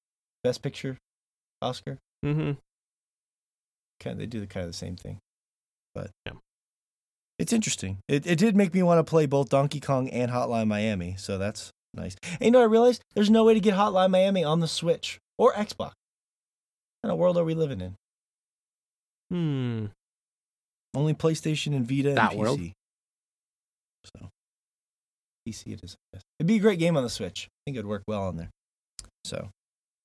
Best 0.44 0.62
Picture, 0.62 0.98
Oscar. 1.62 1.98
mm-hmm. 2.26 2.54
kind 4.00 4.14
of, 4.14 4.18
they 4.18 4.26
do 4.26 4.40
the 4.40 4.48
kind 4.48 4.66
of 4.66 4.72
the 4.72 4.78
same 4.78 4.96
thing. 4.96 5.20
But 5.94 6.12
Yeah. 6.26 6.34
it's 7.38 7.54
interesting. 7.54 8.00
It 8.08 8.26
it 8.26 8.38
did 8.40 8.56
make 8.56 8.74
me 8.74 8.82
want 8.84 9.00
to 9.00 9.10
play 9.10 9.26
both 9.26 9.50
Donkey 9.50 9.80
Kong 9.80 10.10
and 10.10 10.32
Hotline 10.32 10.68
Miami, 10.68 11.16
so 11.18 11.38
that's 11.38 11.72
nice. 11.94 12.16
And 12.34 12.42
you 12.48 12.52
know, 12.52 12.62
I 12.62 12.66
realized 12.66 13.04
there's 13.14 13.30
no 13.30 13.44
way 13.44 13.54
to 13.54 13.60
get 13.60 13.74
Hotline 13.76 14.12
Miami 14.12 14.44
on 14.44 14.60
the 14.60 14.68
Switch 14.68 15.20
or 15.38 15.54
Xbox. 15.54 15.92
What 17.02 17.04
kind 17.04 17.12
of 17.14 17.18
world 17.18 17.38
are 17.38 17.44
we 17.44 17.54
living 17.54 17.82
in? 17.82 17.96
Hmm. 19.32 19.86
Only 20.94 21.14
PlayStation 21.14 21.76
and 21.76 21.88
Vita 21.88 22.14
That 22.14 22.32
and 22.34 22.40
PC. 22.40 22.44
world? 22.44 22.60
So 24.06 24.30
PC 25.48 25.74
it 25.74 25.84
is. 25.84 25.96
It'd 26.40 26.48
be 26.48 26.58
a 26.58 26.60
great 26.60 26.80
game 26.80 26.98
on 26.98 27.04
the 27.04 27.10
Switch. 27.10 27.48
I 27.48 27.54
think 27.66 27.78
it'd 27.78 27.88
work 27.88 28.04
well 28.08 28.24
on 28.24 28.38
there. 28.38 28.50
So, 29.24 29.50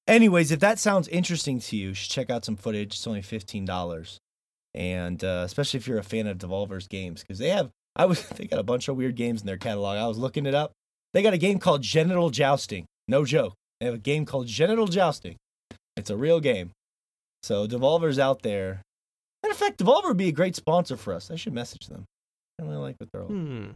anyways, 0.06 0.52
if 0.52 0.60
that 0.60 0.78
sounds 0.78 1.08
interesting 1.08 1.58
to 1.60 1.76
you, 1.76 1.88
you 1.88 1.94
should 1.94 2.10
check 2.10 2.30
out 2.30 2.44
some 2.44 2.56
footage. 2.56 2.94
It's 2.94 3.06
only 3.06 3.22
fifteen 3.22 3.64
dollars, 3.64 4.18
and 4.74 5.22
uh, 5.24 5.42
especially 5.44 5.78
if 5.78 5.88
you're 5.88 5.98
a 5.98 6.02
fan 6.04 6.26
of 6.26 6.38
Devolver's 6.38 6.86
games, 6.86 7.22
because 7.22 7.38
they 7.38 7.48
have. 7.50 7.70
I 7.96 8.04
was 8.06 8.26
they 8.36 8.46
got 8.46 8.58
a 8.58 8.62
bunch 8.62 8.88
of 8.88 8.96
weird 8.96 9.16
games 9.16 9.40
in 9.40 9.46
their 9.46 9.56
catalog. 9.56 9.96
I 9.98 10.06
was 10.06 10.18
looking 10.18 10.46
it 10.46 10.54
up. 10.54 10.72
They 11.12 11.22
got 11.22 11.34
a 11.34 11.38
game 11.38 11.58
called 11.58 11.82
Genital 11.82 12.30
Jousting. 12.30 12.86
No 13.08 13.24
joke. 13.24 13.54
They 13.80 13.86
have 13.86 13.94
a 13.94 13.98
game 13.98 14.24
called 14.26 14.46
Genital 14.46 14.86
Jousting. 14.86 15.36
It's 15.96 16.10
a 16.10 16.16
real 16.16 16.40
game. 16.40 16.70
So 17.42 17.66
Devolver's 17.66 18.18
out 18.18 18.42
there. 18.42 18.82
Matter 19.42 19.52
of 19.52 19.58
fact, 19.58 19.78
Devolver 19.78 20.08
would 20.08 20.16
be 20.16 20.28
a 20.28 20.32
great 20.32 20.56
sponsor 20.56 20.96
for 20.96 21.14
us. 21.14 21.30
I 21.30 21.36
should 21.36 21.52
message 21.52 21.86
them. 21.86 22.04
I 22.60 22.64
really 22.64 22.76
like 22.76 22.96
what 22.98 23.08
they're 23.12 23.22
all. 23.22 23.28
Hmm. 23.28 23.66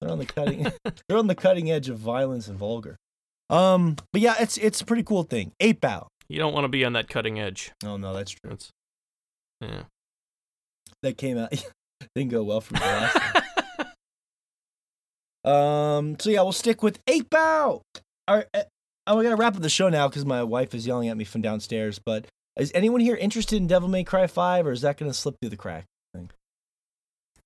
They're 0.00 0.10
on 0.10 0.18
the 0.18 0.26
cutting. 0.26 0.66
they're 1.08 1.18
on 1.18 1.26
the 1.26 1.34
cutting 1.34 1.70
edge 1.70 1.88
of 1.88 1.98
violence 1.98 2.48
and 2.48 2.58
vulgar. 2.58 2.96
Um, 3.48 3.96
but 4.12 4.22
yeah, 4.22 4.34
it's 4.38 4.56
it's 4.58 4.80
a 4.80 4.84
pretty 4.84 5.02
cool 5.02 5.24
thing. 5.24 5.52
Ape 5.60 5.84
out. 5.84 6.08
You 6.28 6.38
don't 6.38 6.54
want 6.54 6.64
to 6.64 6.68
be 6.68 6.84
on 6.84 6.92
that 6.92 7.08
cutting 7.08 7.40
edge. 7.40 7.72
Oh 7.84 7.96
no, 7.96 8.14
that's 8.14 8.30
true. 8.30 8.50
That's 8.50 8.70
yeah. 9.60 9.82
That 11.02 11.18
came 11.18 11.38
out 11.38 11.52
didn't 12.14 12.30
go 12.30 12.42
well 12.42 12.60
for 12.60 12.74
me 12.74 12.80
last 12.80 13.16
time. 13.16 13.42
Um, 15.44 16.18
so 16.18 16.30
yeah, 16.30 16.42
we'll 16.42 16.52
stick 16.52 16.82
with 16.82 16.98
Ape 17.06 17.34
Out. 17.34 17.82
All 18.28 18.36
right, 18.36 18.46
uh, 18.54 18.62
oh, 19.06 19.16
we 19.16 19.24
gotta 19.24 19.36
wrap 19.36 19.56
up 19.56 19.62
the 19.62 19.68
show 19.68 19.88
now 19.88 20.08
because 20.08 20.24
my 20.24 20.42
wife 20.42 20.74
is 20.74 20.86
yelling 20.86 21.08
at 21.08 21.16
me 21.16 21.24
from 21.24 21.42
downstairs. 21.42 21.98
But 21.98 22.26
is 22.56 22.70
anyone 22.74 23.00
here 23.00 23.16
interested 23.16 23.56
in 23.56 23.66
Devil 23.66 23.88
May 23.88 24.04
Cry 24.04 24.26
Five, 24.26 24.66
or 24.66 24.72
is 24.72 24.82
that 24.82 24.98
gonna 24.98 25.14
slip 25.14 25.36
through 25.40 25.50
the 25.50 25.56
crack? 25.56 25.86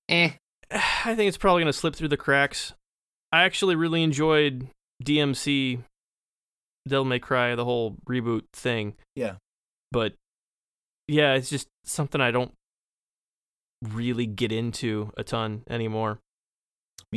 Eh. 0.08 0.30
I 0.70 1.14
think 1.14 1.28
it's 1.28 1.36
probably 1.36 1.62
going 1.62 1.72
to 1.72 1.78
slip 1.78 1.94
through 1.94 2.08
the 2.08 2.16
cracks. 2.16 2.72
I 3.32 3.44
actually 3.44 3.76
really 3.76 4.02
enjoyed 4.02 4.68
DMC 5.02 5.82
Devil 6.86 7.04
May 7.04 7.18
Cry, 7.18 7.54
the 7.54 7.64
whole 7.64 7.96
reboot 8.08 8.42
thing. 8.52 8.94
Yeah. 9.16 9.34
But 9.90 10.14
yeah, 11.08 11.34
it's 11.34 11.50
just 11.50 11.68
something 11.84 12.20
I 12.20 12.30
don't 12.30 12.52
really 13.82 14.26
get 14.26 14.52
into 14.52 15.12
a 15.16 15.24
ton 15.24 15.62
anymore. 15.68 16.18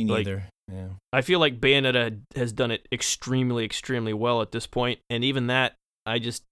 Me 0.06 0.10
Like- 0.12 0.26
neither. 0.26 0.44
yeah. 0.72 0.88
I 1.12 1.22
feel 1.22 1.40
like 1.40 1.60
Bayonetta 1.60 2.20
has 2.36 2.52
done 2.52 2.70
it 2.70 2.86
extremely, 2.92 3.64
extremely 3.64 4.12
well 4.12 4.40
at 4.42 4.52
this 4.52 4.66
point, 4.66 5.00
and 5.10 5.24
even 5.24 5.46
that, 5.48 5.74
I 6.06 6.18
just, 6.18 6.44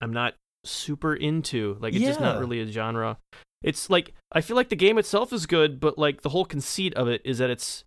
I'm 0.00 0.12
not 0.12 0.34
super 0.64 1.14
into. 1.14 1.76
Like, 1.80 1.94
it's 1.94 2.04
just 2.04 2.20
not 2.20 2.38
really 2.38 2.60
a 2.60 2.66
genre. 2.66 3.18
It's 3.62 3.88
like 3.88 4.12
I 4.32 4.40
feel 4.40 4.56
like 4.56 4.68
the 4.68 4.76
game 4.76 4.98
itself 4.98 5.32
is 5.32 5.46
good, 5.46 5.78
but 5.80 5.96
like 5.96 6.22
the 6.22 6.30
whole 6.30 6.44
conceit 6.44 6.94
of 6.94 7.06
it 7.08 7.22
is 7.24 7.38
that 7.38 7.48
it's 7.50 7.84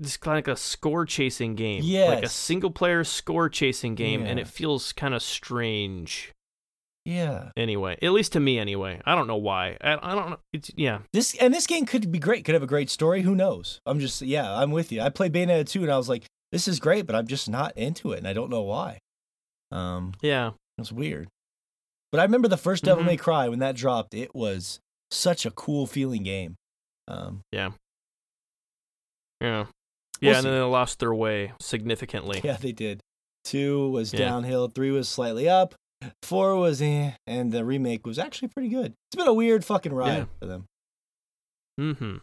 this 0.00 0.16
kind 0.16 0.36
of 0.38 0.46
like 0.46 0.48
a 0.48 0.58
score 0.58 1.06
chasing 1.06 1.54
game, 1.54 1.82
like 2.08 2.24
a 2.24 2.28
single 2.28 2.70
player 2.70 3.04
score 3.04 3.48
chasing 3.48 3.94
game, 3.94 4.26
and 4.26 4.40
it 4.40 4.48
feels 4.48 4.92
kind 4.92 5.14
of 5.14 5.22
strange. 5.22 6.32
Yeah. 7.04 7.50
Anyway, 7.56 7.98
at 8.00 8.12
least 8.12 8.32
to 8.32 8.40
me, 8.40 8.58
anyway. 8.58 9.00
I 9.04 9.14
don't 9.14 9.26
know 9.26 9.36
why. 9.36 9.76
I, 9.82 9.98
I 10.00 10.14
don't 10.14 10.30
know. 10.30 10.38
It's 10.52 10.70
yeah. 10.76 11.00
This 11.12 11.34
and 11.40 11.52
this 11.52 11.66
game 11.66 11.84
could 11.84 12.10
be 12.10 12.18
great. 12.18 12.44
Could 12.44 12.54
have 12.54 12.62
a 12.62 12.66
great 12.66 12.88
story. 12.88 13.22
Who 13.22 13.34
knows? 13.34 13.80
I'm 13.84 14.00
just 14.00 14.22
yeah. 14.22 14.50
I'm 14.56 14.70
with 14.70 14.90
you. 14.90 15.00
I 15.02 15.10
played 15.10 15.32
Bayonetta 15.32 15.68
2 15.68 15.82
and 15.82 15.92
I 15.92 15.96
was 15.98 16.08
like, 16.08 16.24
this 16.50 16.66
is 16.66 16.80
great, 16.80 17.06
but 17.06 17.14
I'm 17.14 17.26
just 17.26 17.48
not 17.48 17.76
into 17.76 18.12
it, 18.12 18.18
and 18.18 18.28
I 18.28 18.32
don't 18.32 18.48
know 18.50 18.62
why. 18.62 18.98
Um, 19.70 20.12
Yeah. 20.22 20.52
it's 20.78 20.92
weird. 20.92 21.28
But 22.12 22.20
I 22.20 22.22
remember 22.24 22.46
the 22.48 22.56
1st 22.56 22.82
Devil 22.84 23.02
Mhm. 23.02 23.06
May 23.08 23.16
Cry 23.16 23.48
when 23.48 23.58
that 23.58 23.74
dropped. 23.76 24.14
It 24.14 24.34
was 24.34 24.78
such 25.10 25.44
a 25.44 25.50
cool 25.50 25.86
feeling 25.86 26.22
game. 26.22 26.54
Um, 27.08 27.42
Yeah. 27.52 27.72
Yeah. 29.40 29.66
We'll 30.22 30.30
yeah, 30.30 30.36
and 30.38 30.44
see. 30.44 30.48
then 30.50 30.58
they 30.60 30.64
lost 30.64 31.00
their 31.00 31.12
way 31.14 31.52
significantly. 31.60 32.40
yeah, 32.44 32.56
they 32.56 32.72
did. 32.72 33.00
Two 33.44 33.90
was 33.90 34.12
Yeah. 34.12 34.20
downhill. 34.20 34.68
Three 34.68 34.90
was 34.90 35.08
slightly 35.08 35.48
up. 35.48 35.74
Four 36.22 36.56
was 36.56 36.80
eh, 36.82 37.12
and 37.26 37.52
the 37.52 37.64
remake 37.64 38.06
was 38.06 38.18
actually 38.18 38.48
pretty 38.48 38.68
good. 38.68 38.94
It's 39.10 39.16
been 39.16 39.28
a 39.28 39.32
weird 39.34 39.64
fucking 39.64 39.92
ride 39.92 40.16
Yeah. 40.18 40.24
for 40.40 40.46
them. 40.46 40.64
Mm-hmm. 41.80 42.16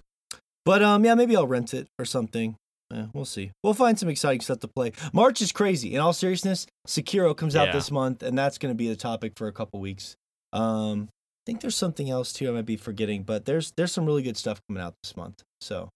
But 0.66 0.84
um, 0.84 1.04
yeah, 1.06 1.16
maybe 1.16 1.36
I'll 1.36 1.48
rent 1.48 1.74
it 1.74 1.88
or 2.00 2.06
something. 2.06 2.56
Yeah, 2.94 3.08
we'll 3.14 3.26
see. 3.26 3.52
We'll 3.64 3.74
find 3.74 3.98
some 3.98 4.10
exciting 4.10 4.42
stuff 4.42 4.60
to 4.60 4.68
play. 4.68 4.92
March 5.14 5.42
is 5.42 5.52
crazy. 5.52 5.94
In 5.94 6.02
all 6.02 6.12
seriousness, 6.14 6.68
Sekiro 6.88 7.36
comes 7.36 7.56
out 7.56 7.72
this 7.72 7.90
month, 7.90 8.22
and 8.22 8.38
that's 8.38 8.58
going 8.58 8.72
to 8.74 8.78
be 8.78 8.90
the 8.90 8.98
topic 8.98 9.34
for 9.38 9.48
a 9.48 9.54
couple 9.54 9.80
weeks. 9.80 10.16
Um, 10.52 11.08
I 11.10 11.44
think 11.46 11.62
there's 11.62 11.76
something 11.78 12.10
else 12.10 12.34
too 12.34 12.50
I 12.50 12.52
might 12.52 12.66
be 12.66 12.76
forgetting, 12.76 13.24
but 13.24 13.46
there's 13.46 13.72
there's 13.78 13.92
some 13.94 14.06
really 14.06 14.22
good 14.24 14.36
stuff 14.38 14.60
coming 14.68 14.84
out 14.84 14.94
this 15.04 15.16
month. 15.16 15.42
So 15.62 15.90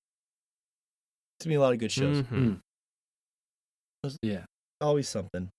it's 1.38 1.46
gonna 1.46 1.52
be 1.52 1.56
a 1.56 1.62
lot 1.62 1.74
of 1.74 1.80
good 1.80 1.92
shows. 1.92 2.22
Mhm. 2.24 2.60
Yeah. 4.22 4.46
Always 4.82 5.10
something. 5.10 5.50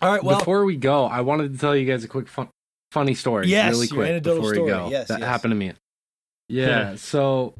All 0.00 0.12
right. 0.12 0.22
Well, 0.22 0.38
before 0.38 0.64
we 0.64 0.76
go, 0.76 1.04
I 1.04 1.20
wanted 1.22 1.52
to 1.52 1.58
tell 1.58 1.76
you 1.76 1.86
guys 1.86 2.04
a 2.04 2.08
quick 2.08 2.28
fun, 2.28 2.48
funny 2.92 3.14
story. 3.14 3.48
Yes, 3.48 3.72
really 3.72 3.86
your 3.86 3.96
quick 3.96 4.08
anecdotal 4.10 4.42
before 4.42 4.54
story. 4.54 4.72
we 4.72 4.78
go. 4.78 4.88
Yes, 4.90 5.08
that 5.08 5.20
yes. 5.20 5.28
happened 5.28 5.52
to 5.52 5.56
me. 5.56 5.72
Yeah. 6.48 6.96
so 6.96 7.54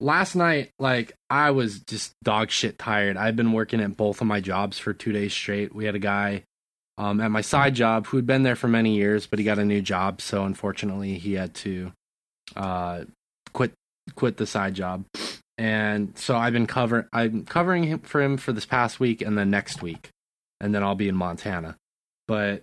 last 0.00 0.34
night, 0.36 0.70
like 0.78 1.14
I 1.30 1.50
was 1.50 1.80
just 1.80 2.12
dog 2.22 2.50
shit 2.50 2.78
tired. 2.78 3.16
I'd 3.16 3.36
been 3.36 3.52
working 3.52 3.80
at 3.80 3.96
both 3.96 4.20
of 4.20 4.26
my 4.26 4.40
jobs 4.40 4.78
for 4.78 4.92
two 4.92 5.12
days 5.12 5.32
straight. 5.32 5.74
We 5.74 5.84
had 5.84 5.94
a 5.94 6.00
guy 6.00 6.44
um, 6.98 7.20
at 7.20 7.30
my 7.30 7.40
side 7.40 7.74
job 7.74 8.06
who'd 8.06 8.26
been 8.26 8.42
there 8.42 8.56
for 8.56 8.68
many 8.68 8.96
years, 8.96 9.26
but 9.26 9.38
he 9.38 9.44
got 9.44 9.58
a 9.58 9.64
new 9.64 9.80
job, 9.80 10.20
so 10.20 10.44
unfortunately 10.44 11.18
he 11.18 11.34
had 11.34 11.54
to 11.54 11.92
uh, 12.56 13.04
quit 13.52 13.72
quit 14.14 14.36
the 14.36 14.46
side 14.46 14.74
job. 14.74 15.04
And 15.58 16.16
so 16.18 16.36
I've 16.36 16.52
been 16.52 16.66
cover 16.66 17.08
I'm 17.12 17.44
covering 17.44 17.84
him 17.84 18.00
for 18.00 18.20
him 18.20 18.36
for 18.36 18.52
this 18.52 18.66
past 18.66 19.00
week 19.00 19.22
and 19.22 19.38
then 19.38 19.50
next 19.50 19.82
week, 19.82 20.10
and 20.62 20.74
then 20.74 20.82
I'll 20.82 20.94
be 20.94 21.08
in 21.08 21.16
Montana. 21.16 21.76
But 22.26 22.62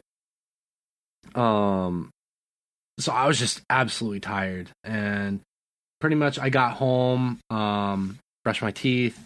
um, 1.36 2.10
so 3.00 3.12
I 3.12 3.28
was 3.28 3.38
just 3.38 3.62
absolutely 3.70 4.22
tired, 4.22 4.70
and 4.84 5.42
pretty 6.00 6.16
much 6.16 6.40
I 6.40 6.50
got 6.50 6.74
home, 6.74 7.40
um, 7.50 8.18
brushed 8.44 8.62
my 8.62 8.72
teeth. 8.72 9.20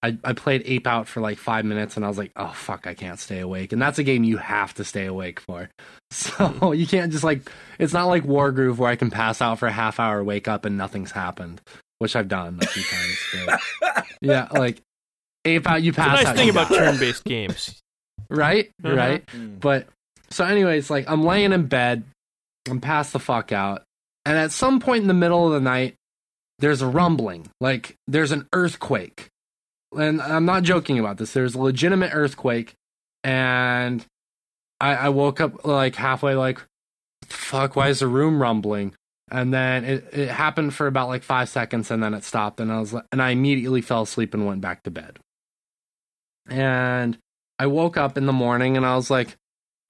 I, 0.00 0.16
I 0.22 0.32
played 0.32 0.62
Ape 0.64 0.86
Out 0.86 1.08
for 1.08 1.20
like 1.20 1.38
five 1.38 1.64
minutes 1.64 1.96
and 1.96 2.04
I 2.04 2.08
was 2.08 2.18
like, 2.18 2.30
oh 2.36 2.52
fuck, 2.54 2.86
I 2.86 2.94
can't 2.94 3.18
stay 3.18 3.40
awake. 3.40 3.72
And 3.72 3.82
that's 3.82 3.98
a 3.98 4.04
game 4.04 4.22
you 4.22 4.36
have 4.36 4.72
to 4.74 4.84
stay 4.84 5.06
awake 5.06 5.40
for. 5.40 5.70
So 6.10 6.72
you 6.72 6.86
can't 6.86 7.12
just 7.12 7.22
like, 7.22 7.50
it's 7.78 7.92
not 7.92 8.06
like 8.06 8.24
Wargroove 8.24 8.78
where 8.78 8.90
I 8.90 8.96
can 8.96 9.10
pass 9.10 9.42
out 9.42 9.58
for 9.58 9.66
a 9.66 9.72
half 9.72 10.00
hour, 10.00 10.24
wake 10.24 10.48
up, 10.48 10.64
and 10.64 10.78
nothing's 10.78 11.10
happened, 11.10 11.60
which 11.98 12.16
I've 12.16 12.28
done 12.28 12.58
a 12.62 12.66
few 12.66 12.82
times. 12.82 13.60
But 13.82 14.06
yeah, 14.22 14.48
like 14.50 14.80
Ape 15.56 15.66
Out, 15.68 15.82
you 15.82 15.90
It's 15.90 15.98
a 15.98 16.00
pass 16.02 16.16
nice 16.18 16.26
out. 16.26 16.36
thing 16.36 16.50
about 16.50 16.68
turn-based 16.68 17.24
games. 17.24 17.80
right? 18.30 18.70
Uh-huh. 18.84 18.94
Right? 18.96 19.26
Mm. 19.26 19.60
But 19.60 19.86
so, 20.30 20.44
anyways, 20.44 20.90
like 20.90 21.08
I'm 21.08 21.24
laying 21.24 21.52
in 21.52 21.66
bed, 21.66 22.04
I'm 22.68 22.80
passed 22.80 23.12
the 23.12 23.18
fuck 23.18 23.52
out, 23.52 23.82
and 24.24 24.36
at 24.36 24.52
some 24.52 24.80
point 24.80 25.02
in 25.02 25.08
the 25.08 25.14
middle 25.14 25.46
of 25.46 25.52
the 25.52 25.60
night, 25.60 25.94
there's 26.58 26.82
a 26.82 26.86
rumbling, 26.88 27.48
like 27.60 27.96
there's 28.06 28.32
an 28.32 28.46
earthquake, 28.52 29.28
and 29.96 30.20
I'm 30.20 30.44
not 30.44 30.64
joking 30.64 30.98
about 30.98 31.16
this. 31.18 31.32
There's 31.32 31.54
a 31.54 31.60
legitimate 31.60 32.10
earthquake, 32.12 32.74
and 33.24 34.04
I, 34.80 34.94
I 34.94 35.08
woke 35.08 35.40
up 35.40 35.64
like 35.64 35.94
halfway, 35.94 36.34
like, 36.34 36.60
fuck, 37.26 37.76
why 37.76 37.88
is 37.88 38.00
the 38.00 38.06
room 38.08 38.40
rumbling? 38.42 38.94
And 39.30 39.52
then 39.52 39.84
it, 39.84 40.08
it 40.12 40.28
happened 40.28 40.74
for 40.74 40.86
about 40.86 41.08
like 41.08 41.22
five 41.22 41.48
seconds, 41.48 41.90
and 41.90 42.02
then 42.02 42.12
it 42.12 42.24
stopped, 42.24 42.60
and 42.60 42.72
I 42.72 42.80
was 42.80 42.92
like, 42.92 43.04
and 43.12 43.22
I 43.22 43.30
immediately 43.30 43.80
fell 43.80 44.02
asleep 44.02 44.34
and 44.34 44.46
went 44.46 44.60
back 44.60 44.82
to 44.82 44.90
bed. 44.90 45.18
And 46.48 47.18
I 47.58 47.66
woke 47.66 47.96
up 47.96 48.16
in 48.16 48.26
the 48.26 48.32
morning 48.32 48.76
and 48.76 48.86
I 48.86 48.96
was 48.96 49.10
like, 49.10 49.36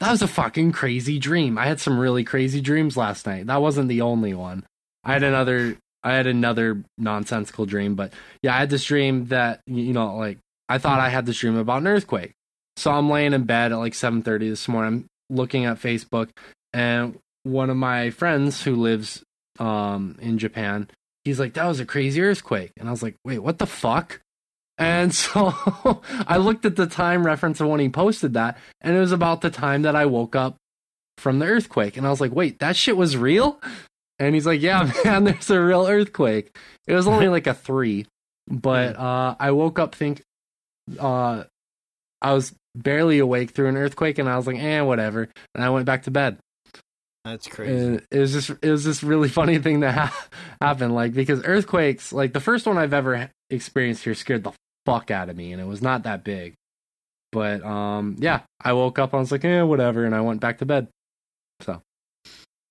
that 0.00 0.10
was 0.10 0.22
a 0.22 0.28
fucking 0.28 0.72
crazy 0.72 1.18
dream. 1.18 1.58
I 1.58 1.66
had 1.66 1.80
some 1.80 1.98
really 1.98 2.24
crazy 2.24 2.60
dreams 2.60 2.96
last 2.96 3.26
night. 3.26 3.46
That 3.46 3.60
wasn't 3.60 3.88
the 3.88 4.02
only 4.02 4.34
one. 4.34 4.64
I 5.04 5.12
had 5.12 5.22
another 5.22 5.76
I 6.04 6.14
had 6.14 6.28
another 6.28 6.84
nonsensical 6.96 7.66
dream, 7.66 7.96
but 7.96 8.12
yeah, 8.42 8.54
I 8.54 8.60
had 8.60 8.70
this 8.70 8.84
dream 8.84 9.26
that 9.26 9.60
you 9.66 9.92
know, 9.92 10.16
like 10.16 10.38
I 10.68 10.78
thought 10.78 11.00
I 11.00 11.08
had 11.08 11.26
this 11.26 11.38
dream 11.38 11.56
about 11.56 11.82
an 11.82 11.88
earthquake. 11.88 12.32
So 12.76 12.92
I'm 12.92 13.10
laying 13.10 13.32
in 13.32 13.44
bed 13.44 13.72
at 13.72 13.78
like 13.78 13.94
7:30 13.94 14.50
this 14.50 14.68
morning, 14.68 15.08
I'm 15.28 15.36
looking 15.36 15.64
at 15.64 15.80
Facebook 15.80 16.30
and 16.72 17.18
one 17.42 17.70
of 17.70 17.76
my 17.76 18.10
friends 18.10 18.62
who 18.62 18.76
lives 18.76 19.22
um 19.58 20.16
in 20.20 20.38
Japan, 20.38 20.88
he's 21.24 21.40
like, 21.40 21.54
"That 21.54 21.66
was 21.66 21.80
a 21.80 21.86
crazy 21.86 22.20
earthquake." 22.20 22.72
And 22.76 22.88
I 22.88 22.92
was 22.92 23.02
like, 23.02 23.16
"Wait, 23.24 23.38
what 23.40 23.58
the 23.58 23.66
fuck?" 23.66 24.20
And 24.78 25.12
so 25.14 25.52
I 26.26 26.36
looked 26.36 26.64
at 26.64 26.76
the 26.76 26.86
time 26.86 27.26
reference 27.26 27.60
of 27.60 27.68
when 27.68 27.80
he 27.80 27.88
posted 27.88 28.34
that, 28.34 28.58
and 28.80 28.96
it 28.96 29.00
was 29.00 29.12
about 29.12 29.40
the 29.40 29.50
time 29.50 29.82
that 29.82 29.96
I 29.96 30.06
woke 30.06 30.36
up 30.36 30.56
from 31.18 31.40
the 31.40 31.46
earthquake. 31.46 31.96
And 31.96 32.06
I 32.06 32.10
was 32.10 32.20
like, 32.20 32.32
wait, 32.34 32.60
that 32.60 32.76
shit 32.76 32.96
was 32.96 33.16
real? 33.16 33.60
And 34.18 34.34
he's 34.34 34.46
like, 34.46 34.60
yeah, 34.60 34.90
man, 35.04 35.24
there's 35.24 35.50
a 35.50 35.60
real 35.60 35.86
earthquake. 35.86 36.56
It 36.86 36.94
was 36.94 37.06
only 37.06 37.28
like 37.28 37.46
a 37.46 37.54
three, 37.54 38.06
but 38.48 38.96
uh, 38.96 39.34
I 39.38 39.50
woke 39.50 39.78
up 39.78 39.94
think 39.94 40.22
uh, 40.98 41.44
I 42.22 42.32
was 42.32 42.54
barely 42.74 43.18
awake 43.18 43.50
through 43.50 43.68
an 43.68 43.76
earthquake, 43.76 44.18
and 44.18 44.28
I 44.28 44.36
was 44.36 44.46
like, 44.46 44.58
eh, 44.58 44.80
whatever. 44.80 45.28
And 45.54 45.64
I 45.64 45.70
went 45.70 45.86
back 45.86 46.04
to 46.04 46.10
bed. 46.10 46.38
That's 47.24 47.46
crazy. 47.46 47.72
And 47.72 48.02
it 48.10 48.18
was 48.18 48.32
just 48.32 48.50
it 48.62 48.70
was 48.70 48.84
this 48.84 49.02
really 49.02 49.28
funny 49.40 49.58
thing 49.58 49.80
that 49.80 49.94
ha- 49.94 50.28
happened, 50.60 50.94
like 50.94 51.12
because 51.12 51.42
earthquakes, 51.44 52.12
like 52.12 52.32
the 52.32 52.40
first 52.40 52.66
one 52.66 52.78
I've 52.78 52.94
ever 52.94 53.30
experienced 53.50 54.04
here, 54.04 54.14
scared 54.14 54.44
the 54.44 54.52
fuck 54.88 55.10
out 55.10 55.28
of 55.28 55.36
me, 55.36 55.52
and 55.52 55.60
it 55.60 55.66
was 55.66 55.82
not 55.82 56.02
that 56.04 56.24
big. 56.24 56.54
But 57.30 57.62
um, 57.64 58.16
yeah, 58.18 58.40
I 58.62 58.72
woke 58.72 58.98
up, 58.98 59.12
I 59.14 59.18
was 59.18 59.30
like, 59.30 59.44
eh, 59.44 59.62
whatever, 59.62 60.04
and 60.04 60.14
I 60.14 60.20
went 60.20 60.40
back 60.40 60.58
to 60.58 60.66
bed. 60.66 60.88
So 61.60 61.82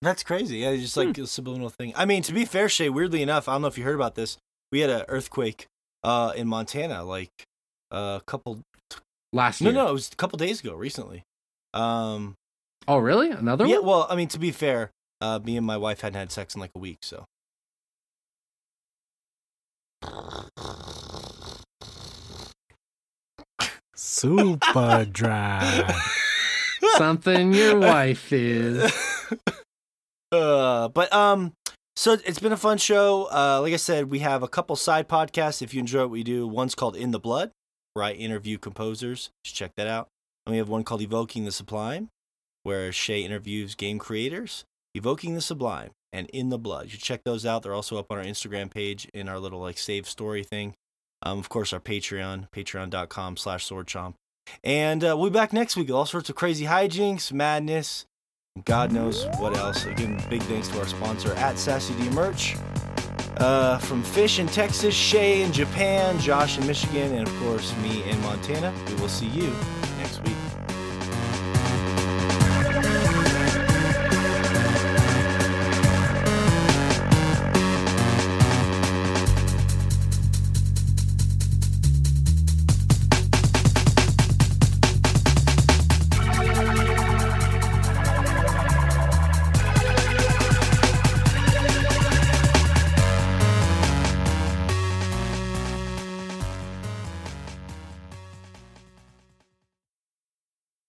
That's 0.02 0.24
crazy. 0.24 0.58
Yeah, 0.60 0.76
just 0.76 0.98
like 0.98 1.18
a 1.18 1.28
subliminal 1.28 1.70
thing. 1.70 1.94
I 1.96 2.06
mean, 2.06 2.24
to 2.24 2.34
be 2.34 2.46
fair, 2.46 2.68
Shay, 2.70 2.90
weirdly 2.90 3.22
enough, 3.22 3.48
I 3.48 3.54
don't 3.54 3.62
know 3.62 3.68
if 3.68 3.78
you 3.78 3.84
heard 3.84 3.96
about 3.96 4.16
this. 4.16 4.38
We 4.72 4.80
had 4.80 4.90
an 4.90 5.04
earthquake 5.08 5.68
uh, 6.04 6.34
in 6.36 6.48
Montana, 6.48 7.04
like 7.04 7.30
a 7.92 8.22
couple. 8.26 8.62
last 9.32 9.62
No, 9.62 9.70
year, 9.70 9.80
no, 9.80 9.90
it 9.90 9.94
was 9.94 10.10
a 10.12 10.16
couple 10.16 10.38
days 10.38 10.60
ago, 10.62 10.74
recently. 10.76 11.24
Um, 11.74 12.36
Oh, 12.88 12.98
really? 12.98 13.30
Another 13.32 13.66
yeah. 13.66 13.76
one? 13.78 13.84
Yeah. 13.84 13.88
Well, 13.90 14.08
I 14.10 14.16
mean, 14.16 14.30
to 14.30 14.40
be 14.40 14.52
fair, 14.52 14.92
uh, 15.20 15.40
me 15.44 15.58
and 15.58 15.66
my 15.66 15.78
wife 15.78 16.02
hadn't 16.02 16.18
had 16.18 16.32
sex 16.32 16.56
in 16.56 16.62
like 16.62 16.72
a 16.74 16.80
week, 16.80 17.00
so 17.02 17.26
Super 24.00 25.06
dry. 25.06 25.96
Something 26.98 27.52
your 27.52 27.80
wife 27.80 28.32
is. 28.32 28.94
Uh, 30.32 30.88
but 30.90 31.12
um, 31.12 31.54
so 31.96 32.14
it's 32.14 32.38
been 32.38 32.52
a 32.52 32.58
fun 32.58 32.78
show. 32.78 33.28
Uh, 33.32 33.60
like 33.62 33.74
I 33.74 33.78
said, 33.78 34.12
we 34.12 34.20
have 34.20 34.44
a 34.44 34.48
couple 34.48 34.76
side 34.76 35.08
podcasts. 35.08 35.64
If 35.64 35.74
you 35.74 35.80
enjoy 35.80 36.02
what 36.02 36.12
we 36.12 36.24
do, 36.24 36.48
one's 36.48 36.76
called 36.76 36.96
In 36.96 37.10
the 37.10 37.20
Blood, 37.20 37.50
where 37.94 38.06
I 38.06 38.12
interview 38.12 38.60
composers. 38.60 39.32
Just 39.44 39.56
check 39.56 39.72
that 39.78 39.88
out. 39.88 40.10
And 40.46 40.52
we 40.52 40.60
have 40.60 40.70
one 40.70 40.84
called 40.84 41.02
Evoking 41.02 41.46
the 41.46 41.52
Sublime, 41.52 42.10
where 42.62 42.92
Shay 42.92 43.22
interviews 43.22 43.74
game 43.74 43.98
creators. 43.98 44.64
Evoking 44.94 45.34
the 45.34 45.42
Sublime 45.42 45.90
and 46.14 46.30
In 46.30 46.50
the 46.50 46.60
Blood. 46.60 46.86
You 46.86 46.92
should 46.92 47.02
check 47.02 47.22
those 47.26 47.48
out. 47.48 47.64
They're 47.64 47.74
also 47.74 47.98
up 47.98 48.12
on 48.12 48.20
our 48.20 48.24
Instagram 48.24 48.70
page 48.70 49.08
in 49.14 49.28
our 49.28 49.40
little 49.40 49.60
like 49.60 49.80
save 49.80 50.08
story 50.08 50.44
thing. 50.44 50.76
Um, 51.24 51.40
of 51.40 51.50
course, 51.50 51.74
our 51.74 51.80
Patreon, 51.80 52.50
patreon.com 52.52 53.38
slash 53.38 53.68
swordchomp. 53.68 54.14
And 54.64 55.04
uh, 55.04 55.16
we'll 55.18 55.30
be 55.30 55.34
back 55.34 55.52
next 55.52 55.76
week 55.76 55.88
with 55.88 55.96
all 55.96 56.06
sorts 56.06 56.30
of 56.30 56.36
crazy 56.36 56.66
hijinks, 56.66 57.34
madness, 57.34 58.06
God 58.66 58.92
knows 58.92 59.28
what 59.38 59.56
else. 59.56 59.86
Again, 59.86 60.22
big 60.30 60.42
thanks 60.44 60.68
to 60.70 60.80
our 60.80 60.88
sponsor 60.88 61.34
at 61.34 61.58
Sassy 61.58 61.94
D 61.96 62.10
Merch. 62.10 62.56
Uh, 63.38 63.78
from 63.78 64.02
Fish 64.02 64.40
in 64.40 64.48
Texas, 64.48 64.96
Shay 64.96 65.44
in 65.44 65.52
Japan, 65.52 66.20
Josh 66.20 66.58
in 66.58 66.66
Michigan, 66.66 67.14
and 67.14 67.28
of 67.28 67.40
course 67.40 67.76
me 67.78 68.04
in 68.10 68.20
Montana. 68.22 68.74
We 68.88 68.96
will 68.96 69.10
see 69.10 69.28
you. 69.28 69.54